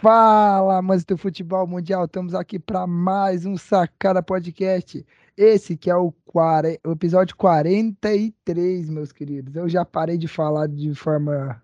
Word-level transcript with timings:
Fala, 0.00 0.76
amantes 0.76 1.06
do 1.06 1.16
futebol 1.16 1.66
mundial, 1.66 2.04
estamos 2.04 2.34
aqui 2.34 2.58
para 2.58 2.86
mais 2.86 3.46
um 3.46 3.56
Sacada 3.56 4.22
Podcast. 4.22 5.04
Esse 5.34 5.74
que 5.74 5.90
é 5.90 5.96
o, 5.96 6.12
quare... 6.26 6.78
o 6.86 6.92
episódio 6.92 7.34
43, 7.34 8.90
meus 8.90 9.10
queridos. 9.10 9.56
Eu 9.56 9.68
já 9.70 9.86
parei 9.86 10.18
de 10.18 10.28
falar 10.28 10.68
de 10.68 10.94
forma 10.94 11.62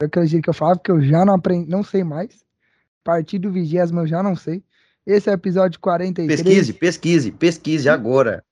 daquele 0.00 0.26
jeito 0.26 0.44
que 0.44 0.50
eu 0.50 0.54
falava, 0.54 0.78
porque 0.78 0.92
eu 0.92 1.02
já 1.02 1.24
não 1.24 1.34
aprendi, 1.34 1.68
não 1.68 1.82
sei 1.82 2.04
mais. 2.04 2.44
A 3.02 3.04
partir 3.04 3.38
do 3.40 3.50
vigésimo 3.50 4.00
eu 4.00 4.06
já 4.06 4.22
não 4.22 4.36
sei. 4.36 4.62
Esse 5.04 5.28
é 5.28 5.32
o 5.32 5.34
episódio 5.34 5.80
43. 5.80 6.40
Pesquise, 6.40 6.72
pesquise, 6.72 7.32
pesquise 7.32 7.88
agora. 7.88 8.44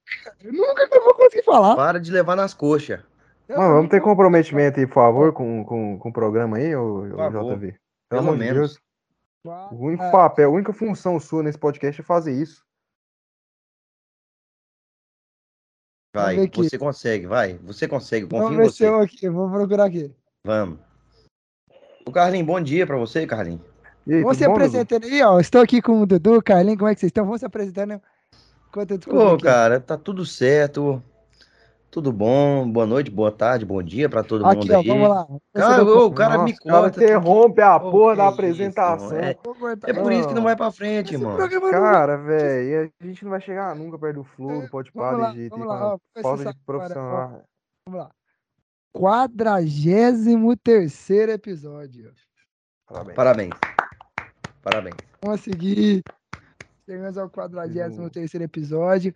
Eu 0.42 0.52
nunca 0.52 0.88
que 0.88 0.96
eu 0.96 1.04
vou 1.04 1.14
conseguir 1.14 1.44
falar. 1.44 1.76
Para 1.76 2.00
de 2.00 2.10
levar 2.10 2.34
nas 2.34 2.52
coxas. 2.52 3.00
Mano, 3.48 3.74
vamos 3.74 3.90
ter 3.90 4.00
comprometimento 4.00 4.80
aí, 4.80 4.86
por 4.86 4.94
favor, 4.94 5.32
com, 5.32 5.64
com, 5.64 5.98
com 5.98 6.08
o 6.08 6.12
programa 6.12 6.56
aí, 6.56 6.74
ô. 6.74 7.06
JV. 7.06 7.76
Pelo 8.08 8.24
Pelo 8.24 8.36
menos. 8.36 8.54
Deus. 8.54 8.83
O 9.46 9.74
único 9.86 10.02
Ah, 10.02 10.10
papel, 10.10 10.48
a 10.48 10.52
única 10.52 10.72
função 10.72 11.20
sua 11.20 11.42
nesse 11.42 11.58
podcast 11.58 12.00
é 12.00 12.04
fazer 12.04 12.32
isso. 12.32 12.64
Vai, 16.14 16.46
você 16.48 16.78
consegue, 16.78 17.26
vai. 17.26 17.58
Você 17.58 17.88
consegue, 17.88 18.24
confio 18.26 18.38
Vamos 18.44 18.58
em 18.58 18.62
ver 18.62 18.70
se 18.70 18.84
eu 18.84 19.00
aqui, 19.00 19.28
vou 19.28 19.50
procurar 19.50 19.84
aqui. 19.86 20.14
Vamos. 20.46 20.78
O 22.06 22.12
Carlinhos, 22.12 22.46
bom 22.46 22.60
dia 22.60 22.86
pra 22.86 22.96
você, 22.96 23.26
Carlinhos. 23.26 23.62
E 24.06 24.14
aí, 24.14 24.22
Vamos 24.22 24.38
se 24.38 24.44
Dudu? 24.44 24.54
apresentando 24.54 25.04
aí, 25.04 25.22
ó. 25.22 25.40
Estou 25.40 25.60
aqui 25.60 25.82
com 25.82 26.00
o 26.00 26.06
Dudu, 26.06 26.40
Carlinhos, 26.42 26.78
como 26.78 26.88
é 26.88 26.94
que 26.94 27.00
vocês 27.00 27.10
estão? 27.10 27.24
Vamos 27.24 27.40
se 27.40 27.46
apresentando 27.46 28.00
enquanto 28.68 28.90
eu 28.92 29.16
Ô, 29.16 29.34
aqui. 29.34 29.42
cara, 29.44 29.80
tá 29.80 29.98
tudo 29.98 30.24
certo. 30.24 31.02
Tudo 31.94 32.12
bom. 32.12 32.68
Boa 32.68 32.86
noite, 32.86 33.08
boa 33.08 33.30
tarde, 33.30 33.64
bom 33.64 33.80
dia 33.80 34.08
pra 34.08 34.24
todo 34.24 34.44
Aqui, 34.44 34.56
mundo 34.68 34.72
ó, 34.72 34.78
aí. 34.80 34.86
vamos 34.88 35.08
lá. 35.08 35.28
Cara, 35.54 35.84
ô, 35.84 36.06
o 36.06 36.12
cara 36.12 36.32
Nossa, 36.38 36.44
me 36.44 36.58
corta. 36.58 37.04
interrompe 37.04 37.60
a 37.62 37.76
Ô, 37.76 37.90
porra 37.92 38.16
da 38.16 38.28
apresentação. 38.30 39.16
É, 39.16 39.38
é 39.86 39.92
por 39.94 40.12
isso 40.12 40.26
que 40.26 40.34
não 40.34 40.42
vai 40.42 40.56
pra 40.56 40.72
frente, 40.72 41.16
não- 41.16 41.36
Cara, 41.70 42.16
velho, 42.16 42.92
a 43.00 43.06
gente 43.06 43.22
não 43.22 43.30
vai 43.30 43.40
chegar 43.40 43.76
nunca 43.76 43.96
perto 43.96 44.26
do 44.36 44.42
não 44.42 44.66
pode 44.66 44.90
Vamos 44.92 45.18
parar 45.20 45.30
de 45.30 45.36
jeito 45.36 45.56
falta 46.20 46.52
de 46.52 46.58
profissional. 46.66 47.42
Vamos 47.86 48.00
lá. 48.00 48.10
Quadragésimo 48.92 50.56
terceiro 50.56 51.30
episódio. 51.30 52.12
Parabéns. 52.88 53.14
Parabéns. 53.14 53.54
Parabéns. 54.60 54.96
Vamos 55.22 55.40
seguir. 55.42 56.02
Chegamos 56.86 57.16
ao 57.16 57.30
quadragésimo 57.30 58.10
terceiro 58.10 58.42
episódio. 58.42 59.14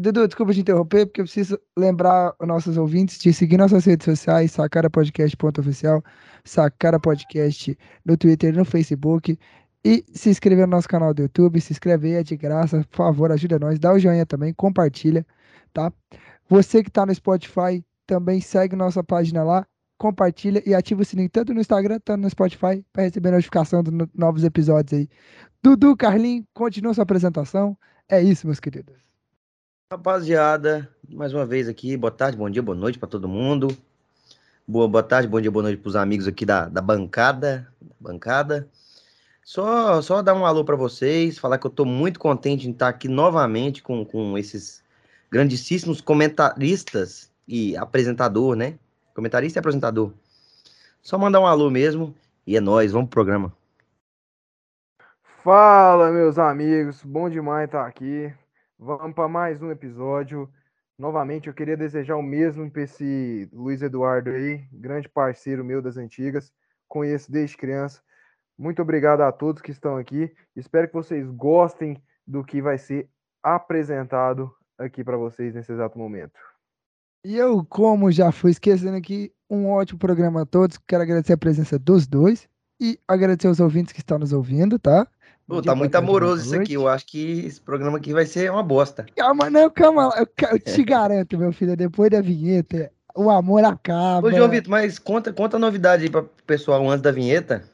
Dudu, 0.00 0.26
desculpa 0.26 0.52
te 0.54 0.60
interromper, 0.60 1.06
porque 1.06 1.20
eu 1.20 1.24
preciso 1.24 1.58
lembrar 1.76 2.34
os 2.40 2.48
nossos 2.48 2.76
ouvintes 2.76 3.18
de 3.18 3.32
seguir 3.32 3.58
nossas 3.58 3.84
redes 3.84 4.04
sociais, 4.04 4.50
sacarapodcast.oficial, 4.52 6.02
Sacara 6.44 6.98
Podcast 6.98 7.76
no 8.04 8.16
Twitter 8.16 8.54
e 8.54 8.56
no 8.56 8.64
Facebook. 8.64 9.38
E 9.84 10.04
se 10.12 10.30
inscrever 10.30 10.66
no 10.66 10.72
nosso 10.76 10.88
canal 10.88 11.12
do 11.12 11.22
YouTube, 11.22 11.60
se 11.60 11.72
inscreve 11.72 12.08
aí, 12.08 12.14
é 12.14 12.22
de 12.22 12.36
graça, 12.36 12.84
por 12.90 12.96
favor, 12.96 13.30
ajuda 13.32 13.58
nós, 13.58 13.78
dá 13.78 13.92
o 13.92 13.98
joinha 13.98 14.24
também, 14.26 14.52
compartilha, 14.54 15.26
tá? 15.72 15.92
Você 16.48 16.82
que 16.82 16.90
tá 16.90 17.04
no 17.06 17.14
Spotify, 17.14 17.84
também 18.06 18.40
segue 18.40 18.74
nossa 18.76 19.02
página 19.04 19.42
lá, 19.42 19.66
compartilha 19.98 20.62
e 20.66 20.74
ativa 20.74 21.02
o 21.02 21.04
sininho 21.04 21.28
tanto 21.30 21.52
no 21.54 21.60
Instagram, 21.60 21.98
tanto 22.04 22.22
no 22.22 22.30
Spotify, 22.30 22.84
para 22.92 23.04
receber 23.04 23.30
notificação 23.30 23.82
no- 23.82 24.08
novos 24.14 24.44
episódios 24.44 24.98
aí. 24.98 25.08
Dudu, 25.62 25.96
Carlinhos, 25.96 26.46
continua 26.54 26.94
sua 26.94 27.02
apresentação. 27.04 27.76
É 28.08 28.20
isso, 28.22 28.46
meus 28.46 28.60
queridos. 28.60 29.09
Rapaziada, 29.92 30.88
mais 31.08 31.34
uma 31.34 31.44
vez 31.44 31.68
aqui, 31.68 31.96
boa 31.96 32.12
tarde, 32.12 32.36
bom 32.36 32.48
dia, 32.48 32.62
boa 32.62 32.78
noite 32.78 32.96
pra 32.96 33.08
todo 33.08 33.26
mundo. 33.26 33.76
Boa, 34.64 34.86
boa 34.86 35.02
tarde, 35.02 35.26
bom 35.26 35.40
dia, 35.40 35.50
boa 35.50 35.64
noite 35.64 35.82
pros 35.82 35.96
amigos 35.96 36.28
aqui 36.28 36.46
da, 36.46 36.66
da 36.66 36.80
bancada, 36.80 37.66
bancada. 37.98 38.68
Só, 39.42 40.00
só 40.00 40.22
dar 40.22 40.34
um 40.34 40.46
alô 40.46 40.64
pra 40.64 40.76
vocês, 40.76 41.38
falar 41.38 41.58
que 41.58 41.66
eu 41.66 41.70
tô 41.72 41.84
muito 41.84 42.20
contente 42.20 42.68
em 42.68 42.70
estar 42.70 42.86
aqui 42.86 43.08
novamente 43.08 43.82
com, 43.82 44.04
com 44.04 44.38
esses 44.38 44.80
grandíssimos 45.28 46.00
comentaristas 46.00 47.28
e 47.48 47.76
apresentador, 47.76 48.54
né? 48.54 48.78
Comentarista 49.12 49.58
e 49.58 49.60
apresentador. 49.60 50.12
Só 51.02 51.18
mandar 51.18 51.40
um 51.40 51.46
alô 51.48 51.68
mesmo 51.68 52.14
e 52.46 52.56
é 52.56 52.60
nóis, 52.60 52.92
vamos 52.92 53.08
pro 53.08 53.24
programa. 53.24 53.52
Fala, 55.42 56.12
meus 56.12 56.38
amigos, 56.38 57.02
bom 57.02 57.28
demais 57.28 57.64
estar 57.64 57.84
aqui. 57.84 58.32
Vamos 58.82 59.14
para 59.14 59.28
mais 59.28 59.60
um 59.60 59.70
episódio. 59.70 60.48
Novamente, 60.98 61.48
eu 61.48 61.52
queria 61.52 61.76
desejar 61.76 62.16
o 62.16 62.22
mesmo 62.22 62.70
para 62.70 62.80
esse 62.80 63.46
Luiz 63.52 63.82
Eduardo 63.82 64.30
aí, 64.30 64.64
grande 64.72 65.06
parceiro 65.06 65.62
meu 65.62 65.82
das 65.82 65.98
antigas. 65.98 66.50
Conheço 66.88 67.30
desde 67.30 67.58
criança. 67.58 68.00
Muito 68.58 68.80
obrigado 68.80 69.20
a 69.20 69.30
todos 69.30 69.60
que 69.60 69.70
estão 69.70 69.98
aqui. 69.98 70.34
Espero 70.56 70.88
que 70.88 70.94
vocês 70.94 71.30
gostem 71.30 72.02
do 72.26 72.42
que 72.42 72.62
vai 72.62 72.78
ser 72.78 73.06
apresentado 73.42 74.50
aqui 74.78 75.04
para 75.04 75.18
vocês 75.18 75.54
nesse 75.54 75.70
exato 75.70 75.98
momento. 75.98 76.40
E 77.22 77.36
eu, 77.36 77.62
como 77.66 78.10
já 78.10 78.32
fui 78.32 78.50
esquecendo 78.50 78.96
aqui, 78.96 79.30
um 79.50 79.68
ótimo 79.68 79.98
programa 79.98 80.40
a 80.40 80.46
todos. 80.46 80.78
Quero 80.88 81.02
agradecer 81.02 81.34
a 81.34 81.38
presença 81.38 81.78
dos 81.78 82.06
dois 82.06 82.48
e 82.80 82.98
agradecer 83.06 83.46
aos 83.46 83.60
ouvintes 83.60 83.92
que 83.92 84.00
estão 84.00 84.18
nos 84.18 84.32
ouvindo, 84.32 84.78
tá? 84.78 85.06
Pô, 85.50 85.60
tá 85.60 85.74
muito 85.74 85.94
amoroso 85.96 86.44
isso 86.44 86.54
aqui, 86.54 86.74
eu 86.74 86.86
acho 86.86 87.04
que 87.06 87.44
esse 87.44 87.60
programa 87.60 87.98
aqui 87.98 88.12
vai 88.12 88.24
ser 88.24 88.52
uma 88.52 88.62
bosta. 88.62 89.04
Calma, 89.16 89.50
não, 89.50 89.68
calma. 89.68 90.14
Eu, 90.16 90.28
eu 90.52 90.58
te 90.60 90.82
garanto, 90.86 91.36
meu 91.36 91.52
filho, 91.52 91.76
depois 91.76 92.08
da 92.08 92.20
vinheta, 92.20 92.88
o 93.16 93.28
amor 93.28 93.64
acaba. 93.64 94.28
Ô, 94.28 94.30
João 94.30 94.48
Vitor, 94.48 94.70
mas 94.70 94.96
conta, 94.96 95.32
conta 95.32 95.56
a 95.56 95.60
novidade 95.60 96.04
aí 96.04 96.08
para 96.08 96.20
o 96.20 96.30
pessoal 96.46 96.88
antes 96.88 97.02
da 97.02 97.10
vinheta. 97.10 97.64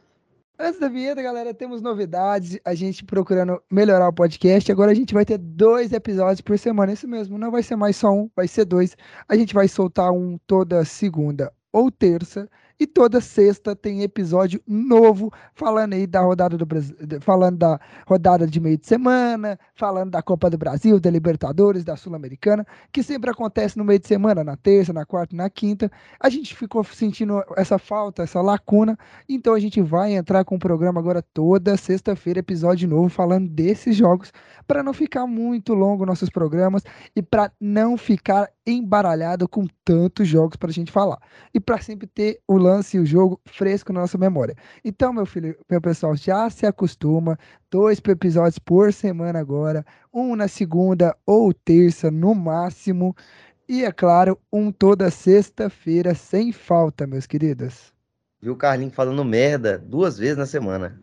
Antes 0.58 0.80
da 0.80 0.88
vinheta, 0.88 1.20
galera, 1.20 1.52
temos 1.52 1.82
novidades. 1.82 2.58
A 2.64 2.74
gente 2.74 3.04
procurando 3.04 3.62
melhorar 3.70 4.08
o 4.08 4.12
podcast. 4.12 4.72
Agora 4.72 4.90
a 4.90 4.94
gente 4.94 5.12
vai 5.12 5.26
ter 5.26 5.36
dois 5.36 5.92
episódios 5.92 6.40
por 6.40 6.58
semana. 6.58 6.94
Isso 6.94 7.06
mesmo, 7.06 7.36
não 7.36 7.50
vai 7.50 7.62
ser 7.62 7.76
mais 7.76 7.94
só 7.94 8.10
um, 8.10 8.30
vai 8.34 8.48
ser 8.48 8.64
dois. 8.64 8.96
A 9.28 9.36
gente 9.36 9.52
vai 9.52 9.68
soltar 9.68 10.10
um 10.10 10.38
toda 10.46 10.82
segunda 10.86 11.52
ou 11.70 11.90
terça. 11.90 12.48
E 12.78 12.86
toda 12.86 13.20
sexta 13.20 13.74
tem 13.74 14.02
episódio 14.02 14.60
novo 14.66 15.32
falando 15.54 15.94
aí 15.94 16.06
da 16.06 16.20
rodada 16.20 16.56
do 16.58 16.66
Brasil, 16.66 16.94
falando 17.20 17.58
da 17.58 17.80
rodada 18.06 18.46
de 18.46 18.60
meio 18.60 18.76
de 18.76 18.86
semana, 18.86 19.58
falando 19.74 20.10
da 20.10 20.22
Copa 20.22 20.50
do 20.50 20.58
Brasil, 20.58 21.00
da 21.00 21.10
Libertadores, 21.10 21.84
da 21.84 21.96
Sul-Americana, 21.96 22.66
que 22.92 23.02
sempre 23.02 23.30
acontece 23.30 23.78
no 23.78 23.84
meio 23.84 23.98
de 23.98 24.06
semana, 24.06 24.44
na 24.44 24.56
terça, 24.56 24.92
na 24.92 25.06
quarta 25.06 25.34
na 25.34 25.48
quinta. 25.48 25.90
A 26.20 26.28
gente 26.28 26.54
ficou 26.54 26.84
sentindo 26.84 27.42
essa 27.56 27.78
falta, 27.78 28.22
essa 28.22 28.40
lacuna 28.40 28.98
então 29.28 29.54
a 29.54 29.60
gente 29.60 29.80
vai 29.80 30.14
entrar 30.14 30.44
com 30.44 30.56
o 30.56 30.58
programa 30.58 31.00
agora 31.00 31.22
toda 31.22 31.76
sexta-feira, 31.76 32.40
episódio 32.40 32.88
novo 32.88 33.08
falando 33.08 33.48
desses 33.48 33.96
jogos, 33.96 34.32
para 34.66 34.82
não 34.82 34.92
ficar 34.92 35.26
muito 35.26 35.74
longo 35.74 36.04
nossos 36.04 36.28
programas 36.28 36.82
e 37.14 37.22
para 37.22 37.52
não 37.60 37.96
ficar 37.96 38.50
embaralhado 38.66 39.48
com 39.48 39.66
tantos 39.84 40.26
jogos 40.26 40.56
para 40.56 40.70
a 40.70 40.72
gente 40.72 40.90
falar. 40.90 41.18
E 41.54 41.60
para 41.60 41.80
sempre 41.80 42.06
ter 42.06 42.40
o 42.46 42.56
lance 42.56 42.96
e 42.96 43.00
o 43.00 43.06
jogo 43.06 43.40
fresco 43.46 43.92
na 43.92 44.00
nossa 44.00 44.18
memória. 44.18 44.56
Então, 44.84 45.12
meu 45.12 45.26
filho, 45.26 45.56
meu 45.70 45.80
pessoal, 45.80 46.16
já 46.16 46.50
se 46.50 46.66
acostuma, 46.66 47.38
dois 47.70 48.00
episódios 48.06 48.58
por 48.58 48.92
semana 48.92 49.38
agora, 49.38 49.84
um 50.12 50.34
na 50.34 50.48
segunda 50.48 51.16
ou 51.24 51.52
terça 51.52 52.10
no 52.10 52.34
máximo. 52.34 53.14
E 53.68 53.84
é 53.84 53.92
claro, 53.92 54.38
um 54.52 54.70
toda 54.70 55.10
sexta-feira 55.10 56.14
sem 56.14 56.52
falta, 56.52 57.06
meus 57.06 57.26
queridos. 57.26 57.92
Viu 58.40 58.52
o 58.52 58.56
Carlinhos 58.56 58.94
falando 58.94 59.24
merda 59.24 59.78
duas 59.78 60.18
vezes 60.18 60.36
na 60.36 60.46
semana. 60.46 61.02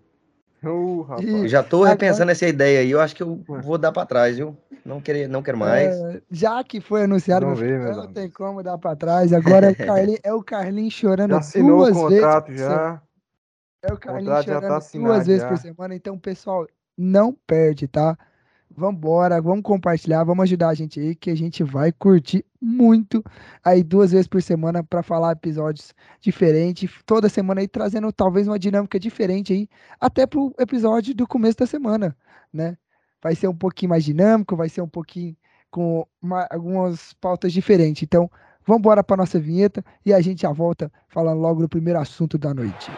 Eu 0.63 1.47
já 1.47 1.61
tô 1.61 1.77
Agora- 1.77 1.89
repensando 1.91 2.31
essa 2.31 2.47
ideia 2.47 2.79
aí, 2.79 2.89
eu 2.91 3.01
acho 3.01 3.15
que 3.15 3.21
eu 3.23 3.43
vou 3.47 3.77
dar 3.77 3.91
pra 3.91 4.05
trás, 4.05 4.37
viu? 4.37 4.55
Não, 4.85 4.99
querer, 5.01 5.27
não 5.27 5.41
quero 5.41 5.57
mais. 5.57 5.95
É, 5.95 6.21
já 6.31 6.63
que 6.63 6.79
foi 6.81 7.03
anunciado, 7.03 7.45
não 7.45 7.53
amigos. 7.53 8.07
tem 8.13 8.29
como 8.29 8.61
dar 8.63 8.77
pra 8.77 8.95
trás. 8.95 9.31
Agora 9.33 9.67
é 9.67 9.71
o 9.71 9.75
Carlinhos, 9.87 10.19
é 10.23 10.33
o 10.33 10.43
Carlinhos 10.43 10.93
chorando 10.93 11.31
Já 11.31 11.37
assinou 11.37 11.77
duas 11.77 11.95
o 11.97 12.01
contrato 12.01 12.47
vezes. 12.47 12.65
já. 12.65 13.01
É 13.81 13.93
o 13.93 13.97
Carlinhos 13.97 14.27
contrato 14.27 14.45
já 14.45 14.53
tá 14.53 14.59
chorando 14.61 14.69
duas 14.71 14.85
assinado 14.85 15.23
vezes 15.25 15.41
já. 15.41 15.47
por 15.49 15.57
semana. 15.57 15.95
Então, 15.95 16.17
pessoal, 16.17 16.67
não 16.97 17.33
perde, 17.47 17.87
tá? 17.87 18.17
Vambora, 18.75 19.39
vamos 19.39 19.61
compartilhar, 19.61 20.23
vamos 20.23 20.43
ajudar 20.43 20.69
a 20.69 20.73
gente 20.73 20.99
aí, 20.99 21.13
que 21.13 21.29
a 21.29 21.35
gente 21.35 21.63
vai 21.63 21.91
curtir 21.91 22.43
muito 22.59 23.23
aí 23.63 23.83
duas 23.83 24.11
vezes 24.11 24.27
por 24.27 24.41
semana 24.41 24.83
para 24.83 25.03
falar 25.03 25.33
episódios 25.33 25.93
diferentes, 26.19 26.89
toda 27.05 27.29
semana 27.29 27.61
aí 27.61 27.67
trazendo 27.67 28.11
talvez 28.11 28.47
uma 28.47 28.57
dinâmica 28.57 28.99
diferente 28.99 29.53
aí, 29.53 29.69
até 30.01 30.25
pro 30.25 30.53
episódio 30.57 31.13
do 31.13 31.27
começo 31.27 31.57
da 31.57 31.67
semana, 31.67 32.15
né? 32.51 32.75
Vai 33.21 33.35
ser 33.35 33.47
um 33.47 33.55
pouquinho 33.55 33.91
mais 33.91 34.03
dinâmico, 34.03 34.55
vai 34.55 34.69
ser 34.69 34.81
um 34.81 34.89
pouquinho 34.89 35.35
com 35.69 36.05
uma- 36.21 36.47
algumas 36.49 37.13
pautas 37.13 37.53
diferentes. 37.53 38.01
Então, 38.03 38.29
vamos 38.65 38.79
embora 38.79 39.03
para 39.03 39.17
nossa 39.17 39.39
vinheta 39.39 39.83
e 40.05 40.13
a 40.13 40.19
gente 40.19 40.41
já 40.41 40.51
volta 40.51 40.91
falando 41.07 41.39
logo 41.39 41.61
do 41.61 41.69
primeiro 41.69 41.99
assunto 41.99 42.37
da 42.37 42.53
noite. 42.53 42.91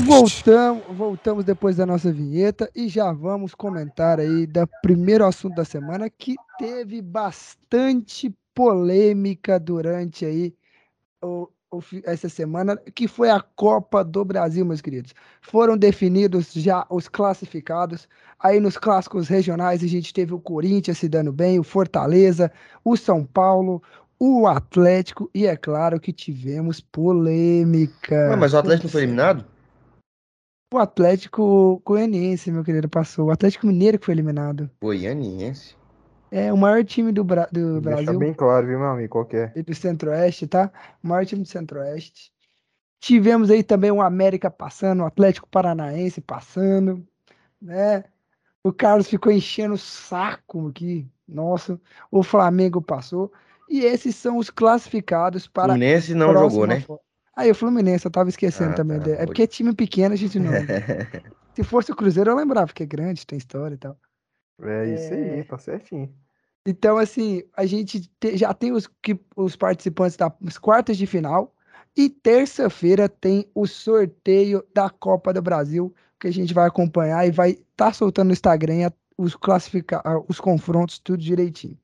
Podcast. 0.00 0.40
E 0.40 0.52
voltamos, 0.52 0.82
voltamos 0.96 1.44
depois 1.44 1.76
da 1.76 1.86
nossa 1.86 2.12
vinheta 2.12 2.70
e 2.74 2.88
já 2.88 3.12
vamos 3.12 3.54
comentar 3.54 4.18
aí 4.18 4.46
do 4.46 4.66
primeiro 4.82 5.24
assunto 5.24 5.54
da 5.54 5.64
semana 5.64 6.10
que 6.10 6.34
teve 6.58 7.00
bastante 7.00 8.34
polêmica 8.54 9.58
durante 9.58 10.24
aí 10.24 10.54
o, 11.22 11.48
o, 11.70 11.80
essa 12.04 12.28
semana, 12.28 12.76
que 12.94 13.06
foi 13.06 13.30
a 13.30 13.40
Copa 13.40 14.02
do 14.02 14.24
Brasil, 14.24 14.64
meus 14.64 14.80
queridos. 14.80 15.14
Foram 15.40 15.76
definidos 15.76 16.52
já 16.52 16.84
os 16.90 17.08
classificados. 17.08 18.08
Aí 18.40 18.58
nos 18.60 18.76
clássicos 18.76 19.28
regionais 19.28 19.82
a 19.82 19.86
gente 19.86 20.12
teve 20.12 20.34
o 20.34 20.40
Corinthians 20.40 20.98
se 20.98 21.08
dando 21.08 21.32
bem, 21.32 21.58
o 21.58 21.64
Fortaleza, 21.64 22.50
o 22.84 22.96
São 22.96 23.24
Paulo, 23.24 23.82
o 24.18 24.46
Atlético 24.46 25.30
e 25.34 25.46
é 25.46 25.56
claro 25.56 26.00
que 26.00 26.12
tivemos 26.12 26.80
polêmica. 26.80 28.30
Ué, 28.30 28.36
mas 28.36 28.54
o 28.54 28.58
Atlético 28.58 28.86
não 28.86 28.92
foi 28.92 29.02
eliminado? 29.02 29.53
O 30.72 30.78
Atlético 30.78 31.80
Goianiense, 31.84 32.50
meu 32.50 32.64
querido, 32.64 32.88
passou. 32.88 33.26
O 33.26 33.30
Atlético 33.30 33.66
Mineiro 33.66 33.98
que 33.98 34.06
foi 34.06 34.14
eliminado. 34.14 34.70
Goianiense? 34.82 35.76
É 36.30 36.52
o 36.52 36.56
maior 36.56 36.84
time 36.84 37.12
do, 37.12 37.22
Bra 37.22 37.48
do 37.52 37.80
Deixa 37.80 38.02
Brasil. 38.02 38.18
bem 38.18 38.34
claro, 38.34 38.66
viu, 38.66 38.78
meu 38.78 38.88
amigo, 38.88 39.08
qual 39.08 39.24
que 39.24 39.36
é. 39.36 39.52
E 39.54 39.62
do 39.62 39.72
Centro-Oeste, 39.72 40.48
tá? 40.48 40.72
O 41.02 41.06
maior 41.06 41.24
time 41.24 41.42
do 41.42 41.48
Centro-Oeste. 41.48 42.32
Tivemos 42.98 43.50
aí 43.50 43.62
também 43.62 43.92
o 43.92 44.02
América 44.02 44.50
passando, 44.50 45.04
o 45.04 45.06
Atlético 45.06 45.48
Paranaense 45.48 46.20
passando, 46.20 47.06
né? 47.62 48.02
O 48.64 48.72
Carlos 48.72 49.08
ficou 49.08 49.30
enchendo 49.30 49.74
o 49.74 49.78
saco 49.78 50.68
aqui. 50.68 51.06
Nossa, 51.28 51.80
o 52.10 52.22
Flamengo 52.22 52.82
passou. 52.82 53.32
E 53.68 53.80
esses 53.84 54.16
são 54.16 54.38
os 54.38 54.50
classificados 54.50 55.46
para 55.46 55.74
Fluminense 55.74 56.14
não 56.14 56.32
jogou, 56.32 56.66
né? 56.66 56.80
fase. 56.80 57.00
Aí 57.36 57.50
o 57.50 57.54
Fluminense, 57.54 58.06
eu 58.06 58.10
tava 58.10 58.28
esquecendo 58.28 58.70
Ah, 58.72 58.74
também. 58.74 59.00
tá. 59.00 59.10
É 59.10 59.26
porque 59.26 59.42
é 59.42 59.46
time 59.46 59.74
pequeno 59.74 60.14
a 60.14 60.16
gente 60.16 60.38
não. 60.38 60.52
Se 61.54 61.62
fosse 61.62 61.92
o 61.92 61.96
Cruzeiro, 61.96 62.30
eu 62.30 62.36
lembrava, 62.36 62.66
porque 62.66 62.82
é 62.82 62.86
grande, 62.86 63.26
tem 63.26 63.38
história 63.38 63.74
e 63.74 63.78
tal. 63.78 63.96
É 64.62 64.86
isso 64.86 65.12
É. 65.14 65.36
aí, 65.36 65.44
tá 65.44 65.58
certinho. 65.58 66.12
Então, 66.66 66.96
assim, 66.96 67.42
a 67.56 67.66
gente 67.66 68.08
te- 68.18 68.36
já 68.36 68.54
tem 68.54 68.72
os, 68.72 68.88
que, 69.02 69.18
os 69.36 69.54
participantes 69.54 70.16
das 70.40 70.58
quartas 70.58 70.96
de 70.96 71.06
final. 71.06 71.54
E 71.96 72.08
terça-feira 72.08 73.08
tem 73.08 73.48
o 73.54 73.66
sorteio 73.66 74.64
da 74.74 74.90
Copa 74.90 75.32
do 75.32 75.40
Brasil, 75.40 75.94
que 76.18 76.26
a 76.26 76.32
gente 76.32 76.52
vai 76.52 76.66
acompanhar 76.66 77.26
e 77.26 77.30
vai 77.30 77.50
estar 77.50 77.66
tá 77.76 77.92
soltando 77.92 78.28
no 78.28 78.32
Instagram 78.32 78.90
os, 79.16 79.36
os 80.28 80.40
confrontos, 80.40 80.98
tudo 80.98 81.22
direitinho. 81.22 81.78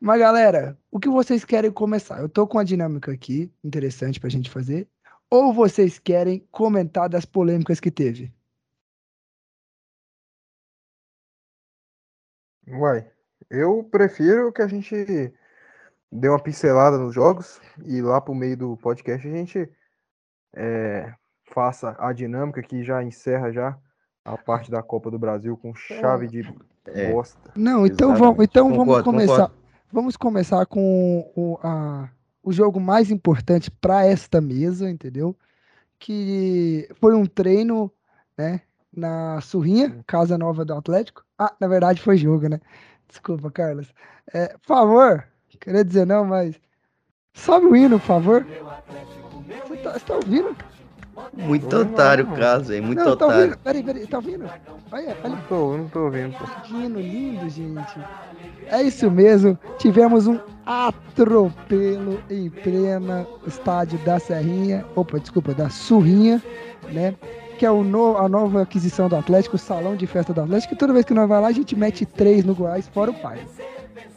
Mas, 0.00 0.20
galera, 0.20 0.78
o 0.90 0.98
que 0.98 1.08
vocês 1.08 1.44
querem 1.44 1.70
começar? 1.70 2.20
Eu 2.20 2.28
tô 2.28 2.46
com 2.46 2.58
uma 2.58 2.64
dinâmica 2.64 3.12
aqui, 3.12 3.50
interessante 3.64 4.20
pra 4.20 4.28
gente 4.30 4.50
fazer. 4.50 4.86
Ou 5.30 5.52
vocês 5.52 5.98
querem 5.98 6.46
comentar 6.50 7.08
das 7.08 7.24
polêmicas 7.24 7.80
que 7.80 7.90
teve? 7.90 8.32
Uai, 12.68 13.08
eu 13.50 13.84
prefiro 13.84 14.52
que 14.52 14.60
a 14.60 14.66
gente 14.66 15.32
dê 16.10 16.28
uma 16.28 16.42
pincelada 16.42 16.98
nos 16.98 17.14
jogos 17.14 17.60
e 17.84 18.00
lá 18.02 18.20
pro 18.20 18.34
meio 18.34 18.56
do 18.56 18.76
podcast 18.76 19.26
a 19.26 19.30
gente 19.30 19.68
é, 20.54 21.14
faça 21.44 21.96
a 21.98 22.12
dinâmica 22.12 22.62
que 22.62 22.82
já 22.82 23.02
encerra 23.02 23.52
já 23.52 23.78
a 24.24 24.36
parte 24.36 24.70
da 24.70 24.82
Copa 24.82 25.10
do 25.10 25.18
Brasil 25.18 25.56
com 25.56 25.74
chave 25.74 26.26
de 26.26 26.40
É. 26.86 27.12
bosta. 27.12 27.52
Não, 27.56 27.86
então 27.86 28.10
Exatamente. 28.10 28.18
vamos, 28.20 28.44
então 28.44 28.76
vamos 28.76 29.02
começar. 29.02 29.48
concordo. 29.48 29.65
Vamos 29.92 30.16
começar 30.16 30.66
com 30.66 31.30
o, 31.34 31.58
a- 31.62 32.08
o 32.42 32.52
jogo 32.52 32.80
mais 32.80 33.10
importante 33.10 33.70
para 33.70 34.04
esta 34.04 34.40
mesa, 34.40 34.90
entendeu? 34.90 35.36
Que 35.98 36.88
foi 37.00 37.14
um 37.14 37.24
treino, 37.26 37.90
né, 38.36 38.60
na 38.94 39.40
Surrinha, 39.40 40.02
Casa 40.06 40.36
Nova 40.36 40.64
do 40.64 40.74
Atlético. 40.74 41.24
Ah, 41.38 41.54
na 41.60 41.68
verdade 41.68 42.00
foi 42.00 42.16
jogo, 42.16 42.48
né? 42.48 42.60
Desculpa, 43.08 43.50
Carlos. 43.50 43.92
É, 44.32 44.48
por 44.58 44.66
favor, 44.66 45.24
queria 45.60 45.84
dizer 45.84 46.06
não, 46.06 46.24
mas 46.24 46.56
sobe 47.34 47.66
o 47.66 47.76
hino, 47.76 47.98
por 48.00 48.06
favor. 48.06 48.46
Você 49.68 49.76
tá, 49.78 49.92
você 49.92 50.04
tá 50.04 50.14
ouvindo? 50.16 50.56
Muito 51.32 51.74
otário 51.76 52.24
o 52.30 52.36
caso, 52.36 52.72
hein? 52.72 52.80
Muito 52.80 52.98
não, 52.98 53.16
tá 53.16 53.26
otário. 53.26 53.42
ouvindo? 53.44 53.58
Peraí, 53.58 53.82
peraí, 53.82 54.06
tá 54.06 54.16
ouvindo? 54.18 54.44
Olha, 54.92 55.16
olha 55.24 55.28
Não 55.28 55.42
tô, 55.48 55.76
não 55.76 55.88
tô 55.88 56.04
ouvindo. 56.04 56.36
pô. 56.38 56.44
Hino 56.76 57.00
lindo, 57.00 57.48
gente. 57.48 57.98
É 58.68 58.82
isso 58.82 59.10
mesmo. 59.10 59.58
Tivemos 59.78 60.26
um 60.26 60.38
atropelo 60.64 62.20
em 62.30 62.50
plena 62.50 63.26
estádio 63.46 63.98
da 64.00 64.18
Serrinha. 64.18 64.84
Opa, 64.94 65.18
desculpa, 65.18 65.54
da 65.54 65.68
Surrinha, 65.70 66.42
né? 66.92 67.14
Que 67.58 67.64
é 67.64 67.70
o 67.70 67.82
no- 67.82 68.18
a 68.18 68.28
nova 68.28 68.62
aquisição 68.62 69.08
do 69.08 69.16
Atlético, 69.16 69.56
o 69.56 69.58
salão 69.58 69.96
de 69.96 70.06
festa 70.06 70.32
do 70.34 70.42
Atlético. 70.42 70.74
E 70.74 70.76
toda 70.76 70.92
vez 70.92 71.04
que 71.04 71.14
nós 71.14 71.28
vai 71.28 71.40
lá, 71.40 71.48
a 71.48 71.52
gente 71.52 71.74
mete 71.74 72.04
três 72.04 72.44
no 72.44 72.54
Goiás, 72.54 72.86
fora 72.88 73.10
o 73.10 73.14
pai. 73.14 73.40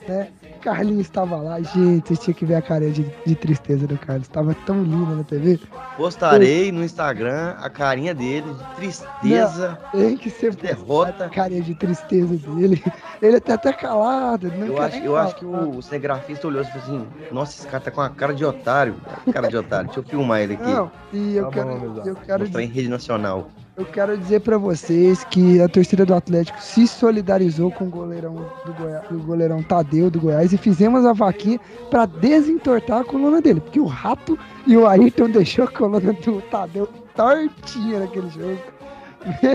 Né? 0.07 0.27
Carlinhos 0.59 1.01
estava 1.01 1.37
lá. 1.37 1.59
Gente, 1.61 2.07
vocês 2.07 2.19
tinham 2.19 2.35
que 2.35 2.45
ver 2.45 2.55
a 2.55 2.61
carinha 2.61 2.91
de, 2.91 3.05
de 3.25 3.35
tristeza 3.35 3.87
do 3.87 3.97
Carlos. 3.97 4.27
Estava 4.27 4.53
tão 4.65 4.83
lindo 4.83 5.15
na 5.15 5.23
TV. 5.23 5.59
Postarei 5.97 6.71
no 6.71 6.83
Instagram 6.83 7.55
a 7.59 7.69
carinha 7.69 8.13
dele, 8.13 8.53
de 8.53 8.75
tristeza, 8.75 9.77
Tem 9.91 10.15
que 10.17 10.29
ser 10.29 10.51
de 10.55 10.61
derrota. 10.61 11.25
a 11.25 11.29
carinha 11.29 11.61
de 11.61 11.73
tristeza 11.75 12.35
dele. 12.37 12.83
Ele 13.21 13.39
tá 13.39 13.55
até 13.55 13.73
calado. 13.73 14.51
Não 14.51 14.67
Eu 14.67 14.81
acho, 14.81 14.97
eu 14.97 15.17
acho 15.17 15.35
que 15.35 15.45
falar. 15.45 15.67
o 15.67 15.81
cinegrafista 15.81 16.47
olhou 16.47 16.61
e 16.61 16.65
falou 16.65 16.83
assim: 16.83 17.07
Nossa, 17.31 17.57
esse 17.59 17.67
cara 17.67 17.83
tá 17.83 17.91
com 17.91 18.01
uma 18.01 18.09
cara 18.09 18.33
de 18.33 18.45
otário. 18.45 18.95
Cara 19.33 19.47
de 19.47 19.57
otário. 19.57 19.87
Deixa 19.87 19.99
eu 19.99 20.03
filmar 20.03 20.41
ele 20.41 20.53
aqui. 20.53 20.63
Não, 20.63 20.91
e 21.11 21.35
eu 21.35 21.45
Tá 21.45 21.51
quero, 21.51 21.67
bom, 21.67 22.01
eu 22.05 22.15
quero, 22.15 22.39
Mostrar 22.43 22.63
em 22.63 22.67
rede 22.67 22.87
nacional. 22.89 23.49
Eu 23.79 23.85
quero 23.85 24.17
dizer 24.17 24.41
pra 24.41 24.57
vocês 24.57 25.23
que 25.23 25.61
a 25.61 25.69
torcida 25.69 26.05
do 26.05 26.13
Atlético 26.13 26.61
se 26.61 26.85
solidarizou 26.85 27.71
com 27.71 27.85
o 27.85 27.89
goleirão 27.89 28.35
do, 28.65 28.73
Goiás, 28.73 29.09
o 29.09 29.19
goleirão 29.19 29.63
Tadeu 29.63 30.11
do 30.11 30.19
Goiás 30.19 30.51
e 30.51 30.57
fizemos 30.57 31.05
a 31.05 31.13
vaquinha 31.13 31.57
pra 31.89 32.05
desentortar 32.05 32.99
a 32.99 33.05
coluna 33.05 33.41
dele, 33.41 33.61
porque 33.61 33.79
o 33.79 33.85
Rato 33.85 34.37
e 34.67 34.75
o 34.75 34.85
Ayrton 34.85 35.29
deixou 35.29 35.63
a 35.63 35.67
coluna 35.69 36.11
do 36.11 36.41
Tadeu 36.41 36.87
tortinha 37.15 38.01
naquele 38.01 38.29
jogo. 38.29 38.59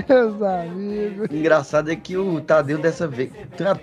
Meus 0.08 0.42
amigos. 0.42 1.28
Engraçado 1.30 1.90
é 1.90 1.96
que 1.96 2.16
o 2.16 2.40
Tadeu 2.40 2.78
dessa 2.78 3.06
vez. 3.06 3.30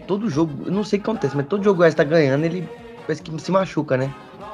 Todo 0.07 0.27
jogo, 0.27 0.71
não 0.71 0.83
sei 0.83 0.97
o 0.97 1.03
que 1.03 1.09
acontece, 1.09 1.35
mas 1.35 1.45
todo 1.45 1.63
jogo 1.63 1.75
o 1.75 1.77
Goiás 1.77 1.93
tá 1.93 2.03
ganhando, 2.03 2.45
ele 2.45 2.67
parece 3.05 3.21
que 3.21 3.39
se 3.39 3.51
machuca, 3.51 3.95
né? 3.95 4.11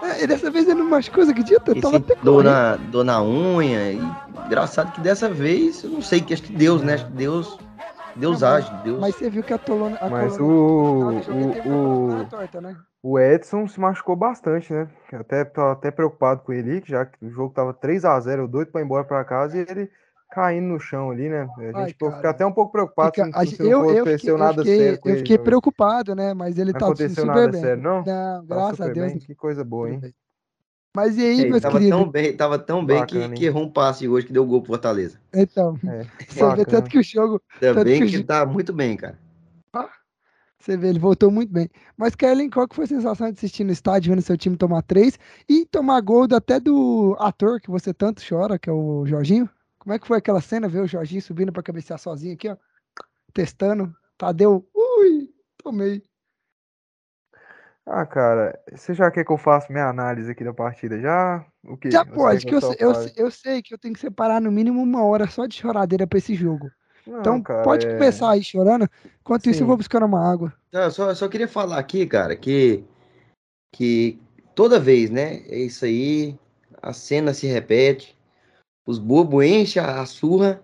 É, 0.08 0.24
e 0.24 0.28
dessa 0.28 0.50
vez 0.50 0.68
ele 0.68 0.80
não 0.80 0.90
machucou, 0.90 1.26
você 1.26 1.32
acredita? 1.32 1.72
Eu 1.72 1.76
Ele 1.76 1.82
tava 1.82 1.98
até 1.98 2.14
sente 2.14 2.24
dor 2.24 2.44
correndo. 2.44 2.52
na, 2.54 2.76
dor 2.76 3.04
na 3.04 3.22
unha. 3.24 3.92
E 3.92 4.02
engraçado 4.46 4.92
que 4.94 5.02
dessa 5.02 5.30
vez, 5.30 5.84
eu 5.84 5.90
não 5.90 6.02
sei, 6.02 6.22
que 6.22 6.34
acho 6.34 6.44
que 6.44 6.54
Deus, 6.54 6.82
né? 6.82 6.94
Acho 6.96 7.06
que 7.06 7.14
Deus. 7.14 7.60
Deus 8.16 8.42
Não, 8.42 8.50
age, 8.50 8.72
Deus. 8.84 9.00
Mas 9.00 9.16
você 9.16 9.30
viu 9.30 9.44
que 9.44 9.54
a 9.54 9.60
coluna. 9.60 9.98
A 10.02 10.10
Mas 10.10 10.38
coluna 10.38 11.22
o, 11.24 12.22
o, 12.22 12.26
torta, 12.26 12.60
né? 12.60 12.76
o 13.04 13.20
Edson 13.20 13.68
se 13.68 13.80
machucou 13.80 14.16
bastante, 14.16 14.74
né? 14.74 14.90
Eu 15.12 15.20
Até, 15.20 15.46
tô 15.46 15.62
até 15.62 15.92
preocupado 15.92 16.42
com 16.42 16.52
ele, 16.52 16.82
que 16.82 16.90
já 16.90 17.06
que 17.06 17.24
o 17.24 17.30
jogo 17.30 17.54
tava 17.54 17.74
3 17.74 18.04
a 18.06 18.20
0 18.20 18.44
eu 18.44 18.48
doido 18.48 18.72
pra 18.72 18.82
ir 18.82 18.86
embora 18.86 19.04
pra 19.04 19.24
casa 19.24 19.56
e 19.58 19.60
ele 19.70 19.92
caindo 20.30 20.68
no 20.68 20.80
chão 20.80 21.10
ali, 21.12 21.30
né? 21.30 21.48
A 21.58 21.62
gente 21.62 21.76
Ai, 21.76 21.88
fica 21.94 22.30
até 22.30 22.46
um 22.46 22.52
pouco 22.52 22.72
preocupado 22.72 23.16
Fica- 23.16 23.26
se, 23.26 23.32
se 23.32 23.46
gente- 23.46 23.64
não 23.64 23.70
eu, 23.72 23.80
eu 23.86 23.96
aconteceu 24.04 24.18
fiquei, 24.18 24.30
eu 24.32 24.38
nada 24.38 24.64
fiquei, 24.64 24.78
sério 24.78 25.00
eu 25.04 25.10
ele. 25.12 25.18
fiquei 25.18 25.38
né? 25.38 25.44
preocupado, 25.44 26.16
né? 26.16 26.34
Mas 26.34 26.58
ele 26.58 26.72
Não 26.74 26.80
tá 26.80 26.86
aconteceu 26.86 27.24
super 27.24 27.28
nada 27.28 27.52
bem. 27.52 27.62
sério, 27.62 27.84
não? 27.84 27.98
Não, 27.98 28.04
Tá 28.06 28.44
graças 28.48 28.82
a 28.82 28.88
Deus. 28.94 29.12
bem, 29.14 29.20
que 29.20 29.36
coisa 29.36 29.64
boa, 29.64 29.90
hein? 29.90 30.14
Mas 30.96 31.18
e 31.18 31.22
aí, 31.22 31.42
Ele 31.42 31.50
meus 31.52 31.62
tava 31.62 31.78
queridos? 31.78 32.00
tão 32.00 32.10
bem, 32.10 32.36
tava 32.36 32.58
tão 32.60 32.84
bem 32.86 33.06
que, 33.06 33.16
Bacana, 33.16 33.34
hein? 33.36 33.40
que 33.40 33.46
errou 33.46 33.64
um 33.64 33.72
passe 33.72 34.08
hoje 34.08 34.26
que 34.26 34.34
deu 34.34 34.46
gol 34.46 34.62
pro 34.62 34.70
Fortaleza. 34.74 35.20
Então, 35.34 35.78
É, 35.86 36.04
você 36.28 36.56
vê 36.56 36.66
tanto 36.66 36.90
que 36.90 36.98
o 36.98 37.04
jogo, 37.04 37.42
bem 37.84 38.00
que 38.00 38.04
o 38.06 38.08
que 38.08 38.18
ju- 38.18 38.24
tá 38.26 38.46
muito 38.46 38.74
bem, 38.74 38.98
cara. 38.98 39.20
você 40.60 40.76
vê, 40.76 40.88
ele 40.90 40.98
voltou 40.98 41.30
muito 41.30 41.54
bem. 41.54 41.70
Mas, 41.96 42.16
Kellen, 42.16 42.50
qual 42.50 42.68
que 42.68 42.76
foi 42.76 42.86
a 42.86 42.88
sensação 42.88 43.28
de 43.28 43.38
assistir 43.38 43.64
no 43.64 43.72
estádio, 43.72 44.12
vendo 44.12 44.24
seu 44.24 44.36
time 44.36 44.58
tomar 44.58 44.82
três 44.82 45.20
e 45.48 45.66
tomar 45.68 46.02
gol 46.02 46.28
do- 46.28 46.36
até 46.36 46.60
do 46.60 47.16
ator 47.20 47.62
que 47.62 47.70
você 47.70 47.94
tanto 47.94 48.24
chora, 48.28 48.58
que 48.58 48.68
é 48.70 48.74
o 48.74 49.06
Jorginho? 49.06 49.48
Como 49.88 49.96
é 49.96 50.00
que 50.00 50.08
foi 50.08 50.18
aquela 50.18 50.42
cena, 50.42 50.68
ver 50.68 50.82
o 50.82 50.86
Jorginho 50.86 51.22
subindo 51.22 51.50
pra 51.50 51.64
cabecear 51.64 51.98
sozinho 51.98 52.34
aqui, 52.34 52.50
ó? 52.50 52.58
Testando. 53.34 53.96
Tadeu, 54.18 54.68
ui, 54.76 55.34
tomei. 55.64 56.04
Ah, 57.86 58.06
cara, 58.06 58.62
você 58.70 58.94
já 58.94 59.10
quer 59.10 59.24
que 59.24 59.32
eu 59.32 59.38
faça 59.38 59.72
minha 59.72 59.88
análise 59.88 60.30
aqui 60.30 60.44
da 60.44 60.54
partida? 60.54 61.00
Já? 61.00 61.46
O 61.64 61.78
quê? 61.78 61.90
Já 61.90 62.04
Você 62.04 62.12
pode, 62.12 62.46
que 62.46 62.54
eu, 62.54 62.60
eu, 62.78 62.96
sei- 62.96 63.14
eu 63.16 63.32
sei 63.32 63.62
que 63.62 63.74
eu 63.74 63.78
tenho 63.78 63.94
que 63.94 64.02
separar 64.02 64.42
no 64.42 64.52
mínimo 64.52 64.84
uma 64.84 65.06
hora 65.06 65.26
só 65.26 65.46
de 65.46 65.56
choradeira 65.56 66.06
pra 66.06 66.18
esse 66.18 66.36
jogo. 66.36 66.70
Não, 67.06 67.22
Então, 67.22 67.42
cara, 67.42 67.64
pode 67.64 67.86
é- 67.88 67.94
começar 67.94 68.30
aí 68.32 68.44
chorando. 68.44 68.90
Enquanto 69.22 69.50
isso, 69.50 69.60
eu 69.60 69.64
Sim. 69.64 69.68
vou 69.68 69.78
buscar 69.78 70.04
uma 70.04 70.20
água. 70.30 70.54
Tá, 70.70 70.84
eu 70.84 70.92
só, 70.92 71.08
eu 71.12 71.16
só 71.16 71.30
queria 71.30 71.48
falar 71.48 71.80
aqui, 71.80 72.06
cara, 72.06 72.36
que, 72.36 72.84
que 73.74 74.20
toda 74.54 74.82
vez, 74.82 75.10
né? 75.10 75.46
É 75.48 75.60
isso 75.60 75.86
aí, 75.86 76.38
a 76.82 76.92
cena 76.92 77.34
se 77.34 77.48
repete, 77.48 78.17
os 78.88 78.98
bobos 78.98 79.46
enchem 79.46 79.84
a 79.84 80.04
surra 80.06 80.60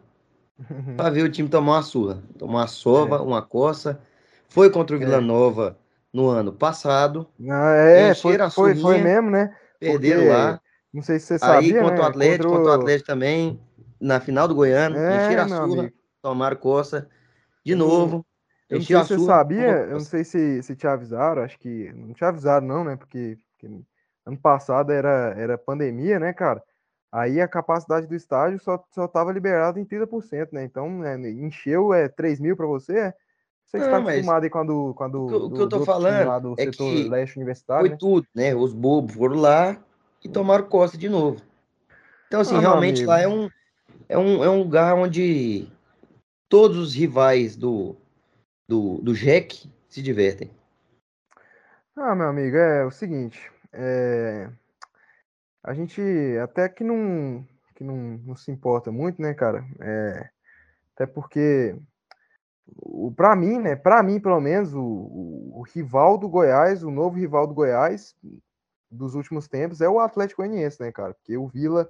pra 0.98 1.10
ver 1.10 1.24
o 1.24 1.30
time 1.32 1.50
tomar 1.50 1.74
uma 1.74 1.84
surra. 1.84 2.24
Tomar 2.40 2.54
uma 2.62 2.68
sova, 2.68 3.22
uma 3.22 3.42
coça. 3.42 4.00
Foi 4.48 4.70
contra 4.70 4.96
o 4.96 5.00
É. 5.00 5.06
Vila 5.06 5.22
Nova 5.22 5.78
no 6.14 6.30
ano 6.30 6.54
passado, 6.54 7.28
Não, 7.40 7.56
é, 7.56 8.14
foi, 8.16 8.40
a 8.40 8.50
foi, 8.50 8.76
foi 8.76 9.00
mesmo, 9.00 9.30
né? 9.30 9.56
perderam 9.80 10.22
Porque 10.22 10.30
lá. 10.30 10.62
Não 10.94 11.02
sei 11.02 11.20
se 11.20 11.26
você 11.26 11.40
Aí 11.40 11.74
sabia, 11.74 11.82
contra 11.82 12.02
o 12.02 12.04
né? 12.04 12.10
Atlético, 12.10 12.44
Contra 12.50 12.58
contra 12.60 12.72
o 12.72 12.82
Atlético 12.82 13.08
também, 13.08 13.60
na 14.00 14.20
final 14.20 14.48
do 14.48 14.56
Goiano, 14.56 14.96
É, 14.96 15.16
encheram 15.16 15.44
a 15.44 15.48
surra, 15.48 15.84
amigo. 15.84 15.94
tomaram 16.22 16.58
coça 16.58 17.10
de 17.66 17.76
novo. 17.76 18.26
Eu 18.70 18.78
não 18.80 18.86
sei 18.86 18.96
se 18.98 19.08
você 19.08 19.18
surra, 19.18 19.26
sabia, 19.26 19.66
eu 19.66 19.92
não 19.92 20.00
sei 20.00 20.24
se, 20.24 20.64
se 20.64 20.76
te 20.76 20.88
avisaram, 20.88 21.44
acho 21.44 21.58
que 21.60 21.92
não 21.94 22.14
te 22.14 22.24
avisaram 22.24 22.66
não, 22.66 22.84
né? 22.84 22.96
Porque, 22.96 23.38
porque 23.52 23.68
ano 24.26 24.38
passado 24.38 24.92
era, 24.92 25.34
era 25.38 25.58
pandemia, 25.58 26.20
né, 26.20 26.32
cara? 26.32 26.64
Aí 27.16 27.40
a 27.40 27.48
capacidade 27.48 28.08
do 28.08 28.16
estádio 28.16 28.60
só, 28.60 28.84
só 28.90 29.08
tava 29.08 29.32
liberada 29.32 29.80
em 29.80 29.86
30%, 29.86 30.52
né? 30.52 30.64
Então, 30.64 30.90
né, 30.90 31.16
encheu 31.30 31.94
é 31.94 32.10
3 32.10 32.40
mil 32.40 32.58
para 32.58 32.66
você, 32.66 32.98
é? 32.98 33.14
Você 33.66 33.78
que 33.78 33.86
está 33.86 33.98
acostumado 33.98 34.44
aí 34.44 34.50
com 34.50 34.58
a 34.58 34.64
do, 34.64 34.94
com 34.96 35.04
a 35.04 35.08
do, 35.08 35.24
o 35.24 35.28
que 35.28 35.34
eu- 35.36 35.46
o 35.46 35.50
que 35.52 35.56
do- 35.56 35.62
eu 35.62 35.70
tô 35.70 35.80
do 35.80 35.86
falando 35.86 36.28
lá 36.28 36.40
do 36.40 36.54
é 36.54 36.64
setor 36.66 36.74
que 36.74 37.10
leste 37.10 37.38
universitário, 37.38 37.82
Foi 37.82 37.90
né? 37.92 37.98
tudo, 38.00 38.28
né? 38.34 38.56
Os 38.56 38.74
bobos 38.74 39.14
foram 39.14 39.36
lá 39.40 39.80
e 40.24 40.28
tomaram 40.28 40.68
costa 40.68 40.98
de 40.98 41.08
novo. 41.08 41.40
Então, 42.26 42.42
assim, 42.42 42.56
Ah, 42.56 42.62
realmente 42.62 43.06
lá 43.06 43.22
é 43.22 43.28
um, 43.28 43.48
é, 44.10 44.18
um, 44.18 44.44
é 44.44 44.50
um 44.50 44.58
lugar 44.58 44.96
onde 44.96 45.72
todos 46.50 46.80
os 46.80 46.96
rivais 46.96 47.56
do, 47.56 47.96
do, 48.68 48.98
do 49.04 49.14
Jack 49.14 49.70
se 49.88 50.02
divertem. 50.02 50.50
Ah, 51.96 52.16
meu 52.16 52.28
amigo, 52.28 52.58
é 52.58 52.84
o 52.84 52.90
seguinte, 52.90 53.52
é, 53.72 54.50
a 55.64 55.74
gente 55.74 56.02
até 56.44 56.68
que 56.68 56.84
não, 56.84 57.46
que 57.76 57.84
não, 57.84 57.96
não 58.26 58.36
se 58.36 58.52
importa 58.52 58.92
muito, 58.92 59.22
né, 59.22 59.34
cara? 59.34 59.66
É, 59.80 60.30
até 60.94 61.06
porque, 61.06 61.76
o, 62.68 63.12
pra 63.16 63.36
mim, 63.36 63.60
né, 63.60 63.76
pra 63.76 64.04
mim, 64.04 64.20
pelo 64.20 64.40
menos, 64.42 64.74
o, 64.74 64.82
o, 64.82 65.60
o 65.60 65.62
rival 65.64 66.18
do 66.18 66.28
Goiás, 66.28 66.84
o 66.84 66.92
novo 66.92 67.18
rival 67.18 67.48
do 67.48 67.54
Goiás 67.54 68.16
dos 68.92 69.16
últimos 69.16 69.48
tempos 69.48 69.82
é 69.82 69.90
o 69.90 70.00
Atlético 70.00 70.42
Goianiense, 70.42 70.82
né, 70.82 70.92
cara? 70.92 71.14
Porque 71.14 71.38
o 71.38 71.48
Vila, 71.48 71.90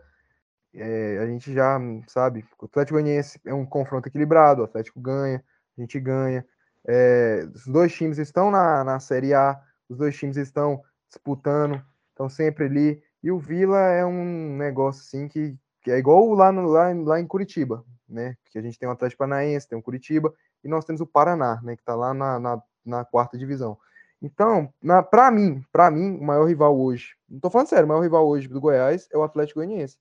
é, 0.74 1.18
a 1.20 1.25
gente 1.25 1.53
já 1.53 1.80
sabe, 2.08 2.46
o 2.60 2.65
Atlético 2.65 2.96
Goianiense 2.96 3.39
é 3.46 3.53
um 3.53 3.65
confronto 3.65 4.08
equilibrado, 4.08 4.62
o 4.62 4.65
Atlético 4.65 5.00
ganha, 5.00 5.44
a 5.77 5.82
gente 5.82 6.00
ganha. 6.00 6.46
É, 6.88 7.48
os 7.53 7.65
dois 7.65 7.94
times 7.94 8.18
estão 8.18 8.51
na, 8.51 8.84
na 8.84 9.00
Série 9.00 9.34
A, 9.34 9.60
os 9.89 9.98
dois 9.98 10.15
times 10.18 10.38
estão 10.38 10.82
disputando, 11.10 11.82
estão 12.10 12.30
sempre 12.30 12.65
ali. 12.65 13.03
E 13.24 13.32
o 13.32 13.39
Vila 13.39 13.80
é 13.80 14.06
um 14.06 14.58
negócio 14.58 15.01
assim 15.01 15.27
que, 15.27 15.56
que 15.82 15.89
é 15.89 15.98
igual 15.98 16.34
lá, 16.34 16.51
no, 16.51 16.68
lá, 16.68 16.92
em- 16.92 17.03
lá 17.03 17.20
em 17.20 17.25
Curitiba, 17.25 17.86
né? 18.08 18.36
Que 18.51 18.60
a 18.60 18.62
gente 18.62 18.77
tem 18.77 18.88
o 18.88 18.92
Atlético 18.92 19.20
Paranaense, 19.20 19.68
tem 19.68 19.77
o 19.77 19.82
Curitiba, 19.82 20.34
e 20.63 20.68
nós 20.68 20.84
temos 20.86 21.01
o 21.01 21.08
Paraná, 21.08 21.60
né? 21.63 21.75
Que 21.77 21.84
tá 21.84 21.96
lá 21.96 22.13
na, 22.13 22.39
na, 22.39 22.62
na 22.86 23.06
quarta 23.06 23.38
divisão. 23.38 23.77
Então, 24.22 24.74
na, 24.82 25.01
pra 25.03 25.32
mim, 25.32 25.63
para 25.72 25.89
mim, 25.89 26.18
o 26.18 26.24
maior 26.24 26.46
rival 26.46 26.77
hoje, 26.80 27.15
não 27.30 27.39
tô 27.39 27.50
falando 27.50 27.68
sério, 27.68 27.86
o 27.86 27.89
maior 27.89 28.01
rival 28.01 28.27
hoje 28.27 28.48
do 28.48 28.60
Goiás 28.62 29.08
é 29.12 29.18
o 29.18 29.24
Atlético 29.24 29.60
Goianiense. 29.60 29.98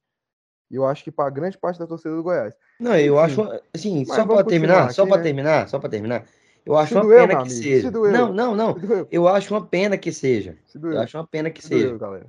E 0.70 0.76
eu 0.76 0.86
acho 0.86 1.04
que 1.04 1.10
para 1.10 1.28
grande 1.30 1.58
parte 1.58 1.78
da 1.78 1.86
torcida 1.86 2.14
do 2.16 2.22
Goiás. 2.22 2.54
Não, 2.80 2.96
eu 2.96 3.20
Enfim, 3.20 3.42
acho, 3.42 3.62
assim, 3.74 4.04
só 4.04 4.24
para 4.26 4.42
continuar 4.42 4.48
terminar, 4.48 4.94
só 4.94 5.06
para 5.06 5.16
né? 5.18 5.22
terminar, 5.22 5.68
só 5.68 5.78
para 5.78 5.90
terminar. 5.90 6.26
Eu 6.64 6.76
acho 6.76 6.88
Se 6.88 6.94
uma 6.94 7.02
doeu, 7.02 7.26
pena 7.26 7.36
que 7.36 7.42
amigo, 7.42 7.62
seja. 7.62 7.90
se. 7.90 8.12
Não, 8.12 8.32
não, 8.32 8.54
não. 8.54 8.76
Eu 9.10 9.28
acho 9.28 9.52
uma 9.52 9.66
pena 9.66 9.98
que 9.98 10.12
seja. 10.12 10.56
se 10.64 10.78
Eu 10.82 11.00
acho 11.00 11.18
uma 11.18 11.26
pena 11.26 11.50
que 11.50 11.60
se 11.60 11.68
seja. 11.68 11.86
doeu, 11.88 11.98
galera. 11.98 12.26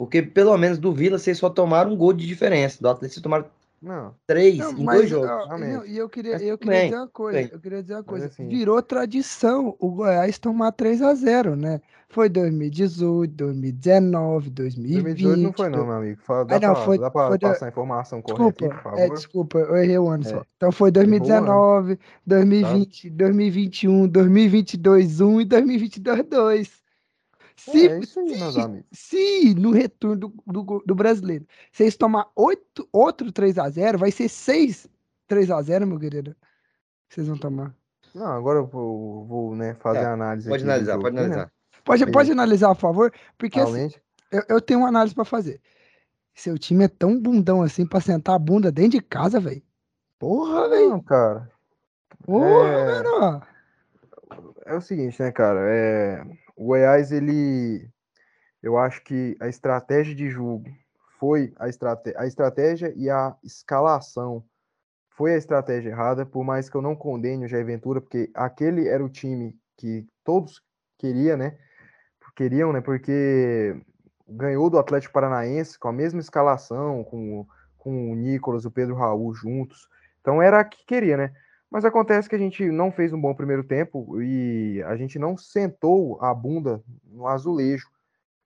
Porque 0.00 0.22
pelo 0.22 0.56
menos 0.56 0.78
do 0.78 0.94
Vila 0.94 1.18
vocês 1.18 1.36
só 1.36 1.50
tomaram 1.50 1.92
um 1.92 1.96
gol 1.96 2.14
de 2.14 2.26
diferença. 2.26 2.78
Do 2.80 2.88
Atlético 2.88 3.12
vocês 3.16 3.22
tomaram 3.22 3.44
Não, 3.82 4.14
três 4.26 4.56
Não, 4.56 4.72
em 4.72 4.82
mas, 4.82 4.96
dois 4.96 5.10
jogos. 5.10 5.28
e 5.86 5.98
eu 5.98 6.08
queria, 6.08 6.32
Mas 6.32 6.42
eu 6.42 6.56
queria 6.56 6.72
bem, 6.74 6.84
dizer 6.88 6.96
uma 7.00 7.08
coisa, 7.08 7.38
bem. 7.38 7.50
eu 7.52 7.60
queria 7.60 7.82
dizer 7.82 7.94
uma 7.96 8.02
coisa. 8.04 8.26
assim- 8.26 8.48
Virou 8.48 8.80
tradição 8.82 9.76
o 9.78 9.90
Goiás 9.90 10.38
tomar 10.38 10.72
3 10.72 11.02
a 11.02 11.12
0 11.14 11.54
né? 11.54 11.82
Foi 12.08 12.30
2018, 12.30 13.30
2019, 13.34 14.48
2020. 14.48 15.02
2018 15.02 15.42
não 15.42 15.52
foi 15.52 15.68
não, 15.68 15.84
meu 15.86 15.96
amigo. 15.96 16.20
Fala- 16.22 16.44
Dá 16.46 16.56
Ah, 16.56 16.60
não, 16.60 16.74
pra, 16.74 16.82
foi- 16.84 16.98
dá 16.98 17.10
pra 17.10 17.28
foi 17.28 17.38
passar 17.38 17.66
a 17.66 17.68
informação 17.68 18.22
correta 18.22 18.48
aqui, 18.48 18.64
Desculpa, 18.68 18.82
por 18.82 18.98
é, 18.98 19.02
favor? 19.02 19.14
desculpa, 19.16 19.58
eu 19.58 19.76
errei 19.76 19.98
o 19.98 20.08
ano 20.08 20.24
É. 20.24 20.28
só. 20.30 20.42
Então 20.56 20.72
foi 20.72 20.88
Errou 20.88 20.92
2019, 20.94 21.98
2020, 22.26 23.10
2021, 23.10 24.08
2022 24.08 25.20
1 25.20 25.40
e 25.42 25.44
2022 25.44 26.24
2. 26.24 26.80
Se, 27.64 27.88
É 27.88 27.98
isso 27.98 28.18
aí, 28.20 28.38
meus 28.38 28.54
se, 28.54 28.60
amigos. 28.60 28.86
se 28.92 29.54
no 29.54 29.70
retorno 29.70 30.16
do, 30.16 30.34
do, 30.46 30.82
do 30.86 30.94
brasileiro 30.94 31.46
vocês 31.70 31.96
tomar 31.96 32.30
oito, 32.36 32.88
outro 32.92 33.30
3 33.30 33.58
a 33.58 33.68
0 33.68 33.98
vai 33.98 34.10
ser 34.10 34.28
6 34.28 34.88
3 35.26 35.50
a 35.50 35.60
0 35.62 35.86
meu 35.86 35.98
querido. 35.98 36.34
Vocês 37.08 37.26
vão 37.28 37.36
tomar. 37.36 37.74
Não, 38.14 38.26
agora 38.26 38.58
eu 38.60 38.66
vou, 38.66 39.24
vou, 39.26 39.54
né, 39.56 39.74
fazer 39.74 40.00
Tá, 40.00 40.10
a 40.10 40.12
análise 40.14 40.48
Pode 40.48 40.64
analisar, 40.64 40.92
jogo 40.92 41.02
pode 41.04 41.14
né? 41.16 41.22
analisar. 41.22 41.52
Pode, 41.84 42.04
Aí. 42.04 42.12
pode 42.12 42.32
analisar, 42.32 42.74
por 42.74 42.80
favor? 42.80 43.12
Porque 43.38 43.60
assim, 43.60 43.90
eu, 44.30 44.42
eu 44.48 44.60
tenho 44.60 44.80
uma 44.80 44.88
análise 44.88 45.14
pra 45.14 45.24
fazer. 45.24 45.60
Seu 46.34 46.58
time 46.58 46.84
é 46.84 46.88
tão 46.88 47.20
bundão 47.20 47.62
assim 47.62 47.86
pra 47.86 48.00
sentar 48.00 48.34
a 48.34 48.38
bunda 48.38 48.72
dentro 48.72 48.92
de 48.92 49.00
casa, 49.00 49.38
velho. 49.38 49.62
Porra, 50.18 50.68
velho. 50.68 50.90
Não, 50.90 51.00
cara. 51.02 51.50
Porra, 52.24 52.68
É, 52.68 53.02
velho. 53.02 53.42
é 54.66 54.74
o 54.76 54.80
seguinte, 54.80 55.20
né, 55.22 55.30
cara? 55.32 55.60
É, 55.68 56.22
o 56.60 56.66
Goiás, 56.66 57.10
ele. 57.10 57.90
Eu 58.62 58.76
acho 58.76 59.02
que 59.02 59.34
a 59.40 59.48
estratégia 59.48 60.14
de 60.14 60.28
jogo 60.28 60.68
foi 61.18 61.54
a, 61.58 61.70
estrate, 61.70 62.12
a 62.14 62.26
estratégia 62.26 62.92
e 62.94 63.08
a 63.08 63.34
escalação 63.42 64.44
foi 65.16 65.32
a 65.32 65.38
estratégia 65.38 65.88
errada, 65.88 66.26
por 66.26 66.44
mais 66.44 66.68
que 66.68 66.76
eu 66.76 66.82
não 66.82 66.94
condene 66.94 67.46
o 67.46 67.48
Jair 67.48 67.64
Ventura, 67.64 68.00
porque 68.00 68.30
aquele 68.34 68.86
era 68.86 69.02
o 69.02 69.08
time 69.08 69.58
que 69.78 70.06
todos 70.22 70.62
queriam, 70.98 71.38
né? 71.38 71.56
Queriam, 72.36 72.72
né? 72.72 72.82
Porque 72.82 73.74
ganhou 74.28 74.68
do 74.68 74.78
Atlético 74.78 75.14
Paranaense 75.14 75.78
com 75.78 75.88
a 75.88 75.92
mesma 75.92 76.20
escalação, 76.20 77.02
com, 77.04 77.46
com 77.78 78.12
o 78.12 78.14
Nicolas, 78.14 78.66
o 78.66 78.70
Pedro 78.70 78.94
Raul 78.94 79.34
juntos. 79.34 79.88
Então 80.20 80.42
era 80.42 80.60
a 80.60 80.64
que 80.64 80.84
queria, 80.84 81.16
né? 81.16 81.32
Mas 81.70 81.84
acontece 81.84 82.28
que 82.28 82.34
a 82.34 82.38
gente 82.38 82.68
não 82.70 82.90
fez 82.90 83.12
um 83.12 83.20
bom 83.20 83.34
primeiro 83.34 83.62
tempo 83.62 84.20
e 84.20 84.82
a 84.82 84.96
gente 84.96 85.18
não 85.18 85.36
sentou 85.36 86.20
a 86.20 86.34
bunda 86.34 86.82
no 87.04 87.26
azulejo. 87.26 87.88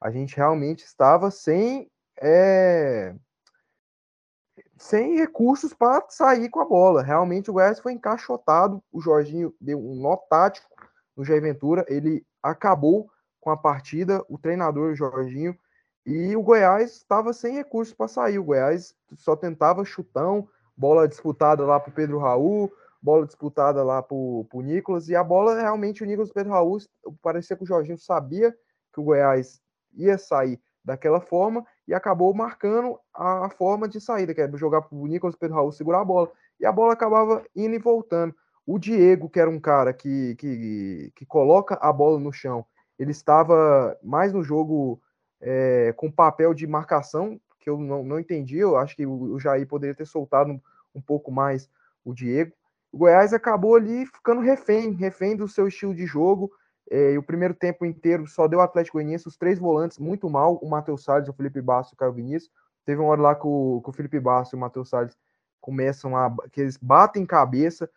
A 0.01 0.11
gente 0.11 0.37
realmente 0.37 0.85
estava 0.85 1.31
sem 1.31 1.91
é, 2.21 3.15
sem 4.77 5.17
recursos 5.17 5.73
para 5.73 6.05
sair 6.09 6.49
com 6.51 6.61
a 6.61 6.65
bola. 6.65 7.03
Realmente 7.03 7.51
o 7.51 7.55
Goiás 7.55 7.81
foi 7.81 7.93
encaixotado. 7.93 8.83
O 8.93 9.01
Jorginho 9.01 9.55
deu 9.61 9.79
um 9.79 9.95
nó 9.95 10.17
tático 10.17 10.69
no 11.17 11.25
Jair 11.25 11.41
Ventura. 11.41 11.85
Ele 11.89 12.25
acabou 12.43 13.11
com 13.41 13.51
a 13.51 13.57
partida, 13.57 14.25
o 14.29 14.39
treinador 14.39 14.95
Jorginho, 14.95 15.57
e 16.07 16.37
o 16.37 16.43
Goiás 16.43 16.97
estava 16.97 17.33
sem 17.33 17.55
recursos 17.55 17.95
para 17.95 18.09
sair. 18.09 18.39
O 18.39 18.45
Goiás 18.45 18.95
só 19.17 19.37
tentava 19.37 19.85
chutão, 19.85 20.49
bola 20.77 21.09
disputada 21.09 21.65
lá 21.65 21.81
para 21.81 21.91
o 21.91 21.95
Pedro 21.95 22.19
Raul, 22.19 22.71
bola 23.05 23.27
disputada 23.27 23.85
lá 23.85 24.03
para 24.03 24.17
o 24.17 24.63
Nicolas, 24.63 25.11
e 25.11 25.15
a 25.15 25.23
bola 25.23 25.61
realmente 25.61 26.03
o 26.03 26.07
Nicolas 26.07 26.33
Pedro 26.33 26.53
Raul 26.53 26.79
parecia 27.21 27.55
que 27.55 27.63
o 27.63 27.67
Jorginho 27.67 27.99
sabia 27.99 28.51
que 28.93 28.99
o 28.99 29.03
Goiás 29.03 29.61
ia 29.93 30.17
sair 30.17 30.59
daquela 30.83 31.21
forma 31.21 31.63
e 31.87 31.93
acabou 31.93 32.33
marcando 32.33 32.99
a, 33.13 33.51
forma 33.51 33.87
de 33.87 34.01
saída, 34.01 34.35
que 34.35 34.41
é 34.41 34.51
jogar 34.57 34.81
para 34.81 34.97
o 34.97 35.07
Nicolas 35.07 35.37
Pedro 35.37 35.57
Raul 35.57 35.71
segurar 35.71 36.01
a 36.01 36.05
bola, 36.05 36.33
e 36.59 36.65
a 36.65 36.73
bola 36.73 36.95
acabava 36.95 37.45
indo 37.55 37.75
e 37.75 37.79
voltando. 37.79 38.35
O 38.67 38.79
Diego, 38.79 39.29
que 39.29 39.39
era 39.39 39.51
um 39.51 39.61
cara 39.61 39.93
que, 39.93 40.35
que, 40.37 41.13
que 41.15 41.27
coloca 41.27 41.75
a 41.75 41.93
bola 41.93 42.19
no 42.19 42.33
chão, 42.33 42.65
ele 42.99 43.11
estava 43.11 43.99
mais 44.03 44.33
no 44.33 44.43
jogo 44.43 44.99
é, 45.43 45.93
com 45.95 46.11
papel 46.11 46.55
de 46.55 46.67
marcação, 46.67 47.39
que 47.61 47.69
eu 47.69 47.79
não, 47.79 48.03
não 48.03 48.19
entendi, 48.19 48.57
eu 48.57 48.79
acho 48.79 48.97
que 48.97 49.07
o, 49.07 49.39
Jair 49.39 49.69
poderia 49.69 49.95
ter 49.95 50.07
soltado 50.07 50.59
um 50.95 51.03
pouco 51.03 51.31
mais 51.31 51.69
o 52.03 52.15
Diego. 52.15 52.53
O 52.95 52.99
Goiás 52.99 53.33
acabou 53.33 53.75
ali 53.75 54.07
ficando 54.07 54.41
refém, 54.41 54.93
refém 54.93 55.35
do 55.35 55.49
seu 55.49 55.67
estilo 55.67 55.93
de 55.93 56.07
jogo, 56.07 56.53
é, 56.89 57.15
e 57.15 57.19
o 57.19 57.23
primeiro 57.25 57.53
tempo 57.53 57.85
inteiro 57.85 58.25
só 58.29 58.47
deu 58.47 58.61
o 58.61 58.63
Atlético 58.63 58.99
Goianiense, 58.99 59.27
os 59.27 59.37
três 59.37 59.59
volantes 59.59 59.99
muito 59.99 60.31
mal, 60.31 60.61
o 60.63 60.71
Matheus 60.71 61.03
Salles, 61.03 61.29
o 61.29 61.33
Felipe 61.33 61.61
Bastos 61.61 61.91
e 61.91 61.95
o 61.95 61.99
Caio 61.99 62.13
Vinícius. 62.13 62.53
Teve 62.85 63.01
uma 63.01 63.11
hora 63.11 63.21
lá 63.21 63.35
que 63.35 63.49
o, 63.49 63.81
que 63.83 63.91
o 63.91 63.93
Felipe 63.93 64.21
Bastos 64.21 64.53
e 64.53 64.57
o 64.57 64.61
Matheus 64.61 64.89
Salles 64.91 65.19
começam 65.61 66.17
a. 66.17 66.33
que 66.53 66.61
eles 66.61 66.77
batem 66.77 67.27
cabeça 67.27 67.91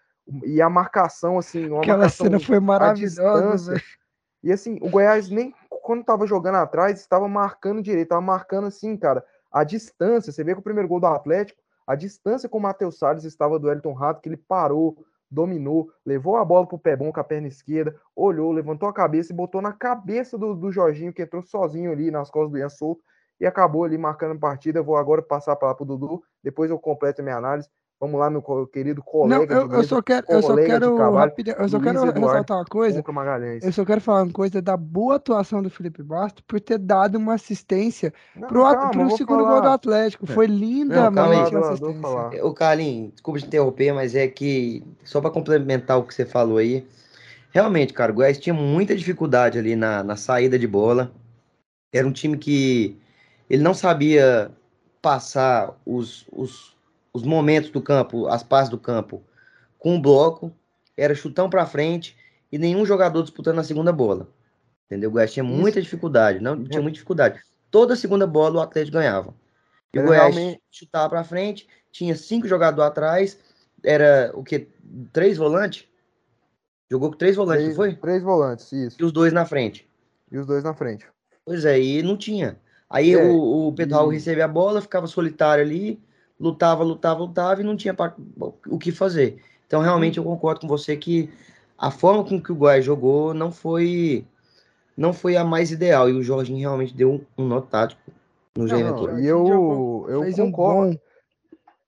e 0.43 0.59
a 0.59 0.67
marcação, 0.67 1.37
assim, 1.37 1.67
uma 1.67 1.81
Aquela 1.81 1.99
marcação 1.99 2.25
cena 2.25 2.39
foi 2.39 2.59
maravilhosa. 2.59 3.79
E 4.43 4.51
assim, 4.51 4.79
o 4.81 4.89
Goiás 4.89 5.29
nem 5.29 5.53
quando 5.69 6.03
tava 6.03 6.25
jogando 6.25 6.55
atrás, 6.55 6.99
estava 6.99 7.27
marcando 7.27 7.83
direito, 7.83 8.07
estava 8.07 8.21
marcando 8.21 8.65
assim, 8.65 8.97
cara, 8.97 9.23
a 9.51 9.63
distância. 9.63 10.31
Você 10.31 10.43
vê 10.43 10.53
que 10.53 10.59
o 10.59 10.63
primeiro 10.63 10.87
gol 10.87 10.99
do 10.99 11.05
Atlético, 11.05 11.61
a 11.87 11.95
distância 11.95 12.49
com 12.49 12.57
o 12.57 12.61
Matheus 12.61 12.99
Salles 12.99 13.23
estava 13.23 13.57
do 13.57 13.71
Elton 13.71 13.93
Rato, 13.93 14.21
que 14.21 14.27
ele 14.27 14.35
parou, 14.35 15.05
dominou, 15.31 15.89
levou 16.05 16.35
a 16.35 16.43
bola 16.43 16.67
pro 16.67 16.77
pé 16.77 16.95
bom 16.95 17.11
com 17.11 17.19
a 17.19 17.23
perna 17.23 17.47
esquerda, 17.47 17.95
olhou, 18.15 18.51
levantou 18.51 18.87
a 18.89 18.93
cabeça 18.93 19.31
e 19.31 19.35
botou 19.35 19.61
na 19.61 19.71
cabeça 19.71 20.37
do, 20.37 20.53
do 20.53 20.71
Jorginho, 20.71 21.13
que 21.13 21.21
entrou 21.21 21.41
sozinho 21.41 21.91
ali 21.91 22.11
nas 22.11 22.29
costas 22.29 22.51
do 22.51 22.57
Ian 22.57 22.69
Souto, 22.69 23.01
e 23.39 23.45
acabou 23.45 23.83
ali 23.83 23.97
marcando 23.97 24.35
a 24.35 24.39
partida. 24.39 24.79
Eu 24.79 24.83
vou 24.83 24.97
agora 24.97 25.21
passar 25.21 25.55
para 25.55 25.73
pro 25.73 25.85
Dudu, 25.85 26.21
depois 26.43 26.69
eu 26.69 26.79
completo 26.79 27.21
a 27.21 27.23
minha 27.23 27.37
análise. 27.37 27.69
Vamos 27.99 28.19
lá, 28.19 28.29
meu 28.29 28.43
querido 28.67 29.01
colega. 29.01 29.55
Não, 29.55 29.61
eu, 29.61 29.71
eu 29.71 29.83
só 29.83 30.03
quero, 30.03 30.23
eu 30.29 30.39
só 30.43 30.55
quero, 30.55 30.95
rapidinho, 31.13 31.55
eu 31.57 31.67
só 31.67 31.79
quero 31.79 32.03
ressaltar 32.03 32.57
uma 32.57 32.65
coisa. 32.65 33.03
Eu 33.63 33.71
só 33.73 33.83
quero 33.83 33.99
falar 34.01 34.21
uma 34.21 34.31
coisa 34.31 34.61
da 34.61 34.77
boa 34.77 35.15
atuação 35.15 35.63
do 35.63 35.69
Felipe 35.71 36.03
Bastos 36.03 36.43
por 36.47 36.61
ter 36.61 36.77
dado 36.77 37.15
uma 37.15 37.33
assistência 37.33 38.13
não, 38.35 38.47
pro, 38.47 38.61
calma, 38.61 38.91
pro 38.91 39.17
segundo 39.17 39.43
falar. 39.43 39.53
gol 39.53 39.61
do 39.61 39.69
Atlético. 39.69 40.27
Foi 40.27 40.45
linda 40.45 41.07
assistência. 41.69 42.45
O 42.45 42.53
Carlinhos, 42.53 43.13
desculpa 43.13 43.39
te 43.39 43.47
interromper, 43.47 43.91
mas 43.91 44.13
é 44.13 44.27
que, 44.27 44.83
só 45.03 45.19
para 45.19 45.31
complementar 45.31 45.97
o 45.97 46.03
que 46.03 46.13
você 46.13 46.23
falou 46.23 46.59
aí, 46.59 46.85
realmente, 47.49 47.93
cara, 47.93 48.11
o 48.11 48.15
Goiás 48.15 48.37
tinha 48.37 48.53
muita 48.53 48.95
dificuldade 48.95 49.57
ali 49.57 49.75
na, 49.75 50.03
na 50.03 50.15
saída 50.15 50.59
de 50.59 50.67
bola. 50.67 51.11
Era 51.91 52.07
um 52.07 52.11
time 52.11 52.37
que 52.37 52.95
ele 53.49 53.63
não 53.63 53.73
sabia 53.73 54.51
passar 55.01 55.75
os, 55.83 56.27
os 56.31 56.76
os 57.17 57.23
momentos 57.23 57.71
do 57.71 57.81
campo, 57.81 58.27
as 58.27 58.43
passes 58.43 58.69
do 58.69 58.77
campo 58.77 59.23
com 59.79 59.95
o 59.95 60.01
bloco, 60.01 60.51
era 60.95 61.15
chutão 61.15 61.49
para 61.49 61.65
frente 61.65 62.15
e 62.51 62.59
nenhum 62.59 62.85
jogador 62.85 63.23
disputando 63.23 63.59
a 63.59 63.63
segunda 63.63 63.91
bola. 63.91 64.29
Entendeu? 64.85 65.09
O 65.09 65.13
Goiás 65.13 65.33
tinha 65.33 65.43
muita 65.43 65.81
dificuldade, 65.81 66.39
não 66.39 66.63
tinha 66.63 66.81
muita 66.81 66.93
dificuldade. 66.93 67.39
Toda 67.71 67.95
segunda 67.95 68.27
bola 68.27 68.59
o 68.59 68.61
Atlético 68.61 68.97
ganhava. 68.97 69.33
E 69.91 69.99
o 69.99 70.03
Goiás 70.03 70.35
realmente... 70.35 70.61
chutava 70.71 71.09
para 71.09 71.23
frente, 71.23 71.67
tinha 71.91 72.15
cinco 72.15 72.47
jogadores 72.47 72.91
atrás, 72.91 73.39
era 73.83 74.31
o 74.35 74.43
que? 74.43 74.67
Três 75.11 75.37
volantes? 75.37 75.87
Jogou 76.89 77.11
com 77.11 77.17
três 77.17 77.35
volantes, 77.35 77.63
três, 77.63 77.75
foi? 77.75 77.95
Três 77.95 78.21
volantes, 78.21 78.71
isso. 78.71 78.97
E 78.99 79.03
os 79.03 79.11
dois 79.11 79.33
na 79.33 79.45
frente. 79.45 79.89
E 80.31 80.37
os 80.37 80.45
dois 80.45 80.63
na 80.63 80.73
frente. 80.73 81.05
Pois 81.43 81.65
é, 81.65 81.79
e 81.79 82.03
não 82.03 82.15
tinha. 82.15 82.59
Aí 82.87 83.13
é, 83.13 83.23
o, 83.23 83.67
o 83.67 83.73
Pedro 83.73 83.95
Raul 83.95 84.11
recebia 84.11 84.45
a 84.45 84.47
bola, 84.47 84.81
ficava 84.81 85.07
solitário 85.07 85.63
ali, 85.63 85.99
lutava, 86.39 86.83
lutava, 86.83 87.19
lutava 87.19 87.61
e 87.61 87.63
não 87.63 87.75
tinha 87.75 87.95
o 88.67 88.77
que 88.77 88.91
fazer. 88.91 89.41
Então, 89.65 89.81
realmente, 89.81 90.17
eu 90.17 90.23
concordo 90.23 90.61
com 90.61 90.67
você 90.67 90.95
que 90.95 91.29
a 91.77 91.91
forma 91.91 92.23
com 92.23 92.41
que 92.41 92.51
o 92.51 92.55
Goiás 92.55 92.83
jogou 92.83 93.33
não 93.33 93.51
foi 93.51 94.25
não 94.95 95.13
foi 95.13 95.37
a 95.37 95.43
mais 95.43 95.71
ideal. 95.71 96.09
E 96.09 96.13
o 96.13 96.23
Jorginho 96.23 96.59
realmente 96.59 96.95
deu 96.95 97.11
um, 97.11 97.25
um 97.37 97.47
nó 97.47 97.61
tático 97.61 98.01
no 98.55 98.67
Jair 98.67 98.87
E 99.19 99.27
eu, 99.27 100.05
eu 100.09 100.35
concordo. 100.35 100.93
Um 100.93 100.99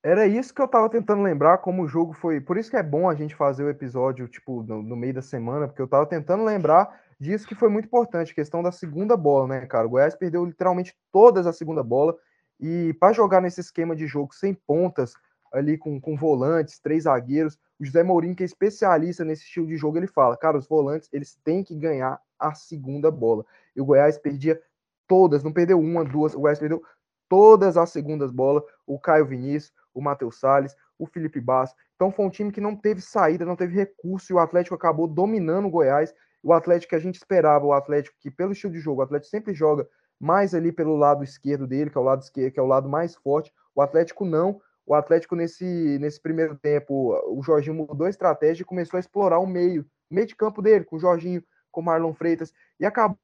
Era 0.03 0.27
isso 0.27 0.53
que 0.53 0.61
eu 0.61 0.67
tava 0.67 0.89
tentando 0.89 1.23
lembrar, 1.23 1.57
como 1.57 1.83
o 1.83 1.87
jogo 1.87 2.13
foi. 2.13 2.39
Por 2.39 2.57
isso 2.57 2.69
que 2.69 2.77
é 2.77 2.83
bom 2.83 3.09
a 3.09 3.15
gente 3.15 3.35
fazer 3.35 3.63
o 3.63 3.69
episódio, 3.69 4.27
tipo, 4.27 4.61
no, 4.63 4.83
no 4.83 4.95
meio 4.95 5.13
da 5.13 5.21
semana, 5.21 5.67
porque 5.67 5.81
eu 5.81 5.87
tava 5.87 6.05
tentando 6.05 6.43
lembrar 6.43 7.01
disso 7.19 7.47
que 7.47 7.55
foi 7.55 7.67
muito 7.67 7.85
importante, 7.85 8.35
questão 8.35 8.61
da 8.61 8.71
segunda 8.71 9.17
bola, 9.17 9.47
né, 9.47 9.65
cara? 9.65 9.87
O 9.87 9.89
Goiás 9.89 10.15
perdeu 10.15 10.45
literalmente 10.45 10.95
todas 11.11 11.47
a 11.47 11.51
segunda 11.51 11.83
bola. 11.83 12.15
E 12.59 12.93
para 12.93 13.13
jogar 13.13 13.41
nesse 13.41 13.61
esquema 13.61 13.95
de 13.95 14.05
jogo 14.05 14.33
sem 14.33 14.53
pontas, 14.53 15.13
ali 15.51 15.77
com, 15.77 15.99
com 15.99 16.15
volantes, 16.15 16.79
três 16.79 17.03
zagueiros, 17.03 17.57
o 17.79 17.85
José 17.85 18.03
Mourinho, 18.03 18.35
que 18.35 18.43
é 18.43 18.45
especialista 18.45 19.23
nesse 19.23 19.43
estilo 19.43 19.67
de 19.67 19.77
jogo, 19.77 19.97
ele 19.97 20.07
fala: 20.07 20.35
cara, 20.35 20.57
os 20.57 20.67
volantes 20.67 21.09
eles 21.13 21.35
têm 21.43 21.63
que 21.63 21.75
ganhar 21.75 22.21
a 22.37 22.53
segunda 22.53 23.09
bola. 23.09 23.45
E 23.75 23.81
o 23.81 23.85
Goiás 23.85 24.17
perdia 24.17 24.61
todas, 25.07 25.43
não 25.43 25.51
perdeu 25.51 25.79
uma, 25.79 26.03
duas, 26.03 26.35
o 26.35 26.41
Goiás 26.41 26.59
perdeu 26.59 26.83
todas 27.27 27.77
as 27.77 27.89
segundas 27.91 28.31
bolas. 28.31 28.63
O 28.85 28.99
Caio 28.99 29.25
Vinícius, 29.25 29.73
o 29.93 30.01
Matheus 30.01 30.39
Salles, 30.39 30.75
o 30.97 31.05
Felipe 31.05 31.39
Basso. 31.39 31.73
Então 31.95 32.11
foi 32.11 32.25
um 32.25 32.29
time 32.29 32.51
que 32.51 32.61
não 32.61 32.75
teve 32.75 33.01
saída, 33.01 33.45
não 33.45 33.55
teve 33.55 33.75
recurso, 33.75 34.31
e 34.31 34.35
o 34.35 34.39
Atlético 34.39 34.75
acabou 34.75 35.07
dominando 35.07 35.65
o 35.65 35.69
Goiás. 35.69 36.13
O 36.41 36.53
Atlético 36.53 36.91
que 36.91 36.95
a 36.95 36.99
gente 36.99 37.15
esperava, 37.15 37.65
o 37.65 37.73
Atlético 37.73 38.15
que, 38.19 38.31
pelo 38.31 38.53
estilo 38.53 38.71
de 38.71 38.79
jogo, 38.79 39.01
o 39.01 39.03
Atlético 39.03 39.29
sempre 39.29 39.53
joga 39.53 39.87
mais 40.19 40.53
ali 40.53 40.71
pelo 40.71 40.95
lado 40.95 41.23
esquerdo 41.23 41.65
dele, 41.65 41.89
que 41.89 41.97
é 41.97 42.01
o 42.01 42.03
lado 42.03 42.21
esquerdo, 42.21 42.53
que 42.53 42.59
é 42.59 42.63
o 42.63 42.67
lado 42.67 42.89
mais 42.89 43.15
forte. 43.15 43.53
O 43.73 43.81
Atlético 43.81 44.25
não. 44.25 44.61
O 44.85 44.93
Atlético, 44.93 45.35
nesse, 45.35 45.97
nesse 45.99 46.19
primeiro 46.19 46.57
tempo, 46.57 47.13
o 47.27 47.41
Jorginho 47.43 47.75
mudou 47.75 48.07
a 48.07 48.09
estratégia 48.09 48.63
e 48.63 48.65
começou 48.65 48.97
a 48.97 48.99
explorar 48.99 49.39
o 49.39 49.45
meio, 49.45 49.85
o 50.09 50.13
meio 50.15 50.27
de 50.27 50.35
campo 50.35 50.61
dele, 50.61 50.83
com 50.83 50.95
o 50.95 50.99
Jorginho, 50.99 51.43
com 51.71 51.79
o 51.81 51.83
Marlon 51.83 52.13
Freitas, 52.13 52.51
e 52.79 52.85
acabou 52.85 53.17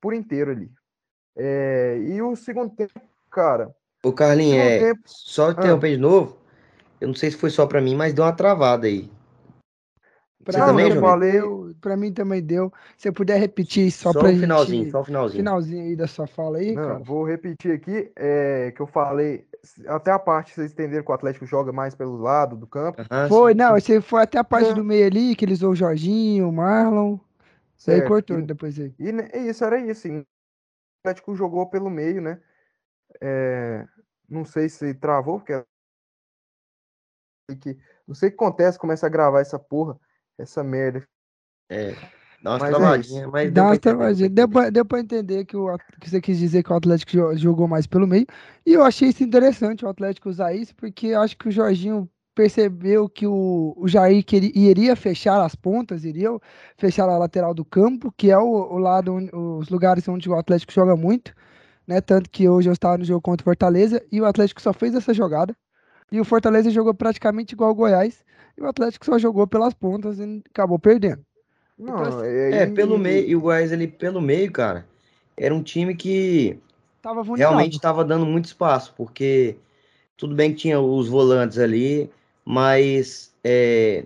por 0.00 0.14
inteiro 0.14 0.50
ali. 0.50 0.70
É, 1.36 1.98
e 1.98 2.22
o 2.22 2.34
segundo 2.34 2.74
tempo, 2.74 3.00
cara. 3.30 3.74
O 4.02 4.12
Carlinhos, 4.12 4.58
é, 4.58 4.78
tempo... 4.78 5.02
só 5.04 5.50
interromper 5.50 5.88
ah. 5.88 5.90
de 5.90 5.96
novo. 5.98 6.38
Eu 7.00 7.08
não 7.08 7.14
sei 7.14 7.30
se 7.30 7.36
foi 7.36 7.50
só 7.50 7.66
para 7.66 7.80
mim, 7.80 7.94
mas 7.94 8.12
deu 8.12 8.24
uma 8.24 8.32
travada 8.32 8.86
aí. 8.86 9.10
Pra 10.48 10.60
Você 10.60 10.64
também, 10.64 10.98
falei, 10.98 11.42
pra 11.78 11.94
mim 11.94 12.10
também 12.10 12.42
deu. 12.42 12.72
Se 12.96 13.06
eu 13.06 13.12
puder 13.12 13.38
repetir 13.38 13.92
só, 13.92 14.14
só 14.14 14.20
pra 14.20 14.30
o 14.30 14.32
finalzinho, 14.38 14.84
gente, 14.84 14.92
só 14.92 15.02
o 15.02 15.04
finalzinho. 15.04 15.40
Finalzinho 15.40 15.84
aí 15.84 15.94
da 15.94 16.06
sua 16.06 16.26
fala 16.26 16.56
aí, 16.56 16.74
Não, 16.74 16.82
cara. 16.88 16.98
Vou 17.00 17.22
repetir 17.22 17.70
aqui, 17.70 18.10
é, 18.16 18.72
que 18.74 18.80
eu 18.80 18.86
falei, 18.86 19.46
até 19.86 20.10
a 20.10 20.18
parte, 20.18 20.54
vocês 20.54 20.72
entenderam 20.72 21.04
que 21.04 21.10
o 21.10 21.14
Atlético 21.14 21.44
joga 21.44 21.70
mais 21.70 21.94
pelo 21.94 22.16
lado 22.16 22.56
do 22.56 22.66
campo. 22.66 23.02
Uhum, 23.02 23.28
foi, 23.28 23.52
sim. 23.52 23.58
não, 23.58 23.78
você 23.78 24.00
foi 24.00 24.22
até 24.22 24.38
a 24.38 24.44
parte 24.44 24.70
é. 24.70 24.74
do 24.74 24.82
meio 24.82 25.04
ali, 25.04 25.36
que 25.36 25.44
eles 25.44 25.58
usou 25.58 25.72
o 25.72 25.76
Jorginho, 25.76 26.48
o 26.48 26.52
Marlon. 26.52 27.18
Isso 27.76 27.90
aí 27.90 28.00
cortou 28.08 28.38
e, 28.38 28.42
depois 28.42 28.80
aí. 28.80 28.94
E, 28.98 29.10
e, 29.10 29.50
isso, 29.50 29.62
era 29.62 29.78
isso, 29.78 30.00
sim. 30.00 30.20
O 30.20 30.24
Atlético 31.04 31.36
jogou 31.36 31.68
pelo 31.68 31.90
meio, 31.90 32.22
né? 32.22 32.40
É, 33.20 33.84
não 34.26 34.46
sei 34.46 34.70
se 34.70 34.94
travou, 34.94 35.40
porque 35.40 35.62
que, 37.60 37.76
não 38.06 38.14
sei 38.14 38.30
o 38.30 38.32
que 38.32 38.36
acontece, 38.36 38.78
começa 38.78 39.04
a 39.04 39.10
gravar 39.10 39.42
essa 39.42 39.58
porra 39.58 40.00
essa 40.38 40.62
merda. 40.62 41.02
É, 41.70 41.94
dá 42.42 42.52
uma 42.52 42.58
mas 42.58 42.70
travadinha, 42.70 43.24
é 43.24 43.26
mas 43.26 43.52
deu, 43.52 43.64
uma 43.64 43.78
travadinha. 43.78 44.28
Deu, 44.28 44.48
pra, 44.48 44.70
deu 44.70 44.84
pra 44.84 45.00
entender 45.00 45.44
que, 45.44 45.56
o, 45.56 45.76
que 46.00 46.08
você 46.08 46.20
quis 46.20 46.38
dizer 46.38 46.62
que 46.62 46.72
o 46.72 46.76
Atlético 46.76 47.36
jogou 47.36 47.66
mais 47.66 47.86
pelo 47.86 48.06
meio. 48.06 48.26
E 48.64 48.72
eu 48.72 48.82
achei 48.82 49.08
isso 49.08 49.22
interessante 49.22 49.84
o 49.84 49.88
Atlético 49.88 50.28
usar 50.28 50.54
isso, 50.54 50.74
porque 50.74 51.12
acho 51.12 51.36
que 51.36 51.48
o 51.48 51.52
Jorginho 51.52 52.08
percebeu 52.38 53.08
que 53.08 53.26
o, 53.26 53.74
o 53.76 53.88
Jair 53.88 54.24
queria, 54.24 54.52
iria 54.54 54.94
fechar 54.94 55.44
as 55.44 55.56
pontas, 55.56 56.04
iria 56.04 56.30
fechar 56.76 57.08
a 57.08 57.18
lateral 57.18 57.52
do 57.52 57.64
campo, 57.64 58.14
que 58.16 58.30
é 58.30 58.38
o, 58.38 58.46
o 58.46 58.78
lado, 58.78 59.12
os 59.58 59.68
lugares 59.68 60.06
onde 60.06 60.30
o 60.30 60.36
Atlético 60.36 60.72
joga 60.72 60.94
muito, 60.94 61.34
né? 61.84 62.00
Tanto 62.00 62.30
que 62.30 62.48
hoje 62.48 62.68
eu 62.68 62.72
estava 62.72 62.96
no 62.96 63.04
jogo 63.04 63.20
contra 63.20 63.42
o 63.42 63.44
Fortaleza 63.44 64.00
e 64.12 64.20
o 64.20 64.24
Atlético 64.24 64.62
só 64.62 64.72
fez 64.72 64.94
essa 64.94 65.12
jogada. 65.12 65.52
E 66.12 66.20
o 66.20 66.24
Fortaleza 66.24 66.70
jogou 66.70 66.94
praticamente 66.94 67.54
igual 67.54 67.72
o 67.72 67.74
Goiás. 67.74 68.24
E 68.58 68.60
o 68.60 68.66
Atlético 68.66 69.06
só 69.06 69.16
jogou 69.18 69.46
pelas 69.46 69.72
pontas 69.72 70.18
e 70.18 70.42
acabou 70.50 70.80
perdendo. 70.80 71.24
Não, 71.78 72.24
é, 72.24 72.62
é, 72.62 72.66
pelo 72.66 72.98
meio. 72.98 73.24
E 73.28 73.36
o 73.36 73.40
Goiás 73.40 73.72
ali 73.72 73.86
pelo 73.86 74.20
meio, 74.20 74.50
cara, 74.50 74.84
era 75.36 75.54
um 75.54 75.62
time 75.62 75.94
que 75.94 76.58
tava 77.00 77.22
realmente 77.36 77.76
estava 77.76 78.04
dando 78.04 78.26
muito 78.26 78.46
espaço, 78.46 78.92
porque 78.96 79.56
tudo 80.16 80.34
bem 80.34 80.50
que 80.50 80.58
tinha 80.58 80.80
os 80.80 81.08
volantes 81.08 81.56
ali, 81.56 82.10
mas 82.44 83.32
é, 83.44 84.04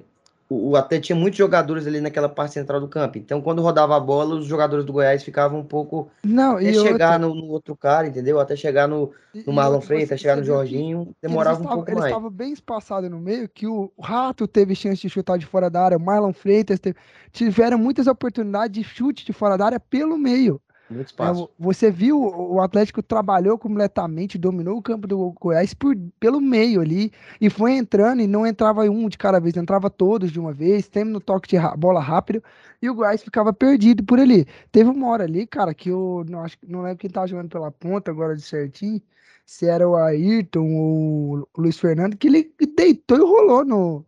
o, 0.52 0.76
até 0.76 1.00
tinha 1.00 1.16
muitos 1.16 1.38
jogadores 1.38 1.86
ali 1.86 2.00
naquela 2.00 2.28
parte 2.28 2.54
central 2.54 2.80
do 2.80 2.88
campo. 2.88 3.18
Então, 3.18 3.40
quando 3.40 3.62
rodava 3.62 3.96
a 3.96 4.00
bola, 4.00 4.34
os 4.34 4.46
jogadores 4.46 4.84
do 4.84 4.92
Goiás 4.92 5.22
ficavam 5.22 5.60
um 5.60 5.64
pouco. 5.64 6.10
Não, 6.24 6.56
até 6.56 6.72
chegar 6.72 7.12
outra... 7.12 7.18
no, 7.18 7.34
no, 7.34 7.46
outro 7.48 7.76
cara, 7.76 8.06
entendeu? 8.06 8.38
Até 8.40 8.56
chegar 8.56 8.86
no, 8.86 9.10
no 9.46 9.52
Marlon 9.52 9.80
Freitas, 9.80 10.10
até 10.10 10.16
chegar 10.16 10.36
no 10.36 10.44
Jorginho, 10.44 11.14
demorava 11.20 11.60
um 11.60 11.66
pouco 11.66 11.90
eles 11.90 11.94
mais. 11.94 12.04
Eles 12.04 12.16
estavam 12.16 12.30
bem 12.30 12.52
espaçados 12.52 13.10
no 13.10 13.18
meio, 13.18 13.48
que 13.48 13.66
o 13.66 13.90
Rato 14.00 14.46
teve 14.46 14.74
chance 14.74 15.00
de 15.00 15.08
chutar 15.08 15.38
de 15.38 15.46
fora 15.46 15.70
da 15.70 15.82
área, 15.82 15.96
o 15.96 16.00
Marlon 16.00 16.32
Freitas 16.32 16.78
teve... 16.78 16.96
tiveram 17.30 17.78
muitas 17.78 18.06
oportunidades 18.06 18.72
de 18.72 18.84
chute 18.84 19.24
de 19.24 19.32
fora 19.32 19.56
da 19.56 19.66
área 19.66 19.80
pelo 19.80 20.18
meio. 20.18 20.60
Muito 20.92 21.08
espaço. 21.08 21.44
É, 21.44 21.48
você 21.58 21.90
viu, 21.90 22.20
o 22.20 22.60
Atlético 22.60 23.02
trabalhou 23.02 23.58
completamente, 23.58 24.38
dominou 24.38 24.76
o 24.76 24.82
campo 24.82 25.06
do 25.06 25.32
Goiás 25.40 25.74
por, 25.74 25.96
pelo 26.20 26.40
meio 26.40 26.80
ali, 26.80 27.12
e 27.40 27.50
foi 27.50 27.72
entrando, 27.72 28.20
e 28.22 28.26
não 28.26 28.46
entrava 28.46 28.82
um 28.82 29.08
de 29.08 29.18
cada 29.18 29.40
vez, 29.40 29.56
entrava 29.56 29.90
todos 29.90 30.30
de 30.30 30.38
uma 30.38 30.52
vez, 30.52 30.88
sempre 30.92 31.12
no 31.12 31.20
toque 31.20 31.48
de 31.48 31.56
bola 31.76 32.00
rápido, 32.00 32.42
e 32.80 32.88
o 32.88 32.94
Goiás 32.94 33.22
ficava 33.22 33.52
perdido 33.52 34.04
por 34.04 34.20
ali. 34.20 34.46
Teve 34.70 34.90
uma 34.90 35.08
hora 35.08 35.24
ali, 35.24 35.46
cara, 35.46 35.74
que 35.74 35.90
eu 35.90 36.24
não, 36.28 36.40
acho, 36.40 36.56
não 36.66 36.82
lembro 36.82 36.98
quem 36.98 37.10
tava 37.10 37.26
jogando 37.26 37.48
pela 37.48 37.70
ponta 37.70 38.10
agora 38.10 38.36
de 38.36 38.42
certinho, 38.42 39.00
se 39.44 39.66
era 39.66 39.88
o 39.88 39.96
Ayrton 39.96 40.74
ou 40.74 41.38
o 41.38 41.48
Luiz 41.58 41.78
Fernando, 41.78 42.16
que 42.16 42.28
ele 42.28 42.52
deitou 42.76 43.18
e 43.18 43.20
rolou 43.20 43.64
no, 43.64 44.06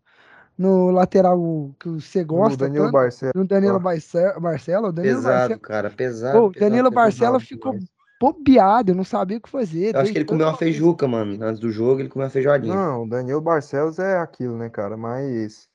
no 0.56 0.90
lateral 0.90 1.38
que 1.78 1.88
você 1.88 2.24
gosta. 2.24 2.64
No 2.64 2.72
Danilo 2.72 2.92
Barcelo. 2.92 3.32
No 3.34 3.46
Danilo 3.46 3.80
Barcelo. 3.80 4.40
Barcelo 4.40 4.92
Danilo 4.92 5.16
pesado, 5.16 5.38
Barcelo. 5.38 5.60
cara, 5.60 5.90
pesado. 5.90 6.38
Pô, 6.38 6.58
Danilo 6.58 6.90
Barcelo 6.90 7.40
ficou 7.40 7.76
bobeado, 8.20 8.92
eu 8.92 8.94
não 8.94 9.04
sabia 9.04 9.38
o 9.38 9.40
que 9.40 9.50
fazer. 9.50 9.94
Eu 9.94 10.00
acho 10.00 10.12
que 10.12 10.18
ele 10.18 10.24
comeu 10.24 10.46
uma 10.46 10.56
feijuca, 10.56 11.06
mano. 11.06 11.42
Antes 11.44 11.60
do 11.60 11.70
jogo, 11.70 12.00
ele 12.00 12.08
comeu 12.08 12.24
uma 12.26 12.30
feijoadinha. 12.30 12.74
Não, 12.74 13.02
o 13.02 13.08
Danilo 13.08 13.40
Barcelos 13.40 13.98
é 13.98 14.18
aquilo, 14.18 14.56
né, 14.56 14.70
cara? 14.70 14.96
Mas. 14.96 15.68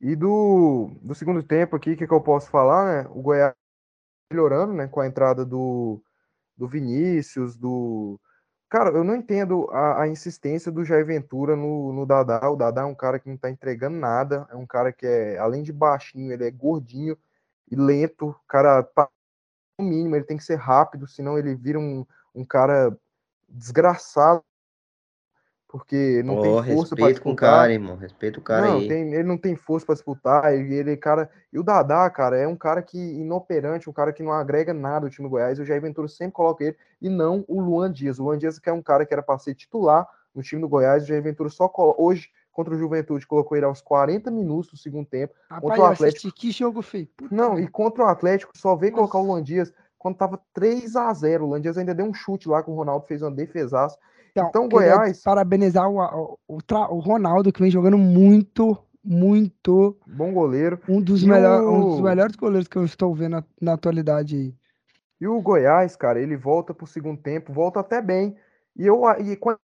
E 0.00 0.16
do, 0.16 0.90
do 1.00 1.14
segundo 1.14 1.42
tempo 1.44 1.76
aqui, 1.76 1.92
o 1.92 1.96
que, 1.96 2.06
que 2.06 2.12
eu 2.12 2.20
posso 2.20 2.50
falar, 2.50 3.04
né? 3.04 3.10
O 3.14 3.22
Goiás 3.22 3.54
melhorando, 4.30 4.72
né? 4.72 4.88
Com 4.88 5.00
a 5.00 5.06
entrada 5.06 5.44
do, 5.44 6.02
do 6.56 6.66
Vinícius, 6.66 7.56
do 7.56 8.18
Cara, 8.72 8.88
eu 8.88 9.04
não 9.04 9.14
entendo 9.14 9.68
a, 9.70 10.04
a, 10.04 10.08
insistência 10.08 10.72
do 10.72 10.82
Jair 10.82 11.04
Ventura 11.04 11.54
no, 11.54 11.92
no 11.92 12.06
Dadá. 12.06 12.48
O 12.48 12.56
Dadá 12.56 12.80
é 12.80 12.84
um 12.86 12.94
cara 12.94 13.18
que 13.18 13.28
não 13.28 13.36
tá 13.36 13.50
entregando 13.50 13.98
nada. 13.98 14.48
É 14.50 14.56
um 14.56 14.64
cara 14.66 14.90
que 14.90 15.06
é, 15.06 15.36
além 15.36 15.62
de 15.62 15.70
baixinho, 15.70 16.32
ele 16.32 16.46
é 16.46 16.50
gordinho 16.50 17.14
e 17.70 17.76
lento. 17.76 18.30
O 18.30 18.46
cara, 18.48 18.88
no 19.78 19.84
mínimo, 19.84 20.16
ele 20.16 20.24
tem 20.24 20.38
que 20.38 20.42
ser 20.42 20.54
rápido, 20.54 21.06
senão 21.06 21.38
ele 21.38 21.54
vira 21.54 21.78
um, 21.78 22.06
um 22.34 22.46
cara 22.46 22.96
desgraçado 23.46 24.42
porque 25.72 26.22
não 26.22 26.36
Ó, 26.36 26.42
tem 26.42 26.52
força 26.52 26.94
para 26.94 27.06
respeito 27.06 27.22
com 27.22 27.30
o 27.30 27.32
disputar. 27.32 27.60
cara, 27.60 27.72
irmão. 27.72 27.96
Respeita 27.96 28.38
o 28.38 28.42
cara 28.42 28.66
Não, 28.68 28.76
aí. 28.78 28.88
tem, 28.88 29.14
ele 29.14 29.22
não 29.22 29.38
tem 29.38 29.56
força 29.56 29.86
para 29.86 29.94
disputar. 29.94 30.52
Ele, 30.54 30.74
ele, 30.74 30.96
cara, 30.98 31.30
e 31.50 31.58
o 31.58 31.62
Dadá, 31.62 32.08
cara, 32.10 32.36
é 32.36 32.46
um 32.46 32.54
cara 32.54 32.82
que 32.82 32.98
inoperante, 32.98 33.88
um 33.88 33.92
cara 33.92 34.12
que 34.12 34.22
não 34.22 34.30
agrega 34.32 34.74
nada 34.74 35.06
ao 35.06 35.10
time 35.10 35.26
do 35.26 35.30
Goiás. 35.30 35.58
O 35.58 35.64
Jair 35.64 35.80
Ventura 35.80 36.06
sempre 36.08 36.34
coloca 36.34 36.62
ele 36.62 36.76
e 37.00 37.08
não 37.08 37.42
o 37.48 37.58
Luan 37.60 37.90
Dias. 37.90 38.18
O 38.18 38.24
Luan 38.24 38.36
Dias 38.36 38.58
que 38.58 38.68
é 38.68 38.72
um 38.72 38.82
cara 38.82 39.06
que 39.06 39.14
era 39.14 39.22
para 39.22 39.38
ser 39.38 39.54
titular 39.54 40.06
no 40.34 40.42
time 40.42 40.60
do 40.60 40.68
Goiás. 40.68 41.04
O 41.04 41.06
Jair 41.06 41.22
Ventura 41.22 41.48
só 41.48 41.66
colo- 41.68 41.96
hoje 41.98 42.28
contra 42.52 42.74
o 42.74 42.78
Juventude 42.78 43.26
colocou 43.26 43.56
ele 43.56 43.64
aos 43.64 43.80
40 43.80 44.30
minutos 44.30 44.70
do 44.72 44.76
segundo 44.76 45.06
tempo. 45.06 45.32
Rapaz, 45.48 45.62
Contra 45.62 45.80
o 45.80 45.86
Atlético. 45.86 46.34
que 46.36 46.50
jogo 46.50 46.82
feio. 46.82 47.08
Puta 47.16 47.34
Não, 47.34 47.58
e 47.58 47.66
contra 47.66 48.04
o 48.04 48.06
Atlético 48.06 48.52
só 48.54 48.76
veio 48.76 48.92
Nossa. 48.92 49.10
colocar 49.10 49.18
o 49.18 49.26
Luan 49.32 49.42
Dias 49.42 49.72
quando 49.98 50.16
tava 50.18 50.38
3 50.52 50.94
a 50.96 51.10
0 51.14 51.44
O 51.44 51.48
Luan 51.48 51.60
Dias 51.62 51.78
ainda 51.78 51.94
deu 51.94 52.04
um 52.04 52.12
chute 52.12 52.48
lá 52.50 52.62
que 52.62 52.70
o 52.70 52.74
Ronaldo 52.74 53.06
fez 53.06 53.22
uma 53.22 53.30
defesaça. 53.30 53.96
Então, 54.34 54.68
queria 54.68 54.96
Goiás- 54.96 55.22
Parabenizar 55.22 55.88
o, 55.90 56.38
o, 56.48 56.58
o, 56.58 56.98
Ronaldo, 57.00 57.52
que 57.52 57.60
vem 57.60 57.70
jogando 57.70 57.98
muito, 57.98 58.76
muito. 59.04 59.96
Bom 60.06 60.32
goleiro. 60.32 60.80
Um 60.88 61.00
dos, 61.00 61.22
melhor, 61.22 61.62
o- 61.62 61.72
um 61.72 61.80
dos 61.90 62.00
melhores 62.00 62.34
goleiros 62.36 62.68
que 62.68 62.76
eu 62.76 62.84
estou 62.84 63.14
vendo 63.14 63.32
na, 63.32 63.44
na 63.60 63.72
atualidade 63.74 64.36
aí. 64.36 64.54
E 65.20 65.26
o 65.26 65.40
Goiás, 65.40 65.94
cara, 65.94 66.20
ele 66.20 66.36
volta 66.36 66.74
pro 66.74 66.86
segundo 66.86 67.20
tempo, 67.20 67.52
volta 67.52 67.80
até 67.80 68.00
bem. 68.00 68.34
E 68.74 68.86
eu 68.86 69.02
e 69.20 69.36
quando 69.36 69.58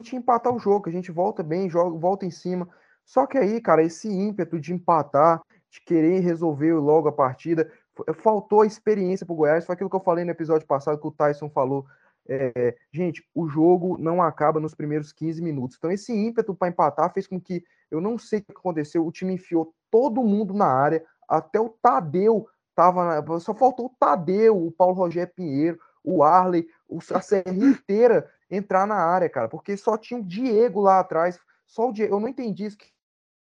a 0.00 0.02
gente 0.04 0.16
empatar 0.16 0.54
o 0.54 0.58
jogo, 0.58 0.88
a 0.88 0.92
gente 0.92 1.10
volta 1.10 1.42
bem, 1.42 1.68
joga, 1.68 1.98
volta 1.98 2.24
em 2.24 2.30
cima. 2.30 2.68
Só 3.04 3.26
que 3.26 3.36
aí, 3.36 3.60
cara, 3.60 3.82
esse 3.82 4.08
ímpeto 4.08 4.60
de 4.60 4.72
empatar, 4.72 5.42
de 5.70 5.80
querer 5.84 6.20
resolver 6.20 6.72
logo 6.74 7.08
a 7.08 7.12
partida, 7.12 7.70
faltou 8.14 8.62
a 8.62 8.66
experiência 8.66 9.26
pro 9.26 9.34
Goiás. 9.34 9.66
Foi 9.66 9.74
aquilo 9.74 9.90
que 9.90 9.96
eu 9.96 10.00
falei 10.00 10.24
no 10.24 10.30
episódio 10.30 10.66
passado 10.66 11.00
que 11.00 11.06
o 11.06 11.10
Tyson 11.12 11.50
falou. 11.50 11.84
É, 12.28 12.76
gente, 12.92 13.26
o 13.34 13.48
jogo 13.48 13.96
não 13.98 14.20
acaba 14.22 14.60
nos 14.60 14.74
primeiros 14.74 15.12
15 15.12 15.40
minutos. 15.40 15.76
Então, 15.78 15.90
esse 15.90 16.12
ímpeto 16.12 16.54
para 16.54 16.68
empatar 16.68 17.12
fez 17.12 17.26
com 17.26 17.40
que, 17.40 17.64
eu 17.90 18.00
não 18.00 18.18
sei 18.18 18.40
o 18.40 18.44
que 18.44 18.52
aconteceu, 18.52 19.06
o 19.06 19.10
time 19.10 19.34
enfiou 19.34 19.74
todo 19.90 20.22
mundo 20.22 20.52
na 20.52 20.66
área, 20.66 21.04
até 21.26 21.58
o 21.58 21.70
Tadeu 21.70 22.46
tava 22.74 23.22
na, 23.22 23.40
só 23.40 23.54
faltou 23.54 23.86
o 23.86 23.94
Tadeu, 23.98 24.56
o 24.56 24.70
Paulo 24.70 24.94
Rogério 24.94 25.32
Pinheiro, 25.34 25.80
o 26.04 26.22
Arley, 26.22 26.68
a 27.12 27.20
serrinha 27.20 27.70
inteira 27.70 28.30
entrar 28.50 28.86
na 28.86 28.96
área, 28.96 29.28
cara, 29.28 29.48
porque 29.48 29.76
só 29.76 29.98
tinha 29.98 30.20
o 30.20 30.24
Diego 30.24 30.80
lá 30.80 31.00
atrás, 31.00 31.40
só 31.66 31.88
o 31.88 31.92
Diego, 31.92 32.14
eu 32.14 32.20
não 32.20 32.28
entendi 32.28 32.66
isso, 32.66 32.78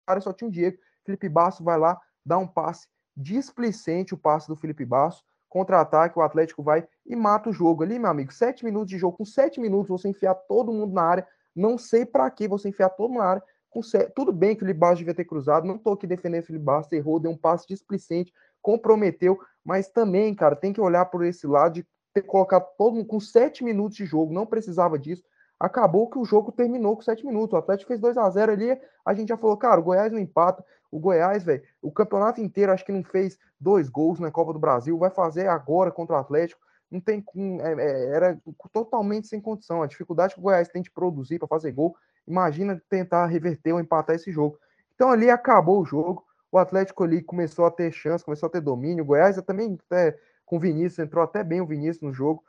cara 0.08 0.22
só 0.22 0.32
tinha 0.32 0.48
o 0.48 0.52
Diego, 0.52 0.78
Felipe 1.04 1.28
Basso 1.28 1.64
vai 1.64 1.78
lá, 1.78 2.00
dá 2.26 2.38
um 2.38 2.48
passe 2.48 2.88
displicente, 3.16 4.14
o 4.14 4.18
passe 4.18 4.48
do 4.48 4.56
Felipe 4.56 4.86
Basso, 4.86 5.24
contra-ataque, 5.56 6.20
o 6.20 6.22
Atlético 6.22 6.62
vai 6.62 6.86
e 7.06 7.16
mata 7.16 7.50
o 7.50 7.54
jogo 7.54 7.82
ali, 7.82 7.98
meu 7.98 8.12
amigo, 8.12 8.34
sete 8.34 8.66
minutos 8.66 8.90
de 8.90 8.98
jogo, 8.98 9.16
com 9.16 9.24
sete 9.24 9.58
minutos 9.58 9.88
você 9.88 10.10
enfiar 10.10 10.36
todo 10.36 10.74
mundo 10.74 10.94
na 10.94 11.02
área, 11.02 11.28
não 11.56 11.78
sei 11.78 12.06
para 12.06 12.30
que 12.30 12.46
você 12.46 12.68
enfiar 12.68 12.90
todo 12.90 13.08
mundo 13.08 13.20
na 13.20 13.30
área, 13.30 13.44
sete, 13.82 14.12
tudo 14.14 14.34
bem 14.34 14.54
que 14.54 14.64
o 14.64 14.68
Felipe 14.68 14.96
devia 14.96 15.14
ter 15.14 15.24
cruzado, 15.24 15.66
não 15.66 15.78
tô 15.78 15.94
aqui 15.94 16.06
defendendo 16.06 16.44
o 16.44 16.46
Felipe 16.46 16.66
errou, 16.92 17.22
deu 17.22 17.32
um 17.32 17.38
passe 17.38 17.66
displicente, 17.70 18.34
comprometeu, 18.62 19.40
mas 19.64 19.88
também, 19.88 20.36
cara, 20.36 20.58
tem 20.58 20.74
que 20.74 20.82
olhar 20.82 21.06
por 21.06 21.24
esse 21.24 21.48
lado 21.48 21.76
de 21.76 21.88
ter 22.14 22.24
colocado 22.24 22.68
todo 22.78 22.96
mundo 22.96 23.08
com 23.08 23.22
sete 23.22 23.64
minutos 23.64 23.96
de 23.96 24.06
jogo, 24.06 24.34
não 24.34 24.46
precisava 24.46 25.00
disso. 25.00 25.24
Acabou 25.58 26.10
que 26.10 26.20
o 26.20 26.26
jogo 26.26 26.52
terminou 26.52 26.98
com 26.98 27.02
sete 27.02 27.26
minutos. 27.26 27.54
O 27.54 27.58
Atlético 27.58 27.88
fez 27.88 28.02
2 28.02 28.18
a 28.18 28.30
0 28.30 28.52
ali. 28.52 28.78
A 29.06 29.14
gente 29.14 29.30
já 29.30 29.38
falou, 29.38 29.56
cara, 29.56 29.80
o 29.80 29.84
Goiás 29.84 30.12
não 30.12 30.20
empata. 30.20 30.62
O 30.96 31.00
Goiás, 31.00 31.44
velho, 31.44 31.62
o 31.82 31.92
campeonato 31.92 32.40
inteiro 32.40 32.72
acho 32.72 32.86
que 32.86 32.92
não 32.94 33.04
fez 33.04 33.38
dois 33.60 33.90
gols 33.90 34.18
na 34.18 34.32
Copa 34.32 34.54
do 34.54 34.60
Brasil. 34.60 34.98
Vai 34.98 35.10
fazer 35.10 35.46
agora 35.46 35.92
contra 35.92 36.16
o 36.16 36.18
Atlético. 36.18 36.62
Não 36.90 37.02
tem. 37.02 37.22
é, 37.60 37.74
é, 37.74 38.16
era 38.16 38.42
totalmente 38.72 39.28
sem 39.28 39.42
condição. 39.42 39.84
A 39.84 39.88
dificuldade 39.88 40.34
que 40.34 40.40
o 40.40 40.44
Goiás 40.44 40.70
tem 40.70 40.82
de 40.82 40.90
produzir 40.90 41.38
para 41.38 41.50
fazer 41.50 41.74
gol. 41.74 41.98
Imagina 42.26 42.82
tentar 42.88 43.26
reverter 43.26 43.74
ou 43.74 43.82
empatar 43.82 44.16
esse 44.16 44.32
jogo. 44.32 44.58
Então 44.94 45.12
ali 45.12 45.30
acabou 45.30 45.82
o 45.82 45.86
jogo. 45.86 46.24
O 46.50 46.58
Atlético 46.58 47.04
ali 47.04 47.22
começou 47.22 47.66
a 47.66 47.72
ter 47.72 47.92
chance, 47.92 48.24
começou 48.24 48.48
a 48.48 48.50
ter 48.50 48.62
domínio. 48.62 49.04
O 49.04 49.08
Goiás 49.08 49.36
também 49.42 49.78
até 49.92 50.18
com 50.46 50.56
o 50.56 50.60
Vinícius, 50.62 51.00
entrou 51.00 51.22
até 51.22 51.44
bem 51.44 51.60
o 51.60 51.68
Vinícius 51.68 52.04
no 52.04 52.14
jogo, 52.14 52.42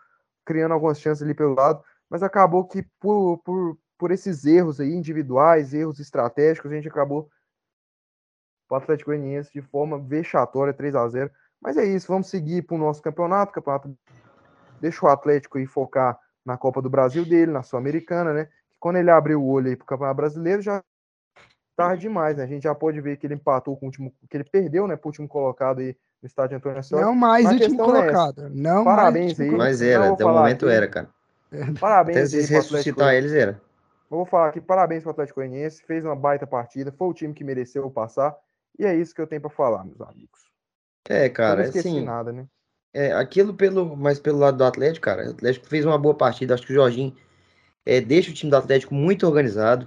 criando 0.45 0.71
algumas 0.71 1.01
chances 1.01 1.21
ali 1.21 1.35
pelo 1.35 1.57
lado, 1.57 1.83
mas 2.09 2.23
acabou 2.23 2.65
que 2.65 2.87
por, 3.01 3.39
por, 3.39 3.77
por 3.99 4.13
esses 4.13 4.45
erros 4.45 4.79
aí 4.79 4.95
individuais, 4.95 5.75
erros 5.75 5.99
estratégicos, 5.99 6.71
a 6.71 6.75
gente 6.77 6.87
acabou 6.87 7.29
o 8.69 8.75
Atlético 8.75 9.11
Goianiense 9.11 9.53
de 9.53 9.63
forma 9.63 9.99
vexatória, 9.99 10.73
3 10.73 10.95
a 10.95 11.09
0 11.09 11.31
Mas 11.61 11.77
é 11.77 11.85
isso, 11.85 12.09
vamos 12.09 12.29
seguir 12.29 12.63
para 12.63 12.77
o 12.77 12.79
nosso 12.79 13.03
campeonato, 13.03 13.53
campeonato 13.53 13.97
deixa 14.81 15.05
o 15.05 15.09
Atlético 15.09 15.59
aí 15.59 15.67
focar 15.67 16.19
na 16.45 16.57
Copa 16.57 16.81
do 16.81 16.91
Brasil 16.91 17.25
dele, 17.25 17.51
na 17.51 17.63
Sul-Americana, 17.63 18.33
né? 18.33 18.49
Quando 18.79 18.97
ele 18.97 19.11
abriu 19.11 19.43
o 19.43 19.49
olho 19.49 19.69
aí 19.69 19.77
para 19.77 19.85
o 19.85 19.87
Campeonato 19.87 20.17
Brasileiro, 20.17 20.63
já 20.63 20.83
tarde 21.77 22.03
demais, 22.03 22.37
né? 22.37 22.45
A 22.45 22.47
gente 22.47 22.63
já 22.63 22.75
pode 22.75 23.01
ver 23.01 23.17
que 23.17 23.27
ele 23.27 23.35
empatou 23.35 23.77
com 23.77 23.87
o 23.87 23.89
último, 23.89 24.13
que 24.31 24.37
ele 24.37 24.45
perdeu, 24.45 24.87
né, 24.87 24.97
para 24.97 25.07
o 25.07 25.09
último 25.09 25.29
colocado 25.29 25.81
aí 25.81 25.97
no 26.23 26.27
estádio 26.27 26.57
Antônio 26.57 26.79
Ascioli. 26.79 27.05
Não 27.05 27.15
mais 27.15 27.47
último 27.47 27.83
é 27.83 27.85
colocado. 27.85 28.49
Não 28.51 28.85
Parabéns 28.85 29.39
mais 29.39 29.41
aí. 29.41 29.47
último 29.47 29.59
Mas 29.59 29.83
era, 29.83 30.13
até 30.13 30.25
o 30.25 30.29
momento 30.29 30.67
aqui. 30.67 30.75
era, 30.75 30.89
cara. 30.89 31.09
Parabéns 31.81 32.17
Até 32.17 32.27
se 32.27 32.37
aí 32.39 32.47
ressuscitar 32.47 33.15
eles 33.15 33.33
era. 33.33 33.61
Eu 34.11 34.19
vou 34.19 34.27
falar 34.27 34.49
aqui, 34.49 34.61
parabéns 34.61 35.03
para 35.03 35.11
o 35.11 35.13
Atlético 35.13 35.41
Goianiense, 35.41 35.83
fez 35.83 36.05
uma 36.05 36.15
baita 36.15 36.47
partida, 36.47 36.93
foi 36.93 37.09
o 37.09 37.15
time 37.15 37.35
que 37.35 37.43
mereceu 37.43 37.91
passar, 37.91 38.37
e 38.79 38.85
é 38.85 38.95
isso 38.95 39.15
que 39.15 39.21
eu 39.21 39.27
tenho 39.27 39.41
para 39.41 39.51
falar, 39.51 39.85
meus 39.85 40.01
amigos. 40.01 40.51
É, 41.09 41.27
eu 41.27 41.33
cara, 41.33 41.57
não 41.57 41.65
esqueci 41.65 41.89
assim, 41.89 42.05
nada, 42.05 42.33
né? 42.33 42.47
é, 42.97 43.13
aquilo 43.13 43.53
pelo, 43.53 43.95
mas 43.95 44.19
pelo 44.19 44.39
lado 44.39 44.57
do 44.57 44.65
Atlético, 44.65 45.05
cara, 45.05 45.27
o 45.27 45.31
Atlético 45.33 45.67
fez 45.67 45.85
uma 45.85 45.99
boa 45.99 46.15
partida, 46.15 46.55
acho 46.55 46.65
que 46.65 46.73
o 46.73 46.75
Jorginho 46.75 47.15
é, 47.85 48.01
deixa 48.01 48.31
o 48.31 48.35
time 48.35 48.51
do 48.51 48.57
Atlético 48.57 48.95
muito 48.95 49.27
organizado, 49.27 49.87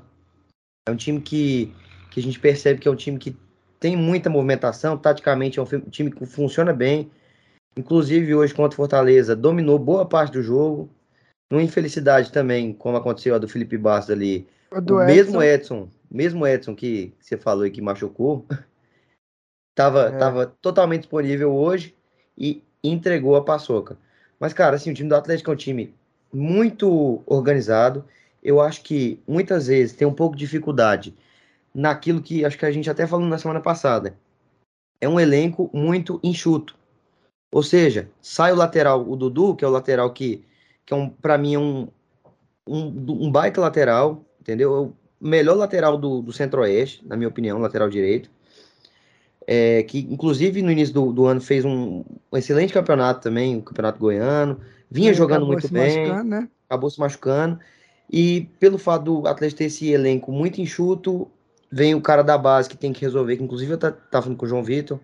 é 0.88 0.92
um 0.92 0.96
time 0.96 1.20
que, 1.20 1.74
que 2.12 2.20
a 2.20 2.24
gente 2.24 2.40
percebe 2.40 2.80
que 2.80 2.88
é 2.88 2.92
um 2.92 2.96
time 2.96 3.18
que 3.18 3.36
tem 3.80 3.98
muita 3.98 4.30
movimentação, 4.30 4.96
taticamente 4.96 5.58
é 5.58 5.62
um 5.64 5.66
time 5.90 6.12
que 6.12 6.24
funciona 6.28 6.72
bem, 6.72 7.10
inclusive 7.76 8.36
hoje 8.36 8.54
contra 8.54 8.76
o 8.76 8.78
Fortaleza, 8.78 9.36
dominou 9.36 9.80
boa 9.80 10.06
parte 10.06 10.34
do 10.34 10.44
jogo, 10.44 10.88
numa 11.52 11.64
infelicidade 11.64 12.32
também, 12.32 12.72
como 12.72 12.96
aconteceu 12.96 13.34
a 13.34 13.40
do 13.40 13.48
Felipe 13.48 13.76
Bastos 13.76 14.12
ali, 14.12 14.48
O 14.72 14.78
o 14.78 15.04
mesmo 15.04 15.42
Edson, 15.42 15.44
Edson, 15.44 15.90
mesmo 16.12 16.46
Edson 16.46 16.76
que 16.76 17.12
você 17.20 17.36
falou 17.38 17.64
aí 17.64 17.72
que 17.72 17.82
machucou, 17.82 18.46
tava, 19.80 20.08
É. 20.08 20.12
tava 20.12 20.46
totalmente 20.62 21.02
disponível 21.02 21.56
hoje 21.56 21.96
e 22.38 22.62
entregou 22.84 23.38
a 23.38 23.44
paçoca. 23.46 23.98
Mas, 24.38 24.52
cara, 24.52 24.76
assim, 24.76 24.92
o 24.92 24.94
time 24.94 25.08
do 25.08 25.16
Atlético 25.16 25.52
é 25.52 25.54
um 25.54 25.58
time 25.58 25.96
muito 26.34 27.22
organizado. 27.26 28.04
Eu 28.44 28.60
acho 28.60 28.84
que 28.84 29.22
muitas 29.26 29.68
vezes 29.68 29.96
tem 29.96 30.06
um 30.06 30.14
pouco 30.14 30.36
de 30.36 30.44
dificuldade 30.44 31.16
naquilo 31.74 32.22
que 32.22 32.44
acho 32.44 32.58
que 32.58 32.66
a 32.66 32.72
gente 32.72 32.90
até 32.90 33.08
falou 33.08 33.26
na 33.26 33.38
semana 33.38 33.62
passada. 33.62 34.18
É 35.00 35.08
um 35.08 35.18
elenco 35.18 35.70
muito 35.74 36.20
enxuto. 36.22 36.76
Ou 37.50 37.64
seja, 37.64 38.10
sai 38.22 38.52
o 38.52 38.56
lateral, 38.56 39.10
o 39.10 39.16
Dudu, 39.16 39.56
que 39.56 39.64
é 39.64 39.68
o 39.68 39.72
lateral 39.72 40.12
que, 40.12 40.44
que 40.86 40.94
é 40.94 40.98
um, 40.98 41.10
para 41.10 41.38
mim, 41.38 41.56
é 41.56 41.60
um, 41.60 41.88
um, 42.68 43.28
um 43.28 43.32
baita 43.32 43.62
lateral, 43.62 44.26
entendeu? 44.42 44.76
É 44.76 44.80
o 44.80 44.94
melhor 45.22 45.56
lateral 45.56 45.98
do, 45.98 46.22
do 46.22 46.34
Centro-Oeste, 46.34 47.06
na 47.08 47.16
minha 47.16 47.30
opinião, 47.30 47.60
lateral 47.60 47.90
direito. 47.90 48.30
É, 49.52 49.82
que 49.82 50.06
inclusive 50.08 50.62
no 50.62 50.72
início 50.72 50.94
do, 50.94 51.12
do 51.12 51.26
ano 51.26 51.42
fez 51.42 51.66
um, 51.66 52.04
um 52.32 52.38
excelente 52.38 52.72
campeonato 52.72 53.20
também, 53.20 53.58
o 53.58 53.64
campeonato 53.64 53.98
goiano, 53.98 54.60
vinha 54.92 55.10
né, 55.10 55.14
jogando 55.16 55.38
acabou 55.38 55.54
muito 55.54 55.74
bem, 55.74 56.24
né? 56.24 56.48
acabou 56.70 56.88
se 56.88 57.00
machucando. 57.00 57.60
E 58.12 58.48
pelo 58.60 58.78
fato 58.78 59.06
do 59.06 59.28
Atlético 59.28 59.58
ter 59.58 59.66
esse 59.66 59.90
elenco 59.90 60.32
muito 60.32 60.62
enxuto, 60.62 61.28
vem 61.72 61.96
o 61.96 62.02
cara 62.02 62.22
da 62.22 62.38
base 62.38 62.70
que 62.70 62.78
tem 62.78 62.94
que 62.94 63.02
resolver, 63.02 63.38
que 63.38 63.44
inclusive 63.44 63.72
eu 63.74 63.78
ta- 63.80 63.92
tava 63.92 64.26
falando 64.26 64.38
com 64.38 64.46
o 64.46 64.50
João 64.50 64.64
Vitor. 64.64 64.98
O 64.98 65.02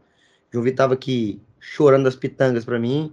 João 0.53 0.63
Vitor 0.63 0.77
tava 0.77 0.93
aqui 0.93 1.41
chorando 1.59 2.05
as 2.07 2.15
pitangas 2.15 2.63
pra 2.63 2.77
mim, 2.77 3.11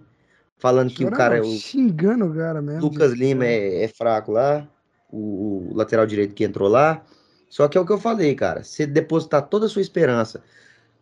falando 0.58 0.92
que 0.92 1.02
o 1.02 1.10
cara, 1.10 1.38
não, 1.38 1.48
o 1.48 1.50
xingando 1.50 2.26
o 2.26 2.34
cara 2.34 2.60
mesmo. 2.60 2.82
Lucas 2.82 3.12
Lima 3.14 3.46
é, 3.46 3.84
é 3.84 3.88
fraco 3.88 4.32
lá, 4.32 4.68
o, 5.10 5.70
o 5.70 5.74
lateral 5.74 6.04
direito 6.04 6.34
que 6.34 6.44
entrou 6.44 6.68
lá. 6.68 7.02
Só 7.48 7.68
que 7.68 7.78
é 7.78 7.80
o 7.80 7.86
que 7.86 7.92
eu 7.92 7.98
falei, 7.98 8.34
cara. 8.34 8.62
Se 8.62 8.84
depositar 8.84 9.48
toda 9.48 9.64
a 9.64 9.68
sua 9.70 9.80
esperança 9.80 10.42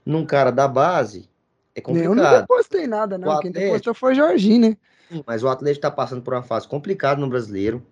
num 0.04 0.24
cara 0.26 0.50
da 0.50 0.66
base, 0.66 1.28
é 1.74 1.80
Eu 1.80 1.92
não 1.94 2.04
complicado. 2.08 2.40
depositei 2.42 2.86
nada, 2.86 3.16
não. 3.18 3.26
Quem 3.40 3.50
Atlético- 3.50 3.60
depositou 3.60 3.94
foi 3.94 4.12
o 4.12 4.16
Jorginho, 4.16 4.70
né? 4.70 4.76
Sim, 5.10 5.24
Mas 5.26 5.42
o 5.42 5.48
Atlético 5.48 5.78
está 5.78 5.90
passando 5.90 6.22
por 6.22 6.34
uma 6.34 6.42
fase 6.42 6.66
complicada 6.68 7.20
no 7.20 7.28
brasileiro. 7.28 7.84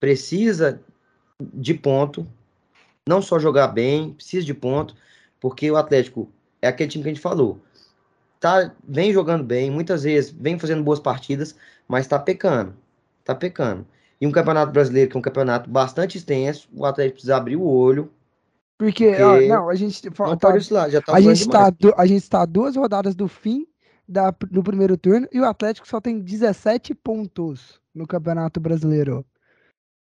Precisa 0.00 0.80
de 1.40 1.74
ponto. 1.74 2.26
Não 3.08 3.20
só 3.20 3.38
jogar 3.38 3.68
bem, 3.68 4.12
precisa 4.12 4.44
de 4.44 4.54
ponto. 4.54 4.94
Porque 5.40 5.70
o 5.70 5.76
Atlético 5.76 6.30
é 6.62 6.68
aquele 6.68 6.90
time 6.90 7.02
que 7.04 7.10
a 7.10 7.12
gente 7.14 7.22
falou. 7.22 7.58
Tá, 8.40 8.72
vem 8.86 9.12
jogando 9.12 9.42
bem, 9.44 9.70
muitas 9.70 10.02
vezes 10.02 10.30
vem 10.30 10.58
fazendo 10.58 10.82
boas 10.82 11.00
partidas, 11.00 11.56
mas 11.88 12.06
tá 12.06 12.18
pecando. 12.18 12.74
Tá 13.24 13.34
pecando. 13.34 13.86
E 14.20 14.26
um 14.26 14.30
campeonato 14.32 14.70
brasileiro, 14.72 15.10
que 15.10 15.16
é 15.16 15.18
um 15.18 15.22
campeonato 15.22 15.68
bastante 15.68 16.18
extenso, 16.18 16.68
o 16.74 16.84
Atlético 16.84 17.14
precisa 17.14 17.36
abrir 17.36 17.56
o 17.56 17.64
olho. 17.66 18.10
Porque, 18.78 19.08
Porque 19.08 19.22
ó, 19.22 19.40
não, 19.40 19.68
a 19.70 19.74
gente 19.74 20.04
Não 20.04 20.36
tá, 20.36 20.48
pode 20.48 20.58
oscilar, 20.58 20.90
já 20.90 21.00
tá 21.00 21.14
a 21.14 21.20
gente 21.20 21.48
tá, 21.48 21.72
a 21.96 22.06
gente 22.06 22.28
tá 22.28 22.42
a 22.42 22.46
duas 22.46 22.74
rodadas 22.74 23.14
do 23.14 23.28
fim 23.28 23.66
da, 24.08 24.30
do 24.50 24.62
primeiro 24.62 24.96
turno 24.96 25.28
e 25.32 25.40
o 25.40 25.44
Atlético 25.44 25.86
só 25.86 26.00
tem 26.00 26.18
17 26.18 26.94
pontos 26.94 27.80
no 27.94 28.06
Campeonato 28.06 28.60
Brasileiro. 28.60 29.24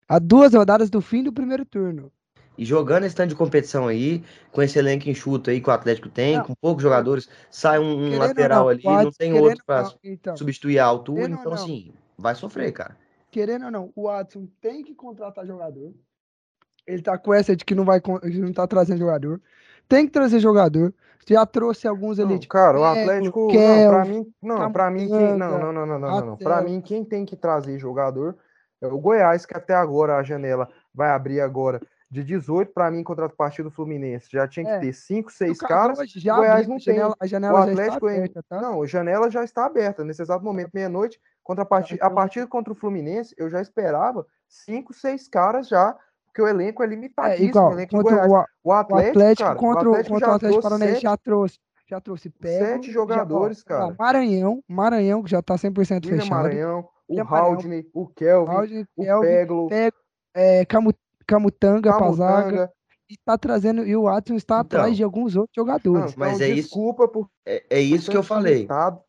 A 0.09 0.19
duas 0.19 0.55
rodadas 0.55 0.91
do 0.91 1.01
fim 1.01 1.23
do 1.23 1.33
primeiro 1.33 1.65
turno. 1.65 2.11
E 2.57 2.65
jogando 2.65 3.05
esse 3.05 3.15
tanto 3.15 3.31
de 3.31 3.35
competição 3.35 3.89
aí, 3.89 4.23
com 4.51 4.63
esse 4.63 4.79
elenco 4.79 5.09
enxuto 5.09 5.51
aí 5.51 5.61
que 5.61 5.71
o 5.71 5.73
Atlético 5.73 6.09
tem, 6.09 6.37
Não. 6.37 6.45
com 6.45 6.55
poucos 6.55 6.83
jogadores, 6.83 7.29
sai 7.51 7.79
um, 7.79 8.05
Querendo 8.05 8.19
lateral 8.19 8.65
não, 8.65 8.69
ali, 8.69 8.87
o 8.87 9.03
não 9.05 9.11
tem 9.11 9.33
outro 9.33 9.65
não, 9.67 9.95
então, 10.05 10.37
substituir 10.37 10.79
a 10.79 10.85
altura, 10.85 11.31
então 11.31 11.53
assim, 11.53 11.95
vai 12.17 12.35
sofrer, 12.35 12.73
cara. 12.73 12.97
querendo 13.31 13.67
ou 13.67 13.71
não, 13.71 13.93
o 13.95 14.03
Watson 14.05 14.47
tem 14.61 14.83
que 14.83 14.95
contratar 14.95 15.47
jogador. 15.47 15.95
Ele 16.87 17.03
tá 17.03 17.17
com 17.17 17.33
essa 17.33 17.55
de 17.55 17.65
que 17.65 17.75
não 17.75 17.85
vai 17.85 18.01
não 18.41 18.53
tá 18.53 18.67
trazendo 18.67 18.99
jogador. 18.99 19.41
Tem 19.89 20.07
que 20.07 20.13
trazer 20.13 20.41
jogador. 20.41 20.93
Já 21.29 21.47
trouxe 21.47 21.87
alguns 21.87 22.19
ali. 22.19 22.35
Não, 22.35 22.41
cara, 22.41 22.81
o 22.81 22.85
Atlético, 22.85 23.47
não, 23.53 23.91
pra 23.91 24.05
mim, 24.05 24.35
não, 24.43 24.73
pra 24.73 24.91
mim, 24.91 25.07
quem, 25.09 25.37
não, 25.37 25.59
não, 25.59 25.73
não, 25.73 25.87
não, 25.87 25.99
não, 25.99 25.99
não, 26.27 26.35
Atel. 26.35 26.65
mim, 26.65 26.81
quem 26.81 27.05
tem 27.05 27.25
que 27.25 27.37
trazer 27.37 27.79
jogador 27.79 28.37
é 28.81 28.89
o 28.89 28.99
Goiás, 28.99 29.47
que 29.47 29.57
até 29.57 29.73
agora 29.75 30.17
a 30.17 30.23
janela 30.25 30.69
vai 30.93 31.11
abrir 31.11 31.41
agora 31.41 31.81
de 32.11 32.25
18 32.25 32.73
pra 32.75 32.91
mim 32.91 33.05
contra 33.05 33.27
a 33.27 33.29
partida 33.29 33.69
do 33.69 33.75
Fluminense. 33.75 34.29
Já 34.33 34.49
tinha 34.49 34.67
que 34.67 34.73
É. 34.73 34.79
ter 34.81 34.93
5, 34.93 35.29
No 35.29 35.33
6 35.33 35.59
caso, 35.61 35.95
caras. 35.95 36.11
já 36.11 36.35
o 36.35 36.37
Goiás 36.39 36.67
não 36.67 36.77
a 36.77 36.79
janela, 36.81 37.17
a 37.21 37.25
O 37.25 37.29
janela 37.29 37.55
já 37.55 37.71
está 37.71 37.73
Atlético, 37.85 38.09
em- 38.11 38.17
aberta, 38.17 38.45
tá? 38.49 38.61
não, 38.61 38.83
a 38.83 38.87
janela 38.87 39.31
já 39.31 39.45
está 39.45 39.65
aberta 39.65 40.05
nesse 40.05 40.23
exato 40.23 40.45
momento, 40.45 40.71
meia-noite, 40.75 41.21
contra 41.45 41.63
a 41.63 41.67
partida, 41.67 42.03
a 42.03 42.07
então- 42.07 42.15
partida 42.17 42.47
contra 42.49 42.73
o 42.73 42.77
Fluminense, 42.77 43.33
eu 43.39 43.49
já 43.49 43.63
esperava 43.63 44.27
5, 44.49 44.93
6 44.93 45.29
caras 45.29 45.69
já, 45.69 45.97
porque 46.33 46.43
o 46.43 46.49
elenco 46.49 46.83
é 46.83 46.87
É 46.87 46.89
limitadíssimo, 46.89 47.49
igual, 47.49 47.69
o 47.69 47.73
elenco 47.75 47.97
do 47.97 48.03
contra 48.03 48.27
Goiás. 48.27 48.33
o, 48.65 48.69
O 48.69 48.71
o 48.71 48.73
Atlético, 48.73 49.11
Atlético 49.11 49.43
cara, 49.49 49.59
contra, 49.59 49.89
o 49.89 49.93
o- 49.93 49.95
Atlético 49.95 50.13
contra 50.15 50.27
o 50.27 50.31
já 50.31 50.35
Atlético 50.37 50.61
trouxe 50.61 50.69
Paranaense 50.69 50.95
sete, 50.95 51.03
já 51.03 51.17
trouxe. 51.17 51.59
Já 51.91 52.01
trouxe 52.01 52.31
Pego. 52.31 52.65
sete 52.65 52.87
já- 52.87 52.93
jogadores, 52.93 53.59
ó, 53.59 53.63
ó, 53.63 53.79
cara. 53.79 53.97
Maranhão, 53.99 54.63
Maranhão 54.67 55.23
que 55.23 55.31
já 55.31 55.43
tá 55.43 55.59
100% 55.59 56.07
William 56.07 56.23
fechado. 56.23 56.43
Maranhão, 56.43 56.89
o 57.09 57.21
Haldney, 57.21 57.85
o 57.93 58.07
Kelvin, 58.09 58.87
o 58.97 59.03
Kelvin, 59.05 59.27
Peglo, 59.29 59.69
Pego, 59.69 59.97
é, 60.35 60.65
Camu- 60.65 60.95
Camutanga. 61.27 61.91
Camutanga. 61.93 62.73
E 63.11 63.17
tá 63.27 63.37
trazendo, 63.37 63.87
e 63.87 63.95
o 63.95 64.05
Watson 64.05 64.37
está 64.37 64.61
atrás 64.61 64.87
Então. 64.87 64.95
de 64.97 65.05
alguns 65.05 65.37
outros 65.37 65.55
Não, 65.55 65.65
jogadores. 65.67 66.13
então, 66.13 66.15
Mas 66.17 66.41
é 66.41 66.49
isso- 66.49 66.63
desculpa 66.63 67.07
por 67.07 67.29
É, 67.47 67.63
é 67.69 67.79
isso 67.81 68.11
que 68.11 68.17
eu 68.17 68.23
falei. 68.23 68.55
limitado, 68.55 69.01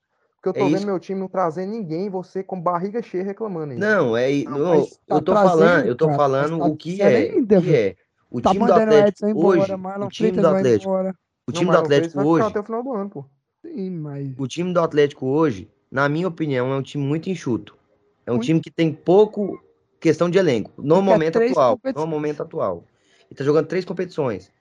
porque 0.43 0.49
eu 0.49 0.61
É 0.61 0.65
tô 0.65 0.65
vendo 0.65 0.77
isso- 0.79 0.85
meu 0.85 0.99
time 0.99 1.19
não 1.21 1.29
trazendo 1.29 1.71
ninguém, 1.71 2.09
você 2.09 2.43
com 2.43 2.59
barriga 2.59 3.01
cheia 3.01 3.23
reclamando 3.23 3.71
aí. 3.71 3.79
Não, 3.79 4.17
é, 4.17 4.43
Não, 4.43 4.57
não, 4.59 4.85
tá 4.85 5.15
eu 5.15 5.21
tô 5.21 5.31
trazendo, 5.31 5.49
falando, 5.49 5.85
eu 5.87 5.95
tô 5.95 6.05
cara, 6.07 6.17
falando 6.17 6.59
tá 6.59 6.65
o 6.65 6.75
que 6.75 7.01
é, 7.01 7.05
ainda, 7.31 7.59
o 7.59 7.61
que 7.61 7.75
é. 7.75 7.95
O 8.29 8.41
Tá 8.41 8.51
time 8.51 8.65
do 8.65 8.73
Atlético 8.73 9.29
embora, 9.29 9.59
hoje, 9.61 9.75
Marlon 9.77 10.05
o 10.05 10.09
time 10.09 10.29
Freitas 10.31 10.41
do 10.43 10.55
Atlético, 10.55 10.83
embora. 10.91 11.09
o 11.47 11.51
Não, 11.51 11.53
time 11.53 11.65
do 11.65 11.67
Marlon 11.73 11.85
Freitas 11.85 12.09
Atlético 12.09 12.29
hoje, 12.29 12.47
até 12.47 12.59
o 12.59 12.63
final 12.63 12.83
do 12.83 12.93
ano, 12.93 13.09
pô. 13.09 13.25
Sim, 13.61 13.89
mas 13.91 14.33
o 14.37 14.47
time 14.47 14.73
do 14.73 14.79
Atlético 14.81 15.27
hoje, 15.27 15.69
na 15.89 16.09
minha 16.09 16.27
opinião, 16.27 16.73
é 16.73 16.75
um 16.75 16.81
time 16.81 17.03
muito 17.05 17.29
enxuto. 17.29 17.77
É 18.25 18.31
um 18.31 18.35
Muito. 18.35 18.45
time 18.45 18.59
que 18.59 18.71
tem 18.71 18.91
pouco 18.93 19.61
questão 19.99 20.29
de 20.29 20.37
elenco, 20.37 20.71
no 20.77 20.95
quer 20.95 21.01
momento 21.01 21.33
três 21.33 21.51
atual, 21.51 21.79
no 21.95 22.07
momento 22.07 22.43
atual. 22.43 22.83
Ele 23.29 23.37
tá 23.37 23.43
jogando 23.45 23.67
três 23.67 23.85
competições. 23.85 24.51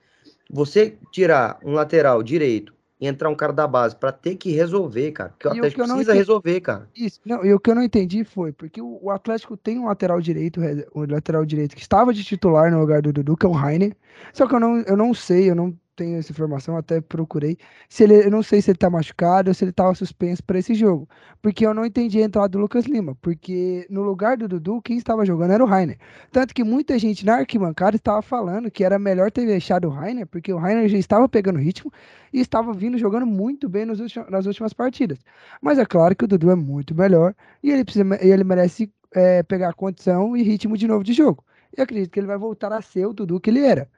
Você 0.49 0.97
tirar 1.11 1.59
um 1.65 1.73
lateral 1.73 2.23
direito 2.23 2.73
entrar 3.07 3.29
um 3.31 3.35
cara 3.35 3.53
da 3.53 3.67
base 3.67 3.97
pra 3.97 4.13
ter 4.13 4.37
que 4.37 4.53
resolver, 4.53 5.13
cara, 5.13 5.31
porque 5.31 5.49
o 5.49 5.51
o 5.51 5.55
Atlético 5.55 5.75
que 5.77 5.81
eu 5.83 5.87
não 5.89 5.95
precisa 5.97 6.13
entendi- 6.13 6.19
resolver, 6.19 6.61
cara. 6.61 6.89
Isso, 6.95 7.21
não, 7.25 7.45
e 7.45 7.53
o 7.53 7.61
que 7.61 7.71
eu 7.71 7.75
não 7.75 7.83
entendi 7.83 8.25
foi, 8.25 8.53
porque 8.53 8.81
o, 8.81 8.99
o 9.03 9.11
Atlético 9.11 9.57
tem 9.57 9.79
um 9.79 9.87
lateral 9.87 10.21
direito, 10.21 10.61
um 10.95 11.07
lateral 11.11 11.45
direito 11.45 11.75
que 11.75 11.83
estava 11.83 12.13
de 12.15 12.23
titular 12.25 12.71
no 12.71 12.79
lugar 12.81 13.03
do 13.03 13.13
Dudu, 13.13 13.37
que 13.37 13.47
é 13.47 13.49
o 13.49 13.53
Rainer. 13.53 13.97
Só 14.33 14.47
que 14.47 14.55
eu 14.55 14.61
não, 14.61 14.79
eu 14.83 14.97
não 14.97 15.13
sei, 15.15 15.51
eu 15.51 15.55
não 15.55 15.77
tenho 15.95 16.19
essa 16.19 16.33
informação, 16.33 16.77
até 16.77 17.01
procurei. 17.01 17.57
Se 17.89 18.05
ele, 18.05 18.27
eu 18.27 18.31
não 18.31 18.43
sei 18.43 18.61
se 18.63 18.71
ele 18.71 18.79
tá 18.79 18.89
machucado 18.91 19.51
ou 19.51 19.55
se 19.55 19.65
ele 19.65 19.73
tava 19.73 19.95
suspenso 19.95 20.43
para 20.45 20.59
esse 20.59 20.75
jogo. 20.75 21.09
Porque 21.41 21.67
eu 21.67 21.75
não 21.75 21.85
entendi 21.85 22.21
a 22.23 22.25
entrada 22.25 22.49
do 22.49 22.59
Lucas 22.59 22.85
Lima. 22.87 23.15
Porque 23.21 23.87
no 23.91 24.03
lugar 24.03 24.37
do 24.37 24.49
Dudu, 24.49 24.81
quem 24.83 24.97
estava 24.97 25.25
jogando 25.25 25.53
era 25.53 25.63
o 25.65 25.67
Rainer. 25.67 25.99
Tanto 26.31 26.55
que 26.55 26.65
muita 26.65 26.99
gente 26.99 27.25
na 27.25 27.37
arquibancada 27.37 27.97
estava 27.97 28.23
falando 28.23 28.71
que 28.71 28.85
era 28.85 28.99
melhor 28.99 29.31
ter 29.31 29.47
deixado 29.47 29.87
o 29.89 29.91
Rainer, 29.91 30.27
porque 30.27 30.53
o 30.53 30.59
Rainer 30.59 30.89
já 30.89 30.99
estava 30.99 31.29
pegando 31.29 31.59
ritmo 31.59 31.93
e 32.33 32.41
estava 32.41 32.73
vindo 32.73 32.99
jogando 32.99 33.27
muito 33.27 33.69
bem 33.69 33.85
nos 33.85 34.01
ulti- 34.01 34.31
nas 34.31 34.47
últimas 34.47 34.73
partidas. 34.73 35.19
Mas 35.61 35.79
é 35.79 35.85
claro 35.85 36.17
que 36.17 36.25
o 36.25 36.29
Dudu 36.29 36.51
é 36.51 36.55
muito 36.57 36.95
melhor 36.95 37.35
e 37.63 37.71
ele, 37.71 37.85
precisa, 37.85 38.05
ele 38.21 38.45
merece 38.45 38.93
é, 39.15 39.43
pegar 39.43 39.75
condição 39.75 40.37
e 40.37 40.43
ritmo 40.43 40.77
de 40.77 40.87
novo 40.89 41.05
de 41.05 41.13
jogo. 41.13 41.45
E 41.77 41.81
acredito 41.81 42.11
que 42.11 42.21
ele 42.21 42.27
vai 42.27 42.39
voltar 42.39 42.73
a 42.73 42.83
ser 42.83 43.07
o 43.07 43.13
Dudu 43.13 43.41
que 43.41 43.51
ele 43.51 43.61
era. 43.61 43.89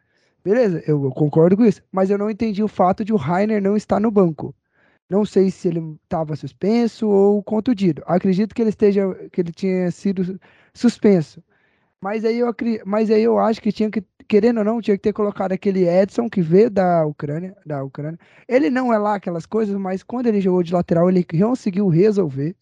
Beleza, 0.45 0.83
eu, 0.87 1.11
concordo 1.13 1.57
com 1.57 1.65
isso. 1.65 1.83
Mas 1.91 2.11
eu 2.11 2.19
não 2.19 2.31
entendi 2.31 2.63
o 2.63 2.69
fato 2.69 3.05
de 3.05 3.13
o 3.13 3.17
Rainer 3.17 3.63
não 3.63 3.77
estar 3.77 3.99
no 3.99 4.11
banco. 4.11 4.55
Não 5.09 5.25
sei 5.25 5.51
se 5.51 5.69
ele 5.69 5.99
estava 6.05 6.37
suspenso 6.37 7.09
ou 7.09 7.43
contundido. 7.43 8.03
Acredito 8.07 8.55
que 8.55 8.63
ele 8.63 8.71
esteja, 8.71 9.03
que 9.33 9.41
ele 9.41 9.53
tinha 9.53 9.91
sido 9.91 10.39
suspenso. 10.75 11.43
Mas 12.01 12.25
aí 12.25 12.39
eu, 12.39 12.55
mas 12.87 13.11
aí 13.11 13.23
eu 13.23 13.39
acho 13.39 13.63
que 13.63 13.73
tinha 13.73 13.91
que, 13.91 14.05
querendo 14.29 14.59
ou 14.59 14.65
não, 14.65 14.81
tinha 14.81 14.97
que 14.97 15.03
ter 15.03 15.13
colocado 15.15 15.53
aquele 15.53 15.89
Edson 15.89 16.29
que 16.29 16.43
veio 16.43 16.71
da 16.71 17.07
Ucrânia, 17.07 17.57
da 17.67 17.83
Ucrânia. 17.83 18.19
Ele 18.49 18.71
não 18.71 18.93
é 18.93 18.99
lá 18.99 19.15
aquelas 19.17 19.47
coisas, 19.47 19.75
mas 19.77 20.03
quando 20.03 20.27
ele 20.27 20.41
jogou 20.41 20.63
de 20.63 20.73
lateral, 20.75 21.09
ele 21.09 21.25
conseguiu 21.25 21.89
resolver. 21.89 22.57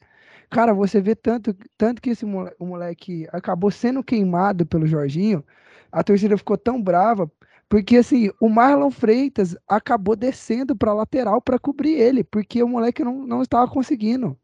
Cara, 0.51 0.75
você 0.75 1.01
vê 1.01 1.15
tanto, 1.17 1.57
tanto 1.79 2.03
que 2.03 2.11
esse 2.11 2.25
moleque 2.61 3.27
acabou 3.33 3.71
sendo 3.71 4.05
queimado 4.05 4.67
pelo 4.67 4.87
Jorginho, 4.87 5.45
a 5.91 6.03
torcida 6.05 6.37
ficou 6.39 6.59
tão 6.59 6.81
brava, 6.83 7.31
porque 7.73 7.97
assim, 7.97 8.31
o 8.39 8.51
Marlon 8.51 8.91
Freitas 8.91 9.57
acabou 9.67 10.15
descendo 10.15 10.77
para 10.77 10.93
lateral 10.93 11.41
para 11.41 11.59
cobrir 11.59 11.95
ele, 11.95 12.23
porque 12.23 12.63
o 12.63 12.69
moleque 12.69 13.03
não, 13.03 13.27
não 13.27 13.41
estava 13.41 13.67
conseguindo. 13.67 14.39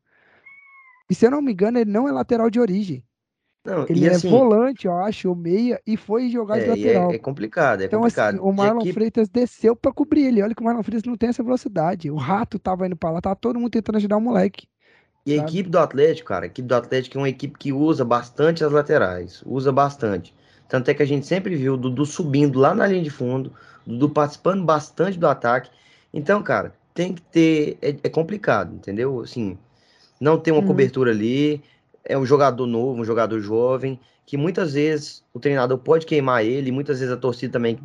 E 1.11 1.14
se 1.14 1.27
eu 1.27 1.31
não 1.31 1.43
me 1.43 1.53
engano, 1.53 1.79
ele 1.79 1.91
não 1.91 2.09
é 2.09 2.12
lateral 2.12 2.49
de 2.49 2.59
origem. 2.59 3.05
Não, 3.67 3.87
Ele 3.87 4.07
é 4.07 4.14
assim, 4.14 4.31
volante, 4.31 4.87
eu 4.87 4.97
acho, 4.97 5.29
ou 5.29 5.37
meia, 5.37 5.79
e 5.87 5.95
foi 5.95 6.31
jogar 6.31 6.59
de 6.59 6.64
é, 6.64 6.71
lateral. 6.71 7.12
é, 7.12 7.17
é 7.17 7.19
complicado, 7.19 7.83
é 7.83 7.87
Então, 7.87 8.01
complicado. 8.01 8.37
assim, 8.37 8.43
o 8.43 8.51
Marlon 8.51 8.79
aqui- 8.79 8.93
Freitas 8.95 9.29
desceu 9.29 9.77
pra 9.77 9.93
cobrir 9.93 10.25
ele. 10.25 10.43
Olha 10.43 10.55
que 10.55 10.62
o 10.62 10.64
Marlon 10.64 10.83
Freitas 10.83 11.05
não 11.05 11.14
tem 11.14 11.29
essa 11.29 11.43
velocidade. 11.43 12.11
O 12.11 12.17
rato 12.17 12.59
tava 12.59 12.87
indo 12.87 12.97
pra 12.97 13.11
lá, 13.11 13.21
tava 13.21 13.37
todo 13.37 13.61
mundo 13.61 13.71
tentando 13.73 13.97
ajudar 13.97 14.17
o 14.17 14.23
moleque. 14.23 14.67
E 15.27 15.33
a 15.33 15.37
sabe? 15.37 15.47
equipe 15.49 15.69
do 15.69 15.79
Atlético, 15.79 16.29
cara, 16.29 16.47
a 16.47 16.49
equipe 16.49 16.67
do 16.67 16.75
Atlético 16.75 17.19
é 17.19 17.21
uma 17.21 17.29
equipe 17.29 17.57
que 17.59 17.73
usa 17.73 18.05
bastante 18.05 18.64
as 18.64 18.73
laterais, 18.73 19.43
usa 19.47 19.71
bastante. 19.71 20.35
Tanto 20.68 20.90
é 20.90 20.94
que 20.94 21.02
a 21.02 21.07
gente 21.07 21.26
sempre 21.26 21.57
viu 21.57 21.74
o 21.74 21.76
Dudu 21.76 22.04
subindo 22.04 22.59
lá 22.59 22.74
na 22.74 22.87
linha 22.87 23.02
de 23.02 23.11
fundo, 23.11 23.52
o 23.87 23.90
Dudu 23.90 24.11
participando 24.11 24.64
bastante 24.64 25.18
do 25.18 25.26
ataque. 25.26 25.70
Então, 26.12 26.42
cara, 26.42 26.74
tem 26.94 27.14
que 27.14 27.22
ter. 27.22 27.78
É, 27.81 27.88
é 28.02 28.09
complicado, 28.09 28.74
entendeu? 28.74 29.20
Assim, 29.20 29.57
não 30.20 30.38
tem 30.38 30.52
uma 30.52 30.61
Uhum. 30.61 30.66
cobertura 30.66 31.11
ali. 31.11 31.62
É 32.04 32.16
um 32.16 32.24
jogador 32.26 32.66
novo, 32.66 33.00
um 33.00 33.04
jogador 33.04 33.40
jovem, 33.40 33.98
que 34.24 34.37
muitas 34.37 34.74
vezes 34.74 35.22
o 35.33 35.40
treinador 35.40 35.78
pode 35.78 36.07
queimar 36.07 36.44
ele, 36.44 36.70
muitas 36.72 37.00
vezes 37.00 37.12
a 37.12 37.16
torcida 37.16 37.52
também 37.52 37.78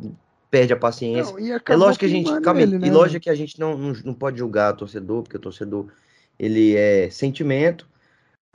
perde 0.50 0.72
a 0.72 0.76
paciência. 0.76 1.32
Não, 1.32 1.40
e 1.40 1.50
É 1.50 1.74
lógico 1.76 2.00
que 2.00 2.04
a 2.06 2.08
gente, 2.08 2.40
calma 2.40 2.62
ele, 2.62 2.76
e 2.76 2.78
né, 2.78 2.90
lógico 2.90 3.24
que 3.24 3.30
a 3.30 3.34
gente 3.34 3.58
não, 3.58 3.76
não, 3.76 3.92
não 4.04 4.14
pode 4.14 4.38
julgar 4.38 4.72
o 4.72 4.76
torcedor, 4.76 5.22
porque 5.22 5.36
o 5.36 5.40
torcedor, 5.40 5.86
ele 6.38 6.76
é 6.76 7.10
sentimento, 7.10 7.86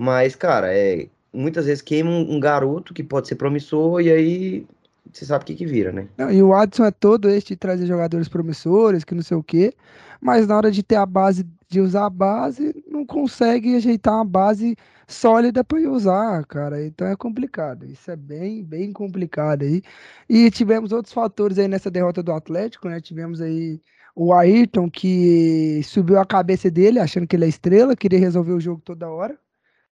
mas, 0.02 0.36
cara, 0.36 0.74
é, 0.74 1.08
muitas 1.34 1.66
vezes 1.66 1.82
queima 1.82 2.10
um, 2.10 2.40
garoto 2.40 2.94
que 2.94 3.04
pode 3.04 3.28
ser 3.28 3.36
promissor, 3.36 4.02
e 4.02 4.12
aí 4.12 4.68
você 5.12 5.26
sabe 5.26 5.44
o 5.44 5.48
que 5.48 5.56
que 5.56 5.66
vira, 5.66 5.92
né? 5.92 6.08
Não, 6.18 6.32
e 6.32 6.42
o 6.42 6.54
Adson 6.54 6.86
é 6.86 6.92
todo 6.92 7.30
este 7.30 7.54
de 7.54 7.58
trazer 7.58 7.86
jogadores 7.86 8.28
promissores, 8.28 9.04
que 9.04 9.16
não 9.16 9.24
sei 9.24 9.38
o 9.38 9.44
quê, 9.44 9.74
mas 10.22 10.48
na 10.48 10.58
hora 10.58 10.72
de 10.72 10.84
ter 10.84 10.96
a 10.96 11.06
base, 11.06 11.46
de 11.68 11.80
usar 11.80 12.06
a 12.06 12.10
base, 12.10 12.84
não 12.88 13.06
consegue 13.06 13.76
ajeitar 13.76 14.16
uma 14.16 14.26
base 14.26 14.76
sólida 15.08 15.64
para 15.64 15.80
usar, 15.90 16.46
cara. 16.46 16.86
Então 16.86 17.08
é 17.08 17.16
complicado. 17.16 17.86
Isso 17.86 18.12
é 18.12 18.16
bem, 18.16 18.64
bem 18.64 18.94
complicado 18.94 19.64
aí. 19.64 19.82
E 20.30 20.52
tivemos 20.52 20.92
outros 20.92 21.14
fatores 21.14 21.58
aí 21.58 21.68
nessa 21.68 21.90
derrota 21.90 22.22
do 22.22 22.32
Atlético, 22.32 22.88
né? 22.88 23.02
Tivemos 23.02 23.42
aí 23.42 23.82
o 24.16 24.34
Ayrton 24.34 24.90
que 24.90 25.82
subiu 25.84 26.20
a 26.20 26.26
cabeça 26.26 26.70
dele, 26.70 27.00
achando 27.00 27.26
que 27.28 27.36
ele 27.36 27.46
é 27.46 27.48
estrela, 27.48 27.96
queria 27.96 28.20
resolver 28.20 28.52
o 28.52 28.60
jogo 28.60 28.82
toda 28.84 29.10
hora, 29.10 29.40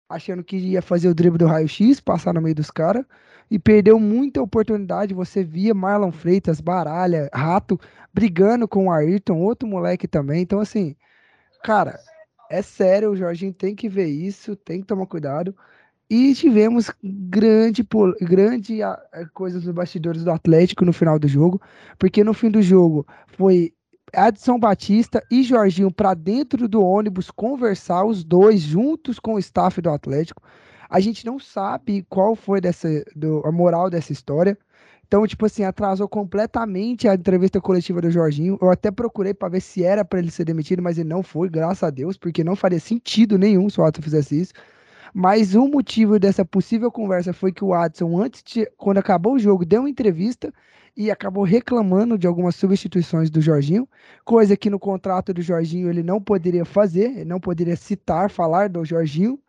achando 0.09 0.43
que 0.43 0.57
ia 0.57 0.81
fazer 0.81 1.07
o 1.09 1.15
drible 1.15 1.37
do 1.37 1.47
raio-x, 1.47 1.99
passar 1.99 2.33
no 2.33 2.41
meio 2.41 2.55
dos 2.55 2.71
caras 2.71 3.05
e 3.49 3.57
perdeu 3.57 3.99
muita 3.99 4.41
oportunidade. 4.41 5.13
Você 5.13 5.43
via 5.43 5.73
Marlon 5.73 6.11
Freitas, 6.11 6.61
Baralha, 6.61 7.29
Rato 7.33 7.79
brigando 8.13 8.67
com 8.67 8.87
o 8.87 8.91
Ayrton, 8.91 9.37
outro 9.39 9.67
moleque 9.67 10.07
também. 10.07 10.41
Então, 10.41 10.59
assim, 10.59 10.95
cara, 11.63 11.99
é 12.49 12.61
sério, 12.61 13.11
o 13.11 13.15
Jorginho 13.15 13.53
tem 13.53 13.75
que 13.75 13.89
ver 13.89 14.07
isso, 14.07 14.55
tem 14.55 14.81
que 14.81 14.87
tomar 14.87 15.05
cuidado. 15.05 15.55
E 16.09 16.33
tivemos 16.33 16.89
grande, 17.03 17.85
grande 18.21 18.81
ah, 18.81 18.97
coisas 19.33 19.65
nos 19.65 19.73
bastidores 19.73 20.23
do 20.23 20.31
Atlético 20.31 20.85
no 20.85 20.93
final 20.93 21.19
do 21.19 21.27
jogo, 21.27 21.61
porque 21.99 22.23
no 22.23 22.33
fim 22.33 22.49
do 22.49 22.61
jogo 22.61 23.05
foi 23.27 23.73
Adson 24.13 24.57
Batista 24.59 25.23
e 25.29 25.43
Jorginho 25.43 25.91
para 25.91 26.13
dentro 26.13 26.67
do 26.67 26.81
ônibus 26.83 27.29
conversar, 27.29 28.05
os 28.05 28.23
dois 28.23 28.61
juntos 28.61 29.19
com 29.19 29.33
o 29.35 29.39
staff 29.39 29.81
do 29.81 29.89
Atlético. 29.89 30.41
A 30.89 30.99
gente 30.99 31.25
não 31.25 31.39
sabe 31.39 32.05
qual 32.09 32.35
foi 32.35 32.61
dessa, 32.61 32.87
do- 33.15 33.41
a 33.45 33.51
moral 33.51 33.89
dessa 33.89 34.13
história. 34.13 34.57
Então, 35.05 35.25
tipo 35.25 35.45
assim, 35.45 35.63
atrasou 35.63 36.07
completamente 36.07 37.07
a 37.07 37.13
entrevista 37.15 37.61
coletiva 37.61 38.01
do 38.01 38.11
Jorginho. 38.11 38.57
Eu 38.61 38.69
até 38.69 38.91
procurei 38.91 39.33
para 39.33 39.49
ver 39.49 39.61
se 39.61 39.83
era 39.83 40.03
para 40.03 40.19
ele 40.19 40.31
ser 40.31 40.45
demitido, 40.45 40.81
mas 40.81 40.97
ele 40.97 41.07
não 41.09 41.23
foi, 41.23 41.49
graças 41.49 41.83
a 41.83 41.89
Deus, 41.89 42.17
porque 42.17 42.43
não 42.43 42.55
faria 42.55 42.79
sentido 42.79 43.37
nenhum 43.37 43.69
se 43.69 43.79
o 43.79 43.85
Ato 43.85 44.01
fizesse 44.01 44.39
isso. 44.41 44.53
Mas 45.13 45.55
o 45.55 45.67
motivo 45.67 46.19
dessa 46.19 46.45
possível 46.45 46.91
conversa 46.91 47.33
foi 47.33 47.51
que 47.51 47.63
o 47.63 47.69
Watson, 47.69 48.21
antes 48.21 48.43
de, 48.43 48.65
quando 48.77 48.97
acabou 48.99 49.33
o 49.33 49.39
jogo, 49.39 49.65
deu 49.65 49.81
uma 49.81 49.89
entrevista 49.89 50.53
e 50.97 51.11
acabou 51.11 51.43
reclamando 51.43 52.17
de 52.17 52.25
algumas 52.25 52.55
substituições 52.55 53.29
do 53.29 53.39
Jorginho, 53.39 53.87
coisa 54.25 54.57
que 54.57 54.67
no 54.67 54.79
contrato 54.79 55.31
do 55.31 55.43
Jorginho 55.43 55.91
ele 55.91 56.01
não 56.01 56.19
poderia 56.19 56.65
fazer, 56.65 57.11
ele 57.11 57.25
não 57.25 57.39
poderia 57.39 57.75
citar, 57.75 58.31
falar 58.31 58.67
do 58.67 58.83
Jorginho, 58.83 59.39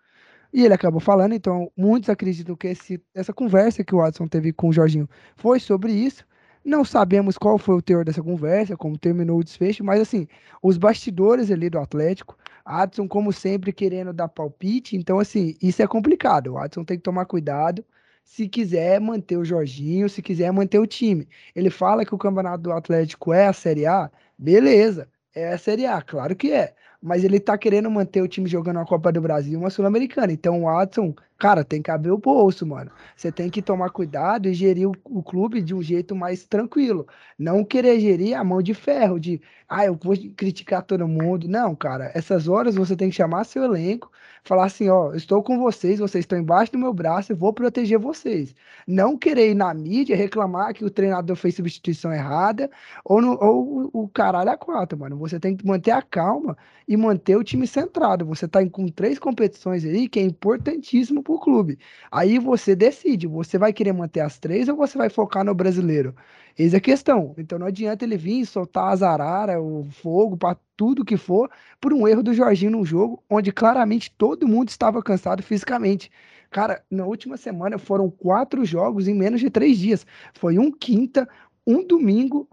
e 0.52 0.62
ele 0.62 0.74
acabou 0.74 1.00
falando, 1.00 1.32
então 1.32 1.72
muitos 1.74 2.10
acreditam 2.10 2.54
que 2.54 2.68
esse, 2.68 3.02
essa 3.14 3.32
conversa 3.32 3.82
que 3.82 3.94
o 3.94 3.98
Watson 3.98 4.28
teve 4.28 4.52
com 4.52 4.68
o 4.68 4.72
Jorginho 4.72 5.08
foi 5.36 5.58
sobre 5.58 5.90
isso. 5.90 6.26
Não 6.62 6.84
sabemos 6.84 7.38
qual 7.38 7.56
foi 7.56 7.76
o 7.76 7.82
teor 7.82 8.04
dessa 8.04 8.22
conversa, 8.22 8.76
como 8.76 8.98
terminou 8.98 9.38
o 9.38 9.44
desfecho, 9.44 9.82
mas 9.82 10.02
assim, 10.02 10.28
os 10.62 10.76
bastidores 10.76 11.50
ali 11.50 11.70
do 11.70 11.78
Atlético, 11.78 12.36
Adson, 12.62 13.08
como 13.08 13.32
sempre, 13.32 13.72
querendo 13.72 14.12
dar 14.12 14.28
palpite, 14.28 14.96
então 14.96 15.18
assim, 15.18 15.56
isso 15.62 15.82
é 15.82 15.86
complicado. 15.86 16.52
O 16.52 16.58
Adson 16.58 16.84
tem 16.84 16.98
que 16.98 17.02
tomar 17.02 17.24
cuidado 17.24 17.82
se 18.28 18.46
quiser 18.46 19.00
manter 19.00 19.38
o 19.38 19.44
Jorginho, 19.44 20.06
se 20.08 20.20
quiser 20.20 20.52
manter 20.52 20.78
o 20.78 20.86
time. 20.86 21.26
Ele 21.56 21.70
fala 21.70 22.04
que 22.04 22.14
o 22.14 22.18
campeonato 22.18 22.62
do 22.62 22.72
Atlético 22.72 23.32
é 23.32 23.46
a 23.46 23.54
Série 23.54 23.86
A, 23.86 24.10
beleza, 24.38 25.08
é 25.34 25.54
a 25.54 25.58
Série 25.58 25.86
A, 25.86 26.02
claro 26.02 26.36
que 26.36 26.52
é. 26.52 26.74
Mas 27.02 27.24
ele 27.24 27.40
tá 27.40 27.56
querendo 27.56 27.90
manter 27.90 28.20
o 28.20 28.28
time 28.28 28.46
jogando 28.46 28.80
a 28.80 28.84
Copa 28.84 29.10
do 29.10 29.20
Brasil 29.22 29.58
uma 29.58 29.70
Sul-Americana. 29.70 30.30
Então 30.30 30.60
o 30.62 30.64
Watson, 30.66 31.14
cara, 31.38 31.64
tem 31.64 31.80
que 31.80 31.90
abrir 31.90 32.10
o 32.10 32.18
bolso, 32.18 32.66
mano. 32.66 32.90
Você 33.16 33.30
tem 33.30 33.48
que 33.48 33.62
tomar 33.62 33.90
cuidado 33.90 34.48
e 34.48 34.54
gerir 34.54 34.88
o, 34.88 34.92
o, 35.04 35.22
clube 35.22 35.62
de 35.62 35.74
um 35.74 35.80
jeito 35.80 36.14
mais 36.14 36.44
tranquilo. 36.44 37.06
Não 37.38 37.64
querer 37.64 38.00
gerir 38.00 38.36
a 38.36 38.42
mão 38.42 38.60
de 38.60 38.74
ferro, 38.74 39.20
de, 39.20 39.40
ah, 39.68 39.84
eu 39.86 39.94
vou 39.94 40.14
criticar 40.36 40.82
todo 40.82 41.06
mundo. 41.06 41.48
Não, 41.48 41.76
cara, 41.76 42.10
essas 42.14 42.48
horas 42.48 42.74
você 42.74 42.96
tem 42.96 43.08
que 43.10 43.16
chamar 43.16 43.44
seu 43.44 43.62
elenco, 43.62 44.10
falar 44.42 44.64
assim, 44.66 44.88
ó, 44.88 45.14
estou 45.14 45.42
com 45.42 45.58
vocês, 45.58 46.00
vocês 46.00 46.22
estão 46.22 46.38
embaixo 46.38 46.72
do 46.72 46.78
meu 46.78 46.92
braço, 46.92 47.32
eu 47.32 47.36
vou 47.36 47.52
proteger 47.52 47.98
vocês. 47.98 48.54
Não 48.86 49.16
querer 49.16 49.50
ir 49.50 49.54
na 49.54 49.72
mídia 49.74 50.16
reclamar 50.16 50.74
que 50.74 50.84
o 50.84 50.90
treinador 50.90 51.36
fez 51.36 51.54
substituição 51.54 52.12
errada 52.12 52.70
ou, 53.04 53.20
no, 53.20 53.38
ou 53.40 53.90
o 53.92 54.08
caralho 54.08 54.50
a 54.50 54.56
quatro, 54.56 54.98
mano. 54.98 55.16
Você 55.18 55.38
tem 55.38 55.56
que 55.56 55.66
manter 55.66 55.92
a 55.92 56.02
calma 56.02 56.56
e 56.86 56.96
manter 56.96 57.36
o 57.36 57.44
time 57.44 57.66
centrado. 57.66 58.24
Você 58.26 58.46
está 58.46 58.66
com 58.70 58.88
três 58.88 59.18
competições 59.18 59.84
aí 59.84 60.08
que 60.08 60.18
é 60.18 60.22
importantíssimo 60.22 61.22
para 61.28 61.36
o 61.36 61.40
clube. 61.40 61.78
Aí 62.10 62.38
você 62.38 62.74
decide, 62.74 63.26
você 63.26 63.58
vai 63.58 63.72
querer 63.72 63.92
manter 63.92 64.20
as 64.20 64.38
três 64.38 64.68
ou 64.68 64.76
você 64.76 64.96
vai 64.96 65.08
focar 65.10 65.44
no 65.44 65.54
brasileiro? 65.54 66.14
Eis 66.58 66.74
a 66.74 66.80
questão. 66.80 67.34
Então 67.38 67.58
não 67.58 67.66
adianta 67.66 68.04
ele 68.04 68.16
vir 68.16 68.46
soltar 68.46 68.92
as 68.92 69.02
araras, 69.02 69.60
o 69.60 69.86
fogo, 69.90 70.36
para 70.36 70.56
tudo 70.76 71.04
que 71.04 71.16
for, 71.16 71.50
por 71.80 71.92
um 71.92 72.08
erro 72.08 72.22
do 72.22 72.32
Jorginho 72.32 72.72
num 72.72 72.84
jogo 72.84 73.22
onde 73.28 73.52
claramente 73.52 74.10
todo 74.16 74.48
mundo 74.48 74.70
estava 74.70 75.02
cansado 75.02 75.42
fisicamente. 75.42 76.10
Cara, 76.50 76.82
na 76.90 77.04
última 77.04 77.36
semana 77.36 77.78
foram 77.78 78.10
quatro 78.10 78.64
jogos 78.64 79.06
em 79.06 79.14
menos 79.14 79.40
de 79.40 79.50
três 79.50 79.78
dias. 79.78 80.06
Foi 80.34 80.58
um 80.58 80.70
quinta, 80.70 81.28
um 81.66 81.86
domingo. 81.86 82.48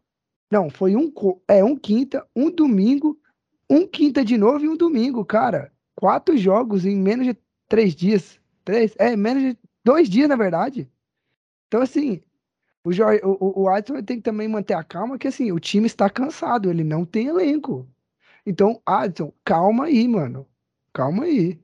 Não, 0.52 0.70
foi 0.70 0.96
um, 0.96 1.12
é, 1.48 1.64
um 1.64 1.76
quinta, 1.76 2.26
um 2.36 2.52
domingo 2.52 3.18
um 3.70 3.88
quinta 3.88 4.24
de 4.24 4.38
novo 4.38 4.64
e 4.64 4.70
um 4.70 4.78
domingo, 4.78 5.26
cara. 5.26 5.72
Quatro 5.96 6.38
jogos 6.38 6.86
em 6.86 6.96
menos 6.96 7.26
de 7.26 7.38
três 7.68 7.96
dias. 7.96 8.40
Três? 8.66 8.96
É, 8.98 9.16
menos 9.16 9.44
de 9.44 9.58
dois 9.84 10.10
dias, 10.10 10.28
na 10.28 10.36
verdade. 10.36 10.90
Então, 11.68 11.82
assim, 11.82 12.22
o, 12.84 12.92
Jorge, 12.92 13.22
o, 13.24 13.64
o 13.64 13.70
Adson 13.70 14.02
tem 14.04 14.18
que 14.18 14.24
também 14.24 14.48
manter 14.48 14.74
a 14.74 14.84
calma, 14.84 15.18
que 15.18 15.28
assim, 15.28 15.52
o 15.52 15.60
time 15.60 15.86
está 15.88 16.10
cansado, 16.10 16.70
ele 16.70 16.84
não 16.84 17.06
tem 17.06 17.28
elenco. 17.28 17.88
Então, 18.46 18.82
Adson, 18.86 19.32
calma 19.44 19.86
aí, 19.86 20.08
mano. 20.08 20.48
Calma 20.94 21.26
aí. 21.26 21.60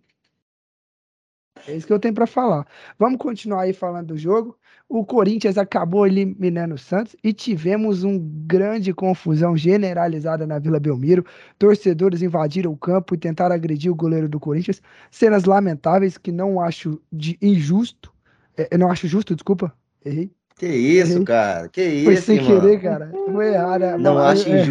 É 1.68 1.76
isso 1.76 1.86
que 1.88 1.94
eu 1.94 2.00
tenho 2.00 2.14
para 2.14 2.28
falar. 2.28 2.68
Vamos 2.98 3.20
continuar 3.20 3.62
aí 3.62 3.74
falando 3.74 4.08
do 4.08 4.18
jogo. 4.18 4.58
O 4.94 5.06
Corinthians 5.06 5.58
acabou 5.58 6.06
eliminando 6.06 6.76
o 6.76 6.78
Santos 6.78 7.16
e 7.24 7.32
tivemos 7.32 8.04
uma 8.04 8.20
grande 8.46 8.94
confusão 8.94 9.56
generalizada 9.56 10.46
na 10.46 10.60
Vila 10.60 10.82
Belmiro. 10.82 11.26
Torcedores 11.58 12.22
invadiram 12.22 12.74
o 12.74 12.78
campo 12.78 13.16
e 13.16 13.18
tentaram 13.18 13.56
agredir 13.56 13.90
o 13.90 13.96
goleiro 13.96 14.28
do 14.28 14.38
Corinthians. 14.38 14.82
Cenas 15.10 15.46
lamentáveis 15.46 16.18
que 16.18 16.30
não 16.30 16.60
acho 16.60 17.02
de 17.10 17.38
injusto. 17.42 18.12
É, 18.58 18.78
não 18.78 18.92
acho 18.92 19.08
justo, 19.08 19.34
desculpa. 19.34 19.74
Errei. 20.04 20.30
Que 20.58 20.68
isso, 20.68 21.14
Errei. 21.14 21.24
cara? 21.24 21.70
Que 21.70 21.84
isso, 21.86 22.06
Foi 22.06 22.16
sem 22.18 22.36
irmão. 22.36 22.60
querer, 22.60 22.82
cara. 22.82 23.12
Foi 23.32 23.48
errado. 23.48 23.82
Né? 23.82 23.98
Não 23.98 24.18
acho 24.18 24.50
é. 24.50 24.62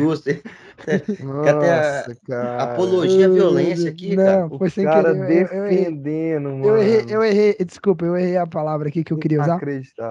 Injusto. 0.88 1.24
Nossa, 1.24 2.00
até 2.00 2.14
cara. 2.26 2.62
apologia 2.62 3.26
à 3.26 3.28
violência 3.28 3.90
aqui, 3.90 4.16
não, 4.16 4.24
cara. 4.24 4.58
Foi 4.58 4.70
sem 4.70 4.84
cara 4.84 5.14
querer. 5.14 5.48
defendendo, 5.48 6.48
eu, 6.48 6.56
mano. 6.56 6.66
Eu 6.66 6.78
errei, 6.78 7.04
eu 7.08 7.24
errei, 7.24 7.56
desculpa, 7.64 8.04
eu 8.04 8.16
errei 8.16 8.36
a 8.36 8.46
palavra 8.46 8.88
aqui 8.88 9.04
que 9.04 9.12
eu 9.12 9.18
queria 9.18 9.42
usar. 9.42 9.60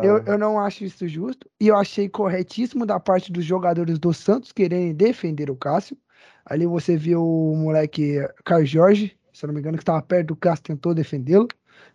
Eu, 0.03 0.19
eu 0.25 0.37
não 0.37 0.59
acho 0.59 0.83
isso 0.83 1.07
justo 1.07 1.49
e 1.59 1.67
eu 1.67 1.75
achei 1.75 2.07
corretíssimo 2.09 2.85
da 2.85 2.99
parte 2.99 3.31
dos 3.31 3.45
jogadores 3.45 3.97
do 3.97 4.13
Santos 4.13 4.51
quererem 4.51 4.93
defender 4.93 5.49
o 5.49 5.55
Cássio. 5.55 5.97
Ali 6.45 6.65
você 6.65 6.97
viu 6.97 7.23
o 7.23 7.55
moleque 7.55 8.17
Carlos 8.43 8.69
Jorge, 8.69 9.15
se 9.31 9.45
eu 9.45 9.47
não 9.47 9.53
me 9.53 9.59
engano, 9.59 9.77
que 9.77 9.83
estava 9.83 10.01
perto 10.01 10.27
do 10.27 10.35
Cássio, 10.35 10.63
tentou 10.63 10.93
defendê-lo. 10.93 11.47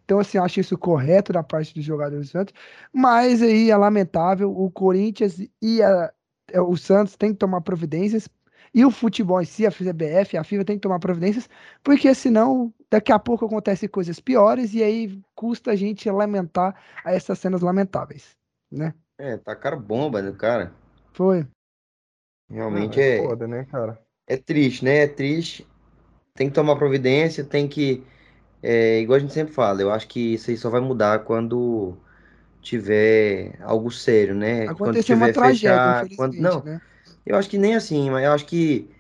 Então, 0.04 0.18
assim, 0.18 0.38
acho 0.38 0.60
isso 0.60 0.76
correto 0.76 1.32
da 1.32 1.42
parte 1.42 1.74
dos 1.74 1.84
jogadores 1.84 2.28
do 2.28 2.30
Santos. 2.30 2.54
Mas 2.92 3.42
aí 3.42 3.70
é 3.70 3.76
lamentável, 3.76 4.50
o 4.50 4.70
Corinthians 4.70 5.38
e 5.60 5.82
a, 5.82 6.12
o 6.66 6.76
Santos 6.76 7.16
tem 7.16 7.32
que 7.32 7.38
tomar 7.38 7.60
providências 7.62 8.28
e 8.74 8.84
o 8.84 8.90
futebol 8.90 9.40
em 9.40 9.44
si, 9.44 9.64
a 9.66 9.70
CBF, 9.70 10.37
a 10.37 10.42
FIFA 10.42 10.64
tem 10.64 10.76
que 10.76 10.82
tomar 10.82 10.98
providências, 10.98 11.48
porque 11.82 12.12
senão 12.14 12.74
daqui 12.90 13.12
a 13.12 13.18
pouco 13.18 13.46
acontecem 13.46 13.88
coisas 13.88 14.18
piores 14.18 14.74
e 14.74 14.82
aí 14.82 15.20
custa 15.34 15.70
a 15.70 15.76
gente 15.76 16.10
lamentar 16.10 16.74
a 17.04 17.12
essas 17.12 17.38
cenas 17.38 17.60
lamentáveis, 17.60 18.37
né? 18.70 18.92
É, 19.16 19.37
tá 19.37 19.54
cara 19.54 19.76
bomba 19.76 20.20
do 20.20 20.34
cara. 20.34 20.72
Foi. 21.12 21.46
Realmente 22.50 23.00
ah, 23.00 23.04
é, 23.04 23.18
é 23.18 23.22
foda, 23.22 23.46
né, 23.46 23.64
cara? 23.70 23.98
É 24.26 24.37
triste, 24.37 24.84
né? 24.84 25.04
É 25.04 25.06
triste. 25.06 25.66
Tem 26.34 26.48
que 26.48 26.54
tomar 26.54 26.74
providência, 26.74 27.44
tem 27.44 27.68
que 27.68 28.04
é, 28.60 29.00
igual 29.00 29.18
a 29.18 29.20
gente 29.20 29.34
sempre 29.34 29.52
fala, 29.52 29.82
eu 29.82 29.92
acho 29.92 30.08
que 30.08 30.34
isso 30.34 30.50
aí 30.50 30.56
só 30.56 30.70
vai 30.70 30.80
mudar 30.80 31.18
quando 31.20 31.96
tiver 32.62 33.58
algo 33.60 33.90
sério, 33.90 34.34
né? 34.34 34.62
Acontecer 34.62 34.78
quando 34.78 35.02
tiver 35.04 35.14
uma 35.16 35.32
tragédia, 35.32 36.02
fechar, 36.02 36.16
quando 36.16 36.34
não, 36.37 36.64
né? 36.64 36.80
Eu 37.26 37.37
acho 37.37 37.48
que 37.48 37.58
nem 37.58 37.74
assim, 37.74 38.10
mas 38.10 38.24
eu 38.24 38.32
acho 38.32 38.46
que 38.46 38.90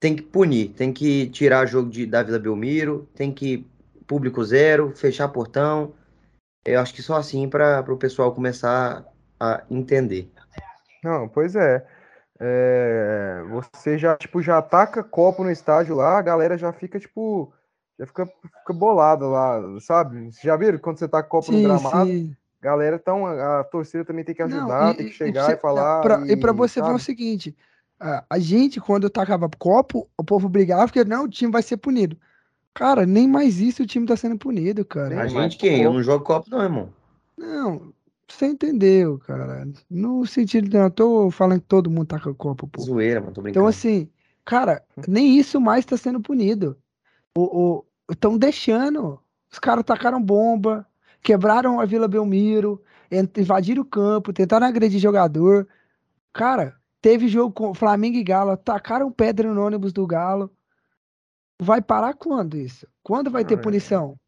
tem 0.00 0.16
que 0.16 0.22
punir, 0.22 0.70
tem 0.70 0.92
que 0.92 1.28
tirar 1.28 1.66
jogo 1.66 1.88
de, 1.88 2.06
da 2.06 2.22
Vila 2.22 2.38
Belmiro, 2.38 3.08
tem 3.14 3.32
que 3.32 3.66
público 4.06 4.44
zero, 4.44 4.92
fechar 4.96 5.28
portão. 5.28 5.94
Eu 6.64 6.80
acho 6.80 6.92
que 6.92 7.02
só 7.02 7.16
assim 7.16 7.48
para 7.48 7.80
o 7.88 7.96
pessoal 7.96 8.34
começar 8.34 9.04
a 9.38 9.62
entender. 9.70 10.30
Não, 11.02 11.28
pois 11.28 11.56
é. 11.56 11.86
é. 12.40 13.42
Você 13.50 13.96
já, 13.98 14.16
tipo, 14.16 14.42
já 14.42 14.58
ataca 14.58 15.02
copo 15.02 15.42
no 15.44 15.50
estádio 15.50 15.94
lá, 15.94 16.18
a 16.18 16.22
galera 16.22 16.58
já 16.58 16.72
fica, 16.72 16.98
tipo, 16.98 17.52
já 17.98 18.06
fica, 18.06 18.26
fica 18.26 18.72
bolada 18.72 19.26
lá, 19.26 19.60
sabe? 19.80 20.32
Vocês 20.32 20.42
já 20.42 20.56
viram 20.56 20.78
quando 20.78 20.98
você 20.98 21.08
tá 21.08 21.22
copo 21.22 21.46
sim, 21.46 21.62
no 21.62 21.68
gramado? 21.68 22.10
Sim. 22.10 22.36
Galera, 22.62 22.94
então 22.94 23.26
a 23.26 23.64
torcida 23.64 24.04
também 24.04 24.24
tem 24.24 24.36
que 24.36 24.42
ajudar, 24.42 24.84
não, 24.84 24.90
e, 24.92 24.94
tem 24.94 25.06
que 25.06 25.12
chegar 25.12 25.50
e, 25.50 25.54
e 25.54 25.56
falar. 25.56 26.00
Pra, 26.00 26.24
e, 26.28 26.36
para 26.36 26.52
você 26.52 26.78
sabe? 26.78 26.90
ver 26.90 26.94
o 26.94 26.98
seguinte: 27.00 27.56
a, 27.98 28.24
a 28.30 28.38
gente, 28.38 28.80
quando 28.80 29.10
tacava 29.10 29.50
copo, 29.58 30.08
o 30.16 30.22
povo 30.22 30.48
brigava 30.48 30.84
porque 30.84 31.02
não, 31.02 31.24
o 31.24 31.28
time 31.28 31.50
vai 31.50 31.60
ser 31.60 31.76
punido. 31.76 32.16
Cara, 32.72 33.04
nem 33.04 33.26
mais 33.26 33.60
isso 33.60 33.82
o 33.82 33.86
time 33.86 34.06
tá 34.06 34.16
sendo 34.16 34.38
punido, 34.38 34.84
cara. 34.84 35.20
A 35.20 35.26
gente 35.26 35.58
quem? 35.58 35.82
Eu 35.82 35.92
não 35.92 36.04
jogo 36.04 36.24
copo, 36.24 36.48
não, 36.48 36.62
irmão. 36.62 36.88
Não, 37.36 37.92
você 38.28 38.46
entendeu, 38.46 39.18
cara. 39.18 39.66
No 39.90 40.24
sentido 40.24 40.68
de. 40.68 40.76
Eu 40.76 40.90
tô 40.90 41.32
falando 41.32 41.60
que 41.60 41.66
todo 41.66 41.90
mundo 41.90 42.06
taca 42.06 42.32
copo, 42.32 42.68
pô. 42.68 42.80
Zoeira, 42.80 43.20
mano, 43.20 43.32
tô 43.32 43.40
então, 43.40 43.42
brincando. 43.42 43.50
Então, 43.50 43.66
assim, 43.66 44.08
cara, 44.44 44.84
nem 45.08 45.36
isso 45.36 45.60
mais 45.60 45.84
tá 45.84 45.96
sendo 45.96 46.20
punido. 46.20 46.78
O, 47.36 47.84
estão 48.08 48.38
deixando. 48.38 49.18
Os 49.50 49.58
caras 49.58 49.84
tacaram 49.84 50.22
bomba, 50.22 50.86
quebraram 51.22 51.80
a 51.80 51.84
Vila 51.84 52.08
Belmiro, 52.08 52.82
invadiram 53.36 53.82
o 53.82 53.86
campo, 53.86 54.32
tentaram 54.32 54.66
agredir 54.66 54.98
jogador. 54.98 55.68
Cara, 56.32 56.76
teve 57.00 57.28
jogo 57.28 57.52
com 57.52 57.74
Flamengo 57.74 58.16
e 58.16 58.24
Galo, 58.24 58.56
tacaram 58.56 59.12
pedra 59.12 59.52
no 59.52 59.64
ônibus 59.64 59.92
do 59.92 60.06
Galo. 60.06 60.50
Vai 61.60 61.80
parar 61.80 62.14
quando 62.14 62.56
isso? 62.56 62.86
Quando 63.02 63.30
vai 63.30 63.44
ter 63.44 63.54
é. 63.54 63.56
punição? 63.56 64.18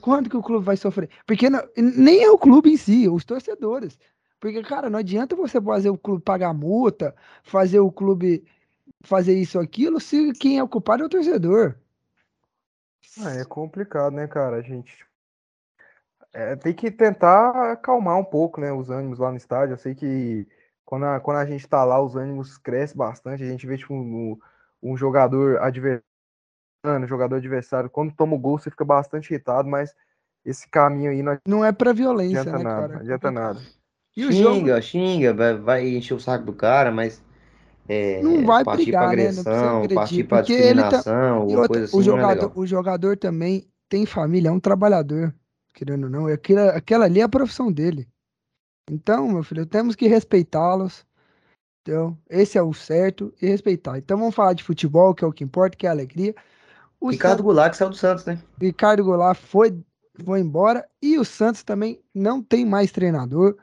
Quando 0.00 0.30
que 0.30 0.36
o 0.36 0.42
clube 0.42 0.64
vai 0.64 0.76
sofrer? 0.76 1.10
Porque 1.26 1.50
não, 1.50 1.60
nem 1.76 2.22
é 2.22 2.30
o 2.30 2.38
clube 2.38 2.70
em 2.70 2.76
si, 2.76 3.08
os 3.08 3.24
torcedores. 3.24 3.98
Porque, 4.40 4.62
cara, 4.62 4.90
não 4.90 4.98
adianta 4.98 5.34
você 5.34 5.60
fazer 5.60 5.90
o 5.90 5.98
clube 5.98 6.22
pagar 6.22 6.52
multa, 6.52 7.14
fazer 7.42 7.80
o 7.80 7.90
clube 7.90 8.44
fazer 9.02 9.34
isso 9.34 9.58
aquilo, 9.58 10.00
se 10.00 10.32
quem 10.32 10.58
é 10.58 10.62
o 10.62 10.68
culpado 10.68 11.02
é 11.02 11.06
o 11.06 11.08
torcedor. 11.08 11.76
Ah, 13.22 13.32
é 13.32 13.44
complicado, 13.44 14.14
né, 14.14 14.26
cara? 14.26 14.56
A 14.56 14.62
gente 14.62 15.06
é, 16.34 16.56
tem 16.56 16.74
que 16.74 16.90
tentar 16.90 17.72
acalmar 17.72 18.18
um 18.18 18.24
pouco, 18.24 18.60
né, 18.60 18.72
os 18.72 18.90
ânimos 18.90 19.18
lá 19.18 19.30
no 19.30 19.36
estádio. 19.36 19.74
Eu 19.74 19.78
sei 19.78 19.94
que 19.94 20.46
quando 20.84 21.04
a, 21.04 21.20
quando 21.20 21.38
a 21.38 21.46
gente 21.46 21.66
tá 21.66 21.84
lá, 21.84 22.02
os 22.02 22.16
ânimos 22.16 22.58
crescem 22.58 22.96
bastante. 22.96 23.42
A 23.42 23.46
gente 23.46 23.66
vê, 23.66 23.78
tipo, 23.78 23.94
um, 23.94 24.38
um 24.82 24.96
jogador 24.96 25.58
adversário 25.60 26.04
o 26.84 27.06
jogador 27.06 27.36
adversário, 27.36 27.88
quando 27.88 28.12
toma 28.12 28.34
o 28.34 28.38
gol, 28.38 28.58
você 28.58 28.70
fica 28.70 28.84
bastante 28.84 29.30
irritado, 29.30 29.66
mas 29.66 29.94
esse 30.44 30.68
caminho 30.68 31.10
aí 31.10 31.22
não 31.22 31.38
Não 31.46 31.64
é 31.64 31.72
pra 31.72 31.94
violência, 31.94 32.42
adianta 32.42 32.58
né, 32.58 32.64
nada, 32.64 32.80
cara? 32.80 32.92
não 32.92 33.00
adianta 33.00 33.30
nada. 33.30 33.60
E 34.14 34.26
o 34.26 34.30
jogo 34.30 34.56
Xinga, 34.56 34.82
xinga, 34.82 35.34
vai, 35.34 35.56
vai 35.56 35.88
encher 35.88 36.14
o 36.14 36.20
saco 36.20 36.44
do 36.44 36.52
cara, 36.52 36.92
mas 36.92 37.22
é, 37.88 38.22
não 38.22 38.44
vai 38.44 38.62
partir 38.62 38.92
pra 38.92 39.08
brigar, 39.08 39.16
né? 39.16 39.32
Não 39.32 39.32
precisa 39.32 39.50
agressão, 39.50 39.76
agredir, 39.78 39.94
partir 39.94 40.24
pra 40.24 40.36
tá... 40.38 40.42
discriminação, 40.42 41.34
alguma 41.36 41.60
outra, 41.60 41.68
coisa 41.68 41.84
assim, 41.84 41.96
o 41.96 42.00
é 42.00 42.04
jogador, 42.04 42.42
legal. 42.42 42.52
o 42.54 42.66
jogador 42.66 43.16
também 43.16 43.66
tem 43.88 44.06
família, 44.06 44.50
é 44.50 44.52
um 44.52 44.60
trabalhador, 44.60 45.34
querendo 45.74 46.04
ou 46.04 46.10
não. 46.10 46.30
E 46.30 46.32
Aquela, 46.32 46.70
aquela 46.70 47.04
ali 47.04 47.20
é 47.20 47.24
a 47.24 47.28
profissão 47.28 47.70
dele. 47.70 48.08
Então, 48.90 49.28
meu 49.28 49.42
filho, 49.42 49.66
temos 49.66 49.94
que 49.94 50.06
respeitá-los. 50.06 51.04
Então, 51.82 52.16
esse 52.30 52.56
é 52.56 52.62
o 52.62 52.72
certo 52.72 53.34
e 53.42 53.46
respeitar. 53.46 53.98
Então, 53.98 54.16
vamos 54.18 54.34
falar 54.34 54.54
de 54.54 54.64
futebol, 54.64 55.14
que 55.14 55.22
é 55.24 55.26
o 55.26 55.32
que 55.32 55.44
importa, 55.44 55.76
que 55.76 55.86
é 55.86 55.90
a 55.90 55.92
alegria. 55.92 56.34
O 56.98 57.10
Ricardo 57.10 57.32
Santos- 57.32 57.44
Goulart 57.44 57.70
que 57.72 57.76
saiu 57.76 57.90
do 57.90 57.96
Santos, 57.96 58.24
né? 58.24 58.38
Ricardo 58.58 59.04
Goulart 59.04 59.38
foi, 59.38 59.78
foi 60.24 60.40
embora 60.40 60.88
e 61.02 61.18
o 61.18 61.24
Santos 61.24 61.62
também 61.62 62.00
não 62.14 62.42
tem 62.42 62.64
mais 62.64 62.90
treinador. 62.90 63.56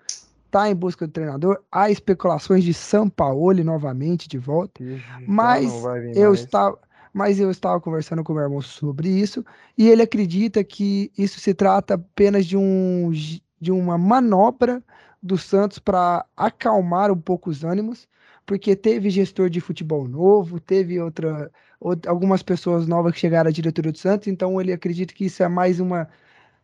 Tá 0.52 0.70
em 0.70 0.76
busca 0.76 1.08
do 1.08 1.14
treinador. 1.14 1.64
Há 1.72 1.90
especulações 1.90 2.64
de 2.64 2.74
Sampaoli 2.74 3.64
novamente 3.64 4.28
de 4.28 4.38
volta. 4.38 4.84
Mas 5.26 5.72
eu 6.14 6.32
mais. 6.32 6.42
estava, 6.42 6.78
mas 7.14 7.40
eu 7.40 7.52
estava 7.52 7.80
conversando 7.82 8.24
com 8.24 8.32
o 8.34 8.36
meu 8.36 8.44
irmão 8.46 8.62
sobre 8.62 9.10
isso 9.10 9.44
e 9.78 9.88
ele 9.90 10.02
acredita 10.02 10.64
que 10.64 11.12
isso 11.18 11.40
se 11.40 11.54
trata 11.54 11.96
apenas 11.96 12.46
de 12.46 12.58
um 12.58 13.12
de 13.60 13.72
uma 13.72 13.98
manobra 13.98 14.84
do 15.22 15.38
Santos 15.38 15.78
para 15.80 16.26
acalmar 16.36 17.12
um 17.12 17.20
pouco 17.20 17.50
os 17.50 17.64
ânimos, 17.64 18.08
porque 18.46 18.76
teve 18.76 19.10
gestor 19.10 19.50
de 19.50 19.62
futebol 19.62 20.08
novo, 20.08 20.60
teve 20.60 21.00
outra, 21.00 21.52
out- 21.80 22.08
algumas 22.08 22.42
pessoas 22.42 22.88
novas 22.88 23.14
que 23.14 23.20
chegaram 23.20 23.50
à 23.50 23.52
diretoria 23.54 23.92
do 23.92 23.98
Santos, 24.00 24.28
então 24.28 24.60
ele 24.60 24.74
acredita 24.74 25.14
que 25.14 25.26
isso 25.26 25.44
é 25.44 25.48
mais 25.48 25.80
uma 25.80 26.10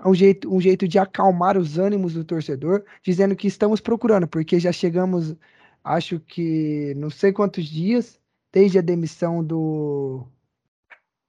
um 0.06 0.14
jeito, 0.14 0.54
um 0.54 0.62
jeito 0.62 0.88
de 0.88 1.00
acalmar 1.00 1.58
os 1.58 1.78
ânimos 1.78 2.14
do 2.14 2.24
torcedor, 2.24 2.84
dizendo 3.04 3.36
que 3.36 3.48
estamos 3.48 3.82
procurando, 3.82 4.28
porque 4.28 4.60
já 4.60 4.72
chegamos, 4.72 5.36
acho 5.84 6.20
que 6.20 6.94
não 6.96 7.10
sei 7.10 7.34
quantos 7.34 7.66
dias, 7.66 8.20
desde 8.52 8.78
a 8.80 8.82
demissão 8.82 9.44
do, 9.44 10.28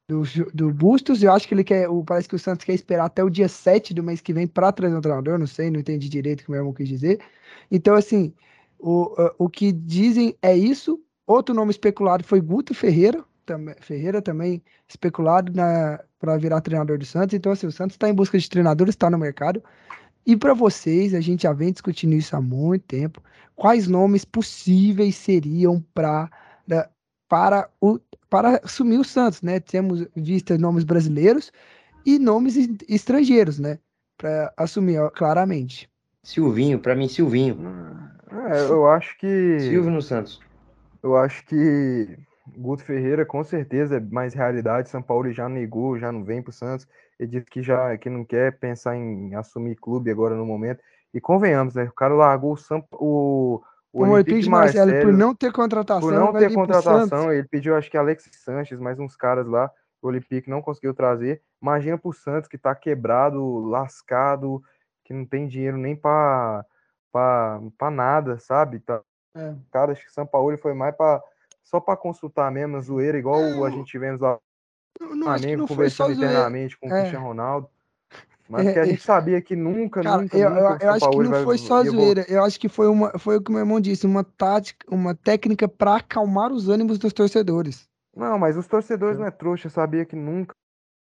do, 0.09 0.23
do 0.55 0.73
Bustos, 0.73 1.23
eu 1.23 1.31
acho 1.33 1.47
que 1.47 1.55
ele 1.55 1.63
quer, 1.65 1.89
o- 1.89 2.03
parece 2.05 2.29
que 2.29 2.35
o 2.35 2.39
Santos 2.39 2.65
quer 2.65 2.73
esperar 2.75 3.05
até 3.07 3.23
o 3.23 3.29
dia 3.31 3.49
7 3.49 3.93
do 3.93 4.03
mês 4.03 4.21
que 4.21 4.33
vem 4.33 4.47
para 4.47 4.73
trazer 4.73 4.97
um 4.97 5.01
treinador, 5.01 5.39
não 5.39 5.47
sei, 5.47 5.71
não 5.71 5.81
entendi 5.81 6.09
direito 6.09 6.41
o 6.41 6.45
que 6.45 6.51
meu 6.51 6.61
irmão 6.61 6.73
quis 6.73 6.89
dizer. 6.89 7.21
Então, 7.71 7.95
assim, 7.95 8.33
o, 8.79 9.15
o 9.39 9.49
que 9.51 9.71
dizem 9.73 10.35
é 10.41 10.57
isso. 10.57 11.03
Outro 11.27 11.55
nome 11.55 11.71
especulado 11.71 12.25
foi 12.25 12.41
Guto 12.41 12.73
Ferreira, 12.75 13.23
também, 13.45 13.75
Ferreira 13.81 14.23
também 14.23 14.63
especulado 14.89 15.53
para 16.19 16.37
virar 16.39 16.61
treinador 16.63 16.99
do 16.99 17.05
Santos. 17.05 17.35
Então, 17.35 17.53
assim, 17.53 17.67
o 17.67 17.73
Santos 17.73 17.95
está 17.95 18.09
em 18.09 18.15
busca 18.15 18.39
de 18.39 18.49
treinadores, 18.49 18.95
está 18.95 19.11
no 19.11 19.19
mercado. 19.19 19.63
E 20.27 20.37
para 20.37 20.55
vocês, 20.55 21.15
a 21.15 21.21
gente 21.21 21.43
já 21.45 21.53
vem 21.53 21.73
discutindo 21.73 22.15
isso 22.15 22.37
há 22.37 22.41
muito 22.41 22.85
tempo. 22.87 23.23
Quais 23.57 23.89
nomes 23.89 24.25
possíveis 24.25 25.17
seriam 25.17 25.81
pra, 25.95 26.31
para, 27.29 27.71
o, 27.81 27.99
para 28.29 28.61
assumir 28.65 28.99
o 28.99 29.05
Santos, 29.05 29.43
né? 29.43 29.61
Temos 29.61 30.07
visto 30.15 30.57
nomes 30.59 30.85
brasileiros 30.85 31.53
e 32.05 32.19
nomes 32.19 32.57
es- 32.57 32.69
estrangeiros, 32.89 33.59
né? 33.59 33.79
Para 34.17 34.53
assumir, 34.57 34.99
ó, 34.99 35.11
claramente. 35.11 35.89
Silvinho, 36.23 36.79
pra 36.79 36.95
mim, 36.95 37.09
Silvinho. 37.09 37.57
É, 38.31 38.61
eu 38.61 38.87
acho 38.89 39.17
que 39.19 39.59
Silvio 39.61 39.91
no 39.91 40.03
Santos. 40.03 40.41
eu 41.03 41.17
acho 41.17 41.45
que 41.47 42.19
Guto 42.57 42.83
Ferreira 42.83 43.25
com 43.25 43.43
certeza 43.45 43.97
é 43.97 44.01
mais 44.01 44.35
realidade. 44.35 44.89
São 44.91 45.03
Paulo 45.03 45.33
já 45.33 45.49
negou, 45.49 45.99
já 45.99 46.11
não 46.13 46.25
vem 46.25 46.43
pro 46.43 46.53
Santos. 46.53 46.87
Ele 47.19 47.31
disse 47.31 47.47
que 47.47 47.63
já 47.63 47.97
que 47.97 48.11
não 48.11 48.25
quer 48.25 48.59
pensar 48.59 48.97
em 48.97 49.35
assumir 49.35 49.77
clube 49.77 50.11
agora 50.11 50.35
no 50.35 50.45
momento. 50.47 50.83
E 51.13 51.21
convenhamos, 51.21 51.75
né? 51.75 51.85
O 51.85 51.93
cara 51.93 52.15
largou 52.15 52.53
o 52.53 52.57
Samp... 52.57 52.85
o 52.93 53.63
o 53.93 54.05
O 54.05 54.09
Olympique 54.11 54.49
Marseille, 54.49 55.03
por 55.03 55.13
não 55.13 55.35
ter 55.35 55.53
contratação, 55.53 56.01
por 56.09 56.13
não 56.13 56.33
ter 56.33 56.53
contratação, 56.53 57.33
ele 57.33 57.47
pediu 57.49 57.75
acho 57.77 57.91
que 57.91 57.97
Alexis 57.97 58.37
Sanches, 58.43 58.79
mais 58.79 58.99
uns 58.99 59.17
caras 59.17 59.47
lá, 59.47 59.71
o 60.03 60.09
Olympique 60.09 60.51
não 60.51 60.61
conseguiu 60.63 60.95
trazer. 60.95 61.43
Imagina 61.61 61.99
pro 61.99 62.13
Santos 62.13 62.49
que 62.49 62.59
tá 62.59 62.75
quebrado, 62.75 63.61
lascado, 63.61 64.63
que 65.05 65.13
não 65.15 65.25
tem 65.25 65.49
dinheiro 65.49 65.77
nem 65.77 65.97
pra, 65.97 66.65
pra, 67.11 67.61
pra 67.77 67.91
nada, 67.91 68.39
sabe? 68.39 68.79
Tá, 68.81 69.01
É. 69.35 69.55
cara, 69.73 69.93
acho 69.93 70.05
que 70.05 70.13
São 70.13 70.27
Paulo 70.27 70.57
foi 70.59 70.75
mais 70.75 70.95
pra, 70.95 71.21
só 71.65 71.81
pra 71.81 71.97
consultar 71.97 72.51
mesmo, 72.53 72.81
zoeira, 72.83 73.19
igual 73.19 73.41
Não. 73.41 73.65
a 73.65 73.71
gente 73.71 73.99
vemos 73.99 74.21
lá 74.21 74.39
no 75.01 75.25
Flamengo 75.25 75.67
conversando 75.67 76.13
internamente 76.13 76.79
com 76.79 76.89
o 76.89 76.93
É. 76.93 77.01
Cristiano 77.01 77.27
Ronaldo. 77.27 77.69
Mas 78.49 78.67
É, 78.67 78.73
que 78.73 78.79
a 78.79 78.85
é. 78.85 78.87
gente 78.87 79.03
sabia 79.03 79.43
que 79.43 79.55
nunca, 79.55 80.03
Cara, 80.03 80.23
nunca, 80.23 80.37
eu, 80.37 80.51
nunca 80.51 80.61
eu, 80.63 80.89
eu 80.89 80.91
acho 80.91 81.11
que 81.11 81.19
não 81.19 81.31
vai, 81.31 81.45
foi 81.45 81.59
só 81.59 81.85
zoeira. 81.85 82.25
Eu 82.29 82.45
acho 82.45 82.59
que 82.59 82.69
foi 82.69 82.89
uma, 82.89 83.19
foi 83.19 83.37
o 83.37 83.43
que 83.43 83.51
o 83.51 83.53
meu 83.53 83.61
irmão 83.61 83.81
disse, 83.81 84.07
uma 84.07 84.25
tática, 84.25 84.87
uma 84.91 85.15
técnica 85.15 85.69
para 85.69 85.97
acalmar 85.97 86.51
os 86.53 86.69
ânimos 86.69 86.99
dos 86.99 87.13
torcedores. 87.13 87.89
Não, 88.17 88.39
mas 88.39 88.57
os 88.57 88.67
torcedores 88.67 89.19
não 89.19 89.27
é 89.27 89.31
trouxa, 89.31 89.69
sabia 89.69 90.05
que 90.05 90.17
nunca 90.17 90.55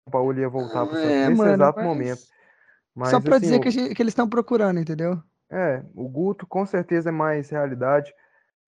o 0.08 0.12
Paulo 0.12 0.38
ia 0.40 0.48
voltar 0.50 0.86
pro 0.86 0.96
Santos 0.96 1.12
É, 1.12 1.30
nesse 1.30 1.40
mano, 1.40 1.54
exato 1.54 1.80
mas 1.80 1.88
momento. 1.88 2.22
Mas 2.96 3.10
só 3.10 3.20
para 3.20 3.36
assim, 3.36 3.46
dizer 3.46 3.60
o- 3.60 3.62
que, 3.62 3.72
gente- 3.72 3.94
que 3.94 4.02
eles 4.02 4.12
estão 4.12 4.30
procurando, 4.30 4.80
entendeu? 4.80 5.22
É, 5.50 5.84
o 5.94 6.08
Guto 6.08 6.48
com 6.48 6.66
certeza 6.66 7.10
é 7.10 7.12
mais 7.12 7.50
realidade. 7.50 8.14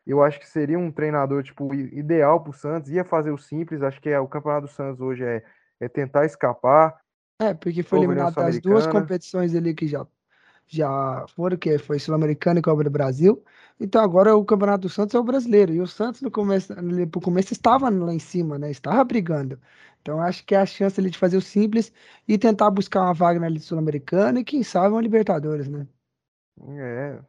Eu 0.05 0.23
acho 0.23 0.39
que 0.39 0.47
seria 0.47 0.77
um 0.77 0.91
treinador 0.91 1.43
tipo 1.43 1.73
ideal 1.73 2.41
para 2.41 2.51
o 2.51 2.53
Santos. 2.53 2.91
Ia 2.91 3.03
fazer 3.03 3.31
o 3.31 3.37
simples. 3.37 3.81
Acho 3.81 3.99
que 3.99 4.09
é, 4.09 4.19
o 4.19 4.27
campeonato 4.27 4.67
do 4.67 4.71
Santos 4.71 5.01
hoje 5.01 5.23
é, 5.23 5.43
é 5.79 5.89
tentar 5.89 6.25
escapar. 6.25 6.95
É, 7.39 7.53
porque 7.53 7.83
foi 7.83 7.99
eliminado 7.99 8.35
das 8.35 8.59
duas 8.59 8.87
competições 8.87 9.53
ali 9.53 9.73
que 9.73 9.87
já, 9.87 10.05
já 10.67 11.25
foram, 11.35 11.55
que 11.55 11.77
foi 11.77 11.99
Sul-Americana 11.99 12.59
e 12.59 12.63
Copa 12.63 12.83
do 12.83 12.89
Brasil. 12.89 13.43
Então 13.79 14.03
agora 14.03 14.35
o 14.35 14.43
Campeonato 14.43 14.81
do 14.81 14.89
Santos 14.89 15.13
é 15.13 15.19
o 15.19 15.23
brasileiro. 15.23 15.71
E 15.73 15.79
o 15.79 15.87
Santos 15.87 16.21
no 16.21 16.31
começo, 16.31 16.73
pro 17.11 17.21
começo 17.21 17.53
estava 17.53 17.89
lá 17.89 18.13
em 18.13 18.19
cima, 18.19 18.57
né? 18.57 18.71
Estava 18.71 19.03
brigando. 19.03 19.59
Então 20.01 20.19
acho 20.19 20.43
que 20.45 20.55
é 20.55 20.59
a 20.59 20.65
chance 20.65 20.99
ali 20.99 21.09
de 21.09 21.17
fazer 21.17 21.37
o 21.37 21.41
simples 21.41 21.93
e 22.27 22.37
tentar 22.37 22.71
buscar 22.71 23.03
uma 23.03 23.13
vaga 23.13 23.39
na 23.39 23.59
Sul-Americana 23.59 24.39
e 24.39 24.43
quem 24.43 24.63
sabe 24.63 24.89
uma 24.89 25.01
Libertadores, 25.01 25.67
né? 25.67 25.87
É, 26.79 27.19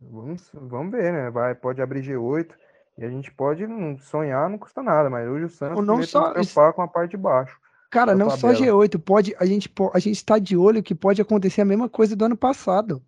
vamos, 0.00 0.48
vamos 0.52 0.92
ver, 0.92 1.12
né? 1.12 1.30
Vai, 1.30 1.56
pode 1.56 1.82
abrir 1.82 2.02
G8 2.02 2.54
e 2.98 3.04
a 3.04 3.10
gente 3.10 3.32
pode 3.32 3.66
sonhar, 4.00 4.48
não 4.48 4.58
custa 4.58 4.80
nada. 4.80 5.10
Mas 5.10 5.28
hoje 5.28 5.46
o 5.46 5.48
Santos 5.48 5.84
não 5.84 6.02
só 6.04 6.32
que 6.32 6.44
se 6.44 6.52
preocupar 6.52 6.72
com 6.72 6.82
a 6.82 6.88
parte 6.88 7.12
de 7.12 7.16
baixo. 7.16 7.58
Cara, 7.94 8.12
da 8.12 8.18
não 8.18 8.28
só 8.30 8.52
tabela. 8.52 8.84
G8, 8.84 8.98
pode, 8.98 9.36
a 9.38 9.46
gente, 9.46 9.72
a 9.92 9.98
gente 10.00 10.16
está 10.16 10.36
de 10.36 10.56
olho 10.56 10.82
que 10.82 10.96
pode 10.96 11.22
acontecer 11.22 11.60
a 11.60 11.64
mesma 11.64 11.88
coisa 11.88 12.16
do 12.16 12.24
ano 12.24 12.36
passado 12.36 13.00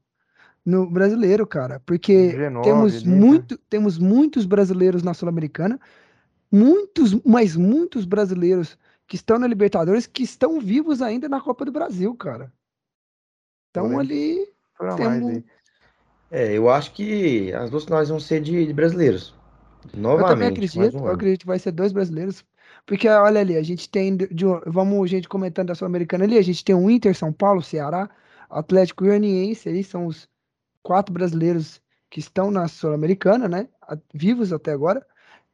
no 0.64 0.88
brasileiro, 0.88 1.44
cara, 1.44 1.80
porque 1.84 2.32
G9 2.32 2.62
temos 2.62 3.02
né? 3.02 3.16
muito, 3.16 3.58
temos 3.68 3.98
muitos 3.98 4.46
brasileiros 4.46 5.02
na 5.02 5.12
Sul-Americana, 5.12 5.80
muitos, 6.50 7.14
mas 7.24 7.56
muitos 7.56 8.04
brasileiros 8.04 8.78
que 9.08 9.16
estão 9.16 9.40
na 9.40 9.48
Libertadores 9.48 10.06
que 10.06 10.22
estão 10.22 10.60
vivos 10.60 11.02
ainda 11.02 11.28
na 11.28 11.40
Copa 11.40 11.64
do 11.64 11.72
Brasil, 11.72 12.14
cara. 12.14 12.52
Então 13.70 13.98
ali 13.98 14.48
temos. 14.96 15.42
É, 16.30 16.56
eu 16.56 16.70
acho 16.70 16.92
que 16.92 17.52
as 17.54 17.70
duas 17.70 17.84
finais 17.84 18.08
vão 18.08 18.20
ser 18.20 18.40
de, 18.40 18.66
de 18.66 18.72
brasileiros. 18.72 19.34
eu 19.84 19.90
também 19.90 20.02
Novamente, 20.02 20.52
acredito, 20.52 20.96
um 20.96 21.06
eu 21.06 21.12
acredito 21.12 21.40
que 21.40 21.46
vai 21.46 21.58
ser 21.58 21.72
dois 21.72 21.92
brasileiros, 21.92 22.44
porque 22.86 23.08
olha 23.08 23.40
ali, 23.40 23.56
a 23.56 23.62
gente 23.62 23.88
tem, 23.90 24.16
de- 24.16 24.28
vamos, 24.66 25.10
gente 25.10 25.28
comentando 25.28 25.68
da 25.68 25.74
Sul-Americana 25.74 26.24
ali, 26.24 26.38
a 26.38 26.42
gente 26.42 26.64
tem 26.64 26.74
o 26.74 26.90
Inter, 26.90 27.14
São 27.16 27.32
Paulo, 27.32 27.62
Ceará, 27.62 28.08
Atlético 28.50 29.04
Goianiense, 29.04 29.68
ali 29.68 29.84
são 29.84 30.06
os 30.06 30.28
quatro 30.82 31.12
brasileiros 31.12 31.82
que 32.10 32.20
estão 32.20 32.50
na 32.50 32.68
Sul-Americana, 32.68 33.48
né? 33.48 33.68
Vivos 34.14 34.52
até 34.52 34.72
agora. 34.72 35.06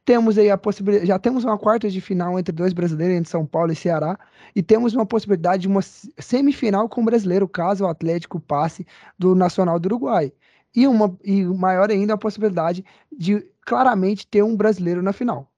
Temos 0.05 0.37
aí 0.37 0.49
a 0.51 0.57
possibilidade, 0.57 1.07
já 1.07 1.17
temos 1.19 1.45
uma 1.45 1.57
quarta 1.57 1.89
de 1.89 2.01
final 2.01 2.37
entre 2.39 2.53
dois 2.53 2.73
brasileiros, 2.73 3.17
entre 3.17 3.31
São 3.31 3.45
Paulo 3.45 3.71
e 3.71 3.75
Ceará, 3.75 4.19
e 4.55 4.61
temos 4.63 4.93
uma 4.93 5.05
possibilidade 5.05 5.61
de 5.63 5.67
uma 5.69 5.81
se- 5.81 6.13
semifinal 6.19 6.89
com 6.89 7.01
o 7.01 7.05
brasileiro, 7.05 7.47
caso 7.47 7.85
o 7.85 7.87
Atlético 7.87 8.39
passe 8.39 8.85
do 9.17 9.33
Nacional 9.35 9.79
do 9.79 9.85
Uruguai. 9.87 10.33
E 10.75 10.87
uma 10.87 11.17
e 11.23 11.45
maior 11.45 11.89
ainda 11.91 12.15
a 12.15 12.17
possibilidade 12.17 12.83
de 13.11 13.47
claramente 13.61 14.27
ter 14.27 14.43
um 14.43 14.57
brasileiro 14.57 15.01
na 15.01 15.13
final. 15.13 15.52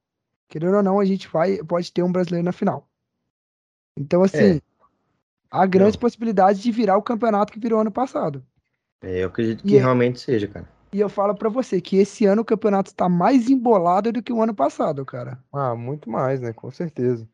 Querendo 0.48 0.78
ou 0.78 0.84
não, 0.84 1.00
a 1.00 1.06
gente 1.06 1.28
vai 1.28 1.58
pode 1.58 1.91
ter 1.91 2.04
um 2.04 2.12
brasileiro 2.12 2.46
na 2.46 2.52
final. 2.52 2.88
Então, 3.98 4.24
assim, 4.24 4.58
É. 4.58 4.62
há 5.50 5.66
grandes 5.66 5.96
Não. 5.96 6.02
possibilidades 6.02 6.62
de 6.62 6.72
virar 6.72 6.98
o 6.98 7.02
campeonato 7.02 7.52
que 7.52 7.60
virou 7.60 7.80
ano 7.80 7.91
passado. 7.91 8.43
É, 9.02 9.24
eu 9.24 9.28
acredito 9.28 9.66
E 9.66 9.70
que 9.70 9.78
é- 9.78 9.80
realmente 9.82 10.20
seja, 10.20 10.48
cara. 10.48 10.68
E 10.91 11.00
eu 11.00 11.10
falo 11.10 11.36
pra 11.36 11.50
você 11.50 11.82
que 11.82 11.98
esse 11.98 12.26
ano 12.26 12.41
o 12.41 12.46
campeonato 12.46 12.89
está 12.89 13.10
mais 13.10 13.50
embolado 13.50 14.12
do 14.14 14.24
que 14.24 14.32
o 14.32 14.41
ano 14.41 14.54
passado, 14.54 15.04
cara. 15.06 15.38
Ah, 15.52 15.76
muito 15.76 16.10
mais, 16.10 16.39
né? 16.39 16.54
Com 16.54 16.72
certeza. 16.72 17.28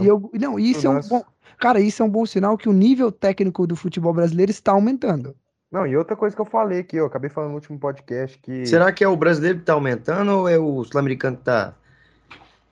E 0.00 0.06
eu, 0.06 0.30
não, 0.34 0.58
isso 0.58 0.86
é 0.86 0.90
um 0.90 1.00
bom, 1.00 1.22
cara, 1.58 1.80
isso 1.80 2.02
é 2.02 2.04
um 2.04 2.10
bom 2.10 2.26
sinal 2.26 2.58
que 2.58 2.68
o 2.68 2.72
nível 2.72 3.10
técnico 3.12 3.66
do 3.66 3.76
futebol 3.76 4.12
brasileiro 4.12 4.50
está 4.50 4.72
aumentando. 4.72 5.34
Não, 5.70 5.86
e 5.86 5.96
outra 5.96 6.16
coisa 6.16 6.34
que 6.34 6.42
eu 6.42 6.46
falei 6.46 6.80
aqui, 6.80 6.96
eu 6.96 7.06
acabei 7.06 7.30
falando 7.30 7.50
no 7.50 7.54
último 7.56 7.78
podcast 7.78 8.38
que. 8.38 8.66
Será 8.66 8.90
que 8.92 9.04
é 9.04 9.08
o 9.08 9.16
brasileiro 9.16 9.58
que 9.60 9.64
tá 9.64 9.74
aumentando 9.74 10.30
ou 10.32 10.48
é 10.48 10.58
o 10.58 10.82
sul-americano 10.84 11.36
que 11.36 11.44
tá 11.44 11.74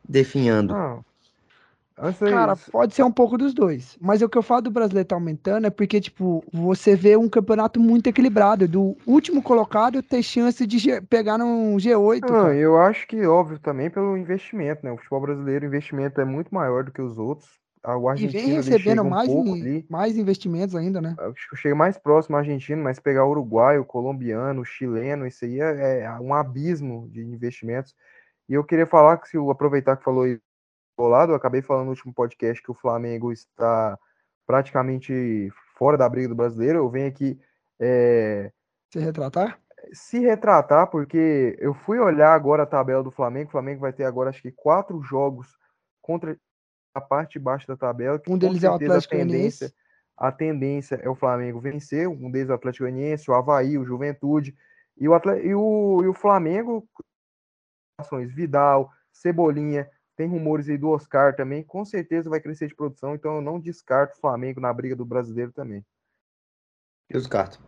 definhando? 0.09 0.75
Antes 1.99 2.21
Cara, 2.21 2.53
eles- 2.53 2.69
pode 2.71 2.95
ser 2.95 3.03
um 3.05 3.11
pouco 3.11 3.39
dos 3.39 3.55
dois. 3.55 3.97
Mas 4.01 4.21
o 4.21 4.29
que 4.29 4.37
eu 4.37 4.43
falo 4.43 4.63
do 4.63 4.71
brasileiro 4.71 5.09
tá 5.09 5.17
aumentando 5.17 5.67
é 5.67 5.71
porque, 5.71 5.99
tipo, 5.99 6.45
você 6.53 6.95
vê 6.95 7.17
um 7.17 7.29
campeonato 7.29 7.81
muito 7.81 8.07
equilibrado. 8.07 8.69
Do 8.69 8.97
último 9.07 9.43
colocado 9.43 10.03
ter 10.03 10.23
chance 10.23 10.67
de 10.67 10.79
G- 10.79 11.01
pegar 11.01 11.39
num 11.39 11.79
G8, 11.79 12.27
Não, 12.27 12.29
cara. 12.35 12.55
eu 12.55 12.79
acho 12.79 13.07
que, 13.07 13.25
óbvio, 13.27 13.59
também 13.59 13.89
pelo 13.89 14.17
investimento, 14.17 14.85
né? 14.85 14.93
O 14.93 14.99
futebol 14.99 15.23
brasileiro, 15.23 15.65
o 15.65 15.69
investimento 15.69 16.21
é 16.21 16.25
muito 16.25 16.55
maior 16.55 16.85
do 16.85 16.93
que 16.93 17.01
os 17.01 17.19
outros. 17.19 17.49
Ah, 17.83 17.97
O 17.97 18.09
E 18.09 18.27
vem 18.27 18.53
argentino 18.53 18.57
recebendo 18.57 19.05
um 19.05 19.11
mais, 19.11 19.29
in- 19.31 19.85
mais 19.89 20.17
investimentos 20.19 20.75
ainda, 20.75 21.01
né? 21.01 21.15
Acho 21.19 21.51
que 21.51 21.57
chega 21.57 21.75
mais 21.75 21.97
próximo 21.97 22.37
ao 22.37 22.41
argentino, 22.41 22.83
mas 22.83 22.99
pegar 22.99 23.25
o 23.25 23.31
uruguaio, 23.31 23.83
o 23.83 23.85
colombiano, 23.87 24.61
o 24.61 24.65
chileno, 24.65 25.27
isso 25.27 25.45
aí 25.45 25.61
é, 25.61 26.01
é 26.01 26.11
um 26.21 26.35
abismo 26.35 27.09
de 27.11 27.23
investimentos. 27.23 27.95
E 28.49 28.55
eu 28.55 28.65
queria 28.65 28.87
falar 28.87 29.19
que 29.19 29.29
se 29.29 29.37
eu 29.37 29.51
aproveitar 29.51 29.97
que 29.97 30.05
falou 30.05 30.25
aí 30.25 30.39
do 30.99 31.07
lado, 31.07 31.33
eu 31.33 31.37
acabei 31.37 31.63
falando 31.63 31.85
no 31.87 31.91
último 31.91 32.13
podcast 32.15 32.63
que 32.63 32.71
o 32.71 32.75
Flamengo 32.75 33.33
está 33.33 33.99
praticamente 34.47 35.51
fora 35.77 35.97
da 35.99 36.09
briga 36.09 36.29
do 36.29 36.35
brasileiro. 36.35 36.79
Eu 36.79 36.89
venho 36.89 37.09
aqui 37.09 37.39
é, 37.81 38.51
Se 38.93 38.99
retratar? 38.99 39.59
se 39.93 40.19
retratar, 40.21 40.89
porque 40.89 41.57
eu 41.61 41.75
fui 41.75 41.99
olhar 41.99 42.33
agora 42.35 42.63
a 42.63 42.67
tabela 42.67 43.03
do 43.03 43.11
Flamengo. 43.11 43.49
O 43.49 43.53
Flamengo 43.53 43.81
vai 43.81 43.93
ter 43.93 44.05
agora 44.05 44.31
acho 44.31 44.43
que 44.43 44.51
quatro 44.53 45.01
jogos 45.03 45.57
contra 46.01 46.37
a 46.95 47.01
parte 47.01 47.35
de 47.35 47.39
baixo 47.41 47.67
da 47.69 47.77
tabela. 47.77 48.19
que 48.19 48.31
Um 48.33 48.39
deles 48.39 48.65
é 48.65 48.69
o 48.69 48.73
certeza 48.73 48.93
a 48.95 48.97
Atlético 48.97 49.17
tendência, 49.17 49.73
a 50.17 50.33
tendência 50.33 50.95
é 51.03 51.09
o 51.11 51.15
Flamengo 51.15 51.61
vencer, 51.61 52.09
um 52.09 52.31
deles 52.31 52.49
é 52.49 52.53
o 52.53 52.57
Atlético 52.57 52.85
Goianiense, 52.85 53.31
o 53.31 53.35
Havaí, 53.35 53.77
o 53.77 53.85
Juventude 53.85 54.57
e 54.97 55.07
o, 55.07 55.15
Atle- 55.15 55.45
e 55.45 55.55
o, 55.55 56.01
e 56.03 56.09
o 56.09 56.15
Flamengo, 56.15 56.89
ações 57.99 58.33
Vidal, 58.33 58.91
Cebolinha, 59.13 59.89
tem 60.15 60.29
rumores 60.29 60.69
aí 60.69 60.79
do 60.79 60.91
Oscar 60.91 61.35
também, 61.35 61.63
com 61.63 61.85
certeza 61.85 62.31
vai 62.31 62.41
crescer 62.41 62.69
de 62.69 62.75
produção, 62.75 63.15
então 63.15 63.37
eu 63.37 63.43
não 63.43 63.59
descarto 63.61 64.17
o 64.17 64.21
Flamengo 64.21 64.61
na 64.61 64.73
briga 64.73 64.97
do 64.97 65.05
brasileiro 65.05 65.53
também. 65.53 65.85
Eu 67.09 67.21
descarto. 67.21 67.61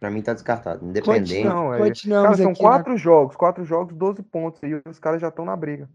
Pra 0.00 0.10
mim 0.10 0.22
tá 0.22 0.32
descartado. 0.32 0.84
Independente. 0.84 1.44
Não, 1.44 1.74
é, 1.74 1.78
Continuamos 1.78 2.30
cara, 2.30 2.42
são 2.42 2.52
aqui 2.52 2.62
na- 2.62 2.68
quatro 2.68 2.96
jogos, 2.96 3.36
quatro 3.36 3.64
jogos, 3.64 3.94
12 3.94 4.22
pontos 4.22 4.62
aí, 4.62 4.80
os 4.88 4.98
caras 4.98 5.20
já 5.20 5.28
estão 5.28 5.44
na 5.44 5.56
briga. 5.56 5.88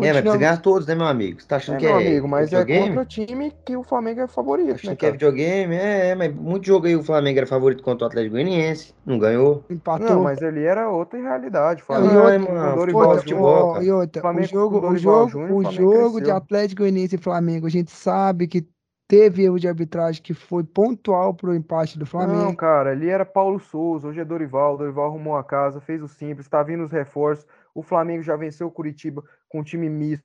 É, 0.00 0.12
mas 0.12 0.20
precisa 0.22 0.38
Continuamos. 0.38 0.38
ganhar 0.38 0.60
todos, 0.62 0.86
né, 0.86 0.94
meu 0.94 1.06
amigo? 1.06 1.40
Você 1.40 1.46
tá 1.48 1.56
achando 1.56 1.76
É, 1.76 1.78
que 1.78 1.86
meu 1.86 1.92
é 1.92 1.94
amigo, 1.94 2.26
mas 2.28 2.52
é 2.54 2.64
videogame? 2.64 2.64
contra 2.64 3.04
time 3.06 3.50
que 3.64 3.76
o 3.76 3.82
Flamengo 3.84 4.20
é 4.20 4.28
favorito, 4.28 4.80
Achando 4.80 4.96
né, 4.96 4.96
que 4.96 5.06
é 5.06 5.10
videogame? 5.12 5.74
É, 5.76 6.08
é, 6.10 6.14
mas 6.14 6.32
muito 6.34 6.66
jogo 6.66 6.86
aí 6.86 6.94
o 6.96 7.02
Flamengo 7.04 7.38
era 7.38 7.46
favorito 7.46 7.82
contra 7.82 8.04
o 8.04 8.08
Atlético 8.08 8.32
Goianiense. 8.34 8.94
Não 9.04 9.18
ganhou. 9.18 9.64
Empatou. 9.68 10.02
Não, 10.02 10.20
mas 10.20 10.42
ali 10.42 10.62
era 10.64 10.88
outra 10.90 11.20
realidade. 11.20 11.82
O 11.82 11.86
Não, 11.88 12.04
e 12.10 12.16
Flamengo 12.16 12.18
outra- 12.18 12.54
com 12.56 12.70
mano, 12.70 12.72
Dorival 12.72 13.16
futebol, 13.16 13.18
Júnior, 13.18 13.70
futebol, 13.70 13.82
e 13.82 13.90
outra, 13.90 14.26
o 14.30 14.42
Flamengo 14.42 14.52
com 14.68 14.80
jogo, 14.80 14.86
o 14.88 14.96
jogo, 14.96 15.26
Júnior, 15.26 15.58
o 15.58 15.64
o 15.64 15.64
jogo 15.64 16.20
de. 16.20 16.30
Atlético 16.30 16.82
Goianiense 16.82 17.16
e 17.16 17.18
Flamengo, 17.18 17.66
a 17.66 17.70
gente 17.70 17.90
sabe 17.90 18.46
que 18.48 18.68
teve 19.08 19.44
erro 19.44 19.58
de 19.58 19.68
arbitragem 19.68 20.22
que 20.22 20.34
foi 20.34 20.62
pontual 20.64 21.34
pro 21.34 21.54
empate 21.54 21.98
do 21.98 22.06
Não, 22.16 22.54
Flamengo. 22.54 22.56
cara, 22.56 22.90
ali 22.92 23.08
era 23.10 23.24
Paulo 23.26 23.58
Souza, 23.60 24.08
hoje 24.08 24.20
é 24.20 24.24
Dorival. 24.24 24.76
Dorival 24.78 25.06
arrumou 25.06 25.36
a 25.36 25.44
casa, 25.44 25.80
fez 25.80 26.02
o 26.02 26.08
simples, 26.08 26.48
tá 26.48 26.62
vindo 26.62 26.82
os 26.84 26.90
reforços. 26.92 27.46
O 27.74 27.82
Flamengo 27.82 28.22
já 28.22 28.36
venceu 28.36 28.66
o 28.68 28.70
Curitiba 28.72 29.22
com 29.56 29.60
um 29.60 29.64
time 29.64 29.88
misto, 29.88 30.24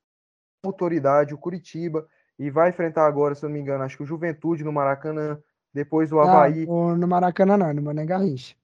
autoridade, 0.65 1.33
o 1.33 1.37
Curitiba, 1.37 2.07
e 2.39 2.49
vai 2.51 2.69
enfrentar 2.69 3.07
agora, 3.07 3.35
se 3.35 3.45
eu 3.45 3.49
não 3.49 3.55
me 3.55 3.61
engano, 3.61 3.83
acho 3.83 3.97
que 3.97 4.03
o 4.03 4.07
Juventude 4.07 4.63
no 4.63 4.73
Maracanã, 4.73 5.39
depois 5.73 6.11
o 6.11 6.19
Havaí, 6.19 6.67
no, 6.67 6.95
no 6.97 7.07
Maracanã 7.07 7.57
não, 7.57 7.73
no 7.73 7.81
Mané 7.81 8.05
Garrincha. 8.05 8.55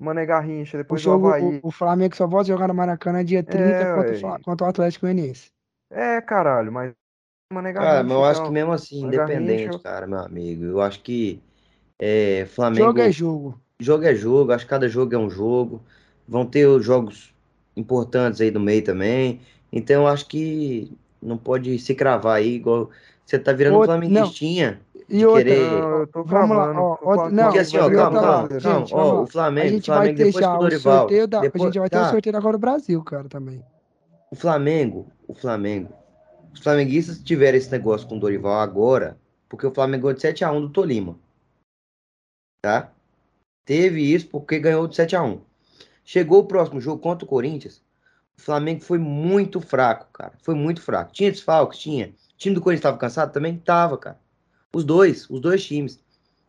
Mané 0.00 0.26
Garrincha, 0.26 0.76
O 0.88 0.96
depois 0.96 1.04
o 1.06 1.10
jogo, 1.10 1.28
Havaí. 1.28 1.62
o, 1.62 1.68
o 1.68 1.70
Flamengo 1.70 2.14
só 2.16 2.26
volta 2.26 2.50
a 2.50 2.54
jogar 2.54 2.68
no 2.68 2.74
Maracanã 2.74 3.24
dia 3.24 3.42
30 3.42 3.86
É, 3.86 3.92
contra, 3.94 4.14
o 4.16 4.38
contra 4.42 4.66
o 4.66 4.70
Atlético 4.70 5.06
Goianiense. 5.06 5.50
É, 5.90 6.20
caralho, 6.20 6.72
mas 6.72 6.94
Mané 7.52 7.72
Cara, 7.72 8.02
Garrincha, 8.02 8.04
mas 8.04 8.12
eu 8.12 8.24
acho 8.24 8.42
que 8.42 8.50
então. 8.50 8.52
mesmo 8.52 8.72
assim, 8.72 9.00
Mané 9.00 9.14
Garrincha. 9.14 9.70
independente, 9.70 9.78
cara, 9.78 10.06
meu 10.06 10.18
amigo, 10.18 10.64
eu 10.64 10.80
acho 10.82 11.02
que 11.02 11.42
é, 11.98 12.46
Flamengo. 12.46 12.92
Jogo 12.92 13.00
é 13.00 13.12
jogo. 13.12 13.60
Jogo 13.80 14.04
é 14.04 14.14
jogo, 14.14 14.52
acho 14.52 14.64
que 14.66 14.70
cada 14.70 14.88
jogo 14.88 15.14
é 15.14 15.18
um 15.18 15.30
jogo. 15.30 15.82
Vão 16.28 16.46
ter 16.46 16.66
os 16.66 16.84
jogos 16.84 17.34
importantes 17.76 18.40
aí 18.40 18.50
no 18.50 18.60
meio 18.60 18.84
também. 18.84 19.40
Então 19.72 20.02
eu 20.02 20.06
acho 20.08 20.26
que 20.26 20.92
não 21.22 21.36
pode 21.38 21.78
se 21.78 21.94
cravar 21.94 22.36
aí, 22.36 22.54
igual 22.56 22.90
você 23.24 23.38
tá 23.38 23.52
virando 23.52 23.76
Outra- 23.78 23.92
flamenguistinha. 23.98 24.80
E 25.08 25.18
de 25.18 25.26
outra, 25.26 25.42
querer- 25.44 25.72
eu 25.72 26.06
tô 26.06 26.24
cravando, 26.24 26.80
ó, 26.80 26.96
falando 26.96 27.32
não, 27.34 27.36
que 27.36 27.42
Porque 27.44 27.58
assim, 27.58 27.76
ó, 27.78 27.80
vai 27.88 27.94
calma, 27.96 28.20
calma, 28.20 28.48
calma. 28.48 28.60
gente, 28.60 28.92
vamos 28.92 28.92
Ó, 29.12 29.20
o 29.20 29.22
a 29.22 29.26
Flamengo, 29.26 29.68
gente 29.68 29.88
vai 29.88 29.96
Flamengo 29.98 30.16
ter 30.18 30.24
depois 30.24 30.46
o 30.46 30.48
o 30.54 30.58
Dorival. 30.58 30.98
sorteio 31.00 31.28
da, 31.28 31.38
a 31.38 31.42
depois- 31.42 31.62
gente 31.64 31.78
vai 31.80 31.90
ter 31.90 31.96
o 31.96 32.00
tá, 32.00 32.10
sorteio 32.10 32.32
da 32.32 32.40
Copa 32.40 32.52
do 32.52 32.58
Brasil, 32.58 33.02
cara, 33.02 33.28
também. 33.28 33.64
O 34.30 34.36
Flamengo, 34.36 35.06
o 35.26 35.34
Flamengo. 35.34 35.92
Os 36.52 36.60
flamenguistas 36.60 37.18
tiveram 37.20 37.58
esse 37.58 37.70
negócio 37.70 38.06
com 38.08 38.16
o 38.16 38.20
Dorival 38.20 38.60
agora, 38.60 39.16
porque 39.48 39.66
o 39.66 39.74
Flamengo 39.74 40.02
ganhou 40.04 40.14
de 40.14 40.20
7x1 40.20 40.60
do 40.60 40.68
Tolima. 40.68 41.16
Tá? 42.62 42.92
Teve 43.64 44.02
isso 44.02 44.28
porque 44.28 44.58
ganhou 44.58 44.86
de 44.86 44.94
7x1. 44.96 45.40
Chegou 46.04 46.40
o 46.40 46.44
próximo 46.46 46.80
jogo 46.80 47.00
contra 47.02 47.24
o 47.24 47.28
Corinthians. 47.28 47.82
O 48.40 48.42
Flamengo 48.42 48.80
foi 48.80 48.98
muito 48.98 49.60
fraco, 49.60 50.06
cara. 50.12 50.32
Foi 50.42 50.54
muito 50.54 50.80
fraco. 50.80 51.12
Tinha 51.12 51.30
desfalques? 51.30 51.78
Tinha. 51.78 52.06
O 52.08 52.38
time 52.38 52.54
do 52.54 52.60
Corinthians 52.62 52.80
estava 52.80 52.96
cansado? 52.96 53.32
Também 53.32 53.58
tava, 53.58 53.98
cara. 53.98 54.18
Os 54.74 54.82
dois, 54.82 55.28
os 55.28 55.40
dois 55.40 55.62
times. 55.62 56.02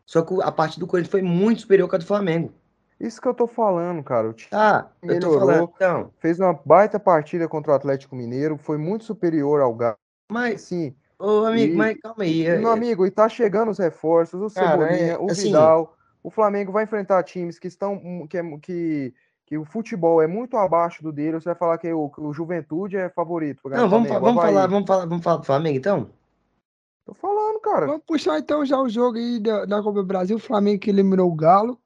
Só 0.06 0.22
que 0.22 0.34
a 0.42 0.50
parte 0.50 0.80
do 0.80 0.86
Corinthians 0.86 1.10
foi 1.10 1.20
muito 1.22 1.60
superior 1.60 1.88
que 1.88 1.94
a 1.94 1.98
do 1.98 2.06
Flamengo. 2.06 2.52
Isso 2.98 3.20
que 3.20 3.28
eu 3.28 3.34
tô 3.34 3.46
falando, 3.46 4.02
cara. 4.02 4.28
O 4.30 4.32
time 4.32 4.48
eu 4.52 4.86
tô 4.88 5.06
Melhorou. 5.06 5.38
falando. 5.40 5.70
Então, 5.74 6.10
fez 6.18 6.40
uma 6.40 6.58
baita 6.64 6.98
partida 6.98 7.46
contra 7.46 7.72
o 7.72 7.74
Atlético 7.74 8.16
Mineiro, 8.16 8.56
foi 8.56 8.78
muito 8.78 9.04
superior 9.04 9.60
ao 9.60 9.74
Galo. 9.74 9.96
mas, 10.30 10.62
Sim, 10.62 10.94
ô 11.18 11.44
amigo, 11.44 11.74
E- 11.74 11.76
mas 11.76 12.00
calma 12.00 12.22
aí. 12.24 12.46
É- 12.46 12.56
meu 12.58 12.70
amigo, 12.70 13.04
e 13.06 13.10
tá 13.10 13.28
chegando 13.28 13.70
os 13.70 13.78
reforços, 13.78 14.40
o 14.40 14.54
Cara, 14.54 14.70
Cebolinha, 14.86 15.12
é, 15.12 15.18
o 15.18 15.26
assim- 15.30 15.48
Vidal. 15.48 15.94
O 16.22 16.30
Flamengo 16.30 16.72
vai 16.72 16.84
enfrentar 16.84 17.22
times 17.24 17.58
que 17.58 17.66
estão 17.68 18.26
que, 18.30 18.38
é- 18.38 18.58
que, 18.62 19.12
que 19.46 19.58
o 19.58 19.64
futebol 19.64 20.22
é 20.22 20.26
muito 20.26 20.56
abaixo 20.56 21.02
do 21.02 21.12
dele. 21.12 21.40
Você 21.40 21.46
vai 21.46 21.54
falar 21.54 21.78
que 21.78 21.92
o, 21.92 22.08
que 22.08 22.20
o 22.20 22.32
Juventude 22.32 22.96
é 22.96 23.08
favorito. 23.08 23.68
Não, 23.68 23.88
vamos, 23.88 24.08
Flamengo, 24.08 24.26
vamos 24.26 24.42
falar, 24.42 24.66
vamos 24.66 24.86
falar, 24.86 25.06
vamos 25.06 25.24
falar 25.24 25.36
do 25.36 25.44
Flamengo 25.44 25.78
então? 25.78 26.10
Tô 27.04 27.14
falando, 27.14 27.60
cara. 27.60 27.86
Vamos 27.86 28.02
puxar 28.06 28.38
então 28.38 28.64
já 28.64 28.80
o 28.80 28.88
jogo 28.88 29.18
aí 29.18 29.40
da, 29.40 29.64
da 29.64 29.82
Copa 29.82 30.00
do 30.00 30.06
Brasil. 30.06 30.36
O 30.36 30.40
Flamengo 30.40 30.80
que 30.80 30.90
eliminou 30.90 31.30
o 31.30 31.34
Galo, 31.34 31.78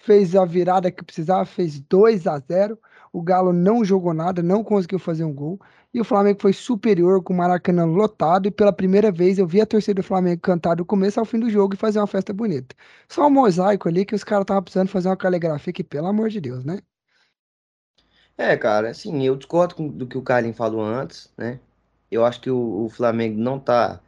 fez 0.00 0.34
a 0.34 0.44
virada 0.44 0.90
que 0.90 1.04
precisava, 1.04 1.44
fez 1.44 1.80
2 1.80 2.26
a 2.26 2.38
0 2.38 2.78
O 3.12 3.22
Galo 3.22 3.52
não 3.52 3.84
jogou 3.84 4.14
nada, 4.14 4.42
não 4.42 4.64
conseguiu 4.64 4.98
fazer 4.98 5.24
um 5.24 5.32
gol. 5.32 5.60
E 5.92 6.00
o 6.00 6.04
Flamengo 6.04 6.40
foi 6.40 6.52
superior 6.52 7.22
com 7.22 7.32
o 7.32 7.36
Maracanã 7.36 7.84
lotado. 7.84 8.46
E 8.46 8.50
pela 8.50 8.72
primeira 8.72 9.10
vez 9.10 9.38
eu 9.38 9.46
vi 9.46 9.60
a 9.60 9.66
torcida 9.66 10.00
do 10.00 10.06
Flamengo 10.06 10.40
cantar 10.40 10.76
do 10.76 10.84
começo 10.84 11.18
ao 11.20 11.26
fim 11.26 11.38
do 11.38 11.50
jogo 11.50 11.74
e 11.74 11.76
fazer 11.76 11.98
uma 11.98 12.06
festa 12.06 12.32
bonita. 12.32 12.74
Só 13.08 13.26
um 13.26 13.30
mosaico 13.30 13.88
ali 13.88 14.04
que 14.04 14.14
os 14.14 14.24
caras 14.24 14.44
estavam 14.44 14.62
precisando 14.62 14.88
fazer 14.88 15.08
uma 15.08 15.16
caligrafia 15.16 15.72
que, 15.72 15.84
pelo 15.84 16.06
amor 16.06 16.28
de 16.28 16.40
Deus, 16.40 16.64
né? 16.64 16.80
É, 18.40 18.56
cara, 18.56 18.88
assim, 18.90 19.22
eu 19.22 19.36
discordo 19.36 19.88
do 19.90 20.06
que 20.06 20.16
o 20.16 20.22
Carlin 20.22 20.54
falou 20.54 20.80
antes, 20.82 21.30
né? 21.36 21.60
Eu 22.10 22.24
acho 22.24 22.40
que 22.40 22.50
o, 22.50 22.84
o 22.86 22.88
Flamengo 22.88 23.38
não 23.38 23.60
tá 23.60 24.00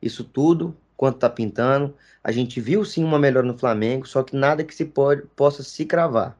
isso 0.00 0.22
tudo 0.24 0.76
quanto 0.96 1.18
tá 1.18 1.28
pintando. 1.28 1.96
A 2.22 2.30
gente 2.30 2.60
viu 2.60 2.84
sim 2.84 3.02
uma 3.02 3.18
melhora 3.18 3.44
no 3.46 3.58
Flamengo, 3.58 4.06
só 4.06 4.22
que 4.22 4.36
nada 4.36 4.62
que 4.64 4.72
se 4.74 4.84
pode, 4.84 5.22
possa 5.34 5.62
se 5.64 5.84
cravar, 5.84 6.38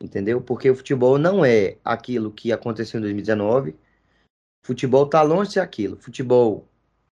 entendeu? 0.00 0.40
Porque 0.42 0.68
o 0.70 0.74
futebol 0.76 1.18
não 1.18 1.44
é 1.44 1.76
aquilo 1.84 2.32
que 2.32 2.50
aconteceu 2.52 2.98
em 2.98 3.02
2019. 3.02 3.76
Futebol 4.64 5.06
tá 5.08 5.22
longe 5.22 5.52
de 5.52 5.60
aquilo. 5.60 5.96
Futebol 5.98 6.68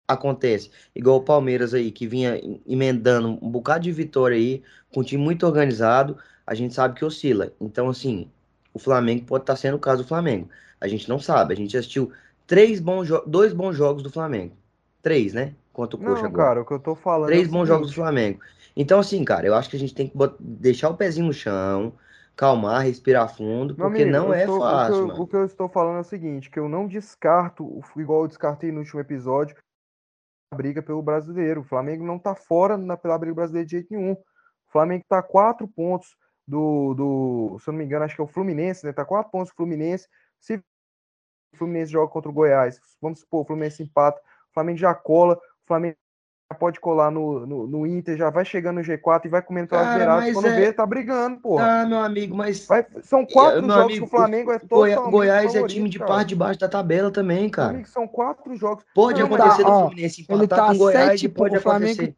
acontece 0.08 0.70
igual 0.94 1.18
o 1.18 1.24
Palmeiras 1.24 1.74
aí, 1.74 1.90
que 1.92 2.06
vinha 2.06 2.36
em- 2.36 2.62
emendando 2.66 3.28
um 3.28 3.50
bocado 3.50 3.84
de 3.84 3.92
vitória 3.92 4.36
aí, 4.36 4.62
com 4.92 5.00
um 5.00 5.04
time 5.04 5.22
muito 5.22 5.46
organizado, 5.46 6.18
a 6.46 6.54
gente 6.54 6.74
sabe 6.74 6.94
que 6.98 7.04
oscila. 7.04 7.52
Então, 7.60 7.88
assim, 7.88 8.30
o 8.72 8.78
Flamengo 8.78 9.24
pode 9.26 9.42
estar 9.42 9.56
sendo 9.56 9.76
o 9.76 9.80
caso 9.80 10.02
do 10.02 10.08
Flamengo. 10.08 10.48
A 10.80 10.88
gente 10.88 11.08
não 11.08 11.18
sabe. 11.18 11.54
A 11.54 11.56
gente 11.56 11.76
assistiu 11.76 12.12
três 12.46 12.80
bons 12.80 13.08
dois 13.26 13.52
bons 13.52 13.74
jogos 13.76 14.02
do 14.02 14.10
Flamengo. 14.10 14.54
Três, 15.02 15.32
né? 15.32 15.54
Contra 15.72 15.96
o 15.96 15.98
Coxa 15.98 16.22
Não, 16.22 16.28
agora. 16.28 16.46
cara, 16.46 16.62
o 16.62 16.66
que 16.66 16.72
eu 16.72 16.78
tô 16.80 16.94
falando 16.94 17.30
é 17.30 17.32
Três 17.34 17.48
bons 17.48 17.66
jogos 17.66 17.88
do 17.88 17.94
Flamengo. 17.94 18.40
Então, 18.76 19.00
assim, 19.00 19.24
cara, 19.24 19.46
eu 19.46 19.54
acho 19.54 19.68
que 19.68 19.76
a 19.76 19.78
gente 19.78 19.94
tem 19.94 20.08
que 20.08 20.16
deixar 20.40 20.88
o 20.88 20.96
pezinho 20.96 21.26
no 21.26 21.32
chão, 21.32 21.92
calmar, 22.36 22.82
respirar 22.84 23.34
fundo, 23.34 23.74
porque 23.74 24.04
não 24.04 24.28
eu 24.28 24.34
é 24.34 24.40
estou- 24.40 24.56
o 24.56 24.60
que 24.60 24.64
fácil, 24.64 25.08
eu-. 25.08 25.22
O 25.22 25.26
que 25.26 25.36
eu 25.36 25.44
estou 25.44 25.68
falando 25.68 25.98
é 25.98 26.00
o 26.00 26.04
seguinte, 26.04 26.50
que 26.50 26.58
eu 26.58 26.68
não 26.68 26.86
descarto, 26.86 27.80
igual 27.96 28.22
eu 28.22 28.28
descartei 28.28 28.72
no 28.72 28.78
último 28.78 29.00
episódio, 29.00 29.56
a 30.52 30.56
briga 30.56 30.82
pelo 30.82 31.02
brasileiro. 31.02 31.60
O 31.60 31.64
Flamengo 31.64 32.04
não 32.04 32.18
tá 32.18 32.34
fora 32.34 32.76
na, 32.76 32.96
pela 32.96 33.18
briga 33.18 33.34
brasileira 33.34 33.66
de 33.66 33.72
jeito 33.72 33.88
nenhum. 33.90 34.12
O 34.12 34.72
Flamengo 34.72 35.04
tá 35.08 35.22
quatro 35.22 35.68
pontos 35.68 36.16
do, 36.46 36.94
do, 36.94 37.58
se 37.60 37.68
eu 37.68 37.72
não 37.72 37.78
me 37.78 37.84
engano, 37.84 38.04
acho 38.04 38.14
que 38.14 38.20
é 38.20 38.24
o 38.24 38.28
Fluminense, 38.28 38.84
né? 38.84 38.92
Tá 38.92 39.02
a 39.02 39.06
quatro 39.06 39.30
pontos 39.30 39.52
do 39.52 39.56
Fluminense. 39.56 40.08
Se 40.40 40.56
o 40.56 41.56
Fluminense 41.56 41.92
joga 41.92 42.10
contra 42.10 42.30
o 42.30 42.34
Goiás, 42.34 42.80
vamos 43.00 43.20
supor, 43.20 43.42
o 43.42 43.44
Fluminense 43.44 43.82
empata, 43.82 44.20
o 44.50 44.54
Flamengo 44.54 44.78
já 44.78 44.94
cola, 44.94 45.34
o 45.34 45.66
Flamengo 45.66 45.96
pode 46.58 46.78
colar 46.80 47.10
no, 47.10 47.46
no, 47.46 47.66
no 47.66 47.86
Inter, 47.86 48.16
já 48.16 48.28
vai 48.30 48.44
chegando 48.44 48.76
no 48.76 48.82
G4 48.82 49.24
e 49.24 49.28
vai 49.28 49.40
comendo 49.40 49.68
pelas 49.68 49.96
beiradas. 49.96 50.32
Quando 50.32 50.48
é- 50.48 50.56
vê, 50.56 50.72
tá 50.72 50.84
brigando, 50.84 51.40
porra. 51.40 51.82
Ah, 51.82 51.86
meu 51.86 51.98
amigo, 51.98 52.36
mas 52.36 52.66
Vai- 52.66 52.86
são 53.02 53.24
quatro 53.24 53.62
meu 53.62 53.70
jogos 53.70 53.84
amigo, 53.84 53.98
que 54.00 54.04
o 54.04 54.18
Flamengo 54.18 54.52
é 54.52 54.56
o 54.56 54.60
totalmente 54.60 55.10
Goiás 55.10 55.54
é 55.54 55.66
time 55.66 55.88
de 55.88 55.98
cara. 55.98 56.10
parte 56.10 56.28
de 56.28 56.36
baixo 56.36 56.60
da 56.60 56.68
tabela 56.68 57.10
também, 57.10 57.48
cara. 57.48 57.70
amigo, 57.70 57.88
são 57.88 58.06
quatro 58.06 58.54
jogos. 58.54 58.84
Pode 58.94 59.20
Não, 59.20 59.26
acontecer 59.26 59.62
tá, 59.62 59.70
do 59.70 59.80
Fluminense 59.80 60.26
Ele 60.28 60.44
empatar 60.44 60.58
tá 60.58 60.66
com 60.66 60.74
o 60.74 60.78
Goiás 60.78 61.20
sete 61.20 61.28
pode 61.28 61.56
o 61.56 61.60
Flamengo, 61.60 62.02
acontecer. 62.02 62.16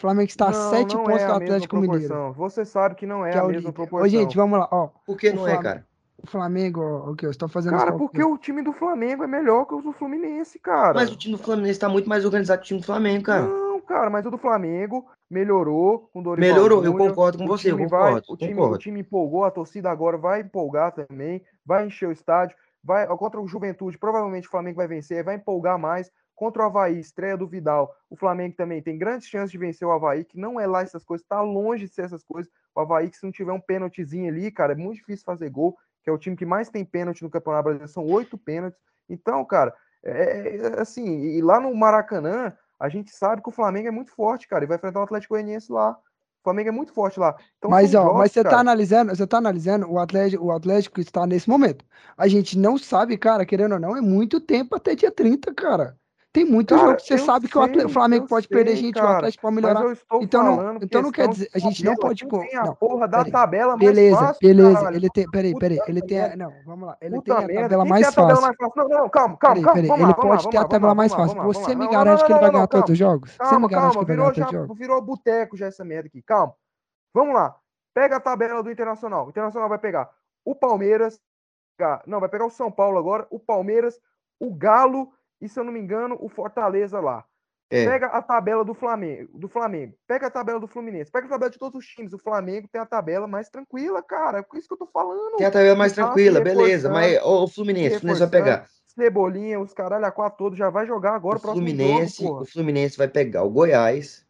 O 0.00 0.02
Flamengo 0.02 0.28
está 0.28 0.46
a 0.48 0.50
não, 0.50 0.70
sete 0.70 0.94
não 0.96 1.04
pontos 1.04 1.20
é 1.22 1.26
do 1.26 1.32
a 1.32 1.38
mesma 1.38 1.44
Atlético 1.56 1.76
Mineiro. 1.76 2.08
proporção. 2.08 2.32
Você 2.32 2.64
sabe 2.64 2.94
que 2.94 3.06
não 3.06 3.24
é 3.24 3.30
Que 3.32 3.36
é 3.36 3.40
a 3.40 3.44
o 3.44 3.48
mesma 3.48 3.72
proporção. 3.72 4.06
Ô, 4.06 4.08
gente, 4.08 4.36
vamos 4.36 4.58
lá, 4.58 4.68
ó. 4.70 4.88
Por 5.06 5.16
que 5.16 5.30
não 5.32 5.46
é, 5.46 5.56
cara? 5.62 5.86
O 6.22 6.26
Flamengo, 6.26 6.80
ó, 6.82 7.10
o 7.10 7.16
que 7.16 7.24
eu 7.24 7.30
estou 7.30 7.48
fazendo 7.48 7.76
Cara, 7.78 7.92
porque 7.92 8.22
o 8.22 8.36
time 8.36 8.60
do 8.62 8.72
Flamengo 8.74 9.24
é 9.24 9.26
melhor 9.26 9.64
que 9.66 9.74
o 9.74 9.80
do 9.80 9.92
Fluminense, 9.92 10.58
cara. 10.58 10.94
Mas 10.94 11.10
o 11.10 11.16
time 11.16 11.36
do 11.36 11.42
Fluminense 11.42 11.78
tá 11.80 11.88
muito 11.88 12.08
mais 12.08 12.24
organizado 12.24 12.60
que 12.60 12.66
o 12.66 12.68
time 12.68 12.80
do 12.80 12.86
Flamengo, 12.86 13.24
cara. 13.24 13.42
Não, 13.42 13.80
cara, 13.80 14.10
mas 14.10 14.26
o 14.26 14.30
do 14.30 14.36
Flamengo 14.38 15.06
melhorou 15.30 16.10
com 16.12 16.20
o 16.20 16.22
Dorival 16.22 16.50
Melhorou, 16.54 16.84
eu 16.84 16.92
Júnior. 16.92 17.08
concordo 17.08 17.38
com 17.38 17.44
O 17.44 17.48
você, 17.48 17.70
eu 17.70 17.76
time 17.76 17.88
vai- 17.88 18.00
concordo, 18.14 18.32
o, 18.32 18.36
time, 18.36 18.52
o 18.52 18.56
concordo. 18.56 18.78
time 18.78 19.00
empolgou, 19.00 19.44
a 19.44 19.50
torcida 19.50 19.90
agora 19.90 20.18
vai 20.18 20.40
empolgar 20.42 20.92
também, 20.92 21.42
vai 21.64 21.86
encher 21.86 22.08
o 22.08 22.12
estádio, 22.12 22.56
vai 22.84 23.06
contra 23.06 23.40
o 23.40 23.46
Juventude, 23.48 23.96
provavelmente 23.98 24.46
o 24.46 24.50
Flamengo 24.50 24.76
vai 24.76 24.86
vencer, 24.88 25.24
vai 25.24 25.36
empolgar 25.36 25.78
mais. 25.78 26.10
Contra 26.40 26.62
o 26.62 26.64
Havaí, 26.64 26.98
estreia 26.98 27.36
do 27.36 27.46
Vidal, 27.46 27.94
o 28.08 28.16
Flamengo 28.16 28.56
também 28.56 28.80
tem 28.80 28.96
grandes 28.96 29.28
chances 29.28 29.50
de 29.50 29.58
vencer 29.58 29.86
o 29.86 29.90
Havaí, 29.90 30.24
que 30.24 30.40
não 30.40 30.58
é 30.58 30.66
lá 30.66 30.80
essas 30.80 31.04
coisas, 31.04 31.26
tá 31.26 31.42
longe 31.42 31.86
de 31.86 31.92
ser 31.92 32.06
essas 32.06 32.24
coisas. 32.24 32.50
O 32.74 32.80
Havaí, 32.80 33.10
que 33.10 33.18
se 33.18 33.24
não 33.24 33.30
tiver 33.30 33.52
um 33.52 33.60
pênaltizinho 33.60 34.26
ali, 34.26 34.50
cara, 34.50 34.72
é 34.72 34.74
muito 34.74 35.00
difícil 35.00 35.22
fazer 35.22 35.50
gol, 35.50 35.76
que 36.02 36.08
é 36.08 36.12
o 36.14 36.16
time 36.16 36.34
que 36.34 36.46
mais 36.46 36.70
tem 36.70 36.82
pênalti 36.82 37.22
no 37.22 37.28
Campeonato 37.28 37.64
Brasileiro, 37.64 37.92
são 37.92 38.06
oito 38.06 38.38
pênaltis. 38.38 38.80
Então, 39.06 39.44
cara, 39.44 39.74
é, 40.02 40.56
é, 40.56 40.80
assim, 40.80 41.04
e 41.04 41.42
lá 41.42 41.60
no 41.60 41.74
Maracanã, 41.74 42.56
a 42.78 42.88
gente 42.88 43.10
sabe 43.10 43.42
que 43.42 43.48
o 43.50 43.52
Flamengo 43.52 43.88
é 43.88 43.90
muito 43.90 44.10
forte, 44.10 44.48
cara, 44.48 44.64
e 44.64 44.66
vai 44.66 44.78
enfrentar 44.78 45.00
o 45.00 45.02
Atlético 45.02 45.34
Goianiense 45.34 45.70
lá. 45.70 45.90
O 45.90 46.42
Flamengo 46.42 46.70
é 46.70 46.72
muito 46.72 46.94
forte 46.94 47.20
lá. 47.20 47.36
Então, 47.58 47.70
Mas, 47.70 47.94
ó, 47.94 48.00
jogos, 48.00 48.18
mas 48.18 48.32
você 48.32 48.42
tá 48.42 48.48
cara. 48.48 48.60
analisando, 48.62 49.14
você 49.14 49.26
tá 49.26 49.36
analisando 49.36 49.92
o 49.92 49.98
Atlético, 49.98 50.42
o 50.42 50.52
Atlético 50.52 51.02
está 51.02 51.26
nesse 51.26 51.50
momento. 51.50 51.84
A 52.16 52.26
gente 52.28 52.58
não 52.58 52.78
sabe, 52.78 53.18
cara, 53.18 53.44
querendo 53.44 53.72
ou 53.72 53.78
não, 53.78 53.94
é 53.94 54.00
muito 54.00 54.40
tempo 54.40 54.74
até 54.74 54.94
dia 54.94 55.12
30, 55.12 55.52
cara. 55.52 55.99
Tem 56.32 56.44
muito 56.44 56.76
Cara, 56.76 56.86
jogo 56.90 56.96
que 56.98 57.02
você 57.08 57.18
sabe 57.18 57.48
que 57.48 57.58
o, 57.58 57.66
sei, 57.66 57.84
o 57.86 57.88
Flamengo 57.88 58.24
pode 58.28 58.46
perder, 58.46 58.74
sei, 58.74 58.82
gente, 58.82 58.96
o 58.98 59.02
cara, 59.02 59.16
Atlético 59.16 59.42
pode 59.42 59.54
Mas 59.56 59.64
melhorar. 59.64 59.82
eu 59.84 59.92
estou 59.92 60.22
Então 60.22 60.42
não- 60.44 60.76
então 60.80 61.02
não 61.02 61.10
quer 61.10 61.26
dizer- 61.28 61.50
a 61.52 61.58
gente 61.58 61.84
não 61.84 61.92
tabela, 61.96 62.08
pode 62.08 62.24
co- 62.24 62.38
tem 62.38 62.56
a 62.56 62.64
não, 62.66 62.74
porra 62.76 63.08
da 63.08 63.18
peraí. 63.18 63.32
tabela 63.32 63.76
mais 63.76 63.80
Beleza, 63.90 64.16
fácil, 64.16 64.38
beleza. 64.40 64.74
caralho. 64.74 64.96
Ele 64.96 65.10
tem, 65.10 65.28
peraí, 65.28 65.54
peraí, 65.58 65.80
ele 65.88 66.02
tem, 66.02 66.20
a, 66.20 66.36
não, 66.36 66.52
vamos 66.64 66.86
lá. 66.86 66.96
Ele 67.00 67.16
Puta 67.16 67.34
tem 67.34 67.44
a 67.44 67.46
merda, 67.48 67.62
tabela 67.62 67.82
quem 67.82 67.90
mais 67.90 68.00
tem 68.02 68.08
a 68.08 68.12
tabela 68.14 68.28
fácil. 68.40 68.46
mais 68.46 68.56
fácil? 68.74 68.88
Não, 68.90 68.98
não, 69.02 69.08
calma, 69.08 69.36
calma, 69.36 69.54
Peraí, 69.72 69.88
calma, 69.88 70.04
ele 70.04 70.14
pode 70.14 70.48
ter 70.50 70.56
a 70.56 70.64
tabela 70.64 70.94
mais 70.94 71.12
fácil. 71.12 71.42
Você 71.42 71.74
me 71.74 71.88
garante 71.88 72.24
que 72.24 72.32
ele 72.32 72.38
vai 72.40 72.50
ganhar 72.52 72.60
não, 72.60 72.66
todos 72.68 72.80
calma. 72.84 72.92
os 72.92 72.98
jogos? 72.98 73.30
Você 73.32 73.38
Calma, 73.38 73.60
me 73.66 73.74
garante 73.74 73.92
que 73.92 73.98
ele 73.98 74.04
vai 74.06 74.14
virou 74.16 74.26
ganhar 74.26 74.34
já, 74.36 74.44
todos 74.44 74.54
os 74.54 74.60
jogos? 74.68 74.78
virou 74.78 75.02
boteco 75.02 75.56
já 75.56 75.66
essa 75.66 75.84
merda 75.84 76.06
aqui. 76.06 76.22
Calma. 76.22 76.54
Vamos 77.12 77.34
lá. 77.34 77.56
Pega 77.92 78.16
a 78.18 78.20
tabela 78.20 78.62
do 78.62 78.70
Internacional. 78.70 79.26
O 79.26 79.30
Internacional 79.30 79.68
vai 79.68 79.78
pegar 79.78 80.08
o 80.44 80.54
Palmeiras, 80.54 81.20
não, 82.06 82.20
vai 82.20 82.28
pegar 82.28 82.46
o 82.46 82.50
São 82.50 82.70
Paulo 82.70 82.98
agora, 82.98 83.26
o 83.30 83.40
Palmeiras, 83.40 83.98
o 84.38 84.54
Galo 84.54 85.10
e, 85.40 85.48
se 85.48 85.58
eu 85.58 85.64
não 85.64 85.72
me 85.72 85.80
engano, 85.80 86.16
o 86.20 86.28
Fortaleza 86.28 87.00
lá. 87.00 87.24
É. 87.72 87.84
Pega 87.84 88.06
a 88.08 88.20
tabela 88.20 88.64
do 88.64 88.74
Flamengo, 88.74 89.38
do 89.38 89.48
Flamengo. 89.48 89.94
Pega 90.06 90.26
a 90.26 90.30
tabela 90.30 90.58
do 90.58 90.66
Fluminense. 90.66 91.10
Pega 91.10 91.26
a 91.26 91.30
tabela 91.30 91.50
de 91.50 91.58
todos 91.58 91.78
os 91.78 91.86
times. 91.86 92.12
O 92.12 92.18
Flamengo 92.18 92.66
tem 92.70 92.80
a 92.80 92.86
tabela 92.86 93.28
mais 93.28 93.48
tranquila, 93.48 94.02
cara. 94.02 94.40
É 94.40 94.58
isso 94.58 94.66
que 94.66 94.74
eu 94.74 94.78
tô 94.78 94.86
falando. 94.86 95.36
Tem 95.36 95.46
a 95.46 95.52
tabela 95.52 95.76
mais 95.76 95.92
tá 95.92 96.04
tranquila, 96.04 96.40
beleza. 96.40 96.90
Mas 96.90 97.20
o 97.22 97.46
Fluminense, 97.46 97.96
o 97.96 98.00
Fluminense 98.00 98.20
vai 98.20 98.28
pegar. 98.28 98.66
Cebolinha, 98.88 99.60
os 99.60 99.72
caralho 99.72 100.04
a 100.04 100.10
quatro 100.10 100.36
todos, 100.36 100.58
já 100.58 100.68
vai 100.68 100.84
jogar 100.84 101.14
agora 101.14 101.36
O 101.36 101.38
o 101.38 101.52
Fluminense, 101.52 102.24
jogo, 102.24 102.42
o 102.42 102.44
Fluminense 102.44 102.98
vai 102.98 103.06
pegar 103.06 103.44
o 103.44 103.50
Goiás, 103.50 104.26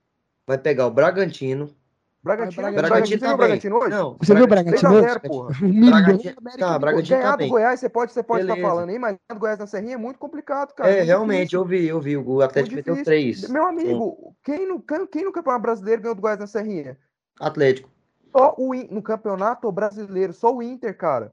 vai 0.46 0.58
pegar 0.58 0.86
o 0.86 0.90
Bragantino. 0.90 1.74
Bragantino, 2.22 2.62
Vai, 2.62 2.72
Bragantino, 2.72 2.86
Bragantino 2.86 3.08
você 3.08 3.16
viu 3.16 3.16
o 3.16 3.20
também. 3.20 3.36
Bragantino 3.36 3.76
hoje? 3.76 3.90
Não, 3.90 4.16
Você 4.20 4.34
viu 4.34 4.44
o 4.44 4.46
Bragantino? 4.46 4.90
3x0, 4.90 5.20
porra. 5.26 5.48
Bragantino- 5.90 6.34
o 6.34 6.40
América 6.40 6.58
tá, 6.66 6.72
do 6.74 6.80
Bragantino 6.80 7.18
Ganhar 7.18 7.30
também. 7.32 7.46
do 7.48 7.50
Goiás, 7.50 7.80
você 7.80 7.88
pode, 7.88 8.12
você 8.12 8.22
pode 8.22 8.42
estar 8.42 8.54
Beleza. 8.54 8.70
falando 8.70 8.90
aí, 8.90 8.98
mas 8.98 9.10
ganhar 9.16 9.34
do 9.34 9.40
Goiás 9.40 9.58
na 9.58 9.66
Serrinha 9.66 9.94
é 9.94 9.96
muito 9.96 10.18
complicado, 10.18 10.74
cara. 10.74 10.90
É, 10.90 10.96
muito 10.96 11.06
realmente, 11.06 11.54
eu 11.56 11.64
vi, 11.64 11.86
eu 11.88 11.98
vi. 12.00 12.16
O 12.18 12.42
Atlético 12.42 12.76
meteu 12.76 12.94
difícil. 12.94 13.04
três. 13.04 13.48
Meu 13.48 13.66
amigo, 13.66 14.34
quem 14.44 14.68
no, 14.68 14.82
quem, 14.82 15.06
quem 15.06 15.24
no 15.24 15.32
Campeonato 15.32 15.62
Brasileiro 15.62 16.02
ganhou 16.02 16.14
do 16.14 16.20
Goiás 16.20 16.38
na 16.38 16.46
Serrinha? 16.46 16.98
Atlético. 17.40 17.88
Só 18.36 18.54
o 18.58 18.74
no 18.74 19.02
Campeonato 19.02 19.72
Brasileiro, 19.72 20.32
só 20.34 20.54
o 20.54 20.62
Inter, 20.62 20.94
cara. 20.96 21.32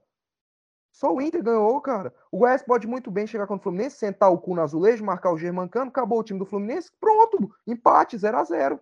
Só 0.90 1.14
o 1.14 1.20
Inter 1.20 1.42
ganhou, 1.42 1.78
cara. 1.82 2.12
O 2.32 2.38
Goiás 2.38 2.62
pode 2.62 2.86
muito 2.86 3.10
bem 3.10 3.26
chegar 3.26 3.46
contra 3.46 3.60
o 3.60 3.62
Fluminense, 3.64 3.96
sentar 3.98 4.32
o 4.32 4.38
cu 4.38 4.54
no 4.54 4.62
azulejo, 4.62 5.04
marcar 5.04 5.32
o 5.32 5.38
Germancano, 5.38 5.90
acabou 5.90 6.18
o 6.18 6.24
time 6.24 6.38
do 6.38 6.46
Fluminense, 6.46 6.90
pronto, 6.98 7.50
empate, 7.66 8.16
0 8.16 8.38
a 8.38 8.42
0 8.44 8.80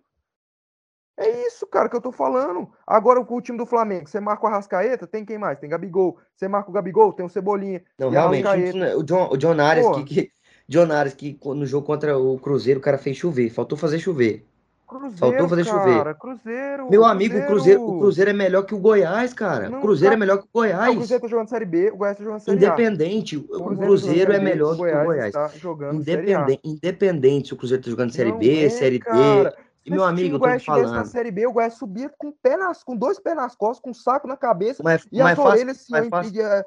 É 1.17 1.47
isso, 1.47 1.65
cara, 1.65 1.89
que 1.89 1.95
eu 1.95 2.01
tô 2.01 2.11
falando. 2.11 2.69
Agora 2.85 3.19
o 3.19 3.41
time 3.41 3.57
do 3.57 3.65
Flamengo, 3.65 4.07
você 4.07 4.19
marca 4.19 4.45
o 4.45 4.47
Arrascaeta, 4.47 5.07
tem 5.07 5.25
quem 5.25 5.39
mais? 5.39 5.57
Tem 5.57 5.67
Gabigol. 5.67 6.17
Você 6.35 6.47
marca 6.47 6.69
o 6.69 6.73
Gabigol, 6.73 7.11
tem 7.11 7.25
o 7.25 7.29
Cebolinha. 7.29 7.81
Não, 7.97 8.09
realmente, 8.09 8.47
o, 8.95 9.03
John, 9.03 9.29
o 9.31 9.35
John 9.37 9.59
Arias, 9.59 9.87
que, 9.95 10.03
que, 10.03 10.31
John 10.69 10.91
Arias, 10.91 11.15
que 11.15 11.39
no 11.43 11.65
jogo 11.65 11.87
contra 11.87 12.15
o 12.17 12.37
Cruzeiro, 12.37 12.79
o 12.79 12.83
cara 12.83 12.99
fez 12.99 13.17
chover. 13.17 13.49
Faltou 13.49 13.75
fazer 13.75 13.97
chover. 13.97 14.45
Cruzeiro, 14.87 15.17
Faltou 15.17 15.49
fazer 15.49 15.65
chover. 15.65 15.97
cara, 15.97 16.13
Cruzeiro. 16.13 16.89
Meu 16.89 17.03
amigo, 17.03 17.37
o 17.37 17.45
Cruzeiro, 17.45 17.83
o 17.83 17.99
Cruzeiro 17.99 18.29
é 18.29 18.33
melhor 18.33 18.61
que 18.63 18.73
o 18.73 18.79
Goiás, 18.79 19.33
cara. 19.33 19.69
Não, 19.69 19.79
o 19.79 19.81
Cruzeiro 19.81 20.13
é 20.13 20.15
cara. 20.15 20.19
melhor 20.19 20.37
que 20.37 20.43
o 20.43 20.47
Não, 20.53 20.61
o 20.61 20.63
Goiás. 20.63 20.95
Cruzeiro 20.95 21.21
tá 21.23 21.27
jogando 21.27 21.49
Série 21.49 21.65
B, 21.65 21.91
o 21.91 21.97
Goiás 21.97 22.17
tá 22.17 22.23
jogando 22.23 22.39
Série 22.39 22.57
A. 22.57 22.67
Independente, 22.69 23.37
o 23.37 23.45
O 23.49 23.55
o 23.65 23.75
tá 23.75 23.83
Cruzeiro 23.83 24.31
é 24.31 24.39
B, 24.39 24.45
melhor 24.45 24.75
que 24.77 24.81
o 24.81 25.03
Goiás. 25.03 25.27
está 25.27 25.47
jogando 25.57 26.03
Série 26.05 26.33
A. 26.33 26.41
Independente, 26.41 26.61
independente 26.63 27.47
se 27.49 27.53
o 27.53 27.57
Cruzeiro 27.57 27.83
tá 27.83 27.89
jogando 27.89 28.13
Série 28.13 28.31
Não 28.31 28.37
B, 28.37 28.63
é, 28.63 28.69
Série 28.69 28.99
cara. 28.99 29.49
D. 29.49 29.66
E 29.87 29.91
meu 29.91 30.03
amigo, 30.03 30.35
eu 30.35 30.39
tô 30.39 30.39
Goiás 30.39 30.61
estivesse 30.61 30.83
na 30.83 30.89
falando. 30.91 31.05
Série 31.07 31.31
B, 31.31 31.47
o 31.47 31.53
Goiás 31.53 31.73
subia 31.75 32.11
com, 32.17 32.29
pé 32.31 32.57
nas, 32.57 32.83
com 32.83 32.95
dois 32.95 33.17
pés 33.19 33.35
nas 33.35 33.55
costas, 33.55 33.79
com 33.81 33.91
um 33.91 33.93
saco 33.93 34.27
na 34.27 34.35
cabeça 34.35 34.83
Mais, 34.83 35.07
e 35.09 35.19
mais, 35.19 35.39
as 35.39 35.43
fácil, 35.43 35.51
orelhas 35.61 35.77
assim, 35.77 35.91
mais, 35.93 36.07
fácil, 36.09 36.29
impedia- 36.29 36.65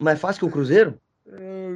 mais 0.00 0.20
fácil 0.20 0.40
que 0.40 0.46
o 0.46 0.50
Cruzeiro? 0.50 1.00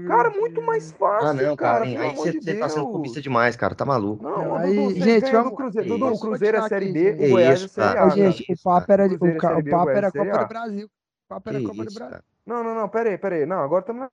Cara, 0.07 0.31
muito 0.31 0.63
mais 0.63 0.93
fácil, 0.93 1.29
Ah, 1.29 1.33
não, 1.33 1.57
cara, 1.57 1.85
cara. 1.85 2.03
Aí 2.03 2.15
você 2.15 2.39
de 2.39 2.55
tá 2.55 2.69
sendo 2.69 2.89
clubista 2.89 3.21
demais, 3.21 3.57
cara. 3.57 3.75
Tá 3.75 3.85
maluco. 3.85 4.23
Não, 4.23 4.39
Não, 4.39 4.57
aí, 4.57 4.77
Dudu, 4.77 4.95
gente, 5.01 5.33
vamos- 5.33 5.57
Cruzeiro. 5.57 5.89
Dudu, 5.89 6.07
o 6.13 6.21
Cruzeiro 6.21 6.57
é 6.57 6.61
vou 6.61 6.69
Série 6.69 6.93
B, 6.93 7.13
o. 7.19 7.31
Goiás 7.31 7.65
é 7.65 7.69
Série. 7.69 7.99
A. 7.99 8.09
Gente, 8.11 8.53
o 8.53 8.63
papo 8.63 8.93
era, 8.93 9.07
o, 9.09 9.27
é 9.27 9.63
papo 9.63 9.91
era 9.91 10.07
é 10.07 10.11
Copa 10.13 10.39
do 10.39 10.47
Brasil. 10.47 10.87
O 10.87 11.29
papo 11.29 11.49
era 11.49 11.61
Copa 11.63 11.85
do 11.85 11.93
Brasil. 11.95 12.21
Não, 12.47 12.63
não, 12.63 12.75
não, 12.75 12.89
peraí, 12.89 13.19
peraí. 13.19 13.45
Não, 13.47 13.59
agora 13.61 13.81
estamos 13.81 14.09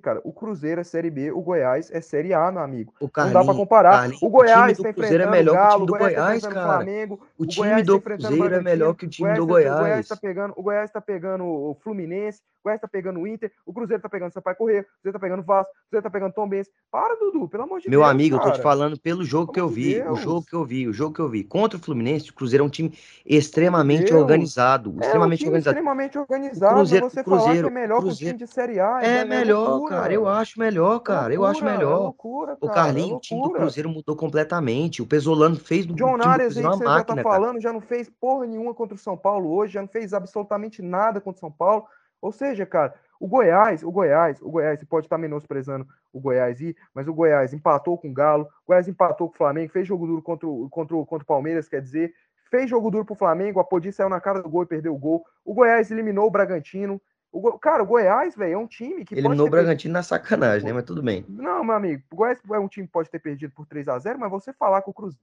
cara. 0.00 0.20
O 0.24 0.32
Cruzeiro 0.32 0.80
é 0.80 0.84
Série 0.84 1.10
B, 1.10 1.30
o 1.30 1.40
Goiás 1.40 1.90
é 1.92 2.00
Série 2.00 2.34
A, 2.34 2.50
meu 2.50 2.60
amigo. 2.62 2.92
O 3.00 3.08
Não 3.16 3.32
dá 3.32 3.44
pra 3.44 3.54
comparar. 3.54 3.92
Carlinhos, 3.92 4.22
O 4.22 4.26
o 4.26 4.30
Goiás 4.30 4.78
tá 4.78 4.88
é 4.88 4.90
enfrentando 4.90 5.28
o 5.28 5.30
melhor 5.30 5.52
que 5.52 5.58
o 5.58 5.62
Galo, 5.62 5.72
time 5.72 5.82
o 5.82 5.86
do 5.86 5.92
Goiás 5.98 6.14
tá 6.16 6.22
Goiás, 6.24 6.44
o 6.44 6.48
cara. 6.50 6.66
Flamengo, 6.66 7.20
O 7.38 7.42
o 7.42 7.46
time 7.46 7.66
Goiás 7.66 7.86
tá 7.86 7.92
do 7.92 7.96
o 7.96 8.00
Cruzeiro 8.02 8.54
é 8.54 8.60
melhor 8.62 8.94
que 8.94 9.04
o 9.04 9.06
o 9.06 9.10
time 9.10 9.34
do 9.34 9.46
Goiás, 9.46 9.70
tá, 9.70 9.76
o 9.76 9.78
Goiás 9.80 9.90
Goiás. 9.92 10.08
tá 10.08 10.16
pegando, 10.16 10.54
o 10.56 10.62
Goiás 10.62 10.90
tá 10.90 11.00
pegando 11.00 11.44
o 11.44 11.74
Fluminense, 11.82 12.40
o 12.55 12.55
Goiás 12.66 12.80
tá 12.80 12.88
pegando 12.88 13.20
o 13.20 13.26
Inter, 13.28 13.52
o 13.64 13.72
Cruzeiro 13.72 14.02
tá 14.02 14.08
pegando 14.08 14.30
o 14.30 14.32
Sampaio 14.32 14.56
Corrêa, 14.56 14.80
o 14.80 14.84
Cruzeiro 15.02 15.12
tá 15.12 15.20
pegando 15.20 15.40
o 15.40 15.44
Vasco, 15.44 15.70
o 15.72 15.88
Cruzeiro 15.88 16.02
tá 16.02 16.10
pegando 16.10 16.30
o 16.30 16.34
Tom 16.34 16.48
Benz. 16.48 16.68
Para, 16.90 17.14
Dudu, 17.14 17.48
pelo 17.48 17.62
amor 17.62 17.80
de 17.80 17.88
Meu 17.88 18.00
Deus, 18.00 18.10
amigo, 18.10 18.36
eu 18.36 18.40
tô 18.40 18.46
te 18.46 18.50
cara. 18.52 18.62
falando 18.62 18.98
pelo 18.98 19.24
jogo 19.24 19.52
Pelo 19.52 19.54
que 19.54 19.60
eu 19.60 19.68
vi, 19.74 20.00
o 20.00 20.04
Deus. 20.04 20.20
jogo 20.20 20.44
que 20.44 20.54
eu 20.54 20.64
vi, 20.64 20.88
o 20.88 20.92
jogo 20.92 21.14
que 21.14 21.20
eu 21.20 21.28
vi. 21.28 21.44
Contra 21.44 21.78
o 21.78 21.80
Fluminense, 21.80 22.30
o 22.30 22.34
Cruzeiro 22.34 22.64
é 22.64 22.66
um 22.66 22.70
time 22.70 22.92
extremamente 23.24 24.06
Deus. 24.10 24.20
organizado, 24.20 24.90
É 24.90 24.92
um 24.94 25.00
extremamente 25.00 25.38
time 25.38 25.48
organizado. 25.50 25.76
extremamente 25.76 26.18
organizado, 26.18 26.74
Cruzeiro- 26.74 27.10
você 27.10 27.20
o 27.20 27.24
falar 27.24 27.36
que 27.38 27.44
Cruzeiro- 27.44 27.68
é 27.68 27.70
melhor 27.70 27.96
que 27.98 28.02
o 28.02 28.06
Cruzeiro- 28.06 28.36
time 28.38 28.46
de 28.46 28.52
Série 28.52 28.80
A 28.80 29.02
É 29.02 29.24
melhor, 29.24 29.68
loucura. 29.70 29.96
cara. 29.96 30.12
Eu 30.12 30.26
acho 30.28 30.58
melhor, 30.58 30.98
cara. 31.00 31.34
Eu 31.34 31.44
acho 31.44 31.64
É 31.66 31.70
melhor. 31.72 31.98
loucura, 32.00 32.56
O 32.60 32.66
cara, 32.66 32.80
é 32.80 32.84
Carlinhos, 32.86 33.16
o 33.18 33.20
time 33.20 33.42
do. 33.42 33.50
Cruzeiro 33.52 33.88
mudou 33.88 34.16
completamente. 34.16 35.02
O 35.02 35.06
Pesolano 35.06 35.56
fez 35.56 35.86
do 35.86 35.94
John 35.94 36.14
Arias 36.14 36.56
aí 36.56 36.62
Cruzeiro 36.62 36.70
que 36.70 36.76
você 36.78 36.84
já 36.84 36.90
tá 36.90 36.96
máquina, 36.98 37.22
cara. 37.22 37.36
falando, 37.36 37.60
já 37.60 37.72
não 37.72 37.80
fez 37.80 38.10
porra 38.20 38.46
nenhuma 38.46 38.74
contra 38.74 38.94
o 38.94 38.98
São 38.98 39.16
Paulo 39.16 39.50
hoje, 39.54 39.74
já 39.74 39.80
não 39.82 39.88
fez 39.88 40.12
absolutamente 40.12 40.82
nada 40.82 41.20
contra 41.20 41.36
o 41.38 41.40
São 41.40 41.50
Paulo. 41.52 41.84
Ou 42.20 42.32
seja, 42.32 42.64
cara, 42.66 42.94
o 43.20 43.26
Goiás, 43.28 43.82
o 43.82 43.90
Goiás, 43.90 44.40
o 44.42 44.50
Goiás, 44.50 44.78
você 44.80 44.86
pode 44.86 45.06
estar 45.06 45.18
menosprezando 45.18 45.86
o 46.12 46.20
Goiás 46.20 46.60
aí, 46.60 46.74
mas 46.94 47.06
o 47.08 47.14
Goiás 47.14 47.52
empatou 47.52 47.96
com 47.96 48.08
o 48.10 48.12
Galo, 48.14 48.44
o 48.44 48.68
Goiás 48.68 48.88
empatou 48.88 49.28
com 49.28 49.34
o 49.34 49.38
Flamengo, 49.38 49.72
fez 49.72 49.86
jogo 49.86 50.06
duro 50.06 50.22
contra 50.22 50.46
o, 50.48 50.68
contra 50.70 50.96
o, 50.96 51.06
contra 51.06 51.22
o 51.24 51.26
Palmeiras, 51.26 51.68
quer 51.68 51.80
dizer, 51.80 52.12
fez 52.50 52.68
jogo 52.70 52.90
duro 52.90 53.04
pro 53.04 53.14
Flamengo, 53.14 53.60
a 53.60 53.64
Podi 53.64 53.92
saiu 53.92 54.08
na 54.08 54.20
cara 54.20 54.42
do 54.42 54.48
gol 54.48 54.62
e 54.62 54.66
perdeu 54.66 54.94
o 54.94 54.98
gol. 54.98 55.24
O 55.44 55.54
Goiás 55.54 55.90
eliminou 55.90 56.26
o 56.26 56.30
Bragantino. 56.30 57.00
O 57.32 57.40
Go- 57.40 57.58
Cara, 57.58 57.82
o 57.82 57.86
Goiás, 57.86 58.34
velho, 58.36 58.54
é 58.54 58.58
um 58.58 58.66
time 58.66 59.04
que 59.04 59.14
Eliminou 59.14 59.46
o 59.46 59.50
Bragantino 59.50 59.92
na 59.92 60.02
sacanagem, 60.02 60.66
né? 60.66 60.72
Mas 60.72 60.84
tudo 60.84 61.02
bem. 61.02 61.24
não, 61.28 61.62
meu 61.64 61.74
amigo, 61.74 62.02
o 62.12 62.16
Goiás 62.16 62.38
é 62.50 62.58
um 62.58 62.68
time 62.68 62.86
que 62.86 62.92
pode 62.92 63.10
ter 63.10 63.18
perdido 63.18 63.52
por 63.52 63.66
3 63.66 63.88
a 63.88 63.98
0 63.98 64.18
mas 64.18 64.30
você 64.30 64.52
falar 64.52 64.80
que 64.82 64.88
o 64.90 64.94
Cruzeiro 64.94 65.20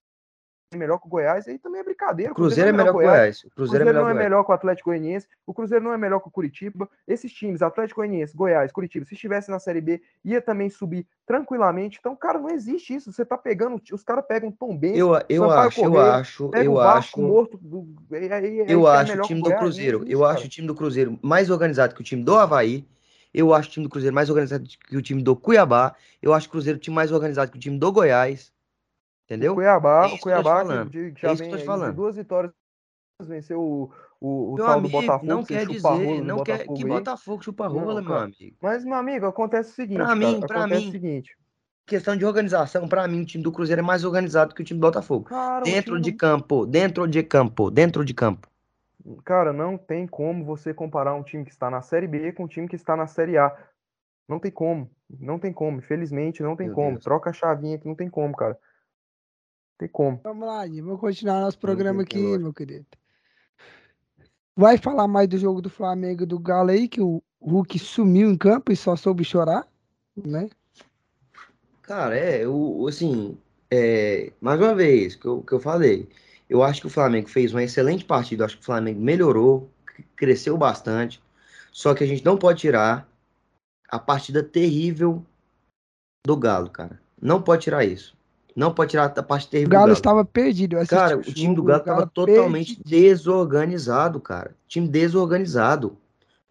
melhor 0.76 0.98
que 1.00 1.08
o 1.08 1.10
Goiás, 1.10 1.48
aí 1.48 1.58
também 1.58 1.82
é 1.82 1.84
brincadeira. 1.84 2.32
O 2.32 2.36
Cruzeiro 2.36 2.70
é 2.70 2.72
melhor 2.72 2.86
que 2.86 2.90
o 2.92 2.94
Goiás. 2.94 3.44
O 3.44 3.48
O 3.48 3.52
Cruzeiro 3.52 3.56
Cruzeiro 3.56 3.84
é 3.84 3.86
melhor 3.86 4.02
não 4.02 4.10
é 4.10 4.14
Goiás. 4.14 4.26
melhor 4.30 4.44
que 4.44 4.52
o 4.52 4.54
Atlético 4.54 4.90
Goianiense, 4.90 5.28
o 5.46 5.54
Cruzeiro 5.54 5.84
não 5.84 5.94
é 5.94 5.98
melhor 5.98 6.20
que 6.20 6.28
o 6.28 6.32
Curitiba. 6.32 6.90
Esses 7.08 7.32
times, 7.32 7.62
Atlético 7.62 8.02
Goianiense, 8.02 8.36
Goiás, 8.36 8.72
Curitiba, 8.72 9.06
se 9.06 9.14
estivesse 9.14 9.50
na 9.50 9.60
Série 9.60 9.82
B, 9.82 10.02
ia 10.24 10.42
também 10.42 10.70
subir 10.70 11.06
tranquilamente. 11.26 11.98
Então, 12.00 12.16
cara, 12.16 12.38
não 12.40 12.50
existe 12.50 12.94
isso. 12.96 13.12
Você 13.12 13.26
tá 13.26 13.38
pegando, 13.38 13.82
os 13.92 14.04
caras 14.04 14.26
pegam 14.28 14.52
Tom 14.52 14.78
Benz, 14.78 14.98
Eu, 14.98 15.10
eu 15.30 15.50
acho, 15.50 15.84
eu 15.84 15.92
Corrêa, 15.92 16.14
acho, 16.16 16.52
eu 16.54 16.80
acho. 16.80 17.22
morto. 17.22 17.58
Do, 17.62 17.88
aí- 18.12 18.32
aí- 18.32 18.46
aí 18.62 18.66
Eu 18.68 18.88
é 18.88 18.92
acho 18.98 19.18
o 19.18 19.22
time 19.22 19.40
do 19.40 19.44
Goiás, 19.46 19.60
Cruzeiro, 19.60 19.98
existe, 20.00 20.14
eu 20.14 20.20
cara. 20.22 20.34
acho 20.34 20.46
o 20.46 20.50
time 20.50 20.68
do 20.68 20.76
Cruzeiro 20.76 21.20
mais 21.22 21.50
organizado 21.50 21.96
que 21.96 22.02
o 22.02 22.04
time 22.04 22.24
do 22.24 22.36
Havaí. 22.36 22.86
Eu 23.34 23.52
acho 23.52 23.68
o 23.68 23.72
time 23.72 23.84
do 23.86 23.90
Cruzeiro 23.90 24.14
mais 24.14 24.30
organizado 24.30 24.64
que 24.88 24.96
o 24.96 25.02
time 25.02 25.24
do 25.24 25.36
Cuiabá. 25.36 25.96
Eu 26.22 26.36
acho 26.36 26.48
o 26.48 26.52
Cruzeiro 26.52 26.78
o 26.78 26.80
time 26.80 26.96
mais 26.96 27.12
organizado 27.12 27.50
que 27.50 27.58
o 27.58 27.60
time 27.60 27.80
do 27.80 27.92
Goiás. 27.92 28.53
Entendeu? 29.26 29.54
O 29.54 29.56
Cuiabá, 29.56 30.08
É 30.08 30.14
o 30.14 30.20
Cuiabá 30.20 30.64
que, 30.90 31.12
que 31.14 31.26
É 31.26 31.30
já 31.30 31.30
eu 31.30 31.36
vem 31.36 31.94
duas 31.94 32.16
vitórias, 32.16 32.54
venceu 33.22 33.62
o, 33.62 33.92
o, 34.20 34.54
o 34.54 34.58
tal 34.58 34.68
do 34.68 34.72
amigo, 34.80 35.02
Botafogo, 35.02 35.26
não 35.26 35.42
que 35.44 35.54
quer 35.54 35.66
rola 35.66 35.74
dizer, 35.74 36.22
não 36.24 36.44
quer 36.44 36.58
Botafogo 36.58 36.78
que. 36.78 36.86
Botafogo 36.86 37.44
chupa 37.44 37.68
rola, 37.68 37.86
Não, 37.86 38.02
meu 38.02 38.04
cara. 38.04 38.24
amigo. 38.26 38.58
Mas, 38.62 38.84
meu 38.84 38.96
amigo, 38.96 39.26
acontece 39.26 39.72
o 39.72 39.74
seguinte, 39.76 39.98
Pra 39.98 40.06
cara. 40.08 40.16
mim, 40.18 40.40
pra 40.42 40.60
Acontece 40.60 40.82
o 40.82 40.86
mim, 40.86 40.92
seguinte. 40.92 41.38
questão 41.86 42.18
de 42.18 42.26
organização, 42.26 42.88
pra 42.88 43.08
mim, 43.08 43.22
o 43.22 43.26
time 43.26 43.44
do 43.44 43.52
Cruzeiro 43.52 43.80
é 43.82 43.84
mais 43.84 44.04
organizado 44.04 44.54
que 44.54 44.62
o 44.62 44.66
time 44.66 44.80
do 44.80 44.86
Botafogo. 44.88 45.26
Cara, 45.26 45.64
Dentro 45.64 45.94
time 45.94 46.02
de 46.02 46.12
do 46.12 46.18
campo, 46.18 46.66
dentro 46.66 47.08
de 47.08 47.24
campo, 47.24 47.72
dentro 47.72 48.04
de 48.04 48.14
campo. 48.14 48.48
Cara, 49.26 49.52
não 49.52 49.78
tem 49.78 50.08
como 50.08 50.46
você 50.46 50.74
comparar 50.74 51.14
um 51.14 51.24
time 51.24 51.44
que 51.44 51.52
está 51.52 51.70
na 51.70 51.82
Série 51.82 52.08
B 52.08 52.32
com 52.32 52.44
um 52.44 52.48
time 52.48 52.68
que 52.68 52.76
está 52.76 52.96
na 52.96 53.06
Série 53.08 53.38
A. 53.38 53.54
Não 54.28 54.40
tem 54.40 54.52
como. 54.52 54.90
Não 55.20 55.38
tem 55.38 55.52
como. 55.52 55.80
Infelizmente, 55.80 56.42
não 56.42 56.56
tem 56.56 56.68
Meu 56.68 56.76
como. 56.76 56.92
Deus. 56.92 57.04
Troca 57.04 57.30
a 57.30 57.34
chavinha 57.34 57.78
que 57.78 57.86
não 57.86 57.96
tem 57.96 58.10
como, 58.10 58.34
cara. 58.36 58.58
Tem 59.84 59.90
como. 59.90 60.18
Vamos 60.24 60.48
lá, 60.48 60.66
vamos 60.66 61.00
continuar 61.02 61.42
nosso 61.42 61.60
programa 61.60 62.04
aqui, 62.04 62.18
lógica. 62.18 62.40
meu 62.40 62.54
querido. 62.54 62.86
Vai 64.56 64.78
falar 64.78 65.10
mais 65.10 65.28
do 65.28 65.38
jogo 65.38 65.62
do 65.62 65.70
Flamengo 65.70 66.24
e 66.24 66.26
do 66.26 66.40
Galo 66.40 66.70
aí, 66.70 66.88
que 66.88 67.02
o 67.02 67.22
Hulk 67.42 67.78
sumiu 67.80 68.32
em 68.32 68.38
campo 68.38 68.72
e 68.72 68.78
só 68.78 68.96
soube 68.96 69.26
chorar, 69.26 69.68
né? 70.16 70.50
Cara, 71.82 72.18
é, 72.18 72.46
eu, 72.46 72.86
assim, 72.88 73.38
é, 73.70 74.32
mais 74.40 74.58
uma 74.58 74.74
vez, 74.74 75.18
que 75.18 75.26
eu, 75.26 75.42
que 75.42 75.52
eu 75.52 75.60
falei, 75.60 76.08
eu 76.50 76.64
acho 76.64 76.80
que 76.80 76.88
o 76.88 76.90
Flamengo 76.90 77.28
fez 77.28 77.52
uma 77.52 77.64
excelente 77.64 78.06
partida, 78.06 78.44
eu 78.44 78.46
acho 78.46 78.56
que 78.56 78.64
o 78.64 78.66
Flamengo 78.66 79.02
melhorou, 79.02 79.70
cresceu 80.16 80.58
bastante, 80.58 81.22
só 81.74 81.94
que 81.94 82.06
a 82.06 82.08
gente 82.08 82.24
não 82.24 82.38
pode 82.38 82.62
tirar 82.62 83.06
a 83.90 84.00
partida 84.00 84.42
terrível 84.42 85.26
do 86.26 86.38
Galo, 86.38 86.70
cara. 86.70 87.02
Não 87.22 87.42
pode 87.42 87.64
tirar 87.64 87.84
isso. 87.84 88.16
Não 88.56 88.74
pode 88.74 88.92
tirar 88.92 89.06
a 89.06 89.24
parte 89.24 89.48
O 89.48 89.50
terrível 89.50 89.70
do 89.70 89.72
Galo 89.72 89.86
Galo. 89.88 89.94
estava 89.94 90.26
perdido. 90.26 90.78
Cara, 90.88 91.18
o 91.18 91.20
o 91.20 91.24
time 91.24 91.56
do 91.56 91.64
Galo 91.64 91.82
o 91.82 91.86
tava 91.86 92.06
totalmente 92.08 92.76
perdido. 92.76 92.90
desorganizado, 92.90 94.20
cara. 94.20 94.56
Time 94.68 94.88
desorganizado. 94.88 95.98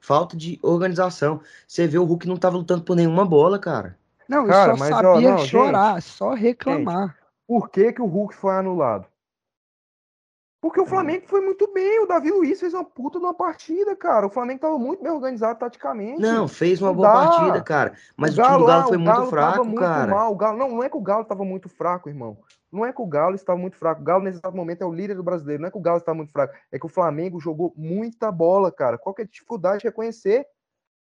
Falta 0.00 0.36
de 0.36 0.58
organização. 0.62 1.40
Você 1.66 1.86
vê 1.86 1.98
o 1.98 2.04
Hulk 2.04 2.26
não 2.26 2.36
tava 2.36 2.56
lutando 2.56 2.82
por 2.82 2.96
nenhuma 2.96 3.24
bola, 3.24 3.58
cara. 3.58 3.96
Não, 4.28 4.46
Cara, 4.46 4.72
só 4.72 4.78
mas, 4.78 4.92
ó, 4.92 5.14
sabia 5.14 5.30
não, 5.30 5.38
chorar, 5.38 6.02
só 6.02 6.32
reclamar. 6.34 7.16
Por 7.46 7.68
que, 7.70 7.92
que 7.92 8.00
o 8.02 8.06
Hulk 8.06 8.34
foi 8.34 8.54
anulado? 8.56 9.06
Porque 10.62 10.80
o 10.80 10.86
Flamengo 10.86 11.24
foi 11.26 11.40
muito 11.40 11.70
bem. 11.72 12.04
O 12.04 12.06
Davi 12.06 12.30
Luiz 12.30 12.60
fez 12.60 12.72
uma 12.72 12.84
puta 12.84 13.18
numa 13.18 13.34
partida, 13.34 13.96
cara. 13.96 14.28
O 14.28 14.30
Flamengo 14.30 14.60
tava 14.60 14.78
muito 14.78 15.02
bem 15.02 15.10
organizado 15.10 15.58
taticamente. 15.58 16.22
Não, 16.22 16.46
fez 16.46 16.80
uma 16.80 16.94
boa 16.94 17.08
dá. 17.08 17.14
partida, 17.14 17.60
cara. 17.60 17.94
Mas 18.16 18.38
o 18.38 18.40
o, 18.40 18.44
time 18.44 18.58
do 18.58 18.64
Galo 18.66 18.80
ah, 18.80 18.86
foi 18.86 18.96
o 18.96 19.00
muito 19.00 19.12
Galo 19.16 19.26
fraco, 19.28 19.52
tava 19.54 19.64
muito 19.64 19.80
cara. 19.80 20.14
mal. 20.14 20.32
O 20.32 20.36
Galo, 20.36 20.56
não, 20.58 20.68
não 20.68 20.82
é 20.84 20.88
que 20.88 20.96
o 20.96 21.00
Galo 21.00 21.22
estava 21.22 21.44
muito 21.44 21.68
fraco, 21.68 22.08
irmão. 22.08 22.38
Não 22.72 22.86
é 22.86 22.92
que 22.92 23.02
o 23.02 23.06
Galo 23.06 23.34
estava 23.34 23.58
muito 23.58 23.76
fraco. 23.76 24.02
O 24.02 24.04
Galo, 24.04 24.22
nesse 24.22 24.38
exato 24.38 24.56
momento, 24.56 24.82
é 24.82 24.86
o 24.86 24.92
líder 24.92 25.16
do 25.16 25.24
brasileiro. 25.24 25.62
Não 25.62 25.68
é 25.68 25.70
que 25.72 25.78
o 25.78 25.82
Galo 25.82 25.98
estava 25.98 26.16
muito 26.16 26.30
fraco. 26.30 26.54
É 26.70 26.78
que 26.78 26.86
o 26.86 26.88
Flamengo 26.88 27.40
jogou 27.40 27.74
muita 27.76 28.30
bola, 28.30 28.70
cara. 28.70 28.96
Qual 28.96 29.12
que 29.12 29.22
é 29.22 29.24
a 29.24 29.28
dificuldade 29.28 29.80
de 29.80 29.88
reconhecer? 29.88 30.46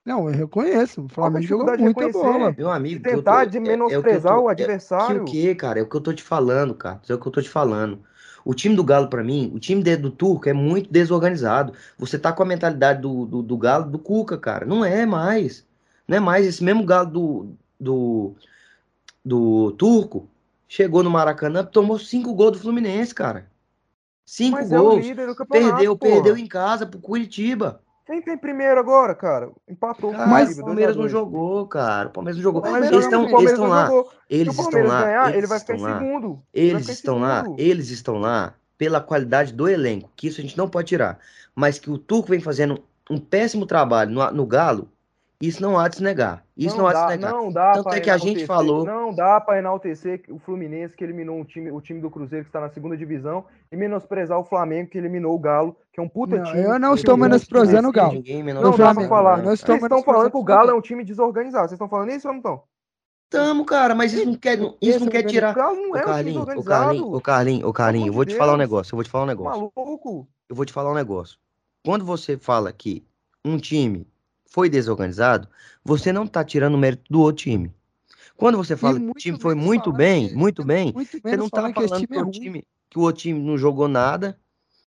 Não, 0.05 0.29
eu 0.29 0.35
reconheço. 0.37 1.01
O 1.01 1.05
é 1.05 1.09
Flamengo 1.09 1.47
jogou 1.47 1.65
dificuldade 1.65 1.77
de 1.77 1.83
muita 1.83 2.05
reconhecer? 2.05 2.39
bola. 2.39 2.55
Meu 2.55 2.69
amigo, 2.69 3.01
Tentar 3.01 3.45
tô- 3.45 3.49
de 3.49 3.57
é- 3.57 3.59
é 3.59 3.61
o 3.61 3.63
que 3.63 3.69
eu 3.71 3.77
menosprezar 3.87 4.35
tô- 4.35 4.41
o 4.43 4.51
é- 4.51 4.55
Que 4.55 4.61
adversário. 4.61 5.21
o 5.23 5.25
quê, 5.25 5.55
cara? 5.55 5.79
É 5.79 5.81
o 5.81 5.89
que 5.89 5.95
eu 5.97 6.01
tô 6.01 6.13
te 6.13 6.21
falando, 6.21 6.75
cara. 6.75 7.01
É 7.09 7.13
o 7.15 7.19
que 7.19 7.27
eu 7.27 7.31
tô 7.31 7.41
te 7.41 7.49
falando. 7.49 8.03
O 8.47 8.53
time 8.53 8.77
do 8.77 8.83
Galo, 8.83 9.09
pra 9.09 9.21
mim, 9.21 9.51
o 9.53 9.59
time 9.59 9.83
do 9.97 10.09
Turco 10.09 10.47
é 10.47 10.53
muito 10.53 10.89
desorganizado. 10.89 11.73
Você 11.97 12.17
tá 12.17 12.31
com 12.31 12.41
a 12.41 12.45
mentalidade 12.45 13.01
do, 13.01 13.25
do, 13.25 13.41
do 13.41 13.57
Galo 13.57 13.91
do 13.91 13.99
Cuca, 13.99 14.37
cara. 14.37 14.65
Não 14.65 14.85
é 14.85 15.05
mais. 15.05 15.67
Não 16.07 16.15
é 16.15 16.19
mais. 16.21 16.47
Esse 16.47 16.63
mesmo 16.63 16.85
Galo 16.85 17.11
do, 17.11 17.49
do, 17.77 18.35
do 19.23 19.71
Turco 19.73 20.29
chegou 20.65 21.03
no 21.03 21.09
Maracanã, 21.09 21.61
tomou 21.61 21.99
cinco 21.99 22.33
gols 22.33 22.53
do 22.53 22.59
Fluminense, 22.59 23.13
cara. 23.13 23.51
Cinco 24.25 24.59
Mas 24.59 24.71
é 24.71 24.77
gols. 24.77 25.05
campeonato, 25.35 25.75
Perdeu, 25.75 25.97
porra. 25.97 26.13
perdeu 26.13 26.37
em 26.37 26.47
casa 26.47 26.85
pro 26.85 26.99
Curitiba. 26.99 27.81
Quem 28.07 28.21
tem 28.21 28.37
primeiro 28.37 28.79
agora, 28.79 29.13
cara? 29.13 29.51
Empatou 29.67 30.11
Cara, 30.13 30.27
Mas- 30.27 30.57
o 30.57 30.63
Palmeiras 30.63 30.95
não 30.95 31.03
2 31.03 31.13
a 31.13 31.17
2. 31.17 31.29
jogou, 31.29 31.67
cara. 31.67 32.07
O 32.07 32.11
Palmeiras 32.11 32.37
não 32.37 32.43
jogou. 32.43 32.61
Palmeiras 32.61 32.89
Eles 32.89 33.03
estão 33.03 33.23
eles 33.25 33.51
estão 33.51 33.67
lá. 33.67 33.85
jogou. 33.85 34.03
Se 34.05 34.09
Eles 34.29 34.57
o 34.57 34.61
estão 34.61 34.83
lá. 34.83 35.03
ganhar, 35.03 35.35
ele 35.35 35.47
vai 35.47 35.59
ficar 35.59 35.75
em 35.75 35.79
segundo. 35.79 36.41
Eles 36.53 36.87
estão 36.89 37.19
lá, 37.19 37.43
eles 37.57 37.89
estão 37.89 38.17
lá 38.17 38.53
pela 38.77 39.01
qualidade 39.01 39.51
do 39.51 39.67
elenco, 39.67 40.09
que 40.15 40.27
isso 40.27 40.39
a 40.39 40.43
gente 40.43 40.57
não 40.57 40.69
pode 40.69 40.87
tirar. 40.87 41.19
Mas 41.53 41.79
que 41.79 41.91
o 41.91 41.97
Turco 41.97 42.29
vem 42.29 42.39
fazendo 42.39 42.81
um 43.09 43.19
péssimo 43.19 43.65
trabalho 43.65 44.11
no, 44.11 44.31
no 44.31 44.45
Galo, 44.45 44.87
isso 45.41 45.61
não 45.61 45.77
há 45.77 45.89
de 45.89 45.97
se 45.97 46.03
negar. 46.03 46.45
Isso 46.57 46.75
não, 46.77 46.85
de 46.85 46.97
se 47.11 47.17
dá, 47.19 47.31
não 47.31 47.51
dá 47.51 47.73
Tanto 47.73 47.83
pra 47.83 47.97
é 47.97 47.99
que 48.01 48.09
a 48.09 48.17
gente 48.17 48.43
enaltecer- 48.43 48.47
falou- 48.47 48.83
Não 48.83 49.13
dá 49.13 49.39
para 49.39 49.59
enaltecer 49.59 50.23
o 50.29 50.39
Fluminense 50.39 50.95
que 50.95 51.03
eliminou 51.03 51.37
um 51.37 51.43
time, 51.45 51.69
o 51.71 51.79
time 51.79 52.01
do 52.01 52.09
Cruzeiro 52.09 52.45
que 52.45 52.49
está 52.49 52.59
na 52.59 52.69
segunda 52.69 52.97
divisão 52.97 53.45
e 53.71 53.75
menosprezar 53.77 54.39
o 54.39 54.43
Flamengo 54.43 54.89
que 54.89 54.97
eliminou 54.97 55.35
o 55.35 55.39
Galo, 55.39 55.75
que 55.93 55.99
é 55.99 56.03
um 56.03 56.09
puta 56.09 56.35
Não, 56.37 56.43
time. 56.45 56.63
eu 56.63 56.79
não 56.79 56.95
estou 56.95 57.15
menosprezando 57.15 57.89
o. 57.89 57.91
Galo. 57.91 58.13
Ninguém 58.13 58.37
Não 58.39 58.45
menospreza 58.45 58.71
dá 58.77 58.83
Flamengo, 58.93 59.07
pra 59.07 59.17
falar. 59.17 59.37
não 59.43 59.53
estou 59.53 59.75
Vocês 59.75 59.83
estão 59.83 60.03
falando 60.03 60.31
que 60.31 60.37
o 60.37 60.43
Galo 60.43 60.71
é 60.71 60.73
um 60.73 60.81
time 60.81 61.03
desorganizado. 61.03 61.63
Vocês 61.67 61.73
estão 61.73 61.87
falando 61.89 62.09
isso 62.09 62.27
ou 62.27 62.33
não 62.33 62.39
estão? 62.39 62.63
Tamo, 63.29 63.65
cara, 63.65 63.93
mas 63.93 64.13
isso 64.13 64.25
não 64.25 64.35
quer, 64.35 64.57
não- 64.57 64.75
isso 64.81 64.99
não 65.01 65.07
quer 65.09 65.25
O 65.25 65.27
tirar. 65.27 65.53
Galo 65.53 65.75
não 65.75 65.83
é 65.83 65.87
um 65.87 65.91
time 65.91 66.05
Carlinhos, 66.05 66.35
ô 66.37 66.45
desorganizado. 66.45 66.83
Carlinhos, 66.85 67.13
ô 67.13 67.21
Carlinhos, 67.21 67.63
ô 67.69 67.73
Carlinhos, 67.73 68.07
eu 68.07 68.13
vou 68.13 68.25
te 68.25 68.35
falar 68.35 68.53
um 68.53 68.57
negócio, 68.57 68.93
eu 68.93 68.97
vou 68.97 69.03
te 69.03 69.09
falar 69.09 69.23
um 69.25 69.27
negócio. 69.27 69.71
Maluco. 69.75 70.27
Eu 70.49 70.55
vou 70.55 70.65
te 70.65 70.73
falar 70.73 70.91
um 70.91 70.95
negócio. 70.95 71.37
Quando 71.85 72.05
você 72.05 72.37
fala 72.37 72.71
que 72.71 73.05
um 73.45 73.57
time 73.57 74.07
foi 74.47 74.69
desorganizado, 74.69 75.47
você 75.83 76.11
não 76.11 76.25
tá 76.27 76.43
tirando 76.43 76.75
o 76.75 76.77
mérito 76.77 77.03
do 77.11 77.21
outro 77.21 77.43
time. 77.43 77.71
Quando 78.35 78.57
você 78.57 78.77
fala 78.77 78.99
que 78.99 79.05
o 79.09 79.13
time 79.13 79.39
foi 79.39 79.55
muito 79.55 79.91
bem, 79.91 80.29
que- 80.29 80.35
muito 80.35 80.63
bem, 80.63 80.93
Muito 80.93 81.19
Você 81.21 81.37
não 81.37 81.49
tá 81.49 81.61
falando 81.73 82.07
que 82.07 82.13
é 82.17 82.21
o 82.21 82.31
time, 82.31 82.63
que 82.89 82.99
o 82.99 83.01
outro 83.01 83.21
time 83.21 83.39
não 83.39 83.57
jogou 83.57 83.87
nada, 83.87 84.39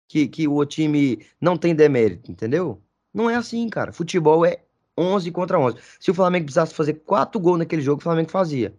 que, 0.09 0.27
que 0.29 0.47
o 0.49 0.53
outro 0.55 0.77
time 0.77 1.25
não 1.41 1.57
tem 1.57 1.75
demérito, 1.75 2.31
entendeu? 2.31 2.81
Não 3.13 3.29
é 3.29 3.35
assim, 3.35 3.69
cara. 3.69 3.93
Futebol 3.93 4.45
é 4.45 4.63
11 4.97 5.31
contra 5.31 5.59
11. 5.59 5.79
Se 5.99 6.11
o 6.11 6.15
Flamengo 6.15 6.45
precisasse 6.47 6.75
fazer 6.75 6.95
quatro 6.95 7.41
gols 7.41 7.59
naquele 7.59 7.83
jogo, 7.83 8.01
o 8.01 8.03
Flamengo 8.03 8.31
fazia. 8.31 8.75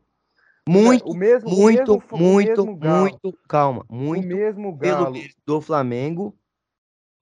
Muito, 0.67 1.09
o 1.09 1.13
mesmo, 1.15 1.49
o 1.49 1.55
muito, 1.55 1.77
mesmo, 1.77 2.11
o 2.13 2.17
muito, 2.17 2.65
muito, 2.77 3.37
calma, 3.47 3.85
o 3.89 3.95
muito 3.95 4.27
mesmo 4.27 4.77
pelo 4.77 5.03
Galo, 5.05 5.19
do 5.45 5.59
Flamengo 5.59 6.37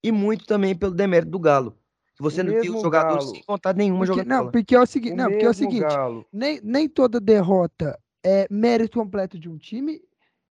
e 0.04 0.12
muito 0.12 0.46
também 0.46 0.76
pelo 0.76 0.94
demérito 0.94 1.32
do 1.32 1.40
Galo. 1.40 1.78
Que 2.20 2.24
você 2.24 2.44
O 2.44 2.44
não 2.44 2.56
tem 2.56 2.72
os 2.72 2.78
mesmo 2.78 2.82
jogadores 2.82 3.26
Galo. 3.26 3.36
sem 3.36 3.44
vontade 3.48 3.78
nenhuma 3.80 4.06
Porque, 4.06 4.06
jogando 4.06 4.28
não, 4.28 4.38
bola. 4.40 4.52
porque 4.52 4.76
é 4.76 4.82
o 4.82 4.86
seguinte, 4.86 5.14
o 5.14 5.16
não, 5.16 5.30
porque 5.32 5.46
é 5.46 5.50
o 5.50 5.54
seguinte, 5.54 5.82
Galo. 5.82 6.28
nem, 6.34 6.60
nem 6.64 6.90
toda 6.90 7.20
derrota 7.20 7.98
é 8.24 8.48
mérito 8.52 9.00
completo 9.00 9.40
de 9.40 9.50
um 9.50 9.58
time 9.58 10.02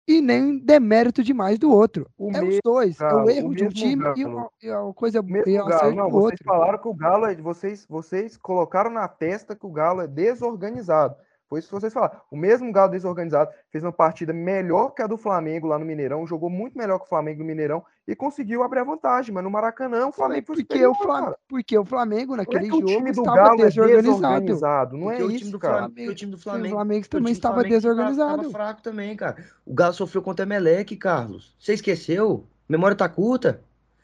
e 0.07 0.21
nem 0.21 0.57
demérito 0.57 1.21
demais 1.23 1.59
do 1.59 1.69
outro. 1.71 2.09
O 2.17 2.31
é 2.31 2.41
os 2.41 2.59
dois, 2.63 3.01
é 3.01 3.13
o 3.15 3.25
Galo, 3.25 3.29
erro 3.29 3.49
o 3.49 3.55
de 3.55 3.65
um 3.65 3.69
time 3.69 4.03
e 4.15 4.23
Galo. 4.23 4.37
uma, 4.37 4.51
e 4.63 4.71
uma 4.71 4.93
coisa 4.93 5.21
O 5.21 5.23
mesmo 5.23 5.49
e 5.49 5.61
um 5.61 5.65
Galo. 5.65 5.95
Não, 5.95 6.05
do 6.05 6.11
vocês 6.11 6.39
outro. 6.39 6.45
falaram 6.45 6.79
que 6.81 6.87
o 6.87 6.93
Galo 6.93 7.25
é. 7.25 7.35
Vocês, 7.35 7.85
vocês 7.89 8.37
colocaram 8.37 8.89
na 8.89 9.07
testa 9.09 9.55
que 9.55 9.65
o 9.65 9.71
Galo 9.71 10.01
é 10.01 10.07
desorganizado. 10.07 11.15
Foi 11.49 11.59
isso 11.59 11.69
que 11.69 11.73
vocês 11.73 11.93
falaram. 11.93 12.19
O 12.29 12.35
mesmo 12.35 12.71
Galo 12.71 12.91
desorganizado 12.91 13.51
fez 13.71 13.83
uma 13.83 13.91
partida 13.91 14.33
melhor 14.33 14.89
que 14.89 15.01
a 15.01 15.07
do 15.07 15.17
Flamengo 15.17 15.67
lá 15.67 15.79
no 15.79 15.85
Mineirão, 15.85 16.27
jogou 16.27 16.49
muito 16.49 16.77
melhor 16.77 16.99
que 16.99 17.05
o 17.05 17.09
Flamengo 17.09 17.39
no 17.39 17.45
Mineirão 17.45 17.83
e 18.05 18.15
conseguiu 18.15 18.63
abrir 18.63 18.79
a 18.81 18.83
vantagem. 18.83 19.33
Mas 19.33 19.43
no 19.43 19.49
Maracanã, 19.49 20.07
o 20.07 20.11
Flamengo 20.11 20.45
foi 20.47 20.55
Porque 20.57 20.73
superior, 20.73 20.91
o, 20.91 20.95
Flam... 20.95 21.23
cara. 21.23 21.37
porque 21.47 21.77
o 21.77 21.85
Flamengo 21.85 22.35
Não 22.35 22.43
é 22.43 22.45
naquele 22.45 22.69
que 22.69 22.75
o 22.75 22.79
jogo 22.79 22.85
time 22.87 23.11
do 23.11 23.21
estava 23.21 23.37
Galo 23.37 23.61
é 23.61 23.65
desorganizado. 23.65 24.01
desorganizado. 24.11 24.97
Não 24.97 25.07
Porque 25.07 25.21
é 25.21 25.25
o 25.25 25.27
time 25.29 25.41
isso, 25.41 25.51
do 25.51 25.59
cara. 25.59 25.73
Flamengo, 25.73 25.95
porque 25.95 26.09
o 26.09 26.15
time 26.15 26.31
do 26.31 26.37
O 26.37 26.41
Flamengo, 26.41 26.75
Flamengo 26.75 27.05
o 27.05 27.09
também 27.09 27.23
time 27.23 27.31
do 27.33 27.37
estava 27.37 27.53
Flamengo 27.55 27.75
desorganizado. 27.75 28.37
Tava 28.37 28.49
fraco 28.51 28.81
também, 28.81 29.15
cara. 29.15 29.45
O 29.65 29.73
Galo 29.73 29.93
sofreu 29.93 30.21
contra 30.21 30.45
o 30.45 30.47
Emelec, 30.47 30.95
Carlos. 30.97 31.55
Você 31.59 31.73
esqueceu? 31.73 32.45
Memória 32.67 32.97
tá 32.97 33.07
curta. 33.07 33.61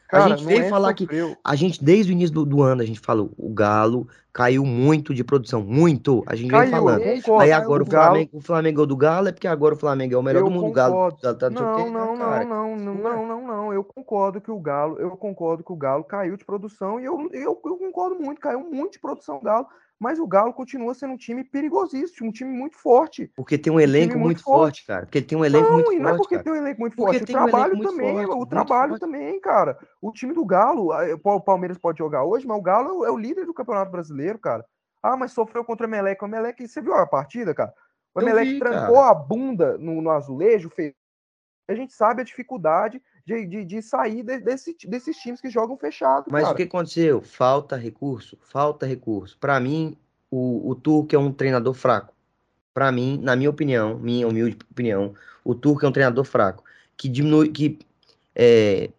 Cara, 0.08 0.24
a 0.24 0.28
gente 0.28 0.44
veio 0.44 0.62
é 0.64 0.68
falar 0.68 0.94
que 0.94 1.04
sofreu. 1.04 1.36
a 1.42 1.56
gente 1.56 1.82
desde 1.82 2.12
o 2.12 2.14
início 2.14 2.34
do, 2.34 2.44
do 2.44 2.62
ano 2.62 2.82
a 2.82 2.84
gente 2.84 3.00
falou, 3.00 3.30
o 3.36 3.48
Galo 3.52 4.06
caiu 4.32 4.64
muito 4.64 5.14
de 5.14 5.22
produção, 5.24 5.62
muito. 5.62 6.22
A 6.26 6.34
gente 6.34 6.50
Caiu, 6.50 6.70
falando. 6.70 7.00
eu 7.02 7.16
concordo. 7.16 7.42
Aí 7.42 7.52
agora 7.52 7.82
o 7.82 7.86
o 7.86 7.88
Galo- 7.88 8.04
Flamengo, 8.06 8.30
o 8.32 8.40
Flamengo 8.40 8.80
é 8.80 8.82
o 8.82 8.86
do 8.86 8.96
Galo, 8.96 9.28
é 9.28 9.32
porque 9.32 9.46
agora 9.48 9.74
o 9.74 9.78
Flamengo 9.78 10.14
é 10.14 10.18
o 10.18 10.22
melhor 10.22 10.40
Eu 10.40 10.44
do 10.46 10.50
mundo, 10.50 10.66
o 10.68 10.72
Galo 10.72 10.94
concordo. 10.94 11.16
tá, 11.20 11.34
tá 11.34 11.50
não 11.50 11.62
o 11.62 11.90
Não, 11.90 12.16
não, 12.16 12.16
não, 12.16 12.44
não, 12.44 12.76
não, 12.76 12.96
não, 12.96 13.26
não, 13.26 13.46
não. 13.46 13.72
Eu 13.72 13.84
concordo 13.84 14.40
que 14.40 14.50
o 14.50 14.58
Galo, 14.60 14.98
eu 14.98 15.10
concordo 15.16 15.62
que 15.64 15.72
o 15.72 15.76
Galo 15.76 16.04
caiu 16.04 16.36
de 16.36 16.44
produção 16.44 16.98
e 17.00 17.04
eu, 17.04 17.28
eu, 17.32 17.60
eu 17.64 17.76
concordo 17.76 18.16
muito, 18.20 18.40
caiu 18.40 18.60
muito 18.60 18.92
de 18.92 18.98
produção 19.00 19.38
do 19.38 19.44
Galo, 19.44 19.66
mas 19.98 20.18
o 20.18 20.26
Galo 20.26 20.52
continua 20.52 20.92
sendo 20.94 21.14
um 21.14 21.16
time 21.16 21.44
perigosíssimo, 21.44 22.28
um 22.28 22.32
time 22.32 22.50
muito 22.50 22.76
forte. 22.76 23.30
Porque 23.36 23.56
tem 23.56 23.72
um 23.72 23.80
elenco 23.80 24.08
time 24.12 24.20
muito 24.22 24.24
muito 24.24 24.42
forte, 24.42 24.84
cara. 24.86 25.06
Porque 25.06 25.22
tem 25.22 25.38
um 25.38 25.44
elenco 25.44 25.68
não, 25.68 25.74
muito 25.74 25.92
e 25.92 25.98
não 25.98 26.08
é 26.08 26.12
forte, 26.12 26.18
porque 26.22 26.34
cara. 26.34 26.44
tem 26.44 26.52
um 26.52 26.56
elenco 26.56 26.80
muito 26.80 26.96
Porque 26.96 27.18
forte, 27.18 27.32
o 27.32 27.36
um 27.38 27.44
trabalho 27.44 27.76
muito 27.76 27.90
também, 27.90 28.14
forte, 28.26 28.30
o 28.42 28.46
trabalho 28.46 28.88
forte. 28.90 29.00
também, 29.00 29.40
cara. 29.40 29.78
O 30.02 30.12
time 30.12 30.34
do 30.34 30.44
Galo, 30.44 30.90
o 31.24 31.40
Palmeiras 31.40 31.78
pode 31.78 31.98
jogar 31.98 32.24
hoje, 32.24 32.46
mas 32.46 32.58
o 32.58 32.62
Galo 32.62 32.88
é 32.88 32.92
o- 32.92 33.04
é 33.06 33.10
o 33.10 33.18
líder 33.18 33.46
do 33.46 33.54
Campeonato 33.54 33.90
Brasileiro, 33.90 34.38
cara. 34.38 34.64
Ah, 35.02 35.16
mas 35.16 35.32
sofreu 35.32 35.64
contra 35.64 35.86
o 35.86 35.90
Emelec. 35.90 36.22
O 36.22 36.26
Emelec, 36.26 36.66
você 36.66 36.80
viu 36.80 36.94
a 36.94 37.06
partida, 37.06 37.54
cara? 37.54 37.72
O 38.14 38.20
Emelec 38.20 38.52
vi, 38.52 38.58
trancou 38.58 38.96
cara. 38.96 39.10
a 39.10 39.14
bunda 39.14 39.76
no, 39.78 40.00
no 40.00 40.10
azulejo, 40.10 40.70
fez. 40.70 40.92
A 41.68 41.74
gente 41.74 41.92
sabe 41.92 42.20
a 42.20 42.24
dificuldade 42.24 43.00
de, 43.26 43.46
de, 43.46 43.64
de 43.64 43.82
sair 43.82 44.22
de- 44.22 44.40
desse, 44.40 44.76
desses 44.86 45.16
times 45.18 45.40
que 45.40 45.50
jogam 45.50 45.76
fechado, 45.78 46.30
Mas 46.30 46.42
cara. 46.42 46.52
o 46.52 46.56
que 46.56 46.62
aconteceu? 46.64 47.20
Falta 47.22 47.76
recurso, 47.76 48.38
falta 48.42 48.86
recurso. 48.86 49.38
Pra 49.38 49.60
mim, 49.60 49.96
o, 50.30 50.70
o 50.70 50.74
Turco 50.74 51.14
é 51.14 51.18
um 51.18 51.32
treinador 51.32 51.74
fraco. 51.74 52.14
para 52.74 52.92
mim, 52.92 53.18
na 53.22 53.36
minha 53.36 53.50
opinião, 53.50 53.98
minha 53.98 54.28
humilde 54.28 54.58
opinião, 54.70 55.14
o 55.44 55.54
Turco 55.54 55.86
é 55.86 55.88
um 55.90 55.92
treinador 55.92 56.24
fraco, 56.24 56.64
que 56.96 57.08
diminui, 57.08 57.50
que 57.50 57.78
é, 58.34 58.90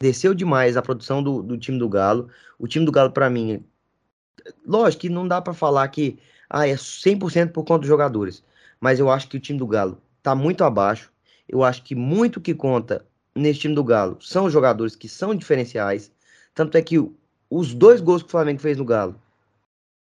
desceu 0.00 0.34
demais 0.34 0.76
a 0.76 0.82
produção 0.82 1.22
do, 1.22 1.42
do, 1.42 1.58
time 1.58 1.78
do 1.78 1.88
Galo. 1.88 2.30
O 2.58 2.68
time 2.68 2.84
do 2.86 2.92
Galo, 2.92 3.12
para 3.12 3.30
mim, 3.30 3.64
lógico 4.66 5.02
que 5.02 5.08
não 5.08 5.26
dá 5.26 5.40
para 5.40 5.54
falar 5.54 5.88
que 5.88 6.18
ah, 6.48 6.66
é 6.66 6.76
100% 6.76 7.52
por 7.52 7.64
conta 7.64 7.80
dos 7.80 7.88
jogadores, 7.88 8.42
mas 8.80 8.98
eu 9.00 9.10
acho 9.10 9.28
que 9.28 9.36
o 9.36 9.40
time 9.40 9.58
do 9.58 9.66
Galo 9.66 10.00
tá 10.22 10.34
muito 10.34 10.64
abaixo. 10.64 11.12
Eu 11.48 11.62
acho 11.64 11.82
que 11.82 11.94
muito 11.94 12.40
que 12.40 12.54
conta 12.54 13.06
nesse 13.38 13.60
time 13.60 13.74
do 13.74 13.84
Galo 13.84 14.18
são 14.20 14.50
jogadores 14.50 14.96
que 14.96 15.08
são 15.08 15.34
diferenciais. 15.34 16.12
Tanto 16.54 16.76
é 16.76 16.82
que 16.82 16.96
os 17.50 17.74
dois 17.74 18.00
gols 18.00 18.22
que 18.22 18.28
o 18.28 18.30
Flamengo 18.32 18.60
fez 18.60 18.76
no 18.76 18.84
Galo, 18.84 19.20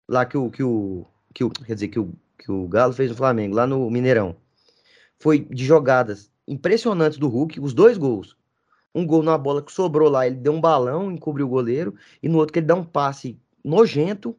lá 0.08 0.26
que 0.26 0.38
o, 0.38 0.50
que 0.50 0.64
o, 0.64 1.06
que 1.34 1.44
o 1.44 1.50
quer 1.50 1.74
dizer, 1.74 1.88
que 1.90 2.00
o, 2.00 2.12
que 2.38 2.52
o 2.52 2.68
Galo 2.68 2.94
fez 2.94 3.10
no 3.10 3.16
Flamengo, 3.16 3.56
lá 3.56 3.68
no 3.68 3.90
Mineirão, 3.90 4.36
foi 5.20 5.40
de 5.40 5.66
jogadas 5.66 6.32
impressionantes 6.48 7.18
do 7.18 7.28
Hulk, 7.28 7.60
os 7.60 7.74
dois 7.74 7.98
gols. 7.98 8.36
Um 8.94 9.06
gol 9.06 9.22
na 9.22 9.38
bola 9.38 9.62
que 9.62 9.72
sobrou 9.72 10.10
lá, 10.10 10.26
ele 10.26 10.38
deu 10.38 10.54
um 10.54 10.62
balão, 10.62 11.12
encobriu 11.12 11.46
o 11.46 11.50
goleiro, 11.50 11.94
e 12.22 12.28
no 12.28 12.38
outro 12.38 12.54
que 12.54 12.60
ele 12.60 12.66
dá 12.66 12.76
um 12.76 12.84
passe 12.84 13.40
nojento. 13.64 14.36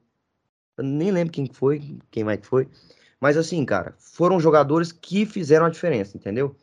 Nem 0.76 1.10
lembro 1.10 1.32
quem 1.32 1.46
foi, 1.46 1.98
quem 2.10 2.24
mais 2.24 2.40
foi. 2.42 2.68
Mas 3.20 3.36
assim, 3.36 3.64
cara, 3.64 3.94
foram 3.98 4.40
jogadores 4.40 4.90
que 4.90 5.26
fizeram 5.26 5.66
a 5.66 5.70
diferença, 5.70 6.16
entendeu? 6.16 6.56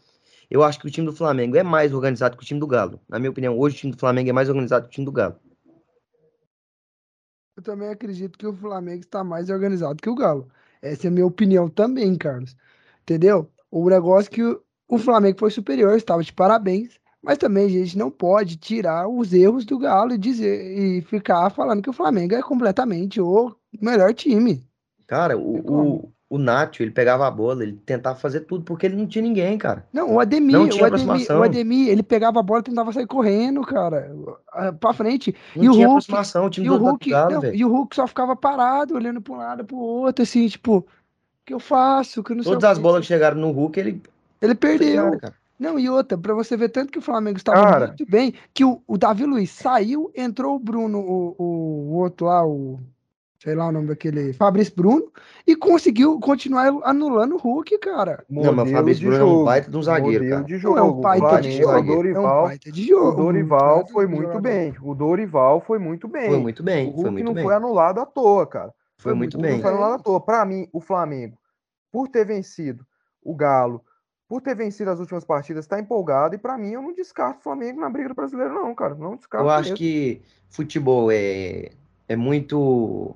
Eu 0.50 0.64
acho 0.64 0.80
que 0.80 0.88
o 0.88 0.92
time 0.92 1.08
do 1.08 1.14
Flamengo 1.16 1.58
é 1.58 1.64
mais 1.64 1.94
organizado 1.94 2.38
que 2.38 2.44
o 2.44 2.46
time 2.46 2.60
do 2.60 2.68
Galo. 2.68 3.00
Na 3.08 3.20
minha 3.20 3.32
opinião, 3.32 3.58
hoje 3.58 3.76
o 3.76 3.80
time 3.80 3.94
do 3.94 4.00
Flamengo 4.00 4.30
é 4.30 4.34
mais 4.34 4.50
organizado 4.50 4.86
que 4.86 4.90
o 4.90 4.94
time 4.94 5.06
do 5.06 5.12
Galo. 5.12 5.36
Eu 7.58 7.64
também 7.64 7.90
acredito 7.90 8.38
que 8.38 8.46
o 8.46 8.54
Flamengo 8.54 9.02
está 9.02 9.24
mais 9.24 9.50
organizado 9.50 10.02
que 10.02 10.10
o 10.10 10.16
Galo. 10.16 10.48
Essa 10.82 11.08
é 11.08 11.10
a 11.10 11.12
minha 11.12 11.26
opinião 11.26 11.70
também, 11.70 12.16
Carlos. 12.18 12.56
Entendeu? 13.02 13.50
O 13.72 13.90
negócio 13.90 14.30
que 14.30 14.44
o 14.44 14.98
Flamengo 14.98 15.40
foi 15.40 15.52
superior, 15.52 15.96
estava 15.96 16.24
de 16.24 16.34
parabéns. 16.34 17.00
Mas 17.26 17.40
também 17.40 17.66
a 17.66 17.70
gente 17.70 17.98
não 17.98 18.12
pode 18.12 18.56
tirar 18.56 19.08
os 19.08 19.34
erros 19.34 19.66
do 19.66 19.80
Galo 19.80 20.14
e 20.14 20.18
dizer 20.18 20.78
e 20.78 21.02
ficar 21.02 21.50
falando 21.50 21.82
que 21.82 21.90
o 21.90 21.94
Flamengo 21.94 22.36
é 22.36 22.42
completamente 22.44 23.20
o 23.20 23.56
melhor 23.82 24.14
time. 24.14 24.64
Cara, 25.08 25.36
o, 25.36 25.58
o, 25.58 26.14
o 26.36 26.38
Nacho, 26.38 26.84
ele 26.84 26.92
pegava 26.92 27.28
a 27.28 27.32
bola, 27.32 27.64
ele 27.64 27.80
tentava 27.86 28.16
fazer 28.18 28.42
tudo, 28.42 28.64
porque 28.64 28.86
ele 28.86 28.96
não 28.96 29.08
tinha 29.08 29.22
ninguém, 29.22 29.58
cara. 29.58 29.86
Não, 29.92 30.14
o 30.14 30.20
Ademir, 30.20 30.56
não 30.56 30.68
tinha 30.68 30.84
o, 30.84 30.86
Ademir 30.88 31.32
o 31.32 31.44
Ademir, 31.44 31.90
ele 31.90 32.04
pegava 32.04 32.40
a 32.40 32.44
bola 32.44 32.60
e 32.60 32.64
tentava 32.64 32.92
sair 32.92 33.08
correndo, 33.08 33.62
cara, 33.62 34.14
pra 34.80 34.94
frente. 34.94 35.36
Não 35.56 35.64
e 35.64 35.70
tinha 35.70 35.72
o 35.72 35.92
Hulk, 35.92 36.06
aproximação, 36.06 36.46
o 36.46 36.50
time 36.50 36.68
e 36.68 36.70
do 36.70 36.76
o 36.76 36.78
Hulk, 36.78 37.10
Galo, 37.10 37.32
não, 37.32 37.42
velho. 37.42 37.56
E 37.56 37.66
o 37.66 37.70
Hulk 37.70 37.96
só 37.96 38.08
ficava 38.08 38.36
parado, 38.36 38.96
olhando 38.96 39.22
pra 39.22 39.34
um 39.34 39.38
lado, 39.38 39.66
pro 39.66 39.78
outro, 39.78 40.24
assim, 40.24 40.48
tipo, 40.48 40.78
o 40.78 40.86
que 41.46 41.54
eu 41.54 41.60
faço? 41.60 42.24
Que 42.24 42.32
eu 42.32 42.36
não 42.36 42.44
Todas 42.44 42.62
sei 42.62 42.70
as 42.70 42.78
bolas 42.78 43.02
que 43.02 43.08
chegaram 43.08 43.38
no 43.38 43.52
Hulk, 43.52 43.80
ele... 43.80 44.02
Ele 44.42 44.56
perdeu. 44.56 45.06
Cara, 45.06 45.20
cara. 45.20 45.34
Não, 45.58 45.80
e 45.80 45.90
outra, 45.90 46.18
pra 46.18 46.34
você 46.34 46.58
ver 46.58 46.70
tanto 46.70 46.92
que 46.92 47.00
o 47.00 47.02
Flamengo 47.02 47.38
estava 47.38 47.64
Cara. 47.64 47.88
muito 47.88 48.06
bem, 48.06 48.34
que 48.54 48.66
o, 48.66 48.82
o 48.86 48.98
Davi 48.98 49.26
Luiz 49.26 49.52
saiu, 49.52 50.12
entrou 50.14 50.56
o 50.56 50.60
Bruno, 50.60 51.00
o, 51.00 51.36
o, 51.38 51.44
o 51.44 51.94
outro 51.96 52.28
lá, 52.28 52.46
o. 52.46 52.80
Sei 53.46 53.54
lá 53.54 53.68
o 53.68 53.72
nome 53.72 53.88
daquele. 53.90 54.34
Fabrício 54.34 54.74
Bruno, 54.76 55.12
e 55.46 55.56
conseguiu 55.56 56.20
continuar 56.20 56.68
anulando 56.84 57.36
o 57.36 57.38
Hulk, 57.38 57.78
cara. 57.78 58.26
Não, 58.28 58.42
mas 58.42 58.52
o 58.52 58.56
Modelo 58.56 58.76
Fabrício 58.78 59.08
Bruno 59.08 59.16
é 59.16 59.24
um 59.24 59.30
jogo, 59.30 59.46
baita 59.46 59.70
de 59.70 59.78
um 59.78 59.84
zagueiro, 59.84 60.24
modelo 60.24 60.32
cara. 60.32 60.44
de 60.46 60.54
Não 60.54 60.60
jogo. 60.60 60.78
é 60.80 60.82
um 60.82 61.02
pai 61.02 61.20
o 61.22 61.42
de 61.42 61.52
jogo. 61.52 61.72
o 61.72 61.76
É 61.76 61.80
um 61.80 61.86
Dorival, 61.86 62.44
pai 62.46 62.58
de 62.58 62.88
jogo. 62.88 63.08
o 63.08 63.16
Dorival 63.16 63.78
Não 63.78 63.88
foi 63.88 64.08
muito 64.08 64.22
jogador. 64.24 64.42
bem. 64.42 64.76
O 64.82 64.96
Dorival 64.96 65.62
foi 65.62 65.78
muito 65.78 66.08
bem. 66.08 66.28
Foi 66.28 66.40
muito 66.40 66.64
bem, 66.64 66.88
o 66.90 66.92
foi 66.94 66.96
Hulk 67.04 67.12
muito 67.12 67.26
não 67.28 67.34
bem. 67.36 67.44
foi 67.44 67.54
anulado 67.54 68.00
à 68.00 68.06
toa, 68.08 68.48
cara. 68.48 68.74
Foi 68.98 69.14
muito 69.14 69.38
Não 69.38 69.44
bem. 69.44 69.62
foi 69.62 69.70
anulado 69.70 69.94
à 69.94 70.00
toa. 70.00 70.20
Pra 70.20 70.44
mim, 70.44 70.68
o 70.74 70.82
Flamengo, 70.82 71.38
por 71.92 72.08
ter 72.08 72.26
vencido 72.26 72.84
o 73.24 73.36
Galo, 73.36 73.80
por 74.28 74.42
ter 74.42 74.56
vencido 74.56 74.90
as 74.90 75.00
últimas 75.00 75.24
partidas, 75.24 75.68
tá 75.68 75.80
empolgado. 75.80 76.34
E 76.34 76.40
pra 76.40 76.58
mim, 76.58 76.72
eu 76.72 76.82
não 76.82 76.96
descarto 76.96 77.42
o 77.42 77.44
Flamengo 77.44 77.80
na 77.80 77.92
briga 77.92 78.10
do 78.10 78.16
brasileiro, 78.16 78.56
não, 78.56 78.74
cara. 78.74 78.96
Não 78.96 79.16
descarto 79.16 79.46
Eu 79.46 79.52
acho 79.52 79.64
mesmo. 79.70 79.78
que 79.78 80.22
futebol 80.50 81.12
é, 81.12 81.70
é 82.08 82.16
muito. 82.16 83.16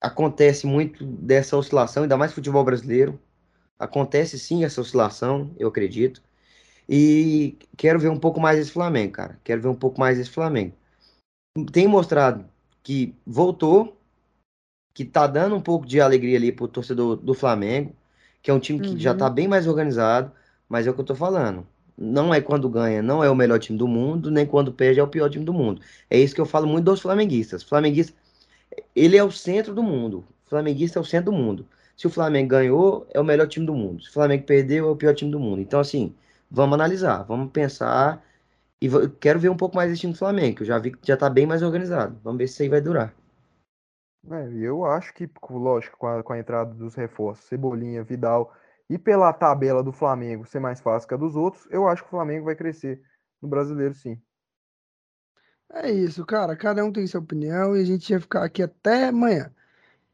Acontece 0.00 0.66
muito 0.66 1.04
dessa 1.04 1.56
oscilação, 1.56 2.02
ainda 2.04 2.16
mais 2.16 2.32
futebol 2.32 2.64
brasileiro. 2.64 3.18
Acontece 3.78 4.38
sim 4.38 4.64
essa 4.64 4.80
oscilação, 4.80 5.52
eu 5.58 5.68
acredito. 5.68 6.22
E 6.88 7.58
quero 7.76 7.98
ver 8.00 8.10
um 8.10 8.18
pouco 8.20 8.40
mais 8.40 8.58
esse 8.58 8.72
Flamengo, 8.72 9.12
cara. 9.14 9.40
Quero 9.44 9.62
ver 9.62 9.68
um 9.68 9.74
pouco 9.76 10.00
mais 10.00 10.18
esse 10.18 10.30
Flamengo. 10.30 10.74
Tem 11.72 11.86
mostrado 11.88 12.44
que 12.82 13.14
voltou, 13.26 13.96
que 14.94 15.04
tá 15.04 15.26
dando 15.26 15.54
um 15.56 15.60
pouco 15.60 15.86
de 15.86 16.00
alegria 16.00 16.36
ali 16.38 16.52
pro 16.52 16.68
torcedor 16.68 17.16
do 17.16 17.34
Flamengo, 17.34 17.94
que 18.42 18.50
é 18.50 18.54
um 18.54 18.60
time 18.60 18.80
que 18.80 18.98
já 18.98 19.14
Uhum. 19.14 19.14
tá 19.14 19.28
bem 19.30 19.46
mais 19.48 19.66
organizado, 19.66 20.32
mas 20.68 20.86
é 20.86 20.90
o 20.90 20.94
que 20.94 21.00
eu 21.00 21.04
tô 21.04 21.14
falando. 21.14 21.66
Não 21.98 22.32
é 22.34 22.40
quando 22.40 22.68
ganha, 22.68 23.02
não 23.02 23.22
é 23.24 23.30
o 23.30 23.34
melhor 23.34 23.58
time 23.58 23.78
do 23.78 23.88
mundo, 23.88 24.30
nem 24.30 24.46
quando 24.46 24.72
perde 24.72 25.00
é 25.00 25.02
o 25.02 25.08
pior 25.08 25.30
time 25.30 25.44
do 25.44 25.52
mundo. 25.52 25.80
É 26.10 26.18
isso 26.18 26.34
que 26.34 26.40
eu 26.40 26.46
falo 26.46 26.66
muito 26.66 26.84
dos 26.84 27.00
flamenguistas. 27.00 27.62
Flamenguista, 27.62 28.14
ele 28.94 29.16
é 29.16 29.24
o 29.24 29.30
centro 29.30 29.74
do 29.74 29.82
mundo. 29.82 30.24
O 30.46 30.48
flamenguista 30.48 30.98
é 30.98 31.02
o 31.02 31.04
centro 31.04 31.32
do 31.32 31.36
mundo. 31.36 31.66
Se 31.96 32.06
o 32.06 32.10
Flamengo 32.10 32.50
ganhou, 32.50 33.06
é 33.10 33.20
o 33.20 33.24
melhor 33.24 33.48
time 33.48 33.64
do 33.64 33.74
mundo. 33.74 34.02
Se 34.02 34.10
o 34.10 34.12
Flamengo 34.12 34.44
perdeu, 34.44 34.86
é 34.88 34.90
o 34.90 34.96
pior 34.96 35.14
time 35.14 35.30
do 35.30 35.40
mundo. 35.40 35.60
Então, 35.60 35.80
assim, 35.80 36.14
vamos 36.50 36.74
analisar, 36.74 37.22
vamos 37.22 37.50
pensar. 37.50 38.22
E 38.80 38.88
quero 39.20 39.40
ver 39.40 39.48
um 39.48 39.56
pouco 39.56 39.74
mais 39.76 39.90
desse 39.90 40.02
time 40.02 40.12
do 40.12 40.18
Flamengo, 40.18 40.56
que 40.56 40.62
eu 40.62 40.66
já 40.66 40.78
vi 40.78 40.92
que 40.92 41.06
já 41.06 41.16
tá 41.16 41.30
bem 41.30 41.46
mais 41.46 41.62
organizado. 41.62 42.20
Vamos 42.22 42.38
ver 42.38 42.46
se 42.48 42.54
isso 42.54 42.62
aí 42.62 42.68
vai 42.68 42.80
durar. 42.80 43.14
É, 44.30 44.48
eu 44.54 44.84
acho 44.84 45.14
que, 45.14 45.30
lógico, 45.50 45.96
com 45.96 46.06
a, 46.06 46.22
com 46.22 46.32
a 46.32 46.38
entrada 46.38 46.74
dos 46.74 46.94
reforços, 46.94 47.46
Cebolinha, 47.46 48.02
Vidal, 48.02 48.52
e 48.90 48.98
pela 48.98 49.32
tabela 49.32 49.82
do 49.82 49.92
Flamengo 49.92 50.44
ser 50.44 50.60
mais 50.60 50.80
fácil 50.80 51.08
que 51.08 51.14
a 51.14 51.16
dos 51.16 51.36
outros, 51.36 51.66
eu 51.70 51.88
acho 51.88 52.02
que 52.02 52.08
o 52.08 52.10
Flamengo 52.10 52.44
vai 52.44 52.56
crescer 52.56 53.00
no 53.40 53.48
brasileiro, 53.48 53.94
sim. 53.94 54.20
É 55.72 55.90
isso, 55.90 56.24
cara. 56.24 56.56
Cada 56.56 56.84
um 56.84 56.92
tem 56.92 57.06
sua 57.06 57.20
opinião 57.20 57.76
e 57.76 57.80
a 57.80 57.84
gente 57.84 58.10
ia 58.10 58.20
ficar 58.20 58.44
aqui 58.44 58.62
até 58.62 59.08
amanhã. 59.08 59.52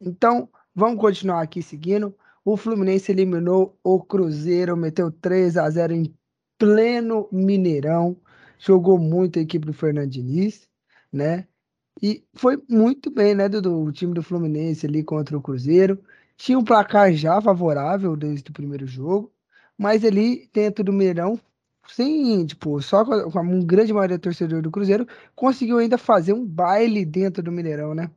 Então, 0.00 0.50
vamos 0.74 1.00
continuar 1.00 1.42
aqui 1.42 1.62
seguindo. 1.62 2.16
O 2.44 2.56
Fluminense 2.56 3.12
eliminou 3.12 3.78
o 3.84 4.02
Cruzeiro, 4.02 4.76
meteu 4.76 5.10
3 5.10 5.56
a 5.56 5.70
0 5.70 5.94
em 5.94 6.14
pleno 6.58 7.28
Mineirão. 7.32 8.20
Jogou 8.58 8.98
muito 8.98 9.38
a 9.38 9.42
equipe 9.42 9.66
do 9.66 9.74
Fernando 9.74 10.10
né? 11.12 11.46
E 12.02 12.24
foi 12.34 12.62
muito 12.68 13.10
bem, 13.10 13.34
né, 13.34 13.48
Dudu? 13.48 13.82
O 13.84 13.92
time 13.92 14.14
do 14.14 14.22
Fluminense 14.22 14.86
ali 14.86 15.04
contra 15.04 15.36
o 15.36 15.42
Cruzeiro. 15.42 16.02
Tinha 16.36 16.58
um 16.58 16.64
placar 16.64 17.12
já 17.14 17.40
favorável 17.40 18.16
desde 18.16 18.50
o 18.50 18.54
primeiro 18.54 18.86
jogo, 18.86 19.32
mas 19.78 20.04
ali 20.04 20.48
dentro 20.52 20.84
do 20.84 20.92
Mineirão, 20.92 21.38
sem, 21.88 22.46
tipo, 22.46 22.80
só 22.82 23.04
com 23.04 23.38
a, 23.38 23.42
um 23.42 23.64
grande 23.64 23.92
maioria 23.92 24.18
do 24.18 24.22
torcedor 24.22 24.62
do 24.62 24.70
Cruzeiro, 24.70 25.06
conseguiu 25.34 25.78
ainda 25.78 25.98
fazer 25.98 26.32
um 26.32 26.46
baile 26.46 27.04
dentro 27.04 27.42
do 27.42 27.52
Mineirão, 27.52 27.94
né? 27.94 28.10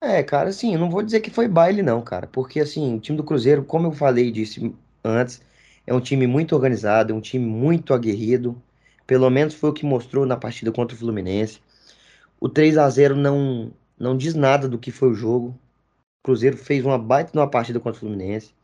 É, 0.00 0.22
cara, 0.22 0.50
assim, 0.50 0.74
eu 0.74 0.78
não 0.78 0.90
vou 0.90 1.02
dizer 1.02 1.20
que 1.20 1.30
foi 1.30 1.48
baile, 1.48 1.82
não, 1.82 2.02
cara, 2.02 2.26
porque, 2.28 2.60
assim, 2.60 2.94
o 2.96 3.00
time 3.00 3.16
do 3.16 3.24
Cruzeiro, 3.24 3.64
como 3.64 3.88
eu 3.88 3.92
falei 3.92 4.30
disse 4.30 4.74
antes, 5.04 5.42
é 5.86 5.92
um 5.92 6.00
time 6.00 6.26
muito 6.26 6.54
organizado, 6.54 7.12
é 7.12 7.16
um 7.16 7.20
time 7.20 7.44
muito 7.44 7.92
aguerrido, 7.92 8.60
pelo 9.06 9.28
menos 9.30 9.54
foi 9.54 9.70
o 9.70 9.72
que 9.72 9.84
mostrou 9.86 10.24
na 10.26 10.36
partida 10.36 10.70
contra 10.70 10.94
o 10.94 10.98
Fluminense. 10.98 11.60
O 12.40 12.48
3 12.48 12.78
a 12.78 12.88
0 12.90 13.16
não, 13.16 13.72
não 13.98 14.16
diz 14.16 14.34
nada 14.34 14.68
do 14.68 14.78
que 14.78 14.92
foi 14.92 15.10
o 15.10 15.14
jogo. 15.14 15.48
O 16.20 16.24
Cruzeiro 16.24 16.56
fez 16.56 16.84
uma 16.84 16.98
baita 16.98 17.32
numa 17.34 17.50
partida 17.50 17.80
contra 17.80 17.96
o 17.98 18.00
Fluminense. 18.00 18.54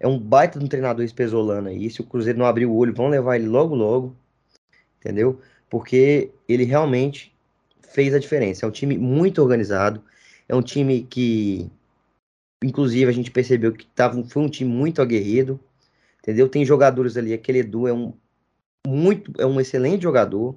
É 0.00 0.06
um 0.06 0.18
baita 0.18 0.58
de 0.58 0.64
um 0.64 0.68
treinador 0.68 1.04
espesolano 1.04 1.68
aí. 1.68 1.90
Se 1.90 2.00
o 2.00 2.04
Cruzeiro 2.04 2.38
não 2.38 2.46
abrir 2.46 2.66
o 2.66 2.74
olho, 2.74 2.94
vão 2.94 3.08
levar 3.08 3.36
ele 3.36 3.46
logo, 3.48 3.74
logo. 3.74 4.16
Entendeu? 5.00 5.40
Porque 5.68 6.30
ele 6.48 6.64
realmente 6.64 7.34
fez 7.82 8.14
a 8.14 8.18
diferença. 8.18 8.64
É 8.64 8.68
um 8.68 8.72
time 8.72 8.96
muito 8.96 9.42
organizado. 9.42 10.02
É 10.48 10.54
um 10.54 10.62
time 10.62 11.02
que, 11.02 11.70
inclusive, 12.62 13.10
a 13.10 13.14
gente 13.14 13.30
percebeu 13.30 13.72
que 13.72 13.86
tava, 13.86 14.22
foi 14.24 14.42
um 14.42 14.48
time 14.48 14.70
muito 14.70 15.02
aguerrido. 15.02 15.58
Entendeu? 16.22 16.48
Tem 16.48 16.64
jogadores 16.64 17.16
ali. 17.16 17.32
Aquele 17.32 17.60
Edu 17.60 17.88
é 17.88 17.92
um 17.92 18.12
muito, 18.86 19.32
é 19.38 19.46
um 19.46 19.60
excelente 19.60 20.02
jogador. 20.02 20.54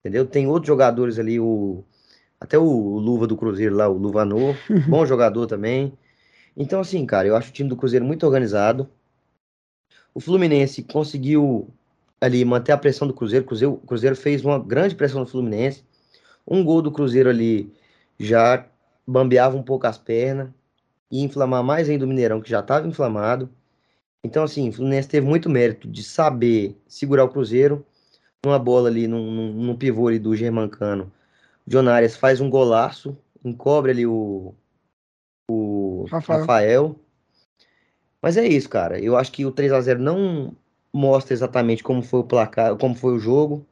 Entendeu? 0.00 0.26
Tem 0.26 0.46
outros 0.46 0.68
jogadores 0.68 1.18
ali, 1.18 1.38
o 1.38 1.84
até 2.40 2.58
o 2.58 2.98
Luva 2.98 3.26
do 3.26 3.36
Cruzeiro 3.36 3.74
lá, 3.74 3.88
o 3.88 3.96
Luvanor, 3.96 4.54
bom 4.88 5.04
jogador 5.06 5.46
também. 5.46 5.92
Então, 6.56 6.80
assim, 6.80 7.04
cara, 7.04 7.28
eu 7.28 7.36
acho 7.36 7.50
o 7.50 7.52
time 7.52 7.68
do 7.68 7.76
Cruzeiro 7.76 8.04
muito 8.04 8.24
organizado. 8.24 8.88
O 10.14 10.20
Fluminense 10.20 10.82
conseguiu 10.82 11.68
ali 12.18 12.42
manter 12.44 12.72
a 12.72 12.78
pressão 12.78 13.06
do 13.06 13.12
Cruzeiro. 13.12 13.44
O 13.44 13.48
Cruzeiro, 13.48 13.76
Cruzeiro 13.86 14.16
fez 14.16 14.42
uma 14.44 14.58
grande 14.58 14.94
pressão 14.94 15.20
no 15.20 15.26
Fluminense. 15.26 15.84
Um 16.46 16.64
gol 16.64 16.80
do 16.80 16.90
Cruzeiro 16.90 17.28
ali 17.28 17.70
já 18.18 18.66
bambeava 19.06 19.56
um 19.56 19.62
pouco 19.62 19.86
as 19.86 19.98
pernas. 19.98 20.48
E 21.10 21.22
inflamar 21.22 21.62
mais 21.62 21.88
ainda 21.88 22.04
o 22.04 22.08
Mineirão, 22.08 22.40
que 22.40 22.50
já 22.50 22.60
estava 22.60 22.88
inflamado. 22.88 23.50
Então, 24.24 24.42
assim, 24.42 24.70
o 24.70 24.72
Fluminense 24.72 25.08
teve 25.08 25.26
muito 25.26 25.50
mérito 25.50 25.86
de 25.86 26.02
saber 26.02 26.76
segurar 26.88 27.24
o 27.24 27.28
Cruzeiro. 27.28 27.84
Numa 28.44 28.58
bola 28.58 28.88
ali, 28.88 29.06
num, 29.06 29.52
num, 29.52 29.76
pivô 29.76 30.08
ali 30.08 30.18
do 30.18 30.34
Germancano. 30.34 31.12
O 31.66 31.70
John 31.70 31.84
faz 32.18 32.40
um 32.40 32.48
golaço, 32.48 33.16
encobre 33.44 33.90
ali 33.90 34.06
o, 34.06 34.54
o 35.48 36.06
Rafael. 36.10 36.40
Rafael. 36.40 36.96
Mas 38.20 38.36
é 38.36 38.46
isso, 38.46 38.68
cara. 38.68 38.98
Eu 38.98 39.16
acho 39.16 39.32
que 39.32 39.44
o 39.44 39.52
3 39.52 39.72
a 39.72 39.80
0 39.80 40.00
não 40.00 40.54
mostra 40.92 41.34
exatamente 41.34 41.82
como 41.82 42.02
foi 42.02 42.20
o 42.20 42.24
placar, 42.24 42.76
como 42.76 42.94
foi 42.94 43.14
o 43.14 43.18
jogo, 43.18 43.64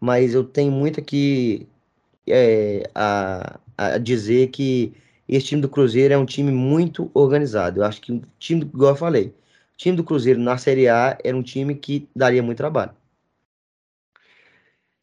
mas 0.00 0.34
eu 0.34 0.44
tenho 0.44 0.72
muito 0.72 1.00
aqui 1.00 1.66
é, 2.26 2.88
a, 2.94 3.58
a 3.76 3.98
dizer 3.98 4.48
que 4.48 4.94
esse 5.28 5.46
time 5.46 5.62
do 5.62 5.68
Cruzeiro 5.68 6.14
é 6.14 6.18
um 6.18 6.26
time 6.26 6.52
muito 6.52 7.10
organizado. 7.14 7.80
Eu 7.80 7.84
acho 7.84 8.00
que 8.00 8.12
o 8.12 8.22
time, 8.38 8.62
igual 8.62 8.92
eu 8.92 8.96
falei, 8.96 9.34
o 9.74 9.76
time 9.76 9.96
do 9.96 10.04
Cruzeiro 10.04 10.40
na 10.40 10.56
Série 10.58 10.88
A 10.88 11.18
era 11.24 11.36
um 11.36 11.42
time 11.42 11.74
que 11.74 12.08
daria 12.14 12.42
muito 12.42 12.58
trabalho. 12.58 12.92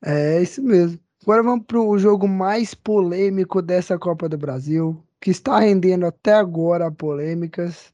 É 0.03 0.41
isso 0.41 0.63
mesmo. 0.63 0.99
Agora 1.23 1.43
vamos 1.43 1.65
para 1.65 1.79
o 1.79 1.97
jogo 1.99 2.27
mais 2.27 2.73
polêmico 2.73 3.61
dessa 3.61 3.99
Copa 3.99 4.29
do 4.29 4.37
Brasil, 4.37 5.03
que 5.19 5.31
está 5.31 5.59
rendendo 5.59 6.05
até 6.05 6.33
agora 6.33 6.91
polêmicas. 6.91 7.93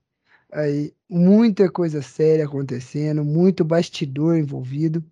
Aí, 0.52 0.94
muita 1.10 1.70
coisa 1.70 2.02
séria 2.02 2.46
acontecendo, 2.46 3.24
muito 3.24 3.66
bastidor 3.66 4.38
envolvido, 4.38 5.04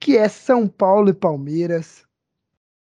que 0.00 0.16
é 0.16 0.28
São 0.28 0.66
Paulo 0.66 1.10
e 1.10 1.14
Palmeiras, 1.14 2.04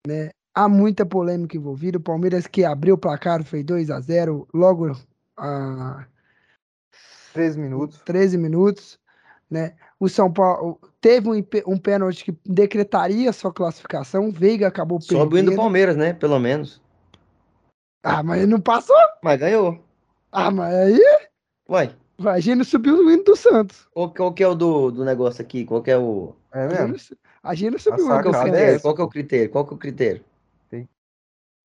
né? 0.08 0.32
Há 0.53 0.70
muita 0.70 1.06
polêmica 1.06 1.58
envolvida. 1.58 1.97
O 1.97 2.01
Palmeiras 2.01 2.47
que 2.47 2.64
abriu 2.64 2.95
o 2.95 2.97
placar 2.97 3.43
foi 3.43 3.62
2 3.62 3.91
a 3.91 3.99
0 3.99 4.47
logo 4.53 4.97
a 5.36 6.08
13 7.34 7.60
minutos. 7.60 8.01
13 8.06 8.38
minutos, 8.38 8.97
né? 9.51 9.76
O 9.99 10.08
São 10.08 10.32
Paulo 10.32 10.80
teve 11.01 11.30
um, 11.30 11.45
um 11.68 11.78
pênalti 11.78 12.24
que 12.24 12.38
decretaria 12.45 13.34
sua 13.34 13.51
classificação. 13.51 14.32
Veiga 14.32 14.68
acabou 14.68 14.99
perdendo. 14.99 15.20
Sobe 15.20 15.39
o 15.41 15.43
do 15.43 15.56
Palmeiras, 15.56 15.97
né? 15.97 16.14
Pelo 16.14 16.39
menos. 16.39 16.82
Ah, 18.06 18.22
mas 18.22 18.47
não 18.47 18.62
passou. 18.62 18.95
Mas 19.24 19.39
ganhou. 19.39 19.84
Ah, 20.32 20.51
mas 20.51 20.74
aí. 20.74 21.01
Uai. 21.68 21.95
A 22.24 22.39
gente 22.39 22.64
subiu 22.64 22.95
o 22.97 23.12
hino 23.12 23.24
do 23.24 23.36
Santos. 23.36 23.88
Qual, 23.91 24.14
qual 24.14 24.34
que 24.34 24.43
é 24.43 24.47
o 24.47 24.53
do, 24.53 24.91
do 24.91 25.03
negócio 25.03 25.41
aqui? 25.41 25.66
Qual 25.66 25.82
que 25.82 25.89
é 25.89 25.97
o. 25.97 26.36
É 26.53 26.68
mesmo? 26.68 27.18
A 27.41 27.56
gente 27.56 27.80
subiu 27.80 28.06
o 28.06 28.14
hino 28.14 28.24
do 28.24 28.32
Santos. 28.32 28.82
Qual 28.84 28.95
que 28.95 29.01
é 29.01 29.03
o 29.03 29.10
critério? 29.10 29.49
Qual 29.49 29.66
que 29.66 29.74
é 29.74 29.76
o 29.76 29.80
critério? 29.80 30.24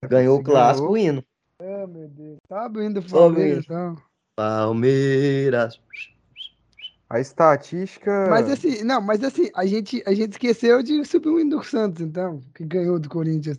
Ganhou 0.09 0.39
o 0.39 0.43
clássico 0.43 0.93
ganhou. 0.93 0.97
hino. 0.97 1.25
É, 1.61 1.87
meu 1.87 2.09
Deus. 2.09 2.39
Tá 2.49 2.65
abrindo 2.65 3.01
o 3.01 3.11
Palmeiras, 3.11 3.65
então. 3.65 3.97
Palmeiras. 4.35 5.79
A 7.11 7.21
estatística. 7.21 8.27
Mas 8.31 8.49
assim, 8.49 8.83
não, 8.83 9.03
mas 9.03 9.23
assim, 9.23 9.51
a 9.55 9.67
gente, 9.67 10.03
a 10.07 10.15
gente 10.15 10.33
esqueceu 10.33 10.83
de 10.83 11.05
subir 11.05 11.29
o 11.29 11.39
hino 11.39 11.59
do 11.59 11.65
Santos, 11.65 12.01
então, 12.01 12.41
que 12.55 12.65
ganhou 12.65 12.99
do 12.99 13.11
Corinthians. 13.11 13.59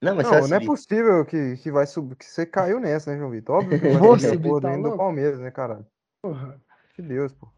Não, 0.00 0.14
mas 0.14 0.30
não, 0.30 0.46
não 0.46 0.56
é 0.56 0.64
possível 0.64 1.24
que, 1.24 1.56
que 1.56 1.72
vai 1.72 1.86
subir, 1.86 2.16
que 2.16 2.24
você 2.24 2.46
caiu 2.46 2.78
nessa, 2.78 3.10
né, 3.10 3.18
João 3.18 3.30
Vitor? 3.30 3.56
Óbvio 3.56 3.80
que 3.80 3.88
vai 3.98 4.18
subir 4.18 4.48
do 4.48 4.60
tá 4.60 4.76
do 4.76 4.96
Palmeiras, 4.96 5.40
né, 5.40 5.50
cara? 5.50 5.84
Porra. 6.22 6.60
Que 6.94 7.02
Deus, 7.02 7.32
pô. 7.32 7.48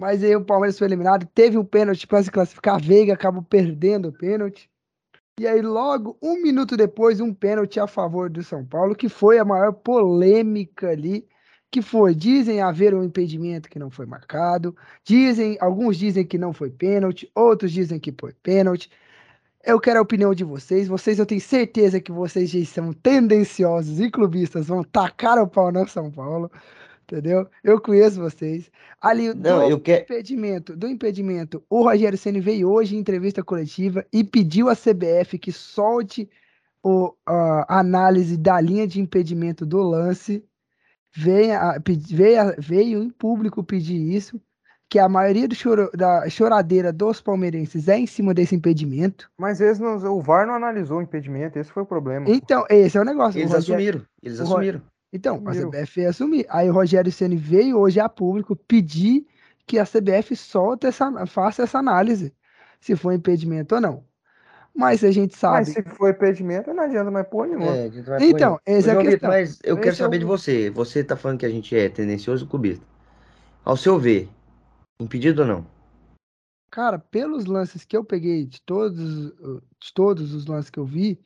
Mas 0.00 0.22
aí 0.22 0.34
o 0.34 0.44
Palmeiras 0.44 0.78
foi 0.78 0.86
eliminado, 0.86 1.26
teve 1.34 1.58
um 1.58 1.64
pênalti 1.64 2.06
para 2.06 2.22
se 2.22 2.30
classificar, 2.30 2.80
Veiga 2.80 3.14
acabou 3.14 3.42
perdendo 3.42 4.08
o 4.08 4.12
pênalti. 4.12 4.70
E 5.38 5.46
aí, 5.46 5.62
logo, 5.62 6.16
um 6.22 6.42
minuto 6.42 6.76
depois, 6.76 7.20
um 7.20 7.32
pênalti 7.32 7.78
a 7.78 7.86
favor 7.86 8.28
do 8.28 8.42
São 8.42 8.64
Paulo, 8.64 8.94
que 8.94 9.08
foi 9.08 9.38
a 9.38 9.44
maior 9.44 9.72
polêmica 9.72 10.90
ali, 10.90 11.28
que 11.70 11.82
foi, 11.82 12.14
dizem 12.14 12.60
haver 12.60 12.94
um 12.94 13.04
impedimento 13.04 13.68
que 13.68 13.78
não 13.78 13.90
foi 13.90 14.06
marcado, 14.06 14.76
dizem, 15.04 15.56
alguns 15.60 15.96
dizem 15.96 16.26
que 16.26 16.38
não 16.38 16.52
foi 16.52 16.70
pênalti, 16.70 17.30
outros 17.34 17.70
dizem 17.70 18.00
que 18.00 18.12
foi 18.18 18.32
pênalti. 18.32 18.90
Eu 19.64 19.80
quero 19.80 19.98
a 19.98 20.02
opinião 20.02 20.34
de 20.34 20.44
vocês. 20.44 20.88
Vocês, 20.88 21.18
eu 21.18 21.26
tenho 21.26 21.40
certeza 21.40 22.00
que 22.00 22.12
vocês 22.12 22.48
já 22.50 22.64
são 22.64 22.92
tendenciosos 22.92 24.00
e 24.00 24.10
clubistas, 24.10 24.68
vão 24.68 24.82
tacar 24.82 25.38
o 25.38 25.48
pau 25.48 25.72
no 25.72 25.86
São 25.88 26.10
Paulo 26.10 26.50
entendeu? 27.08 27.48
Eu 27.64 27.80
conheço 27.80 28.20
vocês. 28.20 28.70
Ali, 29.00 29.28
Não, 29.28 29.60
do 29.60 29.70
eu 29.70 29.80
quero... 29.80 30.02
impedimento, 30.02 30.76
do 30.76 30.86
impedimento, 30.86 31.64
o 31.68 31.82
Rogério 31.82 32.18
Ceni 32.18 32.40
veio 32.40 32.70
hoje 32.70 32.94
em 32.94 32.98
entrevista 32.98 33.42
coletiva 33.42 34.06
e 34.12 34.22
pediu 34.22 34.68
à 34.68 34.76
CBF 34.76 35.38
que 35.38 35.50
solte 35.50 36.28
o, 36.82 37.14
a 37.26 37.80
análise 37.80 38.36
da 38.36 38.60
linha 38.60 38.86
de 38.86 39.00
impedimento 39.00 39.64
do 39.64 39.78
lance. 39.78 40.44
Venha, 41.10 41.82
veio, 41.86 42.54
veio 42.58 43.02
em 43.02 43.10
público 43.10 43.64
pedir 43.64 43.96
isso, 44.14 44.40
que 44.88 44.98
a 44.98 45.08
maioria 45.08 45.46
do 45.46 45.54
choro, 45.54 45.90
da 45.94 46.28
choradeira 46.30 46.92
dos 46.92 47.20
palmeirenses 47.20 47.88
é 47.88 47.98
em 47.98 48.06
cima 48.06 48.32
desse 48.32 48.54
impedimento. 48.54 49.30
Mas 49.36 49.60
eles 49.60 49.78
não, 49.78 49.96
o 50.16 50.22
VAR 50.22 50.46
não 50.46 50.54
analisou 50.54 50.98
o 50.98 51.02
impedimento, 51.02 51.58
esse 51.58 51.70
foi 51.70 51.82
o 51.82 51.86
problema. 51.86 52.24
Então, 52.28 52.64
esse 52.70 52.96
é 52.96 53.00
o 53.00 53.04
negócio. 53.04 53.38
Eles 53.38 53.50
o 53.50 53.54
Rogério, 53.56 53.74
assumiram, 53.74 54.02
eles 54.22 54.40
assumiram. 54.40 54.82
Então, 55.12 55.42
a 55.46 55.52
CBF 55.52 56.00
ia 56.00 56.10
assumir. 56.10 56.46
Aí 56.48 56.70
o 56.70 56.72
Rogério 56.72 57.12
Ceni 57.12 57.36
veio 57.36 57.78
hoje 57.78 58.00
a 58.00 58.08
público 58.08 58.56
pedir 58.56 59.26
que 59.66 59.78
a 59.78 59.84
CBF 59.84 60.34
solte 60.34 60.86
essa, 60.86 61.26
faça 61.26 61.62
essa 61.62 61.78
análise, 61.78 62.32
se 62.80 62.96
foi 62.96 63.14
impedimento 63.14 63.74
ou 63.74 63.80
não. 63.80 64.04
Mas 64.74 65.02
a 65.02 65.10
gente 65.10 65.36
sabe. 65.36 65.56
Mas 65.56 65.68
se 65.68 65.82
for 65.82 66.10
impedimento, 66.10 66.72
não 66.72 66.84
adianta 66.84 67.10
mais 67.10 67.26
pôr 67.26 67.48
nenhum. 67.48 67.68
É, 67.68 67.90
então, 68.20 68.60
essa 68.64 68.92
é 68.92 68.98
a 68.98 69.02
questão. 69.02 69.28
Mas 69.28 69.58
eu 69.64 69.76
quero 69.76 69.96
saber 69.96 70.16
é 70.16 70.18
o... 70.18 70.20
de 70.20 70.24
você. 70.24 70.70
Você 70.70 71.02
tá 71.02 71.16
falando 71.16 71.38
que 71.38 71.46
a 71.46 71.50
gente 71.50 71.76
é 71.76 71.88
tendencioso 71.88 72.46
clubista. 72.46 72.84
Ao 73.64 73.76
seu 73.76 73.98
ver, 73.98 74.28
impedido 75.00 75.42
ou 75.42 75.48
não? 75.48 75.66
Cara, 76.70 76.98
pelos 76.98 77.46
lances 77.46 77.84
que 77.84 77.96
eu 77.96 78.04
peguei, 78.04 78.44
de 78.44 78.60
todos, 78.60 79.32
de 79.80 79.94
todos 79.94 80.34
os 80.34 80.46
lances 80.46 80.70
que 80.70 80.78
eu 80.78 80.84
vi, 80.84 81.18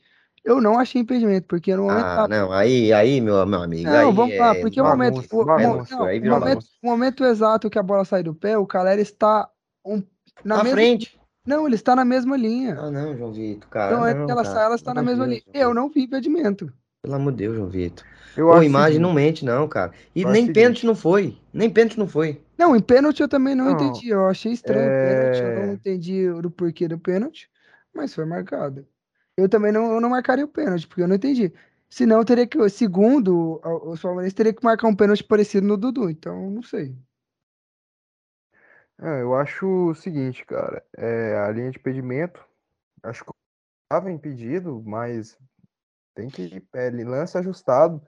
eu 0.45 0.61
não 0.61 0.79
achei 0.79 1.01
impedimento, 1.01 1.47
porque 1.47 1.75
no 1.75 1.85
momento. 1.85 2.05
Ah, 2.05 2.29
não, 2.29 2.53
aí, 2.53 2.93
aí, 2.93 3.21
meu, 3.21 3.45
meu 3.47 3.63
amigo. 3.63 3.85
Não, 3.85 4.09
aí 4.09 4.15
vamos 4.15 4.39
lá, 4.39 4.57
é 4.57 4.61
porque 4.61 4.81
o 4.81 4.85
momento, 4.85 5.23
o, 5.33 5.45
não, 5.45 6.41
momento, 6.41 6.67
o 6.83 6.87
momento 6.87 7.25
exato 7.25 7.71
que 7.71 7.79
a 7.79 7.83
bola 7.83 8.05
sai 8.05 8.23
do 8.23 8.35
pé, 8.35 8.59
o 8.59 8.67
Calera 8.67 9.01
está 9.01 9.49
um, 9.85 10.03
na, 10.45 10.57
na 10.57 10.65
mesma, 10.65 10.77
frente. 10.77 11.21
Não, 11.47 11.67
ele 11.67 11.77
está 11.77 11.95
na 11.95 12.05
mesma 12.05 12.37
linha. 12.37 12.77
Ah, 12.79 12.91
não, 12.91 13.17
João 13.17 13.33
Vitor, 13.33 13.69
cara. 13.69 13.95
Então, 13.95 14.07
é 14.07 14.27
que 14.27 14.31
ela 14.31 14.45
sai, 14.45 14.65
ela 14.65 14.75
está 14.77 14.95
na 14.95 15.03
mesma 15.03 15.27
linha. 15.27 15.43
Eu 15.53 15.75
não 15.75 15.89
vi 15.89 16.03
impedimento. 16.03 16.73
Pelo 17.03 17.17
amor 17.17 17.33
de 17.33 17.39
Deus, 17.39 17.57
João 17.57 17.69
Vitor. 17.69 18.07
Eu 18.37 18.47
Pô, 18.47 18.63
imagem 18.63 18.99
não 18.99 19.13
mente, 19.13 19.45
não, 19.45 19.69
cara. 19.69 19.93
E 20.15 20.25
nem 20.25 20.53
pênalti 20.53 20.87
não 20.87 20.95
foi. 20.95 21.37
Nem 21.53 21.69
pênalti 21.69 21.99
não 21.99 22.09
foi. 22.09 22.41
Não, 22.63 22.77
em 22.77 22.83
pênalti 22.83 23.21
eu 23.21 23.29
também 23.29 23.55
não, 23.55 23.67
não 23.67 23.73
entendi. 23.73 24.09
Eu 24.09 24.27
achei 24.29 24.53
estranho 24.53 24.81
é... 24.81 24.87
o 24.87 25.09
pênalti. 25.09 25.43
Eu 25.43 25.67
não 25.67 25.75
entendi 25.75 26.31
o 26.31 26.51
porquê 26.51 26.89
do 26.89 26.99
pênalti, 26.99 27.51
mas 27.93 28.15
foi 28.15 28.25
marcado 28.25 28.87
eu 29.37 29.49
também 29.49 29.73
não, 29.73 29.93
eu 29.95 30.01
não 30.01 30.11
marcaria 30.11 30.45
o 30.45 30.49
pênalti, 30.49 30.87
porque 30.87 31.03
eu 31.03 31.09
não 31.09 31.17
entendi. 31.17 31.53
Senão, 31.89 32.19
eu 32.19 32.25
teria 32.25 32.47
que, 32.47 32.69
segundo 32.71 33.61
os 33.85 34.01
palmeirenses, 34.01 34.35
teria 34.35 34.53
que 34.53 34.65
marcar 34.65 34.89
um 34.89 34.97
pênalti 34.97 35.25
parecido 35.25 35.67
no 35.67 35.77
Dudu, 35.77 36.09
então 36.09 36.51
não 36.51 36.63
sei. 36.63 36.97
É, 39.01 39.23
eu 39.23 39.35
acho 39.35 39.67
o 39.67 39.95
seguinte, 39.95 40.45
cara, 40.47 40.85
é, 40.97 41.37
a 41.39 41.51
linha 41.51 41.71
de 41.71 41.79
impedimento, 41.79 42.43
acho 43.03 43.25
que 43.25 43.31
estava 43.85 44.11
impedido, 44.11 44.83
mas 44.87 45.37
tem 46.15 46.29
que 46.29 46.63
é, 46.75 46.91
lance 46.91 47.37
ajustado 47.37 48.01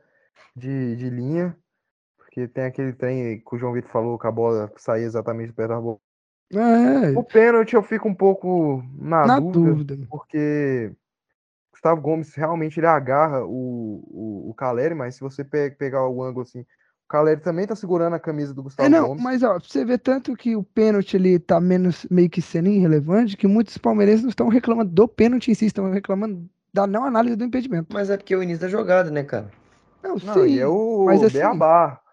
de, 0.55 0.97
de 0.97 1.11
linha, 1.11 1.57
porque 2.35 2.49
tem 2.49 2.65
aquele 2.65 2.93
trem 2.93 3.39
que 3.39 3.55
o 3.55 3.59
João 3.59 3.73
Vitor 3.73 3.91
falou 3.91 4.19
que 4.19 4.27
a 4.27 4.31
bola 4.31 4.71
saía 4.77 5.07
exatamente 5.07 5.53
perto 5.53 5.69
da 5.69 5.81
bola. 5.81 5.99
É. 6.53 7.17
O 7.17 7.23
pênalti 7.23 7.75
eu 7.75 7.83
fico 7.83 8.09
um 8.09 8.15
pouco 8.15 8.83
na, 8.99 9.25
na 9.25 9.41
dúvida, 9.41 9.95
dúvida, 9.95 10.07
porque 10.11 10.93
Gustavo 11.73 12.01
Gomes 12.01 12.35
realmente 12.35 12.79
ele 12.79 12.87
agarra 12.87 13.45
o, 13.45 14.05
o, 14.11 14.51
o 14.51 14.55
Caleri, 14.55 14.95
mas 14.95 15.15
se 15.15 15.21
você 15.21 15.45
pe 15.45 15.71
pegar 15.71 16.07
o 16.09 16.23
ângulo 16.23 16.43
assim, 16.43 16.61
o 16.61 17.09
Caleri 17.09 17.41
também 17.41 17.67
tá 17.67 17.77
segurando 17.77 18.15
a 18.15 18.21
camisa 18.21 18.53
do 18.53 18.65
Gustavo 18.65 18.87
é, 18.87 18.91
não, 18.91 19.09
Gomes. 19.09 19.23
Mas 19.23 19.43
ó, 19.45 19.59
você 19.59 19.85
vê 19.85 19.97
tanto 19.97 20.37
que 20.37 20.57
o 20.57 20.63
pênalti 20.63 21.17
ele 21.17 21.39
tá 21.39 21.61
menos 21.61 22.05
meio 22.11 22.29
que 22.29 22.43
sendo 22.43 22.69
irrelevante, 22.69 23.37
que 23.37 23.47
muitos 23.47 23.79
palmeirenses 23.79 24.23
não 24.23 24.31
estão 24.31 24.49
reclamando 24.49 24.91
do 24.91 25.07
pênalti 25.07 25.53
em 25.53 25.55
si, 25.55 25.67
estão 25.67 25.91
reclamando 25.91 26.45
da 26.73 26.87
não 26.87 27.05
análise 27.05 27.37
do 27.37 27.45
impedimento. 27.45 27.95
Mas 27.95 28.11
é 28.11 28.17
porque 28.17 28.35
é 28.35 28.37
o 28.37 28.43
início 28.43 28.63
da 28.63 28.69
jogada, 28.69 29.11
né, 29.11 29.23
cara? 29.23 29.51
Não, 30.03 30.17
não 30.17 30.35
sim. 30.35 30.59
é 30.59 30.67
o 30.67 31.05
mas, 31.07 31.23
assim, 31.23 31.39
Beabá. 31.39 32.04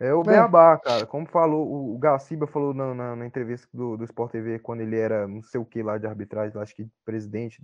É 0.00 0.14
o 0.14 0.22
é. 0.22 0.24
Beabá, 0.24 0.78
cara. 0.78 1.04
Como 1.04 1.26
falou, 1.26 1.94
o 1.94 1.98
Gaciba 1.98 2.46
falou 2.46 2.72
na, 2.72 2.94
na, 2.94 3.16
na, 3.16 3.26
entrevista 3.26 3.68
do, 3.72 3.98
do 3.98 4.04
Sport 4.04 4.32
TV 4.32 4.58
quando 4.58 4.80
ele 4.80 4.96
era 4.96 5.28
não 5.28 5.42
sei 5.42 5.60
o 5.60 5.64
que 5.64 5.82
lá 5.82 5.98
de 5.98 6.06
arbitragem, 6.06 6.58
acho 6.58 6.74
que 6.74 6.88
presidente 7.04 7.62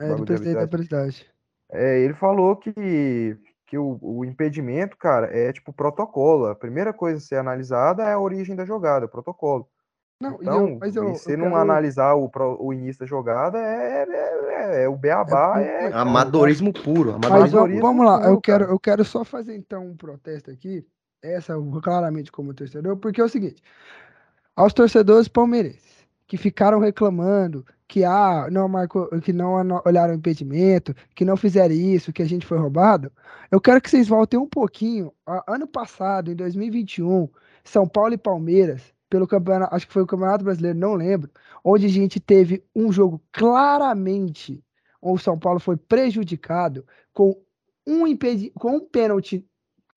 é, 0.00 0.14
do 0.14 0.24
presidente 0.24 0.56
da 0.56 0.66
presidade. 0.66 1.30
É, 1.70 2.00
ele 2.00 2.14
falou 2.14 2.56
que, 2.56 3.38
que 3.66 3.78
o, 3.78 3.98
o, 4.02 4.24
impedimento, 4.24 4.96
cara, 4.96 5.26
é 5.26 5.52
tipo 5.52 5.72
protocolo. 5.72 6.46
A 6.46 6.56
primeira 6.56 6.92
coisa 6.92 7.18
a 7.18 7.20
ser 7.20 7.36
analisada 7.36 8.02
é 8.02 8.12
a 8.12 8.18
origem 8.18 8.56
da 8.56 8.64
jogada, 8.64 9.06
o 9.06 9.08
protocolo. 9.08 9.68
Não, 10.20 10.38
então, 10.40 10.68
eu, 10.68 10.78
mas 10.80 10.96
eu, 10.96 11.14
se 11.14 11.32
eu 11.32 11.38
não 11.38 11.50
quero... 11.50 11.60
analisar 11.60 12.14
o, 12.14 12.30
o 12.58 12.72
início 12.72 13.00
da 13.00 13.06
jogada, 13.06 13.58
é, 13.58 14.02
é, 14.02 14.80
é, 14.80 14.84
é 14.84 14.88
o 14.88 14.96
beabá. 14.96 15.60
É, 15.60 15.84
é 15.84 15.92
amadorismo 15.92 16.72
puro. 16.72 17.14
Amadorismo 17.14 17.60
mas 17.60 17.80
vamos 17.80 18.06
lá, 18.06 18.18
puro, 18.18 18.30
eu, 18.30 18.40
quero, 18.40 18.64
eu 18.64 18.80
quero 18.80 19.04
só 19.04 19.24
fazer 19.24 19.54
então 19.54 19.86
um 19.86 19.96
protesto 19.96 20.50
aqui. 20.50 20.84
Essa, 21.22 21.54
claramente, 21.82 22.30
como 22.30 22.54
torcedor, 22.54 22.96
porque 22.96 23.20
é 23.20 23.24
o 23.24 23.28
seguinte: 23.28 23.62
aos 24.54 24.72
torcedores 24.72 25.28
palmeirenses 25.28 26.06
que 26.26 26.36
ficaram 26.36 26.80
reclamando 26.80 27.64
que 27.88 28.04
ah, 28.04 28.48
não 28.50 28.68
marcou, 28.68 29.08
que 29.20 29.32
não 29.32 29.52
olharam 29.84 30.14
o 30.14 30.16
impedimento, 30.16 30.94
que 31.14 31.24
não 31.24 31.36
fizeram 31.36 31.74
isso, 31.74 32.12
que 32.12 32.22
a 32.22 32.26
gente 32.26 32.44
foi 32.44 32.58
roubado, 32.58 33.12
eu 33.50 33.60
quero 33.60 33.80
que 33.80 33.88
vocês 33.88 34.08
voltem 34.08 34.38
um 34.38 34.48
pouquinho. 34.48 35.12
Ano 35.46 35.66
passado, 35.68 36.30
em 36.30 36.34
2021, 36.34 37.28
São 37.64 37.86
Paulo 37.86 38.14
e 38.14 38.18
Palmeiras, 38.18 38.82
pelo 39.08 39.26
campeonato, 39.26 39.74
acho 39.74 39.86
que 39.86 39.92
foi 39.92 40.02
o 40.02 40.06
Campeonato 40.06 40.44
Brasileiro, 40.44 40.78
não 40.78 40.94
lembro, 40.94 41.30
onde 41.64 41.86
a 41.86 41.88
gente 41.88 42.18
teve 42.18 42.64
um 42.74 42.90
jogo 42.90 43.22
claramente 43.32 44.64
onde 45.00 45.20
o 45.20 45.24
São 45.24 45.38
Paulo 45.38 45.60
foi 45.60 45.76
prejudicado 45.76 46.84
com 47.12 47.40
um 47.86 48.04
impedi 48.04 48.50
com 48.58 48.76
um 48.76 48.80
pênalti 48.80 49.46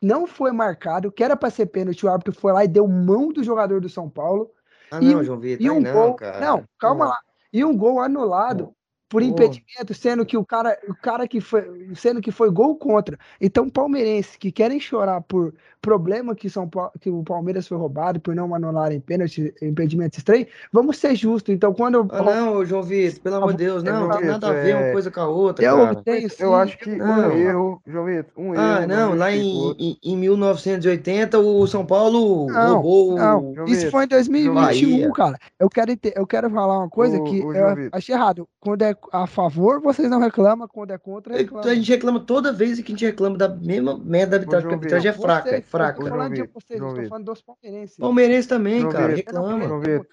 não 0.01 0.25
foi 0.25 0.51
marcado, 0.51 1.11
que 1.11 1.23
era 1.23 1.35
para 1.35 1.49
ser 1.49 1.67
pênalti, 1.67 2.05
o 2.05 2.09
árbitro 2.09 2.33
foi 2.33 2.53
lá 2.53 2.63
e 2.63 2.67
deu 2.67 2.87
mão 2.87 3.31
do 3.31 3.43
jogador 3.43 3.81
do 3.81 3.89
São 3.89 4.09
Paulo. 4.09 4.51
Ah, 4.91 4.99
e, 5.01 5.13
não, 5.13 5.23
João 5.23 5.39
Vitor, 5.39 5.65
e 5.65 5.69
um 5.69 5.79
não, 5.79 5.93
gol, 5.93 6.13
cara. 6.15 6.39
não, 6.39 6.63
calma 6.79 7.05
Pô, 7.05 7.11
lá. 7.11 7.19
E 7.51 7.65
um 7.65 7.75
gol 7.75 7.99
anulado 7.99 8.73
por 9.09 9.23
impedimento, 9.23 9.93
sendo 9.93 10.23
que 10.23 10.37
o 10.37 10.45
cara, 10.45 10.77
o 10.87 10.93
cara 10.93 11.27
que 11.27 11.41
foi, 11.41 11.89
sendo 11.95 12.21
que 12.21 12.31
foi 12.31 12.51
gol 12.51 12.75
contra. 12.75 13.17
Então, 13.41 13.67
palmeirenses 13.67 14.35
que 14.35 14.51
querem 14.51 14.79
chorar 14.79 15.19
por 15.21 15.53
problema 15.81 16.35
que 16.35 16.49
São 16.49 16.69
que 16.99 17.09
o 17.09 17.23
Palmeiras 17.23 17.67
foi 17.67 17.77
roubado 17.77 18.19
por 18.19 18.35
não 18.35 18.53
anularem 18.53 18.99
pênalti, 18.99 19.53
impedimento 19.61 20.17
estranho, 20.17 20.45
vamos 20.71 20.97
ser 20.97 21.15
justos. 21.15 21.53
Então, 21.53 21.73
quando 21.73 22.07
Ah, 22.11 22.21
não, 22.21 22.63
João 22.63 22.83
Vitor, 22.83 23.19
pelo 23.21 23.35
amor 23.37 23.51
de 23.53 23.57
Deus, 23.65 23.81
não, 23.81 24.07
não 24.07 24.17
tem 24.17 24.27
nada 24.27 24.49
a 24.49 24.53
ver 24.53 24.75
uma 24.75 24.85
é- 24.85 24.91
coisa 24.91 25.09
com 25.09 25.19
a 25.19 25.27
outra, 25.27 25.65
eu 25.65 25.77
cara. 25.77 26.01
tenho 26.03 26.29
sim, 26.29 26.43
Eu 26.43 26.53
acho 26.53 26.77
que 26.77 26.95
Não. 26.95 27.29
um 27.29 27.31
erro, 27.31 27.81
João 27.87 28.05
Vitor, 28.05 28.31
um 28.37 28.53
erro. 28.53 28.63
Ah, 28.63 28.85
não, 28.87 29.15
lá 29.15 29.27
o 29.27 29.29
em, 29.29 29.75
em, 29.79 29.97
em 30.03 30.17
1980 30.17 31.39
o 31.39 31.65
São 31.65 31.85
Paulo 31.85 32.47
Não, 32.47 32.81
roubou 32.81 33.17
Não, 33.17 33.55
João 33.55 33.67
isso 33.67 33.89
foi 33.89 34.05
em 34.05 34.07
2021, 34.07 34.53
Bahia. 34.99 35.11
cara. 35.13 35.39
Eu 35.59 35.69
quero, 35.69 35.93
eu 36.15 36.27
quero 36.27 36.49
falar 36.49 36.79
uma 36.79 36.89
coisa 36.89 37.17
Ô, 37.19 37.23
que 37.23 37.41
ô, 37.41 37.53
eu 37.53 37.89
achei 37.91 38.13
errado. 38.13 38.47
Quando 38.59 38.81
é 38.83 38.93
a 39.11 39.25
favor, 39.27 39.81
vocês 39.81 40.09
não 40.09 40.19
reclamam. 40.19 40.67
Quando 40.67 40.91
é 40.91 40.97
contra, 40.97 41.35
reclamam. 41.35 41.69
A 41.69 41.75
gente 41.75 41.89
reclama 41.91 42.19
toda 42.19 42.51
vez 42.53 42.79
que 42.79 42.91
a 42.91 42.95
gente 42.95 43.05
reclama 43.05 43.37
da 43.37 43.47
mesma 43.49 43.97
merda 43.97 44.37
da 44.39 44.57
arbitragem, 44.57 44.69
porque 44.69 44.93
a 44.93 44.97
arbitragem 44.97 45.09
é 45.09 45.13
fraca, 45.13 45.49
é 45.49 45.51
Vocês, 45.51 45.63
eu 45.63 45.69
fraca. 45.69 46.05
falando 46.05 46.33
de 46.33 46.41
vocês, 46.43 46.79
Vitor. 46.79 47.07
falando 47.07 47.25
dos 47.25 47.41
palmeirenses. 47.41 47.97
Palmeirense 47.97 48.47
também, 48.47 48.81
João 48.81 48.91
cara, 48.93 49.15
Vitor, 49.15 49.33
reclama. 49.33 49.67
João 49.67 49.79
Vitor, 49.79 50.07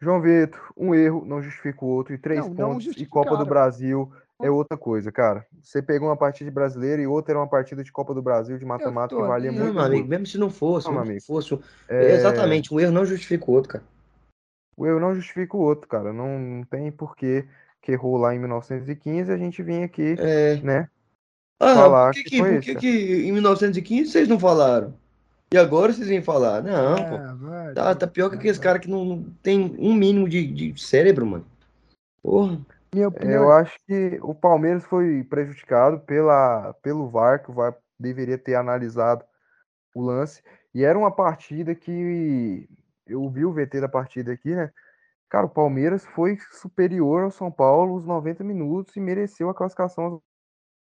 João 0.00 0.20
Vitor, 0.20 0.60
um 0.76 0.94
erro 0.94 1.24
não 1.24 1.42
justifica 1.42 1.84
o 1.84 1.88
outro, 1.88 2.14
e 2.14 2.18
três 2.18 2.40
Não, 2.40 2.48
não 2.48 2.54
pontos, 2.70 2.82
e 2.82 2.86
justificaram. 2.86 3.24
Copa 3.28 3.36
do 3.42 3.48
Brasil 3.48 4.12
é 4.42 4.50
outra 4.50 4.76
coisa, 4.76 5.10
cara. 5.10 5.46
Você 5.62 5.80
pegou 5.80 6.08
uma 6.08 6.16
partida 6.16 6.50
de 6.50 6.54
brasileiro 6.54 7.00
e 7.00 7.06
outra 7.06 7.32
era 7.32 7.38
uma 7.40 7.48
partida 7.48 7.82
de 7.82 7.90
Copa 7.90 8.12
do 8.12 8.20
Brasil, 8.20 8.58
de 8.58 8.64
mata-mata, 8.66 9.14
que 9.16 9.22
valia 9.22 9.48
ali, 9.48 9.58
Não, 9.58 9.64
muito. 9.64 9.76
meu 9.76 9.84
amigo, 9.84 10.08
mesmo 10.08 10.26
se 10.26 10.36
não 10.36 10.50
fosse, 10.50 10.90
Não, 10.90 10.98
amigo. 10.98 11.20
se 11.20 11.26
fosse, 11.26 11.58
É, 11.88 12.14
exatamente, 12.16 12.72
um 12.74 12.78
erro 12.78 12.92
não 12.92 13.06
justifica 13.06 13.50
o 13.50 13.54
outro, 13.54 13.70
cara. 13.72 13.84
O 14.76 14.86
erro 14.86 15.00
não 15.00 15.14
justifica 15.14 15.56
o 15.56 15.60
outro, 15.60 15.88
cara. 15.88 16.12
Não, 16.12 16.38
não 16.38 16.62
tem 16.64 16.92
porquê 16.92 17.46
que 17.86 17.92
errou 17.92 18.16
lá 18.16 18.34
em 18.34 18.38
1915 18.40 19.30
a 19.30 19.36
gente 19.36 19.62
vinha 19.62 19.84
aqui, 19.84 20.16
É. 20.18 20.56
né? 20.56 20.88
Ah, 21.60 21.74
Falar 21.74 22.12
por 22.12 22.14
que, 22.14 22.24
que 22.24 22.38
por 22.38 22.60
que, 22.60 22.74
que 22.74 23.26
em 23.28 23.32
1915 23.32 24.10
vocês 24.10 24.28
não 24.28 24.40
falaram? 24.40 24.92
E 25.54 25.56
agora 25.56 25.92
vocês 25.92 26.08
vêm 26.08 26.20
falar? 26.20 26.64
Não, 26.64 26.96
pô. 26.96 27.14
Ah, 27.14 27.34
vai, 27.38 27.74
Tá, 27.74 27.94
tá 27.94 28.06
pior 28.08 28.28
que 28.28 28.34
aqueles 28.34 28.58
caras 28.58 28.82
que 28.82 28.90
não, 28.90 29.04
não 29.04 29.22
tem 29.40 29.76
um 29.78 29.94
mínimo 29.94 30.28
de, 30.28 30.44
de 30.48 30.82
cérebro, 30.82 31.24
mano. 31.24 31.46
Porra. 32.20 32.60
Minha 32.92 33.04
É, 33.04 33.08
opinião 33.08 33.44
Eu 33.44 33.52
é- 33.52 33.60
acho 33.62 33.78
que 33.86 34.18
o 34.20 34.34
Palmeiras 34.34 34.84
foi 34.84 35.22
prejudicado 35.22 36.00
pela, 36.00 36.74
pelo 36.82 37.08
VAR, 37.08 37.40
que 37.42 37.52
o 37.52 37.54
VAR 37.54 37.76
deveria 37.98 38.36
ter 38.36 38.56
analisado 38.56 39.24
o 39.94 40.02
lance. 40.02 40.42
E 40.74 40.82
era 40.82 40.98
uma 40.98 41.12
partida 41.12 41.72
que 41.72 42.68
eu 43.06 43.30
vi 43.30 43.44
o 43.44 43.52
VT 43.52 43.80
da 43.80 43.88
partida 43.88 44.32
aqui, 44.32 44.54
né? 44.56 44.70
Cara, 45.28 45.46
o 45.46 45.50
Palmeiras 45.50 46.04
foi 46.06 46.38
superior 46.52 47.24
ao 47.24 47.30
São 47.30 47.50
Paulo 47.50 47.94
os 47.96 48.04
90 48.04 48.44
minutos 48.44 48.94
e 48.96 49.00
mereceu 49.00 49.50
a 49.50 49.54
classificação. 49.54 50.22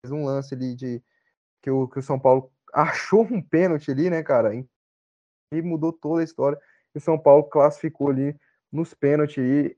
Um 0.06 0.26
lance 0.26 0.54
ali 0.54 0.76
de 0.76 1.02
que 1.62 1.72
o, 1.72 1.88
que 1.88 2.00
o 2.00 2.04
São 2.04 2.20
Paulo 2.20 2.52
achou 2.74 3.24
um 3.24 3.42
pênalti 3.42 3.90
ali, 3.90 4.10
né, 4.10 4.22
cara? 4.22 4.54
E 5.54 5.62
mudou 5.62 5.94
toda 5.94 6.22
a 6.22 6.24
história. 6.24 6.60
E 6.94 6.98
o 6.98 7.02
São 7.02 7.18
Paulo 7.18 7.44
classificou 7.46 8.10
ali 8.10 8.36
nos 8.72 8.94
pênaltis 8.94 9.38
aí. 9.44 9.78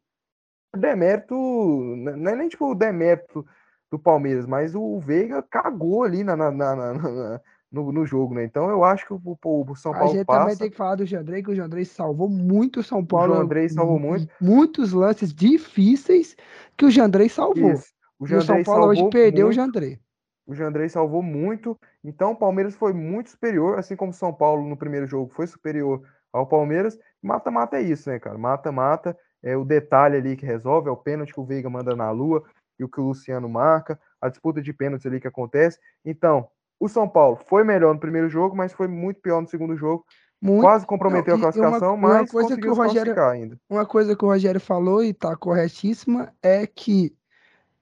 O 0.76 0.78
demérito, 0.78 1.36
não 1.36 2.32
é 2.32 2.36
nem 2.36 2.50
tipo 2.50 2.72
o 2.72 2.76
demérito 2.76 3.46
do 3.92 4.00
Palmeiras, 4.00 4.46
mas 4.46 4.76
o 4.76 5.00
Veiga 5.00 5.42
cagou 5.44 6.04
ali 6.04 6.24
na- 6.24 6.36
na- 6.36 6.52
na- 6.52 6.76
na- 6.76 7.42
no, 7.76 7.92
no 7.92 8.06
jogo, 8.06 8.34
né? 8.34 8.44
Então 8.46 8.70
eu 8.70 8.84
acho 8.84 9.06
que 9.06 9.14
o, 9.14 9.22
o- 9.24 9.72
o 9.72 9.76
São 9.76 9.94
A 9.94 9.98
Paulo 10.00 10.14
gente 10.14 10.26
também 10.26 10.46
passa. 10.46 10.60
tem 10.60 10.72
que 10.72 10.78
falar 10.78 10.96
do 10.96 11.06
Jandrei, 11.06 11.44
que 11.44 11.52
o 11.52 11.56
Jandrei 11.56 11.84
salvou 11.86 12.30
muito 12.30 12.80
o 12.80 12.84
São 12.84 13.06
Paulo. 13.06 13.34
João 13.34 13.42
Andrei 13.44 13.68
salvou 13.70 14.00
muito. 14.00 14.32
Muitos 14.42 14.94
lances 14.94 15.34
difíceis 15.34 16.36
que 16.78 16.86
o 16.86 16.90
Jandrei 16.92 17.28
salvou. 17.30 17.72
Isso. 17.74 17.94
O 18.18 18.24
E 18.24 18.26
o 18.26 18.28
São 18.30 18.40
Jandrei 18.42 18.64
Paulo 18.64 18.88
hoje 18.88 19.10
perdeu 19.10 19.46
o 19.46 19.50
muito. 19.50 19.56
Jandrei. 19.58 20.00
O 20.48 20.56
Jandrei 20.56 20.88
salvou 20.90 21.22
muito. 21.22 21.78
Então 22.04 22.32
o 22.32 22.36
Palmeiras 22.36 22.76
foi 22.76 22.94
muito 22.94 23.30
superior, 23.30 23.78
assim 23.78 23.96
como 23.96 24.12
o 24.12 24.14
São 24.16 24.34
Paulo 24.34 24.68
no 24.68 24.78
primeiro 24.78 25.06
jogo 25.06 25.32
foi 25.36 25.46
superior 25.48 26.02
ao 26.32 26.48
Palmeiras. 26.48 26.98
Mata-mata 27.22 27.78
é 27.78 27.82
isso, 27.82 28.10
né, 28.10 28.20
cara? 28.20 28.38
Mata-mata 28.38 29.18
é 29.44 29.58
o 29.58 29.66
detalhe 29.66 30.18
ali 30.18 30.36
que 30.36 30.46
resolve, 30.46 30.88
é 30.88 30.92
o 30.92 30.98
pênalti 30.98 31.34
que 31.34 31.40
o 31.40 31.46
Veiga 31.46 31.70
manda 31.70 31.96
na 31.96 32.10
lua 32.12 32.44
e 32.80 32.84
o 32.84 32.90
que 32.90 33.00
o 33.00 33.06
Luciano 33.08 33.48
marca, 33.50 34.00
a 34.22 34.30
disputa 34.30 34.62
de 34.62 34.72
pênaltis 34.74 35.06
ali 35.06 35.20
que 35.20 35.28
acontece. 35.28 35.80
Então, 36.04 36.48
o 36.80 36.88
São 36.90 37.08
Paulo 37.08 37.40
foi 37.48 37.64
melhor 37.64 37.94
no 37.94 38.00
primeiro 38.00 38.30
jogo, 38.30 38.56
mas 38.56 38.74
foi 38.74 38.88
muito 38.88 39.20
pior 39.22 39.42
no 39.42 39.48
segundo 39.48 39.76
jogo. 39.76 40.06
Muito. 40.42 40.62
Quase 40.62 40.86
comprometeu 40.86 41.38
Não, 41.38 41.46
a 41.46 41.48
uma- 41.48 41.54
classificação, 41.54 41.96
e 41.96 41.98
uma 41.98 42.08
mas 42.10 42.32
coisa 42.32 42.50
que 42.50 42.56
conseguiu 42.56 42.72
o 42.72 42.76
se 42.76 42.82
Rogério- 42.82 43.24
ainda. 43.24 43.60
Uma 43.70 43.86
coisa 43.86 44.16
que 44.16 44.26
o 44.26 44.28
Rogério 44.28 44.60
falou 44.60 45.04
e 45.04 45.14
tá 45.14 45.36
corretíssima 45.36 46.32
é 46.44 46.68
que 46.68 47.14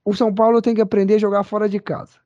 o 0.05 0.13
São 0.13 0.33
Paulo 0.33 0.61
tem 0.61 0.75
que 0.75 0.81
aprender 0.81 1.15
a 1.15 1.19
jogar 1.19 1.43
fora 1.43 1.67
de 1.67 1.79
casa. 1.79 2.19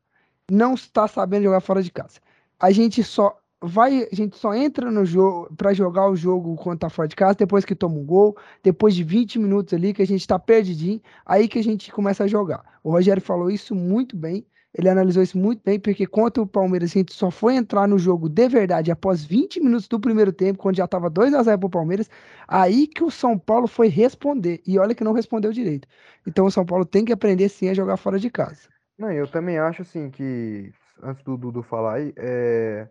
Não 0.52 0.74
está 0.76 1.08
sabendo 1.08 1.44
jogar 1.44 1.62
fora 1.62 1.82
de 1.82 1.92
casa. 1.92 2.20
A 2.60 2.72
gente 2.72 3.04
só 3.04 3.38
vai, 3.62 4.08
a 4.12 4.16
gente 4.16 4.38
só 4.38 4.54
entra 4.54 4.92
no 4.92 5.04
jogo 5.06 5.52
para 5.56 5.74
jogar 5.74 6.08
o 6.10 6.16
jogo 6.16 6.56
quando 6.58 6.80
tá 6.80 6.90
fora 6.90 7.08
de 7.08 7.16
casa 7.16 7.36
depois 7.36 7.66
que 7.66 7.74
toma 7.74 7.96
um 7.96 8.06
gol, 8.06 8.38
depois 8.62 8.94
de 8.96 9.04
20 9.04 9.40
minutos 9.40 9.74
ali 9.74 9.94
que 9.94 10.02
a 10.02 10.08
gente 10.08 10.28
tá 10.28 10.38
perdidinho, 10.38 11.02
aí 11.26 11.48
que 11.48 11.58
a 11.58 11.64
gente 11.64 11.92
começa 11.92 12.24
a 12.26 12.28
jogar. 12.28 12.64
O 12.84 12.92
Rogério 12.92 13.22
falou 13.22 13.50
isso 13.50 13.74
muito 13.74 14.16
bem. 14.16 14.46
Ele 14.74 14.90
analisou 14.90 15.24
isso 15.24 15.38
muito 15.38 15.62
bem, 15.64 15.80
porque 15.80 16.06
contra 16.06 16.44
o 16.44 16.48
Palmeiras, 16.48 16.92
a 16.92 16.94
gente 16.94 17.14
só 17.14 17.32
foi 17.32 17.56
entrar 17.56 17.88
no 17.88 17.98
jogo 17.98 18.30
de 18.30 18.48
verdade 18.48 18.92
após 18.92 19.24
20 19.24 19.60
minutos 19.60 19.88
do 19.88 20.00
primeiro 20.00 20.32
tempo, 20.32 20.60
quando 20.60 20.76
já 20.76 20.86
estava 20.86 21.10
2 21.10 21.34
a 21.34 21.42
0 21.42 21.60
pro 21.60 21.70
Palmeiras. 21.70 22.10
Aí 22.48 22.86
que 22.88 23.04
o 23.04 23.10
São 23.10 23.38
Paulo 23.40 23.68
foi 23.68 23.88
responder. 23.88 24.62
E 24.68 24.78
olha 24.78 24.94
que 24.94 25.04
não 25.04 25.14
respondeu 25.14 25.52
direito. 25.52 25.88
Então 26.28 26.46
o 26.46 26.52
São 26.52 26.66
Paulo 26.66 26.86
tem 26.86 27.04
que 27.06 27.14
aprender 27.14 27.50
sim 27.50 27.70
a 27.70 27.74
jogar 27.74 27.98
fora 27.98 28.20
de 28.20 28.30
casa. 28.30 28.70
Não, 28.98 29.12
eu 29.12 29.28
também 29.28 29.58
acho 29.58 29.84
assim 29.84 30.10
que, 30.10 30.72
antes 31.02 31.24
do 31.24 31.38
Dudu 31.38 31.64
falar 31.64 31.96
aí, 31.96 32.14
é, 32.18 32.88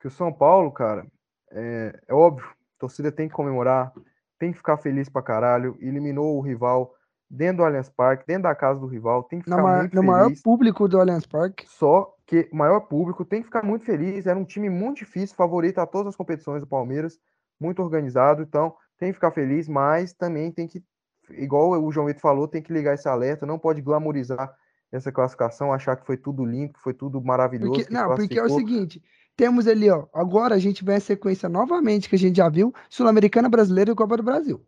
que 0.00 0.06
o 0.06 0.10
São 0.10 0.32
Paulo, 0.32 0.70
cara, 0.70 1.06
é, 1.50 1.98
é 2.08 2.14
óbvio, 2.14 2.46
a 2.46 2.80
torcida 2.80 3.12
tem 3.12 3.28
que 3.28 3.34
comemorar, 3.34 3.92
tem 4.38 4.52
que 4.52 4.58
ficar 4.58 4.76
feliz 4.78 5.08
pra 5.08 5.22
caralho, 5.22 5.76
eliminou 5.80 6.36
o 6.36 6.40
rival 6.40 6.94
dentro 7.30 7.58
do 7.58 7.64
Allianz 7.64 7.88
Parque, 7.88 8.26
dentro 8.26 8.44
da 8.44 8.54
casa 8.54 8.80
do 8.80 8.86
rival, 8.86 9.22
tem 9.24 9.40
que 9.40 9.46
No, 9.48 9.56
ficar 9.56 9.62
maior, 9.62 9.78
muito 9.80 9.94
no 9.94 10.02
maior 10.02 10.24
feliz. 10.24 10.42
público 10.42 10.88
do 10.88 11.00
Allianz 11.00 11.26
Parque. 11.26 11.68
Só 11.68 12.14
que 12.26 12.48
o 12.52 12.56
maior 12.56 12.80
público 12.80 13.24
tem 13.24 13.40
que 13.40 13.46
ficar 13.46 13.62
muito 13.62 13.84
feliz. 13.84 14.26
Era 14.26 14.38
um 14.38 14.44
time 14.44 14.70
muito 14.70 14.98
difícil, 14.98 15.36
favorito 15.36 15.78
a 15.78 15.86
todas 15.86 16.08
as 16.08 16.16
competições 16.16 16.62
do 16.62 16.66
Palmeiras, 16.66 17.18
muito 17.60 17.82
organizado. 17.82 18.42
Então, 18.42 18.74
tem 18.98 19.08
que 19.08 19.14
ficar 19.14 19.30
feliz, 19.30 19.68
mas 19.68 20.12
também 20.12 20.50
tem 20.50 20.66
que, 20.66 20.82
igual 21.30 21.70
o 21.82 21.92
João 21.92 22.06
Vitor 22.06 22.20
falou, 22.22 22.48
tem 22.48 22.62
que 22.62 22.72
ligar 22.72 22.94
esse 22.94 23.08
alerta. 23.08 23.46
Não 23.46 23.58
pode 23.58 23.80
glamorizar 23.80 24.52
essa 24.90 25.12
classificação, 25.12 25.72
achar 25.72 25.96
que 25.96 26.06
foi 26.06 26.16
tudo 26.16 26.44
limpo, 26.44 26.74
que 26.74 26.82
foi 26.82 26.94
tudo 26.94 27.22
maravilhoso. 27.22 27.72
Porque, 27.72 27.84
que 27.86 27.92
não, 27.92 28.14
porque 28.14 28.38
é 28.38 28.42
o 28.42 28.48
seguinte: 28.48 29.02
temos 29.36 29.66
ali, 29.68 29.90
ó. 29.90 30.06
Agora 30.14 30.54
a 30.54 30.58
gente 30.58 30.84
vê 30.84 30.94
a 30.94 31.00
sequência 31.00 31.48
novamente 31.48 32.08
que 32.08 32.16
a 32.16 32.18
gente 32.18 32.36
já 32.36 32.48
viu: 32.48 32.72
Sul-Americana 32.88 33.48
Brasileira 33.48 33.92
e 33.92 33.94
Copa 33.94 34.16
do 34.16 34.22
Brasil. 34.22 34.64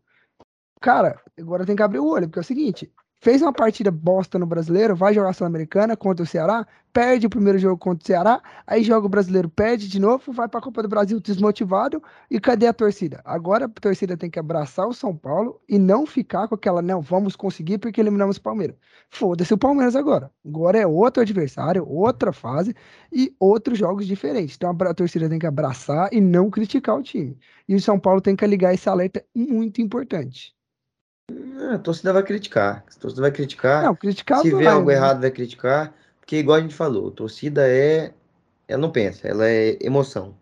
Cara, 0.80 1.20
agora 1.38 1.66
tem 1.66 1.76
que 1.76 1.82
abrir 1.82 1.98
o 1.98 2.06
olho, 2.06 2.26
porque 2.26 2.38
é 2.38 2.42
o 2.42 2.44
seguinte: 2.44 2.90
fez 3.20 3.42
uma 3.42 3.52
partida 3.52 3.90
bosta 3.90 4.38
no 4.38 4.46
brasileiro, 4.46 4.96
vai 4.96 5.12
jogar 5.12 5.34
Sul-Americana 5.34 5.94
contra 5.94 6.22
o 6.24 6.26
Ceará, 6.26 6.66
perde 6.90 7.26
o 7.26 7.30
primeiro 7.30 7.58
jogo 7.58 7.76
contra 7.76 8.02
o 8.02 8.06
Ceará, 8.06 8.42
aí 8.66 8.82
joga 8.82 9.04
o 9.06 9.08
brasileiro, 9.10 9.50
perde 9.50 9.86
de 9.88 10.00
novo, 10.00 10.32
vai 10.32 10.48
pra 10.48 10.58
Copa 10.60 10.82
do 10.82 10.88
Brasil 10.88 11.20
desmotivado. 11.20 12.02
E 12.30 12.40
cadê 12.40 12.66
a 12.66 12.72
torcida? 12.72 13.20
Agora 13.26 13.66
a 13.66 13.68
torcida 13.68 14.16
tem 14.16 14.30
que 14.30 14.38
abraçar 14.38 14.86
o 14.88 14.94
São 14.94 15.14
Paulo 15.14 15.60
e 15.68 15.78
não 15.78 16.06
ficar 16.06 16.48
com 16.48 16.54
aquela, 16.54 16.80
não, 16.80 17.02
vamos 17.02 17.36
conseguir 17.36 17.76
porque 17.76 18.00
eliminamos 18.00 18.38
o 18.38 18.42
Palmeiras. 18.42 18.76
Foda-se 19.10 19.52
o 19.52 19.58
Palmeiras 19.58 19.94
agora. 19.94 20.30
Agora 20.46 20.78
é 20.78 20.86
outro 20.86 21.22
adversário, 21.22 21.86
outra 21.86 22.32
fase 22.32 22.74
e 23.12 23.34
outros 23.38 23.78
jogos 23.78 24.06
diferentes. 24.06 24.56
Então 24.56 24.70
a 24.70 24.94
torcida 24.94 25.28
tem 25.28 25.38
que 25.38 25.46
abraçar 25.46 26.08
e 26.10 26.22
não 26.22 26.48
criticar 26.50 26.96
o 26.96 27.02
time. 27.02 27.38
E 27.68 27.74
o 27.74 27.80
São 27.80 27.98
Paulo 28.00 28.22
tem 28.22 28.34
que 28.34 28.46
ligar 28.46 28.72
esse 28.72 28.88
alerta 28.88 29.22
muito 29.36 29.82
importante. 29.82 30.58
Ah, 31.60 31.74
a 31.74 31.78
torcida 31.78 32.12
vai 32.12 32.22
criticar. 32.22 32.84
A 32.88 33.00
torcida 33.00 33.22
vai 33.22 33.30
criticar. 33.30 33.84
Não, 33.84 33.94
criticar 33.94 34.40
Se 34.40 34.54
vê 34.54 34.66
algo 34.66 34.88
né? 34.88 34.94
errado, 34.94 35.20
vai 35.20 35.30
criticar. 35.30 35.94
Porque, 36.20 36.36
igual 36.36 36.58
a 36.58 36.60
gente 36.60 36.74
falou, 36.74 37.08
a 37.08 37.12
torcida 37.12 37.66
é. 37.68 38.12
Ela 38.68 38.80
não 38.80 38.90
pensa, 38.90 39.26
ela 39.26 39.48
é 39.48 39.76
emoção. 39.80 40.36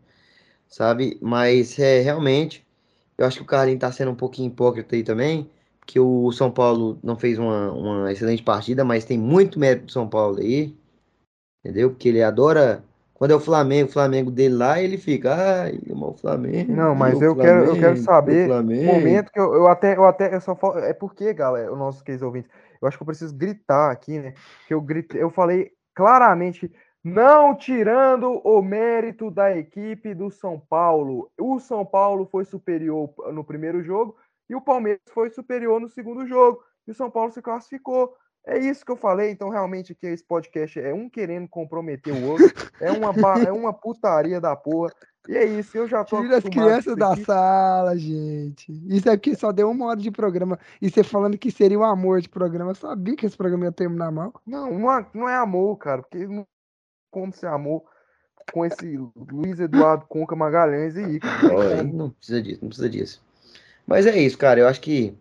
Sabe? 0.68 1.18
Mas 1.20 1.78
é 1.78 2.00
realmente. 2.00 2.66
Eu 3.16 3.26
acho 3.26 3.38
que 3.38 3.42
o 3.42 3.46
Carlinhos 3.46 3.80
tá 3.80 3.90
sendo 3.90 4.10
um 4.10 4.14
pouquinho 4.14 4.48
hipócrita 4.48 4.94
aí 4.94 5.02
também. 5.02 5.50
Que 5.86 5.98
o 5.98 6.30
São 6.32 6.50
Paulo 6.50 6.98
não 7.02 7.16
fez 7.16 7.38
uma, 7.38 7.72
uma 7.72 8.12
excelente 8.12 8.42
partida, 8.42 8.84
mas 8.84 9.04
tem 9.04 9.18
muito 9.18 9.58
mérito 9.58 9.86
do 9.86 9.92
São 9.92 10.08
Paulo 10.08 10.38
aí. 10.38 10.76
Entendeu? 11.64 11.90
Porque 11.90 12.08
ele 12.08 12.22
adora 12.22 12.84
Quando 13.18 13.32
é 13.32 13.34
o 13.34 13.40
Flamengo, 13.40 13.88
o 13.88 13.92
Flamengo 13.92 14.30
dele 14.30 14.54
lá, 14.54 14.80
ele 14.80 14.96
fica, 14.96 15.34
ai, 15.34 15.80
o 15.90 16.12
Flamengo. 16.14 16.72
Não, 16.72 16.94
mas 16.94 17.18
o 17.18 17.24
eu 17.24 17.34
quero, 17.34 17.64
eu 17.64 17.74
quero 17.74 17.96
Flamengo, 17.96 18.04
saber 18.04 18.42
o 18.42 18.44
o 18.44 18.46
Flamengo. 18.46 18.92
momento 18.92 19.32
que 19.32 19.40
eu, 19.40 19.54
eu 19.54 19.66
até, 19.66 19.96
eu 19.96 20.04
até, 20.04 20.32
eu 20.32 20.40
só 20.40 20.54
falo, 20.54 20.78
é 20.78 20.94
porque, 20.94 21.34
galera, 21.34 21.72
os 21.72 21.76
nossos 21.76 22.00
queridos 22.00 22.24
ouvintes, 22.24 22.48
eu 22.80 22.86
acho 22.86 22.96
que 22.96 23.02
eu 23.02 23.06
preciso 23.06 23.36
gritar 23.36 23.90
aqui, 23.90 24.20
né? 24.20 24.34
Que 24.68 24.72
eu 24.72 24.80
gritei, 24.80 25.20
eu 25.20 25.30
falei 25.30 25.72
claramente, 25.96 26.72
não 27.02 27.56
tirando 27.56 28.40
o 28.44 28.62
mérito 28.62 29.32
da 29.32 29.56
equipe 29.56 30.14
do 30.14 30.30
São 30.30 30.60
Paulo. 30.70 31.28
O 31.36 31.58
São 31.58 31.84
Paulo 31.84 32.24
foi 32.30 32.44
superior 32.44 33.12
no 33.32 33.42
primeiro 33.42 33.82
jogo 33.82 34.14
e 34.48 34.54
o 34.54 34.60
Palmeiras 34.60 35.02
foi 35.12 35.28
superior 35.30 35.80
no 35.80 35.88
segundo 35.88 36.24
jogo. 36.24 36.62
E 36.86 36.92
o 36.92 36.94
São 36.94 37.10
Paulo 37.10 37.32
se 37.32 37.42
classificou. 37.42 38.14
É 38.48 38.58
isso 38.58 38.82
que 38.82 38.90
eu 38.90 38.96
falei. 38.96 39.30
Então, 39.30 39.50
realmente, 39.50 39.92
aqui 39.92 40.06
esse 40.06 40.24
podcast 40.24 40.80
é 40.80 40.94
um 40.94 41.06
querendo 41.06 41.46
comprometer 41.46 42.14
o 42.14 42.30
outro. 42.30 42.46
É 42.80 42.90
uma, 42.90 43.12
é 43.46 43.52
uma 43.52 43.74
putaria 43.74 44.40
da 44.40 44.56
porra. 44.56 44.90
E 45.28 45.36
é 45.36 45.44
isso. 45.44 45.76
Eu 45.76 45.86
já 45.86 46.02
tô 46.02 46.22
Tira 46.22 46.38
as 46.38 46.44
crianças 46.44 46.96
da 46.96 47.12
aqui. 47.12 47.24
sala, 47.24 47.94
gente. 47.98 48.72
Isso 48.88 49.10
aqui 49.10 49.36
só 49.36 49.52
deu 49.52 49.70
uma 49.70 49.86
hora 49.88 50.00
de 50.00 50.10
programa. 50.10 50.58
E 50.80 50.88
você 50.88 51.04
falando 51.04 51.36
que 51.36 51.50
seria 51.50 51.78
o 51.78 51.84
amor 51.84 52.22
de 52.22 52.28
programa. 52.30 52.70
Eu 52.70 52.74
sabia 52.74 53.14
que 53.14 53.26
esse 53.26 53.36
programa 53.36 53.66
ia 53.66 53.72
terminar 53.72 54.10
mal. 54.10 54.32
Não, 54.46 54.78
não 54.78 54.90
é, 54.90 55.06
não 55.12 55.28
é 55.28 55.36
amor, 55.36 55.76
cara. 55.76 56.00
Porque 56.00 56.26
não 56.26 56.46
como 57.10 57.32
ser 57.34 57.48
amor 57.48 57.82
com 58.50 58.64
esse 58.64 58.96
Luiz 59.30 59.60
Eduardo 59.60 60.06
Conca 60.08 60.34
Magalhães 60.34 60.96
aí. 60.96 61.20
cara. 61.20 61.42
Não 61.42 61.76
como. 61.76 61.92
não 61.98 62.10
precisa 62.10 62.40
disso, 62.40 62.58
não 62.62 62.68
precisa 62.68 62.88
disso. 62.88 63.22
Mas 63.86 64.06
é 64.06 64.16
isso, 64.18 64.38
cara. 64.38 64.60
Eu 64.60 64.68
acho 64.68 64.80
que 64.80 65.14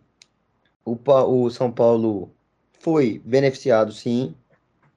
o, 0.82 0.96
o 1.26 1.50
São 1.50 1.70
Paulo 1.70 2.30
foi 2.80 3.20
beneficiado, 3.24 3.92
sim. 3.92 4.34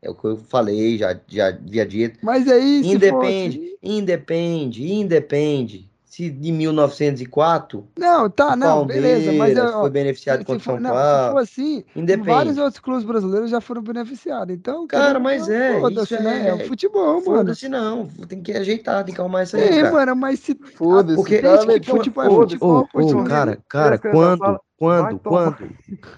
É 0.01 0.09
o 0.09 0.15
que 0.15 0.25
eu 0.25 0.37
falei, 0.37 0.97
já, 0.97 1.15
já 1.27 1.49
havia 1.49 1.85
dito. 1.85 2.19
Mas 2.23 2.47
aí, 2.47 2.83
se 2.83 2.89
Independe, 2.89 3.57
fosse... 3.59 3.77
independe, 3.83 4.91
independe. 4.93 5.91
Se 6.03 6.29
de 6.29 6.51
1904 6.51 7.87
Não, 7.97 8.29
tá, 8.29 8.51
o 8.51 8.55
não, 8.57 8.85
beleza. 8.85 9.31
Mas 9.31 9.53
Palmeiras 9.53 9.75
ó, 9.75 9.81
foi 9.81 9.89
beneficiado 9.89 10.39
contra 10.43 10.57
o 10.57 10.59
São 10.59 10.79
não, 10.81 10.89
se 10.89 10.95
for 10.95 11.01
Paulo, 11.01 11.37
assim, 11.37 11.83
independe. 11.95 12.27
vários 12.27 12.57
outros 12.57 12.79
clubes 12.81 13.05
brasileiros 13.05 13.49
já 13.49 13.61
foram 13.61 13.81
beneficiados. 13.81 14.53
Então, 14.53 14.85
Cara, 14.87 15.19
mas 15.21 15.47
não, 15.47 15.53
é, 15.55 15.79
foda-se, 15.79 16.13
isso 16.15 16.23
né? 16.23 16.47
é- 16.47 16.49
É 16.49 16.53
o 16.53 16.67
futebol, 16.67 17.13
mano. 17.13 17.23
Foda-se 17.23 17.69
não, 17.69 18.07
tem 18.27 18.41
que 18.41 18.51
ajeitar, 18.51 19.05
tem 19.05 19.15
que 19.15 19.21
arrumar 19.21 19.43
isso 19.43 19.55
aí, 19.55 19.63
É, 19.63 19.81
cara. 19.83 19.91
mano, 19.93 20.15
mas 20.17 20.39
se. 20.41 20.53
Foda-se, 20.75 21.15
porque- 21.15 21.37
o 21.37 21.41
cara 21.41 21.51
Desde 21.53 21.65
que 21.67 21.73
meteu 21.73 21.93
uma 21.93 21.99
futebol 22.03 22.23
é 22.25 22.29
futebol, 22.29 22.87
continua. 22.91 23.23
cara, 23.23 23.59
cara, 23.69 23.97
quando, 23.97 24.59
quando, 24.77 25.19
quando, 25.19 25.69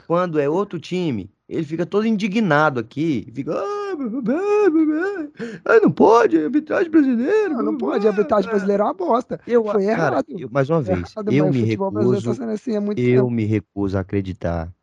quando 0.07 0.39
é 0.39 0.49
outro 0.49 0.79
time, 0.79 1.29
ele 1.53 1.63
fica 1.65 1.85
todo 1.85 2.05
indignado 2.07 2.79
aqui, 2.79 3.29
fica, 3.33 3.53
ah, 3.53 3.95
blá, 3.95 4.07
blá, 4.09 4.21
blá, 4.21 4.69
blá, 4.69 4.85
blá. 4.85 5.31
ah, 5.65 5.79
não 5.81 5.91
pode, 5.91 6.37
é 6.37 6.43
arbitragem 6.45 6.89
brasileira. 6.89 7.49
Não, 7.55 7.63
não 7.63 7.77
pode. 7.77 8.07
A 8.07 8.09
arbitragem 8.11 8.43
blá." 8.43 8.51
brasileira 8.51 8.83
é 8.83 8.85
uma 8.85 8.93
bosta. 8.93 9.39
Eu, 9.45 9.63
Foi 9.63 9.85
cara, 9.85 10.15
errado. 10.17 10.25
eu- 10.29 10.49
mais 10.49 10.69
uma 10.69 10.81
vez, 10.81 11.11
Errado, 11.15 11.31
eu 11.31 11.51
me 11.51 11.61
tá 11.61 11.67
recuso, 11.67 12.33
sendo 12.33 12.51
assim 12.51 12.71
eu 12.73 12.95
tempo. 12.95 13.29
me 13.29 13.45
recuso 13.45 13.97
a 13.97 14.01
acreditar 14.01 14.73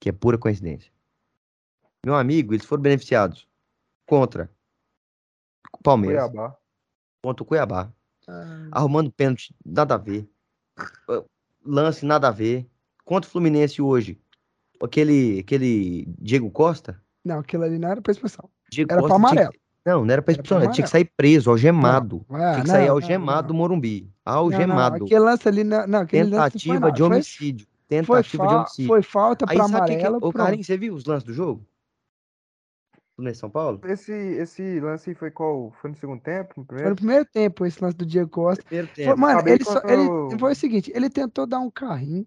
que 0.00 0.08
é 0.08 0.12
pura 0.12 0.38
coincidência. 0.38 0.90
Meu 2.04 2.14
amigo, 2.14 2.54
eles 2.54 2.64
foram 2.64 2.82
beneficiados 2.82 3.46
contra 4.06 4.50
o 5.72 5.82
Palmeiras, 5.82 6.30
Cuiabá. 6.30 6.56
contra 7.22 7.42
o 7.42 7.46
Cuiabá, 7.46 7.92
Ah, 8.26 8.68
arrumando 8.72 9.10
pênalti, 9.10 9.54
nada 9.64 9.94
a 9.94 9.98
ver. 9.98 10.28
Lance, 11.64 12.04
nada 12.06 12.28
a 12.28 12.30
ver. 12.30 12.66
Contra 13.04 13.28
o 13.28 13.30
Fluminense 13.32 13.80
hoje, 13.82 14.18
aquele, 14.82 15.40
aquele 15.40 16.06
Diego 16.18 16.50
Costa. 16.50 17.00
Não, 17.24 17.38
aquilo 17.40 17.64
ali 17.64 17.78
não 17.78 17.88
era 17.88 18.00
pra 18.00 18.12
expulsão. 18.12 18.48
Diego 18.70 18.92
Era 18.92 19.00
pra 19.02 19.08
Costa 19.10 19.18
tinha 19.28 19.30
amarelo. 19.32 19.52
que- 19.52 19.60
Não, 19.86 20.04
não 20.04 20.12
era 20.12 20.22
pra 20.22 20.32
Era 20.32 20.42
pra 20.42 20.44
expulsão, 20.44 20.58
tinha 20.58 20.70
que 20.72 20.80
amarelo. 20.80 20.88
sair 20.90 21.12
preso, 21.16 21.50
algemado. 21.50 22.24
Ah, 22.28 22.52
tinha 22.52 22.62
que 22.64 22.68
sair 22.70 22.86
não, 22.86 22.94
algemado 22.94 23.42
não, 23.42 23.48
do 23.48 23.54
Morumbi. 23.54 24.02
não. 24.02 24.08
Não, 24.08 24.32
não, 24.34 24.38
Algemado. 24.40 25.04
Aquele 25.04 25.20
lance 25.20 25.48
ali, 25.48 25.64
não, 25.64 25.86
não 25.86 25.98
aquele 26.00 26.22
lance 26.24 26.32
não 26.34 26.38
foi 26.40 26.50
Tentativa 26.50 26.74
nada. 26.80 26.92
de 26.92 26.98
Foi- 26.98 27.06
homicídio. 27.06 27.66
Foi, 27.66 27.88
Tentativa 27.88 28.42
de 28.46 28.50
fa- 28.52 28.58
homicídio. 28.58 28.86
foi 28.88 29.02
falta 29.02 29.46
Aí 29.48 29.56
pra 29.56 29.68
sabe 29.68 29.76
o 29.76 29.84
que 29.86 29.96
que 29.96 30.02
é? 30.04 30.06
amarelo. 30.06 30.26
Ô. 30.28 30.32
Carinho, 30.32 30.62
você 30.64 30.76
viu 30.76 30.94
os 30.94 31.04
lances 31.06 31.24
do 31.24 31.32
jogo? 31.32 31.64
Fluminense 33.16 33.40
São 33.40 33.50
Paulo? 33.50 33.80
Esse, 33.84 34.12
esse 34.12 34.78
lance 34.80 35.14
foi 35.14 35.30
qual? 35.30 35.72
Foi 35.80 35.90
no 35.90 35.96
segundo 35.96 36.20
tempo? 36.20 36.52
No 36.56 36.64
Foi 36.64 36.66
primeiro? 36.66 36.90
no 36.90 36.96
primeiro 36.96 37.24
tempo 37.24 37.66
esse 37.66 37.82
lance 37.82 37.96
do 37.96 38.06
Diego 38.06 38.30
Costa. 38.30 38.62
Primeiro 38.62 38.88
Foi- 38.88 39.04
tempo. 39.04 39.18
mano, 39.18 39.34
Acabei 39.34 39.54
ele, 39.54 39.64
só, 39.64 39.80
ele 39.84 40.38
foi 40.38 40.52
o 40.52 40.54
seguinte, 40.54 40.92
ele 40.94 41.10
tentou 41.10 41.46
dar 41.46 41.58
um 41.58 41.70
carrinho, 41.70 42.26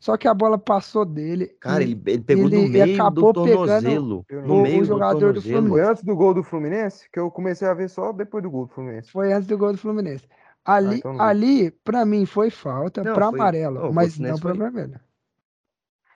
só 0.00 0.16
que 0.16 0.26
a 0.26 0.34
bola 0.34 0.58
passou 0.58 1.04
dele. 1.04 1.48
Cara, 1.60 1.82
e 1.82 1.92
ele, 1.92 2.02
ele 2.06 2.20
pegou 2.22 2.46
ele 2.46 2.56
no 2.62 2.68
meio 2.68 2.94
acabou 2.94 3.32
do 3.32 3.44
tornozelo. 3.44 4.24
o- 4.30 4.34
No 4.46 4.54
o 4.56 4.62
meio 4.62 4.78
do 4.80 4.84
jogador 4.86 5.32
do 5.34 5.42
tornozelo. 5.42 5.68
Foi 5.68 5.82
antes 5.82 6.02
do 6.02 6.16
gol 6.16 6.34
do 6.34 6.42
Fluminense? 6.42 7.08
Que 7.12 7.20
eu 7.20 7.30
comecei 7.30 7.68
a 7.68 7.74
ver 7.74 7.88
só 7.90 8.10
depois 8.12 8.42
do 8.42 8.50
gol 8.50 8.66
do 8.66 8.72
Fluminense. 8.72 9.12
foi 9.12 9.32
antes 9.32 9.46
do 9.46 9.56
gol 9.58 9.72
do 9.72 9.78
Fluminense. 9.78 10.26
Ali, 10.64 10.96
então 10.98 11.12
não 11.12 11.18
vi. 11.18 11.24
ali 11.30 11.70
para 11.70 12.04
mim, 12.04 12.26
foi 12.26 12.50
falta 12.50 13.04
Não, 13.04 13.14
pra 13.14 13.30
foi- 13.30 13.38
amarelo, 13.40 13.80
não, 13.80 13.90
o 13.90 13.94
mas 13.94 14.14
Fluminense 14.14 14.42
não 14.44 14.52
pra 14.54 14.58
foi- 14.64 14.70
vermelho. 14.70 15.00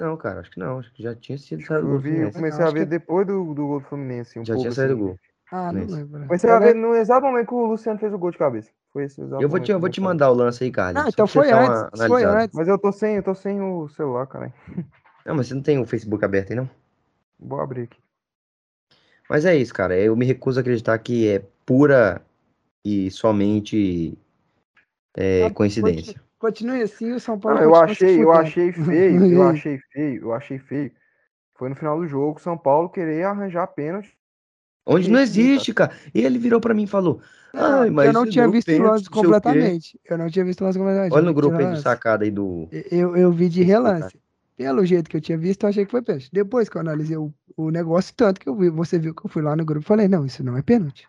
Não, 0.01 0.16
cara, 0.16 0.40
acho 0.40 0.51
que 0.51 0.59
não. 0.59 0.78
Acho 0.81 0.93
que 0.93 1.02
já 1.02 1.15
tinha 1.15 1.39
sido 1.39 1.61
Eu, 1.62 1.66
saído 1.66 1.86
o 1.86 1.90
gol 1.90 1.98
do 1.98 2.02
vi, 2.02 2.09
eu 2.09 2.15
Fluminense. 2.15 2.36
comecei 2.39 2.61
Acho 2.65 2.70
a 2.70 2.74
ver 2.74 2.81
que- 2.81 2.86
depois 2.90 3.27
do, 3.27 3.55
do 3.55 3.66
gol 3.66 3.81
do 3.81 3.86
Fluminense. 3.86 4.39
Um 4.39 4.44
Já 4.44 4.55
pouco 4.55 4.62
tinha 4.69 4.73
saído 4.74 4.94
o 4.94 4.97
assim. 4.97 5.06
gol. 5.06 5.19
Ah, 5.56 5.72
não 5.72 5.86
lembro. 5.86 6.26
Comecei 6.26 6.51
a 6.51 6.59
ver 6.59 6.74
no 6.74 6.97
exato 6.97 7.24
momento 7.24 7.47
que 7.47 7.55
o 7.55 7.66
Luciano 7.66 7.97
fez 7.97 8.12
o 8.12 8.18
gol 8.18 8.32
de 8.32 8.39
cabeça. 8.39 8.72
Foi 8.93 9.05
esse 9.05 9.20
exato 9.20 9.40
Eu 9.40 9.48
vou 9.48 9.60
te, 9.60 9.70
eu 9.70 9.78
vou 9.78 9.89
te 9.89 10.01
mandar 10.01 10.28
o 10.32 10.35
lance 10.35 10.64
aí. 10.64 10.72
Não, 10.93 11.02
só 11.05 11.09
então 11.10 11.26
você 11.28 11.32
foi 11.39 11.52
uma 11.52 11.85
antes, 11.85 12.06
foi 12.09 12.24
antes. 12.24 12.56
Mas 12.56 12.66
eu 12.66 12.76
tô 12.76 12.90
sem, 12.90 13.14
eu 13.14 13.22
tô 13.22 13.36
sem 13.36 13.62
o 13.62 13.86
celular, 13.86 14.26
cara. 14.26 14.52
Não, 15.24 15.36
mas 15.36 15.47
você 15.47 15.55
não 15.55 15.62
tem 15.62 15.78
o 15.78 15.86
Facebook 15.86 16.24
aberto 16.24 16.51
aí, 16.51 16.56
não? 16.56 16.68
Vou 17.39 17.60
abrir 17.60 17.82
aqui. 17.82 18.02
Mas 19.31 19.44
é 19.44 19.55
isso, 19.55 19.72
cara. 19.72 19.97
Eu 19.97 20.16
me 20.16 20.26
recuso 20.26 20.59
a 20.59 20.60
acreditar 20.60 20.98
que 20.98 21.28
é 21.28 21.44
pura 21.64 22.20
e 22.85 23.09
somente 23.12 24.18
é, 25.16 25.44
Ah, 25.44 25.51
coincidência. 25.51 26.20
Continue 26.36 26.82
assim, 26.82 27.12
o 27.12 27.20
São 27.20 27.39
Paulo 27.39 27.59
Não, 27.59 27.64
eu 27.64 27.76
achei, 27.76 28.20
eu 28.20 28.32
achei 28.32 28.72
feio, 28.72 29.24
eu 29.32 29.43
achei 29.47 29.78
feio, 29.93 30.22
eu 30.22 30.32
achei 30.32 30.59
feio. 30.59 30.93
Foi 31.55 31.68
no 31.68 31.76
final 31.76 31.97
do 31.97 32.09
jogo, 32.09 32.40
São 32.40 32.59
Paulo 32.59 32.89
querer 32.89 33.22
arranjar 33.22 33.68
pênalti. 33.68 34.18
Onde 34.86 35.11
não 35.11 35.20
existe, 35.20 35.73
cara. 35.73 35.93
E 36.15 36.20
ele 36.20 36.39
virou 36.39 36.61
pra 36.61 36.74
mim 36.74 36.82
e 36.82 36.86
falou: 36.86 37.20
Não, 37.55 37.81
Ai, 37.82 37.90
mas 37.90 38.06
eu 38.09 38.12
não 38.12 38.27
tinha 38.27 38.47
visto 38.48 38.69
o 38.70 38.82
lance 38.82 38.82
não 38.82 38.98
sei 38.98 38.98
o 38.98 39.11
quê." 39.11 39.11
completamente. 39.15 40.01
Eu 40.09 40.19
não 40.19 40.28
tinha 40.31 40.44
visto 40.44 40.61
o 40.61 40.65
lance 40.65 40.78
completamente. 40.78 41.12
Olha 41.12 41.20
eu 41.20 41.24
no 41.24 41.31
vi 41.31 41.35
de 41.35 41.40
grupo 41.40 41.55
aí 41.56 41.62
do 41.62 41.66
relance. 41.69 41.82
sacada 41.82 42.24
aí 42.24 42.31
do. 42.31 42.69
Eu, 42.90 43.16
eu 43.16 43.32
vi 43.32 43.48
de 43.48 43.62
relance. 43.62 44.19
Pelo 44.56 44.85
jeito 44.86 45.11
que 45.11 45.16
eu 45.16 45.20
tinha 45.20 45.36
visto, 45.39 45.65
eu 45.65 45.70
achei 45.70 45.85
que 45.85 45.90
foi 45.90 46.02
pênalti. 46.02 46.28
Depois 46.32 46.69
que 46.69 46.77
eu 46.77 46.81
analisei 46.81 47.16
o, 47.16 47.32
o 47.56 47.70
negócio, 47.70 48.15
tanto 48.16 48.40
que 48.40 48.48
eu 48.48 48.55
vi, 48.55 48.69
você 48.70 48.98
viu 48.98 49.12
que 49.15 49.24
eu 49.27 49.28
fui 49.31 49.43
lá 49.43 49.56
no 49.56 49.65
grupo 49.65 49.85
e 49.85 49.89
falei, 49.89 50.06
não, 50.06 50.24
isso 50.24 50.44
não 50.44 50.56
é 50.56 50.62
pênalti. 50.62 51.09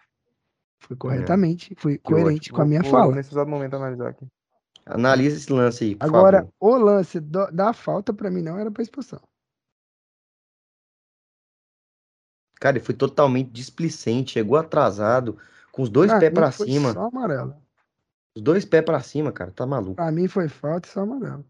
Fui 0.79 0.95
corretamente, 0.95 1.75
fui 1.77 1.97
coerente 1.99 2.49
com 2.51 2.57
a 2.57 2.59
Vou- 2.63 2.69
minha 2.69 2.81
vou 2.81 2.89
fala. 2.91 3.13
Nesse 3.15 3.31
exato 3.33 3.49
momento 3.49 3.75
analisar 3.75 4.09
aqui. 4.09 4.25
Analisa 4.85 5.37
esse 5.37 5.51
lance 5.51 5.83
aí, 5.83 5.95
por 5.95 6.05
Agora, 6.05 6.37
favor. 6.39 6.53
o 6.59 6.77
lance 6.85 7.19
do- 7.19 7.51
da 7.51 7.71
falta, 7.73 8.13
pra 8.13 8.31
mim, 8.31 8.41
não 8.41 8.57
era 8.57 8.71
pra 8.71 8.81
expulsão. 8.83 9.19
Cara, 12.65 12.77
ele 12.77 12.83
foi 12.83 12.95
totalmente 12.95 13.51
displicente, 13.51 14.31
chegou 14.31 14.57
atrasado, 14.57 15.37
com 15.71 15.83
os 15.83 15.89
dois 15.89 16.09
Pra 16.09 16.19
pés 16.19 16.55
foi 16.55 16.65
cima. 16.67 16.93
Só 16.93 17.05
amarelo. 17.09 17.53
Os 18.35 18.41
dois 18.41 18.65
pés 18.65 18.83
pra 18.83 18.99
cima, 19.01 19.31
cara, 19.31 19.51
tá 19.51 19.67
maluco. 19.67 19.93
Pra 19.93 20.11
mim 20.11 20.27
foi 20.27 20.47
falta 20.49 20.89
e 20.89 20.91
só 20.91 21.01
amarelo. 21.01 21.45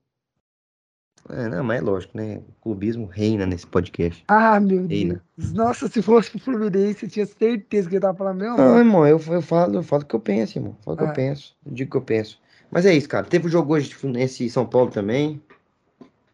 É, 1.30 1.48
não, 1.48 1.64
mas 1.64 1.80
é 1.80 1.82
lógico, 1.82 2.18
né? 2.18 2.42
O 2.50 2.52
clubismo 2.62 3.06
reina 3.06 3.46
nesse 3.46 3.66
podcast. 3.66 4.26
Ah, 4.28 4.60
meu 4.60 4.86
Reina. 4.86 5.24
Deus. 5.38 5.54
Nossa, 5.54 5.88
se 5.88 6.02
fosse 6.02 6.32
pro 6.32 6.40
Fluminense, 6.40 7.06
eu 7.06 7.10
tinha 7.10 7.26
certeza 7.26 7.88
que 7.88 7.96
ele 7.96 8.02
tava 8.02 8.18
falando 8.18 8.40
mesmo. 8.42 8.58
Não, 8.58 8.78
irmão, 8.78 9.08
eu, 9.08 9.18
eu 9.26 9.42
falo, 9.42 9.74
eu 9.76 9.84
falo 9.84 10.04
o 10.04 10.06
que 10.06 10.16
eu 10.18 10.20
penso, 10.20 10.58
irmão. 10.58 10.76
Falo 10.84 10.96
o 10.96 11.00
que 11.00 11.06
Ah. 11.06 11.08
eu 11.08 11.14
penso. 11.14 11.56
Eu 11.66 11.72
digo 11.72 11.88
o 11.88 11.92
que 11.92 11.98
eu 11.98 12.02
penso. 12.02 12.42
Mas 12.70 12.86
é 12.86 12.94
isso, 12.94 13.08
cara. 13.08 13.26
Teve 13.26 13.48
o 13.48 13.50
jogo 13.50 13.74
hoje 13.74 13.88
de 13.88 13.96
Fluminense 13.96 14.46
e 14.46 14.50
São 14.50 14.66
Paulo 14.66 14.92
também. 14.92 15.42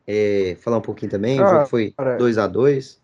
É, 0.08 0.58
falar 0.60 0.80
um 0.80 0.82
pouquinho 0.82 1.12
também. 1.12 1.40
o 1.40 1.44
Cara, 1.44 1.58
jogo 1.60 1.70
foi 1.70 1.94
2x2. 2.18 3.00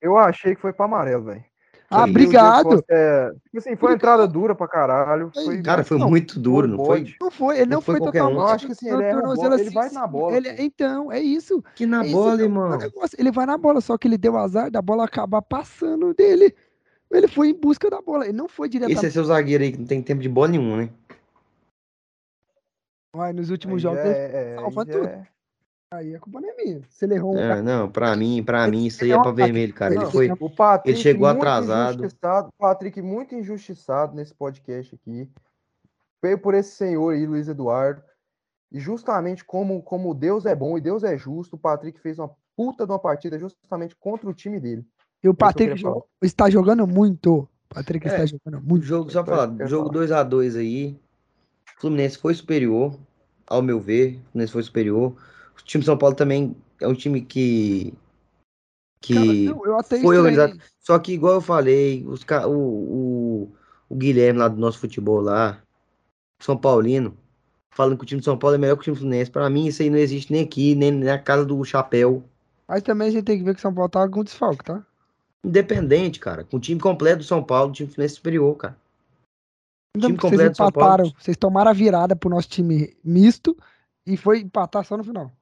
Eu 0.00 0.16
achei 0.18 0.54
que 0.54 0.60
foi 0.60 0.72
pra 0.72 0.84
amarelo, 0.84 1.24
velho. 1.24 1.44
Ah, 1.88 2.00
Foi. 2.00 2.10
obrigado. 2.10 2.84
É, 2.88 3.30
tipo 3.44 3.58
assim, 3.58 3.76
foi 3.76 3.90
uma 3.90 3.94
entrada 3.94 4.26
dura 4.26 4.54
pra 4.56 4.66
caralho. 4.66 5.30
Foi, 5.32 5.62
Cara, 5.62 5.84
foi 5.84 5.98
Não, 5.98 6.08
muito 6.08 6.38
duro, 6.40 6.66
não 6.66 6.84
foi? 6.84 7.14
Não 7.20 7.30
foi, 7.30 7.56
ele 7.58 7.66
Não 7.66 7.76
não 7.76 7.80
foi 7.80 7.94
foi, 7.94 8.00
qualquer 8.00 8.22
um. 8.22 8.26
totalmente. 8.26 8.48
Eu 8.50 8.54
acho 8.54 8.66
que 8.66 8.72
assim, 8.72 8.88
ele 8.88 9.10
tornozelo 9.10 9.36
bola, 9.36 9.54
ele 9.54 9.62
assim, 9.68 9.74
vai 9.74 9.90
na 9.90 10.06
bola, 10.06 10.36
ele- 10.36 10.56
então, 10.58 11.12
é 11.12 11.20
isso. 11.20 11.62
Que 11.76 11.86
na 11.86 12.02
bola, 12.02 12.32
é 12.32 12.44
o 12.44 12.46
irmão. 12.46 12.78
Ele 13.16 13.30
vai 13.30 13.46
na 13.46 13.56
bola, 13.56 13.80
só 13.80 13.96
que 13.96 14.08
ele 14.08 14.18
deu 14.18 14.36
azar 14.36 14.68
da 14.70 14.82
bola 14.82 15.04
acabar 15.04 15.40
passando 15.42 16.12
dele. 16.12 16.54
Ele 17.08 17.28
foi 17.28 17.50
em 17.50 17.54
busca 17.54 17.88
da 17.88 18.02
bola. 18.02 18.24
Ele 18.24 18.36
não 18.36 18.48
foi 18.48 18.68
Esse 18.68 19.06
é 19.06 19.10
seu 19.10 19.24
zagueiro 19.24 19.62
aí 19.62 19.70
que 19.70 19.78
não 19.78 19.86
tem 19.86 20.02
tempo 20.02 20.20
de 20.20 20.28
bola 20.28 20.48
nenhuma, 20.48 20.78
né? 20.78 20.90
Mas 23.14 23.34
nos 23.34 23.48
últimos 23.48 23.76
Aí 23.76 23.80
jogos, 23.80 24.00
já 24.00 24.06
ele- 24.08 24.18
é- 24.18 24.52
é, 24.52 24.54
salva 24.56 24.84
tudo. 24.84 25.06
é- 25.06 25.26
aí 25.90 26.14
a 26.14 26.20
culpa 26.20 26.40
não 26.40 26.48
é 26.48 26.54
minha. 26.56 26.82
Se 26.88 27.04
ele 27.04 27.14
errou 27.14 27.34
um. 27.34 27.38
É, 27.38 27.62
não, 27.62 27.90
pra 27.90 28.16
mim, 28.16 28.42
pra 28.42 28.66
mim, 28.68 28.86
isso 28.86 29.02
aí 29.04 29.10
Ele 29.10 29.16
é 29.16 29.20
é 29.20 29.22
pra 29.22 29.32
vermelho, 29.32 29.74
cara. 29.74 29.94
Ele 29.94 30.06
foi. 30.06 30.30
O 30.38 30.50
Patrick 30.50 30.98
chegou 31.00 31.28
muito 31.28 31.38
atrasado. 31.38 32.02
Patrick 32.58 33.00
muito 33.02 33.34
injustiçado 33.34 34.14
nesse 34.14 34.34
podcast 34.34 34.94
aqui. 34.94 35.28
Veio 36.22 36.38
por 36.38 36.54
esse 36.54 36.72
senhor 36.72 37.14
aí, 37.14 37.26
Luiz 37.26 37.48
Eduardo. 37.48 38.02
E 38.72 38.80
justamente 38.80 39.44
como, 39.44 39.80
como 39.82 40.12
Deus 40.12 40.44
é 40.44 40.54
bom 40.54 40.76
e 40.76 40.80
Deus 40.80 41.04
é 41.04 41.16
justo, 41.16 41.54
o 41.56 41.58
Patrick 41.58 42.00
fez 42.00 42.18
uma 42.18 42.30
puta 42.56 42.84
de 42.84 42.92
uma 42.92 42.98
partida 42.98 43.38
justamente 43.38 43.94
contra 43.96 44.28
o 44.28 44.34
time 44.34 44.58
dele. 44.58 44.84
E 45.22 45.28
o 45.28 45.30
eu 45.30 45.34
Patrick 45.34 45.80
está 46.22 46.50
jogando 46.50 46.86
muito. 46.86 47.48
O 47.70 47.74
Patrick 47.74 48.06
É, 48.08 48.10
está 48.10 48.26
jogando 48.26 48.60
muito. 48.62 48.84
jogo, 48.84 49.10
só 49.10 49.24
falar, 49.24 49.54
ia 49.58 49.66
jogo 49.66 49.92
falar. 49.92 50.24
2x2 50.24 50.58
aí. 50.58 51.00
O 51.76 51.80
Fluminense 51.80 52.18
foi 52.18 52.34
superior, 52.34 52.98
ao 53.46 53.62
meu 53.62 53.78
ver. 53.78 54.16
O 54.16 54.30
Fluminense 54.32 54.52
foi 54.52 54.62
superior. 54.62 55.16
O 55.58 55.64
time 55.64 55.84
São 55.84 55.96
Paulo 55.96 56.14
também 56.14 56.56
é 56.80 56.86
um 56.86 56.94
time 56.94 57.20
que. 57.20 57.92
Cara, 59.08 59.26
que 59.26 59.48
até 59.78 60.00
foi 60.00 60.18
organizado. 60.18 60.58
Só 60.80 60.98
que, 60.98 61.12
igual 61.12 61.34
eu 61.34 61.40
falei, 61.40 62.04
os, 62.06 62.24
o, 62.46 62.50
o, 62.50 63.52
o 63.88 63.94
Guilherme 63.94 64.38
lá 64.38 64.48
do 64.48 64.56
nosso 64.56 64.78
futebol 64.78 65.20
lá, 65.20 65.60
São 66.40 66.56
Paulino, 66.56 67.16
falando 67.70 67.96
que 67.98 68.04
o 68.04 68.06
time 68.06 68.20
de 68.20 68.24
São 68.24 68.38
Paulo 68.38 68.56
é 68.56 68.58
melhor 68.58 68.76
que 68.76 68.80
o 68.80 68.84
time 68.84 68.96
do 68.96 69.00
Fluminense. 69.00 69.30
Pra 69.30 69.50
mim, 69.50 69.66
isso 69.66 69.82
aí 69.82 69.90
não 69.90 69.98
existe 69.98 70.32
nem 70.32 70.42
aqui, 70.42 70.74
nem 70.74 70.90
na 70.90 71.18
casa 71.18 71.44
do 71.44 71.64
Chapéu. 71.64 72.24
Mas 72.68 72.82
também 72.82 73.08
a 73.08 73.10
gente 73.10 73.24
tem 73.24 73.38
que 73.38 73.44
ver 73.44 73.54
que 73.54 73.60
São 73.60 73.72
Paulo 73.74 73.88
tá 73.90 74.08
com 74.08 74.24
desfalque, 74.24 74.64
tá? 74.64 74.84
Independente, 75.44 76.18
cara. 76.18 76.42
Com 76.44 76.56
o 76.56 76.60
time 76.60 76.80
completo 76.80 77.18
do 77.18 77.24
São 77.24 77.42
Paulo, 77.42 77.70
o 77.70 77.72
time 77.72 77.88
do 77.88 77.94
Fluminense 77.94 78.14
é 78.14 78.16
superior, 78.16 78.56
cara. 78.56 78.76
Então, 79.96 80.08
Time 80.08 80.18
porque 80.18 80.28
vocês 80.28 80.30
completo 80.30 80.52
de 80.52 80.56
São 80.56 80.72
Paulo. 80.72 80.88
empataram, 80.88 81.12
vocês 81.18 81.36
tomaram 81.36 81.70
a 81.70 81.74
virada 81.74 82.14
pro 82.14 82.28
nosso 82.28 82.48
time 82.48 82.94
misto 83.02 83.56
e 84.06 84.16
foi 84.16 84.40
empatar 84.40 84.84
só 84.84 84.96
no 84.96 85.04
final. 85.04 85.32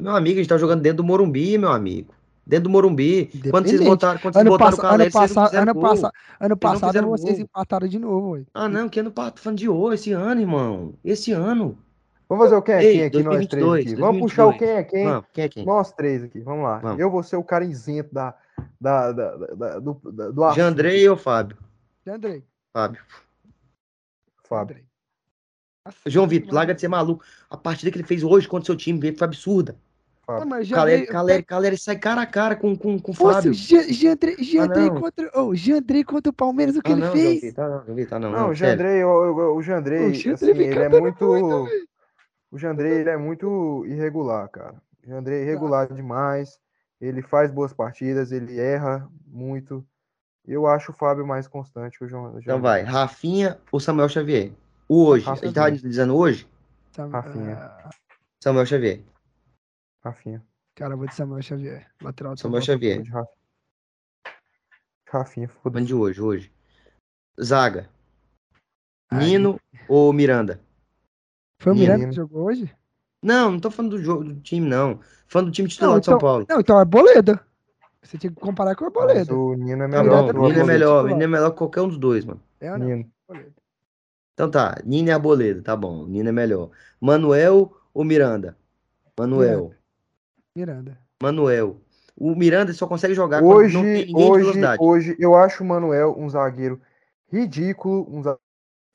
Meu 0.00 0.14
amigo, 0.14 0.38
a 0.38 0.42
gente 0.42 0.48
tá 0.48 0.56
jogando 0.56 0.80
dentro 0.80 0.98
do 0.98 1.04
Morumbi, 1.04 1.58
meu 1.58 1.70
amigo. 1.72 2.14
Dentro 2.46 2.64
do 2.64 2.70
Morumbi. 2.70 3.26
Quando 3.50 3.66
vocês 3.68 3.80
botaram, 3.84 4.20
quando 4.20 4.34
vocês 4.34 4.46
Ano, 4.46 4.50
botaram 4.50 4.70
o 4.72 4.76
passa, 4.76 4.86
ano, 4.86 4.90
Caleri, 4.92 5.10
vocês 5.10 5.34
não 5.34 5.44
fizeram 5.46 5.62
ano, 5.72 5.80
passa, 5.80 6.12
ano 6.40 6.48
não 6.50 6.56
passado 6.56 7.06
vocês 7.08 7.32
gol. 7.36 7.42
empataram 7.42 7.88
de 7.88 7.98
novo. 7.98 8.30
ué. 8.30 8.44
Ah, 8.54 8.68
não, 8.68 8.88
que 8.88 9.00
ano 9.00 9.10
passado, 9.10 9.40
falando 9.40 9.58
de 9.58 9.68
hoje, 9.68 9.94
esse 9.96 10.12
ano, 10.12 10.40
irmão. 10.40 10.94
Esse 11.04 11.32
ano. 11.32 11.76
Vamos 12.28 12.44
fazer 12.44 12.56
o 12.56 12.62
quem 12.62 12.74
é 12.76 12.84
Ei, 12.84 12.92
quem 12.92 13.04
aqui, 13.06 13.22
nós 13.24 13.46
três 13.48 13.64
2022, 13.64 13.86
aqui. 13.86 14.00
Vamos 14.00 14.20
puxar 14.22 14.46
o 14.46 14.50
2022. 14.50 14.58
quem 14.58 14.70
é 14.70 14.84
quem, 14.84 15.04
Vamos, 15.12 15.26
quem 15.32 15.44
é 15.44 15.48
quem? 15.48 15.66
nós 15.66 15.92
três 15.92 16.22
aqui. 16.22 16.40
Vamos 16.40 16.62
lá. 16.62 16.78
Vamos. 16.78 17.00
Eu 17.00 17.10
vou 17.10 17.22
ser 17.24 17.36
o 17.36 17.42
cara 17.42 17.64
isento 17.64 18.14
da, 18.14 18.34
da, 18.80 19.12
da, 19.12 19.36
da- 19.36 19.78
do, 19.80 20.00
da, 20.12 20.30
do 20.30 20.44
assunto. 20.44 20.56
Jandrei 20.58 21.08
ou 21.08 21.16
Fábio? 21.16 21.56
Andrei. 22.06 22.44
Fábio. 22.72 23.02
Fábio. 24.48 24.76
João 26.06 26.28
Vitor, 26.28 26.54
larga 26.54 26.74
de 26.74 26.80
ser 26.80 26.88
maluco. 26.88 27.24
A 27.50 27.56
partida 27.56 27.90
que 27.90 27.96
ele 27.98 28.06
fez 28.06 28.22
hoje 28.22 28.46
contra 28.46 28.62
o 28.62 28.66
seu 28.66 28.76
time 28.76 29.00
foi 29.16 29.24
absurda. 29.26 29.76
Não, 30.28 30.44
mas 30.46 30.68
Caleri, 30.68 30.96
Jandrei- 30.98 31.06
Caleri, 31.06 31.42
Caleri 31.42 31.78
sai 31.78 31.96
cara 31.96 32.20
a 32.20 32.26
cara 32.26 32.54
com, 32.54 32.76
com, 32.76 32.98
com 32.98 33.12
o 33.12 33.14
Fábio. 33.14 33.54
Jean- 33.54 33.90
Jandrei 33.90 34.36
Jandrei 34.42 34.90
não. 34.90 35.00
contra, 35.00 35.30
oh, 35.34 35.54
Jandrei 35.54 36.04
contra 36.04 36.28
o 36.30 36.34
Palmeiras, 36.34 36.76
o 36.76 36.82
que 36.82 36.90
Ah, 36.90 36.94
ele 36.94 37.00
não, 37.00 37.12
fez? 37.12 37.58
Ah, 37.58 37.68
não, 37.68 37.84
João 37.84 37.96
Vitor, 37.96 38.16
ah, 38.16 38.18
não, 38.20 38.30
Não, 38.30 38.38
não, 38.40 38.48
o. 38.50 38.54
Jandrei, 38.54 39.02
o, 39.04 39.54
o, 39.56 39.62
Jandrei, 39.62 40.10
O 40.10 40.14
Jandrei 40.14 40.34
assim, 40.34 40.62
ele 40.62 40.82
é 40.82 40.88
muito. 40.90 41.24
muito, 41.26 41.68
o 42.52 42.58
Jandrei, 42.58 42.92
ele 42.92 43.08
é 43.10 43.16
muito 43.16 43.84
irregular, 43.86 44.48
cara. 44.50 44.74
O 45.06 45.08
Jandrei 45.08 45.38
é 45.38 45.42
irregular 45.44 45.90
demais. 45.92 46.58
Ele 47.00 47.22
faz 47.22 47.50
boas 47.50 47.72
partidas, 47.72 48.30
ele 48.32 48.58
erra 48.60 49.08
muito. 49.26 49.86
Eu 50.46 50.66
acho 50.66 50.92
o 50.92 50.94
Fábio 50.94 51.26
mais 51.26 51.46
constante 51.48 51.98
que 51.98 52.04
o 52.04 52.08
João. 52.08 52.38
Então 52.38 52.60
vai, 52.60 52.82
Rafinha 52.82 53.58
ou 53.72 53.80
Samuel 53.80 54.08
Xavier? 54.08 54.50
O 54.88 55.04
hoje, 55.06 55.24
Rafinha. 55.24 55.46
ele 55.46 55.54
tava 55.54 55.72
dizendo 55.72 56.16
hoje? 56.16 56.46
Rafinha. 57.12 57.54
Ah, 57.54 57.90
Samuel 58.42 58.66
Xavier. 58.66 59.00
Rafinha. 60.08 60.42
cara, 60.74 60.94
eu 60.94 60.98
vou 60.98 61.06
de 61.06 61.14
Samuel 61.14 61.42
Xavier. 61.42 61.86
Lateral 62.02 62.34
de 62.34 62.40
São 62.40 62.48
Samuel. 62.50 62.62
Xavier. 62.62 63.02
De 63.02 63.10
Rafinha. 63.10 63.34
Rafinha, 65.08 65.48
foda-se. 65.48 65.86
de 65.86 65.94
hoje, 65.94 66.20
hoje. 66.20 66.52
Zaga. 67.42 67.88
Aí. 69.10 69.26
Nino 69.26 69.58
ou 69.88 70.12
Miranda? 70.12 70.60
Foi 71.60 71.72
o 71.72 71.74
Miranda 71.76 71.98
Menino. 71.98 72.10
que 72.12 72.16
jogou 72.16 72.44
hoje? 72.46 72.74
Não, 73.22 73.52
não 73.52 73.58
tô 73.60 73.70
falando 73.70 73.92
do 73.96 74.02
jogo 74.02 74.24
do 74.24 74.40
time, 74.40 74.66
não. 74.68 75.00
Falando 75.26 75.48
do 75.48 75.52
time 75.52 75.68
titular 75.68 75.92
Não, 75.94 76.00
de 76.00 76.04
São 76.06 76.16
então- 76.16 76.28
Paulo. 76.28 76.46
Não, 76.48 76.60
então 76.60 76.78
é 76.80 76.84
Boleda. 76.84 77.44
Você 78.02 78.16
tinha 78.16 78.30
que 78.32 78.38
comparar 78.40 78.76
com 78.76 78.84
a 78.84 78.90
Mas 78.90 78.94
Boleda. 78.94 79.34
o 79.34 79.54
Nino 79.54 79.82
é 79.84 79.88
Tá 79.90 80.02
melhor. 80.02 80.14
o 80.14 80.18
o 80.18 80.22
Nino 80.22 80.26
é 80.26 80.28
Arboleda. 80.28 80.64
melhor, 80.64 81.04
o. 81.04 81.08
Nino 81.08 81.22
é 81.22 81.26
melhor 81.26 81.50
que 81.50 81.56
qualquer 81.58 81.80
um 81.82 81.88
dos 81.88 81.98
dois, 81.98 82.24
mano. 82.24 82.40
É 82.60 82.70
não? 82.70 82.78
Nino. 82.78 83.12
Então 84.34 84.50
tá, 84.50 84.76
Nino 84.84 85.08
e 85.08 85.10
Arboleda, 85.10 85.62
tá 85.62 85.74
bom, 85.74 86.04
o 86.04 86.06
Nino 86.06 86.28
é 86.28 86.32
melhor. 86.32 86.70
Manuel 87.00 87.76
ou 87.92 88.04
Miranda? 88.04 88.56
Manuel. 89.18 89.74
Miranda. 90.58 90.98
Manuel. 91.22 91.80
O 92.16 92.34
Miranda 92.34 92.72
só 92.72 92.86
consegue 92.86 93.14
jogar 93.14 93.40
quando 93.40 93.58
Hoje, 93.58 93.74
não 93.74 93.82
tem 93.82 94.06
ninguém 94.06 94.14
de 94.14 94.30
hoje, 94.30 94.40
velocidade. 94.40 94.82
hoje, 94.82 95.16
eu 95.20 95.34
acho 95.36 95.62
o 95.62 95.66
Manuel 95.66 96.16
um 96.18 96.28
zagueiro 96.28 96.80
ridículo, 97.30 98.04
um 98.10 98.22
zagueiro 98.22 98.42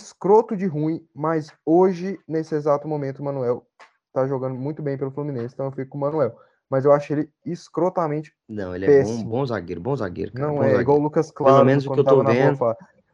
escroto 0.01 0.57
de 0.57 0.65
ruim, 0.65 1.07
mas 1.15 1.53
hoje, 1.65 2.19
nesse 2.27 2.53
exato 2.53 2.85
momento, 2.85 3.19
o 3.19 3.23
Manuel 3.23 3.65
tá 4.11 4.27
jogando 4.27 4.55
muito 4.55 4.81
bem 4.81 4.97
pelo 4.97 5.11
Fluminense, 5.11 5.53
então 5.53 5.67
eu 5.67 5.71
fico 5.71 5.91
com 5.91 5.97
o 5.97 6.01
Manuel. 6.01 6.37
Mas 6.69 6.83
eu 6.83 6.91
acho 6.91 7.13
ele 7.13 7.29
escrotamente. 7.45 8.33
Não, 8.49 8.75
ele 8.75 8.85
é 8.85 9.03
bom, 9.03 9.23
bom 9.23 9.45
zagueiro, 9.45 9.79
bom 9.79 9.95
zagueiro, 9.95 10.33
cara, 10.33 10.47
Não 10.47 10.55
bom 10.55 10.63
é 10.63 10.65
zagueiro. 10.65 10.81
igual 10.81 10.99
o 10.99 11.01
Lucas 11.03 11.31
Claro, 11.31 11.65
menos 11.65 11.85
o 11.85 11.87
quando 11.87 12.03
que 12.03 12.09
eu 12.09 12.17
tô 12.17 12.23
vendo. 12.23 12.59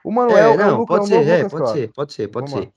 O 0.03 0.11
Manuel 0.11 0.38
É, 0.38 0.53
é, 0.53 0.57
não, 0.57 0.77
o 0.77 0.80
Lucas, 0.80 0.88
pode 0.88 1.13
é 1.13 1.19
o 1.19 1.23
ser, 1.23 1.30
é, 1.30 1.38
Lucas 1.38 1.51
pode 1.51 1.63
Claro. 1.63 1.80
ser, 1.80 1.93
pode 1.93 2.13
ser, 2.13 2.27
pode 2.30 2.51
Vamos 2.51 2.65
ser. 2.65 2.73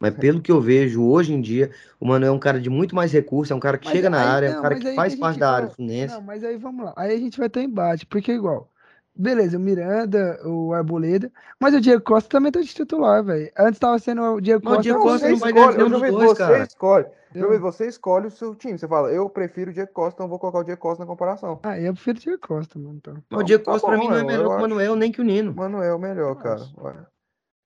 Mas 0.00 0.14
pelo 0.14 0.40
que 0.40 0.50
eu 0.50 0.60
vejo 0.62 1.04
hoje 1.04 1.34
em 1.34 1.40
dia, 1.42 1.70
o 2.00 2.06
Manuel 2.06 2.32
é 2.32 2.34
um 2.34 2.38
cara 2.38 2.58
de 2.58 2.70
muito 2.70 2.94
mais 2.94 3.12
recurso, 3.12 3.52
é 3.52 3.56
um 3.56 3.60
cara 3.60 3.76
que 3.76 3.86
Mas 3.86 3.94
chega 3.94 4.08
na 4.08 4.18
aí- 4.22 4.26
área, 4.28 4.46
é 4.46 4.50
um 4.50 4.54
não, 4.54 4.62
cara 4.62 4.74
que 4.76 4.94
faz 4.94 5.14
que 5.14 5.20
parte 5.20 5.38
da 5.38 5.52
área 5.52 5.68
do 5.68 5.74
Fluminense. 5.74 6.14
Não, 6.14 6.22
mas 6.22 6.42
aí 6.42 6.56
vamos 6.56 6.86
lá. 6.86 6.94
Aí 6.96 7.14
a 7.14 7.18
gente 7.18 7.38
vai 7.38 7.50
ter 7.50 7.60
embate, 7.62 8.06
porque 8.06 8.32
é 8.32 8.34
igual. 8.34 8.70
Beleza, 9.14 9.58
o 9.58 9.60
Miranda, 9.60 10.40
o 10.46 10.72
Arboleda, 10.72 11.30
mas 11.60 11.74
o 11.74 11.80
Diego 11.80 12.02
Costa 12.02 12.30
também 12.30 12.50
tá 12.50 12.60
de 12.60 12.68
titular, 12.68 13.22
velho. 13.22 13.50
Antes 13.58 13.78
tava 13.78 13.98
sendo 13.98 14.22
o 14.22 14.40
Diego 14.40 14.62
Mas 14.64 14.72
o 14.72 14.76
Costa. 14.76 14.82
Diego 14.82 14.98
Não, 14.98 15.04
Costa 15.04 15.18
você 15.18 15.28
não 15.28 15.34
escolhe, 15.36 15.90
Jovem, 15.90 16.10
dois, 16.12 16.28
você 16.30 16.38
cara. 16.38 16.62
escolhe. 16.62 17.06
Eu- 17.34 17.60
você 17.60 17.86
escolhe 17.86 18.26
o 18.28 18.30
seu 18.30 18.54
time. 18.54 18.78
Você 18.78 18.88
fala, 18.88 19.12
eu 19.12 19.28
prefiro 19.28 19.70
o 19.70 19.74
Diego 19.74 19.92
Costa, 19.92 20.14
então 20.16 20.28
vou 20.28 20.38
colocar 20.38 20.60
o 20.60 20.64
Diego 20.64 20.80
Costa 20.80 21.04
na 21.04 21.06
comparação. 21.08 21.60
Ah, 21.62 21.78
eu 21.78 21.92
prefiro 21.92 22.16
o 22.18 22.20
Diego 22.22 22.38
Costa, 22.40 22.78
mano. 22.78 22.94
Então. 22.96 23.14
Mas 23.28 23.40
o 23.40 23.44
Diego 23.44 23.64
tá 23.64 23.72
Costa 23.72 23.86
pra 23.88 23.96
bom, 23.98 24.02
mim 24.04 24.08
não 24.08 24.16
é 24.16 24.24
melhor 24.24 24.48
que 24.48 24.54
o. 24.56 24.60
Manuel, 24.60 24.96
nem 24.96 25.12
que 25.12 25.20
o 25.20 25.24
Nino. 25.24 25.54
Manuel, 25.54 25.98
melhor, 25.98 26.30
Eu 26.30 26.36
cara. 26.36 26.54
acho. 26.62 26.72
Ué, 26.80 26.94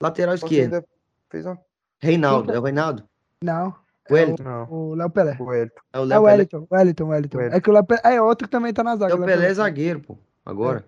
Lateral 0.02 0.35
esquerdo. 0.35 0.74
ainda 0.74 0.85
fez 1.31 1.47
uma. 1.47 1.59
Reinaldo, 2.05 2.47
Quem 2.47 2.55
é 2.55 2.59
o 2.59 2.62
Reinaldo? 2.62 3.05
Não. 3.43 3.68
O 3.68 3.72
é 4.10 4.12
Wellington. 4.20 4.43
Não, 4.44 4.66
O 4.70 4.94
Léo 4.94 5.10
Pelé. 5.10 5.36
o 5.40 5.52
Elton. 5.52 5.81
É 5.93 5.98
o 5.98 6.02
É 6.02 6.06
Léo 6.06 6.20
o. 6.20 6.24
Wellington, 6.24 6.66
Wellington, 6.70 7.05
Wellington. 7.09 7.39
Wellington. 7.39 7.56
É 7.56 7.60
que 7.60 7.70
o 7.70 7.72
Léo 7.72 7.85
Pelé. 7.85 8.01
É 8.05 8.20
outro 8.22 8.47
que 8.47 8.51
também 8.52 8.72
tá 8.74 8.82
na 8.85 8.97
zaga. 8.97 9.14
Léo 9.14 9.22
o 9.22 9.26
Pelé 9.26 9.47
é 9.51 9.55
zagueiro, 9.55 10.01
pô. 10.01 10.18
Agora. 10.44 10.85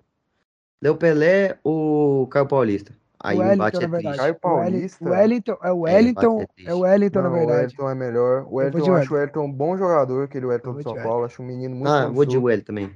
Léo 0.83 0.97
Pelé 0.97 1.57
ou 1.65 2.27
Caio 2.29 2.47
Paulista? 2.47 2.93
Aí 3.19 3.35
o 3.37 3.41
o 3.41 3.43
Wellington, 3.43 3.55
embate 3.65 3.77
é 3.85 3.89
na 3.89 3.99
triste. 4.03 4.19
Caio 4.19 4.37
O 4.43 4.49
Wellington- 4.49 4.71
Paulista? 4.71 5.05
O 5.05 5.09
Wellington, 5.11 5.53
é 5.63 5.73
o 5.73 5.89
É, 5.89 5.93
Wellington, 5.95 6.39
ser 6.39 6.49
é 6.71 6.75
o 6.75 6.79
Wellington, 6.81 7.23
na 7.23 7.29
Não, 7.31 7.35
o 7.37 7.39
verdade. 7.39 7.73
Elton 7.75 7.91
é 7.91 7.95
melhor. 7.95 8.47
O 8.51 8.57
de 8.57 8.89
eu 8.91 8.95
acho 8.97 9.15
o 9.15 9.17
Elton 9.19 9.41
um 9.45 9.53
bom 9.53 9.77
jogador, 9.79 10.25
aquele 10.25 10.47
vou 10.47 10.73
do 10.73 10.77
de 10.77 10.83
São 10.83 10.93
Wellington. 10.93 11.09
Paulo. 11.09 11.25
Acho 11.25 11.43
um 11.43 11.47
menino 11.47 11.75
muito 11.75 11.89
Ah, 11.89 12.03
vou 12.09 12.27
de 12.27 12.33
promissor. 12.37 12.43
Well 12.43 12.63
também. 12.63 12.91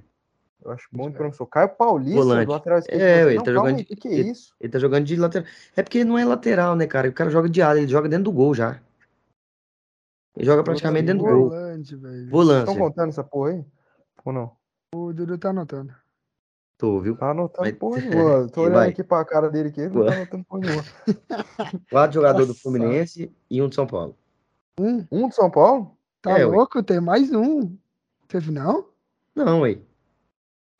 Eu 0.62 0.70
acho 0.72 0.88
de 0.90 0.96
muito 0.96 1.02
Wellington. 1.04 1.18
promissor. 1.18 1.46
Caio 1.46 1.68
Paulista, 1.70 2.16
Volante. 2.20 2.46
do 2.46 2.52
lateral 2.52 2.78
esquerdo. 2.78 3.00
É, 3.02 3.22
ele 3.26 3.34
não, 3.36 3.44
tá 3.44 3.52
jogando 3.52 3.76
de- 3.76 3.84
que 3.84 3.96
que 3.96 4.08
é 4.08 4.12
isso? 4.20 4.54
Ele 4.60 4.72
tá 4.72 4.78
jogando 4.78 5.04
de 5.04 5.16
lateral. 5.16 5.48
É 5.76 5.82
porque 5.82 5.98
ele 5.98 6.08
não 6.08 6.18
é 6.18 6.24
lateral, 6.24 6.76
né, 6.76 6.86
cara? 6.86 7.08
O 7.08 7.12
cara 7.12 7.30
joga 7.30 7.48
de 7.48 7.62
área, 7.62 7.80
ele 7.80 7.88
joga 7.88 8.08
dentro 8.08 8.24
do 8.24 8.32
gol 8.32 8.54
já. 8.54 8.80
Ele 10.36 10.46
joga 10.46 10.62
praticamente 10.62 11.06
dentro 11.06 11.24
do 11.26 11.30
gol. 11.30 11.48
Volante, 11.48 11.96
velho. 11.96 12.14
Estão 12.24 12.30
Volância. 12.30 12.76
contando 12.78 13.08
essa 13.08 13.24
porra 13.24 13.50
aí? 13.50 13.64
Ou 14.24 14.32
não? 14.32 14.52
O 14.94 15.12
Dudu 15.12 15.38
tá 15.38 15.50
anotando. 15.50 15.94
Tô, 16.78 17.00
viu? 17.00 17.16
Tá 17.16 17.30
anotando 17.30 17.62
Vai- 17.68 17.72
porra 17.72 18.00
nenhuma. 18.00 18.48
Tô 18.52 18.62
olhando 18.62 18.74
vai. 18.74 18.88
aqui 18.90 19.02
pra 19.04 19.24
cara 19.24 19.50
dele 19.50 19.68
aqui, 19.68 19.80
ele 19.82 19.94
não 19.94 20.06
tá 20.06 20.14
anotando 20.14 20.44
porra 20.44 20.60
nenhuma. 20.62 20.84
Quatro 21.90 22.14
jogadores 22.14 22.48
do. 22.48 22.54
Fluminense 22.54 23.30
e 23.50 23.60
um 23.62 23.68
de 23.68 23.74
São 23.74 23.86
Paulo. 23.86 24.16
Um? 24.78 25.06
Um 25.10 25.28
de 25.28 25.34
São 25.34 25.50
Paulo? 25.50 25.96
Tá 26.22 26.38
É, 26.38 26.44
ué. 26.46 26.56
louco? 26.56 26.82
Tem 26.82 27.00
mais 27.00 27.32
um. 27.32 27.76
Teve 28.28 28.50
não? 28.50 28.86
Não, 29.34 29.60
ué. 29.62 29.78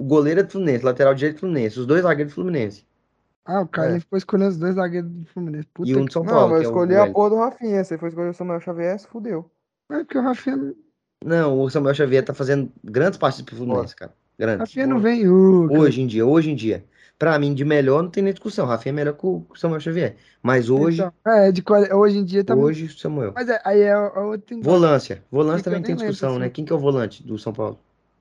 O 0.01 0.05
goleiro 0.05 0.40
é 0.40 0.43
do 0.43 0.51
Fluminense, 0.51 0.85
lateral 0.85 1.14
direito 1.14 1.36
do 1.36 1.40
Fluminense. 1.40 1.78
Os 1.78 1.86
dois 1.86 2.02
zagueiros 2.02 2.32
do 2.32 2.35
Fluminense. 2.35 2.85
Ah, 3.44 3.60
o 3.62 3.68
Caio 3.68 3.97
É. 3.97 4.01
ficou 4.01 4.16
escolhendo 4.16 4.51
os 4.51 4.59
dois 4.59 4.74
zagueiros 4.74 5.10
do 5.10 5.24
Fluminense. 5.27 5.66
Puta 5.74 5.90
E 5.90 5.97
um 5.97 6.05
de 6.05 6.12
São 6.12 6.22
Não, 6.24 6.32
Paulo. 6.32 6.51
mas 6.52 6.60
que 6.60 6.66
eu 6.66 6.70
é 6.70 6.72
o 6.72 6.72
escolhi 6.72 6.97
a 6.97 7.12
porra 7.12 7.31
do 7.31 7.36
Rafinha. 7.36 7.85
Você 7.85 7.98
foi 7.98 8.09
escolher 8.09 8.31
o 8.31 8.35
Samuel 8.35 8.60
Xavier, 8.60 8.98
se 8.98 9.06
fudeu. 9.09 9.51
É 9.90 9.98
porque 9.98 10.18
o 10.18 10.22
Rafinha, 10.22 10.56
não- 10.56 10.74
Não, 11.24 11.60
o 11.60 11.68
Samuel 11.70 11.94
Xavier 11.94 12.24
tá 12.24 12.32
fazendo 12.32 12.70
grandes 12.82 13.18
partidas 13.18 13.47
pro 13.47 13.56
Fluminense, 13.56 13.94
cara. 13.94 14.12
Grandes. 14.39 14.60
Rafinha 14.60 14.86
não 14.86 15.01
vem. 15.01 15.28
Uh, 15.28 15.68
cara. 15.68 15.81
Hoje 15.81 16.01
em 16.01 16.06
dia, 16.06 16.24
hoje 16.27 16.51
em 16.51 16.55
dia. 16.55 16.85
Pra 17.18 17.39
mim, 17.39 17.52
de 17.52 17.62
melhor, 17.66 18.02
não 18.02 18.09
tem 18.09 18.22
nem 18.22 18.32
discussão. 18.32 18.64
Rafinha 18.64 18.93
é 18.93 18.97
melhor 18.97 19.12
que 19.12 19.27
o 19.27 19.44
Samuel 19.55 19.81
Xavier. 19.81 20.16
Mas 20.43 20.70
hoje, 20.70 21.02
Então, 21.02 21.12
é, 21.35 21.52
de 21.52 21.60
quali... 21.62 21.93
hoje 21.93 22.16
em 22.16 22.24
dia 22.24 22.43
tá. 22.43 22.55
hoje, 22.55 22.89
Samuel. 22.98 23.32
Mas 23.35 23.47
é, 23.51 23.60
aí 23.62 23.81
é, 23.82 23.89
é 23.89 23.98
outro. 24.20 24.59
Volância. 24.62 25.22
Volância 25.31 25.64
também 25.64 25.82
tem 25.82 25.94
nem 25.94 25.97
lembro, 26.05 26.12
discussão, 26.12 26.39
né? 26.39 26.47
assim. 26.47 26.52
Quem 26.55 26.64
que 26.64 26.72
é 26.72 26.77
o 26.77 26.78
volante 26.78 27.22
do 27.22 27.39
São 27.39 27.52
Paulo? 27.52 27.78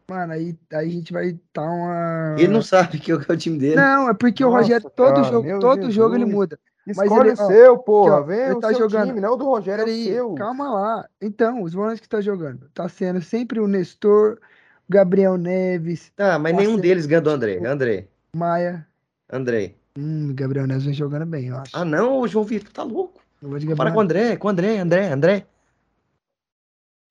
Mano, 0.10 0.34
aí, 0.34 0.56
aí 0.74 0.88
a 0.88 0.92
gente 0.92 1.14
vai 1.14 1.38
tá 1.54 1.62
uma. 1.62 2.36
Ele 2.38 2.48
não 2.48 2.62
sabe 2.62 2.98
que 3.00 3.12
é 3.12 3.16
o 3.16 3.38
time 3.38 3.58
dele. 3.60 3.76
Não, 3.76 4.10
é 4.10 4.14
porque 4.14 4.44
o 4.44 4.48
Nossa, 4.50 4.62
Rogério, 4.64 4.90
todo 4.96 5.14
cara, 5.16 5.24
jogo, 5.24 5.60
todo 5.60 5.92
jogo 5.92 6.16
ele 6.16 6.24
Jesus. 6.26 6.36
muda. 6.36 6.60
Escolhe 6.88 7.30
ele- 7.30 7.40
o 7.40 7.44
ó, 7.44 7.48
seu, 7.48 7.78
porra. 7.78 8.14
ó, 8.16 8.24
Vem 8.24 8.40
ele 8.40 8.54
o 8.54 8.60
tá 8.60 8.70
seu 8.70 8.80
jogando- 8.80 9.08
time, 9.10 9.20
não 9.22 9.30
é 9.30 9.32
o 9.32 9.36
do 9.36 9.46
Rogério, 9.46 9.82
é 9.84 9.86
o 9.86 10.04
seu. 10.04 10.34
calma 10.34 10.72
lá. 10.72 11.06
Então, 11.22 11.62
os 11.62 11.74
volantes 11.74 12.00
que 12.02 12.10
tá 12.10 12.20
jogando, 12.20 12.68
tá 12.74 12.90
sendo 12.90 13.22
sempre 13.22 13.60
o 13.60 13.68
Nestor, 13.68 14.40
Gabriel 14.90 15.38
Neves, 15.38 16.12
Tá, 16.16 16.40
mas 16.40 16.56
nenhum 16.56 16.78
deles 16.78 17.06
ganha 17.06 17.22
do 17.22 17.30
André. 17.30 17.64
André. 17.64 18.08
Maia. 18.36 18.88
André. 19.32 19.76
Hum, 19.96 20.34
Gabriel 20.34 20.66
Neves 20.66 20.86
vem 20.86 20.94
jogando 20.94 21.26
bem, 21.28 21.48
eu 21.50 21.58
acho. 21.58 21.72
Ah, 21.78 21.86
não, 21.86 22.22
o 22.22 22.28
João 22.28 22.44
Vitor, 22.46 22.72
tá 22.72 22.82
louco. 22.82 23.22
Eu 23.42 23.50
vou 23.50 23.60
de 23.60 23.68
Para 23.68 23.76
Gabriel 23.76 23.94
com 23.94 24.00
o 24.00 24.02
André, 24.04 24.36
com 24.38 24.48
o 24.48 24.52
André, 24.52 24.80
André, 24.80 25.12
André. 25.12 25.46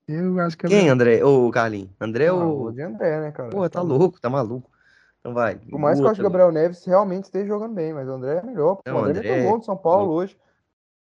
Eu 0.08 0.40
acho 0.40 0.56
que 0.56 0.66
Quem, 0.66 0.88
André? 0.88 1.22
Ô, 1.22 1.50
Carlinhos? 1.50 1.90
André 2.00 2.28
Ah, 2.28 2.34
ou. 2.34 2.64
o 2.64 2.72
de 2.72 2.80
André, 2.82 3.20
né, 3.20 3.30
cara? 3.30 3.50
Pô, 3.50 3.68
tá 3.68 3.82
louco, 3.82 4.18
tá 4.20 4.30
maluco. 4.30 4.70
Então 5.20 5.34
vai. 5.34 5.56
Por 5.56 5.78
mais 5.78 5.98
que 5.98 6.04
eu 6.04 6.10
acho 6.10 6.20
que 6.20 6.26
o 6.26 6.30
Gabriel 6.30 6.50
Neves 6.50 6.84
realmente 6.84 7.24
esteja 7.24 7.46
jogando 7.46 7.74
bem, 7.74 7.92
mas 7.92 8.08
o 8.08 8.12
André 8.12 8.36
é 8.38 8.42
melhor. 8.42 8.76
pô. 8.76 8.82
Não, 8.86 8.96
o 8.96 9.04
André, 9.04 9.18
André 9.18 9.38
é- 9.38 9.44
gol 9.44 9.58
do 9.58 9.64
São 9.64 9.76
Paulo 9.76 10.12
hoje. 10.12 10.36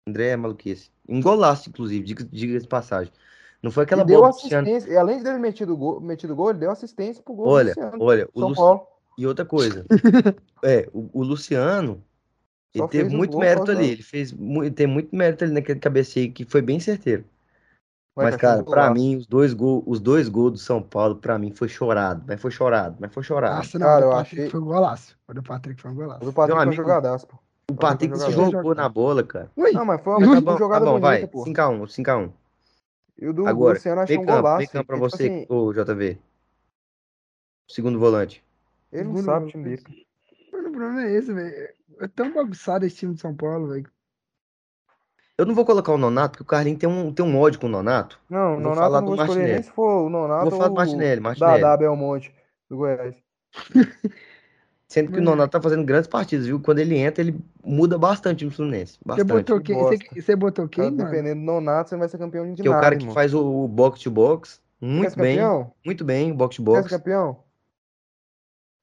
André 0.07 0.29
é 0.29 0.35
maluquice. 0.35 0.91
Um 1.07 1.21
golaço, 1.21 1.69
inclusive, 1.69 2.03
diga- 2.03 2.27
diga-se 2.29 2.63
de 2.63 2.67
passagem. 2.67 3.13
Não 3.61 3.71
foi 3.71 3.83
aquela 3.83 4.01
e 4.01 4.05
deu 4.05 4.21
do 4.21 4.27
Luciano. 4.27 4.67
assistência. 4.67 4.91
E 4.91 4.97
além 4.97 5.21
de 5.21 5.29
ele 5.29 5.37
metido 5.37 5.77
gol, 5.77 6.01
metido 6.01 6.35
gol, 6.35 6.49
ele 6.49 6.59
deu 6.59 6.71
assistência 6.71 7.23
pro 7.23 7.33
gol 7.33 7.47
Olha, 7.47 7.69
Luciano. 7.69 7.97
olha, 7.99 8.27
o 8.33 8.39
São 8.39 8.53
Paulo. 8.53 8.87
E 9.17 9.27
outra 9.27 9.45
coisa. 9.45 9.85
é, 10.63 10.89
o, 10.91 11.09
o 11.13 11.23
Luciano, 11.23 12.03
ele 12.73 12.87
teve 12.87 13.15
muito 13.15 13.31
gol 13.31 13.41
mérito 13.41 13.71
ali. 13.71 13.91
Ele 13.91 14.03
fez 14.03 14.31
ele 14.33 14.71
tem 14.71 14.87
muito 14.87 15.15
mérito 15.15 15.43
ali 15.43 15.53
naquele 15.53 15.79
cabeceio 15.79 16.31
que 16.31 16.43
foi 16.45 16.61
bem 16.61 16.79
certeiro. 16.79 17.23
Mas, 18.15 18.35
Caixinha, 18.35 18.39
cara, 18.39 18.63
pra 18.63 18.81
golaço. 18.89 18.93
mim, 18.93 19.15
os 19.15 19.25
dois 19.25 19.53
gols, 19.53 19.83
os 19.87 19.99
dois 19.99 20.27
gols 20.27 20.51
do 20.51 20.57
São 20.57 20.81
Paulo, 20.83 21.15
pra 21.15 21.39
mim, 21.39 21.51
foi 21.51 21.69
chorado. 21.69 22.23
Mas 22.27 22.41
foi 22.41 22.51
chorado, 22.51 22.97
mas 22.99 23.13
foi 23.13 23.23
chorado. 23.23 23.55
Nossa, 23.57 23.79
não, 23.79 23.85
Cara, 23.87 24.05
o 24.05 24.09
eu 24.09 24.11
Patrick 24.11 24.35
achei- 24.41 24.49
foi 24.51 24.59
um 24.59 24.65
golaço. 24.65 25.17
O 25.27 25.33
do 25.33 25.41
Patrick 25.43 25.81
foi 25.81 25.91
um 25.91 25.93
O 25.93 25.97
golaço. 25.97 26.19
do 26.25 26.33
Patrick 26.33 26.47
Meu 26.47 26.55
foi 26.57 26.63
amigo- 26.67 26.83
jogadaço, 26.83 27.27
pô. 27.27 27.35
o 27.71 27.75
Patrick 27.75 28.11
Patrick 28.11 28.33
foi 28.35 28.45
se 28.45 28.51
jogou 28.51 28.75
na 28.75 28.89
bola, 28.89 29.23
cara. 29.23 29.49
Ui, 29.55 29.71
Não, 29.71 29.85
mas 29.85 30.01
foi 30.01 30.13
uma, 30.13 30.19
Mas 30.19 30.27
foi 30.29 30.35
tá 30.35 30.41
bom, 30.51 30.57
jogada 30.57 30.85
tá 30.85 30.91
bom, 30.91 30.99
bonita, 30.99 31.07
vai. 31.21 31.27
pô. 31.27 31.43
5x1, 31.45 31.87
5x1. 31.87 32.33
E 33.17 33.27
o 33.29 33.33
do 33.33 33.47
Agora, 33.47 33.75
Luciano 33.75 34.01
achei 34.01 34.17
um 34.17 34.21
Beckham, 34.21 34.35
golaço. 34.35 34.57
Beckham 34.59 34.83
pra 34.83 34.97
porque, 34.97 35.09
tipo 35.11 35.17
você, 35.17 35.29
assim, 35.29 35.45
ô 35.49 35.73
JV. 35.73 36.17
Segundo 37.69 37.97
volante. 37.99 38.43
ele 38.91 39.03
não 39.05 39.15
Segundo 39.15 39.25
sabe 39.25 39.45
o 39.45 39.47
time 39.49 39.63
dele. 39.63 39.83
o 40.49 40.51
problema 40.59 41.03
é 41.03 41.11
esse, 41.13 41.31
velho. 41.33 41.69
É 42.01 42.07
tão 42.07 42.33
bagunçado 42.33 42.85
esse 42.85 42.97
time 42.97 43.13
de 43.13 43.21
São 43.21 43.33
Paulo, 43.33 43.69
velho. 43.69 43.89
Eu 45.41 45.45
não 45.47 45.55
vou 45.55 45.65
colocar 45.65 45.91
o 45.91 45.97
Nonato, 45.97 46.31
porque 46.33 46.43
o 46.43 46.45
Carlinhos 46.45 46.79
tem 46.79 46.87
um, 46.87 47.11
tem 47.13 47.25
um 47.25 47.39
ódio 47.39 47.59
com 47.59 47.67
o 47.67 47.69
Nonato. 47.69 48.19
Não, 48.29 48.57
o 48.57 48.59
Nonato 48.59 48.79
falar 48.79 48.99
não 49.01 49.07
do 49.09 49.15
vou 49.15 49.25
escolher 49.25 49.47
nem 49.47 49.47
Martinelli. 49.55 49.63
se 49.63 49.71
for 49.71 50.05
o 50.05 50.09
Nonato 50.09 50.41
Vou 50.41 50.51
falar 50.51 50.69
do 50.69 50.75
Martinelli, 50.75 51.19
Martinelli. 51.21 51.61
Dadá 51.61 51.77
Belmonte, 51.77 52.33
do 52.69 52.77
Goiás. 52.77 53.15
Sendo 54.87 55.11
que 55.11 55.19
o 55.19 55.21
Hum. 55.21 55.25
Nonato 55.25 55.51
tá 55.51 55.61
fazendo 55.61 55.85
grandes 55.85 56.07
partidas, 56.07 56.45
viu? 56.45 56.59
Quando 56.59 56.79
ele 56.79 56.97
entra, 56.97 57.23
ele 57.23 57.39
muda 57.63 57.97
bastante 57.97 58.43
no 58.45 58.51
Fluminense. 58.51 58.99
Você 59.05 59.23
Bastante. 59.23 59.27
botou 59.27 59.61
que 59.61 59.73
quem? 59.73 59.75
Você, 59.75 59.97
você 60.21 60.35
botou 60.35 60.67
Cara, 60.69 60.89
quem, 60.89 60.97
mano? 60.97 61.09
dependendo 61.09 61.39
do 61.41 61.45
Nonato, 61.45 61.89
você 61.89 61.95
não 61.95 61.99
vai 62.01 62.09
ser 62.09 62.17
campeão 62.17 62.53
de 62.53 62.61
Que 62.61 62.67
é 62.67 62.71
o 62.71 62.73
nada, 62.73 62.83
cara 62.83 62.95
que 62.97 63.01
irmão. 63.03 63.13
faz 63.13 63.33
o, 63.33 63.63
o 63.63 63.67
box 63.67 64.01
to 64.01 64.11
box. 64.11 64.61
Quer 64.99 65.11
Muito 65.11 65.17
bem. 65.19 65.37
campeão? 65.37 65.73
Muito 65.85 66.03
bem, 66.05 66.33
box 66.33 66.57
to 66.57 66.63
Quer 66.71 66.83
ser 66.83 66.89
box. 66.89 66.89
campeão? 66.89 67.43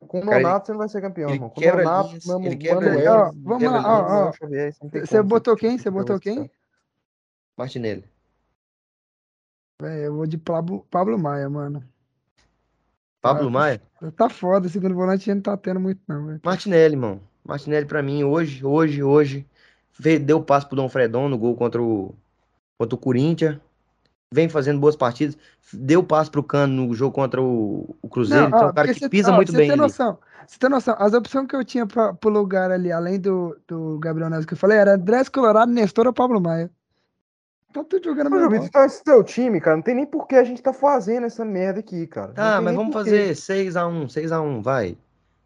Com 0.06 0.20
o 0.20 0.24
Cara, 0.24 0.40
Nonato 0.40 0.66
você 0.66 0.72
não 0.72 0.78
vai 0.78 0.88
ser 0.88 1.00
campeão, 1.00 1.30
irmão. 1.30 1.50
Com 1.50 1.60
o 1.60 1.64
Nonato, 1.64 2.08
linhas, 2.08 2.24
Mano- 2.26 2.46
ele 2.46 2.56
quebra 2.56 2.86
Manuel, 2.90 2.98
linhas, 2.98 3.28
Ó, 3.28 3.32
vamos 3.42 3.58
quebra 3.58 3.80
lá, 3.80 4.30
linhas. 4.30 4.78
ó. 4.80 5.00
Você 5.06 5.22
botou 5.22 5.56
quem? 5.56 5.78
Você 5.78 5.90
botou 5.90 6.20
quem? 6.20 6.50
Martinelli. 7.56 8.04
Véi, 9.82 10.06
eu 10.06 10.14
vou 10.14 10.26
de 10.26 10.38
Pablo, 10.38 10.86
Pablo 10.90 11.18
Maia, 11.18 11.48
mano. 11.48 11.84
Pablo 13.20 13.48
Ah, 13.48 13.50
Maia. 13.50 13.82
Tá 14.16 14.28
foda, 14.28 14.68
segundo 14.68 14.94
volante 14.94 15.22
a 15.22 15.34
gente 15.34 15.34
não 15.36 15.42
tá 15.42 15.56
tendo 15.56 15.80
muito, 15.80 16.00
não, 16.06 16.26
velho. 16.26 16.40
Martinelli, 16.44 16.94
irmão. 16.94 17.20
Martinelli, 17.44 17.86
pra 17.86 18.02
mim, 18.02 18.22
hoje, 18.22 18.64
hoje, 18.64 19.02
hoje, 19.02 19.46
deu 20.24 20.42
passo 20.42 20.68
pro 20.68 20.76
Dom 20.76 20.88
Fredon 20.88 21.28
no 21.28 21.36
gol 21.38 21.56
contra 21.56 21.82
o, 21.82 22.14
contra 22.78 22.94
o 22.94 22.98
Corinthians. 22.98 23.58
Vem 24.32 24.48
fazendo 24.48 24.78
boas 24.78 24.94
partidas. 24.94 25.36
Deu 25.72 26.02
passo 26.02 26.30
pro 26.30 26.42
Cano 26.42 26.86
no 26.86 26.94
jogo 26.94 27.14
contra 27.14 27.40
o, 27.40 27.96
o 28.02 28.08
Cruzeiro. 28.08 28.42
Não, 28.42 28.48
então, 28.48 28.60
é 28.60 28.66
ó, 28.66 28.70
um 28.70 28.74
cara 28.74 28.88
que 28.92 29.00
cê- 29.00 29.08
pisa 29.08 29.32
ó, 29.32 29.36
muito 29.36 29.52
bem 29.52 29.62
tem 29.62 29.70
ali. 29.72 29.80
noção, 29.80 30.18
Você 30.46 30.58
tem 30.58 30.68
noção? 30.68 30.94
As 30.98 31.14
opções 31.14 31.46
que 31.48 31.56
eu 31.56 31.64
tinha 31.64 31.86
pra, 31.86 32.12
pro 32.12 32.28
lugar 32.28 32.70
ali, 32.70 32.92
além 32.92 33.18
do, 33.18 33.56
do 33.66 33.98
Gabriel 33.98 34.28
Neves 34.28 34.44
que 34.44 34.52
eu 34.52 34.58
falei, 34.58 34.76
era 34.78 34.94
Andrés 34.94 35.28
Colorado, 35.30 35.72
Nestor 35.72 36.06
ou 36.06 36.12
Pablo 36.12 36.40
Maia. 36.40 36.70
Tá 37.72 37.84
tudo 37.84 38.04
jogando 38.04 38.26
Ô, 38.28 38.48
bola. 38.48 38.56
então 38.56 38.84
esse 38.84 39.02
teu 39.04 39.22
time, 39.22 39.60
cara, 39.60 39.76
não 39.76 39.82
tem 39.82 39.94
nem 39.94 40.06
por 40.06 40.26
que 40.26 40.36
a 40.36 40.44
gente 40.44 40.62
tá 40.62 40.72
fazendo 40.72 41.24
essa 41.26 41.44
merda 41.44 41.80
aqui, 41.80 42.06
cara. 42.06 42.32
Tá, 42.32 42.56
tem 42.56 42.64
mas 42.64 42.74
vamos 42.74 42.92
fazer 42.92 43.32
6x1, 43.34 44.06
6x1, 44.08 44.62
vai. 44.62 44.96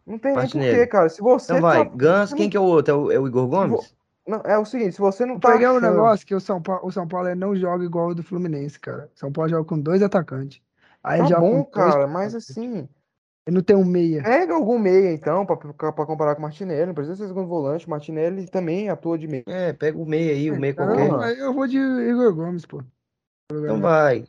Não 0.05 0.17
tem 0.17 0.31
nem 0.31 0.41
Martinelli. 0.41 0.71
porquê, 0.75 0.87
cara. 0.87 1.09
Se 1.09 1.21
você 1.21 1.53
Então 1.53 1.61
vai. 1.61 1.85
tá- 1.89 2.25
você 2.25 2.35
quem 2.35 2.49
que 2.49 2.57
é 2.57 2.59
o 2.59 2.63
outro? 2.63 2.93
É 2.93 2.97
o, 2.97 3.11
é 3.13 3.19
o 3.19 3.27
Igor 3.27 3.47
Gomes? 3.47 3.93
Não, 4.25 4.41
é 4.45 4.57
o 4.57 4.65
seguinte, 4.65 4.93
se 4.93 5.01
você 5.01 5.25
não 5.25 5.37
tá 5.37 5.51
peguei 5.51 5.67
um 5.67 5.77
achando... 5.77 5.91
negócio 5.91 6.25
que 6.25 6.33
o 6.33 6.39
São 6.39 6.61
Paulo, 6.61 6.87
o 6.87 6.91
São 6.91 7.07
Paulo 7.07 7.33
não 7.35 7.55
joga 7.55 7.83
igual 7.83 8.09
o 8.09 8.15
do 8.15 8.23
Fluminense, 8.23 8.79
cara. 8.79 9.11
São 9.13 9.31
Paulo 9.31 9.49
joga 9.49 9.65
com 9.65 9.79
dois 9.79 10.01
atacantes. 10.01 10.61
Aí 11.03 11.19
Tá 11.27 11.39
bom, 11.39 11.63
dois 11.63 11.69
cara, 11.71 12.07
mas 12.07 12.33
assim, 12.33 12.87
Ele 13.45 13.55
não 13.55 13.61
tem 13.61 13.75
um 13.75 13.83
meia. 13.83 14.23
pega 14.23 14.53
algum 14.53 14.79
meia 14.79 15.11
então, 15.11 15.45
pra, 15.45 15.57
pra 15.57 15.91
pra 15.91 16.05
comparar 16.05 16.35
com 16.35 16.39
o 16.39 16.43
Martinelli. 16.43 16.85
Não 16.85 16.93
precisa 16.93 17.17
ser 17.17 17.27
segundo 17.27 17.47
volante. 17.47 17.89
Martinelli 17.89 18.47
também 18.47 18.89
atua 18.89 19.17
de 19.17 19.27
meia. 19.27 19.43
É, 19.47 19.73
pega 19.73 19.97
o 19.97 20.05
meio 20.05 20.31
aí, 20.31 20.49
o 20.49 20.57
meio 20.57 20.71
Então, 20.71 20.87
qualquer. 20.87 21.37
Eu 21.37 21.53
vou 21.53 21.67
de 21.67 21.77
Igor 21.77 22.33
Gomes, 22.33 22.65
pô. 22.65 22.81
Então 23.51 23.81
vai. 23.81 24.25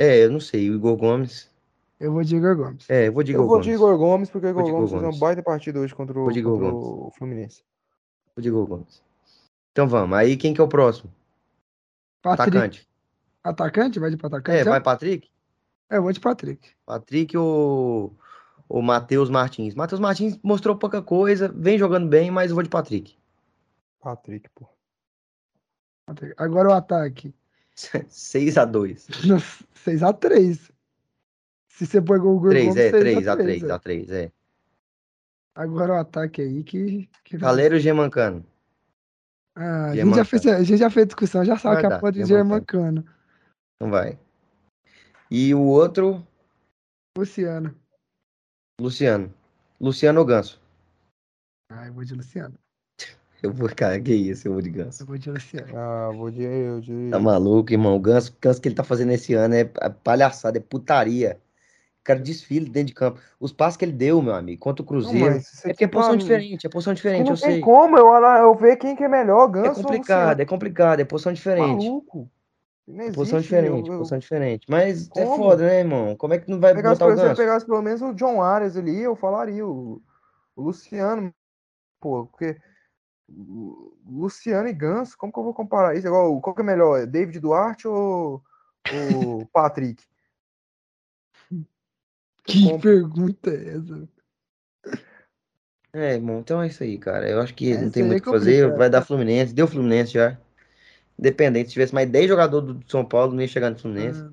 É, 0.00 0.24
eu 0.24 0.30
não 0.32 0.40
sei, 0.40 0.68
o 0.70 0.74
Igor 0.74 0.96
Gomes. 0.96 1.49
Eu 2.00 2.12
vou 2.12 2.24
de 2.24 2.34
Igor 2.34 2.56
Gomes. 2.56 2.88
É, 2.88 3.08
eu 3.08 3.12
vou 3.12 3.22
de 3.22 3.32
Eu 3.32 3.36
Igor 3.36 3.46
vou 3.46 3.56
Gomes. 3.56 3.66
de 3.66 3.72
Igor 3.72 3.98
Gomes, 3.98 4.30
porque 4.30 4.46
o 4.46 4.54
Vou 4.54 4.62
Igor 4.62 4.64
de 4.64 4.70
Gomes 4.72 4.90
Igor 4.90 5.02
fez 5.02 5.14
uma 5.14 5.20
baita 5.20 5.42
partida 5.42 5.78
hoje 5.78 5.94
contra 5.94 6.18
o, 6.18 6.22
Vou 6.24 6.32
Igor 6.32 6.58
contra 6.58 6.74
o 6.74 7.10
Fluminense. 7.10 7.62
Vou 8.34 8.42
de 8.42 8.48
Igor 8.48 8.66
Gomes. 8.66 9.02
Então 9.72 9.86
vamos. 9.86 10.16
Aí 10.16 10.36
quem 10.36 10.54
que 10.54 10.60
é 10.60 10.64
o 10.64 10.68
próximo? 10.68 11.12
Patrick. 12.22 12.56
Atacante. 12.56 12.88
Atacante? 13.44 13.98
Vai 14.00 14.10
de 14.10 14.16
atacante? 14.16 14.58
É, 14.58 14.64
já? 14.64 14.70
vai 14.70 14.80
Patrick? 14.80 15.30
É, 15.90 15.98
eu 15.98 16.02
vou 16.02 16.12
de 16.12 16.20
Patrick. 16.20 16.70
Patrick 16.86 17.36
ou 17.36 18.16
o 18.68 18.80
Matheus 18.80 19.28
Martins? 19.28 19.74
Matheus 19.74 20.00
Martins 20.00 20.38
mostrou 20.42 20.76
pouca 20.76 21.02
coisa, 21.02 21.48
vem 21.48 21.78
jogando 21.78 22.08
bem, 22.08 22.30
mas 22.30 22.50
eu 22.50 22.54
vou 22.54 22.62
de 22.62 22.70
Patrick. 22.70 23.16
Patrick, 24.00 24.48
pô. 24.54 24.66
Agora 26.36 26.70
o 26.70 26.72
ataque. 26.72 27.34
6x2. 27.76 29.06
6x3. 29.84 30.70
Se 31.80 31.86
você 31.86 32.02
pegou 32.02 32.34
o 32.34 32.36
Igor 32.36 32.50
3, 32.50 32.66
Gomes, 32.66 32.76
é, 32.78 32.90
6 32.90 33.02
3 33.02 33.28
a 33.28 33.32
a 33.32 33.36
3 33.36 33.62
é. 33.62 33.72
a 33.72 33.78
3 33.78 34.10
é. 34.10 34.32
Agora 35.54 35.94
o 35.94 35.96
ataque 35.96 36.42
aí 36.42 36.62
que. 36.62 37.08
que 37.24 37.38
vai- 37.38 37.48
Galera 37.50 37.80
Gemancano. 37.80 38.44
Ah, 39.56 39.86
a, 39.86 39.96
gente 39.96 40.14
já 40.14 40.24
fez, 40.26 40.46
a 40.46 40.62
gente 40.62 40.78
já 40.78 40.90
fez 40.90 41.06
discussão, 41.06 41.42
já 41.42 41.56
sabe 41.56 41.76
Vai 41.76 41.86
que 41.86 41.92
a 41.94 41.98
porra 41.98 42.12
de 42.12 42.24
Germancano. 42.26 43.02
Germancano. 43.02 43.16
Então 43.76 43.90
vai. 43.90 44.18
E 45.30 45.54
o 45.54 45.62
outro, 45.62 46.22
Luciano. 47.16 47.74
Luciano. 48.78 49.32
Luciano 49.80 50.20
ou 50.20 50.26
Ganso? 50.26 50.60
Ah, 51.72 51.86
eu 51.86 51.94
vou 51.94 52.04
de 52.04 52.14
Luciano. 52.14 52.58
Eu 53.42 53.54
vou, 53.54 53.74
cara, 53.74 53.98
que 53.98 54.12
isso, 54.12 54.48
eu 54.48 54.52
vou 54.52 54.60
de 54.60 54.68
Ganso. 54.68 55.02
Eu 55.02 55.06
vou 55.06 55.16
de 55.16 55.30
Luciano. 55.30 55.74
Ah, 55.74 56.10
vou 56.12 56.30
de. 56.30 56.42
Eu 56.42 56.78
de... 56.82 57.08
Tá 57.10 57.18
maluco, 57.18 57.72
irmão? 57.72 57.96
O 57.96 57.98
Ganso, 58.00 58.32
o 58.32 58.36
Ganso 58.38 58.60
que 58.60 58.68
ele 58.68 58.74
tá 58.74 58.84
fazendo 58.84 59.12
esse 59.12 59.32
ano 59.32 59.54
é 59.54 59.60
é 59.60 59.88
palhaçada, 59.88 60.58
é 60.58 60.60
putaria. 60.60 61.40
O 62.00 62.04
cara 62.04 62.18
desfile 62.18 62.68
dentro 62.70 62.88
de 62.88 62.94
campo. 62.94 63.20
Os 63.38 63.52
passos 63.52 63.76
que 63.76 63.84
ele 63.84 63.92
deu, 63.92 64.22
meu 64.22 64.34
amigo, 64.34 64.58
contra 64.60 64.82
o 64.82 64.84
Não, 64.86 64.88
Cruzeiro. 64.88 65.36
isso 65.36 65.60
É 65.66 65.68
porque 65.68 65.84
é 65.84 65.88
posição 65.88 66.16
pra 66.16 66.16
mim- 66.16 66.22
diferente, 66.22 66.66
é 66.66 66.70
posição 66.70 66.94
diferente, 66.94 67.26
não 67.26 67.32
eu 67.34 67.40
tem 67.40 67.50
sei. 67.50 67.60
como 67.60 67.98
eu, 67.98 68.06
eu 68.14 68.54
ver 68.54 68.76
quem 68.76 68.96
que 68.96 69.04
é 69.04 69.08
melhor, 69.08 69.46
Ganso 69.48 69.80
É 69.80 69.82
complicado, 69.82 70.40
é 70.40 70.44
complicado, 70.46 71.00
é 71.00 71.04
posição 71.04 71.32
diferente. 71.32 71.86
Maluco. 71.86 72.30
Não 72.88 73.04
É 73.04 73.12
posição 73.12 73.38
existe, 73.38 73.54
eu- 73.54 73.62
diferente, 73.62 73.90
eu- 73.90 73.98
posição 73.98 74.18
diferente. 74.18 74.66
Mas 74.68 75.10
é 75.14 75.24
Como? 75.26 75.36
foda, 75.36 75.66
né, 75.66 75.80
irmão? 75.80 76.16
Como 76.16 76.32
é 76.32 76.38
que 76.38 76.50
não 76.50 76.58
vai 76.58 76.74
pegasse, 76.74 76.98
botar 76.98 77.12
o 77.12 77.16
se 77.16 77.22
eu 77.22 77.28
Ganso? 77.28 77.40
pegasse 77.40 77.66
pelo 77.66 77.82
menos 77.82 78.00
o 78.02 78.14
John 78.14 78.42
Arias 78.42 78.76
ali, 78.78 78.98
eu 79.02 79.14
falaria. 79.14 79.66
O, 79.66 80.00
o 80.56 80.62
Luciano, 80.62 81.32
pô, 82.00 82.24
porque. 82.26 82.56
Luciano 84.08 84.68
e 84.68 84.72
Ganso, 84.72 85.16
como 85.16 85.32
que 85.32 85.38
eu 85.38 85.44
vou 85.44 85.54
comparar 85.54 85.94
isso? 85.94 86.06
Igual, 86.06 86.40
qual 86.40 86.54
que 86.56 86.62
é 86.62 86.64
melhor? 86.64 87.06
David 87.06 87.38
Duarte 87.38 87.86
ou 87.86 88.42
o 88.90 89.46
Patrick? 89.52 90.02
Que 92.44 92.64
Como? 92.64 92.80
pergunta 92.80 93.50
é 93.50 93.76
essa? 93.76 94.08
É, 95.92 96.14
irmão, 96.14 96.38
então 96.40 96.62
é 96.62 96.68
isso 96.68 96.82
aí, 96.82 96.98
cara. 96.98 97.28
Eu 97.28 97.40
acho 97.40 97.54
que 97.54 97.72
É, 97.72 97.80
não 97.80 97.90
tem 97.90 98.02
é 98.02 98.06
muito 98.06 98.20
o 98.20 98.24
que 98.24 98.30
fazer. 98.30 98.76
Vai 98.76 98.88
dar 98.88 99.02
Fluminense. 99.02 99.52
Deu 99.52 99.66
Fluminense 99.66 100.12
já. 100.12 100.38
Independente, 101.18 101.66
se 101.68 101.72
tivesse 101.74 101.92
mais 101.94 102.08
10 102.08 102.28
jogadores 102.28 102.68
do 102.74 102.90
São 102.90 103.04
Paulo, 103.04 103.32
não 103.34 103.42
ia 103.42 103.48
chegar 103.48 103.70
no 103.70 103.78
Fluminense. 103.78 104.22
Ah. 104.22 104.30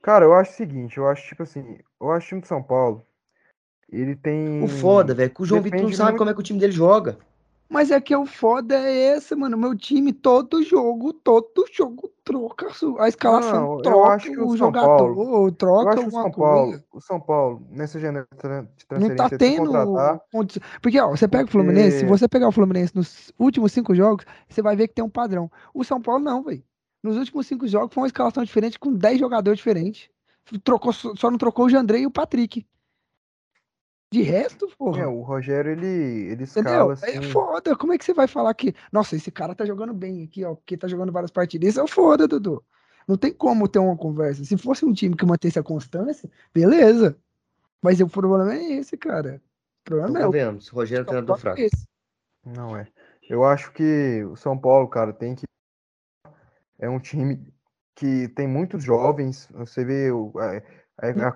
Cara, 0.00 0.24
eu 0.24 0.34
acho 0.34 0.52
o 0.52 0.56
seguinte, 0.56 0.96
eu 0.98 1.06
acho 1.06 1.28
tipo 1.28 1.44
assim, 1.44 1.78
eu 2.00 2.10
acho 2.10 2.26
o 2.26 2.28
time 2.30 2.40
de 2.40 2.48
São 2.48 2.60
Paulo, 2.62 3.06
ele 3.88 4.16
tem. 4.16 4.60
O 4.64 4.66
foda, 4.66 5.14
velho, 5.14 5.30
que 5.30 5.42
o 5.42 5.44
João 5.44 5.62
Vitor 5.62 5.76
não 5.78 5.84
depende 5.86 5.96
sabe 5.96 6.10
muito- 6.10 6.18
como 6.18 6.30
é 6.30 6.34
que 6.34 6.40
o 6.40 6.42
time 6.42 6.58
dele 6.58 6.72
joga. 6.72 7.16
Mas 7.72 7.90
é 7.90 8.00
que 8.00 8.14
o 8.14 8.26
foda 8.26 8.76
é 8.76 9.16
esse, 9.16 9.34
mano. 9.34 9.56
Meu 9.56 9.74
time, 9.76 10.12
todo 10.12 10.62
jogo, 10.62 11.12
todo 11.12 11.64
jogo 11.72 12.10
troca 12.22 12.68
a 12.98 13.08
escalação, 13.08 13.62
Não, 13.62 13.72
eu 13.76 13.82
troca 13.82 14.44
o 14.44 14.56
jogador, 14.56 14.86
Paulo- 15.14 15.46
Eu 15.46 15.52
troca 15.52 15.90
alguma 15.96 16.22
São 16.22 16.30
Paulo, 16.30 16.64
coisa. 16.70 16.84
o 16.92 17.00
São 17.00 17.20
Paulo, 17.20 17.62
nessa 17.70 17.98
janela 17.98 18.26
de 18.30 18.38
tran- 18.38 18.62
de 18.64 18.68
Não 18.68 18.98
transferência, 19.08 19.16
tá 19.16 19.38
tendo 19.38 19.72
Porque, 20.80 21.00
ó, 21.00 21.08
você 21.10 21.26
pega 21.26 21.44
o 21.44 21.50
Fluminense, 21.50 21.90
se 21.98 22.04
Porque- 22.04 22.18
você 22.18 22.28
pegar 22.28 22.48
o 22.48 22.52
Fluminense 22.52 22.94
nos 22.94 23.32
últimos 23.38 23.72
cinco 23.72 23.94
jogos, 23.94 24.24
você 24.48 24.60
vai 24.62 24.76
ver 24.76 24.88
que 24.88 24.94
tem 24.94 25.04
um 25.04 25.08
padrão. 25.10 25.50
O 25.72 25.82
São 25.82 26.00
Paulo 26.00 26.22
não, 26.22 26.42
velho. 26.42 26.62
Nos 27.02 27.16
últimos 27.16 27.46
cinco 27.46 27.66
jogos 27.66 27.92
foi 27.92 28.02
uma 28.02 28.06
escalação 28.06 28.44
diferente 28.44 28.78
com 28.78 28.92
10 28.92 29.18
jogadores 29.18 29.56
diferentes. 29.58 30.08
Trocou, 30.62 30.92
só 30.92 31.14
só 31.16 31.30
não 31.30 31.38
trocou 31.38 31.66
o 31.66 31.68
Jandrei 31.70 32.02
e 32.02 32.06
o 32.06 32.10
Patrick. 32.10 32.66
De 34.12 34.20
resto, 34.22 34.68
porra. 34.76 35.02
É, 35.02 35.06
o 35.06 35.22
Rogério, 35.22 35.72
ele, 35.72 35.86
ele 35.86 36.44
Entendeu? 36.44 36.92
escala 36.92 36.92
É 37.02 37.18
assim. 37.18 37.22
foda. 37.30 37.74
Como 37.74 37.94
é 37.94 37.98
que 37.98 38.04
você 38.04 38.12
vai 38.12 38.28
falar 38.28 38.52
que, 38.52 38.74
nossa, 38.92 39.16
esse 39.16 39.30
cara 39.30 39.54
tá 39.54 39.64
jogando 39.64 39.94
bem 39.94 40.22
aqui, 40.24 40.44
ó, 40.44 40.54
porque 40.54 40.76
tá 40.76 40.86
jogando 40.86 41.10
várias 41.10 41.30
partidas? 41.30 41.70
Isso 41.70 41.80
é 41.80 41.82
o 41.82 41.88
foda, 41.88 42.28
Dudu. 42.28 42.62
Não 43.08 43.16
tem 43.16 43.32
como 43.32 43.66
ter 43.66 43.78
uma 43.78 43.96
conversa. 43.96 44.44
Se 44.44 44.56
fosse 44.58 44.84
um 44.84 44.92
time 44.92 45.16
que 45.16 45.24
mantesse 45.24 45.58
a 45.58 45.62
constância, 45.62 46.30
beleza. 46.52 47.16
Mas 47.80 48.00
o 48.00 48.06
problema 48.06 48.54
é 48.54 48.72
esse, 48.74 48.96
cara. 48.98 49.40
O 49.80 49.84
problema 49.84 50.10
Então 50.10 50.20
é 50.20 50.24
tá 50.24 50.28
o 50.28 50.32
vendo? 50.32 50.60
Se 50.60 50.70
o 50.72 50.76
Rogério 50.76 51.02
é 51.02 51.06
treinador 51.06 51.36
problema 51.38 51.56
fraco. 51.56 51.60
é 51.60 51.64
esse. 51.64 51.86
Não 52.44 52.76
é. 52.76 52.86
Eu 53.30 53.44
acho 53.44 53.72
que 53.72 54.22
o 54.24 54.36
São 54.36 54.58
Paulo, 54.58 54.86
cara, 54.88 55.12
tem 55.12 55.34
que. 55.34 55.44
É 56.78 56.88
um 56.88 57.00
time 57.00 57.40
que 57.94 58.28
tem 58.28 58.46
muitos 58.46 58.84
jovens. 58.84 59.48
Você 59.52 59.84
vê. 59.84 60.10
o- 60.12 60.32
a- 61.02 61.26
a- 61.26 61.28
a 61.28 61.34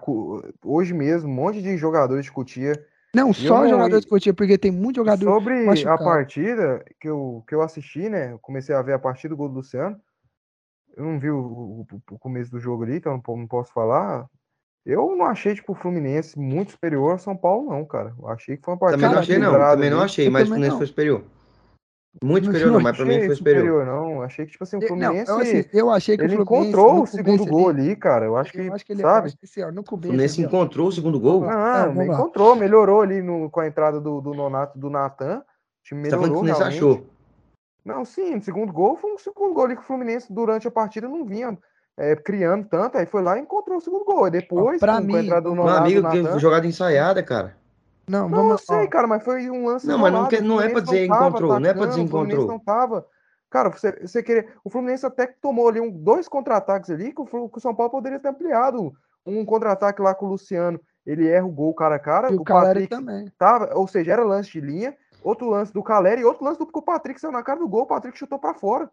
hoje 0.64 0.94
mesmo, 0.94 1.28
um 1.28 1.34
monte 1.34 1.60
de 1.60 1.76
jogadores 1.76 2.24
de 2.24 2.32
Cotia. 2.32 2.72
Não, 3.14 3.32
só 3.32 3.62
não- 3.62 3.68
jogador 3.70 4.01
de 4.01 4.06
Cotia, 4.06 4.34
porque 4.34 4.56
tem 4.59 4.70
muito 4.70 4.97
jogador. 4.97 5.24
Sobre 5.24 5.62
a 5.62 5.64
machucado. 5.66 6.05
partida 6.05 6.84
que 7.01 7.09
eu, 7.09 7.43
que 7.48 7.55
eu 7.55 7.62
assisti, 7.62 8.09
né? 8.09 8.32
eu 8.32 8.38
Comecei 8.38 8.74
a 8.74 8.82
ver 8.82 8.93
a 8.94 8.98
partida 8.98 9.30
do 9.30 9.36
gol 9.36 9.48
do 9.48 9.55
Luciano. 9.56 9.97
Eu 10.97 11.05
não 11.05 11.18
vi 11.18 11.30
o, 11.30 11.38
o- 11.38 11.86
o 12.12 12.18
começo 12.18 12.51
do 12.51 12.59
jogo 12.60 12.82
ali, 12.84 12.97
então 12.97 13.20
não 13.26 13.36
não 13.36 13.47
posso 13.47 13.72
falar. 13.72 14.26
Eu 14.84 15.16
não 15.16 15.26
achei, 15.26 15.55
tipo, 15.55 15.72
o 15.72 15.74
Fluminense 15.74 16.38
muito 16.38 16.72
superior 16.72 17.12
ao 17.12 17.18
São 17.18 17.36
Paulo, 17.36 17.68
não, 17.70 17.84
cara. 17.84 18.14
Eu 18.18 18.28
achei 18.28 18.56
que 18.56 18.64
foi 18.64 18.72
uma 18.74 18.78
partida 18.80 19.02
Também 19.02 19.14
não 19.14 19.20
achei, 19.20 19.38
não. 19.38 19.52
Também 19.52 19.90
não 19.90 20.01
achei, 20.01 20.30
mas 20.30 20.43
o 20.43 20.47
Fluminense 20.47 20.70
não. 20.70 20.78
foi 20.78 20.86
superior. 20.86 21.24
Muito 22.24 22.47
superior, 22.47 22.66
não, 22.68 22.74
Não 22.78 22.80
mas 22.82 22.97
pra 22.97 23.05
mim 23.06 23.24
foi 23.26 23.34
superior. 23.36 23.84
não. 23.86 24.22
Achei 24.22 24.47
que, 24.47 24.52
tipo 24.52 24.64
assim, 24.64 24.76
o 24.76 24.78
É, 24.78 24.80
Não, 24.82 24.88
Fluminense. 24.88 25.30
eu, 25.30 25.38
assim, 25.38 25.64
eu 25.72 25.90
achei 25.90 26.16
que 26.16 26.24
Ele 26.24 26.36
o 26.36 26.44
Fluminense. 26.47 26.68
encontrou 26.70 26.94
no 26.97 27.02
o 27.02 27.06
segundo 27.06 27.44
gol 27.47 27.68
ali, 27.68 27.94
cara. 27.97 28.24
Eu 28.24 28.36
acho 28.36 28.52
que, 28.52 28.60
Eu 28.60 28.72
acho 28.74 28.86
que 28.86 28.93
ele. 28.93 29.02
sabe? 29.02 29.30
que, 29.36 29.44
assim, 29.44 29.62
ó, 29.62 29.70
no 29.70 29.80
O 29.82 29.84
começo. 29.84 30.06
Fluminense 30.09 30.40
ali, 30.40 30.47
ó, 30.47 30.48
encontrou 30.48 30.88
o 30.88 30.93
segundo 30.93 31.20
gol. 31.20 31.40
Lá. 31.40 31.52
Não, 31.52 31.86
Não, 31.88 31.94
vamos 31.94 32.09
lá. 32.09 32.14
encontrou, 32.14 32.56
melhorou 32.56 33.02
ali 33.02 33.22
no, 33.22 33.51
com 33.51 33.60
a 33.60 33.66
entrada 33.66 34.01
do, 34.01 34.20
do 34.20 34.32
Nonato 34.34 34.78
do 34.78 34.88
Natan. 34.88 35.38
O 35.38 35.43
time 35.84 36.05
Você 36.05 36.10
tá 36.10 36.16
falando 36.16 36.32
que 36.32 36.38
o 36.38 36.43
melhorou 36.43 36.59
Fluminense 36.60 36.80
realmente. 36.80 37.02
achou. 37.05 37.16
Não, 37.84 38.05
sim, 38.05 38.36
o 38.36 38.43
segundo 38.43 38.72
gol 38.72 38.97
foi 38.97 39.12
um 39.12 39.18
segundo 39.18 39.55
gol 39.55 39.64
ali 39.66 39.76
que 39.76 39.82
o 39.82 39.84
Fluminense 39.84 40.32
durante 40.32 40.66
a 40.66 40.70
partida 40.70 41.06
não 41.09 41.24
vinha 41.24 41.56
é, 41.98 42.16
criando 42.16 42.66
tanto, 42.68 42.98
aí 42.98 43.06
foi 43.06 43.22
lá 43.22 43.38
e 43.38 43.43
encontrou 43.43 43.78
o 43.78 43.80
segundo 43.80 44.05
gol. 44.05 44.26
E 44.26 44.30
depois, 44.30 44.80
pra 44.80 44.94
com, 44.97 44.98
com 45.02 45.05
a 45.05 45.06
mim, 45.20 45.24
entrada 45.24 45.43
do 45.43 45.55
meu 45.55 45.64
Meu 45.64 45.72
Nonato 45.74 45.93
do 45.93 46.06
amigo, 46.06 46.24
Natan. 46.24 46.38
jogada 46.40 46.66
ensaiada, 46.66 47.22
cara. 47.22 47.56
Não, 48.08 48.28
Não, 48.28 48.38
eu 48.38 48.44
vamos. 48.44 48.62
sei, 48.62 48.76
ó, 48.76 48.86
cara, 48.88 49.06
mas 49.06 49.24
foi 49.24 49.50
um 49.50 49.66
lance 49.66 49.86
Não, 49.86 49.98
mas 49.98 50.12
não 50.12 50.28
não 50.42 50.60
é 50.60 50.68
pra 50.68 50.80
dizer 50.80 51.08
tava 51.08 51.26
encontrou, 51.28 51.60
não 51.60 51.68
é 51.70 51.74
pra 51.74 51.86
dizer 51.86 52.00
atacando, 52.00 52.04
o 52.04 52.08
Fluminense 52.10 52.36
encontrou. 52.42 52.58
não 52.58 52.64
tava. 52.64 53.06
Cara, 53.50 53.70
você, 53.70 53.92
você 54.00 54.22
querer. 54.22 54.54
O 54.64 54.70
Fluminense 54.70 55.06
até 55.06 55.26
que 55.26 55.40
tomou 55.40 55.68
ali 55.68 55.80
um, 55.80 55.90
dois 55.90 56.28
contra-ataques 56.28 56.90
ali 56.90 57.12
que 57.12 57.20
o, 57.20 57.48
que 57.48 57.58
o 57.58 57.60
São 57.60 57.74
Paulo 57.74 57.90
poderia 57.92 58.18
ter 58.18 58.28
ampliado. 58.28 58.92
Um 59.24 59.44
contra-ataque 59.44 60.00
lá 60.00 60.14
com 60.14 60.26
o 60.26 60.28
Luciano, 60.30 60.80
ele 61.04 61.26
erra 61.26 61.46
o 61.46 61.50
gol 61.50 61.74
cara 61.74 61.96
a 61.96 61.98
cara. 61.98 62.30
E 62.32 62.36
O 62.36 62.42
o 62.42 62.44
Caleri 62.44 62.86
Patrick 62.86 62.88
também. 62.94 63.32
tava, 63.36 63.74
ou 63.74 63.88
seja, 63.88 64.12
era 64.12 64.22
lance 64.24 64.50
de 64.52 64.60
linha. 64.60 64.96
Outro 65.22 65.48
lance 65.50 65.72
do 65.72 65.82
Caleri 65.82 66.20
e 66.20 66.24
outro 66.24 66.44
lance 66.44 66.58
do 66.60 66.66
que 66.66 66.78
o 66.78 66.82
Patrick 66.82 67.20
saiu 67.20 67.32
na 67.32 67.42
cara 67.42 67.58
do 67.58 67.68
gol. 67.68 67.82
O 67.82 67.86
Patrick 67.86 68.16
chutou 68.16 68.38
pra 68.38 68.54
fora. 68.54 68.88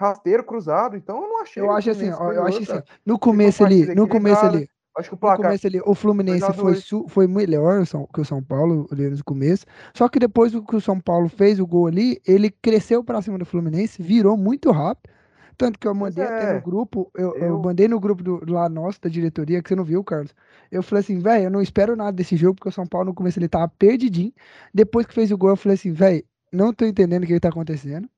Rasteiro, 0.00 0.42
cruzado. 0.42 0.96
Então 0.96 1.22
eu 1.22 1.28
não 1.28 1.40
achei. 1.42 1.62
Eu 1.62 1.70
acho 1.70 1.90
assim, 1.90 2.08
eu 2.08 2.44
acho 2.44 2.62
assim, 2.62 2.82
no 3.06 3.18
começo 3.18 3.64
ali, 3.64 3.94
no 3.94 4.08
começo 4.08 4.44
equilibrada, 4.44 4.56
ali, 4.58 4.70
Acho 4.96 5.10
que 5.10 5.14
o 5.14 5.18
placar. 5.18 5.36
começo 5.46 5.66
ali, 5.66 5.80
o 5.84 5.94
Fluminense 5.94 6.40
2 6.40 6.50
a 6.50 6.52
foi, 6.52 6.72
2. 6.72 6.84
su- 6.84 7.06
foi 7.08 7.26
melhor 7.26 7.84
que 8.12 8.20
o 8.20 8.24
São 8.24 8.42
Paulo 8.42 8.86
ali 8.90 9.08
no 9.08 9.24
começo. 9.24 9.64
Só 9.94 10.08
que 10.08 10.18
depois 10.18 10.52
que 10.52 10.76
o 10.76 10.80
São 10.80 11.00
Paulo 11.00 11.28
fez 11.28 11.60
o 11.60 11.66
gol 11.66 11.86
ali, 11.86 12.20
ele 12.26 12.50
cresceu 12.50 13.02
pra 13.04 13.22
cima 13.22 13.38
do 13.38 13.46
Fluminense, 13.46 14.02
virou 14.02 14.36
muito 14.36 14.70
rápido. 14.70 15.12
Tanto 15.56 15.78
que 15.78 15.86
eu 15.86 15.94
mandei 15.94 16.24
até 16.24 16.50
é. 16.50 16.54
no 16.54 16.60
grupo, 16.62 17.10
eu, 17.14 17.34
eu 17.36 17.46
Eu- 17.48 17.58
mandei 17.62 17.86
no 17.86 18.00
grupo 18.00 18.22
do, 18.22 18.50
lá 18.50 18.68
nosso, 18.68 19.00
da 19.00 19.08
diretoria, 19.10 19.62
que 19.62 19.68
você 19.68 19.76
não 19.76 19.84
viu, 19.84 20.02
Carlos. 20.02 20.34
Eu 20.70 20.82
falei 20.82 21.00
assim, 21.00 21.18
velho, 21.18 21.44
eu 21.44 21.50
não 21.50 21.60
espero 21.60 21.94
nada 21.94 22.12
desse 22.12 22.34
jogo, 22.36 22.54
porque 22.56 22.68
o 22.70 22.72
São 22.72 22.86
Paulo 22.86 23.06
no 23.08 23.14
começo 23.14 23.38
ele 23.38 23.48
tava 23.48 23.68
perdidinho. 23.68 24.32
Depois 24.72 25.06
que 25.06 25.14
fez 25.14 25.30
o 25.30 25.36
gol, 25.38 25.50
eu 25.50 25.56
falei 25.56 25.74
assim, 25.74 25.92
velho, 25.92 26.24
não 26.52 26.72
tô 26.72 26.84
entendendo 26.86 27.24
o 27.24 27.26
que, 27.26 27.34
que 27.34 27.40
tá 27.40 27.50
acontecendo. 27.50 28.08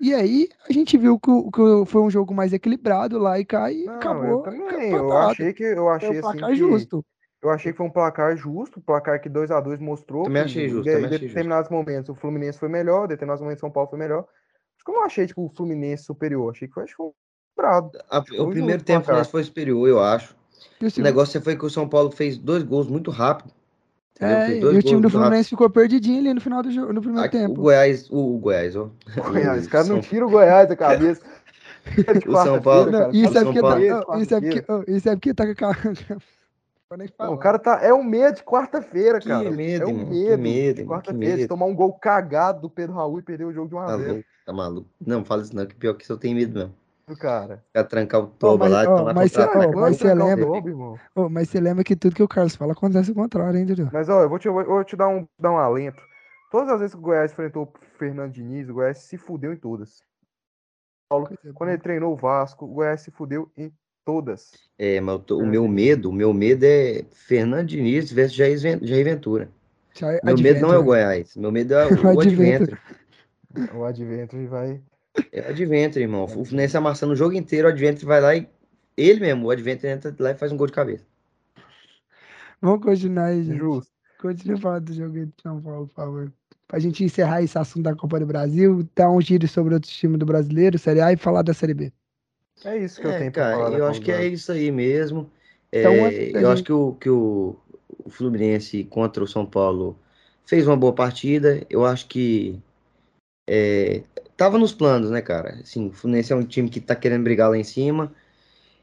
E 0.00 0.14
aí 0.14 0.48
a 0.68 0.72
gente 0.72 0.96
viu 0.96 1.18
que, 1.18 1.30
o- 1.30 1.50
que 1.50 1.60
foi 1.90 2.02
um 2.02 2.10
jogo 2.10 2.32
mais 2.34 2.52
equilibrado 2.52 3.18
lá 3.18 3.38
e 3.38 3.44
cá 3.44 3.70
e 3.72 3.84
eu 3.86 3.92
acabou. 3.92 4.42
também. 4.42 4.92
Eu 4.92 5.06
empatado. 5.06 5.30
achei 5.30 5.52
que 5.52 5.62
eu 5.64 5.74
Foi 5.84 5.92
achei 5.92 6.08
um 6.08 6.12
assim 6.12 6.20
placar 6.38 6.48
que 6.50 6.54
justo. 6.56 7.04
eu 7.42 7.50
achei 7.50 7.72
que 7.72 7.78
foi 7.78 7.86
um 7.86 7.90
placar 7.90 8.36
justo, 8.36 8.78
um 8.78 8.82
placar 8.82 9.20
que 9.20 9.28
2 9.28 9.50
a 9.50 9.60
2 9.60 9.80
mostrou 9.80 10.24
Também 10.24 10.42
que 10.42 10.46
achei 10.46 10.66
em 10.66 10.68
justo, 10.68 10.84
de- 10.84 10.92
também 10.92 11.06
achei 11.06 11.18
justo. 11.18 11.28
determinados 11.28 11.70
momentos 11.70 12.08
o 12.10 12.14
Fluminense 12.14 12.58
foi 12.58 12.68
melhor, 12.68 13.04
em 13.04 13.08
determinados 13.08 13.42
momentos 13.42 13.60
o 13.60 13.66
São 13.66 13.70
Paulo 13.72 13.90
foi 13.90 13.98
melhor. 13.98 14.20
Acho 14.76 14.84
que 14.84 14.90
eu 14.90 14.94
não 14.94 15.04
achei 15.04 15.26
tipo 15.26 15.44
o 15.44 15.48
Fluminense 15.50 16.04
superior, 16.04 16.52
achei 16.54 16.68
que 16.68 16.74
foi 16.74 16.84
acho 16.84 16.92
que 16.92 16.96
foi 16.96 17.10
brado. 17.56 17.90
A- 18.08 18.22
Foi 18.24 18.38
o 18.38 18.50
primeiro 18.50 18.82
tempo 18.84 19.00
o 19.00 19.04
placar. 19.04 19.04
Fluminense 19.04 19.30
foi 19.32 19.42
superior, 19.44 19.88
eu 19.88 20.00
acho. 20.00 20.36
O 20.96 21.00
negócio 21.02 21.40
foi 21.42 21.56
que 21.56 21.64
o 21.66 21.70
São 21.70 21.88
Paulo 21.88 22.10
fez 22.12 22.38
dois 22.38 22.62
gols 22.62 22.86
muito 22.88 23.10
rápido. 23.10 23.52
É, 24.20 24.58
e 24.58 24.64
o 24.64 24.82
time 24.82 25.00
do. 25.00 25.08
Fluminense 25.10 25.48
ficou 25.50 25.68
perdidinho 25.70 26.18
ali 26.20 26.34
no 26.34 26.40
final 26.40 26.62
do 26.62 26.70
jogo, 26.70 26.92
no 26.92 27.00
primeiro 27.00 27.24
Aqui, 27.26 27.36
o 27.36 27.40
tempo. 27.40 27.60
Goiás, 27.62 28.08
o, 28.10 28.36
o 28.36 28.38
Goiás, 28.38 28.74
ó. 28.76 28.90
Goiás, 29.16 29.62
os 29.62 29.68
caras 29.68 29.88
não 29.88 30.00
tiram 30.00 30.26
o 30.26 30.30
Goiás 30.30 30.68
da 30.68 30.76
cabeça. 30.76 31.22
É 31.24 31.38
O 32.28 32.32
São 32.36 32.60
quarta-feira, 32.60 32.60
Paulo- 32.60 32.90
Não, 32.90 33.10
isso 33.12 33.30
é 33.30 33.40
São 33.40 33.44
porque 33.44 33.60
Paulo- 33.60 33.76
tá, 34.06 34.18
isso 34.18 34.34
é 34.34 34.40
porque, 34.40 34.64
isso 34.92 35.08
é 35.08 35.16
porque 35.16 35.34
tá 35.34 35.44
com 35.46 35.52
o 37.34 37.38
cara 37.38 37.58
tá. 37.58 37.80
É 37.82 37.92
um 37.94 38.02
medo 38.02 38.36
de 38.36 38.42
quarta-feira, 38.42 39.20
Que 39.20 39.28
cara. 39.28 39.50
medo, 39.50 39.84
é 39.84 39.86
um 39.86 39.90
irmão, 39.90 40.06
que 40.06 40.10
medo, 40.14 40.42
medo, 40.42 40.76
que 40.82 40.84
quarta-feira. 40.88 41.32
De 41.34 41.40
medo. 41.42 41.48
tomar 41.48 41.66
um 41.66 41.74
gol 41.74 41.92
cagado 41.92 42.60
do 42.62 42.70
Pedro 42.70 42.94
Raul 42.94 43.18
e 43.18 43.22
perder 43.22 43.44
o 43.44 43.52
jogo 43.52 43.68
de 43.68 43.74
1 43.74 43.78
Tá 43.78 43.96
0 43.98 44.08
louco, 44.12 44.24
tá 44.46 44.52
maluco. 44.52 44.88
Não, 45.06 45.24
fala 45.24 45.42
isso 45.42 45.54
não, 45.54 45.64
que 45.66 45.74
pior 45.74 45.94
que 45.94 46.02
isso 46.04 46.12
eu 46.12 46.16
tenho 46.18 46.34
medo 46.36 46.52
mesmo. 46.58 46.74
Cara. 47.16 47.64
Ficar 47.68 47.84
trancar 47.84 48.20
o 48.20 48.26
toba 48.26 48.64
mas, 48.68 48.72
lá 48.72 48.92
ó, 48.92 48.96
tomar 48.98 49.14
mas, 49.14 49.32
cê, 49.32 49.40
ó, 49.40 49.48
Quando 49.48 49.74
mas 49.76 49.96
você 49.96 50.14
lembra, 50.14 50.46
ô, 51.14 51.28
mas 51.28 51.48
você 51.48 51.60
lembra 51.60 51.84
que 51.84 51.96
tudo 51.96 52.14
que 52.14 52.22
o 52.22 52.28
Carlos 52.28 52.56
fala 52.56 52.72
acontece 52.72 53.10
o 53.10 53.14
contrário, 53.14 53.58
hein, 53.58 53.66
Dudu? 53.66 53.88
Mas 53.92 54.08
ó, 54.08 54.22
eu 54.22 54.28
vou 54.28 54.38
te, 54.38 54.46
eu 54.48 54.52
vou 54.52 54.84
te 54.84 54.96
dar, 54.96 55.08
um, 55.08 55.26
dar 55.38 55.52
um 55.52 55.58
alento. 55.58 56.02
Todas 56.50 56.70
as 56.70 56.80
vezes 56.80 56.94
que 56.94 57.00
o 57.00 57.02
Goiás 57.04 57.32
enfrentou 57.32 57.64
o 57.64 57.72
Fernando 57.98 58.32
Diniz, 58.32 58.68
o 58.68 58.74
Goiás 58.74 58.98
se 58.98 59.18
fudeu 59.18 59.52
em 59.52 59.56
todas. 59.56 60.02
Paulo, 61.08 61.28
quando 61.54 61.70
ele 61.70 61.78
treinou 61.78 62.12
o 62.12 62.16
Vasco, 62.16 62.64
o 62.64 62.68
Goiás 62.68 63.00
se 63.00 63.10
fudeu 63.10 63.50
em 63.56 63.72
todas. 64.04 64.52
É, 64.78 65.00
mas 65.00 65.20
tô- 65.26 65.38
o 65.38 65.42
É, 65.42 65.46
meu 65.46 65.68
medo, 65.68 66.10
o 66.10 66.12
meu 66.12 66.32
medo 66.32 66.64
é 66.64 67.04
Fernando 67.10 67.66
Diniz 67.66 68.10
versus 68.10 68.36
Jair 68.36 68.58
Jair 68.58 69.04
Ventura. 69.04 69.50
Já- 69.94 70.20
Meu 70.22 70.38
medo 70.38 70.60
não 70.60 70.72
é 70.72 70.78
o 70.78 70.80
Adventure. 70.80 70.84
Goiás, 70.86 71.36
meu 71.36 71.52
medo 71.52 71.74
é 71.74 71.86
o, 71.86 72.16
o 72.16 72.20
Adventure. 72.20 72.78
Adventure. 73.54 73.78
O 73.78 73.84
Adventure 73.84 74.46
vai. 74.46 74.82
É 75.32 75.40
o 75.42 75.48
Adventure, 75.50 76.02
irmão. 76.02 76.24
O 76.24 76.28
Fluminense 76.28 76.76
amassando 76.76 77.12
o 77.12 77.16
jogo 77.16 77.34
inteiro, 77.34 77.68
o 77.68 77.70
Adventure 77.70 78.06
vai 78.06 78.20
lá 78.20 78.34
e 78.36 78.48
ele 78.96 79.20
mesmo, 79.20 79.46
o 79.46 79.50
Adventure 79.50 79.92
entra 79.92 80.14
lá 80.18 80.30
e 80.30 80.34
faz 80.34 80.50
um 80.52 80.56
gol 80.56 80.66
de 80.66 80.72
cabeça. 80.72 81.04
Vamos 82.60 82.82
continuar 82.84 83.26
aí, 83.26 83.44
gente. 83.44 83.58
Justo. 83.58 83.92
Continua 84.20 84.58
falando 84.58 84.84
do 84.86 84.92
jogo 84.94 85.16
aí 85.16 85.26
de 85.26 85.32
São 85.40 85.60
Paulo, 85.62 85.86
por 85.86 85.94
favor. 85.94 86.32
Pra 86.66 86.78
gente 86.80 87.04
encerrar 87.04 87.40
esse 87.42 87.56
assunto 87.56 87.84
da 87.84 87.94
Copa 87.94 88.18
do 88.18 88.26
Brasil, 88.26 88.86
dar 88.94 89.10
um 89.10 89.20
giro 89.20 89.46
sobre 89.46 89.74
outros 89.74 89.92
times 89.92 90.18
do 90.18 90.26
brasileiro, 90.26 90.76
Série 90.78 91.00
A 91.00 91.12
e 91.12 91.16
falar 91.16 91.42
da 91.42 91.54
Série 91.54 91.72
B. 91.72 91.92
É 92.64 92.76
isso 92.76 93.00
que 93.00 93.06
eu 93.06 93.12
É, 93.12 93.18
tenho 93.18 93.32
pra 93.32 93.42
cara, 93.44 93.56
falar. 93.56 93.70
da 93.70 93.76
eu 93.78 93.86
acho 93.86 94.00
que 94.00 94.10
é 94.10 94.26
isso 94.26 94.50
aí 94.50 94.70
mesmo. 94.72 95.30
Então, 95.72 95.92
É, 95.92 96.04
antes 96.06 96.32
da 96.32 96.40
eu 96.40 96.48
acho 96.48 96.56
gente- 96.58 96.66
que, 96.66 96.72
o, 96.72 96.92
que 96.94 97.08
o, 97.08 97.56
o 98.04 98.10
Fluminense 98.10 98.84
contra 98.84 99.22
o 99.22 99.28
São 99.28 99.46
Paulo 99.46 99.96
fez 100.44 100.66
uma 100.66 100.76
boa 100.76 100.92
partida. 100.92 101.64
Eu 101.70 101.86
acho 101.86 102.08
que 102.08 102.60
é, 103.48 104.02
tava 104.38 104.56
nos 104.56 104.72
planos, 104.72 105.10
né, 105.10 105.20
cara? 105.20 105.58
Assim, 105.62 105.88
o 105.88 105.92
Fluminense 105.92 106.32
é 106.32 106.36
um 106.36 106.44
time 106.44 106.70
que 106.70 106.80
tá 106.80 106.96
querendo 106.96 107.24
brigar 107.24 107.50
lá 107.50 107.58
em 107.58 107.64
cima 107.64 108.14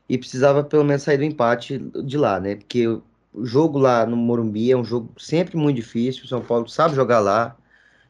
e 0.09 0.17
precisava 0.17 0.63
pelo 0.63 0.83
menos 0.83 1.03
sair 1.03 1.17
do 1.17 1.23
empate 1.23 1.79
de 1.79 2.17
lá, 2.17 2.39
né? 2.39 2.55
Porque 2.57 2.87
o 2.87 3.03
jogo 3.45 3.79
lá 3.79 4.05
no 4.05 4.17
Morumbi 4.17 4.71
é 4.71 4.77
um 4.77 4.83
jogo 4.85 5.13
sempre 5.17 5.57
muito 5.57 5.77
difícil. 5.77 6.25
O 6.25 6.27
São 6.27 6.41
Paulo 6.41 6.67
sabe 6.69 6.95
jogar 6.95 7.19
lá, 7.21 7.57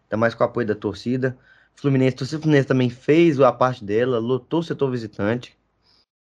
ainda 0.05 0.17
mais 0.17 0.35
com 0.35 0.43
o 0.43 0.47
apoio 0.47 0.67
da 0.67 0.75
torcida. 0.75 1.37
Fluminense, 1.75 2.15
a 2.15 2.17
torcida 2.19 2.41
Fluminense 2.41 2.67
também 2.67 2.89
fez 2.89 3.39
a 3.39 3.51
parte 3.51 3.85
dela, 3.85 4.19
lotou 4.19 4.61
o 4.61 4.63
setor 4.63 4.89
visitante. 4.91 5.57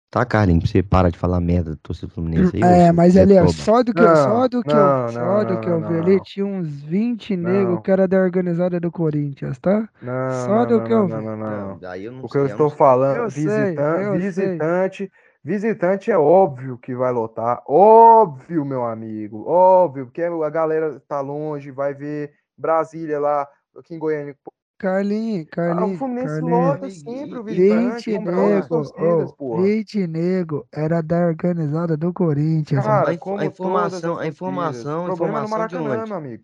Tá, 0.09 0.25
Carlinhos, 0.25 0.69
você 0.69 0.81
para 0.81 1.11
de 1.11 1.17
falar 1.17 1.39
merda 1.41 1.71
do 1.71 1.77
torcida 1.77 2.07
do 2.07 2.13
Fluminense 2.13 2.55
aí. 2.55 2.63
É, 2.63 2.91
mas 2.93 3.17
ali, 3.17 3.37
ó, 3.37 3.47
só 3.47 3.83
do 3.83 3.93
que, 3.93 4.03
eu- 4.03 4.07
Não, 4.09 4.15
só 4.15 4.47
do 4.47 4.63
que, 4.63 4.75
eu, 4.77 5.11
só 5.11 5.11
não, 5.11 5.45
do 5.45 5.57
que 5.59 5.69
eu 5.69 5.81
vi 5.81 5.97
ali, 5.97 6.21
tinha 6.21 6.45
uns 6.45 6.81
20 6.81 7.35
negros 7.35 7.79
que 7.83 7.91
era 7.91 8.07
da 8.07 8.17
organizada 8.17 8.79
do 8.79 8.89
Corinthians, 8.91 9.59
tá? 9.59 9.89
Não, 10.01 10.13
Só 10.45 10.53
não, 10.53 10.65
do 10.65 10.77
não, 10.77 10.83
que 10.83 10.93
eu 10.93 11.05
vi. 11.07 11.11
não, 11.11 11.21
não, 11.21 11.37
não. 11.37 11.69
Não, 11.73 11.79
daí 11.79 12.05
eu 12.05 12.11
não 12.11 12.23
O 12.23 12.29
que 12.29 12.37
sei, 12.37 12.41
eu 12.43 12.45
eu 12.45 12.51
estou 12.51 12.69
não- 12.69 12.77
falando, 12.77 13.17
Eu 13.17 13.29
sei, 13.31 13.75
eu 13.77 14.13
sei. 14.13 14.19
visitante, 14.19 15.11
visitante 15.43 16.11
é 16.11 16.17
óbvio 16.17 16.77
que 16.77 16.95
vai 16.95 17.11
lotar, 17.11 17.61
óbvio, 17.67 18.63
meu 18.65 18.85
amigo, 18.85 19.45
óbvio, 19.47 20.05
porque 20.05 20.21
a 20.23 20.49
galera 20.49 20.99
tá 21.07 21.19
longe, 21.21 21.71
vai 21.71 21.93
ver 21.93 22.33
Brasília 22.57 23.19
lá, 23.19 23.47
aqui 23.77 23.93
em 23.95 23.99
Goiânia. 23.99 24.37
Pô, 24.79 24.87
Carlinhos, 24.87 25.45
ah, 25.45 25.49
o 25.49 25.55
Carlinhos, 25.55 25.97
Fluminense 25.99 26.27
Carlinhos. 26.27 26.51
lota 26.67 26.89
sempre 26.91 27.39
o 27.39 27.43
visitante, 27.43 28.11
20 28.11 28.19
com 28.19 28.25
todas 28.25 28.91
as 28.91 28.91
nego, 28.99 29.35
oh. 29.39 29.61
20 29.63 30.07
nego 30.07 30.67
era 30.71 31.01
da 31.01 31.25
organizada 31.25 31.97
do 31.97 32.13
Corinthians, 32.13 32.85
Cara, 32.85 33.09
A 33.09 33.13
a 33.13 33.17
como 33.17 33.37
as 33.39 33.45
informação- 33.47 34.17
a 34.19 34.27
informação- 34.27 35.03
O 35.05 35.15
problema 35.15 35.39
no 35.41 35.45
informação 35.45 35.67
de 35.67 35.75
Maracanã, 35.83 36.03
onde? 36.03 36.13
amigo. 36.13 36.43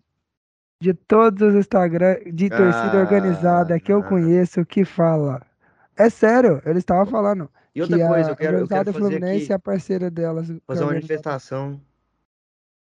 de 0.82 0.92
todos 0.92 1.40
os 1.48 1.54
Instagram 1.54 2.16
de 2.32 2.50
torcida 2.50 2.98
Ah, 2.98 3.00
organizada 3.00 3.80
que 3.80 3.90
eu 3.92 4.00
ah. 4.00 4.02
conheço 4.02 4.66
que 4.66 4.84
fala. 4.84 5.40
É 5.96 6.10
sério, 6.10 6.60
eles 6.66 6.78
estavam 6.78 7.06
falando 7.06 7.48
E 7.74 7.80
outra 7.80 7.96
que 7.96 8.06
coisa, 8.06 8.28
a 8.28 8.32
eu 8.32 8.36
quero, 8.36 8.58
eu 8.58 8.68
quero 8.68 8.92
fazer 8.92 8.98
Fluminense 8.98 9.44
aqui, 9.44 9.52
é 9.52 9.54
a 9.54 9.58
parceira 9.60 10.10
delas. 10.10 10.52
fazer 10.66 10.82
uma 10.82 10.92
manifestação 10.92 11.80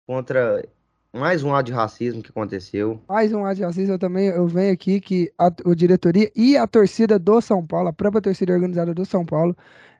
contra 0.07 0.65
mais 1.13 1.43
um 1.43 1.55
ato 1.55 1.67
de 1.67 1.73
racismo 1.73 2.23
que 2.23 2.31
aconteceu. 2.31 3.01
Mais 3.09 3.33
um 3.33 3.45
ato 3.45 3.57
de 3.57 3.65
racismo, 3.65 3.95
eu 3.95 3.99
também 3.99 4.29
eu 4.29 4.47
venho 4.47 4.73
aqui 4.73 5.01
que 5.01 5.33
a, 5.39 5.51
o 5.65 5.75
diretoria 5.75 6.31
e 6.35 6.57
a 6.57 6.67
torcida 6.67 7.19
do 7.19 7.41
São 7.41 7.67
Paulo, 7.67 7.89
a 7.89 7.93
própria 7.93 8.21
torcida 8.23 8.53
organizada 8.53 8.95
do 8.95 9.05
São 9.05 9.25
Paulo, 9.25 9.57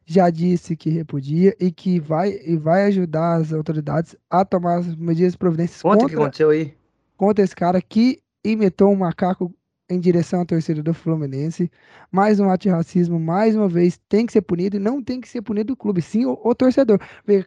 já 0.07 0.31
disse 0.31 0.77
que 0.77 0.91
repudia 0.91 1.55
e 1.61 1.71
que 1.71 2.01
vai, 2.01 2.31
e 2.45 2.57
vai 2.57 2.85
ajudar 2.87 3.37
as 3.37 3.53
autoridades 3.53 4.17
a 4.29 4.45
tomar 4.45 4.79
as 4.79 4.97
medidas 4.97 5.37
providências 5.37 5.83
Conta 5.83 6.05
o 6.05 6.09
que 6.09 6.15
aconteceu 6.15 6.51
aí. 6.51 6.75
contra 7.17 7.45
esse 7.45 7.55
cara 7.55 7.81
que 7.81 8.21
imitou 8.45 8.91
um 8.91 8.97
macaco 8.97 9.55
em 9.91 10.01
direção 10.01 10.41
à 10.43 10.45
torcida 10.47 10.83
do 10.83 10.95
Fluminense. 10.95 11.71
Mais 12.11 12.41
um 12.41 12.49
ato 12.49 12.63
de 12.63 12.69
racismo, 12.71 13.19
mais 13.21 13.55
uma 13.57 13.69
vez, 13.69 13.99
tem 14.09 14.25
que 14.27 14.33
ser 14.33 14.43
punido 14.43 14.77
e 14.77 14.81
não 14.81 15.03
tem 15.03 15.21
que 15.21 15.29
ser 15.29 15.43
punido 15.43 15.73
o 15.73 15.77
clube, 15.77 16.01
sim 16.03 16.25
o, 16.25 16.39
o 16.43 16.55
torcedor. 16.55 16.99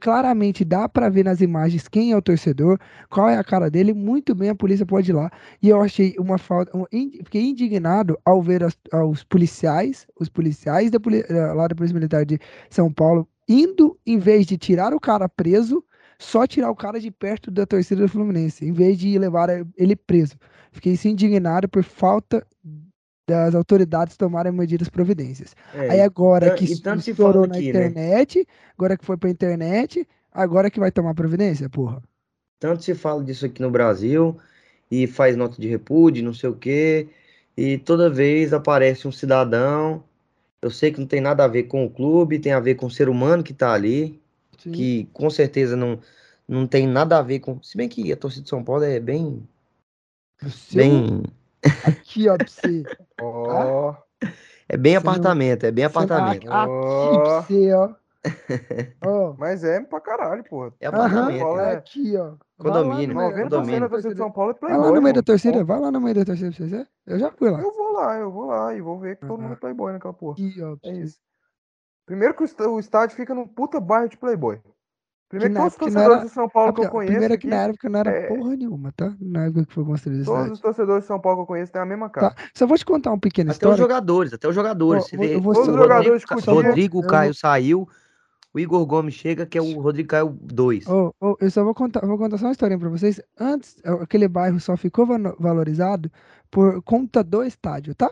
Claramente 0.01 0.63
dá 0.65 0.87
para 0.87 1.09
ver 1.09 1.23
nas 1.25 1.41
imagens 1.41 1.87
quem 1.87 2.11
é 2.11 2.17
o 2.17 2.21
torcedor, 2.21 2.77
qual 3.09 3.29
é 3.29 3.37
a 3.37 3.43
cara 3.43 3.69
dele, 3.69 3.93
muito 3.93 4.35
bem 4.35 4.49
a 4.49 4.55
polícia 4.55 4.85
pode 4.85 5.11
ir 5.11 5.13
lá. 5.13 5.31
E 5.61 5.69
eu 5.69 5.81
achei 5.81 6.15
uma 6.19 6.37
falta, 6.37 6.75
um, 6.77 6.85
fiquei 7.23 7.43
indignado 7.49 8.17
ao 8.25 8.41
ver 8.41 8.63
as- 8.63 8.77
os 9.09 9.23
policiais, 9.23 10.07
os 10.19 10.29
policiais 10.29 10.91
da, 10.91 10.99
eh, 11.29 11.53
lá 11.53 11.67
da 11.67 11.75
Polícia 11.75 11.93
Militar 11.95 12.25
de 12.25 12.39
São 12.69 12.91
Paulo, 12.91 13.27
indo, 13.47 13.97
em 14.05 14.17
vez 14.17 14.45
de 14.45 14.57
tirar 14.57 14.93
o 14.93 14.99
cara 14.99 15.27
preso, 15.29 15.83
só 16.23 16.47
tirar 16.47 16.71
o 16.71 16.75
cara 16.75 16.99
de 16.99 17.11
perto 17.11 17.51
da 17.51 17.65
torcida 17.65 18.01
do 18.01 18.07
Fluminense, 18.07 18.65
em 18.65 18.71
vez 18.71 18.97
de 18.97 19.19
levar 19.19 19.49
ele 19.77 19.95
preso. 19.95 20.35
Fiquei 20.71 20.97
indignado 21.05 21.67
por 21.67 21.83
falta 21.83 22.45
das 23.27 23.53
autoridades 23.53 24.17
tomarem 24.17 24.51
medidas 24.51 24.89
providências. 24.89 25.55
É, 25.73 25.89
Aí 25.91 26.01
agora 26.01 26.55
que 26.55 26.65
estourou 26.65 27.47
na 27.47 27.55
aqui, 27.55 27.73
né? 27.73 27.87
internet, 27.87 28.47
agora 28.77 28.97
que 28.97 29.05
foi 29.05 29.17
pra 29.17 29.29
internet, 29.29 30.07
agora 30.31 30.71
que 30.71 30.79
vai 30.79 30.91
tomar 30.91 31.13
providência, 31.13 31.69
porra. 31.69 32.01
Tanto 32.59 32.83
se 32.83 32.95
fala 32.95 33.23
disso 33.23 33.45
aqui 33.45 33.61
no 33.61 33.69
Brasil 33.69 34.39
e 34.89 35.05
faz 35.05 35.35
nota 35.35 35.61
de 35.61 35.67
repúdio, 35.67 36.23
não 36.23 36.33
sei 36.33 36.49
o 36.49 36.55
quê, 36.55 37.09
e 37.57 37.77
toda 37.77 38.09
vez 38.09 38.53
aparece 38.53 39.07
um 39.07 39.11
cidadão. 39.11 40.03
Eu 40.61 40.71
sei 40.71 40.91
que 40.91 40.99
não 40.99 41.07
tem 41.07 41.19
nada 41.19 41.43
a 41.43 41.47
ver 41.47 41.63
com 41.63 41.85
o 41.85 41.89
clube, 41.89 42.39
tem 42.39 42.53
a 42.53 42.59
ver 42.61 42.75
com 42.75 42.85
o 42.85 42.91
ser 42.91 43.09
humano 43.09 43.43
que 43.43 43.53
tá 43.53 43.73
ali, 43.73 44.22
Sim. 44.63 44.71
que 44.71 45.09
com 45.13 45.29
certeza 45.29 45.75
não, 45.75 45.99
não 46.47 46.65
tem 46.67 46.87
nada 46.87 47.17
a 47.17 47.21
ver 47.21 47.39
com. 47.39 47.61
Se 47.61 47.75
bem 47.77 47.87
que 47.89 48.11
a 48.11 48.17
torcida 48.17 48.43
de 48.43 48.49
São 48.49 48.63
Paulo 48.63 48.83
é 48.83 48.99
bem, 48.99 49.47
seu- 50.49 50.77
bem, 50.81 51.23
Aqui, 51.85 52.27
ó, 52.29 52.35
pra 52.37 52.47
você. 52.47 52.83
Ó, 53.21 53.95
é 54.67 54.75
bem 54.77 54.93
Você 54.93 54.99
não- 55.03 55.11
apartamento, 55.11 55.63
é 55.65 55.71
bem 55.71 55.83
não- 55.83 55.89
apartamento. 55.89 56.35
Aqui 56.37 56.45
pra 56.47 56.67
Ó. 56.69 57.41
você, 57.41 57.73
ó. 57.73 57.89
Ó. 59.05 59.35
mas 59.37 59.63
é 59.63 59.81
pra 59.81 59.99
caralho, 60.01 60.43
porra. 60.45 60.73
É 60.79 60.87
apartamento. 60.87 61.55
Né? 61.55 61.73
é- 61.73 61.75
aqui, 61.75 62.15
ó. 62.17 62.33
Condomínio, 62.57 63.15
Vai 63.15 63.25
lá 63.25 63.29
no 63.31 63.35
meio- 63.35 63.45
90% 63.45 63.49
condomínio. 63.49 63.79
da 63.81 63.89
torcida 63.89 64.13
de 64.13 64.17
São 64.19 64.31
Paulo 64.31 64.51
é 64.51 64.53
Vai 64.53 64.61
lá 64.71 64.77
playboy. 64.77 64.95
no 64.95 65.01
meio 65.01 65.15
da 65.15 65.23
torcida, 65.23 65.63
vai 65.63 65.79
lá 65.79 65.91
no 65.91 66.01
meio 66.01 66.15
da 66.15 66.25
torcida 66.25 66.49
pra 66.51 66.57
você 66.65 66.65
ver. 66.77 66.87
Eu 67.05 67.19
já 67.19 67.31
fui 67.31 67.49
lá. 67.49 67.59
Eu 67.61 67.71
vou 67.73 67.91
lá, 67.93 68.17
eu 68.17 68.31
vou 68.31 68.45
lá 68.45 68.73
e 68.75 68.81
vou 68.81 68.99
ver 68.99 69.17
que 69.17 69.25
todo 69.25 69.41
mundo 69.41 69.53
é 69.53 69.55
playboy 69.57 69.91
naquela 69.93 70.13
porra. 70.13 70.33
Aqui, 70.33 70.61
ó. 70.61 70.75
pra 70.77 70.89
É 70.89 70.93
você. 70.93 71.01
isso. 71.01 71.17
Primeiro 72.05 72.33
que 72.33 72.43
o 72.43 72.45
está- 72.45 72.67
o 72.67 72.79
estádio 72.79 73.15
fica 73.15 73.33
num 73.33 73.47
puta 73.47 73.79
bairro 73.79 74.09
de 74.09 74.17
playboy. 74.17 74.59
Primeiro 75.29 75.53
que 75.53 75.59
todos 75.59 75.73
os 75.73 75.79
torcedores 75.79 76.15
era- 76.17 76.25
de 76.25 76.29
São 76.31 76.47
Paulo 76.49 76.73
que 76.73 76.81
eu 76.85 76.89
conheço 76.89 77.11
Primeiro 77.11 77.33
que 77.39 77.47
aqui, 77.47 77.47
na 77.47 77.63
época 77.63 77.89
não 77.89 77.99
era 78.01 78.11
é- 78.11 78.27
porra 78.27 78.55
nenhuma, 78.55 78.91
tá? 78.95 79.15
Na 79.19 79.45
época 79.45 79.65
que 79.65 79.73
foi 79.73 79.83
construído 79.83 80.17
esse 80.17 80.25
todos 80.25 80.37
estádio. 80.41 80.53
os 80.53 80.59
torcedores 80.59 81.03
de 81.03 81.07
São 81.07 81.19
Paulo 81.19 81.37
que 81.39 81.41
eu 81.41 81.47
conheço 81.47 81.71
têm 81.71 81.81
a 81.81 81.85
mesma 81.85 82.09
cara. 82.09 82.31
Tá. 82.31 82.43
Só 82.53 82.67
vou 82.67 82.77
te 82.77 82.85
contar 82.85 83.09
uma 83.09 83.19
pequena 83.19 83.49
Até 83.49 83.53
os 83.55 83.57
história. 83.57 83.77
jogadores, 83.77 84.33
até 84.33 84.47
os 84.47 84.53
jogadores. 84.53 85.05
Você 85.05 85.17
vou- 85.17 85.25
vê, 85.27 85.33
eu 85.35 85.39
o 85.39 85.41
só- 85.41 85.53
Todos 85.53 85.59
os 85.59 85.65
Rodrigo, 85.67 85.83
jogadores 85.89 86.25
Ca- 86.25 86.35
discutiam. 86.35 86.63
Rodrigo 86.67 86.99
eu 87.01 87.07
Caio 87.07 87.33
saiu, 87.33 87.89
o 88.53 88.59
Igor 88.59 88.85
Gomes 88.85 89.15
chega, 89.15 89.43
que 89.47 89.57
é 89.57 89.61
o 89.61 89.79
Rodrigo 89.79 90.09
Caio 90.09 90.37
2. 90.39 90.85
Ô, 90.87 91.15
ô, 91.19 91.35
eu 91.41 91.49
só 91.49 91.63
vou 91.63 91.73
contar, 91.73 92.05
vou 92.05 92.17
contar 92.19 92.37
só 92.37 92.45
uma 92.45 92.51
historinha 92.51 92.77
pra 92.79 92.89
vocês. 92.89 93.19
Antes, 93.39 93.77
é, 93.83 93.89
aquele 93.91 94.27
bairro 94.27 94.59
só 94.59 94.77
ficou 94.77 95.07
valorizado 95.39 96.11
por 96.51 96.79
conta 96.83 97.23
do 97.23 97.41
estádio, 97.41 97.95
tá? 97.95 98.11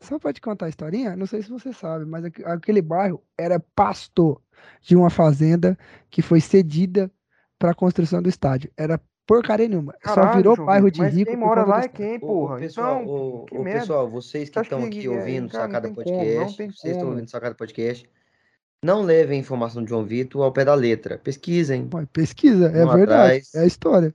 Só 0.00 0.18
pra 0.18 0.32
te 0.32 0.40
contar 0.40 0.66
a 0.66 0.68
historinha, 0.70 1.14
não 1.14 1.26
sei 1.26 1.42
se 1.42 1.50
você 1.50 1.72
sabe, 1.72 2.06
mas 2.06 2.24
aqu- 2.24 2.44
aquele 2.46 2.80
bairro 2.80 3.22
era 3.38 3.60
pastor 3.74 4.40
de 4.80 4.96
uma 4.96 5.10
fazenda 5.10 5.78
que 6.10 6.22
foi 6.22 6.40
cedida 6.40 7.10
para 7.58 7.72
a 7.72 7.74
construção 7.74 8.22
do 8.22 8.28
estádio. 8.28 8.70
Era 8.76 8.98
porcaria 9.26 9.68
nenhuma. 9.68 9.94
só 10.04 10.14
Caralho, 10.14 10.36
virou 10.38 10.56
João 10.56 10.66
bairro 10.66 10.90
de 10.90 10.98
mas 11.00 11.14
rico 11.14 11.30
quem 11.30 11.38
mora 11.38 11.64
lá 11.64 11.82
é 11.82 11.88
quem, 11.88 12.14
Ô, 12.14 12.16
ô, 12.16 12.18
porra? 12.20 12.56
pessoal, 12.58 13.02
então, 13.02 13.14
ô, 13.14 13.44
que 13.44 13.58
ô, 13.58 13.62
pessoal, 13.62 14.10
vocês 14.10 14.48
que 14.48 14.58
estão 14.60 14.80
que- 14.80 14.98
aqui 14.98 15.06
é, 15.06 15.10
ouvindo 15.10 15.48
cara, 15.50 15.64
não 15.68 15.74
Sacada 15.74 15.88
como, 15.88 15.94
Podcast, 15.96 16.34
não 16.40 16.52
tem 16.56 16.66
vocês 16.70 16.84
estão 16.84 16.98
como. 17.00 17.10
ouvindo 17.10 17.28
Sacada 17.30 17.54
Podcast, 17.54 18.10
não 18.82 19.02
levem 19.02 19.36
a 19.38 19.40
informação 19.40 19.84
de 19.84 19.90
João 19.90 20.04
Vitor 20.04 20.42
ao 20.42 20.50
pé 20.52 20.64
da 20.64 20.74
letra. 20.74 21.18
Pesquisem. 21.18 21.88
Pesquisa, 22.12 22.66
é 22.68 22.70
verdade. 22.70 23.02
atrás. 23.02 23.54
É 23.54 23.60
a 23.60 23.66
história. 23.66 24.14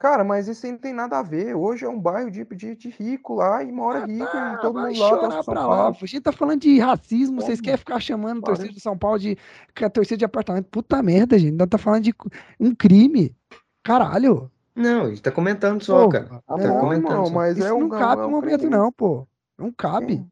Cara, 0.00 0.24
mas 0.24 0.48
isso 0.48 0.64
aí 0.64 0.72
não 0.72 0.78
tem 0.78 0.94
nada 0.94 1.18
a 1.18 1.22
ver. 1.22 1.54
Hoje 1.54 1.84
é 1.84 1.88
um 1.88 2.00
bairro 2.00 2.30
de, 2.30 2.42
de, 2.42 2.74
de 2.74 2.88
rico 2.88 3.34
lá 3.34 3.62
e 3.62 3.70
mora 3.70 4.06
rico 4.06 4.26
Ah, 4.32 4.54
e 4.56 4.60
todo 4.62 4.80
mundo 4.80 4.98
lá 4.98 5.42
São 5.42 5.54
pra 5.54 5.60
lá. 5.66 5.76
Paulo. 5.76 5.96
A 6.02 6.06
gente 6.06 6.20
tá 6.22 6.32
falando 6.32 6.60
de 6.62 6.78
racismo, 6.78 7.38
vocês 7.42 7.60
querem 7.60 7.76
ficar 7.76 8.00
chamando 8.00 8.40
Parece. 8.40 8.62
torcida 8.62 8.74
de 8.74 8.80
São 8.82 8.96
Paulo 8.96 9.18
de 9.18 9.36
que 9.74 9.84
a 9.84 9.90
torcida 9.90 10.16
de 10.16 10.24
apartamento. 10.24 10.68
Puta 10.70 11.02
merda, 11.02 11.38
gente. 11.38 11.54
Nós 11.54 11.68
tá 11.68 11.76
falando 11.76 12.02
de 12.04 12.14
um 12.58 12.74
crime. 12.74 13.36
Caralho. 13.84 14.50
Não, 14.74 15.02
a 15.04 15.08
gente 15.10 15.20
tá 15.20 15.30
comentando 15.30 15.82
só, 15.84 16.04
Pô, 16.04 16.08
cara. 16.08 16.42
Ah, 16.48 16.56
Tá 16.56 16.66
não, 16.66 16.80
comentando 16.80 17.26
só. 17.26 17.32
mas 17.34 17.58
Isso 17.58 17.66
é 17.66 17.72
um 17.74 17.80
não 17.80 17.88
cabe 17.90 18.22
é 18.22 18.24
no 18.24 18.28
um 18.28 18.30
momento, 18.30 18.58
crime. 18.60 18.74
não, 18.74 18.90
pô. 18.90 19.28
Não 19.58 19.70
cabe. 19.70 20.14
Sim. 20.14 20.26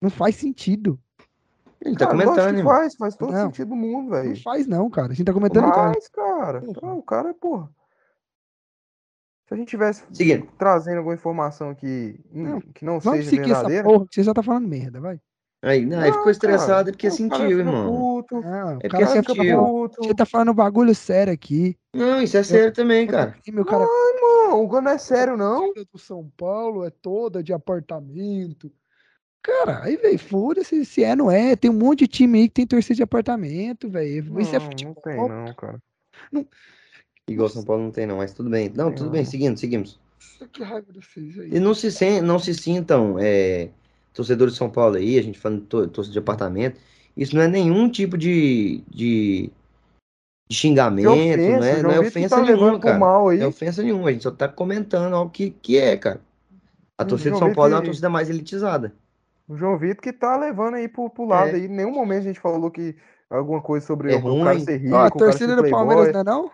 Não 0.00 0.08
faz 0.08 0.36
sentido. 0.36 0.98
A 1.84 1.88
gente 1.88 1.98
tá 1.98 2.06
Cara, 2.06 2.16
lógico 2.16 2.34
comentando, 2.36 2.56
que 2.56 2.62
faz, 2.62 2.94
faz 2.96 3.16
todo 3.16 3.32
Não. 3.32 3.46
sentido 3.46 3.68
do 3.68 3.76
mundo, 3.76 4.04
Não 4.10 4.22
velho. 4.22 4.42
faz, 4.42 4.66
não, 4.66 4.88
cara. 4.88 5.12
A 5.12 5.14
gente 5.14 5.26
tá 5.26 5.32
comentando. 5.34 5.68
Faz, 5.74 6.08
cara. 6.08 6.62
Então, 6.66 6.96
o 6.98 7.02
cara 7.02 7.28
é, 7.30 7.32
porra. 7.34 7.68
Se 9.50 9.54
a 9.54 9.56
gente 9.56 9.68
tivesse 9.68 10.04
Seguindo. 10.12 10.46
trazendo 10.56 10.98
alguma 10.98 11.16
informação 11.16 11.74
que 11.74 12.20
Não, 12.32 12.60
que 12.60 12.84
não 12.84 13.00
Vamos 13.00 13.24
seja 13.24 13.30
seguir 13.30 13.50
essa 13.50 13.54
verdadeira. 13.64 13.82
porra, 13.84 14.06
que 14.06 14.14
você 14.14 14.22
já 14.22 14.32
tá 14.32 14.44
falando 14.44 14.68
merda, 14.68 15.00
vai. 15.00 15.18
Aí, 15.62 15.84
não, 15.84 15.98
ele 16.00 16.12
ficou 16.12 16.24
Não, 16.26 16.30
estressado 16.30 16.68
cara, 16.84 16.92
porque 16.92 17.10
sentiu, 17.10 17.58
irmão. 17.58 17.90
Puto, 17.92 18.40
Não, 18.40 18.78
É 18.80 18.88
porque 18.88 19.06
sentiu. 19.06 19.34
Você 19.98 20.14
tá 20.14 20.24
falando 20.24 20.52
um 20.52 20.54
bagulho 20.54 20.94
sério 20.94 21.32
aqui. 21.32 21.76
Não, 21.92 22.22
isso 22.22 22.36
é 22.36 22.44
sério 22.44 22.72
também, 22.72 23.08
cara. 23.08 23.36
E 23.44 23.50
meu 23.50 23.64
cara. 23.64 23.84
Não, 23.84 24.62
o 24.62 24.68
Gano 24.68 24.88
é 24.88 24.98
sério, 24.98 25.36
não. 25.36 25.64
torcida 25.66 25.86
do 25.92 25.98
São 25.98 26.30
Paulo 26.36 26.84
é 26.84 26.90
toda 26.90 27.42
de 27.42 27.52
apartamento. 27.52 28.72
Cara, 29.42 29.82
aí, 29.82 29.96
velho, 29.96 30.18
foda-se 30.18 30.84
se 30.84 31.02
é, 31.02 31.16
não 31.16 31.28
é. 31.28 31.56
Tem 31.56 31.70
um 31.70 31.74
monte 31.74 32.00
de 32.00 32.06
time 32.08 32.38
aí 32.38 32.48
que 32.48 32.54
tem 32.54 32.66
torcida 32.68 32.94
de 32.94 33.02
apartamento, 33.02 33.90
velho. 33.90 34.40
Isso 34.40 34.54
é 34.54 34.58
Não, 34.60 34.66
futebol. 34.66 34.94
não 34.94 35.02
tem, 35.02 35.28
não, 35.28 35.54
cara. 35.54 35.78
Igual 37.30 37.48
São 37.48 37.64
Paulo 37.64 37.82
não 37.84 37.90
tem, 37.90 38.06
não, 38.06 38.16
mas 38.18 38.34
tudo 38.34 38.50
bem. 38.50 38.68
Não, 38.74 38.92
tudo 38.92 39.10
bem, 39.10 39.24
seguindo, 39.24 39.58
seguimos. 39.58 39.98
Que 40.52 40.62
raiva 40.62 40.86
aí. 41.42 41.48
E 41.54 41.60
não 41.60 41.74
se, 41.74 41.90
sen- 41.90 42.20
não 42.22 42.38
se 42.38 42.54
sintam 42.54 43.18
é, 43.18 43.70
torcedores 44.12 44.54
de 44.54 44.58
São 44.58 44.70
Paulo 44.70 44.96
aí, 44.96 45.18
a 45.18 45.22
gente 45.22 45.38
falando 45.38 45.60
de 45.62 45.66
tor- 45.66 45.88
torcida 45.88 46.12
de 46.12 46.18
apartamento. 46.18 46.80
Isso 47.16 47.34
não 47.34 47.42
é 47.42 47.48
nenhum 47.48 47.90
tipo 47.90 48.16
de, 48.16 48.78
de, 48.88 49.50
de 50.48 50.56
xingamento, 50.56 51.06
não 51.50 51.64
é, 51.64 51.82
não 51.82 51.90
é 51.92 52.00
ofensa 52.00 52.36
tá 52.36 52.42
nenhuma, 52.42 52.78
cara. 52.80 52.98
mal 52.98 53.28
aí. 53.28 53.38
Não 53.38 53.44
é 53.46 53.48
ofensa 53.48 53.82
nenhuma, 53.82 54.08
a 54.08 54.12
gente 54.12 54.22
só 54.22 54.30
tá 54.30 54.48
comentando 54.48 55.14
algo 55.14 55.30
que, 55.30 55.50
que 55.50 55.78
é, 55.78 55.96
cara. 55.96 56.20
A 56.98 57.04
Hum, 57.04 57.08
torcida 57.08 57.30
de 57.32 57.38
São 57.38 57.52
Paulo 57.52 57.72
é 57.72 57.76
uma 57.76 57.82
torcida 57.84 58.08
mais 58.10 58.28
elitizada. 58.30 58.92
O 59.48 59.56
João 59.56 59.76
Vitor 59.78 60.02
que 60.02 60.12
tá 60.12 60.36
levando 60.36 60.74
aí 60.76 60.88
pro, 60.88 61.10
pro 61.10 61.24
lado 61.24 61.54
É. 61.54 61.56
aí. 61.56 61.64
Em 61.64 61.68
nenhum 61.68 61.92
momento 61.92 62.20
a 62.20 62.28
gente 62.28 62.40
falou 62.40 62.70
que 62.70 62.96
alguma 63.28 63.60
coisa 63.60 63.86
sobre 63.86 64.12
É 64.12 64.14
o, 64.14 64.18
o 64.18 64.38
cara 64.38 64.58
ruim. 64.58 64.64
ser 64.64 64.78
rico, 64.78 64.94
Ó, 64.94 65.02
a 65.02 65.10
torcida 65.10 65.56
do 65.56 65.68
Palmeiras 65.70 66.12
não 66.12 66.20
é 66.20 66.24
não? 66.24 66.50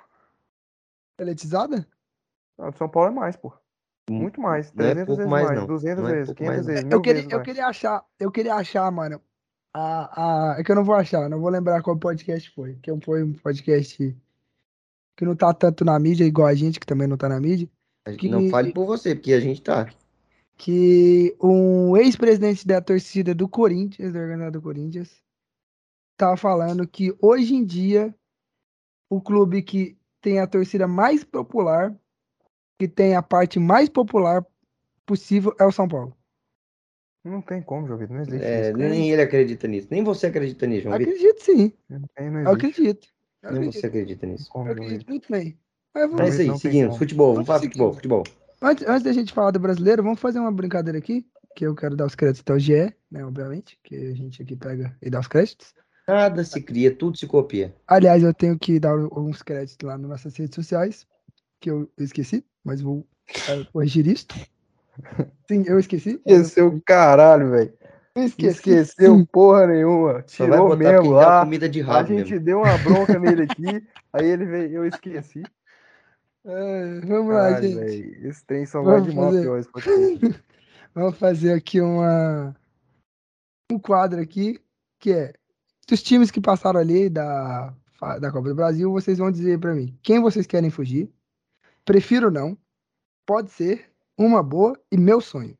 Eletizada? 1.18 1.86
Não, 2.58 2.70
do 2.70 2.76
São 2.76 2.88
Paulo 2.88 3.10
é 3.10 3.14
mais, 3.14 3.36
pô. 3.36 3.52
Muito 4.10 4.40
mais. 4.40 4.72
Não 4.72 4.84
é 4.84 4.90
300 4.94 5.06
pouco 5.06 5.16
vezes 5.18 5.30
mais, 5.30 5.46
mais, 5.46 5.58
não. 5.60 5.66
200 5.66 6.02
Não 6.02 6.08
é 6.10 6.12
vezes, 6.14 6.26
pouco 6.26 6.38
500 6.38 6.54
mais, 6.54 6.66
não. 6.66 6.74
vezes, 6.74 6.90
Eu 6.92 7.00
queria, 7.02 7.14
vezes 7.22 7.32
eu 7.32 7.42
queria 7.42 7.66
achar, 7.66 8.04
eu 8.20 8.30
queria 8.32 8.54
achar, 8.54 8.90
mano. 8.92 9.20
A, 9.74 10.52
a, 10.54 10.60
é 10.60 10.64
que 10.64 10.70
eu 10.72 10.76
não 10.76 10.84
vou 10.84 10.94
achar, 10.94 11.28
não 11.28 11.38
vou 11.40 11.50
lembrar 11.50 11.82
qual 11.82 11.98
podcast 11.98 12.50
foi. 12.54 12.76
Que 12.76 12.90
foi 13.00 13.22
um 13.22 13.32
podcast 13.34 14.16
que 15.16 15.24
não 15.24 15.34
tá 15.36 15.52
tanto 15.52 15.84
na 15.84 15.98
mídia, 15.98 16.24
igual 16.24 16.46
a 16.46 16.54
gente, 16.54 16.78
que 16.80 16.86
também 16.86 17.06
não 17.08 17.16
tá 17.16 17.28
na 17.28 17.40
mídia. 17.40 17.68
A 18.06 18.10
gente 18.10 18.20
Que- 18.20 18.28
Não 18.28 18.48
fale 18.48 18.72
por 18.72 18.86
você, 18.86 19.14
porque 19.14 19.32
a 19.32 19.40
gente 19.40 19.60
tá. 19.62 19.88
que 20.56 21.36
um 21.42 21.96
ex-presidente 21.96 22.66
da 22.66 22.80
torcida 22.80 23.34
do 23.34 23.46
Corinthians, 23.48 24.12
da 24.12 24.20
organizada 24.20 24.52
do 24.52 24.62
Corinthians, 24.62 25.22
tava 26.16 26.36
falando 26.36 26.86
que 26.88 27.14
hoje 27.20 27.54
em 27.54 27.64
dia 27.64 28.14
o 29.10 29.20
clube 29.20 29.62
que 29.62 29.98
tem 30.26 30.40
a 30.40 30.46
torcida 30.48 30.88
mais 30.88 31.22
popular, 31.22 31.94
que 32.80 32.88
tem 32.88 33.14
a 33.14 33.22
parte 33.22 33.60
mais 33.60 33.88
popular 33.88 34.44
possível 35.06 35.54
é 35.60 35.64
o 35.64 35.70
São 35.70 35.86
Paulo. 35.86 36.16
Não 37.24 37.40
tem 37.40 37.62
como, 37.62 37.86
João 37.86 37.96
Vitor. 38.00 38.16
Não 38.16 38.22
existe 38.24 38.44
É, 38.44 38.68
isso. 38.70 38.76
nem 38.76 39.12
ele 39.12 39.22
acredita 39.22 39.68
nisso. 39.68 39.86
Nem 39.88 40.02
você 40.02 40.26
acredita 40.26 40.66
nisso, 40.66 40.82
João 40.82 40.98
Vitor. 40.98 41.14
Acredito 41.14 41.42
sim, 41.44 41.72
Não 41.88 42.00
eu 42.44 42.50
acredito. 42.50 43.06
Eu 43.40 43.50
Nem 43.50 43.58
acredito, 43.60 43.80
você 43.80 43.86
acredita 43.86 44.26
nisso. 44.26 44.50
Como, 44.50 44.66
eu 44.66 44.72
acredito 44.72 45.08
muito 45.08 45.30
bem. 45.30 45.56
Mas 45.94 46.10
vamos- 46.10 46.20
É 46.20 46.28
isso 46.28 46.52
aí, 46.52 46.58
seguindo. 46.58 46.92
Futebol, 46.96 47.34
vamos 47.34 47.46
Vamos 47.46 47.46
falar 47.46 47.60
futebol, 47.60 47.94
futebol. 47.94 48.24
Antes, 48.60 48.84
antes 48.88 49.02
da 49.04 49.12
gente 49.12 49.32
falar 49.32 49.52
do 49.52 49.60
brasileiro, 49.60 50.02
vamos 50.02 50.18
fazer 50.18 50.40
uma 50.40 50.50
brincadeira 50.50 50.98
aqui, 50.98 51.24
que 51.54 51.64
eu 51.64 51.74
quero 51.76 51.94
dar 51.94 52.06
os 52.06 52.16
créditos 52.16 52.40
até 52.40 52.52
o 52.52 52.58
GE, 52.58 52.92
né, 53.08 53.24
obviamente, 53.24 53.78
que 53.84 53.94
a 53.94 54.14
gente 54.14 54.42
aqui 54.42 54.56
pega 54.56 54.96
e 55.00 55.08
dá 55.08 55.20
os 55.20 55.28
créditos. 55.28 55.72
Nada 56.06 56.44
se 56.44 56.62
cria, 56.62 56.94
tudo 56.94 57.18
se 57.18 57.26
copia. 57.26 57.74
Aliás, 57.86 58.22
eu 58.22 58.32
tenho 58.32 58.58
que 58.58 58.78
dar 58.78 58.92
alguns 58.92 59.42
créditos 59.42 59.86
lá 59.86 59.98
nas 59.98 60.08
nossas 60.08 60.36
redes 60.36 60.54
sociais, 60.54 61.06
que 61.60 61.70
eu 61.70 61.90
esqueci, 61.98 62.44
mas 62.64 62.80
vou 62.80 63.06
é, 63.48 63.64
corrigir 63.72 64.06
isto. 64.06 64.34
Sim, 65.48 65.64
eu 65.66 65.78
esqueci. 65.78 66.20
O 66.62 66.80
caralho, 66.82 67.50
velho. 67.50 67.72
Esqueci. 68.14 68.70
Esqueceu 68.70 69.26
porra 69.26 69.66
nenhuma. 69.66 70.22
Tirou 70.22 70.68
botar 70.68 70.76
mesmo 70.76 71.10
lá. 71.10 71.44
comida 71.44 71.68
de 71.68 71.82
A 71.82 71.84
rabo 71.84 72.08
gente 72.08 72.30
mesmo. 72.30 72.44
deu 72.44 72.58
uma 72.60 72.78
bronca 72.78 73.18
nele 73.18 73.42
aqui. 73.50 73.86
Aí 74.12 74.26
ele 74.26 74.46
veio, 74.46 74.76
eu 74.76 74.86
esqueci. 74.86 75.42
É, 76.44 77.00
vamos 77.00 77.34
lá, 77.34 77.60
gente. 77.60 77.74
velho. 77.74 78.28
Esse 78.28 78.44
trem 78.46 78.64
só 78.64 78.80
vai 78.80 79.02
de 79.02 79.14
mal 79.14 79.28
a 79.28 79.30
pior. 79.32 79.62
Vamos 80.94 81.18
fazer 81.18 81.52
aqui 81.52 81.78
uma 81.78 82.56
um 83.70 83.78
quadro 83.78 84.18
aqui 84.18 84.58
que 84.98 85.12
é 85.12 85.34
dos 85.88 86.02
times 86.02 86.30
que 86.30 86.40
passaram 86.40 86.80
ali 86.80 87.08
da 87.08 87.72
da 88.20 88.30
Copa 88.30 88.48
do 88.50 88.54
Brasil, 88.54 88.92
vocês 88.92 89.16
vão 89.18 89.30
dizer 89.30 89.58
pra 89.58 89.74
mim 89.74 89.98
quem 90.02 90.20
vocês 90.20 90.46
querem 90.46 90.68
fugir. 90.70 91.10
Prefiro 91.84 92.30
não. 92.30 92.56
Pode 93.24 93.50
ser 93.50 93.90
uma 94.18 94.42
boa 94.42 94.78
e 94.92 94.96
meu 94.98 95.20
sonho. 95.20 95.56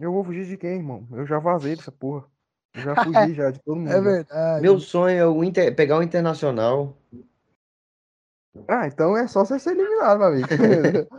Eu 0.00 0.12
vou 0.12 0.24
fugir 0.24 0.46
de 0.46 0.56
quem, 0.56 0.76
irmão? 0.76 1.06
Eu 1.12 1.26
já 1.26 1.38
vazei 1.38 1.74
dessa 1.76 1.92
porra. 1.92 2.24
Eu 2.74 2.82
já 2.82 3.04
fugi 3.04 3.34
já 3.34 3.50
de 3.50 3.60
todo 3.60 3.76
mundo. 3.76 3.90
É 3.92 4.00
verdade. 4.00 4.62
Meu 4.62 4.78
sonho 4.80 5.16
é 5.16 5.26
o 5.26 5.42
Inter- 5.44 5.74
pegar 5.74 5.98
o 5.98 6.02
Internacional. 6.02 6.96
Ah, 8.66 8.86
então 8.86 9.16
é 9.16 9.26
só 9.28 9.44
você 9.44 9.58
ser 9.58 9.70
eliminado, 9.70 10.18
meu 10.18 10.26
amigo. 10.28 10.48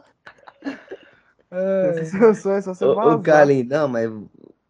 É, 1.52 2.02
Esse 2.02 2.12
seu 2.12 2.36
sonho 2.36 2.58
é 2.58 2.62
só 2.62 2.74
você 2.76 2.86
vazar. 2.86 3.08
ô 3.18 3.22
Carlin, 3.24 3.64
não, 3.64 3.88
mas 3.88 4.08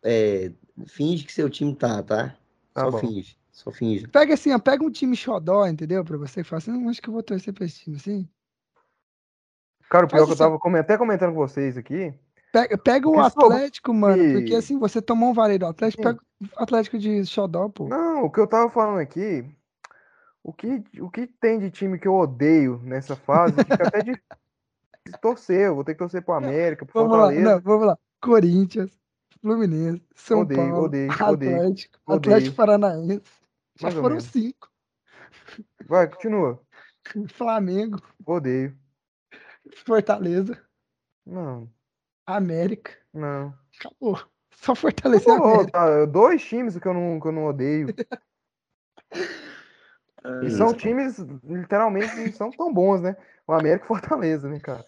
é, 0.01 0.49
finge 0.87 1.25
que 1.25 1.33
seu 1.33 1.49
time 1.49 1.75
tá, 1.75 2.01
tá? 2.01 2.33
Tá 2.73 2.81
Só 2.85 2.91
bom. 2.91 2.97
finge. 2.99 3.37
Só 3.51 3.71
finge. 3.71 4.07
Pega 4.07 4.33
assim, 4.33 4.53
ó, 4.53 4.59
pega 4.59 4.83
um 4.83 4.91
time 4.91 5.15
xodó, 5.15 5.65
entendeu? 5.67 6.03
Pra 6.05 6.17
você 6.17 6.43
que 6.43 6.49
fala 6.49 6.59
assim, 6.59 6.71
não, 6.71 6.89
acho 6.89 7.01
que 7.01 7.09
eu 7.09 7.13
vou 7.13 7.23
torcer 7.23 7.53
pra 7.53 7.65
esse 7.65 7.81
time 7.81 7.97
assim. 7.97 8.29
Cara, 9.89 10.05
o 10.05 10.07
pior 10.07 10.19
Faz 10.19 10.23
que 10.25 10.29
eu 10.29 10.33
assim. 10.33 10.43
tava 10.43 10.59
come- 10.59 10.79
até 10.79 10.97
comentando 10.97 11.31
com 11.33 11.39
vocês 11.39 11.75
aqui. 11.77 12.13
Pega, 12.53 12.77
pega 12.77 13.07
o 13.09 13.19
Atlético, 13.19 13.93
mano, 13.93 14.23
porque 14.33 14.43
que- 14.49 14.55
assim, 14.55 14.77
você 14.79 15.01
tomou 15.01 15.29
um 15.29 15.33
vareio 15.33 15.59
do 15.59 15.65
Atlético, 15.67 16.01
Sim. 16.03 16.09
pega 16.09 16.19
o 16.59 16.63
Atlético 16.63 16.97
de 16.97 17.25
xodó, 17.25 17.69
pô. 17.69 17.87
Não, 17.87 18.23
o 18.23 18.31
que 18.31 18.39
eu 18.39 18.47
tava 18.47 18.69
falando 18.69 18.99
aqui. 18.99 19.45
O 20.43 20.53
que, 20.53 20.83
o 21.01 21.09
que 21.11 21.27
tem 21.27 21.59
de 21.59 21.69
time 21.69 21.99
que 21.99 22.07
eu 22.07 22.15
odeio 22.15 22.79
nessa 22.83 23.15
fase, 23.15 23.53
fica 23.57 23.87
até 23.87 24.01
de 24.03 24.21
torcer. 25.21 25.67
Eu 25.67 25.75
vou 25.75 25.83
ter 25.83 25.93
que 25.93 25.99
torcer 25.99 26.23
pro 26.23 26.33
América, 26.33 26.85
pro 26.85 26.93
Vamos 27.01 27.17
lá, 27.17 27.23
Fortaleza. 27.25 27.51
não, 27.55 27.61
vamos 27.61 27.87
lá. 27.87 27.97
Corinthians, 28.21 28.98
Fluminense, 29.41 30.01
São 30.15 30.41
Odeio, 30.41 30.59
Paulo, 30.59 30.83
odeio, 30.85 31.11
odeio, 31.11 31.55
Atlético, 31.55 31.99
odeio. 32.05 32.17
Atlético 32.35 32.55
Paranaense. 32.55 33.31
Já 33.79 33.91
foram 33.91 34.09
menos. 34.09 34.23
cinco. 34.25 34.69
Vai, 35.87 36.07
continua. 36.09 36.61
Flamengo, 37.29 38.01
Odeio. 38.25 38.77
Fortaleza, 39.85 40.61
Não, 41.25 41.69
América. 42.25 42.91
não. 43.13 43.53
Acabou. 43.79 44.19
Só 44.55 44.75
Fortaleza 44.75 45.23
e 45.23 45.37
Pô, 45.37 45.43
América. 45.45 45.71
tá, 45.71 46.05
dois 46.05 46.43
times 46.43 46.77
que 46.77 46.87
eu 46.87 46.93
não, 46.93 47.19
que 47.19 47.27
eu 47.27 47.31
não 47.31 47.45
odeio. 47.45 47.87
E 50.43 50.49
são 50.51 50.73
times, 50.73 51.17
literalmente, 51.43 52.13
não 52.17 52.31
são 52.33 52.51
tão 52.51 52.73
bons, 52.73 53.01
né? 53.01 53.15
O 53.47 53.53
América 53.53 53.85
e 53.85 53.87
Fortaleza, 53.87 54.49
né, 54.49 54.59
cara? 54.59 54.85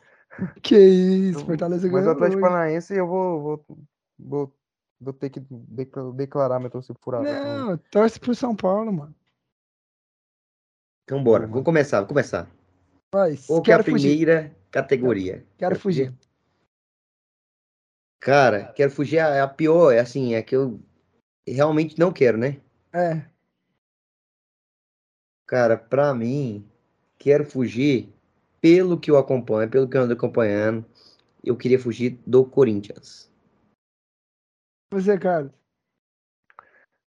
Que 0.62 0.78
isso, 0.78 1.40
Eu- 1.40 1.46
Fortaleza 1.46 1.88
Mas 1.88 1.92
o 1.94 1.96
ganhou 2.00 2.12
Atlético. 2.12 2.42
Paranaense 2.42 2.94
eu 2.96 3.08
vou, 3.08 3.42
vou, 3.42 3.66
vou, 4.24 4.54
vou 5.00 5.14
ter 5.14 5.30
que 5.30 5.40
decla- 5.50 6.12
declarar 6.14 6.60
minha 6.60 6.70
torcida 6.70 6.98
por 7.02 7.16
água. 7.16 7.28
Não, 7.28 7.78
torce 7.92 8.20
pro 8.20 8.36
São 8.36 8.56
Paulo, 8.56 8.92
mano. 8.92 9.16
Então 11.04 11.24
bora, 11.24 11.48
vou 11.48 11.64
começar, 11.64 12.00
vou 12.00 12.08
começar. 12.08 12.50
Vai, 13.14 13.36
Qual 13.36 13.62
que 13.62 13.72
é 13.72 13.74
a 13.74 13.78
quero 13.78 13.92
fugir. 13.92 14.10
primeira 14.10 14.56
categoria? 14.70 15.46
Quero 15.58 15.78
fugir. 15.80 16.14
Cara, 18.22 18.72
quero 18.74 18.92
fugir 18.92 19.18
é 19.18 19.42
a 19.42 19.48
pior, 19.48 19.92
é 19.92 20.00
assim, 20.00 20.36
é 20.36 20.44
que 20.44 20.56
eu 20.56 20.80
realmente 21.46 21.98
não 21.98 22.14
quero, 22.14 22.38
né? 22.38 22.62
É, 22.94 23.26
Cara, 25.48 25.78
pra 25.78 26.14
mim, 26.14 26.66
quero 27.18 27.44
fugir 27.44 28.14
pelo 28.62 28.98
que 29.00 29.12
eu 29.12 29.18
acompanho, 29.18 29.70
pelo 29.70 29.88
que 29.88 29.98
eu 29.98 30.02
ando 30.02 30.14
acompanhando. 30.14 30.86
Eu 31.44 31.58
queria 31.58 31.80
fugir 31.80 32.20
do 32.26 32.46
Corinthians. 32.46 33.30
Você, 34.92 35.18
cara. 35.18 35.54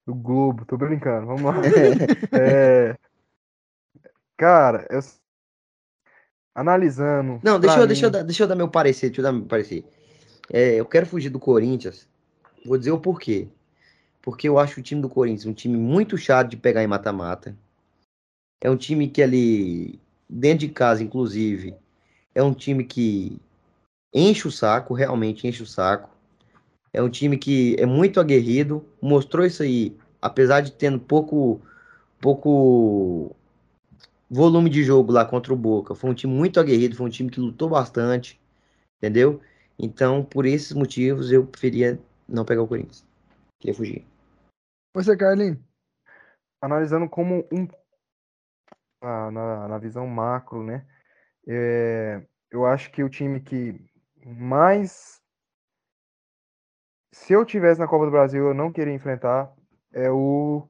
Do 0.05 0.13
Globo, 0.13 0.65
tô 0.65 0.77
brincando, 0.77 1.27
vamos 1.27 1.43
lá. 1.43 1.61
É, 2.33 2.97
cara, 4.37 4.87
eu 4.89 4.99
analisando. 6.53 7.39
Não, 7.43 7.59
deixa 7.59 7.79
eu, 7.79 7.87
deixa, 7.87 8.05
eu 8.05 8.09
mim- 8.09 8.13
dar, 8.13 8.23
deixa 8.23 8.43
eu 8.43 8.47
dar 8.47 8.55
meu 8.55 8.67
parecer, 8.67 9.09
deixa 9.09 9.21
eu 9.21 9.23
dar 9.23 9.31
meu 9.31 9.45
parecer. 9.45 9.85
É, 10.51 10.75
eu 10.75 10.85
quero 10.85 11.05
fugir 11.05 11.29
do 11.29 11.39
Corinthians. 11.39 12.07
Vou 12.65 12.77
dizer 12.77 12.91
o 12.91 12.99
porquê. 12.99 13.47
Porque 14.21 14.49
eu 14.49 14.59
acho 14.59 14.79
o 14.79 14.83
time 14.83 15.01
do 15.01 15.09
Corinthians 15.09 15.45
um 15.45 15.53
time 15.53 15.77
muito 15.77 16.17
chato 16.17 16.49
de 16.49 16.57
pegar 16.57 16.83
em 16.83 16.87
mata-mata. 16.87 17.55
É 18.61 18.69
um 18.69 18.75
time 18.75 19.07
que 19.07 19.21
ali, 19.23 19.99
dentro 20.29 20.67
de 20.67 20.69
casa, 20.69 21.01
inclusive, 21.01 21.73
é 22.35 22.43
um 22.43 22.53
time 22.53 22.83
que 22.83 23.39
enche 24.13 24.47
o 24.47 24.51
saco, 24.51 24.93
realmente 24.93 25.47
enche 25.47 25.63
o 25.63 25.67
saco. 25.67 26.09
É 26.93 27.01
um 27.01 27.09
time 27.09 27.37
que 27.37 27.75
é 27.79 27.85
muito 27.85 28.19
aguerrido, 28.19 28.85
mostrou 29.01 29.45
isso 29.45 29.63
aí, 29.63 29.95
apesar 30.21 30.61
de 30.61 30.71
tendo 30.71 30.99
pouco, 30.99 31.61
pouco 32.19 33.35
volume 34.29 34.69
de 34.69 34.83
jogo 34.83 35.11
lá 35.11 35.25
contra 35.25 35.53
o 35.53 35.57
Boca. 35.57 35.95
Foi 35.95 36.09
um 36.09 36.15
time 36.15 36.33
muito 36.33 36.59
aguerrido, 36.59 36.95
foi 36.95 37.05
um 37.05 37.11
time 37.11 37.29
que 37.29 37.39
lutou 37.39 37.69
bastante, 37.69 38.39
entendeu? 38.97 39.41
Então, 39.77 40.23
por 40.23 40.45
esses 40.45 40.73
motivos, 40.73 41.31
eu 41.31 41.45
preferia 41.45 41.99
não 42.27 42.43
pegar 42.43 42.63
o 42.63 42.67
Corinthians. 42.67 43.05
Queria 43.59 43.75
fugir. 43.75 44.05
Você, 44.93 45.15
Carlinhos. 45.15 45.57
analisando 46.61 47.07
como 47.07 47.47
um 47.51 47.67
na, 49.01 49.67
na, 49.67 49.77
visão 49.77 50.05
macro, 50.07 50.63
né? 50.63 50.85
É, 51.47 52.21
eu 52.51 52.65
acho 52.65 52.91
que 52.91 53.03
o 53.03 53.09
time 53.09 53.39
que 53.39 53.79
mais 54.25 55.18
se 57.11 57.33
eu 57.33 57.45
tivesse 57.45 57.79
na 57.79 57.87
Copa 57.87 58.05
do 58.05 58.11
Brasil 58.11 58.47
eu 58.47 58.53
não 58.53 58.71
queria 58.71 58.93
enfrentar 58.93 59.51
é 59.91 60.09
o 60.09 60.67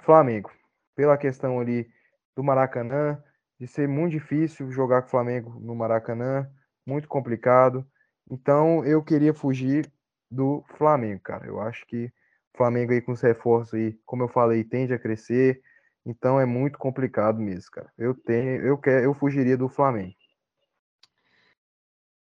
Flamengo, 0.00 0.50
pela 0.94 1.16
questão 1.16 1.58
ali 1.58 1.88
do 2.36 2.44
Maracanã, 2.44 3.22
de 3.58 3.66
ser 3.66 3.88
muito 3.88 4.12
difícil 4.12 4.70
jogar 4.70 5.02
com 5.02 5.08
o 5.08 5.10
Flamengo 5.10 5.58
no 5.60 5.74
Maracanã, 5.74 6.48
muito 6.86 7.08
complicado. 7.08 7.86
Então 8.30 8.84
eu 8.84 9.02
queria 9.02 9.34
fugir 9.34 9.90
do 10.30 10.64
Flamengo, 10.76 11.20
cara. 11.22 11.46
Eu 11.46 11.60
acho 11.60 11.86
que 11.86 12.06
o 12.54 12.58
Flamengo 12.58 12.92
aí 12.92 13.00
com 13.00 13.12
os 13.12 13.20
reforços 13.20 13.74
aí, 13.74 13.98
como 14.04 14.22
eu 14.22 14.28
falei, 14.28 14.62
tende 14.62 14.92
a 14.92 14.98
crescer. 14.98 15.60
Então 16.06 16.40
é 16.40 16.46
muito 16.46 16.78
complicado 16.78 17.40
mesmo, 17.40 17.70
cara. 17.70 17.90
Eu 17.98 18.14
tenho, 18.14 18.62
eu 18.62 18.78
quero, 18.78 19.04
eu 19.04 19.14
fugiria 19.14 19.56
do 19.56 19.68
Flamengo. 19.68 20.14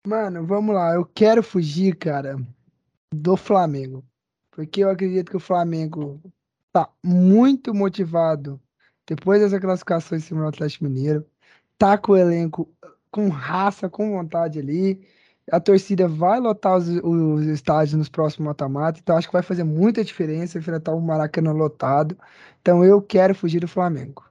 Mano, 0.06 0.44
vamos 0.46 0.74
lá. 0.74 0.94
Eu 0.94 1.04
quero 1.04 1.42
fugir, 1.42 1.96
cara, 1.96 2.36
do 3.12 3.36
Flamengo. 3.36 4.04
Porque 4.50 4.82
eu 4.82 4.90
acredito 4.90 5.30
que 5.30 5.36
o 5.36 5.40
Flamengo 5.40 6.20
tá 6.72 6.88
muito 7.02 7.74
motivado 7.74 8.60
depois 9.06 9.40
dessa 9.40 9.60
classificação 9.60 10.16
em 10.16 10.20
cima 10.20 10.42
do 10.42 10.48
Atlético 10.48 10.84
Mineiro. 10.84 11.26
Tá 11.78 11.98
com 11.98 12.12
o 12.12 12.16
elenco 12.16 12.68
com 13.10 13.28
raça, 13.28 13.88
com 13.88 14.10
vontade 14.12 14.58
ali. 14.58 15.06
A 15.50 15.60
torcida 15.60 16.08
vai 16.08 16.40
lotar 16.40 16.76
os, 16.76 16.88
os 16.88 17.46
estádios 17.46 17.94
nos 17.94 18.08
próximos 18.08 18.46
mata-mata. 18.46 19.00
Então 19.00 19.16
acho 19.16 19.28
que 19.28 19.32
vai 19.32 19.42
fazer 19.42 19.64
muita 19.64 20.04
diferença 20.04 20.58
enfrentar 20.58 20.92
o 20.92 21.00
Maracanã 21.00 21.52
lotado. 21.52 22.16
Então 22.60 22.84
eu 22.84 23.02
quero 23.02 23.34
fugir 23.34 23.60
do 23.60 23.68
Flamengo. 23.68 24.24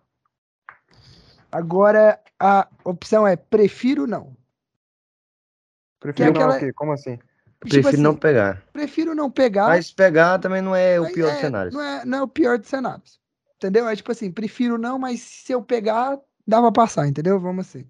Agora 1.52 2.20
a 2.40 2.68
opção 2.84 3.28
é 3.28 3.36
prefiro 3.36 4.08
não. 4.08 4.36
Prefiro 6.00 6.34
não 6.34 6.42
aquela- 6.42 6.58
o 6.58 6.60
quê? 6.60 6.74
Como 6.74 6.94
assim? 6.94 7.20
Tipo 7.64 7.70
Prefiro 7.70 7.88
assim, 7.90 8.02
não 8.02 8.16
pegar. 8.16 8.64
prefiro 8.74 9.14
não 9.14 9.30
pegar. 9.30 9.68
Mas 9.68 9.92
pegar 9.92 10.40
também 10.40 10.64
não 10.64 10.76
é 10.76 11.00
o 11.00 11.14
pior 11.14 11.28
é, 11.28 11.32
dos 11.32 11.42
cenários. 11.42 11.74
Não 11.76 11.82
é, 11.82 12.06
não 12.06 12.18
é 12.18 12.22
o 12.24 12.28
pior 12.28 12.58
dos 12.58 12.68
cenários. 12.68 13.22
Entendeu? 13.56 13.88
É 13.88 13.96
tipo 13.96 14.12
assim, 14.12 14.32
prefiro 14.32 14.80
não, 14.80 14.98
mas 14.98 15.20
se 15.22 15.52
eu 15.52 15.62
pegar, 15.62 16.20
dá 16.48 16.60
pra 16.60 16.72
passar, 16.72 17.08
entendeu? 17.08 17.40
Vamos 17.40 17.68
assim. 17.68 17.88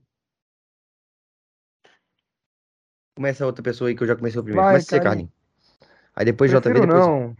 Começa 3.15 3.45
outra 3.45 3.64
pessoa 3.64 3.89
aí 3.89 3.95
que 3.95 4.03
eu 4.03 4.07
já 4.07 4.15
comecei 4.15 4.41
o 4.41 4.43
primeiro. 4.43 4.61
Vai, 4.65 4.73
Começa 4.73 4.89
você, 4.89 4.99
Carlinhos. 4.99 5.31
Aí 6.14 6.26
depois 6.26 6.52
JV, 6.52 6.61
Prefiro 6.61 6.88
depois. 6.88 7.07
não. 7.07 7.35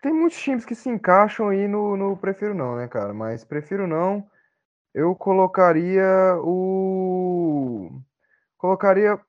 Tem 0.00 0.12
muitos 0.12 0.38
times 0.40 0.64
que 0.64 0.74
se 0.74 0.88
encaixam 0.88 1.48
aí 1.48 1.68
no, 1.68 1.96
no 1.96 2.16
prefiro 2.16 2.54
não, 2.54 2.76
né, 2.76 2.88
cara? 2.88 3.12
Mas 3.12 3.44
prefiro 3.44 3.86
não. 3.86 4.26
Eu 4.94 5.14
colocaria 5.14 6.36
o. 6.42 8.00
Colocaria 8.56 9.20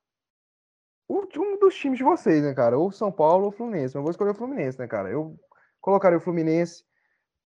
o- 1.07 1.27
um 1.37 1.57
dos 1.59 1.75
times 1.75 1.97
de 1.97 2.03
vocês, 2.03 2.43
né, 2.43 2.53
cara? 2.53 2.77
Ou 2.77 2.91
São 2.91 3.11
Paulo 3.11 3.45
ou 3.45 3.51
Fluminense. 3.51 3.87
Mas 3.87 3.95
eu 3.95 4.01
vou 4.03 4.11
escolher 4.11 4.31
o 4.31 4.35
Fluminense, 4.35 4.79
né, 4.79 4.87
cara? 4.87 5.09
Eu 5.09 5.37
colocaria 5.81 6.17
o 6.17 6.21
Fluminense 6.21 6.83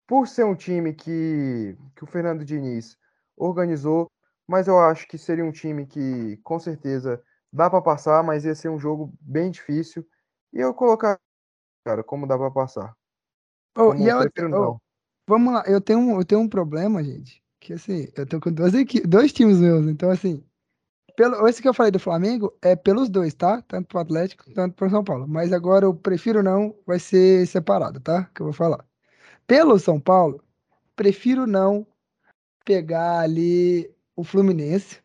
por 0.07 0.29
ser 0.29 0.45
um 0.45 0.55
time 0.55 0.93
que, 0.95 1.77
que 1.97 2.05
o 2.05 2.07
Fernando 2.07 2.45
Diniz 2.45 2.97
organizou, 3.37 4.11
mas 4.47 4.69
eu 4.69 4.79
acho 4.79 5.07
que 5.09 5.19
seria 5.19 5.45
um 5.45 5.53
time 5.53 5.87
que 5.87 6.37
com 6.39 6.59
certeza 6.59 7.23
dá 7.53 7.69
para 7.69 7.83
passar, 7.83 8.23
mas 8.23 8.45
ia 8.45 8.55
ser 8.55 8.69
um 8.69 8.79
jogo 8.79 9.13
bem 9.21 9.51
difícil. 9.51 10.07
E 10.53 10.61
eu 10.61 10.73
colocar, 10.73 11.19
cara, 11.85 12.05
como 12.05 12.27
dá 12.27 12.39
pra 12.39 12.51
passar? 12.51 12.95
Oh, 13.77 13.93
Como 13.93 14.09
e 14.09 14.31
prefiro 14.31 14.73
oh, 14.75 14.79
vamos 15.29 15.53
lá, 15.53 15.65
eu 15.67 15.81
tenho, 15.81 15.99
um, 15.99 16.19
eu 16.19 16.25
tenho 16.25 16.41
um 16.41 16.49
problema, 16.49 17.03
gente. 17.03 17.43
Que 17.61 17.73
assim, 17.73 18.09
eu 18.17 18.27
tô 18.27 18.41
com 18.41 18.53
duas 18.53 18.75
equipes, 18.75 19.09
dois 19.09 19.33
times 19.33 19.59
meus, 19.59 19.87
então 19.87 20.11
assim. 20.11 20.46
Pelo, 21.17 21.49
esse 21.49 21.63
que 21.63 21.69
eu 21.69 21.75
falei 21.75 21.91
do 21.91 21.99
Flamengo 21.99 22.55
é 22.61 22.77
pelos 22.77 23.09
dois, 23.09 23.33
tá? 23.35 23.63
Tanto 23.63 23.89
pro 23.89 23.99
Atlético, 24.01 24.45
tanto 24.53 24.75
pro 24.75 24.91
São 24.91 25.03
Paulo. 25.03 25.27
Mas 25.27 25.53
agora 25.53 25.87
eu 25.87 25.95
prefiro 25.95 26.43
não, 26.43 26.77
vai 26.87 26.99
ser 26.99 27.47
separado, 27.47 27.99
tá? 28.01 28.25
Que 28.35 28.43
eu 28.43 28.47
vou 28.47 28.53
falar. 28.53 28.85
Pelo 29.47 29.79
São 29.79 29.99
Paulo, 29.99 30.45
prefiro 30.95 31.47
não 31.47 31.87
pegar 32.65 33.21
ali 33.21 33.91
o 34.15 34.25
Fluminense, 34.25 35.01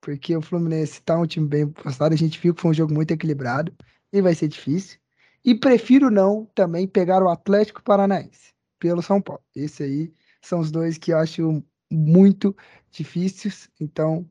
porque 0.00 0.36
o 0.36 0.40
Fluminense 0.40 1.02
tá 1.02 1.18
um 1.18 1.26
time 1.26 1.46
bem 1.46 1.68
postado, 1.68 2.14
a 2.14 2.18
gente 2.18 2.40
viu 2.40 2.54
que 2.54 2.62
foi 2.62 2.70
um 2.70 2.74
jogo 2.74 2.94
muito 2.94 3.10
equilibrado 3.10 3.74
e 4.12 4.22
vai 4.22 4.34
ser 4.34 4.48
difícil. 4.48 4.98
E 5.44 5.54
prefiro 5.54 6.10
não 6.10 6.46
também 6.54 6.88
pegar 6.88 7.22
o 7.22 7.28
Atlético 7.28 7.82
Paranaense 7.82 8.54
pelo 8.78 9.02
São 9.02 9.20
Paulo. 9.20 9.42
Esse 9.54 9.82
aí 9.82 10.14
são 10.40 10.60
os 10.60 10.70
dois 10.70 10.96
que 10.96 11.12
eu 11.12 11.18
acho 11.18 11.62
muito 11.90 12.56
difíceis, 12.90 13.68
então 13.80 14.28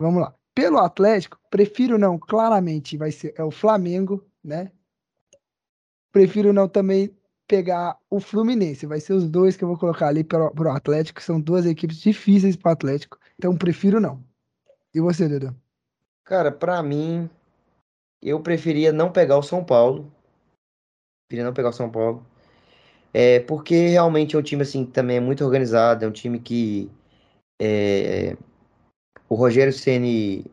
vamos 0.00 0.20
lá. 0.20 0.34
Pelo 0.54 0.78
Atlético, 0.78 1.38
prefiro 1.50 1.98
não, 1.98 2.18
claramente 2.18 2.96
vai 2.96 3.12
ser 3.12 3.34
é 3.36 3.44
o 3.44 3.50
Flamengo, 3.50 4.26
né? 4.42 4.72
Prefiro 6.12 6.52
não 6.52 6.68
também 6.68 7.14
pegar 7.46 7.98
o 8.10 8.18
Fluminense, 8.18 8.86
vai 8.86 9.00
ser 9.00 9.12
os 9.12 9.28
dois 9.28 9.56
que 9.56 9.62
eu 9.62 9.68
vou 9.68 9.78
colocar 9.78 10.08
ali 10.08 10.24
pro, 10.24 10.50
pro 10.52 10.70
Atlético, 10.70 11.22
são 11.22 11.40
duas 11.40 11.66
equipes 11.66 12.00
difíceis 12.00 12.56
para 12.56 12.70
o 12.70 12.72
Atlético, 12.72 13.18
então 13.38 13.56
prefiro 13.56 14.00
não. 14.00 14.24
E 14.94 15.00
você, 15.00 15.28
Dudu? 15.28 15.54
Cara, 16.24 16.50
pra 16.50 16.82
mim, 16.82 17.30
eu 18.22 18.40
preferia 18.40 18.92
não 18.92 19.12
pegar 19.12 19.38
o 19.38 19.42
São 19.42 19.62
Paulo. 19.64 20.10
Preferia 21.28 21.44
não 21.44 21.54
pegar 21.54 21.68
o 21.68 21.72
São 21.72 21.90
Paulo. 21.90 22.26
É, 23.12 23.40
porque 23.40 23.88
realmente 23.88 24.34
é 24.34 24.38
um 24.38 24.42
time 24.42 24.62
assim 24.62 24.84
que 24.84 24.92
também 24.92 25.18
é 25.18 25.20
muito 25.20 25.44
organizado, 25.44 26.04
é 26.04 26.08
um 26.08 26.12
time 26.12 26.40
que 26.40 26.90
é, 27.60 28.36
o 29.28 29.34
Rogério 29.34 29.72
Ceni, 29.72 30.44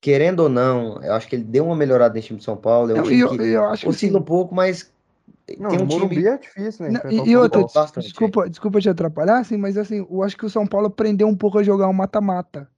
querendo 0.00 0.40
ou 0.40 0.48
não, 0.48 1.02
eu 1.02 1.12
acho 1.12 1.28
que 1.28 1.36
ele 1.36 1.44
deu 1.44 1.66
uma 1.66 1.76
melhorada 1.76 2.14
nesse 2.14 2.28
time 2.28 2.38
de 2.38 2.44
São 2.44 2.56
Paulo. 2.56 2.90
É 2.90 2.94
um 2.94 2.96
Não, 2.98 3.04
time 3.04 3.20
eu, 3.20 3.28
que 3.28 3.42
eu 3.42 3.64
acho 3.64 3.82
que 3.82 3.88
oscila 3.88 4.12
assim, 4.12 4.22
um 4.22 4.24
pouco, 4.24 4.54
mas 4.54 4.92
Não, 5.58 5.70
tem 5.70 5.78
no 5.78 5.84
um 5.84 5.88
Morumbi 5.88 6.16
time. 6.16 6.28
é 6.28 6.38
difícil, 6.38 6.90
né? 6.90 7.00
Não, 7.02 7.10
e, 7.10 7.30
e 7.30 7.36
outra, 7.36 7.64
desculpa, 7.96 8.48
desculpa 8.48 8.80
te 8.80 8.88
atrapalhar, 8.88 9.38
assim, 9.38 9.56
mas 9.56 9.76
assim, 9.76 10.06
eu 10.10 10.22
acho 10.22 10.36
que 10.36 10.46
o 10.46 10.50
São 10.50 10.66
Paulo 10.66 10.86
aprendeu 10.86 11.28
um 11.28 11.36
pouco 11.36 11.58
a 11.58 11.62
jogar 11.62 11.88
um 11.88 11.92
mata-mata. 11.92 12.70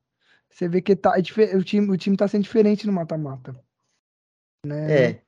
Você 0.50 0.68
vê 0.68 0.82
que 0.82 0.96
tá, 0.96 1.14
é 1.16 1.56
o 1.56 1.62
time, 1.62 1.90
o 1.90 1.96
time 1.96 2.16
tá 2.16 2.26
sendo 2.26 2.42
diferente 2.42 2.86
no 2.86 2.92
mata-mata. 2.92 3.54
Né? 4.66 5.10
É. 5.10 5.22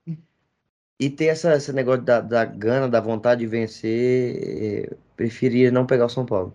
E 1.01 1.09
ter 1.09 1.27
essa, 1.27 1.55
esse 1.55 1.73
negócio 1.73 2.03
da, 2.03 2.21
da 2.21 2.45
gana, 2.45 2.89
da 2.89 3.01
vontade 3.01 3.41
de 3.41 3.47
vencer, 3.47 4.91
é, 4.91 4.97
preferia 5.17 5.71
não 5.71 5.87
pegar 5.87 6.07
o 6.07 6.09
São 6.09 6.27
Paulo. 6.27 6.55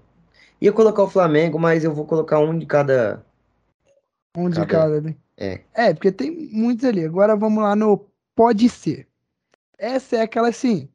Ia 0.60 0.74
colocar 0.74 1.04
o 1.04 1.10
Flamengo, 1.10 1.60
mas 1.60 1.84
eu 1.84 1.94
vou 1.94 2.06
colocar 2.06 2.40
um 2.40 2.58
de 2.58 2.66
cada. 2.66 3.24
Um 4.36 4.50
de 4.50 4.56
Cada- 4.58 4.68
cada 4.68 4.98
ali. 4.98 5.18
É. 5.36 5.62
É, 5.74 5.94
porque 5.94 6.12
tem 6.12 6.32
muitos 6.52 6.84
ali. 6.86 7.06
Agora 7.06 7.36
vamos 7.36 7.62
lá 7.64 7.76
no 7.76 8.10
pode 8.36 8.68
ser. 8.70 9.08
Essa 9.78 10.18
é 10.18 10.22
aquela 10.22 10.50
assim, 10.50 10.90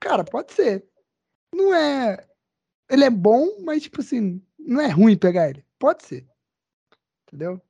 cara, 0.00 0.24
pode 0.24 0.52
ser. 0.52 0.84
Não 1.54 1.74
é. 1.74 2.24
Ele 2.88 3.04
é 3.04 3.10
bom, 3.10 3.60
mas 3.62 3.82
tipo 3.82 4.00
assim, 4.00 4.40
não 4.58 4.80
é 4.80 4.88
ruim 4.88 5.16
pegar 5.16 5.50
ele. 5.50 5.64
Pode 5.78 6.04
ser. 6.04 6.26
Entendeu? 7.26 7.60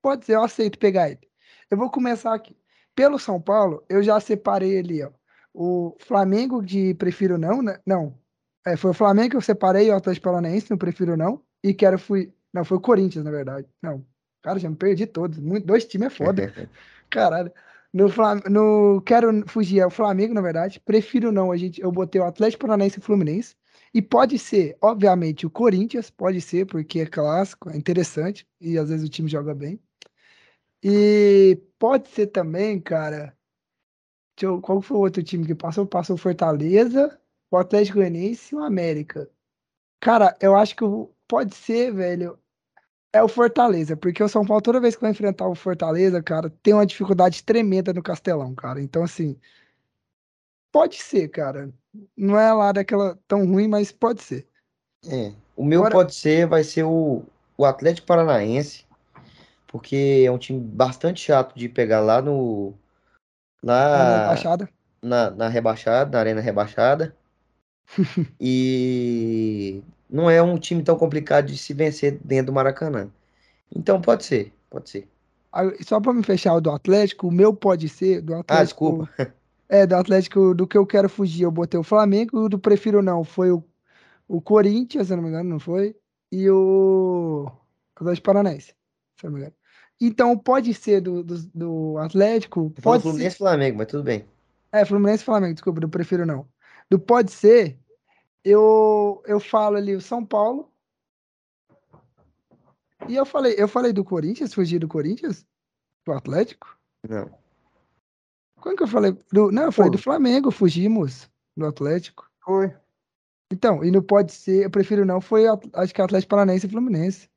Pode 0.00 0.24
ser, 0.26 0.34
eu 0.34 0.42
aceito 0.42 0.78
pegar 0.78 1.10
ele. 1.10 1.28
Eu 1.70 1.76
vou 1.76 1.90
começar 1.90 2.34
aqui. 2.34 2.56
Pelo 2.94 3.18
São 3.18 3.40
Paulo, 3.40 3.84
eu 3.88 4.02
já 4.02 4.20
separei 4.20 4.78
ali, 4.78 5.02
ó. 5.02 5.10
O 5.54 5.96
Flamengo 6.00 6.62
de 6.62 6.94
prefiro 6.94 7.36
não, 7.38 7.62
né? 7.62 7.78
Não. 7.86 8.14
É, 8.64 8.76
foi 8.76 8.90
o 8.90 8.94
Flamengo 8.94 9.30
que 9.30 9.36
eu 9.36 9.40
separei, 9.40 9.90
o 9.90 9.94
Atlético 9.96 10.24
Paranaense, 10.24 10.70
não 10.70 10.78
prefiro 10.78 11.16
não. 11.16 11.42
E 11.62 11.74
quero 11.74 11.98
fui. 11.98 12.32
Não, 12.52 12.64
foi 12.64 12.76
o 12.76 12.80
Corinthians, 12.80 13.24
na 13.24 13.30
verdade. 13.30 13.66
Não. 13.82 14.04
Cara, 14.42 14.58
já 14.58 14.68
me 14.68 14.76
perdi 14.76 15.06
todos. 15.06 15.38
Muito, 15.38 15.66
dois 15.66 15.84
times 15.84 16.08
é 16.08 16.10
foda. 16.10 16.52
Caralho. 17.10 17.52
No, 17.92 18.08
Flam... 18.08 18.40
no 18.48 19.02
quero 19.04 19.46
fugir 19.46 19.80
é 19.80 19.86
o 19.86 19.90
Flamengo, 19.90 20.34
na 20.34 20.40
verdade. 20.40 20.80
Prefiro 20.80 21.30
não, 21.30 21.52
a 21.52 21.56
gente 21.56 21.80
eu 21.80 21.92
botei 21.92 22.20
o 22.20 22.24
Atlético 22.24 22.62
Paranaense 22.66 22.98
e 22.98 23.00
o 23.00 23.02
Fluminense. 23.02 23.54
E 23.94 24.00
pode 24.00 24.38
ser, 24.38 24.76
obviamente, 24.80 25.46
o 25.46 25.50
Corinthians, 25.50 26.10
pode 26.10 26.40
ser, 26.40 26.66
porque 26.66 27.00
é 27.00 27.06
clássico, 27.06 27.68
é 27.70 27.76
interessante 27.76 28.46
e 28.60 28.78
às 28.78 28.88
vezes 28.88 29.06
o 29.06 29.10
time 29.10 29.28
joga 29.28 29.54
bem. 29.54 29.78
E 30.82 31.60
pode 31.78 32.08
ser 32.08 32.28
também, 32.28 32.80
cara. 32.80 33.36
Eu- 34.40 34.60
qual 34.60 34.80
foi 34.82 34.96
o 34.96 35.00
outro 35.00 35.22
time 35.22 35.46
que 35.46 35.54
passou? 35.54 35.86
Passou 35.86 36.16
o 36.16 36.18
Fortaleza, 36.18 37.18
o 37.56 37.60
Atlético 37.60 37.98
Goianiense 37.98 38.54
e 38.54 38.58
o 38.58 38.62
América. 38.62 39.28
Cara, 40.00 40.36
eu 40.40 40.56
acho 40.56 40.74
que 40.74 40.84
pode 41.28 41.54
ser, 41.54 41.92
velho, 41.92 42.38
é 43.12 43.22
o 43.22 43.28
Fortaleza, 43.28 43.96
porque 43.96 44.22
o 44.22 44.28
São 44.28 44.44
Paulo, 44.44 44.62
toda 44.62 44.80
vez 44.80 44.94
que 44.96 45.02
vai 45.02 45.10
enfrentar 45.10 45.46
o 45.46 45.54
Fortaleza, 45.54 46.22
cara, 46.22 46.50
tem 46.62 46.74
uma 46.74 46.86
dificuldade 46.86 47.44
tremenda 47.44 47.92
no 47.92 48.02
Castelão, 48.02 48.54
cara. 48.54 48.80
Então, 48.80 49.02
assim, 49.04 49.38
pode 50.72 50.96
ser, 50.96 51.28
cara. 51.28 51.70
Não 52.16 52.38
é 52.38 52.52
lá 52.52 52.72
daquela 52.72 53.18
tão 53.28 53.46
ruim, 53.46 53.68
mas 53.68 53.92
pode 53.92 54.22
ser. 54.22 54.48
É, 55.06 55.32
o 55.54 55.64
meu 55.64 55.80
Agora- 55.80 55.94
pode 55.94 56.14
ser, 56.14 56.46
vai 56.46 56.64
ser 56.64 56.84
o, 56.84 57.22
o 57.56 57.64
Atlético 57.64 58.06
Paranaense, 58.06 58.86
porque 59.66 60.22
é 60.26 60.30
um 60.30 60.38
time 60.38 60.58
bastante 60.60 61.20
chato 61.20 61.54
de 61.54 61.68
pegar 61.68 62.00
lá 62.00 62.22
no 62.22 62.72
Na 63.62 63.74
lá 63.74 64.26
Baixada. 64.28 64.68
na, 65.02 65.30
na 65.30 65.48
rebaixada, 65.48 66.10
na 66.10 66.18
arena 66.18 66.40
rebaixada. 66.40 67.14
E 68.40 69.82
não 70.08 70.28
é 70.28 70.42
um 70.42 70.58
time 70.58 70.82
tão 70.82 70.96
complicado 70.96 71.46
de 71.46 71.56
se 71.56 71.72
vencer 71.72 72.18
dentro 72.24 72.46
do 72.46 72.52
Maracanã. 72.52 73.10
Então 73.74 74.00
pode 74.00 74.24
ser, 74.24 74.52
pode 74.68 74.90
ser. 74.90 75.08
Só 75.82 76.00
pra 76.00 76.12
me 76.12 76.22
fechar 76.22 76.54
o 76.54 76.60
do 76.60 76.70
Atlético, 76.70 77.28
o 77.28 77.32
meu 77.32 77.54
pode 77.54 77.88
ser 77.88 78.20
do 78.22 78.34
Ah, 78.34 78.38
Atlético. 78.40 79.08
desculpa. 79.08 79.34
É, 79.68 79.86
do 79.86 79.96
Atlético, 79.96 80.54
do 80.54 80.66
que 80.66 80.76
eu 80.76 80.86
quero 80.86 81.08
fugir, 81.08 81.44
eu 81.44 81.50
botei 81.50 81.80
o 81.80 81.82
Flamengo, 81.82 82.40
o 82.44 82.48
do 82.48 82.58
prefiro 82.58 83.00
não, 83.02 83.24
foi 83.24 83.50
o, 83.50 83.64
o 84.28 84.40
Corinthians, 84.40 85.06
se 85.06 85.12
eu 85.12 85.16
não 85.16 85.24
me 85.24 85.30
engano, 85.30 85.48
não 85.48 85.58
foi? 85.58 85.96
E 86.30 86.48
o 86.50 87.50
Atlético 87.96 88.26
Paranaense, 88.26 88.74
se 89.16 89.24
eu 89.26 89.30
não 89.30 89.32
me 89.32 89.40
engano. 89.40 89.56
Então, 90.00 90.36
pode 90.36 90.74
ser 90.74 91.00
do, 91.00 91.22
do, 91.22 91.38
do 91.54 91.98
Atlético, 91.98 92.70
pode 92.82 93.02
ser. 93.02 93.08
Fluminense 93.08 93.36
e 93.36 93.38
Flamengo, 93.38 93.78
mas 93.78 93.86
tudo 93.86 94.02
bem. 94.02 94.24
É, 94.72 94.84
Fluminense 94.84 95.22
e 95.22 95.26
Flamengo, 95.26 95.54
desculpa, 95.54 95.80
do 95.80 95.88
prefiro 95.88 96.26
não. 96.26 96.46
Do 96.90 96.98
pode 96.98 97.30
ser, 97.32 97.78
eu, 98.44 99.22
eu 99.26 99.38
falo 99.40 99.76
ali 99.76 99.94
o 99.94 100.00
São 100.00 100.24
Paulo. 100.24 100.70
E 103.08 103.14
eu 103.16 103.26
falei, 103.26 103.54
eu 103.58 103.66
falei 103.66 103.92
do 103.92 104.04
Corinthians, 104.04 104.54
fugi 104.54 104.78
do 104.78 104.86
Corinthians? 104.88 105.44
Do 106.04 106.12
Atlético? 106.12 106.78
Não. 107.08 107.30
Quando 108.60 108.76
que 108.76 108.82
eu 108.84 108.88
falei? 108.88 109.12
Do, 109.32 109.50
não, 109.50 109.64
eu 109.64 109.72
falei 109.72 109.90
Pô. 109.90 109.96
do 109.96 110.02
Flamengo, 110.02 110.50
fugimos 110.50 111.28
do 111.56 111.66
Atlético. 111.66 112.30
Foi. 112.44 112.72
Então, 113.52 113.84
e 113.84 113.90
não 113.90 114.02
pode 114.02 114.32
ser, 114.32 114.64
eu 114.64 114.70
prefiro 114.70 115.04
não, 115.04 115.20
foi 115.20 115.44
acho 115.74 115.92
que 115.92 116.00
Atlético 116.00 116.30
Paranaense 116.30 116.66
e 116.66 116.70
Fluminense. 116.70 117.28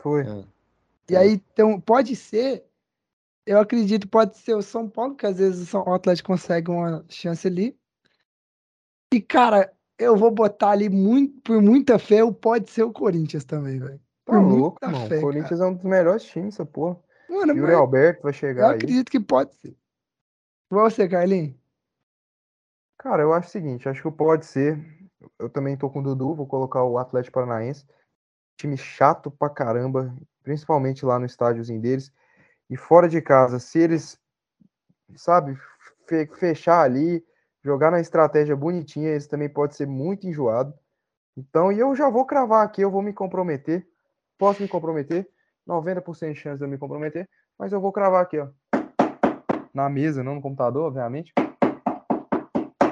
Foi. 0.00 0.22
Ah, 0.26 0.44
E 1.08 1.14
Tá. 1.14 1.20
aí, 1.20 1.32
então, 1.52 1.80
pode 1.80 2.14
ser, 2.16 2.64
eu 3.46 3.58
acredito, 3.58 4.08
pode 4.08 4.36
ser 4.36 4.54
o 4.54 4.62
São 4.62 4.88
Paulo, 4.90 5.14
que 5.14 5.26
às 5.26 5.38
vezes 5.38 5.62
o 5.62 5.66
São- 5.66 5.84
o 5.86 5.94
Atlético 5.94 6.26
consegue 6.26 6.70
uma 6.70 7.04
chance 7.08 7.46
ali. 7.46 7.78
E, 9.12 9.20
cara, 9.22 9.72
eu 9.98 10.16
vou 10.16 10.30
botar 10.30 10.70
ali 10.70 10.88
muito, 10.88 11.40
por 11.42 11.60
muita 11.62 11.98
fé, 11.98 12.22
o 12.24 12.32
pode 12.32 12.70
ser 12.70 12.82
o 12.82 12.92
Corinthians 12.92 13.44
também, 13.44 13.78
velho. 13.78 13.98
Tá 14.24 14.32
Por 14.32 14.40
louco, 14.40 14.78
muita 14.80 14.86
irmão. 14.86 15.08
fé, 15.08 15.18
O 15.18 15.20
Corinthians 15.22 15.60
é 15.60 15.66
um 15.66 15.74
dos 15.74 15.84
melhores 15.84 16.24
times, 16.24 16.54
essa 16.54 16.64
porra. 16.66 16.98
Mano, 17.28 17.52
Yuri 17.56 17.72
Alberto 17.74 18.22
vai 18.22 18.30
eu 18.30 18.34
chegar 18.34 18.70
aí. 18.70 18.76
acredito 18.76 19.10
que 19.10 19.20
pode 19.20 19.54
ser. 19.56 19.76
Você, 20.70 21.08
Carlinhos? 21.08 21.54
Cara, 22.98 23.22
eu 23.22 23.32
acho 23.32 23.48
o 23.48 23.50
seguinte, 23.52 23.88
acho 23.88 24.02
que 24.02 24.10
pode 24.10 24.46
ser. 24.46 24.78
Eu 25.38 25.48
também 25.48 25.76
tô 25.76 25.90
com 25.90 26.00
o 26.00 26.02
Dudu, 26.02 26.34
vou 26.34 26.46
colocar 26.46 26.82
o 26.84 26.98
Atlético 26.98 27.34
Paranaense. 27.34 27.86
Time 28.56 28.76
chato 28.76 29.30
pra 29.30 29.50
caramba, 29.50 30.14
principalmente 30.42 31.04
lá 31.04 31.18
no 31.18 31.26
estádiozinho 31.26 31.80
deles. 31.80 32.12
E 32.70 32.76
fora 32.76 33.08
de 33.08 33.20
casa, 33.20 33.58
se 33.58 33.78
eles, 33.78 34.18
sabe, 35.16 35.58
fe- 36.06 36.26
fechar 36.34 36.80
ali, 36.82 37.24
jogar 37.64 37.90
na 37.90 38.00
estratégia 38.00 38.54
bonitinha, 38.54 39.10
eles 39.10 39.26
também 39.26 39.48
pode 39.48 39.74
ser 39.74 39.86
muito 39.86 40.26
enjoado. 40.26 40.74
Então, 41.36 41.72
e 41.72 41.78
eu 41.78 41.96
já 41.96 42.08
vou 42.10 42.26
cravar 42.26 42.64
aqui, 42.64 42.82
eu 42.82 42.90
vou 42.90 43.02
me 43.02 43.12
comprometer. 43.12 43.88
Posso 44.38 44.62
me 44.62 44.68
comprometer? 44.68 45.28
90% 45.66 46.32
de 46.32 46.38
chance 46.38 46.58
de 46.58 46.64
eu 46.64 46.68
me 46.68 46.76
comprometer, 46.76 47.28
mas 47.58 47.72
eu 47.72 47.80
vou 47.80 47.90
cravar 47.90 48.22
aqui, 48.22 48.38
ó. 48.38 48.48
Na 49.72 49.88
mesa, 49.88 50.22
não 50.22 50.36
no 50.36 50.42
computador, 50.42 50.84
obviamente. 50.84 51.32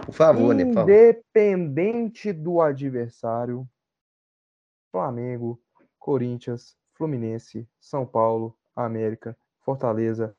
Por 0.04 0.14
favor, 0.14 0.54
né? 0.54 0.64
Por 0.64 0.74
favor. 0.74 0.90
Independente 0.90 2.32
do 2.32 2.60
adversário, 2.60 3.68
Flamengo, 4.90 5.60
Corinthians, 5.98 6.76
Fluminense, 6.94 7.68
São 7.78 8.04
Paulo, 8.04 8.56
América, 8.74 9.36
Fortaleza. 9.60 10.34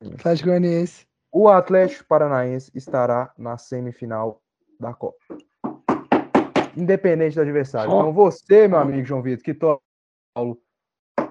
Atlético 0.00 0.50
Goianiense. 0.50 1.09
O 1.32 1.48
Atlético 1.48 2.04
Paranaense 2.06 2.70
estará 2.74 3.32
na 3.38 3.56
semifinal 3.56 4.42
da 4.78 4.92
Copa. 4.92 5.18
Independente 6.76 7.34
do 7.34 7.42
adversário. 7.42 7.88
Então, 7.92 8.12
você, 8.12 8.66
meu 8.66 8.78
amigo 8.78 9.04
João 9.04 9.22
Vitor, 9.22 9.44
que 9.44 9.54
torce 9.54 9.82
Paulo 10.34 10.60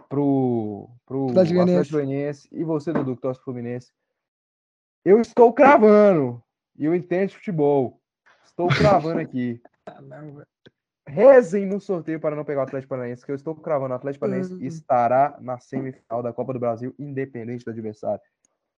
pro, 0.08 0.90
pro 1.06 1.30
Atlético 1.32 1.98
Goianiense 1.98 2.48
e 2.52 2.64
você, 2.64 2.94
Dudu, 2.94 3.16
que 3.16 3.22
torce 3.22 3.42
Fluminense, 3.44 3.92
eu 5.04 5.20
estou 5.20 5.52
cravando. 5.54 6.42
E 6.78 6.86
eu 6.86 6.96
entendo 6.96 7.32
futebol. 7.32 8.00
Estou 8.46 8.70
cravando 8.70 9.20
aqui. 9.20 9.62
Rezem 11.08 11.66
no 11.66 11.80
sorteio 11.82 12.20
para 12.20 12.36
não 12.36 12.46
pegar 12.46 12.62
o 12.62 12.64
Atlético 12.64 12.90
Paranaense, 12.90 13.26
que 13.26 13.32
eu 13.32 13.36
estou 13.36 13.56
cravando. 13.56 13.94
O 13.94 13.98
Atlético 13.98 14.22
Paranaense 14.22 14.54
Uhum. 14.54 14.62
estará 14.62 15.38
na 15.42 15.60
semifinal 15.60 16.22
da 16.22 16.32
Copa 16.32 16.54
do 16.54 16.60
Brasil, 16.60 16.94
independente 17.00 17.66
do 17.66 17.72
adversário. 17.72 18.22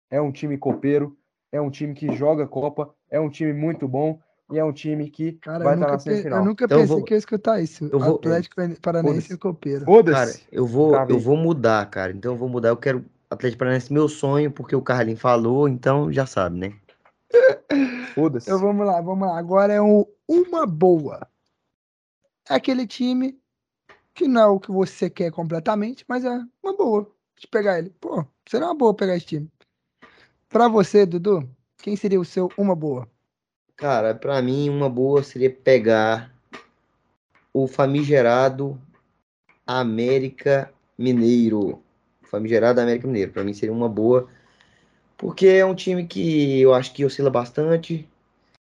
É 0.10 0.20
um 0.20 0.32
time 0.32 0.58
copeiro, 0.58 1.18
é 1.52 1.62
um 1.62 1.70
time 1.70 1.94
que 1.94 2.12
joga 2.16 2.48
Copa, 2.48 2.94
é 3.10 3.20
um 3.20 3.30
time 3.30 3.54
muito 3.54 3.88
bom 3.88 4.20
e 4.52 4.58
é 4.58 4.64
um 4.64 4.74
time 4.74 5.10
que 5.10 5.34
Cara, 5.34 5.64
vai 5.64 5.74
eu 5.74 5.76
estar 5.76 5.86
nunca, 5.86 5.92
na 5.94 6.00
semifinal. 6.00 6.40
eu 6.40 6.46
nunca 6.46 6.66
Então 6.66 6.78
eu 6.78 6.82
pensei 6.84 6.96
vou- 6.96 7.06
que 7.06 7.14
eu 7.14 7.16
ia 7.16 7.20
escutar 7.20 7.62
isso. 7.62 7.86
eu 7.92 8.00
vou- 8.00 8.16
Atlético 8.16 8.56
Paranaense 8.82 9.14
Foda-se. 9.28 9.34
e 9.34 9.38
Copeiro. 9.38 9.86
Cara, 9.86 9.94
Foda-se. 9.96 10.44
eu 10.52 10.66
vou, 10.66 10.92
Cravei. 10.94 11.16
eu 11.16 11.20
vou 11.20 11.38
mudar, 11.38 11.86
cara. 11.90 12.12
Então 12.12 12.34
eu 12.34 12.38
vou 12.38 12.50
mudar. 12.50 12.70
Eu 12.70 12.78
quero 12.78 13.06
Atlético 13.30 13.60
Paranaense 13.60 13.94
meu 13.94 14.10
sonho, 14.10 14.52
porque 14.52 14.76
o 14.76 14.82
Carlinhos 14.82 15.22
falou, 15.22 15.68
então 15.70 16.12
já 16.12 16.26
sabe, 16.26 16.58
né? 16.58 16.74
Foda-se. 18.16 18.50
Então 18.50 18.60
vamos 18.60 18.86
lá, 18.86 19.00
vamos 19.02 19.28
lá. 19.28 19.38
Agora 19.38 19.72
é 19.74 19.82
um, 19.82 20.04
uma 20.28 20.66
boa. 20.66 21.28
É 22.50 22.56
aquele 22.56 22.88
time 22.88 23.40
que 24.16 24.28
não 24.28 24.42
é 24.42 24.48
o 24.48 24.60
que 24.60 24.72
você 24.72 25.10
quer 25.10 25.32
completamente, 25.32 26.04
mas 26.08 26.26
é 26.26 26.42
uma 26.64 26.76
boa 26.76 27.10
de 27.40 27.48
pegar 27.48 27.78
ele. 27.78 27.92
Pô, 28.02 28.26
seria 28.50 28.66
uma 28.68 28.76
boa 28.76 28.94
pegar 28.94 29.16
esse 29.16 29.26
time. 29.28 29.50
Pra 30.50 30.68
você, 30.68 31.06
Dudu, 31.06 31.48
quem 31.78 31.96
seria 31.96 32.20
o 32.20 32.26
seu 32.26 32.50
uma 32.58 32.76
boa? 32.76 33.08
Cara, 33.76 34.16
pra 34.16 34.42
mim 34.42 34.68
uma 34.68 34.90
boa 34.90 35.22
seria 35.22 35.50
pegar 35.50 36.34
o 37.54 37.68
famigerado 37.68 38.82
América 39.66 40.74
Mineiro. 40.98 41.84
Famigerado 42.24 42.82
América 42.82 43.06
Mineiro. 43.06 43.32
Pra 43.32 43.44
mim 43.44 43.54
seria 43.54 43.72
uma 43.72 43.88
boa, 43.88 44.28
porque 45.16 45.46
é 45.46 45.64
um 45.64 45.76
time 45.76 46.08
que 46.08 46.60
eu 46.60 46.74
acho 46.74 46.94
que 46.94 47.06
oscila 47.06 47.30
bastante. 47.30 48.10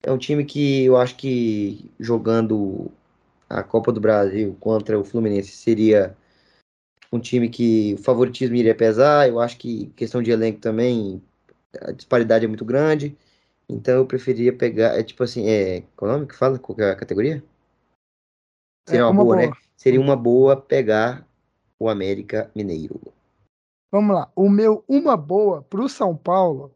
É 0.02 0.10
um 0.10 0.18
time 0.18 0.44
que 0.44 0.86
eu 0.86 0.96
acho 0.96 1.16
que 1.16 1.88
jogando 2.00 2.90
a 3.48 3.62
Copa 3.62 3.92
do 3.92 4.00
Brasil 4.00 4.56
contra 4.58 4.98
o 4.98 5.04
Fluminense 5.04 5.52
seria 5.52 6.16
um 7.12 7.20
time 7.20 7.48
que 7.48 7.94
o 7.94 8.02
favoritismo 8.02 8.56
iria 8.56 8.74
pesar. 8.74 9.28
Eu 9.28 9.38
acho 9.38 9.56
que 9.56 9.86
questão 9.94 10.20
de 10.20 10.32
elenco 10.32 10.58
também, 10.58 11.22
a 11.80 11.92
disparidade 11.92 12.44
é 12.44 12.48
muito 12.48 12.64
grande. 12.64 13.16
Então 13.68 13.94
eu 13.94 14.06
preferia 14.06 14.52
pegar, 14.52 14.98
é 14.98 15.02
tipo 15.02 15.22
assim, 15.22 15.48
é, 15.48 15.82
qual 15.96 16.10
é 16.10 16.14
o 16.14 16.16
nome 16.18 16.28
que 16.28 16.36
fala? 16.36 16.58
Qual 16.58 16.78
é 16.80 16.90
a 16.90 16.96
categoria? 16.96 17.42
Seria 18.88 19.02
É, 19.02 19.04
uma, 19.04 19.12
uma 19.12 19.24
boa, 19.24 19.36
né? 19.36 19.46
boa. 19.46 19.56
Seria 19.76 20.00
uma 20.00 20.16
boa 20.16 20.60
pegar 20.60 21.26
o 21.78 21.88
América 21.88 22.50
Mineiro. 22.54 23.00
Vamos 23.90 24.14
lá. 24.14 24.30
O 24.36 24.48
meu 24.48 24.84
uma 24.88 25.16
boa 25.16 25.62
pro 25.62 25.88
São 25.88 26.16
Paulo 26.16 26.74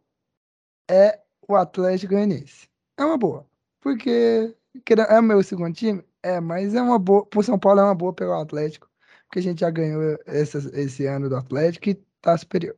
é 0.91 1.21
o 1.49 1.55
Atlético 1.55 2.15
Goianiense. 2.15 2.69
É 2.97 3.05
uma 3.05 3.19
boa. 3.19 3.47
Porque 3.81 4.55
é 4.87 5.19
o 5.19 5.23
meu 5.23 5.43
segundo 5.43 5.75
time? 5.75 6.03
É, 6.23 6.41
mas 6.41 6.75
é 6.75 6.83
uma 6.83 6.99
boa. 6.99 7.27
Pro 7.27 7.43
São 7.43 7.59
Paulo 7.59 7.81
é 7.81 7.85
uma 7.85 7.95
boa 7.95 8.13
pegar 8.13 8.39
o 8.39 8.43
Atlético. 8.43 8.89
Porque 9.27 9.39
a 9.41 9.43
gente 9.43 9.61
já 9.61 9.71
ganhou 9.71 10.19
essas- 10.27 10.67
esse 10.67 11.07
ano 11.07 11.29
do 11.29 11.37
Atlético 11.37 11.91
e 11.91 11.95
tá 12.21 12.37
superior. 12.37 12.77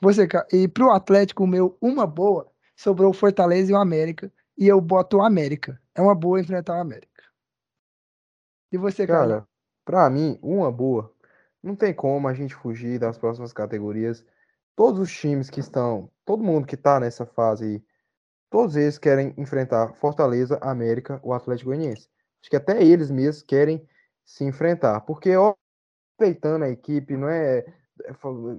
Você, 0.00 0.28
e 0.52 0.68
pro 0.68 0.90
Atlético, 0.90 1.44
o 1.44 1.46
meu 1.46 1.76
uma 1.80 2.06
boa 2.06 2.50
sobrou 2.76 3.10
o 3.10 3.14
Fortaleza 3.14 3.70
e 3.70 3.74
o 3.74 3.78
América. 3.78 4.32
E 4.56 4.66
eu 4.66 4.80
boto 4.80 5.18
o 5.18 5.22
América. 5.22 5.80
É 5.94 6.00
uma 6.00 6.14
boa 6.14 6.40
enfrentar 6.40 6.76
o 6.76 6.80
América. 6.80 7.24
E 8.72 8.78
você, 8.78 9.06
cara? 9.06 9.28
Cara, 9.28 9.48
pra 9.84 10.10
mim, 10.10 10.38
uma 10.42 10.70
boa. 10.70 11.12
Não 11.62 11.74
tem 11.74 11.92
como 11.92 12.28
a 12.28 12.34
gente 12.34 12.54
fugir 12.54 12.98
das 12.98 13.18
próximas 13.18 13.52
categorias. 13.52 14.24
Todos 14.76 15.00
os 15.00 15.12
times 15.12 15.50
que 15.50 15.60
estão, 15.60 16.10
todo 16.24 16.44
mundo 16.44 16.66
que 16.66 16.76
tá 16.76 17.00
nessa 17.00 17.26
fase 17.26 17.64
aí, 17.64 17.84
todos 18.48 18.76
eles 18.76 18.98
querem 18.98 19.34
enfrentar 19.36 19.94
Fortaleza, 19.94 20.58
América, 20.60 21.20
o 21.22 21.32
Atlético 21.32 21.70
Goianiense. 21.70 22.08
Acho 22.40 22.50
que 22.50 22.56
até 22.56 22.82
eles 22.82 23.10
mesmos 23.10 23.42
querem 23.42 23.88
se 24.24 24.44
enfrentar, 24.44 25.00
porque 25.00 25.34
ó, 25.36 25.54
respeitando 26.18 26.64
a 26.64 26.68
equipe, 26.68 27.16
não 27.16 27.28
é, 27.28 27.64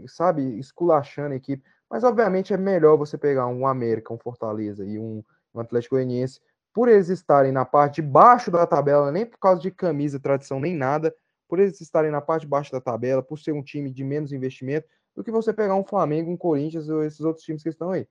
sabe, 0.08 0.60
esculachando 0.60 1.34
a 1.34 1.38
equipe, 1.38 1.64
mas 1.90 2.04
obviamente 2.04 2.54
é 2.54 2.58
melhor 2.58 2.98
você 2.98 3.18
pegar 3.18 3.48
um 3.48 3.66
América, 3.66 4.14
um 4.14 4.18
Fortaleza 4.18 4.86
e 4.86 5.00
um, 5.00 5.24
um 5.54 5.60
Atlético 5.60 5.96
Goianiense, 5.96 6.40
por 6.74 6.88
eles 6.88 7.10
estarem 7.10 7.52
na 7.52 7.66
parte 7.66 7.96
de 7.96 8.08
baixo 8.08 8.52
da 8.52 8.66
tabela, 8.66 9.12
nem 9.12 9.26
por 9.26 9.40
causa 9.40 9.62
de 9.62 9.72
camisa, 9.72 10.20
tradição, 10.20 10.60
nem 10.60 10.76
nada, 10.76 11.14
por 11.48 11.60
eles 11.60 11.82
estarem 11.82 12.12
na 12.12 12.22
parte 12.22 12.44
de 12.44 12.48
baixo 12.48 12.72
da 12.72 12.80
tabela, 12.80 13.24
por 13.24 13.40
ser 13.40 13.52
um 13.54 13.64
time 13.64 13.92
de 13.92 14.04
menos 14.04 14.32
investimento, 14.32 14.88
do 15.16 15.24
que 15.24 15.32
você 15.32 15.52
pegar 15.52 15.76
um 15.76 15.84
Flamengo, 15.84 16.32
um 16.32 16.38
Corinthians 16.38 16.88
ou 16.88 17.04
esses 17.04 17.22
outros 17.22 17.44
times 17.44 17.64
que 17.64 17.70
estão 17.70 17.92
aí. 17.92 18.08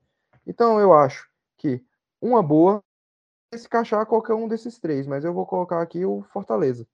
Então 0.46 0.80
eu 0.80 0.92
acho 0.92 1.28
que 1.56 1.82
uma 2.20 2.42
boa 2.42 2.82
é 3.52 3.56
se 3.56 3.66
encaixar 3.66 4.05
qualquer 4.06 4.34
um 4.34 4.48
desses 4.48 4.78
três, 4.78 5.06
mas 5.06 5.24
eu 5.24 5.32
vou 5.32 5.46
colocar 5.46 5.80
aqui 5.80 6.05
o 6.05 6.22
Fortaleza. 6.32 6.86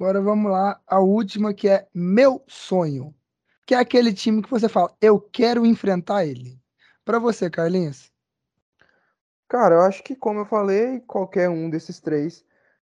Agora 0.00 0.18
vamos 0.18 0.50
lá, 0.50 0.80
a 0.86 0.98
última 0.98 1.52
que 1.52 1.68
é 1.68 1.86
meu 1.94 2.42
sonho. 2.48 3.14
Que 3.66 3.74
é 3.74 3.78
aquele 3.78 4.14
time 4.14 4.40
que 4.40 4.48
você 4.48 4.66
fala, 4.66 4.96
eu 4.98 5.20
quero 5.20 5.66
enfrentar 5.66 6.24
ele. 6.24 6.58
Pra 7.04 7.18
você, 7.18 7.50
Carlinhos. 7.50 8.10
Cara, 9.46 9.74
eu 9.74 9.80
acho 9.82 10.02
que, 10.02 10.16
como 10.16 10.38
eu 10.38 10.46
falei, 10.46 11.00
qualquer 11.00 11.50
um 11.50 11.68
desses 11.68 12.00
três, 12.00 12.42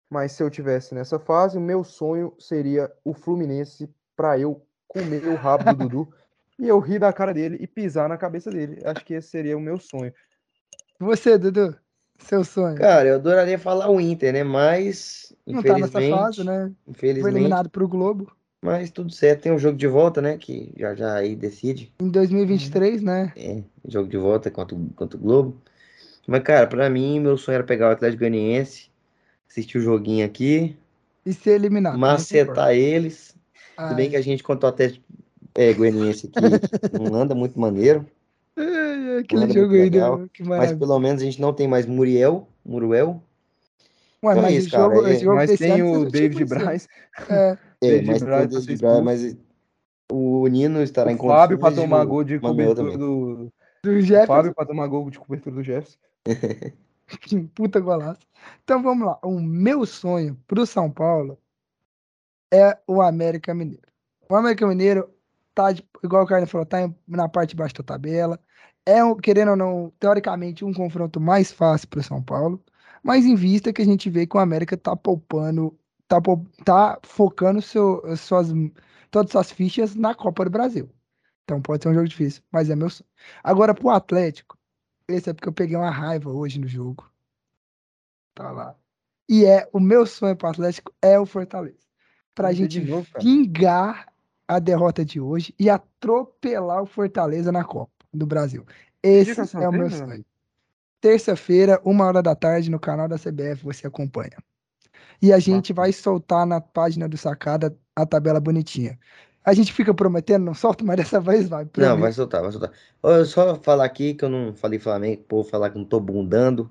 mas 0.08 0.32
se 0.32 0.42
eu 0.42 0.48
tivesse 0.48 0.94
nessa 0.94 1.18
fase, 1.18 1.58
o 1.58 1.60
meu 1.60 1.84
sonho 1.84 2.34
seria 2.38 2.90
o 3.04 3.12
Fluminense 3.12 3.94
para 4.16 4.38
eu 4.38 4.66
comer 4.88 5.26
o 5.28 5.34
rabo 5.34 5.64
do 5.64 5.86
Dudu 5.86 6.14
e 6.58 6.66
eu 6.66 6.78
rir 6.78 6.98
da 6.98 7.12
cara 7.12 7.34
dele 7.34 7.58
e 7.60 7.66
pisar 7.66 8.08
na 8.08 8.16
cabeça 8.16 8.50
dele. 8.50 8.80
Acho 8.86 9.04
que 9.04 9.12
esse 9.12 9.28
seria 9.28 9.54
o 9.54 9.60
meu 9.60 9.78
sonho. 9.78 10.14
Você, 10.98 11.36
Dudu, 11.36 11.78
seu 12.22 12.44
sonho. 12.44 12.76
Cara, 12.76 13.08
eu 13.08 13.14
adoraria 13.16 13.58
falar 13.58 13.90
o 13.90 14.00
Inter, 14.00 14.32
né? 14.32 14.44
Mas, 14.44 15.34
Não 15.46 15.62
tá 15.62 15.74
nessa 15.74 16.00
infelizmente, 16.00 16.10
fase, 16.10 16.44
né? 16.44 16.72
Foi 16.84 16.92
infelizmente, 16.92 17.34
eliminado 17.34 17.68
pro 17.70 17.86
Globo. 17.88 18.32
mas 18.62 18.90
tudo 18.90 19.12
certo. 19.12 19.42
Tem 19.42 19.52
um 19.52 19.58
jogo 19.58 19.76
de 19.76 19.86
volta, 19.86 20.20
né? 20.22 20.36
Que 20.38 20.72
já 20.76 20.94
já 20.94 21.14
aí 21.14 21.34
decide. 21.36 21.92
Em 22.00 22.08
2023, 22.08 23.02
né? 23.02 23.32
É, 23.36 23.62
jogo 23.86 24.08
de 24.08 24.16
volta 24.16 24.50
contra, 24.50 24.76
o- 24.76 24.90
contra 24.94 25.16
o 25.18 25.20
Globo. 25.20 25.56
Mas, 26.26 26.42
cara, 26.42 26.66
pra 26.66 26.88
mim, 26.88 27.18
meu 27.20 27.36
sonho 27.36 27.56
era 27.56 27.64
pegar 27.64 27.88
o 27.88 27.92
Atlético 27.92 28.20
Goianiense, 28.20 28.90
assistir 29.50 29.78
o 29.78 29.80
joguinho 29.80 30.24
aqui, 30.24 30.76
E 31.26 31.32
ser 31.32 31.52
eliminado. 31.52 31.94
concordo. 31.94 32.12
macetar 32.16 32.72
eles. 32.74 33.34
Tudo 33.76 33.96
bem 33.96 34.06
Ai, 34.06 34.10
que 34.10 34.16
a 34.16 34.20
gente 34.22 34.42
contra 34.42 34.66
o 34.66 34.68
Atlético 34.72 35.04
é, 35.54 35.72
Goianiense 35.72 36.26
aqui 36.28 36.40
não 36.92 37.14
anda 37.14 37.34
muito 37.34 37.58
maneiro, 37.58 38.00
ai, 38.00 38.06
aquele 39.18 39.44
era 39.44 39.52
jogo 39.52 39.74
aí, 39.74 39.80
legal, 39.80 40.28
que 40.32 40.42
mas 40.42 40.72
pelo 40.72 40.98
menos 40.98 41.22
a 41.22 41.24
gente 41.24 41.40
não 41.40 41.52
tem 41.52 41.68
mais 41.68 41.86
Muriel, 41.86 42.48
Muruel. 42.64 43.22
Ué, 44.24 44.32
então 44.32 44.38
é 44.38 44.42
mas 44.42 44.54
isso, 44.54 44.68
jogo, 44.70 44.94
cara, 44.94 45.08
é- 45.08 45.12
esse 45.14 45.24
jogo 45.24 45.36
Mas 45.36 45.58
tem 45.58 45.82
o 45.82 46.10
David. 46.10 46.44
Braz, 46.44 46.88
É, 47.28 47.58
É, 47.82 47.88
David 47.88 48.06
mas 48.06 48.22
tem 48.22 48.28
o 48.32 48.48
David 48.48 48.80
Braz, 48.80 49.02
mas 49.02 49.36
o 50.12 50.46
Nino 50.46 50.82
estará 50.82 51.10
em 51.10 51.16
o 51.16 51.18
Fábio 51.18 51.58
para 51.58 51.74
tomar 51.74 52.02
o 52.02 52.06
gol 52.06 52.22
de 52.24 52.38
cobertura 52.38 52.96
do. 52.96 53.50
do 53.82 53.90
O 53.90 54.00
Jefferson. 54.00 54.26
Fábio 54.26 54.54
para 54.54 54.66
tomar 54.66 54.86
gol 54.86 55.10
de 55.10 55.18
cobertura 55.18 55.56
do 55.56 55.62
Jefferson. 55.62 55.98
Que 57.20 57.40
puta 57.54 57.80
golaço. 57.80 58.20
Então 58.62 58.82
vamos 58.82 59.06
lá. 59.06 59.18
O 59.24 59.40
meu 59.40 59.84
sonho 59.84 60.38
pro 60.46 60.64
São 60.66 60.90
Paulo 60.90 61.36
é 62.52 62.78
o 62.86 63.02
América 63.02 63.54
Mineiro. 63.54 63.82
O 64.28 64.36
América 64.36 64.66
Mineiro 64.66 65.10
tá, 65.54 65.72
igual 66.02 66.22
o 66.22 66.26
Carlos 66.26 66.50
falou, 66.50 66.66
tá 66.66 66.88
na 67.08 67.28
parte 67.28 67.50
de 67.50 67.56
baixo 67.56 67.74
da 67.74 67.82
tabela. 67.82 68.38
É, 68.84 68.98
querendo 69.22 69.50
ou 69.52 69.56
não, 69.56 69.92
teoricamente, 69.98 70.64
um 70.64 70.72
confronto 70.72 71.20
mais 71.20 71.52
fácil 71.52 71.88
pro 71.88 72.02
São 72.02 72.22
Paulo. 72.22 72.62
Mas 73.02 73.24
em 73.24 73.34
vista 73.34 73.72
que 73.72 73.82
a 73.82 73.84
gente 73.84 74.10
vê 74.10 74.26
que 74.26 74.36
o 74.36 74.40
América 74.40 74.76
tá 74.76 74.96
poupando, 74.96 75.76
tá, 76.08 76.20
pou- 76.20 76.46
tá 76.64 76.98
focando 77.02 77.60
seu, 77.62 78.02
suas, 78.16 78.48
todas 79.10 79.28
as 79.28 79.32
suas 79.32 79.52
fichas 79.52 79.94
na 79.94 80.14
Copa 80.14 80.44
do 80.44 80.50
Brasil. 80.50 80.90
Então 81.44 81.60
pode 81.60 81.82
ser 81.82 81.88
um 81.90 81.94
jogo 81.94 82.08
difícil, 82.08 82.42
mas 82.50 82.70
é 82.70 82.76
meu 82.76 82.90
sonho. 82.90 83.08
Agora 83.42 83.74
pro 83.74 83.90
Atlético, 83.90 84.56
esse 85.08 85.30
é 85.30 85.32
porque 85.32 85.48
eu 85.48 85.52
peguei 85.52 85.76
uma 85.76 85.90
raiva 85.90 86.30
hoje 86.30 86.60
no 86.60 86.68
jogo. 86.68 87.10
Tá 88.34 88.50
lá. 88.50 88.76
E 89.28 89.44
é 89.44 89.68
o 89.72 89.80
meu 89.80 90.06
sonho 90.06 90.36
pro 90.36 90.48
Atlético 90.48 90.92
é 91.00 91.18
o 91.18 91.26
Fortaleza. 91.26 91.86
Vamos 92.36 92.58
ver 92.58 92.70
gente 92.70 92.90
novo, 92.90 93.06
vingar 93.20 94.12
a 94.46 94.58
derrota 94.58 95.04
de 95.04 95.20
hoje 95.20 95.54
e 95.58 95.68
atropelar 95.68 96.82
o 96.82 96.86
Fortaleza 96.86 97.52
na 97.52 97.64
Copa 97.64 98.01
do 98.12 98.26
Brasil. 98.26 98.64
Esse 99.02 99.40
é 99.56 99.68
o 99.68 99.72
meu 99.72 99.90
sonho. 99.90 100.24
Terça-feira, 101.00 101.80
uma 101.84 102.06
hora 102.06 102.22
da 102.22 102.34
tarde, 102.34 102.70
no 102.70 102.78
canal 102.78 103.08
da 103.08 103.18
CBF, 103.18 103.64
você 103.64 103.86
acompanha. 103.86 104.36
E 105.20 105.32
a 105.32 105.38
gente 105.38 105.72
vai 105.72 105.92
soltar 105.92 106.46
na 106.46 106.60
página 106.60 107.08
do 107.08 107.16
Sacada 107.16 107.76
a 107.94 108.06
tabela 108.06 108.40
bonitinha. 108.40 108.98
A 109.44 109.52
gente 109.54 109.72
fica 109.72 109.92
prometendo, 109.92 110.44
não 110.44 110.54
solta, 110.54 110.84
mas 110.84 110.96
dessa 110.98 111.20
vez 111.20 111.48
vai. 111.48 111.64
Não, 111.64 111.70
prometo. 111.70 112.00
vai 112.00 112.12
soltar, 112.12 112.42
vai 112.42 112.52
soltar. 112.52 112.72
Ó, 113.02 113.24
Só 113.24 113.56
falar 113.56 113.84
aqui 113.84 114.14
que 114.14 114.24
eu 114.24 114.28
não 114.28 114.54
falei 114.54 114.78
Flamengo, 114.78 115.22
por 115.24 115.44
falar 115.44 115.70
que 115.70 115.78
não 115.78 115.84
tô 115.84 115.98
bundando. 115.98 116.70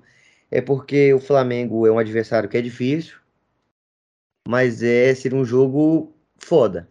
É 0.50 0.60
porque 0.60 1.12
o 1.14 1.18
Flamengo 1.18 1.86
é 1.86 1.92
um 1.92 1.98
adversário 1.98 2.48
que 2.48 2.56
é 2.56 2.62
difícil, 2.62 3.16
mas 4.46 4.82
é 4.82 5.14
ser 5.14 5.32
um 5.34 5.44
jogo 5.44 6.14
foda. 6.36 6.88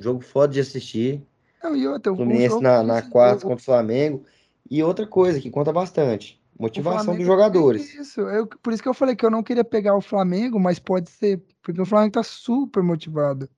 Um 0.00 0.04
jogo 0.04 0.20
foda 0.20 0.52
de 0.52 0.60
assistir. 0.60 1.26
Não, 1.62 1.76
e 1.76 1.86
outra, 1.86 2.12
o 2.12 2.16
Fluminense 2.16 2.48
jogo 2.48 2.62
na, 2.62 2.82
na 2.82 3.02
quarta 3.02 3.42
contra 3.42 3.62
o 3.62 3.64
Flamengo. 3.64 4.24
E 4.70 4.82
outra 4.82 5.06
coisa 5.06 5.40
que 5.40 5.50
conta 5.50 5.72
bastante: 5.72 6.40
motivação 6.58 7.16
dos 7.16 7.26
jogadores. 7.26 7.92
tem 7.92 8.00
Isso, 8.00 8.20
eu, 8.22 8.46
por 8.46 8.72
isso 8.72 8.82
que 8.82 8.88
eu 8.88 8.94
falei 8.94 9.14
que 9.14 9.24
eu 9.24 9.30
não 9.30 9.42
queria 9.42 9.64
pegar 9.64 9.94
o 9.94 10.00
Flamengo, 10.00 10.58
mas 10.58 10.78
pode 10.78 11.10
ser, 11.10 11.42
porque 11.62 11.80
o 11.80 11.86
Flamengo 11.86 12.12
tá 12.12 12.22
super 12.22 12.82
motivado. 12.82 13.48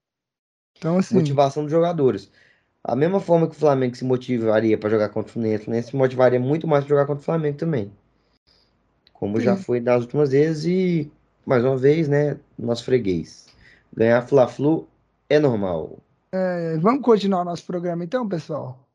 Então, 0.77 0.99
assim, 0.99 1.15
Motivação 1.15 1.63
dos 1.63 1.73
jogadores. 1.73 2.31
A 2.83 2.95
mesma 2.95 3.19
forma 3.19 3.49
que 3.49 3.57
o 3.57 3.59
Flamengo 3.59 3.97
se 3.97 4.05
motivaria 4.05 4.77
para 4.77 4.91
jogar 4.91 5.09
contra 5.09 5.31
o 5.31 5.33
Fluminense, 5.33 5.63
o 5.63 5.65
Fluminense 5.65 5.91
se 5.91 5.97
motivaria 5.97 6.39
muito 6.39 6.67
mais 6.67 6.85
para 6.85 6.91
jogar 6.91 7.07
contra 7.07 7.23
o 7.23 7.25
Flamengo 7.25 7.57
também. 7.57 7.91
Como 9.13 9.41
já 9.41 9.57
Sim. 9.57 9.63
foi 9.63 9.81
das 9.81 10.03
últimas 10.03 10.33
vezes 10.33 10.65
e, 10.67 11.11
mais 11.47 11.65
uma 11.65 11.79
vez, 11.79 12.09
né, 12.09 12.37
nosso 12.59 12.85
freguês. 12.85 13.47
Ganhar 13.97 14.21
Fla-Flu 14.23 14.87
é 15.31 15.39
normal. 15.39 15.99
É, 16.35 16.77
vamos 16.79 17.03
continuar 17.03 17.43
o 17.43 17.45
nosso 17.45 17.65
programa 17.65 18.03
então, 18.03 18.29
pessoal? 18.29 18.89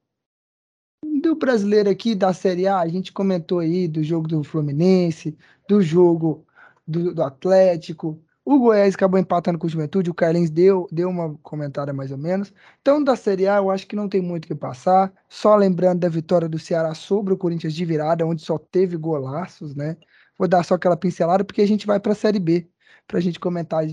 Do 1.22 1.36
brasileiro 1.36 1.90
aqui, 1.90 2.14
da 2.14 2.34
Série 2.34 2.68
A, 2.68 2.80
a 2.80 2.88
gente 2.90 3.14
comentou 3.14 3.60
aí 3.60 3.88
do 3.88 4.04
jogo 4.04 4.28
do 4.28 4.44
Fluminense, 4.44 5.38
do 5.68 5.82
jogo 5.82 6.46
do, 6.86 7.14
do 7.14 7.24
Atlético. 7.24 8.22
O 8.44 8.60
Goiás 8.60 8.94
acabou 8.94 9.18
empatando 9.18 9.58
com 9.58 9.68
o 9.68 9.70
Juventude, 9.70 10.10
o 10.10 10.14
Carlinhos 10.14 10.50
deu, 10.50 10.86
deu 10.92 11.08
uma 11.10 11.34
comentária 11.42 11.94
mais 11.94 12.12
ou 12.12 12.18
menos. 12.18 12.52
Então, 12.82 13.02
da 13.02 13.16
Série 13.16 13.48
A, 13.48 13.58
eu 13.58 13.70
acho 13.70 13.88
que 13.88 13.96
não 13.96 14.10
tem 14.10 14.22
muito 14.22 14.44
o 14.44 14.48
que 14.48 14.56
passar. 14.56 15.14
Só 15.30 15.56
lembrando 15.56 16.00
da 16.02 16.10
vitória 16.10 16.50
do 16.50 16.60
Ceará 16.60 16.94
sobre 16.94 17.34
o 17.34 17.38
Corinthians 17.38 17.74
de 17.74 17.86
virada, 17.86 18.26
onde 18.26 18.42
só 18.42 18.58
teve 18.58 18.98
golaços, 18.98 19.74
né? 19.76 19.96
Vou 20.38 20.48
dar 20.48 20.64
só 20.66 20.76
aquela 20.76 20.98
pincelada, 20.98 21.46
porque 21.46 21.62
a 21.62 21.68
gente 21.68 21.88
vai 21.88 22.00
para 22.02 22.12
a 22.12 22.16
Série 22.16 22.40
B, 22.40 22.70
para 23.08 23.18
a 23.20 23.22
gente 23.22 23.40
comentar 23.40 23.86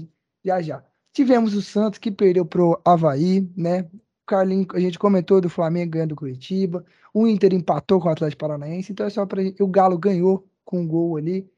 já 0.45 0.61
já. 0.61 0.96
Tivemos 1.17 1.55
o 1.55 1.63
Santos 1.63 1.99
que 1.99 2.11
perdeu 2.11 2.45
pro 2.45 2.79
Havaí, 2.85 3.51
né? 3.57 3.89
Carlinhos, 4.27 4.67
a 4.75 4.79
gente 4.79 4.99
comentou 4.99 5.41
do 5.41 5.49
Flamengo 5.49 5.93
ganhando 5.93 6.11
do 6.11 6.17
Curitiba. 6.17 6.85
O 7.15 7.27
Inter 7.27 7.55
empatou 7.55 7.99
com 7.99 8.07
o 8.07 8.13
Atlético 8.13 8.41
Paranaense. 8.41 8.93
Então 8.93 9.07
é 9.07 9.09
só 9.09 9.25
para 9.25 9.41
o 9.59 9.67
Galo 9.67 9.97
ganhou 9.97 10.47
com 10.63 10.83
um 10.83 10.87
gol 10.87 11.17
ali. 11.17 11.51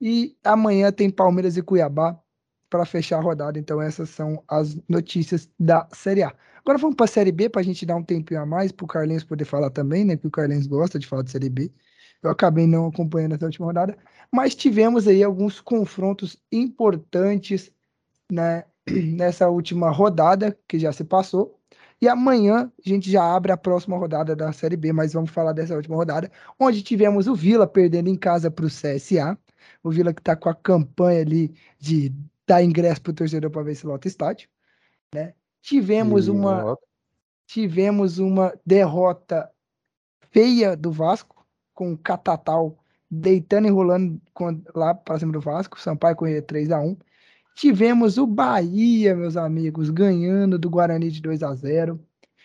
E 0.00 0.36
amanhã 0.42 0.90
tem 0.90 1.10
Palmeiras 1.10 1.56
e 1.56 1.62
Cuiabá 1.62 2.20
para 2.68 2.84
fechar 2.84 3.18
a 3.18 3.20
rodada. 3.20 3.56
Então 3.56 3.80
essas 3.80 4.10
são 4.10 4.42
as 4.48 4.76
notícias 4.88 5.48
da 5.60 5.88
Série 5.92 6.24
A. 6.24 6.34
Agora 6.58 6.76
vamos 6.76 6.96
para 6.96 7.04
a 7.04 7.08
Série 7.08 7.30
B 7.30 7.48
para 7.48 7.60
a 7.60 7.64
gente 7.64 7.86
dar 7.86 7.94
um 7.94 8.02
tempinho 8.02 8.40
a 8.40 8.46
mais 8.46 8.72
para 8.72 8.82
o 8.82 8.88
Carlinhos 8.88 9.22
poder 9.22 9.44
falar 9.44 9.70
também, 9.70 10.04
né? 10.04 10.16
Porque 10.16 10.26
o 10.26 10.32
Carlinhos 10.32 10.66
gosta 10.66 10.98
de 10.98 11.06
falar 11.06 11.22
de 11.22 11.30
Série 11.30 11.48
B. 11.48 11.70
Eu 12.20 12.30
acabei 12.30 12.66
não 12.66 12.88
acompanhando 12.88 13.36
essa 13.36 13.46
última 13.46 13.68
rodada, 13.68 13.96
mas 14.32 14.56
tivemos 14.56 15.06
aí 15.06 15.22
alguns 15.22 15.60
confrontos 15.60 16.36
importantes, 16.50 17.70
né? 18.28 18.64
Nessa 19.16 19.48
última 19.48 19.90
rodada 19.90 20.58
que 20.68 20.78
já 20.78 20.92
se 20.92 21.04
passou. 21.04 21.58
E 22.00 22.08
amanhã 22.08 22.70
a 22.84 22.88
gente 22.88 23.10
já 23.10 23.24
abre 23.34 23.52
a 23.52 23.56
próxima 23.56 23.96
rodada 23.96 24.36
da 24.36 24.52
Série 24.52 24.76
B, 24.76 24.92
mas 24.92 25.12
vamos 25.12 25.30
falar 25.30 25.52
dessa 25.52 25.74
última 25.74 25.96
rodada, 25.96 26.30
onde 26.58 26.82
tivemos 26.82 27.26
o 27.26 27.34
Vila 27.34 27.66
perdendo 27.66 28.08
em 28.08 28.16
casa 28.16 28.50
para 28.50 28.66
o 28.66 28.68
CSA. 28.68 29.38
O 29.82 29.90
Vila 29.90 30.12
que 30.12 30.20
está 30.20 30.36
com 30.36 30.48
a 30.48 30.54
campanha 30.54 31.20
ali 31.20 31.54
de 31.78 32.12
dar 32.46 32.62
ingresso 32.62 33.00
para 33.00 33.10
o 33.12 33.14
torcedor 33.14 33.50
para 33.50 33.62
ver 33.62 33.74
se 33.74 33.86
lota 33.86 34.06
estádio. 34.06 34.48
Né? 35.14 35.34
Tivemos 35.62 36.26
E 36.26 36.30
uma 36.30 36.76
tivemos 37.46 38.18
uma 38.18 38.52
derrota 38.66 39.50
feia 40.30 40.76
do 40.76 40.90
Vasco, 40.90 41.46
com 41.72 41.92
o 41.92 41.98
Catatal 41.98 42.78
deitando 43.10 43.66
e 43.66 43.70
rolando 43.70 44.20
com- 44.32 44.62
lá 44.74 44.94
para 44.94 45.18
cima 45.18 45.32
do 45.32 45.40
Vasco, 45.40 45.80
Sampaio 45.80 46.16
corria 46.16 46.42
3 46.42 46.70
a 46.70 46.80
1 46.80 46.96
Tivemos 47.54 48.18
o 48.18 48.26
Bahia, 48.26 49.14
meus 49.14 49.36
amigos, 49.36 49.90
ganhando 49.90 50.58
do 50.58 50.68
Guarani 50.68 51.10
de 51.10 51.20
2 51.20 51.42
a 51.42 51.54
0 51.54 52.00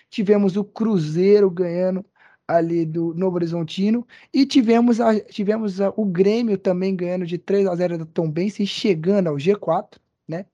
Tivemos 0.10 0.56
o 0.58 0.64
Cruzeiro 0.64 1.50
ganhando 1.52 2.06
ali 2.48 2.86
do 2.86 3.14
Novo 3.14 3.36
Horizontino. 3.36 4.08
E 4.34 4.46
tivemos, 4.46 5.00
a, 5.02 5.20
tivemos 5.20 5.80
a- 5.82 5.94
o 5.96 6.06
Grêmio 6.06 6.58
também 6.58 6.96
ganhando 6.96 7.26
de 7.26 7.38
3 7.38 7.68
a 7.68 7.76
0 7.76 7.98
da 8.00 8.06
Tombense 8.06 8.64
e 8.64 8.68
chegando 8.68 9.28
ao 9.28 9.36
G4, 9.38 10.00
né? 10.28 10.46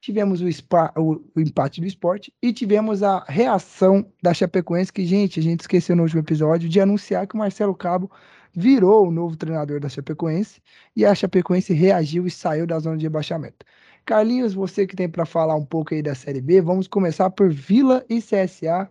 Tivemos 0.00 0.40
o, 0.42 0.48
spa, 0.52 0.92
o, 0.96 1.14
o 1.36 1.40
empate 1.40 1.80
do 1.80 1.86
esporte 1.86 2.32
e 2.42 2.52
tivemos 2.52 3.02
a 3.02 3.24
reação 3.28 4.12
da 4.22 4.34
Chapecoense, 4.34 4.92
que, 4.92 5.04
gente, 5.06 5.40
a 5.40 5.42
gente 5.42 5.60
esqueceu 5.62 5.96
no 5.96 6.02
último 6.04 6.20
episódio 6.22 6.68
de 6.68 6.80
anunciar 6.80 7.26
que 7.26 7.34
o 7.34 7.38
Marcelo 7.38 7.74
Cabo 7.74 8.10
virou 8.54 9.08
o 9.08 9.10
novo 9.12 9.36
treinador 9.36 9.80
da 9.80 9.88
Chapecoense 9.88 10.60
e 10.96 11.04
a 11.04 11.14
Chapecoense 11.14 11.72
reagiu 11.74 12.26
e 12.26 12.30
saiu 12.30 12.66
da 12.66 12.78
zona 12.78 12.96
de 12.96 13.04
rebaixamento. 13.04 13.64
Carlinhos, 14.08 14.54
você 14.54 14.86
que 14.86 14.96
tem 14.96 15.06
para 15.06 15.26
falar 15.26 15.54
um 15.54 15.66
pouco 15.66 15.92
aí 15.92 16.00
da 16.02 16.14
Série 16.14 16.40
B, 16.40 16.62
vamos 16.62 16.88
começar 16.88 17.28
por 17.28 17.50
Vila 17.52 18.02
e 18.08 18.22
CSA, 18.22 18.90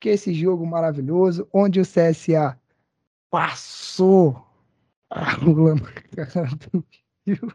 que 0.00 0.08
é 0.08 0.14
esse 0.14 0.34
jogo 0.34 0.66
maravilhoso, 0.66 1.48
onde 1.52 1.78
o 1.80 1.84
CSA 1.84 2.58
passou 3.30 4.44
a 5.08 5.34
rola 5.34 5.76
na 5.76 6.26
cara 6.26 6.48
do 6.72 6.84
Vila. 7.24 7.54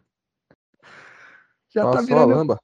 Já 1.67 1.83
tá 1.83 1.91
Passou 1.91 2.19
a 2.19 2.25
virando 2.25 2.33
lamba. 2.35 2.61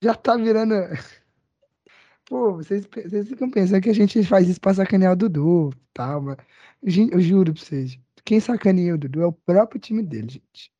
já 0.00 0.14
tá 0.14 0.36
virando. 0.36 0.74
Pô, 2.24 2.52
vocês, 2.54 2.86
vocês 2.86 3.28
ficam 3.28 3.50
pensando 3.50 3.82
que 3.82 3.90
a 3.90 3.94
gente 3.94 4.22
faz 4.22 4.48
isso 4.48 4.60
pra 4.60 4.74
sacanear 4.74 5.14
o 5.14 5.16
Dudu, 5.16 5.72
tal, 5.92 6.22
mas 6.22 6.36
eu 6.84 7.20
juro 7.20 7.52
pra 7.52 7.62
vocês, 7.64 7.98
quem 8.24 8.38
sacaneia 8.38 8.94
o 8.94 8.98
Dudu 8.98 9.22
é 9.22 9.26
o 9.26 9.32
próprio 9.32 9.80
time 9.80 10.04
dele, 10.04 10.28
gente. 10.28 10.75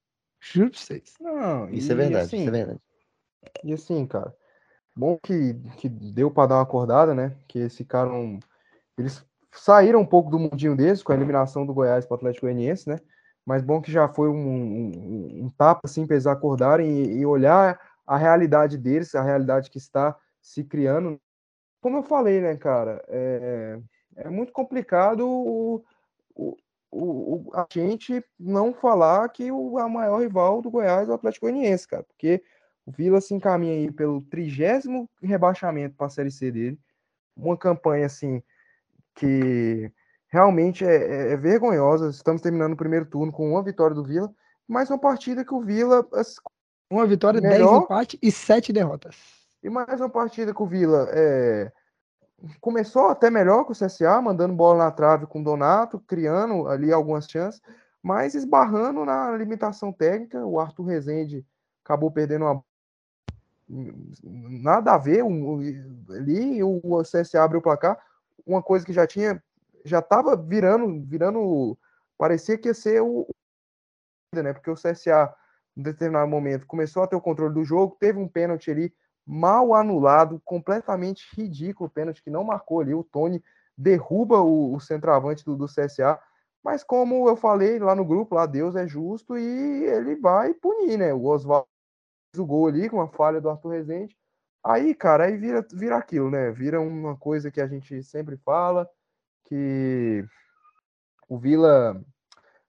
Juro 0.52 0.70
pra 0.70 0.78
vocês. 0.78 1.14
Não, 1.20 1.68
Isso 1.70 1.90
e 1.90 1.92
é 1.92 1.94
verdade, 1.94 2.24
assim, 2.26 2.38
isso 2.38 2.48
é 2.48 2.52
verdade. 2.52 2.80
E 3.64 3.72
assim, 3.72 4.06
cara, 4.06 4.34
bom 4.94 5.18
que, 5.22 5.54
que 5.76 5.88
deu 5.88 6.30
pra 6.30 6.46
dar 6.46 6.56
uma 6.56 6.62
acordada, 6.62 7.14
né? 7.14 7.36
Que 7.48 7.60
esse 7.60 7.84
cara 7.84 8.08
não. 8.08 8.38
Eles 8.96 9.24
saíram 9.52 10.00
um 10.00 10.06
pouco 10.06 10.30
do 10.30 10.38
mundinho 10.38 10.76
deles 10.76 11.02
com 11.02 11.12
a 11.12 11.14
eliminação 11.14 11.66
do 11.66 11.74
Goiás 11.74 12.06
para 12.06 12.14
o 12.14 12.16
Atlético 12.16 12.46
Goianiense, 12.46 12.88
né? 12.88 12.98
Mas 13.44 13.62
bom 13.62 13.80
que 13.80 13.92
já 13.92 14.08
foi 14.08 14.28
um, 14.28 14.34
um, 14.34 15.44
um 15.44 15.48
tapa 15.50 15.82
assim 15.84 16.06
para 16.06 16.16
eles 16.16 16.26
acordarem 16.26 16.88
e, 16.88 17.18
e 17.18 17.26
olhar 17.26 17.80
a 18.06 18.16
realidade 18.16 18.76
deles, 18.76 19.14
a 19.14 19.22
realidade 19.22 19.70
que 19.70 19.78
está 19.78 20.16
se 20.40 20.64
criando. 20.64 21.20
Como 21.80 21.98
eu 21.98 22.02
falei, 22.02 22.40
né, 22.40 22.56
cara, 22.56 23.04
é, 23.08 23.78
é 24.16 24.30
muito 24.30 24.52
complicado 24.52 25.28
o, 25.28 25.84
o, 26.34 26.56
o, 26.96 27.48
o- 27.48 27.50
a 27.54 27.66
gente 27.70 28.24
não 28.38 28.72
falar 28.74 29.28
que 29.28 29.50
o 29.52 29.78
a 29.78 29.88
maior 29.88 30.20
rival 30.20 30.62
do 30.62 30.70
Goiás 30.70 31.08
é 31.08 31.12
o 31.12 31.14
Atlético 31.14 31.46
Goianiense, 31.46 31.86
cara, 31.88 32.02
porque 32.04 32.42
o 32.84 32.90
Vila 32.92 33.20
se 33.20 33.34
encaminha 33.34 33.72
aí 33.74 33.90
pelo 33.90 34.22
trigésimo 34.22 35.08
rebaixamento 35.22 35.94
para 35.96 36.06
a 36.06 36.10
Série 36.10 36.30
C 36.30 36.50
dele, 36.50 36.78
uma 37.36 37.56
campanha 37.56 38.06
assim 38.06 38.42
que 39.14 39.90
realmente 40.28 40.84
é, 40.84 40.94
é- 40.96 41.32
é 41.32 41.36
vergonhosa. 41.36 42.10
Estamos 42.10 42.42
terminando 42.42 42.72
o 42.74 42.76
primeiro 42.76 43.06
turno 43.06 43.32
com 43.32 43.50
uma 43.50 43.62
vitória 43.62 43.94
do 43.94 44.04
Vila, 44.04 44.32
mas 44.68 44.90
uma 44.90 44.98
partida 44.98 45.44
que 45.44 45.54
o 45.54 45.60
Vila 45.60 46.06
Uma 46.90 47.06
vitória, 47.06 47.40
10 47.40 47.52
Melhor- 47.54 47.82
empates 47.82 48.18
e 48.22 48.30
7 48.30 48.72
derrotas. 48.72 49.16
e 49.62 49.68
mais 49.70 50.00
uma 50.00 50.08
partida 50.10 50.54
que 50.54 50.62
o 50.62 50.66
Vila 50.66 51.08
é, 51.10 51.72
começou 52.60 53.08
até 53.08 53.30
melhor 53.30 53.64
com 53.64 53.72
o 53.72 53.76
CSA, 53.76 54.20
mandando 54.20 54.54
bola 54.54 54.84
na 54.84 54.90
trave 54.90 55.26
com 55.26 55.40
o 55.40 55.44
Donato, 55.44 55.98
criando 56.00 56.68
ali 56.68 56.92
algumas 56.92 57.28
chances, 57.28 57.60
mas 58.02 58.34
esbarrando 58.34 59.04
na 59.04 59.36
limitação 59.36 59.92
técnica. 59.92 60.44
O 60.44 60.60
Arthur 60.60 60.84
Rezende 60.84 61.46
acabou 61.84 62.10
perdendo 62.10 62.44
uma. 62.44 62.64
Nada 64.22 64.94
a 64.94 64.98
ver 64.98 65.24
um- 65.24 65.58
ali, 66.10 66.62
o 66.62 67.02
CSA 67.02 67.42
abriu 67.42 67.60
o 67.60 67.62
placar. 67.62 67.98
Uma 68.46 68.62
coisa 68.62 68.84
que 68.86 68.92
já 68.92 69.06
tinha, 69.06 69.42
já 69.84 69.98
estava 69.98 70.36
virando, 70.36 71.04
virando, 71.04 71.76
parecia 72.16 72.56
que 72.56 72.68
ia 72.68 72.74
ser 72.74 73.02
o. 73.02 73.26
Né? 74.32 74.52
Porque 74.52 74.70
o 74.70 74.76
CSA, 74.76 75.34
em 75.76 75.82
determinado 75.82 76.28
momento, 76.28 76.66
começou 76.66 77.02
a 77.02 77.06
ter 77.06 77.16
o 77.16 77.20
controle 77.20 77.54
do 77.54 77.64
jogo, 77.64 77.96
teve 77.98 78.18
um 78.18 78.28
pênalti 78.28 78.70
ali 78.70 78.94
mal 79.26 79.74
anulado, 79.74 80.40
completamente 80.44 81.26
ridículo 81.34 81.90
pênalti 81.90 82.22
que 82.22 82.30
não 82.30 82.44
marcou 82.44 82.80
ali. 82.80 82.94
O 82.94 83.02
Tony 83.02 83.42
derruba 83.76 84.40
o, 84.40 84.74
o 84.74 84.80
centroavante 84.80 85.44
do, 85.44 85.56
do 85.56 85.66
CSA. 85.66 86.18
Mas 86.62 86.84
como 86.84 87.28
eu 87.28 87.36
falei 87.36 87.78
lá 87.78 87.94
no 87.94 88.04
grupo, 88.04 88.34
lá 88.34 88.46
Deus 88.46 88.76
é 88.76 88.86
justo 88.86 89.36
e 89.36 89.84
ele 89.84 90.16
vai 90.16 90.54
punir, 90.54 90.96
né? 90.96 91.12
O 91.12 91.24
Oswaldo 91.24 91.68
fez 92.32 92.40
o 92.42 92.46
gol 92.46 92.68
ali 92.68 92.88
com 92.88 92.96
uma 92.96 93.08
falha 93.08 93.40
do 93.40 93.50
Arthur 93.50 93.70
Rezende. 93.70 94.16
Aí, 94.64 94.94
cara, 94.94 95.26
aí 95.26 95.36
vira, 95.36 95.64
vira 95.72 95.96
aquilo, 95.96 96.30
né? 96.30 96.50
Vira 96.50 96.80
uma 96.80 97.16
coisa 97.16 97.50
que 97.50 97.60
a 97.60 97.68
gente 97.68 98.02
sempre 98.02 98.36
fala, 98.38 98.88
que 99.44 100.24
o 101.28 101.38
Vila, 101.38 102.02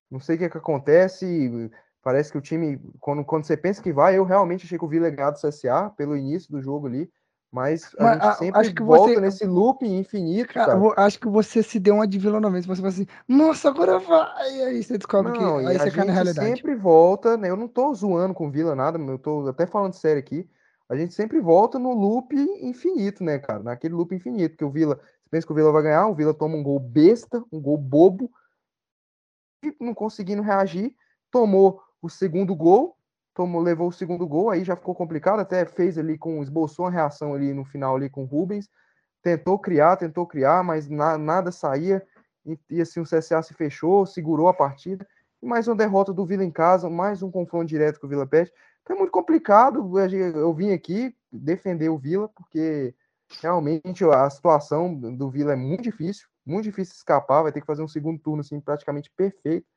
não 0.09 0.19
sei 0.19 0.35
o 0.35 0.39
que, 0.39 0.49
que 0.49 0.57
acontece, 0.57 1.71
parece 2.01 2.31
que 2.31 2.37
o 2.37 2.41
time, 2.41 2.79
quando, 2.99 3.23
quando 3.25 3.43
você 3.45 3.57
pensa 3.57 3.81
que 3.81 3.91
vai, 3.93 4.17
eu 4.17 4.23
realmente 4.23 4.65
achei 4.65 4.77
que 4.77 4.85
o 4.85 4.87
Vila 4.87 5.07
ia 5.07 5.15
ganhar 5.15 5.31
do 5.31 5.39
CSA 5.39 5.89
pelo 5.89 6.15
início 6.15 6.51
do 6.51 6.61
jogo 6.61 6.87
ali, 6.87 7.09
Mas 7.49 7.95
a 7.97 8.03
Mas, 8.03 8.13
gente 8.15 8.25
a- 8.25 8.33
sempre 8.33 8.59
acho 8.59 8.75
que 8.75 8.83
volta 8.83 9.13
você- 9.13 9.21
nesse 9.21 9.45
loop 9.45 9.85
infinito, 9.87 10.53
Cara, 10.53 10.77
acho 10.97 11.17
que 11.17 11.29
você 11.29 11.63
se 11.63 11.79
deu 11.79 11.95
uma 11.95 12.05
de 12.05 12.19
Vila 12.19 12.41
Nova. 12.41 12.59
Você 12.61 12.75
fala 12.75 12.87
assim, 12.89 13.07
nossa, 13.25 13.69
agora 13.69 13.99
vai. 13.99 14.57
E 14.57 14.61
aí 14.63 14.83
você 14.83 14.97
descobre 14.97 15.31
que. 15.31 15.39
Não, 15.39 15.61
e 15.61 15.67
Aí 15.67 15.77
a 15.77 15.79
você 15.79 15.89
cai 15.89 16.03
na 16.05 16.11
gente 16.11 16.13
realidade. 16.13 16.45
sempre 16.45 16.75
volta, 16.75 17.37
né? 17.37 17.49
Eu 17.49 17.55
não 17.55 17.69
tô 17.69 17.93
zoando 17.93 18.33
com 18.33 18.47
o 18.47 18.51
Vila 18.51 18.75
nada, 18.75 18.99
eu 18.99 19.17
tô 19.17 19.47
até 19.47 19.65
falando 19.65 19.93
sério 19.93 20.19
aqui. 20.19 20.47
A 20.89 20.95
gente 20.97 21.13
sempre 21.13 21.39
volta 21.39 21.79
no 21.79 21.93
loop 21.93 22.35
infinito, 22.61 23.23
né, 23.23 23.39
cara? 23.39 23.63
Naquele 23.63 23.93
loop 23.93 24.13
infinito, 24.13 24.57
que 24.57 24.65
o 24.65 24.69
Vila, 24.69 24.95
você 24.95 25.29
pensa 25.31 25.47
que 25.47 25.53
o 25.53 25.55
Vila 25.55 25.71
vai 25.71 25.83
ganhar, 25.83 26.05
o 26.07 26.15
Vila 26.15 26.33
toma 26.33 26.55
um 26.57 26.63
gol 26.63 26.79
besta, 26.81 27.41
um 27.51 27.61
gol 27.61 27.77
bobo, 27.77 28.29
e 29.63 29.73
não 29.79 29.93
conseguindo 29.93 30.41
reagir, 30.41 30.93
tomou 31.31 31.81
o 32.01 32.09
segundo 32.09 32.55
gol, 32.55 32.95
tomou, 33.33 33.61
levou 33.61 33.87
o 33.89 33.93
segundo 33.93 34.27
gol, 34.27 34.49
aí 34.49 34.63
já 34.63 34.75
ficou 34.75 34.95
complicado, 34.95 35.39
até 35.39 35.65
fez 35.65 35.97
ali 35.97 36.17
com, 36.17 36.41
esboçou 36.41 36.85
uma 36.85 36.91
reação 36.91 37.33
ali 37.33 37.53
no 37.53 37.63
final 37.63 37.95
ali 37.95 38.09
com 38.09 38.23
o 38.23 38.25
Rubens, 38.25 38.69
tentou 39.21 39.59
criar, 39.59 39.97
tentou 39.97 40.25
criar, 40.25 40.63
mas 40.63 40.89
na- 40.89 41.17
nada 41.17 41.51
saía, 41.51 42.05
e, 42.45 42.57
e 42.69 42.81
assim 42.81 42.99
o 42.99 43.05
CSA 43.05 43.41
se 43.41 43.53
fechou, 43.53 44.05
segurou 44.05 44.47
a 44.47 44.53
partida, 44.53 45.07
e 45.41 45.45
mais 45.45 45.67
uma 45.67 45.75
derrota 45.75 46.13
do 46.13 46.25
Vila 46.25 46.43
em 46.43 46.51
casa, 46.51 46.89
mais 46.89 47.21
um 47.21 47.29
confronto 47.29 47.67
direto 47.67 47.99
com 47.99 48.07
o 48.07 48.09
Vila 48.09 48.25
Pet. 48.25 48.51
Então 48.81 48.95
é 48.95 48.99
muito 48.99 49.11
complicado, 49.11 49.97
a 49.97 50.07
eu 50.09 50.53
vim 50.53 50.71
aqui 50.71 51.15
defender 51.31 51.89
o 51.89 51.97
Vila, 51.97 52.29
porque 52.29 52.95
realmente 53.41 54.03
a 54.05 54.29
situação 54.29 54.95
do 54.95 55.29
Vila 55.29 55.53
é 55.53 55.55
muito 55.55 55.83
difícil, 55.83 56.27
muito 56.45 56.63
difícil 56.63 56.95
escapar, 56.95 57.43
vai 57.43 57.51
ter 57.51 57.59
que 57.59 57.67
fazer 57.67 57.83
um 57.83 57.87
segundo 57.87 58.19
turno 58.19 58.39
assim 58.41 58.59
praticamente 58.59 59.11
perfeito. 59.15 59.67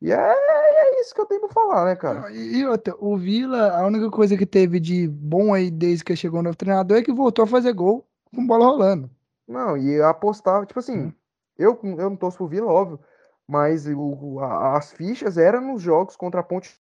E 0.00 0.12
é 0.12 0.61
isso 1.02 1.14
que 1.14 1.20
eu 1.20 1.26
tenho 1.26 1.40
pra 1.42 1.50
falar, 1.50 1.84
né, 1.84 1.96
cara? 1.96 2.20
Não, 2.22 2.30
E 2.30 2.66
outra, 2.66 2.94
o 2.98 3.16
Vila, 3.16 3.76
a 3.78 3.86
única 3.86 4.10
coisa 4.10 4.36
que 4.36 4.46
teve 4.46 4.80
de 4.80 5.06
bom 5.08 5.52
aí 5.52 5.70
desde 5.70 6.02
que 6.04 6.16
chegou 6.16 6.40
o 6.40 6.42
novo 6.42 6.56
treinador 6.56 6.96
é 6.98 7.02
que 7.02 7.12
voltou 7.12 7.44
a 7.44 7.48
fazer 7.48 7.72
gol 7.72 8.06
com 8.34 8.46
bola 8.46 8.64
rolando. 8.64 9.10
Não, 9.46 9.76
e 9.76 10.00
apostava, 10.00 10.64
tipo 10.64 10.78
assim, 10.78 10.98
Hum. 11.06 11.12
eu, 11.58 11.78
eu 11.82 12.08
não 12.10 12.16
torço 12.16 12.38
pro 12.38 12.46
Vila, 12.46 12.66
óbvio, 12.72 12.98
mas 13.46 13.86
o, 13.86 13.98
o- 13.98 14.40
a- 14.40 14.76
as 14.78 14.92
fichas 14.92 15.36
eram 15.36 15.60
nos 15.60 15.82
jogos 15.82 16.16
contra 16.16 16.40
a 16.40 16.44
Ponte 16.44 16.80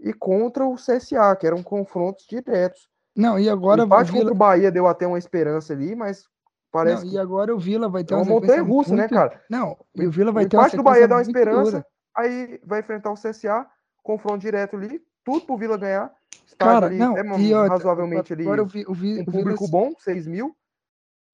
e 0.00 0.12
contra 0.12 0.64
o 0.64 0.76
CSA, 0.76 1.34
que 1.36 1.46
eram 1.46 1.62
confrontos 1.62 2.26
diretos. 2.28 2.88
Não, 3.16 3.38
e 3.38 3.48
O 3.48 3.52
agora 3.52 3.82
o 3.82 3.84
empate 3.86 4.12
Vila. 4.12 4.18
contra 4.24 4.34
o 4.34 4.38
Bahia 4.38 4.70
deu 4.70 4.86
até 4.86 5.06
uma 5.06 5.18
esperança 5.18 5.72
ali, 5.72 5.96
mas 5.96 6.24
parece 6.70 7.02
Não, 7.02 7.10
que 7.10 7.16
e 7.16 7.18
agora 7.18 7.52
o 7.54 7.58
Vila 7.58 7.88
vai 7.88 8.04
ter 8.04 8.14
é 8.14 8.16
uma 8.16 8.24
montanha 8.24 8.62
russa, 8.62 8.90
né, 8.94 9.02
muito- 9.02 9.14
cara? 9.14 9.42
Não, 9.50 9.76
e 9.96 10.06
o 10.06 10.10
Vila 10.10 10.30
O 10.30 10.34
vai 10.34 10.46
ter 10.46 10.56
uma 10.56 10.62
empate 10.62 10.76
do 10.76 10.82
Bahia 10.84 11.08
dá 11.08 11.16
uma 11.16 11.22
esperança, 11.22 11.70
dura. 11.72 11.86
Aí 12.18 12.60
vai 12.64 12.80
enfrentar 12.80 13.10
o 13.10 13.14
CSA, 13.14 13.66
confronto 14.02 14.38
direto 14.40 14.76
ali, 14.76 15.00
tudo 15.24 15.46
pro 15.46 15.56
Vila 15.56 15.76
ganhar. 15.76 16.12
Cara, 16.58 16.86
ali, 16.86 16.98
não, 16.98 17.12
até 17.12 17.40
e 17.40 17.54
outra, 17.54 17.68
razoavelmente 17.68 18.32
ali, 18.32 18.42
agora 18.42 18.62
o, 18.62 18.66
Vi- 18.66 18.84
o, 18.88 18.94
Vi- 18.94 19.18
um 19.20 19.22
o 19.22 19.30
Vila. 19.30 19.32
público 19.32 19.68
bom, 19.68 19.92
6 19.98 20.26
mil. 20.26 20.56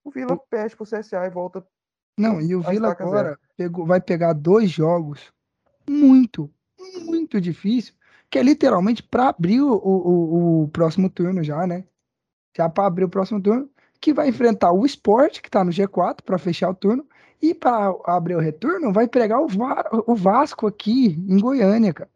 O 0.04 0.10
Vila 0.10 0.36
perde 0.50 0.76
pro 0.76 0.84
CSA 0.84 1.24
e 1.26 1.30
volta. 1.30 1.66
Não, 2.18 2.40
e 2.40 2.54
o 2.54 2.60
Vila 2.60 2.90
agora 2.90 3.38
pegou, 3.56 3.86
vai 3.86 4.00
pegar 4.00 4.32
dois 4.32 4.70
jogos 4.70 5.32
muito, 5.88 6.50
muito 7.04 7.40
difícil, 7.40 7.94
que 8.30 8.38
é 8.38 8.42
literalmente 8.42 9.02
para 9.02 9.28
abrir 9.28 9.60
o, 9.60 9.72
o, 9.72 9.78
o- 9.78 10.62
o 10.64 10.68
próximo 10.68 11.08
turno 11.08 11.42
já, 11.42 11.66
né? 11.66 11.84
Já 12.56 12.68
para 12.68 12.86
abrir 12.86 13.04
o 13.04 13.08
próximo 13.08 13.40
turno, 13.40 13.68
que 14.00 14.12
vai 14.12 14.28
enfrentar 14.28 14.72
o 14.72 14.84
Sport, 14.84 15.40
que 15.40 15.50
tá 15.50 15.64
no 15.64 15.70
G4, 15.72 16.22
para 16.22 16.38
fechar 16.38 16.68
o 16.70 16.74
turno, 16.74 17.08
e 17.50 17.54
para 17.54 17.94
abrir 18.04 18.36
o 18.36 18.40
retorno, 18.40 18.92
vai 18.92 19.06
pegar 19.08 19.40
o, 19.40 19.48
Va- 19.48 19.88
o 20.06 20.14
Vasco 20.14 20.66
aqui 20.66 21.08
em 21.28 21.38
Goiânia, 21.38 21.92
cara. 21.92 22.10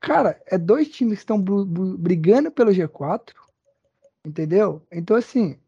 Cara, 0.00 0.40
é 0.46 0.56
dois 0.58 0.88
times 0.88 1.14
que 1.14 1.22
estão 1.22 1.40
brigando 1.40 2.50
pelo 2.50 2.72
G4, 2.72 3.34
entendeu? 4.24 4.82
Então, 4.92 5.16
assim, 5.16 5.58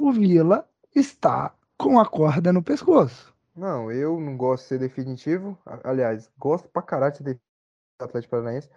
o 0.00 0.12
Vila 0.12 0.68
está 0.94 1.54
com 1.78 1.98
a 1.98 2.06
corda 2.06 2.52
no 2.52 2.62
pescoço. 2.62 3.32
Não, 3.54 3.90
eu 3.92 4.18
não 4.18 4.36
gosto 4.36 4.64
de 4.64 4.68
ser 4.70 4.78
definitivo. 4.78 5.58
Aliás, 5.84 6.30
gosto 6.38 6.68
pra 6.68 6.82
caralho 6.82 7.12
de 7.12 7.18
ser 7.18 7.40
Atlético 7.98 8.30
Paranaense 8.32 8.68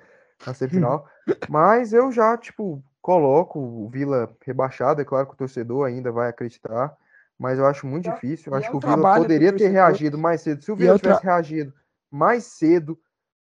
na 0.45 0.53
semifinal. 0.53 1.07
mas 1.49 1.93
eu 1.93 2.11
já, 2.11 2.37
tipo, 2.37 2.83
coloco 3.01 3.59
o 3.59 3.89
Vila 3.89 4.35
rebaixado. 4.45 5.01
É 5.01 5.05
claro 5.05 5.27
que 5.27 5.33
o 5.33 5.37
torcedor 5.37 5.87
ainda 5.87 6.11
vai 6.11 6.29
acreditar. 6.29 6.95
Mas 7.37 7.59
eu 7.59 7.65
acho 7.65 7.85
muito 7.85 8.09
é- 8.09 8.13
difícil. 8.13 8.51
Eu 8.51 8.57
acho 8.57 8.67
é 8.67 8.71
que 8.71 8.77
o 8.77 8.79
Vila 8.79 9.15
poderia 9.15 9.53
ter 9.53 9.67
reagido 9.69 10.17
mais 10.17 10.41
cedo. 10.41 10.63
Se 10.63 10.71
o 10.71 10.75
Vila 10.75 10.91
é 10.91 10.95
o 10.95 10.99
tra- 10.99 11.09
tivesse 11.15 11.25
reagido 11.25 11.73
mais 12.09 12.43
cedo, 12.45 12.97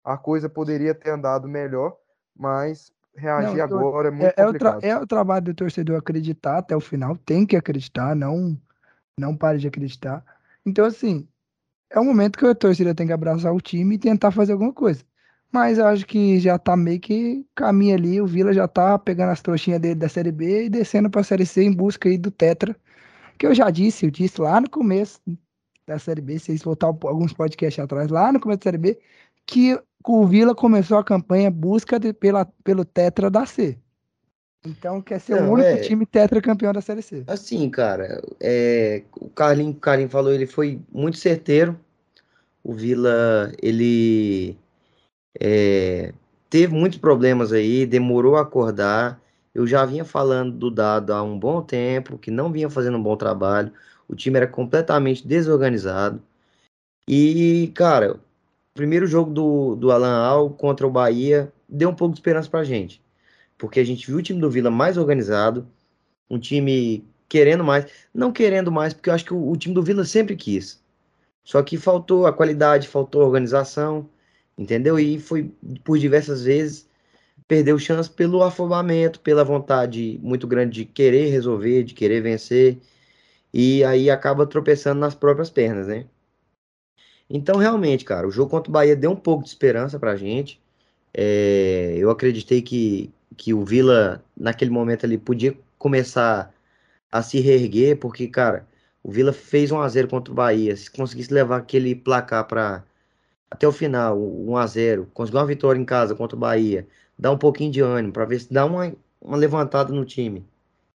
a 0.03 0.17
coisa 0.17 0.49
poderia 0.49 0.95
ter 0.95 1.11
andado 1.11 1.47
melhor. 1.49 1.97
Mas 2.37 2.93
reagir 3.15 3.59
Não, 3.59 3.59
eu- 3.59 3.79
agora 3.79 4.09
é 4.09 4.11
muito 4.11 4.25
É, 4.39 4.43
é 4.43 4.47
o 4.47 4.53
tra- 4.55 4.73
complicado. 4.73 4.85
é 4.85 4.97
o 4.99 5.07
trabalho 5.07 5.45
do 5.45 5.55
torcedor 5.55 5.97
acreditar 5.99 6.59
até 6.59 6.75
o 6.77 6.81
final, 6.81 7.17
tem 7.17 7.47
que 7.47 7.57
acreditar, 7.57 8.15
não, 8.17 8.59
não 9.19 9.37
pare 9.37 9.59
de 9.59 9.69
acreditar. 9.69 10.25
Então, 10.67 10.85
assim, 10.85 11.29
é 11.91 12.01
um 12.01 12.05
momento 12.05 12.39
que 12.39 12.45
o 12.47 12.55
torcedor 12.55 12.95
tem 12.95 13.07
que 13.07 13.13
abraçar 13.13 13.55
o 13.55 13.61
time 13.61 13.95
e 13.95 13.99
tentar 13.99 14.31
fazer 14.31 14.53
alguma 14.53 14.73
coisa. 14.73 15.05
Mas 15.53 15.79
eu 15.79 15.87
acho 15.87 16.05
que 16.07 16.41
já 16.41 16.59
tá 16.59 16.77
meio 16.77 16.99
que 16.99 17.47
caminho 17.55 17.95
ali, 17.95 18.21
o 18.21 18.27
Vila 18.27 18.53
já 18.53 18.67
tá 18.67 18.99
pegando 18.99 19.31
as 19.31 19.41
trouxinhas 19.41 19.81
dele 19.81 19.95
da 19.95 20.09
Série 20.09 20.33
B 20.33 20.65
e 20.65 20.69
descendo 20.71 21.09
pra 21.09 21.23
Série 21.23 21.47
C 21.47 21.63
em 21.63 21.73
busca 21.73 22.09
aí 22.09 22.19
do 22.19 22.31
Tetra, 22.33 22.75
que 23.39 23.47
eu 23.47 23.55
já 23.55 23.71
disse, 23.71 24.07
eu 24.07 24.11
disse 24.11 24.41
lá 24.41 24.61
no 24.61 24.69
começo 24.69 25.21
da 25.87 25.99
Série 25.99 26.21
B, 26.21 26.39
se 26.39 26.47
vocês 26.47 26.63
voltar 26.63 26.91
um 26.91 26.99
alguns 27.05 27.33
podcasts 27.33 27.83
atrás, 27.83 28.09
lá 28.11 28.33
no 28.33 28.41
começo 28.41 28.59
da 28.61 28.65
Série 28.65 28.79
B, 28.79 28.99
que 29.47 29.79
o 30.07 30.27
Vila 30.27 30.55
começou 30.55 30.99
a 30.99 31.05
campanha 31.05 31.51
busca 31.51 31.99
de- 31.99 32.13
pela, 32.13 32.45
pelo 32.63 32.85
Tetra 32.85 33.31
da 33.31 33.45
C. 33.47 33.79
Então 34.65 35.03
quer 35.03 35.21
ser 35.21 35.35
o 35.35 35.43
Não, 35.43 35.53
único 35.53 35.75
é- 35.75 35.79
time 35.79 36.07
tetracampeão 36.07 36.73
da 36.73 36.81
Série 36.81 37.03
C. 37.03 37.25
Assim, 37.27 37.69
cara, 37.69 38.23
é, 38.41 39.03
o 39.21 39.29
Carlinho, 39.29 39.73
o 39.73 39.75
Carlinho 39.75 40.09
falou, 40.09 40.33
ele 40.33 40.47
foi 40.47 40.81
muito 40.91 41.19
certeiro. 41.19 41.79
O 42.63 42.73
Vila, 42.73 43.53
ele 43.63 44.57
é, 45.39 46.15
teve 46.49 46.73
muitos 46.75 46.99
problemas 46.99 47.53
aí, 47.53 47.85
demorou 47.85 48.37
a 48.37 48.43
acordar. 48.43 49.21
Eu 49.55 49.67
já 49.67 49.85
vinha 49.87 50.05
falando 50.05 50.53
do 50.57 50.71
Dado 50.71 51.13
há 51.13 51.23
um 51.23 51.39
bom 51.39 51.63
tempo, 51.63 52.19
que 52.19 52.31
não 52.31 52.51
vinha 52.51 52.69
fazendo 52.69 52.99
um 52.99 53.03
bom 53.03 53.17
trabalho. 53.17 53.73
O 54.09 54.15
time 54.15 54.37
era 54.37 54.47
completamente 54.47 55.27
desorganizado. 55.27 56.21
E, 57.09 57.71
cara, 57.75 58.15
o 58.15 58.21
primeiro 58.75 59.07
jogo 59.07 59.33
do, 59.33 59.77
do 59.77 59.93
Alan 59.93 60.17
Al 60.17 60.51
contra 60.51 60.87
o 60.87 60.91
Bahia 60.91 61.53
deu 61.69 61.91
um 61.91 61.95
pouco 61.95 62.15
de 62.15 62.19
esperança 62.19 62.51
pra 62.51 62.65
gente. 62.65 63.03
Porque 63.57 63.79
a 63.79 63.85
gente 63.85 64.07
viu 64.07 64.19
o 64.19 64.23
time 64.23 64.41
do 64.41 64.51
Vila 64.51 64.71
mais 64.71 64.99
organizado, 64.99 65.67
um 66.29 66.39
time 66.39 67.07
querendo 67.29 67.63
mais, 67.63 67.87
não 68.13 68.33
querendo 68.33 68.73
mais, 68.73 68.93
porque 68.93 69.11
eu 69.11 69.15
acho 69.15 69.25
que 69.25 69.35
o, 69.35 69.51
o 69.51 69.57
time 69.57 69.75
do 69.75 69.83
Vila 69.83 70.05
sempre 70.05 70.37
quis. 70.37 70.83
Só 71.45 71.63
que 71.63 71.77
faltou 71.77 72.27
a 72.27 72.33
qualidade, 72.33 72.89
faltou 72.89 73.23
a 73.23 73.27
organização, 73.27 74.09
entendeu? 74.59 74.99
E 74.99 75.19
foi 75.21 75.53
por 75.85 75.99
diversas 75.99 76.45
vezes 76.45 76.89
perdeu 77.49 77.79
chance 77.79 78.09
pelo 78.11 78.43
afobamento, 78.43 79.21
pela 79.21 79.45
vontade 79.45 80.19
muito 80.23 80.47
grande 80.47 80.73
de 80.73 80.85
querer 80.85 81.31
resolver, 81.31 81.85
de 81.85 81.95
querer 81.95 82.21
vencer, 82.21 82.79
e 83.53 83.85
aí 83.85 84.11
acaba 84.11 84.47
tropeçando 84.47 85.01
nas 85.01 85.15
próprias 85.15 85.51
pernas, 85.51 85.87
né? 85.89 86.07
Então, 87.29 87.57
realmente, 87.57 88.05
cara, 88.05 88.27
o 88.29 88.31
jogo 88.31 88.51
contra 88.51 88.71
o 88.71 88.73
Bahia 88.73 88.97
deu 88.97 89.11
um 89.11 89.17
pouco 89.17 89.43
de 89.45 89.49
esperança 89.49 89.99
pra 89.99 90.17
gente. 90.17 90.61
É, 91.13 91.95
eu 91.97 92.11
acreditei 92.11 92.63
que, 92.63 93.13
que 93.37 93.55
o 93.55 93.65
Vila, 93.65 94.25
naquele 94.37 94.71
momento 94.71 95.07
ali, 95.07 95.19
podia 95.19 95.57
começar 95.79 96.53
a 97.11 97.23
se 97.23 97.41
reerguer, 97.41 97.99
porque, 97.99 98.29
cara, 98.29 98.67
o 99.03 99.11
Vila 99.11 99.33
fez 99.33 99.71
1 99.71 99.81
a 99.81 99.89
0 99.89 100.09
contra 100.09 100.33
o 100.33 100.37
Bahia. 100.37 100.77
Se 100.77 100.91
conseguisse 100.91 101.33
levar 101.33 101.59
aquele 101.59 101.95
placar 101.95 102.47
para 102.47 102.85
até 103.51 103.69
o 103.69 103.73
final, 103.73 104.19
1 104.21 104.57
a 104.57 104.67
0, 104.67 105.11
conseguir 105.15 105.39
uma 105.39 105.47
vitória 105.47 105.81
em 105.81 105.85
casa 105.85 106.15
contra 106.15 106.37
o 106.37 106.41
Bahia, 106.41 106.87
dá 107.19 107.31
um 107.31 107.39
pouquinho 107.39 107.71
de 107.71 107.81
ânimo 107.81 108.13
para 108.13 108.25
ver 108.25 108.41
se 108.41 108.53
dá 108.53 108.65
uma, 108.65 108.93
uma 109.21 109.37
levantada 109.37 109.93
no 109.93 110.05
time. 110.05 110.45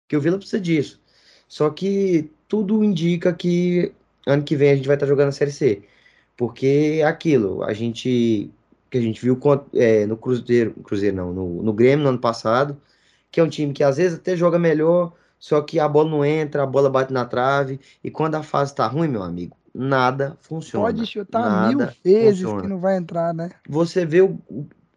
Que 0.08 0.16
o 0.16 0.20
Vila 0.20 0.38
precisa 0.38 0.60
disso. 0.60 1.00
Só 1.48 1.70
que 1.70 2.30
tudo 2.48 2.84
indica 2.84 3.32
que 3.32 3.92
ano 4.26 4.42
que 4.42 4.56
vem 4.56 4.70
a 4.70 4.76
gente 4.76 4.86
vai 4.86 4.96
estar 4.96 5.06
jogando 5.06 5.28
a 5.28 5.32
Série 5.32 5.52
C. 5.52 5.82
Porque 6.36 6.98
é 7.00 7.04
aquilo, 7.04 7.62
a 7.62 7.72
gente 7.72 8.50
que 8.90 8.98
a 8.98 9.00
gente 9.00 9.22
viu 9.22 9.38
é, 9.74 10.04
no 10.04 10.16
Cruzeiro, 10.16 10.72
Cruzeiro 10.82 11.16
não, 11.16 11.32
no, 11.32 11.62
no 11.62 11.72
Grêmio 11.72 12.02
no 12.02 12.08
ano 12.08 12.18
passado, 12.18 12.76
que 13.30 13.38
é 13.38 13.44
um 13.44 13.48
time 13.48 13.72
que 13.72 13.84
às 13.84 13.98
vezes 13.98 14.18
até 14.18 14.34
joga 14.34 14.58
melhor, 14.58 15.12
só 15.38 15.60
que 15.62 15.78
a 15.78 15.88
bola 15.88 16.10
não 16.10 16.24
entra, 16.24 16.64
a 16.64 16.66
bola 16.66 16.90
bate 16.90 17.12
na 17.12 17.24
trave, 17.24 17.78
e 18.02 18.10
quando 18.10 18.34
a 18.34 18.42
fase 18.42 18.74
tá 18.74 18.86
ruim, 18.88 19.06
meu 19.06 19.22
amigo, 19.22 19.56
nada 19.72 20.36
funciona. 20.40 20.86
Pode 20.86 21.06
chutar 21.06 21.68
mil 21.68 21.78
vezes 22.02 22.40
funciona. 22.40 22.62
que 22.62 22.68
não 22.68 22.80
vai 22.80 22.96
entrar, 22.96 23.32
né? 23.32 23.50
Você 23.68 24.04
vê 24.04 24.22
o, 24.22 24.36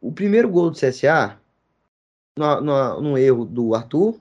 o, 0.03 0.11
primeiro 0.11 0.49
gol 0.49 0.69
do 0.69 0.77
CSA, 0.77 1.39
no, 2.37 2.61
no, 2.61 3.01
no 3.01 3.17
erro 3.17 3.45
do 3.45 3.73
Arthur, 3.73 4.19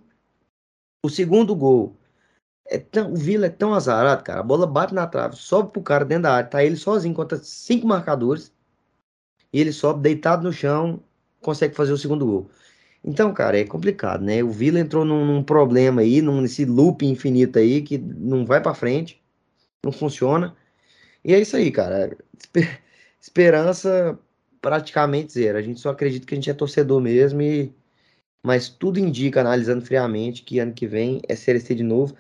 o 1.05 1.09
segundo 1.11 1.57
gol, 1.57 1.97
é 2.67 2.79
tão, 2.79 3.13
o 3.13 3.17
Vila 3.17 3.47
é 3.47 3.51
tão 3.51 3.75
azarado, 3.75 4.23
cara, 4.23 4.41
a 4.41 4.45
bola 4.45 4.67
bate 4.67 4.95
na 4.95 5.07
trave, 5.07 5.37
sobe 5.37 5.73
pro 5.73 5.83
cara 5.83 6.05
dentro 6.05 6.25
da 6.25 6.35
área, 6.35 6.49
tá 6.49 6.65
ele 6.65 6.77
sozinho 6.77 7.15
contra 7.15 7.37
cinco 7.39 7.87
marcadores, 7.87 8.53
e 9.53 9.61
ele 9.61 9.73
sobe 9.73 10.03
deitado 10.03 10.45
no 10.45 10.53
chão, 10.53 11.03
consegue 11.41 11.75
fazer 11.75 11.93
o 11.93 11.99
segundo 11.99 12.25
gol. 12.25 12.51
Então, 13.05 13.35
cara, 13.35 13.59
é 13.59 13.65
complicado, 13.65 14.23
né? 14.23 14.43
O 14.45 14.51
Vila 14.51 14.79
entrou 14.79 15.05
num, 15.05 15.27
num 15.27 15.43
problema 15.43 16.03
aí, 16.03 16.23
num, 16.23 16.41
nesse 16.41 16.65
loop 16.65 17.05
infinito 17.05 17.59
aí, 17.59 17.83
que 17.83 17.99
não 17.99 18.47
vai 18.47 18.61
para 18.63 18.75
frente, 18.75 19.21
não 19.85 19.91
funciona. 19.93 20.57
E 21.25 21.35
é 21.35 21.41
isso 21.41 21.57
aí, 21.57 21.71
cara. 21.73 22.17
Esperança 23.21 24.19
praticamente 24.63 25.35
zero. 25.35 25.59
A 25.59 25.63
gente 25.63 25.81
só 25.81 25.91
acredita 25.91 26.25
que 26.25 26.35
a 26.35 26.37
gente 26.37 26.49
é 26.49 26.55
torcedor 26.55 27.01
mesmo, 27.01 27.43
e... 27.43 27.75
mas 28.43 28.69
tudo 28.69 28.99
indica, 28.99 29.41
analisando 29.41 29.85
friamente, 29.85 30.43
que 30.43 30.61
ano 30.61 30.73
que 30.73 30.87
vem 30.87 31.21
é 31.29 31.37
Série 31.37 31.61
C 31.61 31.75
de 31.75 31.83
novo. 31.83 32.17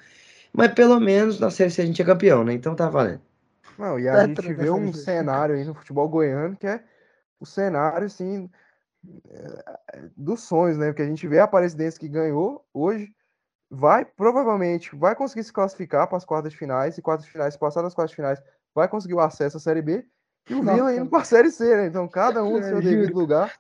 Mas 0.52 0.74
pelo 0.74 1.00
menos 1.00 1.40
na 1.40 1.50
Série 1.50 1.70
C 1.70 1.80
a 1.80 1.86
gente 1.86 2.02
é 2.02 2.04
campeão, 2.04 2.44
né? 2.44 2.52
Então 2.52 2.74
tá 2.74 2.90
valendo. 2.90 3.22
Não, 3.78 3.98
e 3.98 4.06
a 4.06 4.26
gente 4.26 4.52
vê 4.52 4.70
um 4.70 4.92
cenário 4.92 5.54
aí 5.54 5.64
no 5.64 5.74
futebol 5.74 6.06
goiano 6.08 6.56
que 6.56 6.66
é 6.66 6.84
o 7.40 7.46
cenário, 7.46 8.06
assim, 8.06 8.50
é, 9.30 10.02
dos 10.16 10.42
sonhos, 10.42 10.76
né? 10.76 10.88
Porque 10.88 11.02
a 11.02 11.06
gente 11.06 11.26
vê 11.26 11.38
a 11.38 11.44
Aparecidense 11.44 11.98
que 11.98 12.08
ganhou 12.08 12.64
hoje, 12.74 13.14
vai, 13.70 14.04
provavelmente, 14.04 14.94
vai 14.94 15.14
conseguir 15.14 15.44
se 15.44 15.52
classificar 15.52 16.06
para 16.06 16.18
as 16.18 16.24
quartas 16.24 16.52
de 16.52 16.58
finais, 16.58 16.98
e 16.98 17.02
quartas 17.02 17.24
de 17.24 17.32
finais, 17.32 17.56
passar 17.56 17.82
das 17.82 17.94
quartas 17.94 18.10
de 18.10 18.16
finais, 18.16 18.42
vai 18.74 18.86
conseguir 18.86 19.14
o 19.14 19.20
acesso 19.20 19.56
à 19.56 19.60
Série 19.60 19.82
B, 19.82 20.04
e 20.48 20.54
o 20.54 20.62
Vila 20.62 20.94
indo 20.94 21.06
para 21.06 21.20
a 21.20 21.24
Série 21.24 21.50
C, 21.50 21.76
né? 21.76 21.86
Então, 21.86 22.08
cada 22.08 22.42
um 22.42 22.58
no 22.58 22.62
seu 22.62 22.80
devido 22.80 23.14
lugar. 23.14 23.54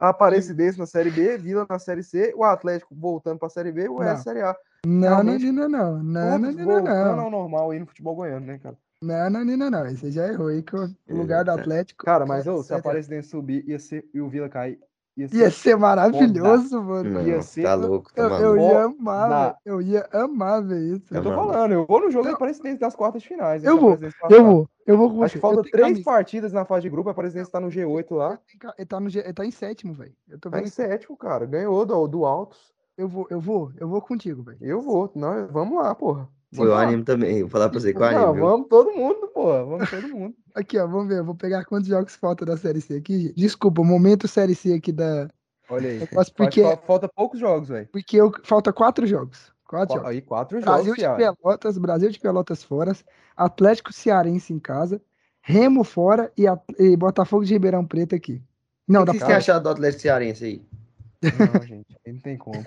A 0.00 0.08
Aparecidense 0.08 0.78
na 0.78 0.86
Série 0.86 1.10
B, 1.10 1.36
Vila 1.38 1.66
na 1.68 1.78
Série 1.78 2.02
C, 2.02 2.32
o 2.36 2.44
Atlético 2.44 2.94
voltando 2.94 3.38
para 3.38 3.46
a 3.46 3.50
Série 3.50 3.72
B, 3.72 3.88
o 3.88 3.96
Oeste 3.96 4.24
Série 4.24 4.40
A. 4.42 4.56
Não, 4.86 5.22
não, 5.22 5.38
não, 5.38 5.52
não, 5.52 5.68
não, 5.68 6.02
não, 6.02 6.38
não, 6.38 6.64
voltando 6.64 7.20
ao 7.20 7.30
normal 7.30 7.70
aí 7.70 7.78
no 7.78 7.86
futebol 7.86 8.14
goiano, 8.14 8.46
né, 8.46 8.58
cara? 8.58 8.76
Não, 9.00 9.28
não, 9.28 9.44
não, 9.44 9.70
não, 9.70 9.90
Você 9.90 10.10
já 10.10 10.26
errou 10.28 10.48
aí 10.48 10.62
que 10.62 10.74
o 10.74 10.88
lugar 11.08 11.44
do 11.44 11.50
Atlético. 11.50 12.04
Cara, 12.04 12.24
mas 12.24 12.46
ô, 12.46 12.62
se 12.62 12.72
a 12.72 12.78
Aparecidense 12.78 13.28
subir 13.28 13.62
ia 13.68 13.78
ser, 13.78 14.08
e 14.14 14.20
o 14.20 14.28
Vila 14.28 14.48
cair, 14.48 14.78
Ia 15.16 15.28
ser, 15.28 15.36
ia 15.36 15.50
ser 15.50 15.76
maravilhoso, 15.76 16.82
mano. 16.82 17.10
Não, 17.10 17.22
ia 17.26 17.40
ser... 17.40 17.62
Tá 17.62 17.74
louco, 17.74 18.12
tá 18.12 18.22
eu, 18.22 18.30
eu, 18.30 18.56
ia 18.56 18.84
amar, 18.84 19.28
na... 19.28 19.56
eu 19.64 19.80
ia 19.80 20.08
amar 20.12 20.60
ver 20.60 20.96
isso. 20.96 21.14
Eu 21.14 21.22
tô 21.22 21.32
falando, 21.32 21.72
eu 21.72 21.86
vou 21.86 22.00
no 22.00 22.10
jogo 22.10 22.26
da 22.26 22.34
Aparecidense 22.34 22.80
das 22.80 22.96
quartas 22.96 23.22
de 23.22 23.28
finais. 23.28 23.62
Eu 23.62 23.78
vou, 23.78 23.96
eu 24.28 24.44
vou, 24.44 24.68
eu 24.84 24.98
vou 24.98 25.10
com 25.10 25.22
Acho 25.22 25.34
que 25.34 25.40
falta 25.40 25.62
três 25.62 25.86
camisa. 25.86 26.04
partidas 26.04 26.52
na 26.52 26.64
fase 26.64 26.82
de 26.82 26.90
grupo, 26.90 27.08
a 27.08 27.12
Aparecidense 27.12 27.50
tá 27.50 27.60
no 27.60 27.68
G8 27.68 28.14
lá. 28.16 28.40
Ele 28.76 28.86
tá, 28.86 28.98
no 28.98 29.08
G... 29.08 29.20
ele 29.20 29.32
tá 29.32 29.46
em 29.46 29.52
sétimo, 29.52 29.94
velho. 29.94 30.14
Tá 30.40 30.60
em 30.60 30.66
sétimo, 30.66 31.16
cara. 31.16 31.46
Ganhou 31.46 31.86
do, 31.86 32.08
do 32.08 32.24
Altos. 32.24 32.74
Eu 32.96 33.08
vou, 33.08 33.26
eu 33.30 33.40
vou, 33.40 33.72
eu 33.76 33.88
vou 33.88 34.00
contigo, 34.00 34.42
velho. 34.42 34.58
Eu 34.60 34.80
vou. 34.80 35.10
Não, 35.14 35.46
vamos 35.48 35.76
lá, 35.76 35.94
porra. 35.94 36.28
Foi 36.54 36.68
o 36.68 36.74
anime 36.74 37.02
também. 37.02 37.40
Vou 37.42 37.50
falar 37.50 37.68
pra 37.68 37.80
você 37.80 37.92
que 37.92 37.98
o 37.98 38.04
anime. 38.04 38.20
Não, 38.22 38.34
vamos 38.34 38.68
todo 38.68 38.92
mundo, 38.92 39.28
porra. 39.28 39.64
Vamos 39.64 39.90
todo 39.90 40.08
mundo. 40.08 40.34
aqui, 40.54 40.78
ó, 40.78 40.86
vamos 40.86 41.08
ver. 41.08 41.18
Eu 41.18 41.24
vou 41.24 41.34
pegar 41.34 41.64
quantos 41.64 41.88
jogos 41.88 42.14
falta 42.16 42.44
da 42.44 42.56
Série 42.56 42.80
C 42.80 42.94
aqui. 42.94 43.32
Desculpa, 43.36 43.80
o 43.80 43.84
momento 43.84 44.28
Série 44.28 44.54
C 44.54 44.74
aqui 44.74 44.92
da, 44.92 45.28
Olha 45.68 45.90
aí. 45.90 46.08
Porque, 46.36 46.62
falta 46.86 47.08
poucos 47.08 47.40
jogos, 47.40 47.68
velho. 47.68 47.88
Porque 47.90 48.16
eu, 48.16 48.32
falta 48.42 48.72
quatro 48.72 49.06
jogos. 49.06 49.52
Quatro 49.66 49.96
jogos. 49.96 50.10
Aí, 50.10 50.20
quatro 50.20 50.60
Brasil 50.60 50.94
jogos, 50.96 51.18
de 51.18 51.24
Pelotas, 51.42 51.78
Brasil 51.78 52.10
de 52.10 52.20
Pelotas 52.20 52.62
fora, 52.62 52.92
Atlético 53.36 53.92
Cearense 53.92 54.52
em 54.52 54.58
casa, 54.58 55.00
Remo 55.40 55.84
fora 55.84 56.32
e, 56.36 56.46
a, 56.46 56.58
e 56.78 56.96
Botafogo 56.96 57.44
de 57.44 57.52
Ribeirão 57.52 57.84
Preto 57.84 58.14
aqui. 58.14 58.42
Não, 58.86 59.02
o 59.02 59.06
que, 59.06 59.12
que 59.12 59.24
você 59.24 59.32
achado 59.32 59.62
do 59.62 59.70
Atlético 59.70 60.02
Cearense 60.02 60.44
aí? 60.44 60.62
Não, 61.22 61.62
gente, 61.62 61.96
não 62.06 62.20
tem 62.20 62.36
como. 62.36 62.62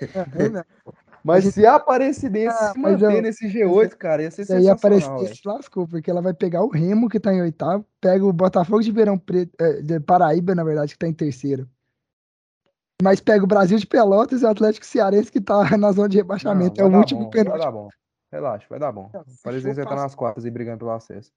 Mas 1.28 1.44
se 1.44 1.66
a 1.66 1.74
Aparecidense 1.74 2.56
ah, 2.58 2.72
se 2.72 2.78
manter 2.78 3.16
eu, 3.16 3.22
nesse 3.22 3.46
G8, 3.46 3.90
cara, 3.96 4.22
ia 4.22 4.30
ser 4.30 4.46
sensacional. 4.46 4.64
E 4.64 4.68
a 4.70 4.72
Aparecidense 4.72 5.42
lascou, 5.44 5.86
porque 5.86 6.10
ela 6.10 6.22
vai 6.22 6.32
pegar 6.32 6.62
o 6.62 6.68
Remo, 6.68 7.06
que 7.06 7.20
tá 7.20 7.34
em 7.34 7.42
oitavo, 7.42 7.84
pega 8.00 8.24
o 8.24 8.32
Botafogo 8.32 8.80
de 8.80 8.88
Ribeirão 8.88 9.18
Preto, 9.18 9.54
é, 9.60 9.82
de 9.82 10.00
Paraíba, 10.00 10.54
na 10.54 10.64
verdade, 10.64 10.94
que 10.94 10.98
tá 10.98 11.06
em 11.06 11.12
terceiro. 11.12 11.68
Mas 13.02 13.20
pega 13.20 13.44
o 13.44 13.46
Brasil 13.46 13.76
de 13.76 13.86
Pelotas 13.86 14.40
e 14.40 14.44
o 14.46 14.48
Atlético 14.48 14.86
Cearense 14.86 15.30
que 15.30 15.40
tá 15.40 15.60
na 15.76 15.92
zona 15.92 16.08
de 16.08 16.16
rebaixamento. 16.16 16.80
Não, 16.80 16.90
é 16.90 16.96
o 16.96 16.98
último 16.98 17.30
penúltimo. 17.30 17.58
Vai 17.58 17.66
dar 17.66 17.72
bom. 17.72 17.88
Relaxa, 18.32 18.66
vai 18.70 18.78
dar 18.78 18.92
bom. 18.92 19.10
O 19.14 19.42
Presidente 19.42 19.76
vai 19.76 19.84
estar 19.84 19.96
nas 19.96 20.14
quartas 20.14 20.46
e 20.46 20.50
brigando 20.50 20.78
pelo 20.78 20.92
acesso. 20.92 21.30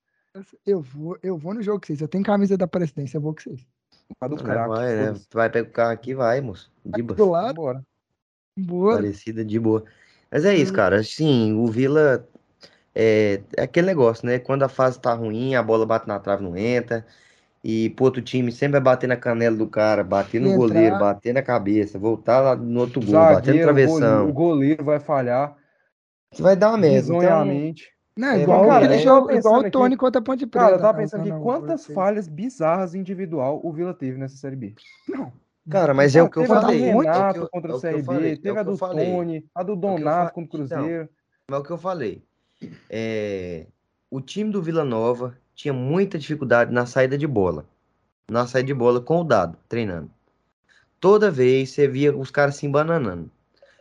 Eu 0.65 0.81
vou, 0.81 1.17
eu 1.21 1.37
vou 1.37 1.53
no 1.53 1.61
jogo 1.61 1.81
com 1.81 1.87
vocês. 1.87 1.99
Eu 1.99 2.07
tenho 2.07 2.23
camisa 2.23 2.57
da 2.57 2.65
presidência, 2.65 3.17
eu 3.17 3.21
vou 3.21 3.35
com 3.35 3.41
vocês. 3.41 3.67
Vai, 4.19 4.29
do 4.29 4.37
crack, 4.37 4.69
vai, 4.69 4.95
né? 4.95 5.21
Vai 5.33 5.49
pegar 5.49 5.69
o 5.69 5.71
carro 5.71 5.91
aqui, 5.91 6.15
vai, 6.15 6.39
moço. 6.39 6.71
Boa. 6.85 7.13
Do 7.13 7.29
lado. 7.29 7.55
Bora. 7.55 7.85
Boa. 8.57 8.95
Parecida 8.95 9.43
de 9.43 9.59
boa. 9.59 9.83
Mas 10.31 10.45
é 10.45 10.55
isso, 10.55 10.73
cara. 10.73 11.03
Sim, 11.03 11.53
o 11.53 11.67
Vila 11.67 12.27
é, 12.95 13.41
é 13.55 13.63
aquele 13.63 13.87
negócio, 13.87 14.25
né? 14.25 14.39
Quando 14.39 14.63
a 14.63 14.69
fase 14.69 14.99
tá 14.99 15.13
ruim, 15.13 15.55
a 15.55 15.63
bola 15.63 15.85
bate 15.85 16.07
na 16.07 16.19
trave, 16.19 16.43
não 16.43 16.55
entra. 16.55 17.05
E 17.63 17.91
pro 17.91 18.05
outro 18.05 18.21
time 18.21 18.51
sempre 18.51 18.73
vai 18.73 18.81
bater 18.81 19.07
na 19.07 19.15
canela 19.15 19.55
do 19.55 19.67
cara, 19.67 20.03
bater 20.03 20.41
no 20.41 20.47
Entrar. 20.47 20.57
goleiro, 20.57 20.99
bater 20.99 21.33
na 21.33 21.43
cabeça, 21.43 21.99
voltar 21.99 22.39
lá 22.39 22.55
no 22.55 22.79
outro 22.79 22.99
gol, 22.99 23.11
Zagueiro, 23.11 23.35
bater 23.35 23.53
no 23.53 23.61
travessão. 23.61 24.29
O 24.29 24.33
goleiro 24.33 24.83
vai 24.83 24.99
falhar. 24.99 25.55
Vai 26.39 26.55
dar 26.55 26.69
uma 26.69 26.77
merda. 26.77 27.13
Então, 27.13 27.45
não, 28.17 28.27
é, 28.27 28.41
igual, 28.41 28.67
cara, 28.67 28.97
jogo, 28.97 29.31
igual 29.31 29.61
o 29.61 29.71
Tony 29.71 29.95
contra 29.95 30.19
a 30.19 30.23
Ponte 30.23 30.45
Preta. 30.45 30.65
Cara, 30.65 30.77
eu 30.77 30.81
tava 30.81 30.97
pensando 30.97 31.21
aqui 31.21 31.41
quantas 31.41 31.85
falhas 31.87 32.27
bizarras 32.27 32.93
individual 32.93 33.61
o 33.63 33.71
Vila 33.71 33.93
teve 33.93 34.17
nessa 34.17 34.35
Série 34.35 34.55
B. 34.55 34.75
Não. 35.07 35.31
Cara, 35.69 35.93
mas 35.93 36.15
é 36.15 36.23
o 36.23 36.29
que 36.29 36.39
eu 36.39 36.45
falei. 36.45 36.89
A 36.89 36.93
do 36.93 36.99
Renato 36.99 37.49
contra 37.51 37.75
o 37.75 37.79
CRB, 37.79 38.37
teve 38.37 38.59
a 38.59 38.63
do 38.63 38.77
Tony, 38.77 39.45
a 39.53 39.63
do 39.63 39.75
Donato 39.75 40.33
contra 40.33 40.47
o 40.47 40.67
Cruzeiro. 40.67 41.09
Não, 41.49 41.57
é 41.57 41.59
o 41.59 41.63
que 41.63 41.71
eu 41.71 41.77
falei. 41.77 42.23
É, 42.89 43.65
o 44.09 44.19
time 44.19 44.51
do 44.51 44.61
Vila 44.61 44.83
Nova 44.83 45.37
tinha 45.53 45.73
muita 45.73 46.17
dificuldade 46.17 46.73
na 46.73 46.85
saída 46.85 47.17
de 47.17 47.27
bola. 47.27 47.65
Na 48.29 48.47
saída 48.47 48.67
de 48.67 48.73
bola 48.73 48.99
com 48.99 49.21
o 49.21 49.23
dado, 49.23 49.57
treinando. 49.67 50.09
Toda 50.99 51.31
vez 51.31 51.71
você 51.71 51.87
via 51.87 52.15
os 52.15 52.31
caras 52.31 52.55
se 52.55 52.65
embananando. 52.65 53.29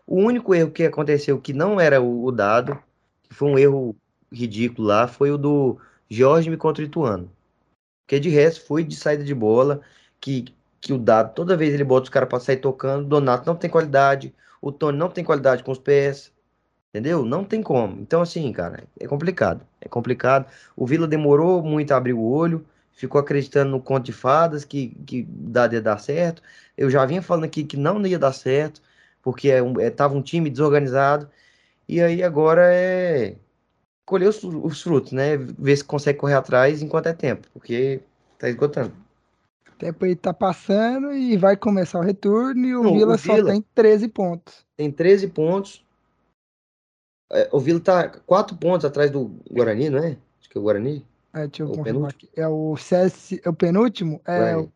O 0.07 0.17
único 0.17 0.55
erro 0.55 0.71
que 0.71 0.85
aconteceu 0.85 1.41
que 1.41 1.53
não 1.53 1.81
era 1.81 2.01
o, 2.01 2.25
o 2.25 2.33
dado, 2.33 2.79
que 3.23 3.35
foi 3.35 3.49
um 3.51 3.59
erro 3.59 3.97
ridículo 4.33 4.89
lá, 4.89 5.07
foi 5.07 5.31
o 5.31 5.39
do 5.39 5.79
Jorge 6.09 6.55
contra 6.57 6.83
o 6.83 6.87
Ituano. 6.87 7.31
Porque 8.05 8.19
de 8.19 8.29
resto 8.29 8.67
foi 8.67 8.83
de 8.83 8.97
saída 8.97 9.23
de 9.23 9.35
bola, 9.35 9.81
que, 10.21 10.47
que 10.81 10.93
o 10.93 10.99
dado, 10.99 11.35
toda 11.35 11.57
vez 11.57 11.75
ele 11.75 11.85
bota 11.85 12.05
os 12.05 12.09
caras 12.09 12.29
para 12.29 12.41
sair 12.41 12.57
tocando. 12.57 13.07
Donato 13.07 13.47
não 13.47 13.57
tem 13.57 13.69
qualidade, 13.71 14.35
o 14.61 14.73
Tony 14.73 14.99
não 14.99 15.11
tem 15.11 15.25
qualidade 15.25 15.63
com 15.63 15.73
os 15.73 15.79
pés. 15.79 16.33
Entendeu? 16.91 17.25
Não 17.25 17.45
tem 17.45 17.63
como. 17.63 18.01
Então, 18.01 18.21
assim, 18.21 18.53
cara, 18.53 18.83
é 18.99 19.07
complicado. 19.07 19.65
É 19.81 19.89
complicado. 19.89 20.47
O 20.77 20.85
Vila 20.87 21.07
demorou 21.07 21.63
muito 21.63 21.93
a 21.93 21.97
abrir 21.97 22.15
o 22.15 22.23
olho, 22.23 22.67
ficou 22.93 23.21
acreditando 23.21 23.71
no 23.71 23.81
conto 23.81 24.07
de 24.07 24.13
fadas 24.13 24.65
que, 24.65 24.89
que 25.07 25.23
dá, 25.23 25.69
ia 25.73 25.81
dar 25.81 25.99
certo. 25.99 26.43
Eu 26.77 26.91
já 26.91 27.07
vinha 27.07 27.23
falando 27.23 27.45
aqui 27.45 27.63
que 27.65 27.77
não 27.77 28.05
ia 28.07 28.19
dar 28.19 28.33
certo, 28.33 28.83
porque 29.23 29.51
é 29.51 29.63
um, 29.63 29.81
é, 29.81 29.89
tava 29.91 30.17
um 30.17 30.23
time 30.23 30.51
desorganizado. 30.51 31.31
E 31.89 32.01
aí 32.03 32.23
agora 32.23 32.63
é 32.75 33.37
colher 34.05 34.29
os, 34.29 34.43
os, 34.43 34.83
frutos, 34.83 35.13
né? 35.13 35.37
Ver 35.37 35.77
se 35.77 35.85
consegue 35.85 36.19
correr 36.19 36.35
atrás 36.35 36.83
enquanto 36.83 37.07
é 37.07 37.13
tempo, 37.13 37.49
porque 37.53 38.01
tá 38.39 38.49
esgotando. 38.49 38.93
O 39.81 39.85
tempo 39.87 40.05
aí 40.05 40.15
tá 40.15 40.35
passando 40.35 41.13
e 41.13 41.37
vai 41.37 41.57
começar 41.57 41.99
o 41.99 42.03
retorno 42.03 42.67
e 42.67 42.77
o 42.77 42.83
não, 42.83 42.93
Vila 42.93 43.15
o 43.15 43.19
só 43.19 43.43
tem 43.43 43.65
13 43.75 44.09
pontos. 44.09 44.67
Tem 44.77 44.91
13 44.91 45.29
pontos 45.29 45.85
é, 47.33 47.49
o 47.53 47.61
Vila 47.61 47.79
tá 47.79 48.09
quatro 48.27 48.57
pontos 48.57 48.85
atrás 48.85 49.11
do 49.11 49.31
Guarani, 49.51 49.89
não 49.89 50.01
é? 50.01 50.17
Acho 50.41 50.51
que 50.51 50.59
é 50.59 50.61
o 50.61 50.65
Guarani. 50.65 51.07
É, 51.33 51.47
deixa 51.47 51.63
eu 51.63 51.71
o 51.71 51.77
confirmar 51.77 52.11
aqui. 52.11 52.29
É 52.37 52.49
o 52.49 52.77
CS, 52.77 53.39
é 53.45 53.49
o 53.49 53.53
penúltimo? 53.53 54.21
É, 54.27 54.67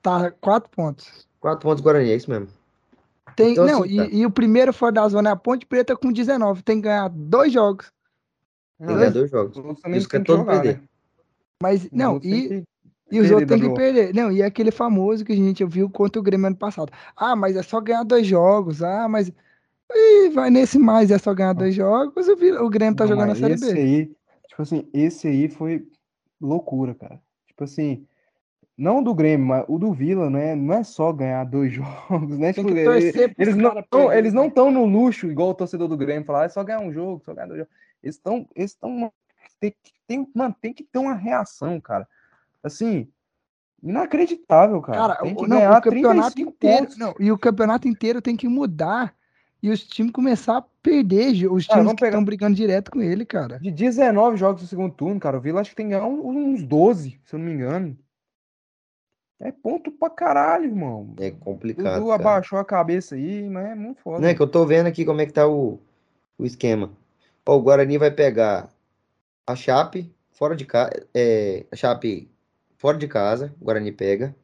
tá 0.00 0.30
quatro 0.30 0.70
pontos. 0.70 1.26
Quatro 1.40 1.60
pontos 1.60 1.82
Guarani, 1.82 2.10
é 2.10 2.14
isso 2.14 2.30
mesmo. 2.30 2.46
Tem, 3.34 3.52
então, 3.52 3.66
não, 3.66 3.82
assim, 3.82 3.96
tá. 3.96 4.06
e, 4.06 4.18
e, 4.18 4.26
o 4.26 4.30
primeiro 4.30 4.72
fora 4.72 4.92
da 4.92 5.08
zona 5.08 5.30
é 5.30 5.32
a 5.32 5.36
Ponte 5.36 5.66
Preta 5.66 5.96
com 5.96 6.12
19. 6.12 6.62
Tem 6.62 6.76
que 6.76 6.82
ganhar 6.82 7.08
dois 7.08 7.52
jogos. 7.52 7.90
Tem 8.78 8.86
que 8.86 8.94
ganhar 8.94 9.10
dois 9.10 9.30
jogos. 9.30 9.56
Isso 9.88 10.08
que 10.08 10.16
é 10.16 10.20
todo 10.20 10.38
jogar, 10.38 10.60
perder. 10.60 10.80
Né? 10.80 10.88
Mas, 11.60 11.90
não, 11.90 12.20
e, 12.22 12.62
e 13.10 13.20
os 13.20 13.30
outros 13.30 13.48
têm 13.48 13.68
que 13.68 13.74
perder. 13.74 14.14
Não, 14.14 14.32
e 14.32 14.42
é 14.42 14.46
aquele 14.46 14.70
famoso 14.70 15.24
que 15.24 15.32
a 15.32 15.36
gente 15.36 15.64
viu 15.64 15.88
contra 15.90 16.20
o 16.20 16.22
Grêmio 16.22 16.46
ano 16.46 16.56
passado. 16.56 16.90
Ah, 17.16 17.36
mas 17.36 17.56
é 17.56 17.62
só 17.62 17.80
ganhar 17.80 18.02
dois 18.02 18.26
jogos. 18.26 18.82
Ah, 18.82 19.08
mas 19.08 19.32
e 19.90 20.30
vai 20.30 20.50
nesse 20.50 20.78
mais, 20.78 21.10
é 21.10 21.18
só 21.18 21.34
ganhar 21.34 21.52
dois 21.52 21.74
jogos, 21.74 22.26
o, 22.28 22.70
Grêmio 22.70 22.96
tá 22.96 23.04
não, 23.04 23.12
jogando 23.12 23.32
a 23.32 23.34
Série 23.34 23.54
esse 23.54 23.72
B. 23.72 23.80
Aí, 23.80 24.06
tipo 24.48 24.62
assim, 24.62 24.88
esse 24.92 25.28
aí 25.28 25.48
foi 25.48 25.86
loucura, 26.40 26.94
cara. 26.94 27.20
Tipo 27.46 27.64
assim, 27.64 28.06
não 28.76 29.02
do 29.02 29.14
Grêmio, 29.14 29.46
mas 29.46 29.64
o 29.68 29.78
do 29.78 29.92
Vila, 29.92 30.28
né? 30.30 30.54
Não 30.54 30.74
é 30.74 30.82
só 30.82 31.12
ganhar 31.12 31.44
dois 31.44 31.70
jogos, 31.74 32.38
né? 32.38 32.52
Tipo, 32.52 32.70
eles, 32.70 33.14
eles, 33.38 33.56
não 33.56 33.82
tão, 33.82 34.12
eles 34.12 34.32
não 34.32 34.46
estão 34.46 34.70
no 34.70 34.84
luxo, 34.84 35.30
igual 35.30 35.50
o 35.50 35.54
torcedor 35.54 35.86
do 35.86 35.96
Grêmio, 35.96 36.24
falar, 36.24 36.42
ah, 36.42 36.46
é 36.46 36.48
só 36.48 36.64
ganhar 36.64 36.80
um 36.80 36.92
jogo, 36.92 37.22
só 37.24 37.34
ganhar 37.34 37.46
dois 37.46 37.58
jogos. 37.60 37.74
Eles 38.02 38.16
estão. 38.16 38.48
Eles 38.54 38.70
estão. 38.72 39.12
Tem, 39.60 39.74
tem, 40.06 40.28
mano, 40.34 40.56
tem 40.60 40.72
que 40.72 40.82
ter 40.82 40.98
uma 40.98 41.14
reação, 41.14 41.80
cara. 41.80 42.08
Assim, 42.64 43.06
inacreditável, 43.82 44.80
cara. 44.80 44.98
Cara, 44.98 45.16
tem 45.16 45.34
que 45.34 45.46
não, 45.46 45.58
ganhar 45.58 45.78
o 45.78 45.82
campeonato 45.82 46.40
inteiro. 46.40 46.88
Não, 46.96 47.14
e 47.20 47.30
o 47.30 47.38
campeonato 47.38 47.86
inteiro 47.86 48.22
tem 48.22 48.36
que 48.36 48.48
mudar 48.48 49.14
e 49.62 49.70
os 49.70 49.82
times 49.82 50.12
começar 50.12 50.58
a 50.58 50.64
perder, 50.82 51.50
os 51.50 51.66
times 51.66 51.92
que 51.94 52.04
estão 52.04 52.24
brigando 52.24 52.54
direto 52.54 52.90
com 52.90 53.00
ele, 53.00 53.24
cara. 53.24 53.58
De 53.58 53.70
19 53.70 54.36
jogos 54.36 54.62
do 54.62 54.68
segundo 54.68 54.94
turno, 54.94 55.20
cara, 55.20 55.38
o 55.38 55.40
Vila 55.40 55.60
acho 55.60 55.70
que 55.70 55.76
tem 55.76 55.94
uns 55.96 56.62
12, 56.62 57.20
se 57.24 57.34
eu 57.34 57.38
não 57.38 57.46
me 57.46 57.52
engano. 57.54 57.96
É 59.40 59.50
ponto 59.50 59.90
pra 59.90 60.08
caralho, 60.10 60.66
irmão. 60.66 61.14
É 61.18 61.30
complicado. 61.30 61.94
Dudu 61.94 62.08
cara. 62.08 62.20
abaixou 62.20 62.58
a 62.58 62.64
cabeça 62.64 63.14
aí, 63.14 63.48
mas 63.48 63.66
é 63.66 63.74
muito 63.74 64.00
foda. 64.00 64.20
Não 64.20 64.28
é 64.28 64.34
que 64.34 64.40
eu 64.40 64.46
tô 64.46 64.64
vendo 64.64 64.86
aqui 64.86 65.04
como 65.04 65.20
é 65.20 65.26
que 65.26 65.32
tá 65.32 65.46
o, 65.46 65.78
o 66.38 66.44
esquema. 66.44 66.90
Ó, 67.46 67.56
o 67.56 67.62
Guarani 67.62 67.98
vai 67.98 68.10
pegar 68.10 68.68
a 69.46 69.56
Chape 69.56 70.14
fora 70.30 70.54
de 70.54 70.64
casa. 70.64 71.06
É, 71.14 71.64
a 71.70 71.76
Chape 71.76 72.30
fora 72.84 72.98
de 72.98 73.08
casa. 73.08 73.54
O 73.58 73.64
Guarani 73.64 73.90
pega. 73.90 74.36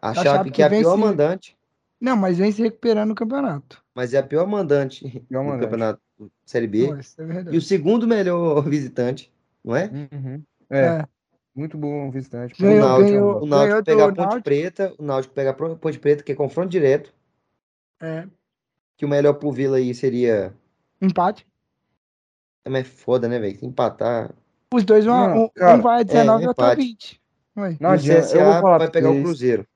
A, 0.00 0.10
A 0.10 0.14
Chape, 0.14 0.26
Chape 0.28 0.50
que 0.50 0.60
é 0.60 0.66
a 0.66 0.68
pior 0.70 0.96
vence- 0.96 1.00
mandante. 1.06 1.56
Não, 2.00 2.16
mas 2.16 2.36
vem 2.36 2.50
se 2.50 2.60
recuperando 2.60 3.10
no 3.10 3.14
campeonato. 3.14 3.80
Mas 3.94 4.12
é 4.12 4.18
a 4.18 4.22
pior 4.24 4.44
mandante 4.44 5.04
Pior 5.28 5.42
do 5.42 5.44
mandante. 5.44 5.62
campeonato 5.64 6.00
Série 6.44 6.66
B. 6.66 6.88
Não, 6.88 6.98
isso 6.98 7.22
é 7.22 7.54
E 7.54 7.56
o 7.56 7.60
segundo 7.62 8.08
melhor 8.08 8.60
visitante, 8.68 9.32
não 9.64 9.76
é? 9.76 9.84
Uhum. 10.12 10.42
É, 10.68 10.80
É. 10.80 11.04
muito 11.54 11.78
bom 11.78 12.10
visitante. 12.10 12.54
O 12.60 12.66
Ganhou- 12.66 12.80
Náutico, 12.80 13.08
ganhou- 13.08 13.42
o 13.42 13.46
Náutico 13.46 13.84
pega 13.84 14.02
a 14.04 14.08
Ponte 14.08 14.18
Náutico. 14.18 14.42
Preta, 14.42 14.94
o 14.98 15.02
Náutico 15.04 15.34
pega 15.34 15.50
a 15.50 15.54
Ponte 15.54 15.98
Preta, 16.00 16.24
que 16.24 16.32
é 16.32 16.34
confronto 16.34 16.70
direto. 16.70 17.14
É. 18.00 18.26
Que 18.96 19.04
o 19.04 19.08
melhor 19.08 19.34
pro 19.34 19.52
Vila 19.52 19.76
aí 19.76 19.94
seria. 19.94 20.52
Empate. 21.00 21.46
É 22.64 22.68
mais 22.70 22.88
foda, 22.88 23.28
né, 23.28 23.38
velho? 23.38 23.56
Se 23.58 23.64
Empatar. 23.64 24.34
Os 24.72 24.84
dois 24.84 25.04
vão. 25.04 25.28
Não, 25.28 25.44
um, 25.44 25.48
cara, 25.48 25.78
um 25.78 25.82
vai 25.82 26.00
a 26.00 26.02
19 26.02 26.44
e 26.44 26.46
outro 26.48 26.64
a 26.64 26.68
empate. 26.72 26.82
20. 26.88 27.20
Ué. 27.56 27.76
Não 27.80 27.90
o 27.90 27.92
adianta, 27.92 28.36
eu 28.36 28.44
vou 28.44 28.52
falar 28.60 28.78
vai 28.78 28.90
pegar 28.90 29.10
o. 29.10 29.22
Cruzeiro. 29.22 29.66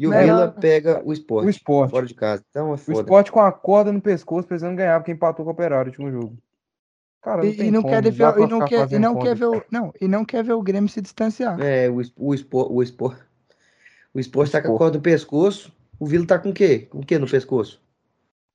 E 0.00 0.06
o 0.06 0.10
Melhor- 0.10 0.24
Vila 0.48 0.48
pega 0.60 1.02
o 1.04 1.12
Sport. 1.12 1.46
O 1.46 1.48
esporte. 1.50 1.90
Fora 1.92 2.06
de 2.06 2.14
casa. 2.14 2.42
Então 2.50 2.70
é 2.70 2.74
O 2.74 2.76
foda. 2.76 3.00
esporte 3.00 3.30
com 3.32 3.40
a 3.40 3.52
corda 3.52 3.92
no 3.92 4.00
pescoço, 4.00 4.46
precisando 4.46 4.76
ganhar, 4.76 4.98
porque 4.98 5.12
empatou 5.12 5.44
com 5.44 5.50
o 5.50 5.54
Operário 5.54 5.84
no 5.96 6.04
último 6.04 6.10
jogo. 6.10 6.36
Cara, 7.22 7.42
não 7.42 7.48
E, 7.48 7.56
tem 7.56 7.68
e 7.68 7.70
não 7.70 7.80
como, 7.80 7.94
quer 7.94 8.02
ver, 8.02 8.18
e 8.18 8.46
não 8.46 8.58
quer, 8.66 8.74
e 8.74 8.78
fazendo 8.80 9.02
não 9.02 9.14
conta. 9.14 9.26
quer 9.26 9.34
ver 9.36 9.44
o, 9.46 9.64
não, 9.70 9.92
e 10.00 10.08
não 10.08 10.24
quer 10.24 10.44
ver 10.44 10.52
o 10.52 10.62
Grêmio 10.62 10.90
se 10.90 11.00
distanciar. 11.00 11.58
É, 11.60 11.88
o, 11.88 12.02
o 12.16 12.34
Sport. 12.34 12.70
O 12.70 12.82
Sport, 12.82 13.18
o 14.12 14.20
Sport 14.20 14.50
tá 14.50 14.60
com 14.60 14.74
a 14.74 14.78
corda 14.78 14.98
no 14.98 15.02
pescoço. 15.02 15.72
O 15.98 16.06
Vila 16.06 16.26
tá 16.26 16.38
com 16.38 16.50
o 16.50 16.52
quê? 16.52 16.80
Com 16.90 16.98
o 16.98 17.06
quê 17.06 17.16
no 17.18 17.30
pescoço? 17.30 17.80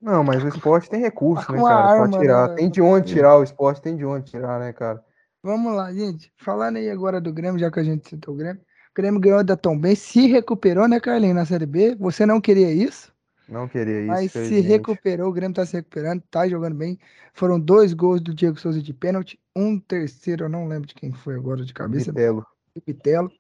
Não, 0.02 0.24
mas 0.24 0.44
o 0.44 0.48
esporte 0.48 0.90
tem 0.90 1.02
recurso, 1.02 1.46
Tá 1.48 1.54
né, 1.54 1.60
cara? 1.62 1.80
arma, 1.92 2.10
pra 2.10 2.20
tirar. 2.20 2.50
né? 2.50 2.56
Tem 2.56 2.70
de 2.70 2.82
onde 2.82 3.14
tirar 3.14 3.38
o 3.38 3.44
esporte, 3.44 3.82
tem 3.82 3.96
de 3.98 4.06
onde 4.06 4.32
tirar, 4.32 4.60
né, 4.60 4.72
cara? 4.72 5.04
Vamos 5.44 5.74
lá, 5.74 5.92
gente. 5.94 6.32
Falando 6.38 6.78
aí 6.78 6.90
agora 6.90 7.20
do 7.20 7.34
Grêmio, 7.34 7.60
já 7.60 7.70
que 7.72 7.80
a 7.80 7.84
gente 7.84 8.08
citou 8.10 8.34
o 8.34 8.38
Grêmio. 8.38 8.62
O 8.62 8.94
Grêmio 8.96 9.20
ganhou 9.20 9.44
da 9.44 9.56
Tom 9.56 9.78
bem, 9.78 9.96
se 9.96 10.28
recuperou, 10.28 10.88
né, 10.88 11.00
Carlinhos, 11.00 11.36
na 11.36 11.46
Série 11.46 11.66
B. 11.66 11.96
Você 11.96 12.26
não 12.26 12.42
queria 12.42 12.72
isso, 12.72 13.14
Não 13.48 13.68
queria 13.68 14.00
isso, 14.02 14.08
mas 14.08 14.24
se 14.32 14.40
felizmente. 14.40 14.68
recuperou. 14.68 15.30
O 15.30 15.34
Grêmio 15.34 15.56
tá 15.56 15.66
se 15.66 15.74
recuperando, 15.78 16.22
tá 16.30 16.48
jogando 16.48 16.76
bem. 16.76 17.00
Foram 17.34 17.60
dois 17.60 17.94
gols 17.94 18.20
do 18.22 18.34
Diego 18.34 18.60
Souza 18.60 18.82
de 18.82 18.94
pênalti. 18.94 19.40
Um 19.56 19.80
terceiro, 19.80 20.46
eu 20.46 20.50
não 20.50 20.68
lembro 20.68 20.88
de 20.88 20.96
quem 20.96 21.12
foi 21.14 21.36
agora 21.36 21.64
de 21.64 21.74
cabeça, 21.74 22.12
Bitelo. 22.12 22.46
do 22.76 22.82
Pitelo. 22.82 23.32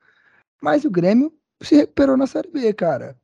Mas 0.61 0.85
o 0.85 0.89
Grêmio 0.91 1.33
se 1.61 1.75
recuperou 1.75 2.15
na 2.15 2.27
Série 2.27 2.49
B, 2.49 2.71
cara. 2.73 3.17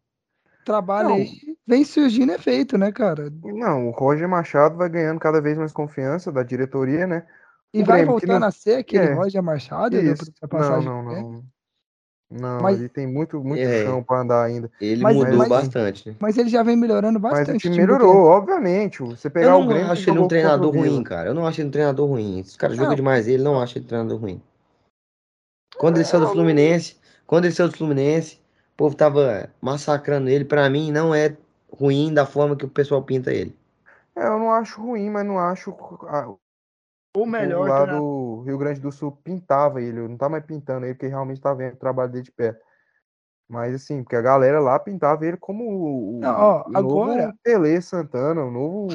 Trabalho 0.65 1.09
Não. 1.09 1.15
aí 1.15 1.29
vem 1.67 1.85
surgindo 1.85 2.31
efeito, 2.31 2.77
né, 2.77 2.91
cara? 2.91 3.31
Não, 3.43 3.87
o 3.87 3.91
Roger 3.91 4.27
Machado 4.27 4.75
vai 4.75 4.89
ganhando 4.89 5.19
cada 5.19 5.39
vez 5.39 5.57
mais 5.57 5.71
confiança 5.71 6.31
da 6.31 6.41
diretoria, 6.43 7.05
né? 7.05 7.23
E 7.73 7.81
O 7.81 7.85
vai 7.85 7.97
Grêmio, 7.99 8.11
voltar 8.19 8.39
não- 8.39 8.47
a 8.47 8.51
ser 8.51 8.77
aquele 8.79 9.05
É. 9.05 9.13
Roger 9.13 9.43
Machado 9.43 9.95
Isso. 9.95 10.25
da 10.25 10.31
Não, 10.41 10.49
passagem 10.49 10.89
não, 10.89 11.05
Grêmio? 11.05 11.31
não. 11.31 11.55
Não, 12.31 12.59
Mas- 12.61 12.79
ele 12.79 12.89
tem 12.89 13.05
muito, 13.05 13.41
muito 13.43 13.61
É. 13.61 13.83
chão 13.85 14.01
pra 14.01 14.21
andar 14.21 14.43
ainda. 14.43 14.69
Ele 14.81 15.03
Mas- 15.03 15.15
mudou 15.15 15.37
mas- 15.37 15.47
bastante, 15.47 16.09
né? 16.09 16.15
Mas 16.19 16.35
ele 16.37 16.49
já 16.49 16.63
vem 16.63 16.75
melhorando 16.75 17.19
bastante. 17.19 17.47
Mas 17.47 17.55
o 17.57 17.59
time 17.59 17.77
melhorou, 17.77 18.25
obviamente. 18.25 19.03
Você 19.03 19.27
Eu 19.27 19.31
pegar 19.31 19.55
o 19.55 19.59
não 19.59 19.67
Grêmio. 19.67 19.85
que 19.85 19.91
acho 19.91 20.09
ele 20.09 20.19
um 20.19 20.23
o 20.23 20.27
treinador 20.27 20.73
ruim, 20.75 21.03
cara. 21.03 21.29
Eu 21.29 21.35
não 21.35 21.45
acho 21.45 21.61
ele 21.61 21.67
um 21.67 21.71
treinador 21.71 22.09
ruim. 22.09 22.39
Esse 22.39 22.57
cara 22.57 22.73
joga 22.73 22.95
demais 22.95 23.27
ele, 23.27 23.43
não 23.43 23.61
acho 23.61 23.77
ele 23.77 23.85
um 23.85 23.87
treinador 23.87 24.19
ruim. 24.19 24.41
Quando 25.77 25.97
ele 25.97 26.05
saiu 26.05 26.21
do 26.21 26.29
Fluminense, 26.29 26.95
quando 27.27 27.45
ele 27.45 27.53
saiu 27.53 27.69
do 27.69 27.77
Fluminense, 27.77 28.39
o 28.75 28.77
povo 28.77 28.95
tava 28.95 29.49
massacrando 29.61 30.29
ele. 30.29 30.43
Pra 30.45 30.69
mim, 30.69 30.91
não 30.91 31.15
é 31.15 31.35
ruim 31.71 32.13
da 32.13 32.25
forma 32.25 32.55
que 32.55 32.65
o 32.65 32.69
pessoal 32.69 33.01
pinta 33.01 33.31
ele. 33.33 33.57
É, 34.15 34.27
eu 34.27 34.37
não 34.37 34.51
acho 34.51 34.81
ruim, 34.81 35.09
mas 35.09 35.25
não 35.25 35.39
acho. 35.39 35.71
a- 36.07 36.27
O 36.27 36.39
o 37.21 37.25
melhor 37.25 37.69
lá 37.69 37.83
treinador. 37.83 38.01
do 38.01 38.41
Rio 38.45 38.57
Grande 38.57 38.81
do 38.81 38.91
Sul 38.91 39.17
pintava 39.23 39.81
ele. 39.81 39.99
Eu 39.99 40.09
não 40.09 40.17
tá 40.17 40.27
mais 40.27 40.43
pintando 40.45 40.85
ele, 40.85 40.93
porque 40.93 41.07
realmente 41.07 41.39
tá 41.39 41.53
vendo 41.53 41.73
o 41.73 41.77
trabalho 41.77 42.11
dele 42.11 42.25
de 42.25 42.31
perto. 42.31 42.59
Mas 43.47 43.73
assim, 43.75 44.03
porque 44.03 44.15
a 44.17 44.21
galera 44.21 44.59
lá 44.59 44.77
pintava 44.77 45.25
ele 45.25 45.37
como 45.37 45.63
o, 45.63 46.17
o- 46.17 46.19
Não, 46.19 46.35
ó, 46.37 46.63
o 46.67 46.71
novo 46.71 46.77
agora- 47.03 47.33
Pelé 47.43 47.79
Santana, 47.79 48.43
o 48.43 48.51
novo 48.51 48.87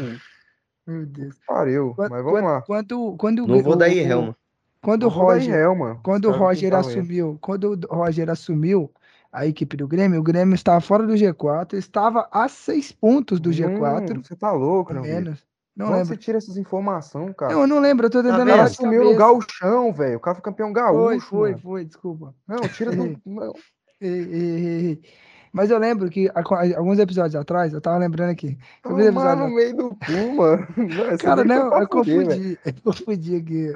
Meu 0.87 1.07
Deus. 1.07 1.35
pariu. 1.47 1.95
Quando, 1.95 2.11
Mas 2.11 2.25
vamos 2.25 2.43
lá. 2.43 2.63
Quando, 2.63 3.17
quando, 3.17 3.47
Não 3.47 3.63
vou 3.63 3.73
o- 3.73 3.77
dar 3.77 3.89
o- 3.89 3.93
Helma. 3.93 4.37
Quando 4.83 5.03
o 5.05 5.11
Novo 5.11 5.27
daí 5.29 5.39
Roger, 5.39 5.55
Helma. 5.55 6.01
quando 6.03 6.25
o 6.27 6.31
Roger 6.33 6.67
ele. 6.69 6.77
assumiu, 6.77 7.39
quando 7.41 7.65
o 7.91 7.95
Roger 7.95 8.29
assumiu 8.31 8.91
a 9.33 9.47
equipe 9.47 9.77
do 9.77 9.87
Grêmio, 9.89 10.21
o 10.21 10.23
Grêmio 10.23 10.55
estava 10.55 10.81
fora 10.81 11.07
do 11.07 11.13
G4, 11.15 11.75
estava 11.75 12.29
a 12.33 12.49
seis 12.49 12.91
pontos 12.93 13.39
do 13.41 13.51
G4, 13.51 14.17
Hum, 14.19 14.23
você 14.23 14.35
tá 14.37 14.51
louco, 14.53 14.93
Vitor. 14.93 15.07
menos. 15.09 15.45
Não 15.77 15.87
Onde 15.87 15.95
lembro. 15.95 16.09
você 16.09 16.17
tira 16.17 16.37
essas 16.39 16.57
informações, 16.57 17.33
cara? 17.37 17.53
Eu 17.53 17.67
não 17.67 17.79
lembro, 17.79 18.07
eu 18.07 18.11
tô 18.11 18.23
tentando 18.23 18.43
O 18.43 18.45
vendo? 18.45 18.57
cara 18.57 18.69
lembrar 18.69 18.87
no 18.91 19.01
cabeça. 19.01 19.19
gauchão, 19.19 19.93
velho. 19.93 20.17
O 20.17 20.21
cara 20.21 20.35
foi 20.35 20.43
campeão 20.43 20.67
Foi, 20.73 20.75
gaúcho, 20.83 21.27
foi, 21.27 21.51
mano. 21.53 21.63
foi, 21.63 21.85
desculpa. 21.85 22.35
Não, 22.47 22.57
tira 22.69 22.91
do... 22.97 23.21
não. 23.25 23.55
Mas 25.53 25.71
eu 25.71 25.79
lembro 25.79 26.09
que 26.11 26.31
alguns 26.77 26.99
episódios 26.99 27.35
atrás, 27.35 27.73
eu 27.73 27.81
tava 27.81 27.99
lembrando 27.99 28.31
aqui. 28.31 28.57
Tomar 28.83 29.03
episódios 29.05 29.49
no 29.49 29.55
meio 29.55 29.77
do 29.77 29.91
cu, 29.91 30.37
mano. 30.37 30.67
Não, 30.77 31.19
Cara, 31.19 31.37
foi 31.37 31.45
não, 31.45 31.81
eu 31.81 31.89
confundi. 31.89 32.59
Eu 32.65 32.75
confundi 32.85 33.37
aqui. 33.37 33.73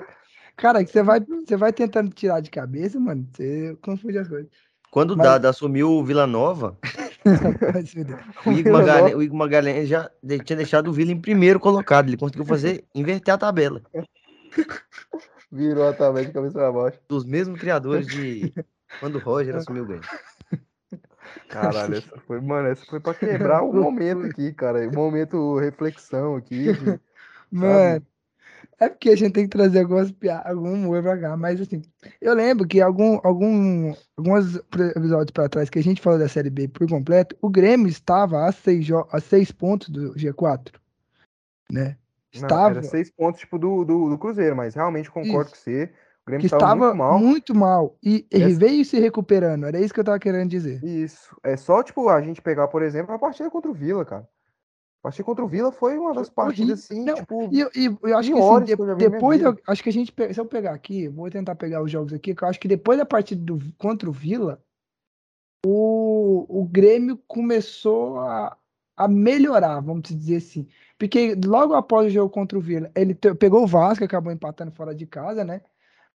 Cara, 0.57 0.85
que 0.85 0.93
você 0.93 1.03
vai, 1.03 1.21
você 1.21 1.57
vai 1.57 1.73
tentando 1.73 2.11
tirar 2.11 2.41
de 2.41 2.49
cabeça, 2.51 3.01
mano, 3.01 3.27
você 3.33 3.77
confunde 3.83 4.19
as 4.19 4.29
coisas. 4.29 4.49
Quando 4.95 5.11
o 5.11 5.17
Mas- 5.17 5.27
Dada 5.27 5.51
assumiu 5.51 5.91
o 5.91 6.05
Vila 6.05 6.25
Nova, 6.25 6.79
o 8.47 8.53
Igor 8.53 8.73
Magalhães, 8.75 9.15
o 9.17 9.23
Igor 9.25 9.37
Magalhães 9.37 9.89
já 9.89 10.09
tinha 10.45 10.57
deixado 10.57 10.87
o 10.87 10.93
Vila 10.93 11.11
em 11.11 11.21
primeiro 11.21 11.59
colocado. 11.59 12.07
Ele 12.09 12.17
conseguiu 12.17 12.45
fazer, 12.45 12.85
inverter 12.95 13.35
a 13.35 13.39
tabela. 13.39 13.83
Virou 15.51 15.89
a 15.89 15.93
tabela 15.93 16.25
de 16.25 16.31
cabeça 16.31 16.53
pra 16.53 16.71
baixo. 16.71 17.01
Dos 17.09 17.25
mesmos 17.25 17.59
criadores 17.59 18.07
de 18.07 18.55
quando 19.01 19.17
o 19.17 19.19
Roger 19.19 19.57
assumiu 19.57 19.83
o 19.83 19.87
Grêmio. 19.87 20.09
Caralho, 21.49 21.97
essa 21.97 22.17
foi, 22.25 22.41
mano, 22.41 22.69
essa 22.69 22.87
foi 22.87 23.01
pra 23.01 23.15
quebrar 23.15 23.65
o 23.65 23.73
momento 23.75 24.27
aqui, 24.27 24.53
cara. 24.53 24.89
O 24.89 24.95
momento 24.95 25.59
reflexão 25.59 26.37
aqui. 26.37 26.67
Mano, 27.51 28.01
é 28.81 28.89
porque 28.89 29.11
a 29.11 29.17
gente 29.17 29.33
tem 29.33 29.45
que 29.45 29.57
trazer 29.57 29.81
algumas 29.81 30.11
piadas, 30.13 30.47
algum 30.47 30.73
humor 30.73 31.03
pra 31.03 31.19
cá, 31.19 31.37
mas 31.37 31.61
assim, 31.61 31.83
eu 32.21 32.35
lembro 32.35 32.67
que 32.67 32.81
algum, 32.81 33.19
algum, 33.23 33.95
alguns 34.17 34.57
episódios 34.97 35.31
pra 35.31 35.49
trás 35.49 35.71
que 35.71 35.79
a 35.79 35.83
gente 35.83 36.01
falou 36.03 36.19
da 36.19 36.29
Série 36.29 36.51
B 36.51 36.69
por 36.69 36.89
completo, 36.89 37.37
o 37.41 37.49
Grêmio 37.49 37.89
estava 37.89 38.47
a 38.47 38.53
seis, 38.53 38.87
a 39.11 39.21
seis 39.21 39.51
pontos 39.53 39.89
do 39.89 40.15
G4, 40.15 40.73
né? 41.71 41.97
Não, 42.35 42.41
Estava, 42.43 42.71
era 42.71 42.83
seis 42.83 43.11
pontos, 43.11 43.41
tipo, 43.41 43.59
do, 43.59 43.85
do, 43.85 44.11
do 44.11 44.19
Cruzeiro, 44.19 44.57
mas 44.57 44.75
realmente 44.75 45.11
concordo 45.11 45.51
com 45.51 45.57
você. 45.57 45.85
O 46.23 46.27
Grêmio 46.27 46.45
estava 46.47 46.63
estava 46.65 46.87
muito 46.87 46.97
mal. 46.97 47.19
muito 47.19 47.55
mal, 47.55 47.97
e 48.03 48.27
ele 48.31 48.45
Essa- 48.45 48.59
veio 48.59 48.85
se 48.85 48.99
recuperando, 48.99 49.67
era 49.67 49.79
isso 49.79 49.93
que 49.95 50.01
eu 50.01 50.05
tava 50.05 50.19
querendo 50.19 50.49
dizer. 50.51 50.83
Isso. 50.83 51.37
É 51.45 51.57
só, 51.57 51.83
tipo, 51.83 52.09
a 52.09 52.21
gente 52.23 52.41
pegar, 52.43 52.67
por 52.69 52.83
exemplo, 52.83 53.15
a 53.15 53.19
partida 53.19 53.51
contra 53.51 53.71
o 53.71 53.75
Vila, 53.75 54.05
cara. 54.05 54.27
A 55.05 55.13
partida 55.13 55.25
contra 55.25 55.45
o 55.45 55.49
Vila 55.49 55.71
foi 55.71 55.99
uma 55.99 56.15
das 56.15 56.31
partidas, 56.31 56.83
assim, 56.83 57.05
Não, 57.05 57.17
tipo. 57.17 57.51
E 57.53 57.61
eu, 57.61 57.71
e 57.77 57.85
eu 57.85 58.17
acho 58.17 58.33
que 58.33 58.39
assim, 58.39 58.65
de- 58.65 58.75
que 58.75 59.11
depois, 59.11 59.43
eu, 59.43 59.55
acho 59.67 59.83
que 59.83 59.91
a 59.91 59.93
gente, 59.93 60.15
se 60.33 60.41
eu 60.41 60.47
pegar 60.47 60.73
aqui, 60.73 61.09
vou 61.09 61.31
tentar 61.31 61.55
pegar 61.57 61.83
os 61.83 61.91
jogos 61.91 62.15
aqui, 62.15 62.35
que 62.35 62.43
eu 62.43 62.49
acho 62.49 62.59
que 62.59 62.67
depois 62.67 62.97
da 62.97 63.05
partida 63.05 63.39
do, 63.45 63.59
contra 63.77 64.09
o 64.09 64.13
Vila, 64.13 64.65
o, 65.67 66.47
o 66.49 66.65
Grêmio 66.65 67.19
começou 67.29 68.19
a, 68.21 68.57
a 68.97 69.07
melhorar, 69.07 69.79
vamos 69.81 70.09
dizer 70.09 70.37
assim. 70.37 70.67
Porque 70.99 71.35
logo 71.45 71.75
após 71.75 72.07
o 72.07 72.11
jogo 72.11 72.31
contra 72.31 72.57
o 72.57 72.63
Vila, 72.63 72.91
ele 72.95 73.15
pegou 73.15 73.65
o 73.65 73.67
Vasco, 73.67 74.05
acabou 74.05 74.33
empatando 74.33 74.73
fora 74.73 74.95
de 74.95 75.05
casa, 75.05 75.45
né? 75.45 75.61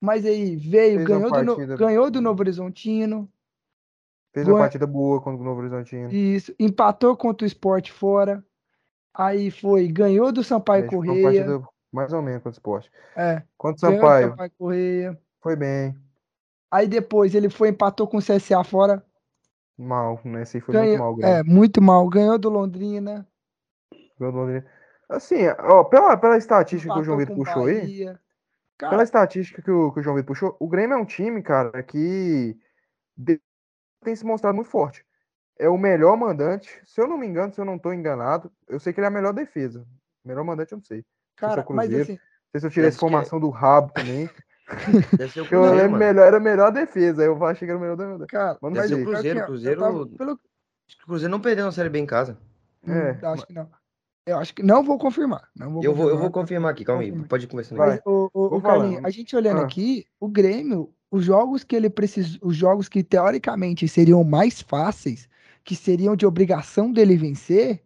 Mas 0.01 0.25
aí 0.25 0.57
veio, 0.57 0.97
Fez 0.97 1.07
ganhou 1.07 1.31
do, 1.31 1.77
ganhou 1.77 2.11
do 2.11 2.23
Novo 2.23 2.41
Horizontino, 2.41 3.31
Fez 4.33 4.47
uma 4.47 4.59
partida 4.59 4.87
boa 4.87 5.21
contra 5.21 5.43
o 5.43 5.45
Novo 5.45 5.61
Horizontino. 5.61 6.11
isso, 6.11 6.55
empatou 6.59 7.17
contra 7.17 7.45
o 7.45 7.47
Sport 7.47 7.91
fora, 7.91 8.45
aí 9.19 9.51
foi, 9.51 9.89
ganhou 9.89 10.33
do 10.33 10.43
Sampaio 10.45 10.85
uma 10.85 10.91
Correia, 10.91 11.45
mais 11.93 12.13
ou 12.13 12.23
menos 12.23 12.43
contra 12.43 12.51
o 12.51 12.53
esporte. 12.53 12.91
é, 13.17 13.43
Contra 13.59 13.77
o 13.77 13.91
ganhou 13.91 14.03
Sampaio, 14.03 14.31
Sampaio 14.31 14.53
Correia. 14.59 15.21
foi 15.43 15.57
bem. 15.57 15.97
Aí 16.71 16.87
depois 16.87 17.35
ele 17.35 17.51
foi, 17.51 17.71
empatou 17.71 18.07
com 18.07 18.19
o 18.19 18.23
CSA 18.23 18.63
fora. 18.65 19.05
Mal, 19.77 20.21
né? 20.25 20.43
Esse 20.43 20.59
aí 20.59 20.61
foi 20.61 20.75
ganhou, 20.75 20.87
muito 20.87 20.99
mal, 20.99 21.15
Grêmio. 21.17 21.37
é, 21.37 21.43
muito 21.43 21.83
mal. 21.83 22.09
Ganhou 22.09 22.39
do 22.39 22.49
Londrina. 22.49 23.27
Ganhou 24.19 24.33
do 24.33 24.39
Londrina. 24.39 24.67
Assim, 25.09 25.47
ó, 25.61 25.85
pela, 25.85 26.17
pela 26.17 26.37
estatística 26.37 26.93
que 26.93 27.01
o 27.01 27.03
João 27.05 27.17
empatou 27.21 27.37
Vitor 27.37 27.37
puxou 27.37 27.67
aí, 27.67 27.81
Bahia. 27.81 28.21
pela 28.89 28.91
Cara, 28.91 29.03
estatística 29.03 29.63
que 29.63 29.71
o, 29.71 29.93
que 29.93 30.01
o 30.01 30.03
João 30.03 30.17
Vitor 30.17 30.27
puxou, 30.27 30.57
o 30.61 30.69
Grêmio 30.69 30.95
é 30.95 31.01
um 31.01 31.07
time, 31.07 31.43
cara, 31.43 31.83
que 31.83 32.57
tem 34.05 34.15
se 34.15 34.25
mostrado 34.25 34.55
muito 34.55 34.69
forte. 34.71 35.05
É 35.59 35.69
o 35.69 35.77
melhor 35.77 36.17
mandante, 36.17 36.69
se 36.87 37.01
eu 37.01 37.09
não 37.09 37.19
me 37.19 37.27
engano, 37.27 37.53
se 37.53 37.61
eu 37.61 37.65
não 37.65 37.77
estou 37.77 37.93
enganado, 37.93 38.51
eu 38.69 38.79
sei 38.79 38.93
que 38.93 39.01
ele 39.01 39.07
é 39.07 39.09
a 39.09 39.13
melhor 39.13 39.33
defesa. 39.33 39.85
Melhor 40.25 40.45
mandante 40.45 40.73
eu 40.73 40.77
não 40.77 40.85
sei. 40.85 41.05
cara, 41.37 41.65
o 41.69 41.73
mas 41.75 41.93
assim, 41.93 42.13
Não 42.13 42.19
sei 42.53 42.61
se 42.61 42.67
eu 42.67 42.71
tirei 42.71 42.89
essa 42.89 42.99
que 42.99 43.05
é- 43.05 43.09
informação 43.09 43.41
do 43.41 43.51
rabo 43.51 43.93
também. 43.93 44.31
Deve 45.19 45.33
ser 45.33 45.41
o 45.41 45.47
Eu 45.51 45.75
lembro 45.75 45.99
melhor, 45.99 46.27
era 46.27 46.39
melhor 46.39 46.67
a 46.69 46.71
defesa. 46.71 47.23
Eu 47.25 47.43
achei 47.45 47.67
que 47.67 47.71
era 47.73 47.79
o 47.79 47.81
melhor 47.81 47.97
da. 48.19 48.27
Cara, 48.27 48.59
Mas 48.61 48.73
Deve 48.75 48.89
ser 48.89 48.95
o 48.95 49.05
Cruzeiro. 49.05 49.41
que 49.41 49.47
Cruzeiro, 49.47 49.81
tava- 49.81 50.07
pelo, 50.09 50.31
acho 50.87 50.97
que 50.97 51.03
o 51.05 51.07
Cruzeiro 51.07 51.31
não 51.31 51.41
perdeu 51.41 51.65
na 51.65 51.73
Série 51.73 51.89
B 51.89 51.99
em 51.99 52.07
casa. 52.07 52.39
É, 52.87 53.13
Hum, 53.13 53.29
acho 53.33 53.47
que 53.47 53.53
não. 53.53 53.69
Eu 54.27 54.39
acho 54.39 54.55
que 54.55 54.63
não 54.63 54.85
vou 54.85 54.99
confirmar. 54.99 55.49
Não 55.57 55.71
vou 55.73 55.83
Eu 55.83 55.95
vou, 55.95 56.09
eu 56.11 56.19
vou 56.19 56.31
confirmar. 56.31 56.33
confirmar 56.33 56.71
aqui, 56.73 56.85
calma 56.85 57.03
aí. 57.03 57.11
Pode. 57.25 57.47
Vai. 57.47 57.89
Mas, 57.89 58.01
o, 58.05 58.29
o, 58.35 58.57
o 58.57 58.63
Carlinhos, 58.63 59.03
a 59.05 59.11
gente 59.11 59.35
olhando 59.35 59.63
Ah. 59.63 59.65
aqui, 59.65 60.05
o 60.21 60.29
Grêmio, 60.29 60.93
os 61.11 61.25
jogos 61.25 61.65
que 61.65 61.75
ele 61.75 61.89
precisa, 61.89 62.39
os 62.43 62.55
jogos 62.55 62.89
que 62.91 63.03
teoricamente 63.03 63.89
seriam 63.89 64.23
mais 64.23 64.61
fáceis, 64.61 65.27
que 65.69 65.77
seriam 65.77 66.17
de 66.17 66.25
obrigação 66.25 66.91
dele 66.91 67.15
vencer, 67.15 67.83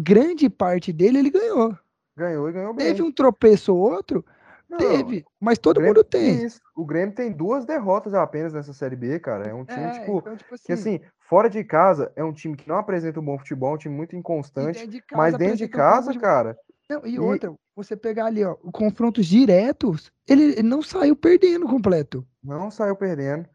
grande 0.00 0.48
parte 0.48 0.92
dele 0.92 1.18
ele 1.18 1.30
ganhou. 1.30 1.76
ganhou 2.16 2.48
e 2.48 2.52
ganhou 2.52 2.72
bem. 2.72 2.86
Teve 2.86 3.02
um 3.02 3.10
tropeço 3.10 3.74
ou 3.74 3.80
outro? 3.80 4.24
Não, 4.68 4.78
Teve, 4.78 5.24
mas 5.40 5.58
todo 5.58 5.80
mundo 5.80 6.04
tem. 6.04 6.44
Isso. 6.44 6.60
O 6.76 6.84
Grêmio 6.86 7.12
tem 7.12 7.32
duas 7.32 7.64
derrotas 7.66 8.14
apenas 8.14 8.52
nessa 8.52 8.72
Série 8.72 8.94
B, 8.94 9.18
cara. 9.18 9.48
É 9.48 9.52
um 9.52 9.64
time, 9.64 9.80
É, 9.80 9.90
tipo, 9.90 10.18
então, 10.18 10.36
tipo 10.36 10.54
que 10.64 10.72
assim, 10.72 11.00
fora 11.28 11.50
de 11.50 11.64
casa, 11.64 12.12
é 12.14 12.22
um 12.22 12.32
time 12.32 12.54
que 12.54 12.68
não 12.68 12.76
apresenta 12.76 13.18
um 13.18 13.24
bom 13.24 13.36
futebol, 13.36 13.74
um 13.74 13.78
time 13.78 13.96
muito 13.96 14.14
inconstante. 14.14 14.78
dentro 14.78 14.92
de 14.92 15.02
Mas 15.12 15.32
casa 15.32 15.38
dentro 15.38 15.56
de 15.56 15.64
um 15.64 15.68
casa, 15.70 16.06
futebol. 16.12 16.28
cara, 16.30 16.58
Não, 16.88 17.04
e 17.04 17.14
E- 17.14 17.18
outra, 17.18 17.52
você 17.74 17.96
pegar 17.96 18.26
ali, 18.26 18.44
ó, 18.44 18.54
confrontos 18.72 19.26
diretos, 19.26 20.12
ele 20.28 20.62
não 20.62 20.82
saiu 20.82 21.16
perdendo 21.16 21.66
completo. 21.66 22.24
não 22.44 22.70
saiu 22.70 22.94
perdendo. 22.94 23.48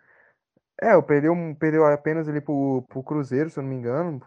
É, 0.82 0.94
eu 0.94 1.04
perdeu, 1.04 1.34
perdeu 1.60 1.86
apenas 1.86 2.28
ali 2.28 2.42
pro, 2.42 2.84
pro 2.90 3.04
Cruzeiro, 3.04 3.50
se 3.50 3.60
eu 3.60 3.64
não 3.64 3.70
me 3.70 3.76
engano. 3.76 4.22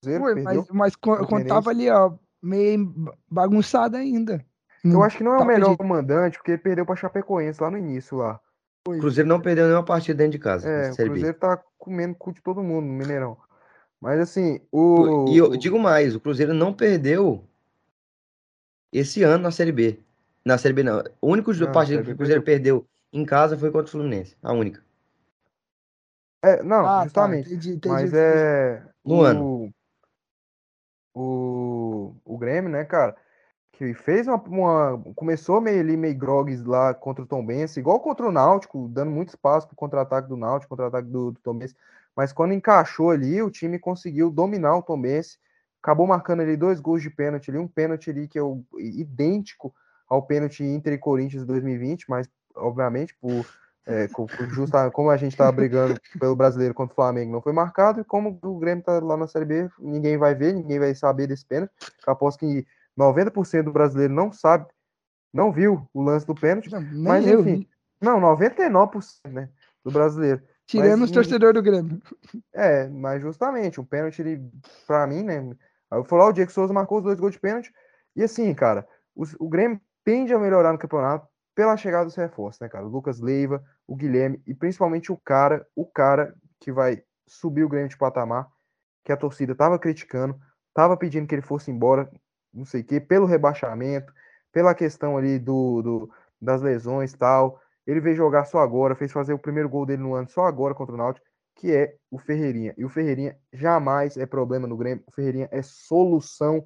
Cruzeiro 0.00 0.24
Foi, 0.24 0.34
perdeu. 0.34 0.66
mas, 0.68 0.94
mas 0.94 0.96
quando 0.96 1.46
tava 1.46 1.70
ali, 1.70 1.88
ó, 1.90 2.14
meio 2.42 2.86
ba- 2.86 3.14
bagunçado 3.30 3.96
ainda. 3.96 4.44
Eu 4.84 5.02
acho 5.02 5.18
que 5.18 5.24
não 5.24 5.32
é 5.32 5.36
o 5.36 5.38
Tava 5.40 5.52
melhor 5.52 5.76
mandante, 5.82 6.38
porque 6.38 6.52
ele 6.52 6.58
perdeu 6.62 6.86
pra 6.86 6.96
Chapecoense 6.96 7.62
lá 7.62 7.70
no 7.70 7.78
início 7.78 8.16
lá. 8.16 8.40
O 8.86 8.92
Cruzeiro 8.98 9.28
não 9.28 9.40
perdeu 9.40 9.66
nenhuma 9.66 9.84
partida 9.84 10.16
dentro 10.16 10.32
de 10.32 10.38
casa. 10.38 10.68
É, 10.68 10.90
o 10.90 10.94
Série 10.94 11.08
B. 11.10 11.14
Cruzeiro 11.16 11.38
tá 11.38 11.62
comendo 11.76 12.14
cu 12.14 12.32
de 12.32 12.40
todo 12.40 12.62
mundo 12.62 12.86
no 12.86 12.92
Mineirão. 12.92 13.36
Mas 14.00 14.20
assim, 14.20 14.60
o. 14.70 15.28
E 15.28 15.36
eu 15.38 15.50
o- 15.50 15.56
digo 15.56 15.78
mais, 15.78 16.14
o 16.14 16.20
Cruzeiro 16.20 16.54
não 16.54 16.72
perdeu 16.72 17.44
esse 18.92 19.22
ano 19.22 19.42
na 19.42 19.50
Série 19.50 19.72
B. 19.72 20.00
Na 20.44 20.56
Série 20.56 20.74
B 20.74 20.82
não. 20.82 21.02
O 21.20 21.28
único 21.28 21.52
Não, 21.52 21.72
partida 21.72 21.98
Série 21.98 22.06
que 22.06 22.12
o 22.12 22.16
Cruzeiro 22.16 22.42
perdeu 22.42 22.86
em 23.12 23.24
casa 23.24 23.58
foi 23.58 23.70
contra 23.70 23.88
o 23.88 23.90
Fluminense. 23.90 24.36
A 24.42 24.52
única. 24.52 24.82
É, 26.42 26.62
não, 26.62 26.86
Ah, 26.86 26.98
tá, 26.98 27.02
justamente. 27.04 27.48
entendi, 27.48 27.70
entendi 27.70 27.88
Mas 27.94 28.12
é. 28.14 28.82
O. 29.04 29.70
O, 31.14 32.14
o 32.24 32.38
Grêmio, 32.38 32.70
né, 32.70 32.84
cara? 32.84 33.16
Que 33.72 33.92
fez 33.94 34.26
uma, 34.28 34.36
uma- 34.36 35.02
Começou 35.14 35.60
meio 35.60 35.80
ali, 35.80 35.96
meio 35.96 36.16
grogues 36.16 36.62
lá 36.64 36.94
contra 36.94 37.24
o 37.24 37.26
Tombense, 37.26 37.80
igual 37.80 38.00
contra 38.00 38.26
o 38.26 38.32
Náutico, 38.32 38.88
dando 38.88 39.10
muito 39.10 39.30
espaço 39.30 39.66
pro 39.66 39.76
contra-ataque 39.76 40.28
do 40.28 40.36
Náutico, 40.36 40.70
contra-ataque 40.70 41.08
do, 41.08 41.32
do 41.32 41.40
Tombense. 41.40 41.74
Mas 42.14 42.32
quando 42.32 42.52
encaixou 42.54 43.10
ali, 43.10 43.42
o 43.42 43.50
time 43.50 43.78
conseguiu 43.78 44.30
dominar 44.30 44.76
o 44.76 44.82
Tombense. 44.82 45.38
Acabou 45.82 46.06
marcando 46.06 46.40
ali 46.40 46.56
dois 46.56 46.80
gols 46.80 47.02
de 47.02 47.10
pênalti 47.10 47.50
ali, 47.50 47.58
um 47.58 47.68
pênalti 47.68 48.10
ali 48.10 48.26
que 48.28 48.38
é 48.38 48.42
o- 48.42 48.64
idêntico 48.78 49.74
ao 50.08 50.22
pênalti 50.22 50.64
Inter 50.64 50.92
e 50.94 50.98
Corinthians 50.98 51.44
2020, 51.44 52.08
mas 52.08 52.28
obviamente 52.56 53.14
por 53.20 53.46
é, 53.88 54.06
justa, 54.50 54.90
como 54.90 55.08
a 55.08 55.16
gente 55.16 55.34
tá 55.34 55.50
brigando 55.50 55.98
pelo 56.20 56.36
brasileiro 56.36 56.74
contra 56.74 56.92
o 56.92 56.94
Flamengo 56.94 57.32
não 57.32 57.40
foi 57.40 57.54
marcado, 57.54 58.02
e 58.02 58.04
como 58.04 58.38
o 58.42 58.58
Grêmio 58.58 58.84
tá 58.84 59.00
lá 59.00 59.16
na 59.16 59.26
Série 59.26 59.46
B, 59.46 59.70
ninguém 59.78 60.18
vai 60.18 60.34
ver, 60.34 60.52
ninguém 60.52 60.78
vai 60.78 60.94
saber 60.94 61.26
desse 61.26 61.46
pênalti. 61.46 61.72
Eu 62.06 62.12
aposto 62.12 62.38
que 62.38 62.66
90% 62.98 63.62
do 63.62 63.72
brasileiro 63.72 64.12
não 64.12 64.30
sabe, 64.30 64.66
não 65.32 65.50
viu 65.50 65.88
o 65.94 66.02
lance 66.02 66.26
do 66.26 66.34
pênalti. 66.34 66.70
Não, 66.70 66.82
Mas 66.82 67.26
eu, 67.26 67.40
enfim, 67.40 67.60
vi. 67.60 67.68
não, 67.98 68.20
99%, 68.20 69.30
né, 69.32 69.48
do 69.82 69.90
brasileiro. 69.90 70.42
tirando 70.66 71.00
mas 71.00 71.08
os 71.08 71.10
torcedores 71.10 71.54
do 71.54 71.62
Grêmio. 71.62 72.02
É, 72.52 72.86
mas 72.88 73.22
justamente, 73.22 73.80
um 73.80 73.84
pênalti, 73.86 74.20
ele, 74.20 74.50
pra 74.86 75.06
mim, 75.06 75.22
né? 75.22 75.38
Aí 75.90 75.98
eu 75.98 76.04
falo, 76.04 76.24
lá, 76.24 76.28
o 76.28 76.32
Diego 76.32 76.50
Souza 76.50 76.74
marcou 76.74 76.98
os 76.98 77.04
dois 77.04 77.18
gols 77.18 77.32
de 77.32 77.40
pênalti. 77.40 77.72
E 78.14 78.22
assim, 78.22 78.52
cara, 78.52 78.86
o 79.14 79.48
Grêmio 79.48 79.80
tende 80.04 80.34
a 80.34 80.38
melhorar 80.38 80.72
no 80.72 80.78
campeonato 80.78 81.27
pela 81.58 81.76
chegada 81.76 82.04
dos 82.04 82.14
reforços, 82.14 82.60
né, 82.60 82.68
cara? 82.68 82.86
O 82.86 82.88
Lucas 82.88 83.18
Leiva, 83.18 83.60
o 83.84 83.96
Guilherme 83.96 84.40
e 84.46 84.54
principalmente 84.54 85.10
o 85.10 85.16
cara, 85.16 85.66
o 85.74 85.84
cara 85.84 86.32
que 86.60 86.70
vai 86.70 87.02
subir 87.26 87.64
o 87.64 87.68
Grêmio 87.68 87.88
de 87.88 87.98
patamar, 87.98 88.46
que 89.02 89.10
a 89.10 89.16
torcida 89.16 89.56
tava 89.56 89.76
criticando, 89.76 90.38
tava 90.72 90.96
pedindo 90.96 91.26
que 91.26 91.34
ele 91.34 91.42
fosse 91.42 91.68
embora, 91.68 92.08
não 92.54 92.64
sei 92.64 92.82
o 92.82 92.84
quê, 92.84 93.00
pelo 93.00 93.26
rebaixamento, 93.26 94.12
pela 94.52 94.72
questão 94.72 95.16
ali 95.16 95.36
do, 95.36 95.82
do- 95.82 96.10
das 96.40 96.62
lesões 96.62 97.12
e 97.12 97.18
tal. 97.18 97.60
Ele 97.84 98.00
veio 98.00 98.14
jogar 98.14 98.44
só 98.44 98.60
agora, 98.60 98.94
fez 98.94 99.10
fazer 99.10 99.32
o 99.32 99.38
primeiro 99.38 99.68
gol 99.68 99.84
dele 99.84 100.02
no 100.02 100.14
ano 100.14 100.28
só 100.28 100.44
agora 100.44 100.76
contra 100.76 100.94
o 100.94 100.98
Náutico 100.98 101.26
que 101.56 101.74
é 101.74 101.96
o 102.08 102.20
Ferreirinha. 102.20 102.72
E 102.78 102.84
o 102.84 102.88
Ferreirinha 102.88 103.36
jamais 103.52 104.16
é 104.16 104.24
problema 104.26 104.68
no 104.68 104.76
Grêmio. 104.76 105.02
O 105.08 105.10
Ferreirinha 105.10 105.48
é 105.50 105.60
solução 105.60 106.60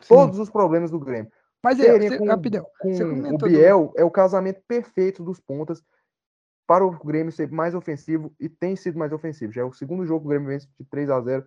Sim. 0.00 0.14
todos 0.14 0.38
os 0.38 0.50
problemas 0.50 0.90
do 0.90 1.00
Grêmio. 1.00 1.32
Mas 1.62 1.78
é, 1.78 1.98
você- 1.98 2.18
com, 2.18 2.26
rapidão. 2.26 2.66
com 2.80 2.92
você 2.92 3.04
o 3.04 3.10
comentou 3.10 3.38
do- 3.38 3.48
Biel 3.48 3.92
é 3.96 4.04
o 4.04 4.10
casamento 4.10 4.60
perfeito 4.66 5.22
dos 5.22 5.38
pontas 5.40 5.82
para 6.66 6.84
o 6.84 6.90
Grêmio 7.04 7.32
ser 7.32 7.50
mais 7.50 7.74
ofensivo 7.74 8.34
e 8.40 8.48
tem 8.48 8.74
sido 8.76 8.98
mais 8.98 9.12
ofensivo. 9.12 9.52
Já 9.52 9.62
é 9.62 9.64
o 9.64 9.72
segundo 9.72 10.06
jogo 10.06 10.20
que 10.20 10.26
o 10.26 10.30
Grêmio 10.30 10.48
vence 10.48 10.66
de 10.78 10.84
3 10.86 11.10
a 11.10 11.20
0 11.20 11.44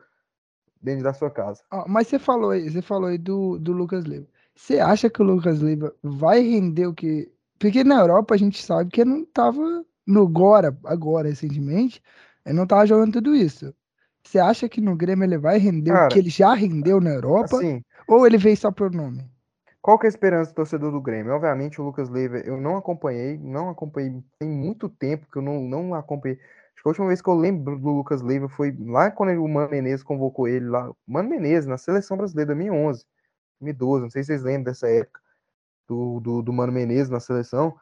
dentro 0.82 1.04
da 1.04 1.14
sua 1.14 1.30
casa. 1.32 1.64
Ó, 1.72 1.86
mas 1.88 2.08
você 2.08 2.20
falou 2.20 2.52
aí, 2.52 2.70
você 2.70 2.82
falou 2.82 3.10
aí 3.10 3.18
do, 3.18 3.58
do 3.58 3.72
Lucas 3.72 4.06
Leiva. 4.06 4.28
Você 4.56 4.80
acha 4.80 5.10
que 5.10 5.22
o 5.22 5.26
Lucas 5.26 5.60
Leiva 5.62 5.94
vai 6.02 6.40
render 6.42 6.88
o 6.88 6.94
que. 6.94 7.32
Porque 7.60 7.84
na 7.84 8.00
Europa 8.00 8.36
a 8.36 8.38
gente 8.38 8.64
sabe 8.64 8.90
que 8.92 9.02
ele 9.02 9.10
não 9.10 9.26
tava 9.26 9.86
no 10.06 10.28
Gora, 10.28 10.78
agora, 10.86 11.28
recentemente, 11.28 12.02
ele 12.46 12.56
não 12.56 12.68
tava 12.68 12.86
jogando 12.86 13.14
tudo 13.14 13.36
isso. 13.36 13.74
Você 14.24 14.40
acha 14.40 14.70
que 14.70 14.80
no 14.80 14.96
Grêmio 14.96 15.26
ele 15.26 15.38
vai 15.38 15.58
render 15.58 15.92
o 15.92 15.94
Cara, 15.94 16.08
que 16.10 16.20
ele 16.20 16.30
já 16.30 16.54
rendeu 16.54 17.02
na 17.02 17.12
Europa? 17.12 17.58
Assim, 17.58 17.82
Ou 18.08 18.26
ele 18.26 18.38
veio 18.38 18.56
só 18.58 18.72
por 18.72 18.92
nome? 18.92 19.26
Qual 19.86 20.00
que 20.00 20.08
é 20.08 20.10
a 20.10 20.10
esperança 20.10 20.50
do 20.50 20.56
torcedor 20.56 20.92
do 20.92 21.00
Grêmio? 21.00 21.32
Obviamente, 21.36 21.80
o 21.80 21.84
Lucas 21.84 22.10
Leiva 22.10 22.40
eu 22.40 22.58
não 22.60 22.76
acompanhei, 22.76 23.38
não 23.38 23.70
acompanhei 23.70 24.20
tem 24.40 24.50
muito 24.50 24.90
tempo 24.90 25.28
que 25.32 25.38
eu 25.38 25.44
não, 25.44 25.62
não 25.62 25.94
acompanhei. 25.94 26.40
Acho 26.74 26.82
que 26.82 26.88
a 26.88 26.90
última 26.90 27.06
vez 27.06 27.22
que 27.22 27.30
eu 27.30 27.36
lembro 27.36 27.78
do 27.78 27.90
Lucas 27.92 28.24
Leiva 28.24 28.50
foi 28.50 28.76
lá 28.80 29.12
quando 29.12 29.30
ele- 29.30 29.38
o 29.38 29.48
Mano 29.48 29.70
Menezes 29.70 30.02
convocou 30.02 30.48
ele 30.48 30.66
lá. 30.68 30.92
Mano 31.06 31.30
Menezes, 31.30 31.68
na 31.68 31.78
seleção 31.78 32.18
brasileira 32.18 32.48
2011, 32.48 33.06
2012, 33.62 34.02
não 34.06 34.10
sei 34.10 34.24
se 34.24 34.28
vocês 34.30 34.42
lembram 34.42 34.64
dessa 34.64 34.88
época 34.90 35.22
do, 35.88 36.20
do, 36.20 36.42
do 36.42 36.54
Mano 36.54 36.74
Menezes 36.74 37.10
na 37.10 37.20
seleção. 37.20 37.78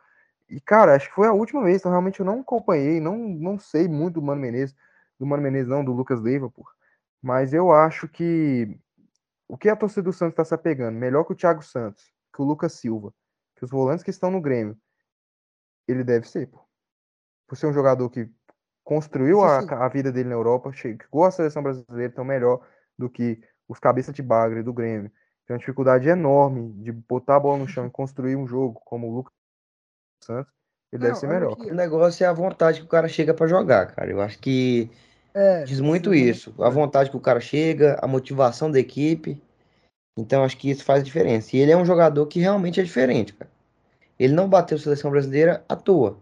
E, 0.50 0.60
cara, 0.62 0.96
acho 0.96 1.10
que 1.10 1.16
foi 1.16 1.28
a 1.28 1.34
última 1.34 1.64
vez, 1.64 1.78
então 1.80 1.92
realmente 1.92 2.20
eu 2.20 2.26
não 2.26 2.42
acompanhei, 2.42 3.00
não, 3.00 3.18
não 3.18 3.58
sei 3.60 3.88
muito 3.88 4.16
do 4.16 4.22
Mano 4.22 4.42
Menezes, 4.42 4.76
do 5.20 5.26
Mano 5.26 5.44
Menezes 5.44 5.70
não, 5.70 5.86
do 5.86 5.94
Lucas 5.94 6.22
Leiva, 6.22 6.50
pô. 6.50 6.66
Mas 7.22 7.54
eu 7.54 7.72
acho 7.72 8.08
que 8.10 8.78
o 9.48 9.58
que 9.58 9.70
a 9.70 9.76
torcida 9.76 10.04
do 10.04 10.14
Santos 10.14 10.34
está 10.34 10.46
se 10.46 10.54
apegando? 10.54 10.98
Melhor 10.98 11.24
que 11.24 11.34
o 11.34 11.36
Thiago 11.36 11.64
Santos, 11.64 12.04
que 12.34 12.42
o 12.42 12.46
Lucas 12.46 12.74
Silva, 12.74 13.14
que 13.56 13.66
os 13.66 13.72
volantes 13.72 14.04
que 14.04 14.10
estão 14.10 14.32
no 14.32 14.42
Grêmio, 14.42 14.78
ele 15.88 16.04
deve 16.04 16.28
ser, 16.28 16.48
pô. 16.48 16.64
Por 17.48 17.58
ser 17.58 17.68
um 17.68 17.74
jogador 17.74 18.10
que 18.10 18.30
construiu 18.84 19.42
a, 19.42 19.60
a 19.86 19.88
vida 19.90 20.12
dele 20.12 20.30
na 20.30 20.36
Europa, 20.36 20.72
chegou 20.72 21.26
à 21.26 21.32
seleção 21.32 21.62
brasileira, 21.62 22.12
então 22.12 22.24
melhor 22.24 22.66
do 22.98 23.10
que 23.10 23.42
os 23.68 23.80
cabeças 23.80 24.14
de 24.14 24.22
bagre 24.22 24.64
do 24.64 24.74
Grêmio. 24.74 25.12
Tem 25.46 25.54
uma 25.54 25.60
dificuldade 25.60 26.08
enorme 26.08 26.74
de 26.82 26.92
botar 26.92 27.36
a 27.36 27.40
bola 27.40 27.60
no 27.60 27.68
chão 27.68 27.86
e 27.86 27.92
construir 27.92 28.36
um 28.36 28.48
jogo 28.48 28.82
como 28.86 29.08
o 29.08 29.16
Lucas 29.16 29.34
Santos, 30.24 30.54
ele 30.92 31.02
deve 31.02 31.14
Não, 31.14 31.20
ser 31.20 31.28
olha 31.28 31.40
melhor. 31.40 31.58
O 31.58 31.74
negócio 31.74 32.24
é 32.24 32.28
a 32.28 32.34
vontade 32.34 32.80
que 32.80 32.86
o 32.86 32.90
cara 32.90 33.08
chega 33.08 33.34
pra 33.34 33.48
jogar, 33.48 33.94
cara. 33.94 34.10
Eu 34.10 34.22
acho 34.22 34.40
que 34.40 34.90
É, 35.34 35.64
diz 35.64 35.80
muito 35.80 36.14
isso. 36.14 36.54
A 36.62 36.70
vontade 36.70 37.10
que 37.10 37.18
o 37.18 37.22
cara 37.22 37.40
chega, 37.40 37.98
a 38.02 38.08
motivação 38.08 38.70
da 38.70 38.80
equipe. 38.80 39.42
Então 40.18 40.44
acho 40.44 40.58
que 40.58 40.70
isso 40.70 40.84
faz 40.84 41.04
diferença. 41.04 41.56
E 41.56 41.60
ele 41.60 41.72
é 41.72 41.78
um 41.78 41.86
jogador 41.86 42.26
que 42.28 42.40
realmente 42.40 42.80
é 42.80 42.84
diferente, 42.84 43.34
cara. 43.34 43.52
Ele 44.20 44.34
não 44.34 44.48
bateu 44.48 44.78
seleção 44.78 45.10
brasileira 45.10 45.66
à 45.68 45.76
toa. 45.76 46.20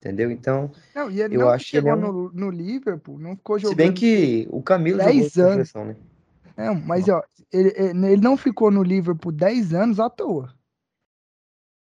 Entendeu? 0.00 0.30
Então, 0.32 0.72
Não, 0.92 1.08
e 1.08 1.22
ele 1.22 1.36
Eu 1.36 1.40
não 1.42 1.48
acho 1.50 1.70
que 1.70 1.76
ele 1.76 1.88
é 1.88 1.94
um- 1.94 2.00
no, 2.00 2.32
no 2.32 2.50
Liverpool, 2.50 3.18
não 3.20 3.36
ficou 3.36 3.56
se 3.58 3.62
jogando. 3.62 3.76
bem 3.76 3.94
que 3.94 4.48
o 4.50 4.60
Camilo 4.60 4.98
jogou 4.98 5.12
10 5.14 5.36
na 5.36 5.44
anos. 5.44 5.70
seleção, 5.70 5.84
né? 5.84 5.96
Não, 6.56 6.74
mas 6.74 7.08
ó, 7.08 7.22
ele, 7.52 7.68
ele 7.78 8.20
não 8.20 8.36
ficou 8.36 8.70
no 8.72 8.82
Liverpool 8.82 9.30
10 9.30 9.72
anos 9.72 10.00
à 10.00 10.10
toa. 10.10 10.52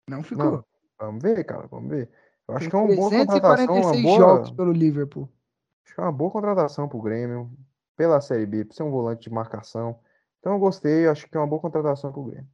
Não 0.09 0.23
ficou. 0.23 0.45
Não, 0.53 0.65
vamos 1.01 1.23
ver, 1.23 1.43
cara, 1.45 1.67
vamos 1.67 1.89
ver. 1.89 2.11
Eu 2.47 2.55
acho 2.57 2.61
Tem 2.65 2.71
que 2.71 2.77
é 2.77 2.79
uma 2.79 2.95
boa 2.95 3.11
contratação, 3.11 3.75
uma 3.75 3.93
346 3.93 4.03
boa, 4.03 4.19
jogos 4.19 4.51
pelo 4.51 4.73
Liverpool. 4.73 5.29
Acho 5.85 5.95
que 5.95 6.01
é 6.01 6.05
uma 6.05 6.13
boa 6.13 6.31
contratação 6.31 6.89
pro 6.89 7.01
Grêmio, 7.01 7.51
pela 7.97 8.21
Série 8.21 8.47
B, 8.47 8.65
por 8.65 8.75
ser 8.75 8.83
um 8.83 8.91
volante 8.91 9.25
de 9.29 9.31
marcação. 9.35 9.99
Então 10.41 10.53
eu 10.55 10.59
gostei, 10.59 11.07
acho 11.07 11.29
que 11.29 11.37
é 11.37 11.41
uma 11.41 11.47
boa 11.47 11.61
contratação 11.61 12.13
pro 12.13 12.25
Grêmio. 12.25 12.49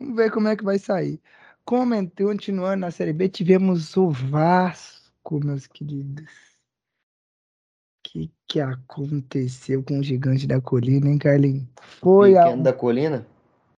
Vamos 0.00 0.16
ver 0.16 0.30
como 0.30 0.48
é 0.48 0.56
que 0.56 0.64
vai 0.64 0.78
sair. 0.78 1.20
Coment- 1.64 2.12
Continuando 2.16 2.80
na 2.80 2.90
Série 2.90 3.12
B, 3.12 3.28
tivemos 3.28 3.96
o 3.96 4.10
Vasco, 4.10 5.40
meus 5.44 5.66
queridos. 5.66 6.24
O 6.24 8.02
que, 8.02 8.32
que 8.46 8.60
aconteceu 8.60 9.82
com 9.82 9.98
o 9.98 10.02
gigante 10.02 10.46
da 10.46 10.60
colina, 10.60 11.08
hein, 11.08 11.18
Carlinhos? 11.18 11.66
Foi, 11.80 12.36
ao, 12.36 12.44
Pequeno 12.44 12.62
da 12.62 12.72
colina. 12.72 13.26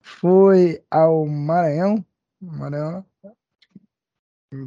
foi 0.01 0.83
ao 0.91 1.27
Maranhão. 1.27 2.05
Maranhão, 2.41 3.05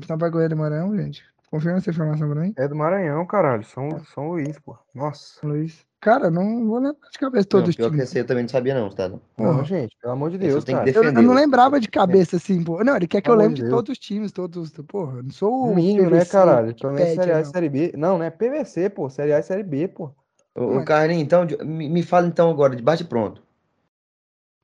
Sampaio 0.05 0.31
Correia 0.31 0.49
do 0.49 0.57
Maranhão, 0.57 0.95
gente. 0.95 1.23
Confirma 1.49 1.77
essa 1.77 1.89
informação 1.89 2.29
pra 2.29 2.41
mim. 2.41 2.53
É 2.57 2.67
do 2.67 2.75
Maranhão, 2.75 3.25
caralho. 3.25 3.63
São, 3.63 4.03
São 4.13 4.27
Luís, 4.29 4.59
pô. 4.59 4.77
Nossa. 4.93 5.45
Luiz. 5.47 5.85
Cara, 6.01 6.29
não 6.29 6.67
vou 6.67 6.77
lembrar 6.77 7.09
de 7.09 7.17
cabeça 7.17 7.47
todos 7.47 7.75
Não, 7.77 7.85
os 7.85 7.91
times. 7.91 8.03
esse 8.09 8.19
eu 8.19 8.25
também 8.25 8.43
não 8.43 8.49
sabia 8.49 8.75
não, 8.75 8.89
tá? 8.89 9.09
Porra, 9.35 9.53
Não. 9.53 9.63
gente, 9.63 9.95
pelo 9.99 10.13
amor 10.13 10.29
de 10.29 10.37
Deus, 10.37 10.53
eu 10.55 10.61
tenho 10.61 10.83
que 10.83 10.91
cara. 10.93 11.05
Eu, 11.07 11.11
eu 11.13 11.21
não 11.23 11.33
lembrava 11.33 11.79
de 11.79 11.87
cabeça, 11.87 12.35
assim, 12.35 12.63
pô. 12.63 12.83
Não, 12.83 12.95
ele 12.97 13.07
quer 13.07 13.21
que 13.21 13.29
eu 13.29 13.33
Pelo 13.33 13.41
amor 13.41 13.47
lembre 13.49 13.61
de 13.61 13.65
de 13.65 13.71
todos 13.73 13.91
os 13.93 13.97
times, 13.97 14.31
todos. 14.31 14.71
Porra, 14.87 15.17
eu 15.17 15.23
não 15.23 15.31
sou 15.31 15.51
O 15.53 15.71
o 15.71 15.75
mínimo, 15.75 16.09
né, 16.09 16.19
PVC, 16.19 16.31
caralho? 16.31 16.75
Pelo 16.75 16.93
menos 16.93 17.09
Wikipedia, 17.09 17.23
Série 17.23 17.31
A 17.31 17.39
e 17.39 17.43
não. 17.43 17.51
Série 17.51 17.69
B. 17.69 17.93
Não, 17.97 18.17
né? 18.19 18.29
PVC, 18.29 18.89
pô. 18.89 19.09
Série 19.09 19.33
A 19.33 19.39
e 19.39 19.43
Série 19.43 19.63
B, 19.63 19.87
pô. 19.87 20.11
Ô, 20.53 20.75
Mas- 20.75 20.85
Carlinhos, 20.85 21.23
então, 21.23 21.45
de- 21.45 21.57
me, 21.63 21.87
me 21.89 22.03
fala 22.03 22.27
então 22.27 22.51
agora, 22.51 22.75
de 22.75 22.83
bate 22.83 23.03
pronto. 23.05 23.41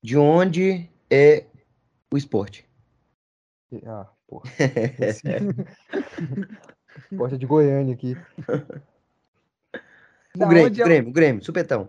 De 0.03 0.18
onde 0.18 0.88
é 1.10 1.45
o 2.14 2.18
esporte? 2.18 2.68
Ah, 3.88 4.07
porra. 4.27 4.43
É 7.34 7.38
de 7.38 7.45
Goiânia 7.45 7.94
aqui. 7.94 8.18
O 10.36 10.48
Grêmio, 10.48 10.65
onde 10.65 10.82
é 10.82 10.84
o 10.84 10.88
Grêmio, 10.88 11.10
o 11.11 11.14
Grêmio, 11.14 11.44
supetão. 11.44 11.88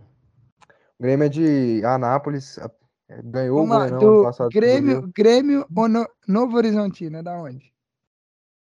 O 0.99 1.03
Grêmio 1.03 1.25
é 1.25 1.29
de 1.31 1.83
Anápolis. 1.83 2.59
é, 2.59 3.23
Ganhou 3.23 3.63
o 3.63 3.67
Vamos 3.67 3.71
lá, 3.71 3.89
Goianão 3.89 4.09
ano 4.09 4.19
do 4.19 4.23
passado. 4.25 4.51
pro 4.51 4.61
Grêmio. 4.61 5.13
Grêmio 5.17 5.67
ou 5.75 5.89
no, 5.89 6.07
Novo 6.29 6.57
Horizontino? 6.59 7.17
É 7.17 7.23
da 7.23 7.39
onde? 7.39 7.73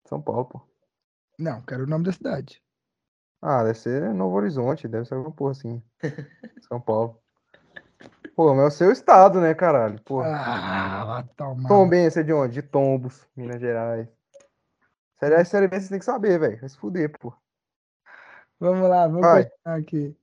São 0.05 0.22
Paulo, 0.22 0.45
pô. 0.45 0.61
Não, 1.39 1.60
quero 1.61 1.85
o 1.85 1.88
nome 1.88 2.05
da 2.05 2.11
cidade. 2.11 2.61
Ah, 3.41 3.64
deve 3.64 3.80
ser 3.80 4.14
Novo 4.14 4.35
Horizonte, 4.35 4.88
deve 4.88 5.05
ser 5.05 5.15
alguma 5.15 5.34
porra 5.34 5.51
assim. 5.51 5.81
São 6.69 6.80
Paulo. 6.80 7.19
Pô, 8.35 8.53
mas 8.53 8.64
é 8.64 8.68
o 8.68 8.72
seu 8.72 8.91
estado, 8.91 9.41
né, 9.41 9.53
caralho? 9.53 9.99
Porra. 10.03 10.27
Ah, 10.27 11.05
vai 11.05 11.23
tomar. 11.35 11.68
Tombense 11.68 12.19
é 12.19 12.23
de 12.23 12.31
onde? 12.31 12.53
De 12.53 12.61
Tombos, 12.61 13.27
Minas 13.35 13.60
Gerais. 13.60 14.07
Série 15.23 15.35
A 15.35 15.41
e 15.41 15.45
Série 15.45 15.67
B 15.69 15.79
você 15.79 15.89
tem 15.89 15.99
que 15.99 16.05
saber, 16.05 16.37
velho. 16.37 16.59
Vai 16.59 16.67
se 16.67 16.77
fuder, 16.77 17.17
pô. 17.17 17.33
Vamos 18.59 18.89
lá, 18.89 19.07
vamos 19.07 19.21
Vai. 19.21 19.45
continuar 19.45 19.79
aqui. 19.79 20.17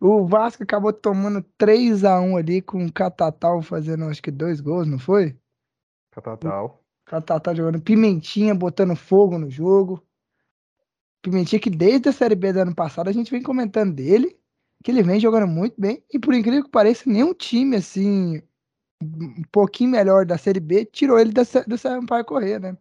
O 0.00 0.26
Vasco 0.26 0.62
acabou 0.62 0.92
tomando 0.92 1.42
3x1 1.58 2.38
ali 2.38 2.62
com 2.62 2.86
o 2.86 2.92
Catatal 2.92 3.60
fazendo 3.60 4.04
acho 4.06 4.22
que 4.22 4.30
dois 4.30 4.60
gols, 4.60 4.88
não 4.88 4.98
foi? 4.98 5.38
Catatal. 6.10 6.82
Catatal 7.04 7.54
jogando 7.54 7.82
Pimentinha, 7.82 8.54
botando 8.54 8.96
fogo 8.96 9.38
no 9.38 9.50
jogo. 9.50 10.02
Pimentinha 11.20 11.60
que 11.60 11.70
desde 11.70 12.08
a 12.08 12.12
Série 12.12 12.34
B 12.34 12.52
do 12.52 12.60
ano 12.60 12.74
passado 12.74 13.08
a 13.08 13.12
gente 13.12 13.30
vem 13.30 13.42
comentando 13.42 13.94
dele, 13.94 14.38
que 14.82 14.90
ele 14.90 15.02
vem 15.02 15.20
jogando 15.20 15.46
muito 15.46 15.78
bem. 15.78 16.02
E 16.12 16.18
por 16.18 16.32
incrível 16.32 16.64
que 16.64 16.70
pareça, 16.70 17.10
nenhum 17.10 17.34
time 17.34 17.76
assim, 17.76 18.42
um 19.02 19.42
pouquinho 19.52 19.90
melhor 19.90 20.24
da 20.24 20.38
Série 20.38 20.60
B, 20.60 20.86
tirou 20.86 21.18
ele 21.18 21.32
da, 21.32 21.42
do 21.66 21.76
Sampaio 21.76 22.24
correr, 22.24 22.58
né? 22.58 22.76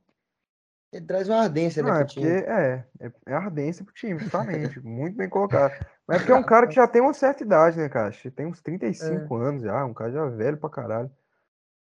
Ele 0.94 1.06
traz 1.06 1.28
uma 1.28 1.42
ardência, 1.42 1.82
né, 1.82 1.90
Não, 1.90 1.96
é 1.98 2.04
porque 2.06 2.20
time. 2.20 2.28
é, 2.30 2.86
é, 3.00 3.12
é 3.26 3.34
ardência 3.34 3.84
pro 3.84 3.94
time, 3.94 4.20
justamente. 4.20 4.80
muito 4.86 5.18
bem 5.18 5.28
colocado. 5.28 5.74
Mas 6.08 6.18
é 6.18 6.20
porque 6.20 6.32
é 6.32 6.36
um 6.36 6.44
cara 6.44 6.68
que 6.68 6.76
já 6.76 6.88
tem 6.88 7.02
uma 7.02 7.14
certa 7.14 7.44
idade, 7.44 7.78
né, 7.78 7.90
cara? 7.90 8.14
Tem 8.36 8.46
uns 8.46 8.62
35 8.62 9.36
anos 9.36 9.64
já, 9.64 9.84
um 9.86 9.94
cara 9.94 10.12
já 10.12 10.26
velho 10.26 10.58
pra 10.58 10.70
caralho. 10.70 11.10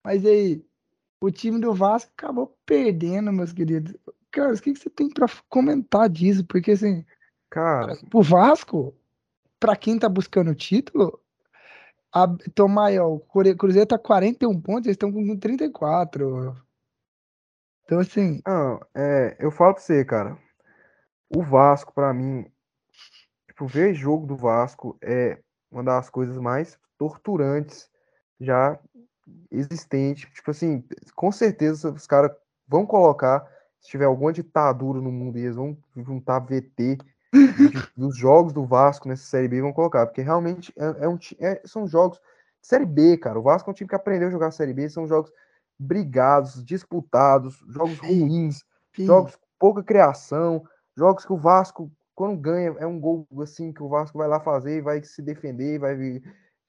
Mas 0.05 0.25
aí, 0.27 0.65
o 1.21 1.31
time 1.31 1.61
do 1.61 1.73
Vasco 1.75 2.11
acabou 2.17 2.57
perdendo, 2.67 3.33
meus 3.33 3.53
queridos. 3.53 3.95
Carlos, 4.31 4.59
o 4.59 4.63
que, 4.63 4.73
que 4.73 4.79
você 4.81 4.91
tem 4.91 5.09
pra 5.09 5.27
comentar 5.49 6.09
disso? 6.09 6.45
Porque 6.45 6.73
assim, 6.73 7.05
Cara, 7.51 7.97
o 8.13 8.23
Vasco, 8.23 8.95
pra 9.61 9.77
quem 9.77 9.99
tá 9.99 10.09
buscando 10.09 10.51
o 10.51 10.55
título, 10.55 11.21
a, 12.13 12.27
tomar 12.55 12.93
ó, 12.99 13.15
o 13.15 13.21
Cruze- 13.21 13.55
Cruzeiro 13.55 13.87
tá 13.87 13.99
41 13.99 14.61
pontos, 14.61 14.87
eles 14.87 14.95
estão 14.95 15.13
com 15.13 15.37
34. 15.37 16.57
Então, 17.89 18.01
assim, 18.01 18.43
não, 18.47 18.79
é, 18.95 19.35
eu 19.41 19.51
falo 19.51 19.73
pra 19.73 19.83
você, 19.83 20.05
cara. 20.05 20.37
O 21.35 21.43
Vasco, 21.43 21.95
pra 21.95 22.13
mim, 22.13 22.45
tipo, 23.47 23.67
ver 23.67 23.95
jogo 23.95 24.27
do 24.27 24.37
Vasco 24.37 24.99
é 25.03 25.39
uma 25.71 25.83
das 25.83 26.11
coisas 26.11 26.37
mais 26.37 26.79
torturantes 26.99 27.89
já 28.39 28.79
existente. 29.51 30.31
Tipo 30.33 30.51
assim, 30.51 30.85
com 31.17 31.33
certeza 31.33 31.91
os 31.91 32.07
caras 32.07 32.31
vão 32.69 32.85
colocar, 32.85 33.47
se 33.81 33.89
tiver 33.89 34.05
alguma 34.05 34.35
ditadura 34.35 35.01
no 35.01 35.11
mundo, 35.11 35.39
eles 35.39 35.57
vão 35.57 35.75
juntar 35.97 36.41
VT 36.41 36.99
dos 37.97 38.19
jogos 38.19 38.53
do 38.53 38.67
Vasco 38.67 39.09
nessa 39.09 39.25
Série 39.25 39.49
B 39.49 39.63
vão 39.63 39.73
colocar, 39.73 40.07
porque 40.07 40.21
realmente 40.21 40.75
é, 40.77 41.05
é 41.05 41.09
um, 41.09 41.19
é- 41.41 41.63
são 41.65 41.87
jogos 41.87 42.21
Série 42.61 42.85
B, 42.87 43.17
cara. 43.17 43.39
O 43.39 43.43
Vasco 43.43 43.71
é 43.71 43.73
um 43.73 43.75
time 43.75 43.89
que 43.89 43.95
aprendeu 43.97 44.29
a 44.29 44.31
jogar 44.31 44.51
Série 44.51 44.75
B, 44.75 44.91
são 44.91 45.07
jogos 45.07 45.33
brigados, 45.79 46.65
disputados, 46.65 47.63
jogos 47.69 47.99
ruins, 47.99 48.65
sim, 48.95 49.07
jogos 49.07 49.37
com 49.37 49.47
pouca 49.59 49.83
criação, 49.83 50.65
jogos 50.97 51.25
que 51.25 51.33
o 51.33 51.37
Vasco, 51.37 51.91
quando 52.15 52.37
ganha, 52.37 52.75
é 52.79 52.87
um 52.87 52.99
gol 52.99 53.27
assim 53.41 53.73
que 53.73 53.83
o 53.83 53.89
Vasco 53.89 54.19
vai 54.19 54.27
lá 54.27 54.41
fazer 54.41 54.79
e 54.79 54.83
vai 54.83 55.03
se 55.05 55.23
defender, 55.23 55.79
vai. 55.79 55.95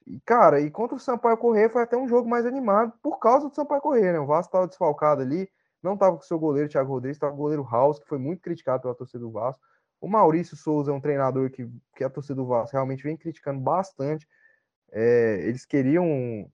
E, 0.06 0.20
cara, 0.26 0.60
e 0.60 0.70
contra 0.70 0.96
o 0.96 1.00
Sampaio 1.00 1.38
Corrêa 1.38 1.70
foi 1.70 1.82
até 1.82 1.98
um 1.98 2.08
jogo 2.08 2.30
mais 2.30 2.46
animado 2.46 2.94
por 3.02 3.18
causa 3.20 3.50
do 3.50 3.56
Sampaio 3.56 3.82
Corrêa, 3.82 4.14
né? 4.14 4.20
O 4.20 4.28
Vasco 4.28 4.50
estava 4.50 4.68
desfalcado 4.68 5.22
ali, 5.22 5.50
não 5.82 5.94
estava 5.96 6.16
com 6.16 6.24
o 6.24 6.26
seu 6.26 6.38
goleiro, 6.38 6.70
Thiago 6.70 6.92
Rodrigues, 6.92 7.18
estava 7.18 7.32
com 7.32 7.40
o 7.40 7.42
goleiro 7.42 7.64
House, 7.64 8.00
que 8.00 8.08
foi 8.08 8.20
muito 8.20 8.42
criticado 8.42 8.82
pela 8.84 8.96
torcida 8.96 9.20
do 9.20 9.32
Vasco. 9.32 9.62
O 10.02 10.08
Maurício 10.08 10.56
Souza 10.56 10.92
é 10.92 10.94
um 10.94 11.02
treinador 11.02 11.50
que, 11.50 11.70
que 11.96 12.04
a 12.04 12.10
torcida 12.10 12.36
do 12.36 12.46
Vasco 12.46 12.74
realmente 12.74 13.04
vem 13.04 13.18
criticando 13.18 13.60
bastante. 13.60 14.28
É, 14.92 15.42
eles 15.44 15.66
queriam 15.66 16.50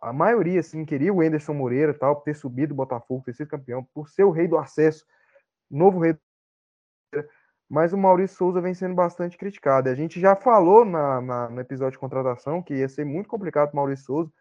a 0.00 0.12
maioria, 0.12 0.60
assim, 0.60 0.84
queria 0.84 1.12
o 1.12 1.22
Enderson 1.22 1.54
Moreira, 1.54 1.94
tal, 1.94 2.16
ter 2.20 2.34
subido 2.34 2.72
o 2.74 2.76
Botafogo, 2.76 3.24
ter 3.24 3.34
sido 3.34 3.48
campeão, 3.48 3.84
por 3.94 4.08
ser 4.08 4.24
o 4.24 4.30
rei 4.30 4.48
do 4.48 4.58
acesso, 4.58 5.04
novo 5.70 5.98
rei 6.00 6.12
do 6.14 6.20
mas 7.68 7.92
o 7.92 7.98
Maurício 7.98 8.36
Souza 8.36 8.60
vem 8.60 8.74
sendo 8.74 8.94
bastante 8.94 9.36
criticado. 9.36 9.88
A 9.88 9.94
gente 9.94 10.20
já 10.20 10.36
falou 10.36 10.84
na, 10.84 11.20
na- 11.20 11.48
no 11.48 11.60
episódio 11.60 11.92
de 11.92 11.98
contratação 11.98 12.62
que 12.62 12.74
ia 12.74 12.88
ser 12.88 13.04
muito 13.04 13.28
complicado 13.28 13.72
o 13.72 13.76
Maurício 13.76 14.06
Souza, 14.06 14.32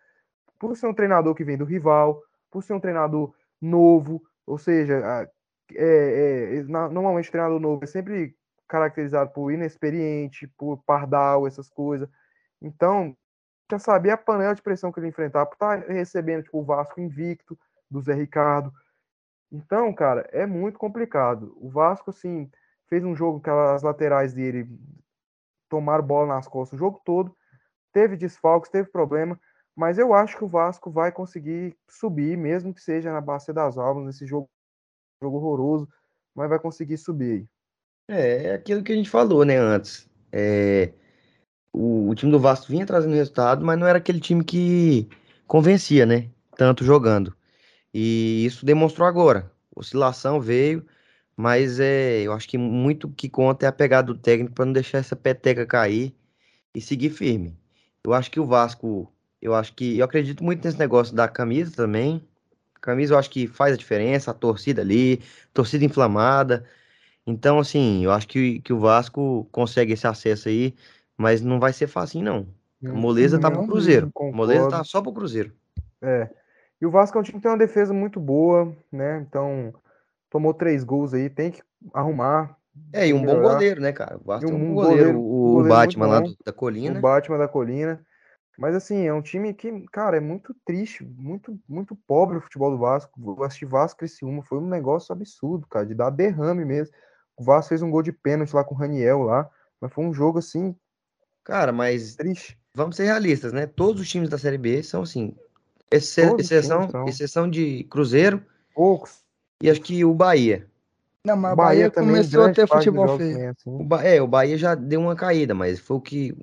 por 0.59 0.75
ser 0.77 0.87
um 0.87 0.93
treinador 0.93 1.33
que 1.35 1.43
vem 1.43 1.57
do 1.57 1.65
rival, 1.65 2.21
por 2.51 2.63
ser 2.63 2.73
um 2.73 2.79
treinador 2.79 3.33
novo, 3.61 4.21
ou 4.45 4.57
seja, 4.57 5.29
é- 5.73 6.57
é, 6.59 6.63
normalmente 6.63 7.29
o 7.29 7.31
treinador 7.31 7.59
novo 7.59 7.83
é 7.83 7.87
sempre 7.87 8.35
caracterizado 8.67 9.31
por 9.31 9.51
inexperiente, 9.51 10.47
por 10.57 10.83
pardal, 10.85 11.47
essas 11.47 11.69
coisas. 11.69 12.09
Então, 12.61 13.15
já 13.69 13.79
sabia 13.79 14.13
a 14.13 14.17
panela 14.17 14.53
de 14.53 14.61
pressão 14.61 14.91
que 14.91 14.99
ele 14.99 15.07
ia 15.07 15.09
enfrentar, 15.09 15.45
por 15.45 15.55
estar 15.55 15.79
recebendo 15.87 16.43
tipo, 16.43 16.59
o 16.59 16.63
Vasco 16.63 16.99
invicto 16.99 17.57
do 17.89 18.01
Zé 18.01 18.13
Ricardo. 18.13 18.71
Então, 19.51 19.93
cara, 19.93 20.27
é 20.31 20.45
muito 20.45 20.77
complicado. 20.77 21.55
O 21.57 21.69
Vasco, 21.69 22.09
assim, 22.09 22.49
fez 22.87 23.03
um 23.03 23.15
jogo 23.15 23.39
que 23.39 23.49
as 23.49 23.83
laterais 23.83 24.33
dele 24.33 24.67
tomaram 25.69 26.03
bola 26.03 26.35
nas 26.35 26.47
costas 26.47 26.77
o 26.77 26.79
jogo 26.79 27.01
todo, 27.03 27.35
teve 27.91 28.15
desfalques, 28.15 28.69
teve 28.69 28.89
problema, 28.89 29.39
mas 29.75 29.97
eu 29.97 30.13
acho 30.13 30.37
que 30.37 30.43
o 30.43 30.47
Vasco 30.47 30.91
vai 30.91 31.11
conseguir 31.11 31.75
subir, 31.89 32.37
mesmo 32.37 32.73
que 32.73 32.81
seja 32.81 33.11
na 33.11 33.19
Bacia 33.19 33.53
das 33.53 33.77
Almas, 33.77 34.05
nesse 34.05 34.25
jogo, 34.25 34.49
jogo 35.21 35.37
horroroso, 35.37 35.89
mas 36.33 36.49
vai 36.49 36.59
conseguir 36.59 36.97
subir 36.97 37.31
aí. 37.31 37.47
É, 38.07 38.43
é 38.45 38.53
aquilo 38.53 38.83
que 38.83 38.93
a 38.93 38.95
gente 38.95 39.09
falou, 39.09 39.43
né, 39.43 39.57
antes. 39.57 40.09
É, 40.31 40.93
o, 41.75 42.09
o 42.09 42.15
time 42.15 42.31
do 42.31 42.39
Vasco 42.39 42.67
vinha 42.67 42.85
trazendo 42.85 43.13
resultado, 43.13 43.63
mas 43.65 43.77
não 43.77 43.85
era 43.85 43.97
aquele 43.97 44.19
time 44.19 44.43
que 44.43 45.07
convencia, 45.45 46.05
né? 46.05 46.29
Tanto 46.57 46.85
jogando. 46.85 47.35
E 47.93 48.45
isso 48.45 48.65
demonstrou 48.65 49.07
agora. 49.07 49.51
Oscilação 49.75 50.39
veio, 50.39 50.85
mas 51.35 51.79
é, 51.79 52.21
eu 52.21 52.31
acho 52.31 52.47
que 52.47 52.57
muito 52.57 53.09
que 53.09 53.27
conta 53.29 53.65
é 53.65 53.69
a 53.69 53.73
pegada 53.73 54.07
do 54.07 54.17
técnico 54.17 54.55
para 54.55 54.65
não 54.65 54.73
deixar 54.73 54.99
essa 54.99 55.15
peteca 55.15 55.65
cair 55.65 56.15
e 56.73 56.81
seguir 56.81 57.09
firme. 57.09 57.57
Eu 58.03 58.13
acho 58.13 58.31
que 58.31 58.39
o 58.39 58.45
Vasco, 58.45 59.11
eu 59.41 59.53
acho 59.53 59.73
que 59.73 59.97
eu 59.97 60.05
acredito 60.05 60.43
muito 60.43 60.63
nesse 60.63 60.79
negócio 60.79 61.13
da 61.15 61.27
camisa 61.27 61.71
também. 61.75 62.21
Camisa 62.81 63.15
eu 63.15 63.17
acho 63.19 63.29
que 63.29 63.47
faz 63.47 63.73
a 63.73 63.77
diferença, 63.77 64.31
a 64.31 64.33
torcida 64.33 64.81
ali, 64.81 65.21
torcida 65.53 65.83
inflamada. 65.83 66.65
Então, 67.27 67.59
assim, 67.59 68.03
eu 68.05 68.11
acho 68.11 68.27
que, 68.27 68.59
que 68.61 68.71
o 68.71 68.79
Vasco 68.79 69.47
consegue 69.51 69.93
esse 69.93 70.07
acesso 70.07 70.47
aí, 70.47 70.75
mas 71.17 71.41
não 71.41 71.59
vai 71.59 71.73
ser 71.73 71.87
fácil, 71.87 72.21
não. 72.21 72.47
A 72.85 72.93
moleza 72.93 73.39
tá 73.39 73.49
pro 73.49 73.65
Cruzeiro. 73.65 74.11
A 74.15 74.23
moleza 74.35 74.61
tá 74.63 74.69
concordo. 74.69 74.87
só 74.87 75.01
pro 75.01 75.13
Cruzeiro. 75.13 75.53
É. 76.01 76.29
E 76.79 76.85
o 76.85 76.91
Vasco 76.91 77.17
é 77.17 77.21
um 77.21 77.23
time 77.23 77.37
que 77.37 77.43
tem 77.43 77.51
uma 77.51 77.57
defesa 77.57 77.93
muito 77.93 78.19
boa, 78.19 78.75
né? 78.91 79.25
Então, 79.27 79.73
tomou 80.29 80.53
três 80.53 80.83
gols 80.83 81.13
aí, 81.13 81.29
tem 81.29 81.51
que 81.51 81.63
arrumar. 81.93 82.55
É, 82.91 83.07
e 83.07 83.13
um 83.13 83.19
bom 83.21 83.27
melhorar. 83.27 83.53
goleiro, 83.53 83.81
né, 83.81 83.91
cara? 83.93 84.17
O 84.17 84.25
Vasco 84.25 84.45
E 84.45 84.51
tem 84.51 84.55
um 84.59 84.61
um 84.61 84.67
bom 84.69 84.73
goleiro, 84.75 84.97
goleiro- 85.13 85.19
o, 85.19 85.23
o 85.23 85.51
goleiro 85.53 85.69
Batman 85.69 86.07
lá 86.07 86.19
bom. 86.21 86.27
do- 86.27 86.37
da 86.45 86.51
colina. 86.51 86.99
O 86.99 87.01
Batman 87.01 87.37
da 87.37 87.47
Colina. 87.47 88.05
Mas 88.57 88.75
assim, 88.75 89.05
é 89.05 89.13
um 89.13 89.21
time 89.21 89.53
que, 89.53 89.69
cara, 89.91 90.15
é 90.17 90.19
muito 90.21 90.55
triste, 90.65 91.03
muito, 91.03 91.57
muito 91.67 91.93
pobre 92.07 92.37
o 92.37 92.41
futebol 92.41 92.71
do 92.71 92.77
Vasco. 92.77 93.11
Eu 93.37 93.43
assisti 93.43 93.65
Vasco 93.65 93.97
e 93.97 93.99
Criciúma, 93.99 94.43
foi 94.43 94.59
um 94.59 94.67
negócio 94.67 95.11
absurdo, 95.11 95.65
cara, 95.67 95.85
de 95.85 95.93
dar 95.95 96.09
derrame 96.09 96.63
mesmo. 96.63 96.93
O 97.37 97.43
Vasco 97.43 97.69
fez 97.69 97.81
um 97.81 97.89
gol 97.91 98.01
de 98.01 98.11
pênalti 98.13 98.53
lá 98.53 98.63
com 98.63 98.75
o 98.75 98.77
Raniel 98.77 99.23
lá, 99.23 99.49
mas 99.81 99.91
foi 99.93 100.05
um 100.05 100.13
jogo 100.13 100.39
assim, 100.39 100.73
Cara, 101.45 101.71
mas 101.71 102.15
triste. 102.15 102.57
vamos 102.73 102.97
ser 102.97 103.05
realistas, 103.05 103.53
né? 103.53 103.65
Todos 103.65 104.01
os 104.01 104.09
times 104.09 104.27
da 104.29 104.37
Série 104.37 104.57
B 104.57 104.83
são 104.83 105.03
assim. 105.03 105.33
Exce- 105.89 106.27
Todos 106.27 106.45
exceção, 106.51 106.89
exceção 107.07 107.49
de 107.49 107.83
Cruzeiro 107.85 108.43
Poucos. 108.73 109.19
e 109.61 109.69
acho 109.69 109.79
que 109.79 110.03
o 110.03 110.13
Bahia. 110.13 110.67
Não, 111.23 111.37
mas 111.37 111.53
O 111.53 111.55
Bahia, 111.55 111.89
também, 111.89 112.09
começou 112.09 112.43
a 112.43 112.51
ter 112.51 112.67
futebol 112.67 113.17
feio. 113.17 113.37
é 113.37 113.47
assim. 113.49 113.69
O 113.69 113.83
Ba- 113.83 114.03
é, 114.03 114.21
o 114.21 114.27
Bahia 114.27 114.57
já 114.57 114.75
deu 114.75 114.99
uma 114.99 115.15
caída, 115.15 115.53
mas 115.53 115.79
foi 115.79 115.97
o 115.97 116.01
que 116.01 116.35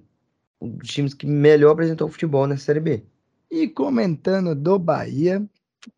um 0.60 0.70
dos 0.70 0.89
times 0.89 1.12
que 1.12 1.26
melhor 1.26 1.72
apresentou 1.72 2.08
o 2.08 2.10
futebol 2.10 2.47
nessa 2.47 2.64
Série 2.64 2.81
B. 2.81 3.02
E 3.50 3.68
comentando 3.68 4.55
do 4.55 4.78
Bahia, 4.78 5.44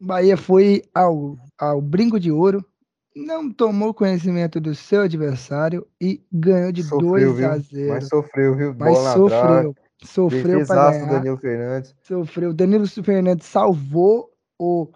Bahia 0.00 0.36
foi 0.36 0.82
ao, 0.94 1.38
ao 1.58 1.80
Brinco 1.80 2.18
de 2.18 2.32
Ouro, 2.32 2.64
não 3.14 3.50
tomou 3.50 3.94
conhecimento 3.94 4.60
do 4.60 4.74
seu 4.74 5.02
adversário 5.02 5.86
e 6.00 6.20
ganhou 6.32 6.72
de 6.72 6.82
Sofreu, 6.82 7.32
2 7.32 7.42
a 7.44 7.56
viu? 7.56 7.60
0. 7.60 7.88
Mas 7.88 8.08
sofreu, 8.08 8.56
viu? 8.56 8.74
Mas 8.76 8.94
Bola 8.94 9.12
sofreu. 9.12 9.76
Sofreu 10.02 10.66
para 10.66 10.90
ganhar. 10.90 11.06
Danilo 11.06 11.36
Fernandes. 11.36 11.94
Sofreu. 12.02 12.52
Danilo 12.52 12.86
Fernandes 12.86 13.46
salvou 13.46 14.30
o 14.58 14.88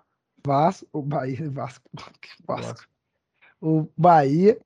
Vasco, 0.44 0.86
o 0.92 1.02
Bahia, 1.02 1.48
Vasco, 1.50 1.88
Vasco, 2.46 2.88
o 3.60 3.88
Bahia. 3.96 4.58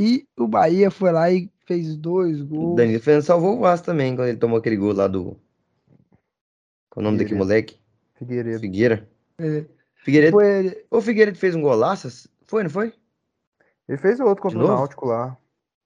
E 0.00 0.26
o 0.36 0.48
Bahia 0.48 0.90
foi 0.90 1.12
lá 1.12 1.30
e 1.30 1.48
fez 1.66 1.96
dois 1.96 2.40
O 2.40 2.46
gols. 2.46 2.76
Danilo 2.76 3.00
Fernandes 3.00 3.26
salvou 3.26 3.56
o 3.56 3.60
Vasco 3.60 3.86
também, 3.86 4.16
quando 4.16 4.28
ele 4.28 4.38
tomou 4.38 4.58
aquele 4.58 4.76
gol 4.76 4.92
lá 4.92 5.06
do. 5.06 5.36
Qual 6.90 6.98
é 6.98 7.00
o 7.00 7.02
nome 7.02 7.18
daquele 7.18 7.38
moleque? 7.38 7.78
Figueiredo. 8.14 8.60
Figueira. 8.60 9.08
É, 9.38 9.64
Figueiredo. 9.96 10.32
foi, 10.32 10.84
O 10.90 11.00
Figueiredo 11.00 11.38
fez 11.38 11.54
um 11.54 11.62
golaço? 11.62 12.28
Foi, 12.46 12.62
não 12.62 12.70
foi? 12.70 12.92
Ele 13.88 13.98
fez 13.98 14.20
outro 14.20 14.42
contra 14.42 14.58
o? 14.58 14.66
Náutico 14.66 15.06
lá. 15.06 15.36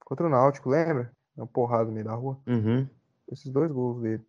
Contra 0.04 0.26
o 0.26 0.30
Náutico, 0.30 0.70
lembra? 0.70 1.10
Uma 1.36 1.46
porrada 1.46 1.84
no 1.84 1.92
meio 1.92 2.04
da 2.04 2.14
rua. 2.14 2.38
Uhum. 2.46 2.86
Esses 3.30 3.50
dois 3.50 3.70
gols 3.70 4.00
dele. 4.02 4.22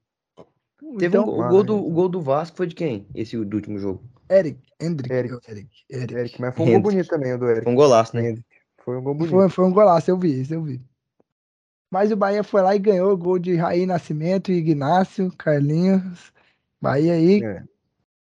Teve 0.98 1.17
um 1.17 1.22
então, 1.22 1.25
gol, 1.25 1.40
o, 1.40 1.49
gol 1.49 1.64
do, 1.64 1.74
então. 1.74 1.88
o 1.88 1.91
gol 1.91 2.09
do 2.09 2.22
Vasco 2.22 2.58
foi 2.58 2.67
de 2.67 2.75
quem? 2.75 3.08
Esse 3.14 3.38
do 3.38 3.56
último 3.56 3.77
jogo. 3.77 4.01
Eric, 4.30 4.59
Hendrick, 4.80 5.14
Eric. 5.14 5.33
Eric, 5.48 5.69
Eric. 5.90 6.16
Eric, 6.16 6.41
mas 6.41 6.56
foi 6.56 6.64
um 6.64 6.67
gol 6.67 6.75
Hendrick. 6.75 6.95
bonito 6.95 7.09
também, 7.09 7.33
o 7.33 7.38
do 7.38 7.49
Eric. 7.49 7.64
Foi 7.64 7.74
um 7.74 7.75
golaço, 7.75 8.16
né? 8.16 8.30
Hendrick. 8.30 8.48
Foi 8.83 8.98
um 8.98 9.03
gol 9.03 9.16
bonito. 9.16 9.32
Foi, 9.32 9.49
foi 9.49 9.66
um 9.66 9.74
golaço, 9.74 10.09
eu 10.09 10.17
vi 10.17 10.41
isso, 10.41 10.53
eu 10.53 10.64
vi. 10.64 10.82
Mas 11.91 12.11
o 12.11 12.16
Bahia 12.16 12.43
foi 12.43 12.61
lá 12.61 12.75
e 12.75 12.80
ganhou 12.80 13.11
o 13.11 13.17
gol 13.17 13.40
de 13.40 13.56
Raí 13.56 13.85
Nascimento, 13.85 14.51
Ignácio, 14.51 15.32
Carlinhos. 15.38 16.32
Bahia 16.82 17.14
aí 17.14 17.43
É. 17.43 17.64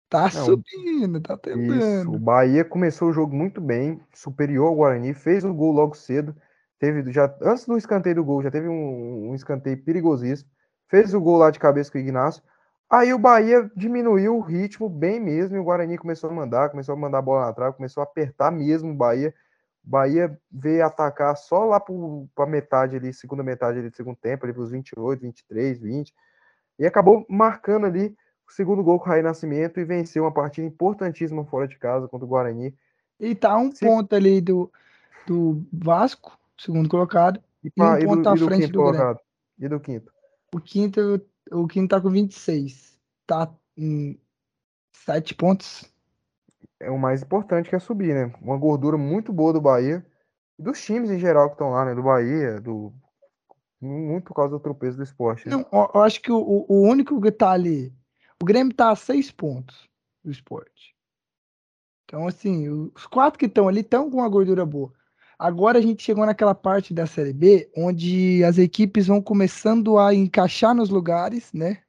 tá 0.09 0.23
Não, 0.23 0.29
subindo, 0.29 1.21
tá 1.21 1.33
Isso, 1.35 1.41
tentando. 1.41 2.13
o 2.15 2.19
Bahia 2.19 2.63
começou 2.63 3.09
o 3.09 3.13
jogo 3.13 3.35
muito 3.35 3.59
bem, 3.61 4.01
superior 4.13 4.67
ao 4.67 4.75
Guarani, 4.75 5.13
fez 5.13 5.43
o 5.43 5.53
gol 5.53 5.71
logo 5.71 5.95
cedo. 5.95 6.35
Teve 6.79 7.11
já 7.11 7.33
antes 7.41 7.65
do 7.65 7.77
escanteio 7.77 8.15
do 8.15 8.23
gol, 8.23 8.43
já 8.43 8.51
teve 8.51 8.67
um, 8.67 9.29
um 9.29 9.35
escanteio 9.35 9.81
perigosíssimo. 9.83 10.49
Fez 10.89 11.13
o 11.13 11.21
gol 11.21 11.37
lá 11.37 11.49
de 11.49 11.59
cabeça 11.59 11.91
com 11.91 11.97
o 11.97 12.01
Ignacio. 12.01 12.43
Aí 12.89 13.13
o 13.13 13.17
Bahia 13.19 13.69
diminuiu 13.75 14.37
o 14.37 14.41
ritmo 14.41 14.87
bem 14.87 15.19
mesmo 15.19 15.57
e 15.57 15.59
o 15.59 15.63
Guarani 15.63 15.97
começou 15.97 16.29
a 16.29 16.33
mandar, 16.33 16.69
começou 16.69 16.93
a 16.93 16.97
mandar 16.97 17.17
a 17.17 17.21
bola 17.21 17.45
na 17.47 17.53
trave, 17.53 17.75
começou 17.77 18.01
a 18.01 18.03
apertar 18.03 18.51
mesmo 18.51 18.91
o 18.91 18.95
Bahia. 18.95 19.33
O 19.83 19.89
Bahia 19.89 20.37
veio 20.51 20.85
atacar 20.85 21.35
só 21.35 21.65
lá 21.65 21.79
para 21.79 22.45
metade 22.45 22.95
ali, 22.95 23.13
segunda 23.13 23.43
metade 23.43 23.79
ali 23.79 23.89
do 23.89 23.95
segundo 23.95 24.17
tempo, 24.17 24.45
ali 24.45 24.53
para 24.53 24.61
os 24.61 24.71
28, 24.71 25.21
23, 25.21 25.79
20. 25.79 26.13
E 26.77 26.85
acabou 26.85 27.25
marcando 27.29 27.85
ali 27.85 28.15
o 28.47 28.51
segundo 28.51 28.83
gol 28.83 28.99
com 28.99 29.05
o 29.05 29.07
Raí 29.09 29.21
Nascimento 29.21 29.79
e 29.79 29.85
venceu 29.85 30.23
uma 30.23 30.31
partida 30.33 30.67
importantíssima 30.67 31.43
fora 31.45 31.67
de 31.67 31.77
casa 31.77 32.07
contra 32.07 32.25
o 32.25 32.29
Guarani. 32.29 32.75
E 33.19 33.33
tá 33.35 33.57
um 33.57 33.71
Se- 33.71 33.85
ponto 33.85 34.13
ali 34.15 34.41
do, 34.41 34.71
do 35.25 35.63
Vasco, 35.73 36.37
segundo 36.57 36.87
colocado. 36.89 37.41
E, 37.63 37.71
E 37.75 37.81
um 37.81 37.97
e 37.97 38.05
ponto 38.05 38.29
à 38.29 38.35
e 38.35 38.37
frente 38.37 38.67
do 38.67 38.79
Grêmio. 38.79 38.97
colocado. 38.97 39.19
E 39.57 39.67
do 39.67 39.79
quinto. 39.79 40.11
O 40.53 40.59
quinto, 40.59 41.21
o 41.51 41.67
quinto 41.67 41.95
tá 41.95 42.01
com 42.01 42.09
26. 42.09 42.97
Tá 43.25 43.51
em 43.77 44.19
7 44.93 45.33
pontos. 45.33 45.91
É 46.79 46.91
o 46.91 46.97
mais 46.99 47.23
importante 47.23 47.69
que 47.69 47.75
é 47.75 47.79
subir, 47.79 48.13
né? 48.13 48.33
Uma 48.41 48.57
gordura 48.57 48.97
muito 48.97 49.31
boa 49.33 49.53
do 49.53 49.61
Bahia. 49.61 50.05
E 50.59 50.63
dos 50.63 50.81
times 50.83 51.09
em 51.09 51.17
geral 51.19 51.47
que 51.47 51.55
estão 51.55 51.71
lá, 51.71 51.85
né? 51.85 51.95
Do 51.95 52.03
Bahia, 52.03 52.59
do. 52.61 52.93
Muito 53.81 54.25
por 54.25 54.33
causa 54.35 54.51
do 54.51 54.59
tropeço 54.59 54.97
do 54.97 55.03
esporte. 55.03 55.47
né? 55.47 55.55
Não, 55.55 55.89
eu 55.93 56.01
acho 56.01 56.21
que 56.21 56.31
o, 56.31 56.37
o 56.37 56.65
o 56.69 56.81
único 56.81 57.19
que 57.21 57.31
tá 57.31 57.51
ali. 57.51 57.93
O 58.41 58.45
Grêmio 58.45 58.73
tá 58.73 58.91
a 58.91 58.95
6 58.95 59.31
pontos 59.31 59.87
do 60.23 60.31
esporte. 60.31 60.95
Então, 62.05 62.27
assim, 62.27 62.69
os 62.69 63.07
quatro 63.07 63.39
que 63.39 63.45
estão 63.45 63.67
ali 63.67 63.81
estão 63.81 64.09
com 64.09 64.17
uma 64.17 64.29
gordura 64.29 64.65
boa. 64.65 64.93
Agora 65.37 65.79
a 65.79 65.81
gente 65.81 66.03
chegou 66.03 66.25
naquela 66.25 66.55
parte 66.55 66.93
da 66.93 67.05
Série 67.05 67.33
B 67.33 67.69
onde 67.75 68.43
as 68.43 68.57
equipes 68.57 69.07
vão 69.07 69.21
começando 69.21 69.97
a 69.97 70.13
encaixar 70.13 70.73
nos 70.73 70.89
lugares, 70.89 71.51
né? 71.51 71.81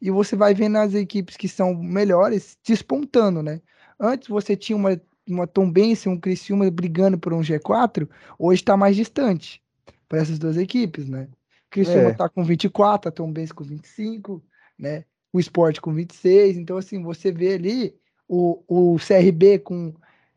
E 0.00 0.10
você 0.10 0.36
vai 0.36 0.54
vendo 0.54 0.76
as 0.78 0.94
equipes 0.94 1.36
que 1.36 1.48
são 1.48 1.74
melhores 1.74 2.58
despontando, 2.64 3.42
né? 3.42 3.60
Antes 3.98 4.28
você 4.28 4.56
tinha 4.56 4.76
uma, 4.76 5.00
uma 5.26 5.46
Tombense, 5.46 6.08
um 6.08 6.18
Criciúma 6.18 6.70
brigando 6.70 7.18
por 7.18 7.32
um 7.32 7.40
G4, 7.40 8.08
hoje 8.38 8.62
está 8.62 8.76
mais 8.76 8.96
distante 8.96 9.62
para 10.08 10.20
essas 10.20 10.38
duas 10.38 10.56
equipes, 10.56 11.08
né? 11.08 11.28
Criciúma 11.70 12.10
É. 12.10 12.14
tá 12.14 12.28
com 12.28 12.44
24, 12.44 13.08
a 13.08 13.12
Tombense 13.12 13.54
com 13.54 13.64
25, 13.64 14.42
né? 14.78 15.04
O 15.32 15.40
Sport 15.40 15.80
com 15.80 15.92
26. 15.92 16.56
Então, 16.58 16.76
assim, 16.76 17.02
você 17.02 17.32
vê 17.32 17.54
ali 17.54 17.94
o, 18.28 18.62
o 18.68 18.96
CRB 18.98 19.58
com 19.60 19.94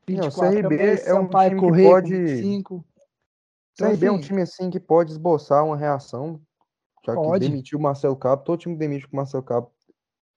24 0.08 0.52
CRB 0.52 0.62
também, 0.62 0.80
é 1.06 1.14
um 1.14 1.28
time 1.28 1.50
que 1.62 1.84
pode- 1.84 2.12
com 2.12 2.26
25. 2.26 2.76
O 2.76 2.86
Então, 3.74 3.88
CRB 3.90 4.06
é 4.06 4.12
um 4.12 4.16
assim, 4.16 4.24
time 4.28 4.42
assim 4.42 4.70
que 4.70 4.80
pode 4.80 5.12
esboçar 5.12 5.66
uma 5.66 5.76
reação. 5.78 6.40
Já 7.06 7.14
Pode. 7.14 7.44
que 7.46 7.50
demitiu 7.52 7.78
o 7.78 7.82
Marcelo 7.82 8.16
Cabo, 8.16 8.44
todo 8.44 8.60
time 8.60 8.74
que 8.74 8.80
demite 8.80 9.08
com 9.08 9.14
o 9.14 9.18
Marcelo 9.18 9.44
Cabo 9.44 9.72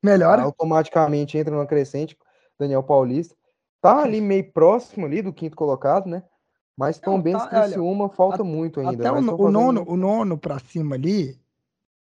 melhora. 0.02 0.42
automaticamente 0.42 1.38
entra 1.38 1.54
numa 1.54 1.66
crescente. 1.66 2.16
Daniel 2.58 2.82
Paulista. 2.82 3.34
Tá 3.80 4.02
ali 4.02 4.20
meio 4.20 4.52
próximo 4.52 5.06
ali 5.06 5.22
do 5.22 5.32
quinto 5.32 5.56
colocado, 5.56 6.06
né? 6.08 6.22
Mas 6.76 7.00
Não, 7.00 7.14
também 7.14 7.32
tá, 7.32 7.46
tá, 7.46 7.62
Criciúma 7.62 8.08
falta 8.10 8.44
muito 8.44 8.80
ainda. 8.80 8.92
Até 9.08 9.12
o, 9.12 9.22
no- 9.22 9.36
tão 9.36 9.46
o 9.46 9.50
nono, 9.50 9.84
o 9.88 9.96
nono 9.96 10.36
para 10.36 10.58
cima 10.58 10.96
ali, 10.96 11.40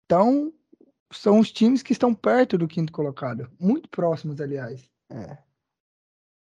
então 0.05 0.51
são 1.11 1.39
os 1.39 1.51
times 1.51 1.81
que 1.81 1.93
estão 1.93 2.13
perto 2.13 2.57
do 2.57 2.67
quinto 2.67 2.91
colocado, 2.91 3.49
muito 3.59 3.89
próximos, 3.89 4.41
aliás. 4.41 4.89
É. 5.09 5.37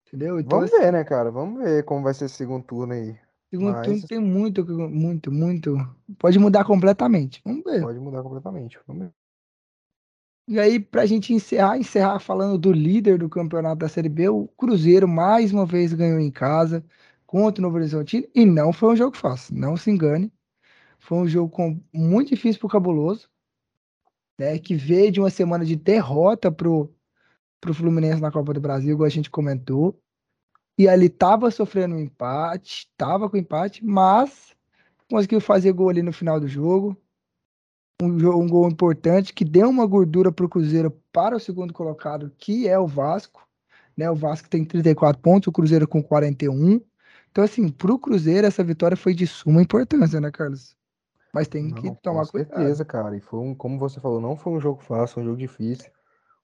Entendeu? 0.07 0.41
Então, 0.41 0.59
Vamos 0.61 0.73
assim, 0.73 0.83
ver, 0.83 0.93
né, 0.93 1.05
cara? 1.05 1.31
Vamos 1.31 1.62
ver 1.62 1.85
como 1.85 2.03
vai 2.03 2.15
ser 2.15 2.25
esse 2.25 2.37
segundo 2.37 2.65
turno 2.65 2.95
aí. 2.95 3.19
segundo 3.51 3.73
mas- 3.73 3.87
turno 3.87 4.07
tem 4.07 4.19
muito, 4.19 4.65
muito, 4.67 5.31
muito. 5.31 5.77
Pode 6.19 6.39
mudar 6.39 6.65
completamente. 6.65 7.43
Vamos 7.45 7.62
ver. 7.62 7.83
Pode 7.83 7.99
mudar 7.99 8.23
completamente. 8.23 8.78
Vamos 8.87 9.07
ver. 9.07 9.12
E 10.49 10.59
aí, 10.59 10.81
pra 10.81 11.05
gente 11.05 11.35
encerrar, 11.35 11.77
encerrar 11.77 12.19
falando 12.20 12.57
do 12.57 12.73
líder 12.73 13.19
do 13.19 13.28
campeonato 13.28 13.77
da 13.81 13.89
Série 13.89 14.09
B, 14.09 14.31
o 14.31 14.49
Cruzeiro 14.57 15.07
mais 15.07 15.53
uma 15.53 15.67
vez 15.67 15.93
ganhou 15.93 16.19
em 16.19 16.31
casa 16.31 16.83
contra 17.27 17.61
o 17.61 17.62
Novo 17.62 17.77
Horizontino. 17.77 18.27
E 18.35 18.47
não 18.47 18.73
foi 18.73 18.95
um 18.95 18.97
jogo 18.97 19.15
fácil, 19.15 19.55
não 19.55 19.77
se 19.77 19.91
engane. 19.91 20.33
Foi 20.99 21.19
um 21.19 21.28
jogo 21.28 21.51
com, 21.51 21.78
muito 21.93 22.31
difícil 22.31 22.59
pro 22.61 22.69
Cabuloso, 22.70 23.28
né, 24.39 24.58
que 24.58 24.75
veio 24.75 25.10
de 25.12 25.20
uma 25.20 25.31
semana 25.31 25.65
de 25.65 25.76
derrota 25.76 26.50
pro, 26.50 26.92
pro 27.60 27.75
Fluminense 27.75 28.20
na 28.20 28.31
Copa 28.31 28.55
do 28.55 28.60
Brasil, 28.60 28.92
igual 28.92 29.07
a 29.07 29.10
gente 29.10 29.31
comentou. 29.31 30.00
E 30.78 30.89
ali 30.89 31.08
tava 31.08 31.50
sofrendo 31.50 31.97
um 31.97 32.00
empate, 32.00 32.89
tava 32.97 33.28
com 33.28 33.36
empate, 33.36 33.84
mas 33.84 34.55
conseguiu 35.10 35.41
fazer 35.41 35.73
gol 35.73 35.89
ali 35.89 36.02
no 36.02 36.12
final 36.12 36.39
do 36.39 36.47
jogo 36.47 36.97
um, 38.00 38.07
um 38.07 38.49
gol 38.49 38.68
importante 38.68 39.34
que 39.34 39.44
deu 39.44 39.68
uma 39.68 39.86
gordura 39.86 40.31
para 40.31 40.47
o 40.47 40.49
Cruzeiro 40.49 40.91
para 41.12 41.36
o 41.36 41.41
segundo 41.41 41.73
colocado, 41.73 42.33
que 42.39 42.68
é 42.68 42.78
o 42.78 42.86
Vasco. 42.86 43.47
Né? 43.97 44.08
O 44.10 44.15
Vasco 44.15 44.49
tem 44.49 44.65
34 44.65 45.20
pontos, 45.20 45.49
o 45.49 45.52
Cruzeiro 45.52 45.89
com 45.89 46.02
41. 46.02 46.81
Então, 47.31 47.44
assim, 47.44 47.68
para 47.68 47.92
o 47.92 47.99
Cruzeiro, 47.99 48.47
essa 48.47 48.62
vitória 48.62 48.97
foi 48.97 49.15
de 49.15 49.26
suma 49.26 49.62
importância, 49.62 50.20
né, 50.20 50.31
Carlos? 50.31 50.76
Mas 51.39 51.47
tem 51.47 51.73
que 51.73 51.89
Não, 51.89 51.94
tomar 51.97 52.25
com 52.25 52.33
cuidado. 52.33 52.57
certeza, 52.57 52.84
cara. 52.84 53.17
E 53.17 53.20
foi 53.20 53.39
um, 53.39 53.55
como 53.55 53.78
você 53.78 54.00
falou, 54.00 54.20
não 54.20 54.36
foi 54.36 54.52
um 54.55 54.60
jogo 54.60 54.83
fácil, 54.83 55.15
foi 55.15 55.23
um 55.23 55.26
jogo 55.26 55.39
difícil. 55.39 55.89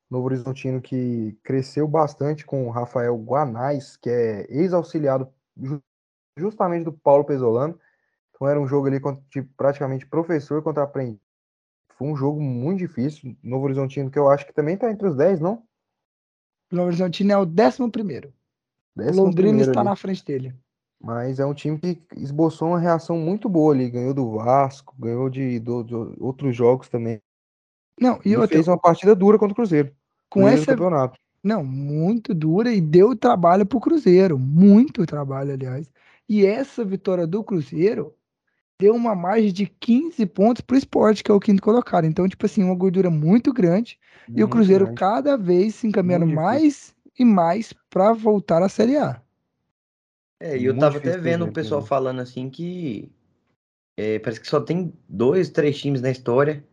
Novo 0.09 0.27
Horizontino 0.27 0.81
que 0.81 1.37
cresceu 1.43 1.89
bastante 1.89 2.47
com 2.47 2.69
o 2.69 2.71
Rafael 2.71 3.17
Guanais, 3.17 3.97
que 3.97 4.09
é 4.09 4.47
ex-auxiliado 4.49 5.29
ju- 5.61 5.83
justamente 6.39 6.85
do 6.85 6.93
Paulo 6.93 7.25
Pesolano. 7.25 7.77
Então 8.31 8.47
era 8.47 8.61
um 8.61 8.69
jogo 8.69 8.87
ali 8.87 9.01
de 9.29 9.43
praticamente 9.43 10.07
professor 10.07 10.63
contra 10.63 10.85
aprendiz. 10.85 11.19
Foi 11.99 12.07
um 12.07 12.15
jogo 12.15 12.41
muito 12.41 12.79
difícil. 12.79 13.37
Novo 13.43 13.65
Horizontino, 13.65 14.13
que 14.13 14.19
eu 14.19 14.31
acho 14.31 14.47
que 14.47 14.53
também 14.53 14.77
tá 14.77 14.93
entre 14.93 15.09
os 15.09 15.17
10, 15.17 15.41
não? 15.41 15.67
Novo 16.71 16.87
Horizontino 16.87 17.33
é 17.33 17.37
o 17.37 17.43
11 17.43 17.91
primeiro. 17.91 18.33
Décimo 18.95 19.25
Londrina 19.25 19.49
primeiro 19.49 19.71
está 19.73 19.81
ali. 19.81 19.89
na 19.89 19.97
frente 19.97 20.25
dele. 20.25 20.55
Mas 21.05 21.39
é 21.39 21.45
um 21.45 21.53
time 21.53 21.79
que 21.79 22.01
esboçou 22.17 22.69
uma 22.69 22.79
reação 22.79 23.19
muito 23.19 23.47
boa 23.49 23.75
ali. 23.75 23.91
Ganhou 23.91 24.15
do 24.15 24.31
Vasco, 24.33 24.95
ganhou 24.99 25.29
de, 25.29 25.59
do- 25.61 25.85
de 25.85 25.95
outros 26.19 26.57
jogos 26.57 26.89
também. 26.89 27.21
Não, 28.01 28.19
e 28.25 28.31
E 28.31 28.37
outra, 28.37 28.57
fez 28.57 28.67
uma 28.67 28.79
partida 28.79 29.15
dura 29.15 29.39
contra 29.39 29.53
o 29.53 29.57
Cruzeiro. 29.57 29.93
com 30.31 30.49
essa, 30.49 30.67
campeonato. 30.67 31.19
Não, 31.43 31.63
muito 31.63 32.33
dura 32.35 32.73
e 32.73 32.81
deu 32.81 33.15
trabalho 33.15 33.67
pro 33.67 33.79
Cruzeiro, 33.79 34.39
muito 34.39 35.05
trabalho, 35.05 35.53
aliás. 35.53 35.91
E 36.27 36.47
essa 36.47 36.83
vitória 36.83 37.27
do 37.27 37.45
Cruzeiro 37.45 38.15
deu 38.81 38.95
uma 38.95 39.15
margem 39.15 39.53
de 39.53 39.67
15 39.67 40.25
pontos 40.25 40.63
pro 40.63 40.77
esporte, 40.77 41.23
que 41.23 41.31
é 41.31 41.35
o 41.35 41.39
quinto 41.39 41.63
colocado. 41.63 42.07
Então, 42.07 42.27
tipo 42.27 42.47
assim, 42.47 42.65
uma 42.65 42.75
gordura 42.75 43.11
muito 43.11 43.53
grande. 43.53 43.99
E 44.29 44.33
o 44.33 44.39
Muito 44.39 44.49
Cruzeiro 44.49 44.85
grande. 44.87 44.99
cada 45.01 45.37
vez 45.37 45.75
se 45.75 45.87
encaminhando 45.87 46.25
Muito 46.27 46.37
mais 46.37 46.95
e 47.19 47.25
mais 47.27 47.75
para 47.91 48.13
voltar 48.15 48.63
à 48.63 48.69
Série 48.71 48.97
A. 48.97 49.21
É, 50.41 50.57
e 50.57 50.65
eu 50.65 50.73
Muito 50.73 50.81
tava 50.81 50.99
até 50.99 51.17
vendo 51.17 51.47
o 51.47 51.53
pessoal 51.53 51.81
perder. 51.81 51.89
falando 51.89 52.21
assim 52.21 52.51
que 52.51 53.13
é, 53.97 54.19
parece 54.19 54.41
que 54.41 54.47
só 54.47 54.61
tem 54.61 54.93
dois, 55.09 55.51
três 55.51 55.81
times 55.81 56.01
na 56.01 56.11
história 56.11 56.65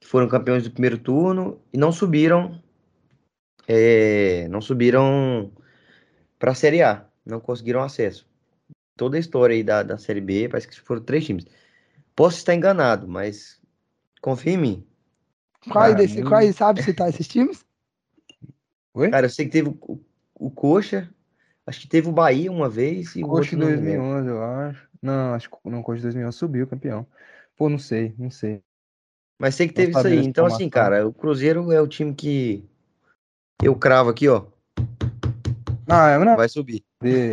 que 0.00 0.06
foram 0.06 0.28
campeões 0.28 0.64
do 0.64 0.70
primeiro 0.70 0.98
turno 0.98 1.60
e 1.72 1.78
não 1.78 1.92
subiram, 1.92 2.62
é, 3.66 4.46
não 4.48 4.60
subiram 4.60 5.52
para 6.38 6.52
a 6.52 6.54
Série 6.54 6.82
A, 6.82 7.06
não 7.24 7.40
conseguiram 7.40 7.82
acesso. 7.82 8.26
Toda 8.96 9.16
a 9.16 9.20
história 9.20 9.54
aí 9.54 9.62
da, 9.62 9.82
da 9.82 9.98
Série 9.98 10.20
B, 10.20 10.48
parece 10.48 10.68
que 10.68 10.80
foram 10.80 11.02
três 11.02 11.24
times. 11.24 11.46
Posso 12.14 12.38
estar 12.38 12.54
enganado, 12.54 13.06
mas 13.06 13.60
confia 14.20 14.52
em 14.52 14.58
mim. 14.58 14.86
Quais, 15.70 15.96
desse, 15.96 16.22
quais 16.22 16.56
sabe 16.56 16.82
citar 16.82 17.08
esses 17.08 17.28
times? 17.28 17.64
Oi? 18.94 19.10
Cara, 19.10 19.26
eu 19.26 19.30
sei 19.30 19.46
que 19.46 19.52
teve 19.52 19.68
o, 19.68 20.00
o 20.34 20.50
Coxa, 20.50 21.12
acho 21.68 21.80
que 21.80 21.86
teve 21.88 22.08
o 22.08 22.12
Bahia 22.12 22.50
uma 22.50 22.68
vez 22.68 23.14
e 23.14 23.22
o 23.22 23.28
Coxa 23.28 23.54
outro 23.54 23.56
em 23.56 23.58
não 23.58 23.66
me 23.68 23.76
lembro. 23.76 24.02
2011, 24.02 24.28
eu 24.28 24.42
acho. 24.42 24.88
Não, 25.02 25.34
acho 25.34 25.50
que 25.50 25.56
não, 25.64 25.82
Coxa 25.82 26.00
em 26.00 26.02
2011 26.02 26.36
subiu 26.36 26.66
campeão. 26.66 27.06
Pô, 27.56 27.68
não 27.68 27.78
sei, 27.78 28.14
não 28.18 28.30
sei. 28.30 28.62
Mas 29.38 29.54
sei 29.54 29.68
que 29.68 29.74
teve 29.74 29.92
isso 29.92 30.06
aí. 30.06 30.24
Então, 30.24 30.46
assim, 30.46 30.68
cara, 30.68 31.06
o 31.06 31.12
Cruzeiro 31.12 31.70
é 31.70 31.80
o 31.80 31.86
time 31.86 32.14
que 32.14 32.64
eu 33.62 33.76
cravo 33.76 34.10
aqui, 34.10 34.28
ó, 34.28 34.46
Ah, 35.86 36.18
não, 36.18 36.36
vai 36.36 36.48
subir. 36.48 36.82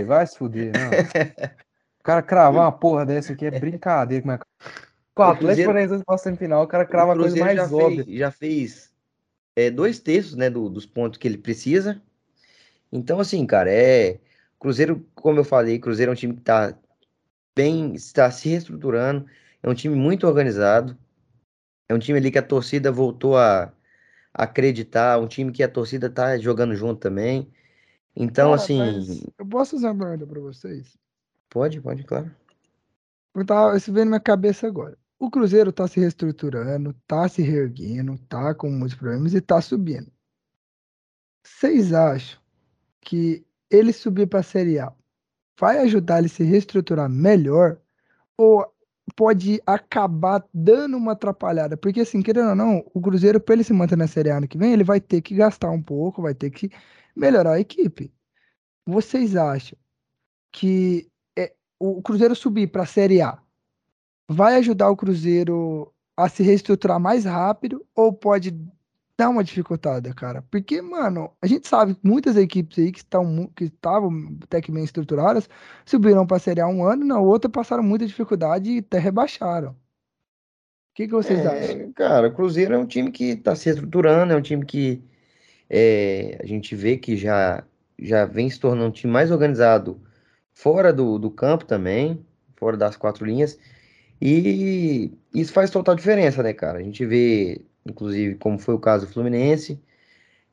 vai 0.05 0.25
se 0.27 0.37
fuder. 0.37 0.71
O 1.99 2.03
cara 2.05 2.21
cravar 2.21 2.61
uma 2.61 2.71
porra 2.71 3.03
dessa 3.03 3.33
aqui 3.33 3.47
é 3.47 3.51
brincadeira. 3.59 4.21
Como 4.21 4.31
é... 4.33 4.37
Com 5.15 5.23
o 5.23 5.25
O 5.25 5.29
Atlético 5.31 5.65
Paranaense 5.73 6.03
na 6.07 6.17
semifinal, 6.19 6.63
o 6.63 6.67
cara 6.67 6.85
crava 6.85 7.09
o 7.09 7.13
a 7.13 7.17
coisa 7.17 7.35
mais 7.35 7.57
já 7.57 7.63
óbvia. 7.65 8.03
fez, 8.05 8.17
já 8.19 8.31
fez 8.31 8.93
é, 9.55 9.71
dois 9.71 9.97
terços, 9.99 10.35
né, 10.35 10.47
do- 10.47 10.69
dos 10.69 10.85
pontos 10.85 11.17
que 11.17 11.27
ele 11.27 11.39
precisa. 11.39 11.99
Então, 12.91 13.19
assim, 13.19 13.43
cara, 13.47 13.71
é. 13.71 14.19
Cruzeiro, 14.65 15.07
como 15.13 15.39
eu 15.39 15.43
falei, 15.43 15.77
Cruzeiro 15.77 16.09
é 16.09 16.13
um 16.13 16.15
time 16.15 16.33
que 16.33 16.41
tá 16.41 16.75
bem, 17.55 17.93
está 17.93 18.31
se 18.31 18.49
reestruturando, 18.49 19.27
é 19.61 19.69
um 19.69 19.75
time 19.75 19.95
muito 19.95 20.25
organizado, 20.25 20.97
é 21.87 21.93
um 21.93 21.99
time 21.99 22.17
ali 22.17 22.31
que 22.31 22.39
a 22.39 22.41
torcida 22.41 22.91
voltou 22.91 23.37
a 23.37 23.71
acreditar, 24.33 25.19
um 25.19 25.27
time 25.27 25.51
que 25.51 25.61
a 25.61 25.69
torcida 25.69 26.09
tá 26.09 26.35
jogando 26.39 26.73
junto 26.73 26.99
também. 26.99 27.47
Então, 28.15 28.55
assim, 28.55 29.21
eu 29.37 29.45
posso 29.45 29.75
fazer 29.75 29.85
uma 29.85 30.03
pergunta 30.03 30.25
pra 30.25 30.41
vocês? 30.41 30.97
pode, 31.47 31.79
pode, 31.79 32.03
claro. 32.03 32.35
Eu 33.35 33.45
tava, 33.45 33.77
isso 33.77 33.93
veio 33.93 34.05
na 34.05 34.09
minha 34.09 34.19
cabeça 34.19 34.65
agora. 34.65 34.97
O 35.19 35.29
Cruzeiro 35.29 35.71
tá 35.71 35.87
se 35.87 35.99
reestruturando, 35.99 36.91
tá 37.05 37.29
se 37.29 37.43
reerguendo, 37.43 38.17
tá 38.27 38.55
com 38.55 38.71
muitos 38.71 38.97
problemas 38.97 39.35
e 39.35 39.41
tá 39.41 39.61
subindo. 39.61 40.11
Vocês 41.43 41.93
acham 41.93 42.41
que 42.99 43.44
ele 43.69 43.93
subir 43.93 44.27
pra 44.27 44.43
Série 44.43 44.79
A 44.79 44.93
vai 45.59 45.79
ajudar 45.79 46.19
ele 46.19 46.27
a 46.27 46.29
se 46.29 46.43
reestruturar 46.43 47.09
melhor 47.09 47.79
ou 48.37 48.65
pode 49.15 49.61
acabar 49.65 50.43
dando 50.53 50.97
uma 50.97 51.13
atrapalhada? 51.13 51.77
Porque 51.77 52.01
assim, 52.01 52.21
querendo 52.21 52.49
ou 52.49 52.55
não, 52.55 52.83
o 52.93 53.01
Cruzeiro, 53.01 53.39
para 53.39 53.55
ele 53.55 53.63
se 53.63 53.73
manter 53.73 53.97
na 53.97 54.07
Série 54.07 54.29
A 54.31 54.37
ano 54.37 54.47
que 54.47 54.57
vem, 54.57 54.73
ele 54.73 54.83
vai 54.83 54.99
ter 54.99 55.21
que 55.21 55.35
gastar 55.35 55.71
um 55.71 55.81
pouco, 55.81 56.21
vai 56.21 56.33
ter 56.33 56.49
que 56.49 56.69
melhorar 57.15 57.53
a 57.53 57.59
equipe. 57.59 58.13
Vocês 58.85 59.35
acham 59.35 59.77
que 60.51 61.09
é, 61.37 61.53
o 61.79 62.01
Cruzeiro 62.01 62.35
subir 62.35 62.67
para 62.67 62.83
a 62.83 62.87
Série 62.87 63.21
A 63.21 63.39
vai 64.27 64.55
ajudar 64.55 64.89
o 64.89 64.97
Cruzeiro 64.97 65.93
a 66.17 66.29
se 66.29 66.43
reestruturar 66.43 66.99
mais 66.99 67.25
rápido 67.25 67.85
ou 67.95 68.11
pode 68.13 68.51
dar 69.17 69.29
uma 69.29 69.43
dificultada, 69.43 70.13
cara? 70.13 70.43
Porque, 70.51 70.81
mano, 70.81 71.31
a 71.41 71.47
gente 71.47 71.67
sabe 71.67 71.95
que 71.95 72.01
muitas 72.03 72.35
equipes 72.35 72.77
aí 72.77 72.91
que 72.91 72.99
estão 72.99 73.47
que 73.55 73.65
estavam 73.65 74.37
até 74.43 74.61
que 74.61 74.71
bem 74.71 74.83
estruturadas 74.83 75.49
subiram 75.85 76.27
para 76.27 76.37
a 76.37 76.39
Série 76.39 76.61
A 76.61 76.67
um 76.67 76.83
ano, 76.83 77.05
na 77.05 77.19
outra 77.19 77.49
passaram 77.49 77.83
muita 77.83 78.05
dificuldade 78.05 78.71
e 78.71 78.79
até 78.79 78.99
rebaixaram. 78.99 79.71
O 79.71 79.75
que, 80.95 81.07
que 81.07 81.13
vocês 81.13 81.45
acham? 81.45 81.81
É, 81.81 81.91
cara, 81.93 82.27
o 82.27 82.33
Cruzeiro 82.33 82.73
é 82.73 82.77
um 82.77 82.85
time 82.85 83.11
que 83.11 83.31
está 83.31 83.55
se 83.55 83.69
estruturando, 83.69 84.33
é 84.33 84.35
um 84.35 84.41
time 84.41 84.65
que 84.65 85.03
é, 85.69 86.37
a 86.41 86.45
gente 86.45 86.75
vê 86.75 86.97
que 86.97 87.17
já, 87.17 87.63
já 87.99 88.25
vem 88.25 88.49
se 88.49 88.59
tornando 88.59 88.87
um 88.87 88.91
time 88.91 89.11
mais 89.11 89.31
organizado 89.31 90.01
fora 90.53 90.93
do, 90.93 91.19
do 91.19 91.29
campo 91.29 91.65
também, 91.65 92.25
fora 92.55 92.77
das 92.77 92.95
quatro 92.95 93.25
linhas, 93.25 93.59
e 94.21 95.11
isso 95.33 95.51
faz 95.51 95.69
total 95.69 95.95
diferença, 95.95 96.41
né, 96.41 96.53
cara? 96.53 96.79
A 96.79 96.81
gente 96.81 97.05
vê, 97.05 97.61
inclusive, 97.85 98.35
como 98.35 98.57
foi 98.59 98.73
o 98.75 98.79
caso 98.79 99.05
do 99.05 99.11
Fluminense, 99.11 99.79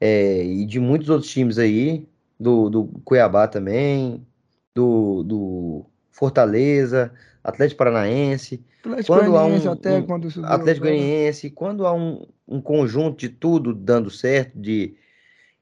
é, 0.00 0.44
e 0.44 0.66
de 0.66 0.78
muitos 0.80 1.08
outros 1.08 1.30
times 1.30 1.58
aí, 1.58 2.06
do, 2.38 2.68
do 2.68 2.84
Cuiabá 3.04 3.46
também, 3.46 4.26
do, 4.74 5.22
do 5.22 5.86
Fortaleza, 6.10 7.12
Atlético 7.42 7.78
Paranaense. 7.78 8.64
Atlético 8.80 9.06
quando 9.14 9.36
há 9.36 9.46
um- 9.46 9.70
até 9.70 9.98
um 9.98 10.02
quando 10.02 10.32
Atlético. 10.44 10.86
Goianiense, 10.86 11.50
quando 11.50 11.86
há 11.86 11.92
um, 11.94 12.26
um 12.46 12.60
conjunto 12.60 13.18
de 13.18 13.28
tudo 13.28 13.72
dando 13.74 14.10
certo, 14.10 14.58
de 14.58 14.96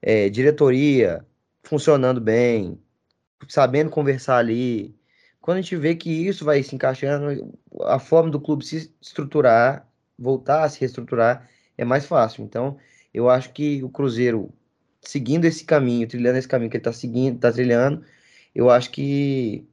é, 0.03 0.29
diretoria 0.31 1.25
funcionando 1.63 2.21
bem, 2.21 2.79
sabendo 3.49 3.91
conversar 3.91 4.39
ali, 4.39 4.95
quando 5.41 5.59
a 5.59 5.61
gente 5.61 5.77
vê 5.77 5.95
que 5.95 6.11
isso 6.11 6.45
vai 6.45 6.63
se 6.63 6.75
encaixando, 6.75 7.59
a 7.83 7.99
forma 7.99 8.31
do 8.31 8.41
clube 8.41 8.65
se 8.65 8.93
estruturar, 9.01 9.87
voltar 10.19 10.65
a 10.65 10.69
se 10.69 10.81
reestruturar, 10.81 11.49
é 11.81 11.85
mais 11.85 12.05
fácil. 12.05 12.45
Então, 12.45 12.77
eu 13.13 13.31
acho 13.31 13.53
que 13.55 13.83
o 13.83 13.89
Cruzeiro, 13.89 14.53
seguindo 15.01 15.47
esse 15.47 15.65
caminho, 15.65 16.07
trilhando 16.07 16.37
esse 16.37 16.47
caminho 16.47 16.71
que 16.71 16.77
ele 16.77 16.83
está 16.83 16.93
seguindo, 16.93 17.37
está 17.37 17.51
trilhando, 17.51 18.05
eu 18.55 18.69
acho 18.69 18.91
que 18.91 19.67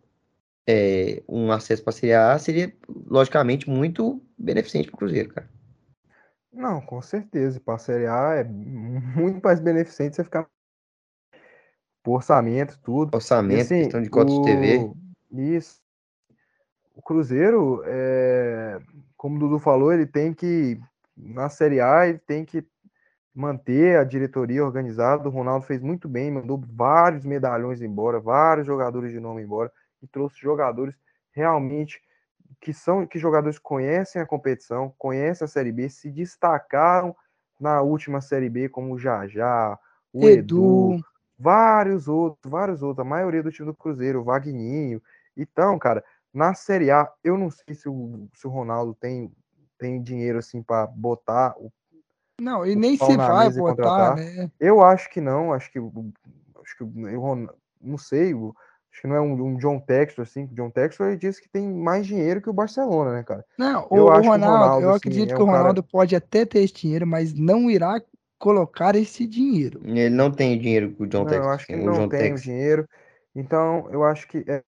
é, 0.65 1.21
um 1.27 1.51
acesso 1.51 1.83
para 1.83 1.91
a 1.91 1.93
Série 1.93 2.13
A 2.13 2.39
seria, 2.39 2.73
logicamente, 2.87 3.69
muito 3.69 4.21
beneficente 4.37 4.87
para 4.87 4.95
o 4.95 4.97
Cruzeiro, 4.99 5.33
cara. 5.33 5.49
Não, 6.53 6.79
com 6.79 7.01
certeza. 7.01 7.59
Para 7.59 7.75
a 7.75 7.79
Série 7.79 8.07
A 8.07 8.35
é 8.35 8.43
muito 8.45 9.41
mais 9.43 9.59
beneficente 9.59 10.15
você 10.15 10.23
ficar 10.23 10.47
por 12.01 12.15
orçamento, 12.15 12.79
tudo. 12.81 13.11
E 13.13 13.15
Orçamento, 13.17 13.61
assim, 13.61 13.81
questão 13.83 14.01
de 14.01 14.09
cotas 14.09 14.33
de 14.33 14.43
TV. 14.43 14.91
Isso. 15.31 15.81
O 16.95 17.01
Cruzeiro, 17.01 17.83
é, 17.85 18.79
como 19.17 19.35
o 19.35 19.39
Dudu 19.39 19.59
falou, 19.59 19.91
ele 19.91 20.05
tem 20.05 20.33
que, 20.33 20.79
na 21.17 21.49
Série 21.49 21.81
A, 21.81 22.07
ele 22.07 22.19
tem 22.19 22.45
que 22.45 22.65
manter 23.33 23.97
a 23.97 24.03
diretoria 24.03 24.63
organizada. 24.63 25.27
O 25.27 25.31
Ronaldo 25.31 25.65
fez 25.65 25.81
muito 25.81 26.07
bem, 26.07 26.31
mandou 26.31 26.61
vários 26.65 27.25
medalhões 27.25 27.81
embora, 27.81 28.19
vários 28.19 28.65
jogadores 28.65 29.11
de 29.11 29.19
nome 29.19 29.41
embora, 29.41 29.71
e 30.01 30.07
trouxe 30.07 30.39
jogadores 30.39 30.95
realmente 31.31 32.01
que 32.61 32.73
são 32.73 33.05
que 33.05 33.19
jogadores 33.19 33.59
conhecem 33.59 34.21
a 34.21 34.25
competição, 34.25 34.93
conhecem 34.97 35.45
a 35.45 35.47
Série 35.47 35.71
B, 35.71 35.89
se 35.89 36.09
destacaram 36.09 37.15
na 37.59 37.81
última 37.81 38.21
Série 38.21 38.49
B, 38.49 38.69
como 38.69 38.93
o 38.93 38.99
Jajá, 38.99 39.77
o 40.13 40.23
Edu, 40.27 40.93
Edu, 40.93 41.05
vários 41.37 42.07
outros, 42.07 42.51
vários 42.51 42.81
outros, 42.81 43.05
a 43.05 43.09
maioria 43.09 43.43
do 43.43 43.51
time 43.51 43.67
do 43.67 43.73
Cruzeiro, 43.73 44.21
o 44.21 44.23
Vagninho. 44.23 45.01
Então, 45.35 45.77
cara, 45.77 46.03
na 46.33 46.53
Série 46.53 46.91
A, 46.91 47.11
eu 47.23 47.37
não 47.37 47.49
sei 47.49 47.75
se 47.75 47.87
o, 47.89 48.27
se 48.33 48.47
o 48.47 48.49
Ronaldo 48.49 48.93
tem, 48.95 49.31
tem 49.77 50.01
dinheiro 50.01 50.39
assim 50.39 50.61
para 50.61 50.87
botar. 50.87 51.55
o- 51.57 51.71
não, 52.39 52.65
e 52.65 52.75
nem 52.75 52.95
se 52.97 53.17
vai 53.17 53.49
botar, 53.49 54.15
né? 54.15 54.51
Eu 54.59 54.81
acho 54.83 55.09
que 55.09 55.19
não, 55.19 55.53
acho 55.53 55.71
que 55.71 55.79
o- 55.79 56.11
acho 56.63 56.77
que 56.77 56.83
o 56.83 57.19
Ron- 57.19 57.47
não 57.81 57.97
sei, 57.97 58.33
o- 58.33 58.53
acho 58.91 59.01
que 59.01 59.07
não 59.07 59.15
é 59.15 59.21
um, 59.21 59.33
um 59.33 59.57
John 59.57 59.79
Textor 59.79 60.23
assim, 60.23 60.43
o 60.45 60.55
John 60.55 60.69
Textor 60.69 61.07
ele 61.07 61.17
disse 61.17 61.41
que 61.41 61.49
tem 61.49 61.67
mais 61.67 62.05
dinheiro 62.05 62.41
que 62.41 62.49
o 62.49 62.53
Barcelona, 62.53 63.13
né, 63.13 63.23
cara? 63.23 63.43
Não, 63.57 63.87
Eu 63.91 64.05
o, 64.05 64.07
o 64.07 64.11
acho 64.11 64.21
que 64.21 64.27
o 64.27 64.31
Ronaldo, 64.31 64.57
Ronaldo, 64.57 64.85
eu 64.85 64.89
assim, 64.89 64.97
acredito 64.97 65.31
é 65.33 65.35
que 65.35 65.41
o 65.41 65.45
um 65.45 65.47
cara- 65.47 65.57
Ronaldo 65.59 65.83
pode 65.83 66.15
até 66.15 66.45
ter 66.45 66.59
esse 66.59 66.73
dinheiro, 66.73 67.07
mas 67.07 67.33
não 67.33 67.69
irá 67.71 68.01
colocar 68.39 68.95
esse 68.95 69.25
dinheiro. 69.25 69.81
Ele 69.83 70.09
não 70.09 70.31
tem 70.31 70.55
o 70.57 70.61
dinheiro 70.61 70.93
que 70.93 71.03
o 71.03 71.07
John 71.07 71.23
Não, 71.23 71.25
Texas 71.25 71.45
eu 71.45 71.51
acho 71.51 71.65
que 71.67 71.75
o 71.75 71.85
não 71.85 71.93
John 71.93 72.09
tem 72.09 72.33
o 72.33 72.39
dinheiro. 72.39 72.87
Então, 73.35 73.87
eu 73.91 74.03
acho 74.03 74.27
que 74.27 74.43
é 74.47 74.63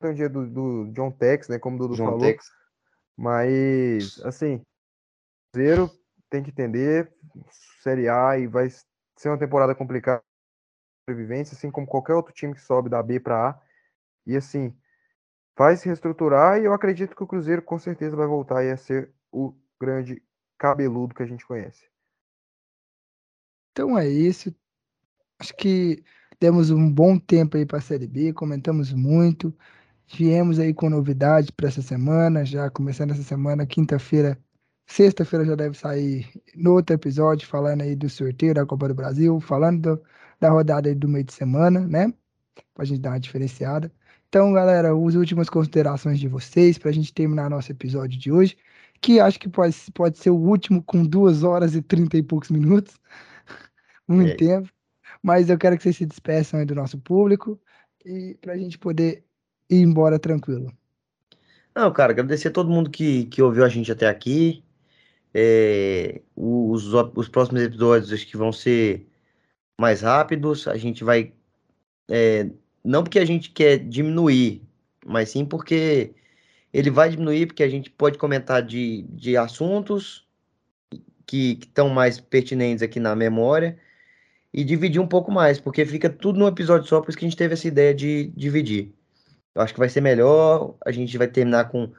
tem 0.00 0.10
o 0.10 0.14
dinheiro 0.14 0.32
do, 0.34 0.46
do 0.86 0.92
John 0.92 1.10
Tex, 1.10 1.48
né, 1.48 1.58
como 1.58 1.76
o 1.76 1.78
Dudu 1.78 1.94
John 1.96 2.04
falou. 2.06 2.20
Texas. 2.20 2.50
Mas, 3.16 4.20
assim, 4.24 4.60
Cruzeiro 5.52 5.90
tem 6.30 6.42
que 6.42 6.50
entender, 6.50 7.12
Série 7.82 8.08
A 8.08 8.38
e 8.38 8.46
vai 8.46 8.68
ser 8.70 9.28
uma 9.28 9.38
temporada 9.38 9.74
complicada 9.74 10.22
sobrevivência, 11.08 11.54
assim 11.54 11.70
como 11.70 11.86
qualquer 11.86 12.14
outro 12.14 12.32
time 12.32 12.54
que 12.54 12.60
sobe 12.60 12.88
da 12.88 13.02
B 13.02 13.20
para 13.20 13.50
A. 13.50 13.62
E 14.26 14.36
assim, 14.36 14.74
vai 15.56 15.76
se 15.76 15.86
reestruturar 15.86 16.60
e 16.60 16.64
eu 16.64 16.72
acredito 16.72 17.14
que 17.14 17.22
o 17.22 17.26
Cruzeiro 17.26 17.62
com 17.62 17.78
certeza 17.78 18.16
vai 18.16 18.26
voltar 18.26 18.58
aí 18.58 18.70
a 18.70 18.76
ser 18.76 19.12
o 19.30 19.54
grande 19.80 20.22
cabeludo 20.58 21.14
que 21.14 21.22
a 21.22 21.26
gente 21.26 21.46
conhece. 21.46 21.90
Então 23.72 23.98
é 23.98 24.08
isso. 24.08 24.54
Acho 25.38 25.54
que 25.56 26.04
temos 26.38 26.70
um 26.70 26.90
bom 26.90 27.18
tempo 27.18 27.56
aí 27.56 27.66
para 27.66 27.78
a 27.78 27.82
Série 27.82 28.06
B, 28.06 28.32
comentamos 28.32 28.92
muito. 28.92 29.52
Viemos 30.08 30.58
aí 30.58 30.74
com 30.74 30.90
novidades 30.90 31.50
para 31.50 31.68
essa 31.68 31.80
semana, 31.82 32.44
já 32.44 32.68
começando 32.70 33.12
essa 33.12 33.22
semana, 33.22 33.66
quinta-feira, 33.66 34.38
sexta-feira 34.86 35.44
já 35.44 35.54
deve 35.54 35.76
sair 35.78 36.28
no 36.54 36.72
outro 36.74 36.94
episódio, 36.94 37.48
falando 37.48 37.82
aí 37.82 37.96
do 37.96 38.08
sorteio 38.10 38.52
da 38.54 38.66
Copa 38.66 38.88
do 38.88 38.94
Brasil, 38.94 39.40
falando 39.40 39.96
do- 39.96 40.02
da 40.38 40.50
rodada 40.50 40.88
aí 40.88 40.94
do 40.94 41.08
meio 41.08 41.24
de 41.24 41.32
semana, 41.32 41.80
né? 41.86 42.12
Pra 42.74 42.84
gente 42.84 43.00
dar 43.00 43.10
uma 43.10 43.20
diferenciada. 43.20 43.92
Então, 44.28 44.52
galera, 44.52 44.90
as 44.92 45.14
últimas 45.14 45.48
considerações 45.48 46.18
de 46.20 46.28
vocês 46.28 46.78
para 46.78 46.90
a 46.90 46.92
gente 46.92 47.12
terminar 47.14 47.48
nosso 47.50 47.70
episódio 47.72 48.18
de 48.18 48.30
hoje, 48.32 48.56
que 49.00 49.20
acho 49.20 49.38
que 49.40 49.48
pode, 49.48 49.74
pode 49.94 50.18
ser 50.18 50.30
o 50.30 50.36
último 50.36 50.82
com 50.82 51.04
duas 51.04 51.42
horas 51.42 51.74
e 51.74 51.82
trinta 51.82 52.16
e 52.18 52.22
poucos 52.22 52.50
minutos. 52.50 52.98
Muito 54.08 54.32
É. 54.32 54.36
tempo. 54.36 54.70
Mas 55.22 55.48
eu 55.50 55.58
quero 55.58 55.76
que 55.76 55.82
vocês 55.84 55.96
se 55.96 56.06
despeçam 56.06 56.60
aí 56.60 56.66
do 56.66 56.74
nosso 56.74 56.98
público 56.98 57.60
e 58.04 58.36
para 58.40 58.54
a 58.54 58.58
gente 58.58 58.78
poder 58.78 59.24
ir 59.74 59.82
embora 59.82 60.18
tranquilo. 60.18 60.72
Não, 61.74 61.92
cara, 61.92 62.12
agradecer 62.12 62.48
a 62.48 62.50
todo 62.50 62.70
mundo 62.70 62.90
que, 62.90 63.24
que 63.26 63.42
ouviu 63.42 63.64
a 63.64 63.68
gente 63.68 63.90
até 63.90 64.08
aqui. 64.08 64.62
É, 65.34 66.20
os, 66.36 66.92
os 67.16 67.28
próximos 67.28 67.62
episódios 67.62 68.12
acho 68.12 68.26
que 68.26 68.36
vão 68.36 68.52
ser 68.52 69.06
mais 69.80 70.02
rápidos. 70.02 70.68
A 70.68 70.76
gente 70.76 71.04
vai. 71.04 71.32
é, 72.08 72.50
não 72.84 73.02
porque 73.02 73.18
a 73.18 73.24
gente 73.24 73.50
quer 73.50 73.78
diminuir, 73.78 74.62
mas 75.06 75.30
sim 75.30 75.44
porque 75.44 76.14
ele 76.72 76.90
vai 76.90 77.10
diminuir, 77.10 77.46
porque 77.46 77.62
a 77.62 77.68
gente 77.68 77.90
pode 77.90 78.18
comentar 78.18 78.62
de, 78.62 79.02
de 79.10 79.36
assuntos 79.36 80.26
que 81.26 81.58
estão 81.60 81.88
mais 81.88 82.20
pertinentes 82.20 82.82
aqui 82.82 83.00
na 83.00 83.16
memória 83.16 83.78
e 84.52 84.64
dividir 84.64 85.00
um 85.00 85.06
pouco 85.08 85.30
mais, 85.32 85.60
porque 85.60 85.84
fica 85.86 86.10
tudo 86.10 86.38
num 86.38 86.48
episódio 86.48 86.88
só, 86.88 87.00
por 87.00 87.10
isso 87.10 87.18
que 87.18 87.24
a 87.24 87.28
gente 87.28 87.38
teve 87.38 87.54
essa 87.54 87.68
ideia 87.68 87.94
de 87.94 88.26
dividir. 88.36 88.94
Eu 89.54 89.62
acho 89.62 89.72
que 89.74 89.78
vai 89.80 89.88
ser 89.88 90.00
melhor, 90.00 90.76
a 90.84 90.90
gente 90.92 91.16
vai 91.18 91.28
terminar 91.28 91.68
com, 91.70 91.92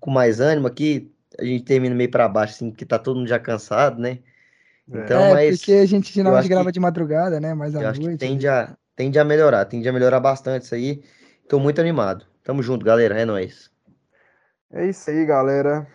com 0.00 0.10
mais 0.10 0.40
ânimo 0.40 0.66
aqui, 0.68 1.12
a 1.38 1.44
gente 1.44 1.64
termina 1.64 1.94
meio 1.94 2.10
para 2.10 2.28
baixo, 2.28 2.54
assim, 2.54 2.70
porque 2.70 2.84
tá 2.86 2.98
todo 2.98 3.16
mundo 3.18 3.28
já 3.28 3.38
cansado, 3.38 4.00
né? 4.00 4.20
Então, 4.88 5.22
é, 5.22 5.30
mas 5.30 5.58
porque 5.58 5.72
a 5.72 5.86
gente 5.86 6.12
geralmente 6.12 6.48
grava 6.48 6.70
que- 6.70 6.72
de 6.72 6.80
madrugada, 6.80 7.40
né? 7.40 7.54
Mais 7.54 7.74
à 7.76 7.80
eu 7.82 7.88
acho 7.88 8.00
que 8.00 8.06
noite. 8.06 8.18
tende 8.18 8.48
a, 8.48 8.76
tende 8.96 9.18
a 9.18 9.24
melhorar, 9.24 9.64
tende 9.66 9.88
a 9.88 9.92
melhorar 9.92 10.20
bastante 10.20 10.64
isso 10.64 10.74
aí. 10.74 11.02
Tô 11.48 11.58
muito 11.58 11.80
animado. 11.80 12.26
Tamo 12.44 12.62
junto, 12.62 12.84
galera, 12.84 13.18
é 13.20 13.24
nóis. 13.24 13.70
É 14.70 14.86
isso 14.86 15.10
aí, 15.10 15.24
galera. 15.26 15.86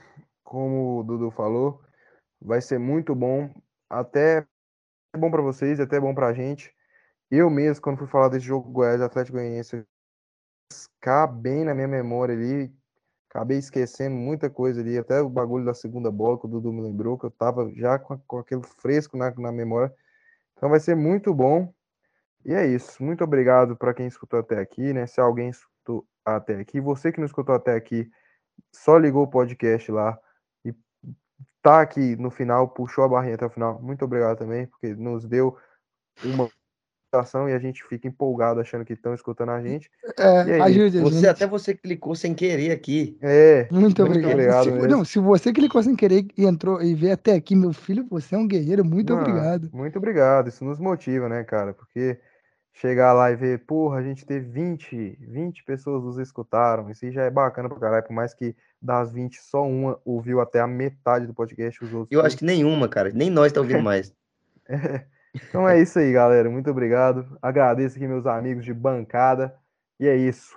Como 0.44 1.00
o 1.00 1.03
Dudu 1.03 1.32
falou, 1.32 1.82
vai 2.42 2.61
ser 2.61 2.80
muito 2.80 3.16
bom. 3.16 3.50
Até 3.90 4.45
é 5.14 5.19
bom 5.19 5.32
para 5.32 5.42
vocês, 5.42 5.80
até 5.80 6.00
bom 6.00 6.14
pra 6.16 6.34
gente. 6.34 6.74
Eu 7.32 7.50
mesmo, 7.50 7.82
quando 7.84 8.00
fui 8.00 8.08
falar 8.08 8.30
desse 8.30 8.45
jogo 8.48 8.72
Goiás 8.72 9.02
Atlético 9.02 9.38
Goianiense, 9.38 9.85
ficar 10.72 11.27
bem 11.27 11.64
na 11.64 11.74
minha 11.74 11.88
memória 11.88 12.35
ali. 12.35 12.74
Acabei 13.30 13.58
esquecendo 13.58 14.16
muita 14.16 14.50
coisa 14.50 14.80
ali, 14.80 14.98
até 14.98 15.22
o 15.22 15.30
bagulho 15.30 15.66
da 15.66 15.74
segunda 15.74 16.10
bola 16.10 16.40
que 16.40 16.45
o 16.45 16.50
Dudu 16.50 16.72
me 16.72 16.82
lembrou, 16.82 17.18
que 17.18 17.26
eu 17.26 17.32
tava 17.32 17.69
já 17.76 18.00
com, 18.00 18.18
com 18.19 18.40
aquele 18.40 18.64
fresco 18.80 19.18
na, 19.18 19.34
na 19.35 19.52
memória. 19.52 19.94
Então 20.53 20.69
vai 20.69 20.80
ser 20.80 20.95
muito 20.95 21.34
bom. 21.34 21.74
E 22.45 22.53
é 22.53 22.66
isso. 22.66 23.03
Muito 23.03 23.24
obrigado 23.24 23.76
para 23.76 23.94
quem 23.94 24.08
escutou 24.08 24.40
até 24.40 24.60
aqui, 24.60 24.94
né? 24.94 25.06
Se 25.06 25.19
alguém 25.19 25.50
escutou 25.50 26.08
até 26.24 26.56
aqui, 26.56 26.80
você 26.80 27.11
que 27.11 27.19
não 27.19 27.26
escutou 27.26 27.53
até 27.53 27.76
aqui, 27.76 28.10
só 28.72 28.98
ligou 28.98 29.24
o 29.24 29.30
podcast 29.30 29.92
lá 29.92 30.18
e 30.64 30.74
tá 31.61 31.82
aqui 31.82 32.16
no 32.16 32.32
final, 32.32 32.69
puxou 32.69 33.03
a 33.03 33.10
barrinha 33.10 33.35
até 33.35 33.45
o 33.45 33.50
final. 33.50 33.82
Muito 33.82 34.06
obrigado 34.06 34.38
também, 34.38 34.68
porque 34.68 34.95
nos 34.95 35.26
deu 35.26 35.58
uma 36.24 36.50
e 37.50 37.53
a 37.53 37.60
gente 37.60 37.84
fica 37.84 38.08
empolgado 38.08 38.60
achando 38.60 38.84
que 38.84 38.94
estão 38.94 39.14
escutando 39.14 39.50
a 39.52 39.61
gente. 39.61 39.90
É, 40.18 40.61
aí, 40.61 40.61
ajude 40.61 41.00
a 41.00 41.02
Você 41.02 41.16
gente. 41.16 41.27
até 41.27 41.48
você 41.48 41.74
clicou 41.74 42.16
sem 42.16 42.34
querer 42.34 42.72
aqui. 42.72 43.18
É, 43.22 43.68
Muito 43.72 43.82
muito 43.82 44.03
obrigado. 44.03 44.32
obrigado 44.34 44.64
se, 44.64 44.72
mesmo. 44.72 44.88
não, 44.88 45.06
se 45.06 45.19
você 45.19 45.53
clicou 45.53 45.82
sem 45.84 45.95
querer 45.95 46.26
e 46.38 46.45
entrou 46.45 46.82
e 46.82 46.94
veio 46.95 47.14
até 47.14 47.34
aqui, 47.34 47.56
meu 47.56 47.72
filho, 47.74 48.06
você 48.10 48.35
é 48.35 48.38
um 48.38 48.48
guerreiro. 48.48 48.84
Muito 48.84 49.14
Mano, 49.14 49.27
obrigado. 49.27 49.69
Muito 49.74 49.98
obrigado. 49.98 50.48
Isso 50.50 50.66
nos 50.66 50.80
motiva, 50.80 51.30
né, 51.30 51.44
cara? 51.44 51.74
Porque 51.74 52.19
chegar 52.74 53.14
lá 53.14 53.32
e 53.32 53.35
ver, 53.35 53.60
porra, 53.66 54.00
a 54.00 54.03
gente 54.03 54.26
teve 54.26 54.48
20, 54.50 55.18
20 55.22 55.64
pessoas 55.64 56.03
nos 56.03 56.18
escutaram. 56.18 56.90
Isso 56.90 57.10
já 57.11 57.24
é 57.24 57.30
bacana 57.30 57.69
pra 57.69 57.80
caralho. 57.80 58.03
Por 58.03 58.14
mais 58.14 58.34
que 58.34 58.56
das 58.82 59.11
20, 59.11 59.42
só 59.42 59.66
uma 59.66 59.98
ouviu 60.03 60.42
até 60.42 60.60
a 60.60 60.68
metade 60.68 61.26
do 61.26 61.34
podcast, 61.34 61.84
os 61.84 61.94
outros. 61.94 62.11
Eu 62.11 62.26
acho 62.26 62.38
que 62.38 62.45
nenhuma, 62.45 62.88
cara. 62.90 63.11
Nem 63.14 63.30
nós 63.30 63.52
tá 63.52 63.61
ouvindo 63.61 63.82
mais. 63.84 64.14
Então 65.35 65.67
é 65.67 65.81
isso 65.81 65.99
aí, 65.99 66.14
galera. 66.14 66.49
Muito 66.49 66.69
obrigado. 66.72 67.38
Agradeço 67.41 67.97
aqui 67.97 68.07
meus 68.07 68.25
amigos 68.25 68.64
de 68.64 68.73
bancada. 68.73 69.53
E 69.99 70.07
é 70.07 70.15
isso. 70.15 70.55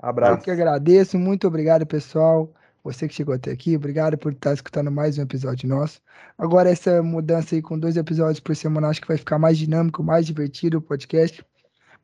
Eu 0.00 0.08
Abraço. 0.08 0.42
que 0.44 0.50
agradeço. 0.50 1.18
Muito 1.18 1.46
obrigado, 1.46 1.84
pessoal. 1.84 2.54
Você 2.84 3.08
que 3.08 3.14
chegou 3.14 3.34
até 3.34 3.50
aqui, 3.50 3.74
obrigado 3.74 4.16
por 4.16 4.30
estar 4.30 4.52
escutando 4.54 4.92
mais 4.92 5.18
um 5.18 5.22
episódio 5.22 5.68
nosso. 5.68 6.00
Agora, 6.38 6.70
essa 6.70 7.02
mudança 7.02 7.56
aí 7.56 7.60
com 7.60 7.76
dois 7.76 7.96
episódios 7.96 8.38
por 8.38 8.54
semana, 8.54 8.86
acho 8.86 9.00
que 9.00 9.08
vai 9.08 9.16
ficar 9.16 9.40
mais 9.40 9.58
dinâmico, 9.58 10.04
mais 10.04 10.24
divertido 10.24 10.78
o 10.78 10.80
podcast, 10.82 11.44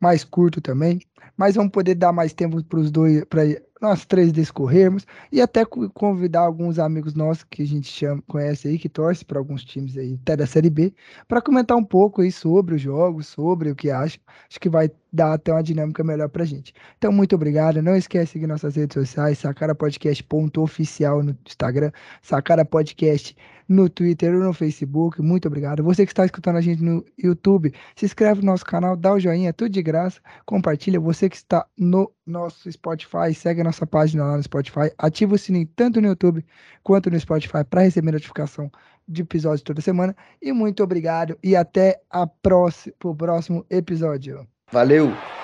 mais 0.00 0.24
curto 0.24 0.60
também. 0.60 1.00
Mas 1.36 1.55
vamos 1.55 1.70
poder 1.70 1.94
dar 1.94 2.12
mais 2.12 2.32
tempo 2.32 2.64
para 2.64 2.81
os 2.81 2.90
dois, 2.90 3.24
para 3.26 3.42
nós 3.83 4.07
três 4.07 4.33
discorrermos 4.33 5.07
e 5.31 5.41
até 5.43 5.65
co- 5.65 5.91
convidar 5.91 6.41
alguns 6.41 6.78
amigos 6.78 7.15
nossos 7.15 7.44
que 7.44 7.62
a 7.62 7.67
gente 7.67 7.89
chama, 7.89 8.23
conhece 8.28 8.69
aí, 8.69 8.78
que 8.78 8.89
torce 8.89 9.25
para 9.25 9.39
alguns 9.39 9.65
times 9.65 9.97
aí, 9.99 10.19
até 10.23 10.36
da 10.36 10.47
Série 10.47 10.70
B, 10.70 10.94
para 11.28 11.43
comentar 11.43 11.77
um 11.77 11.85
pouco 11.85 12.23
aí 12.23 12.31
sobre 12.33 12.77
os 12.77 12.81
jogos, 12.81 13.27
sobre 13.27 13.70
o 13.70 13.75
que 13.77 13.91
acham. 13.91 14.20
Acho 14.49 14.61
que 14.61 14.69
vai 14.70 14.91
dar 15.12 15.35
até 15.35 15.52
uma 15.52 15.62
dinâmica 15.62 16.02
melhor 16.05 16.28
para 16.28 16.44
gente. 16.44 16.73
Então, 16.97 17.12
muito 17.12 17.35
obrigado. 17.35 17.83
Não 17.83 17.97
esquece 17.97 18.27
de 18.27 18.31
seguir 18.33 18.47
nossas 18.47 18.77
redes 18.77 18.94
sociais, 18.94 19.39
sacarapodcast.oficial 19.39 21.23
no 21.23 21.36
Instagram, 21.47 21.91
Sacara 22.23 22.65
Podcast 22.65 23.36
no 23.73 23.89
Twitter 23.89 24.34
ou 24.34 24.41
no 24.41 24.52
Facebook. 24.52 25.20
Muito 25.23 25.49
obrigado. 25.49 25.83
Você 25.83 26.05
que 26.05 26.12
está 26.12 26.25
escutando 26.25 26.57
a 26.57 26.60
gente 26.60 26.83
no 26.83 27.05
YouTube, 27.18 27.73
se 27.97 28.05
inscreve 28.05 28.41
no 28.41 28.47
nosso 28.47 28.65
canal, 28.65 28.97
dá 28.97 29.12
o 29.12 29.18
joinha, 29.18 29.49
é 29.49 29.52
tudo 29.52 29.70
de 29.70 29.83
graça. 29.83 30.20
Compartilha. 30.44 31.01
Você 31.01 31.28
que 31.28 31.36
está 31.36 31.67
no 31.76 32.12
nosso 32.26 32.70
Spotify, 32.70 33.34
segue 33.34 33.62
a 33.62 33.65
nossa 33.65 33.86
página 33.86 34.25
lá 34.25 34.36
no 34.36 34.42
Spotify, 34.42 34.92
ativa 34.99 35.34
o 35.34 35.39
sininho 35.39 35.68
tanto 35.75 36.01
no 36.01 36.09
YouTube 36.09 36.44
quanto 36.83 37.10
no 37.10 37.18
Spotify 37.18 37.65
para 37.68 37.83
receber 37.83 38.12
notificação 38.12 38.70
de 39.09 39.23
episódios 39.23 39.62
toda 39.62 39.81
semana. 39.81 40.15
E 40.41 40.52
muito 40.52 40.83
obrigado 40.83 41.36
e 41.42 41.57
até 41.57 42.01
a 42.10 42.26
próxima, 42.26 42.94
o 43.02 43.15
próximo 43.15 43.65
episódio. 43.70 44.47
Valeu! 44.70 45.41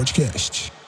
Podcast. 0.00 0.79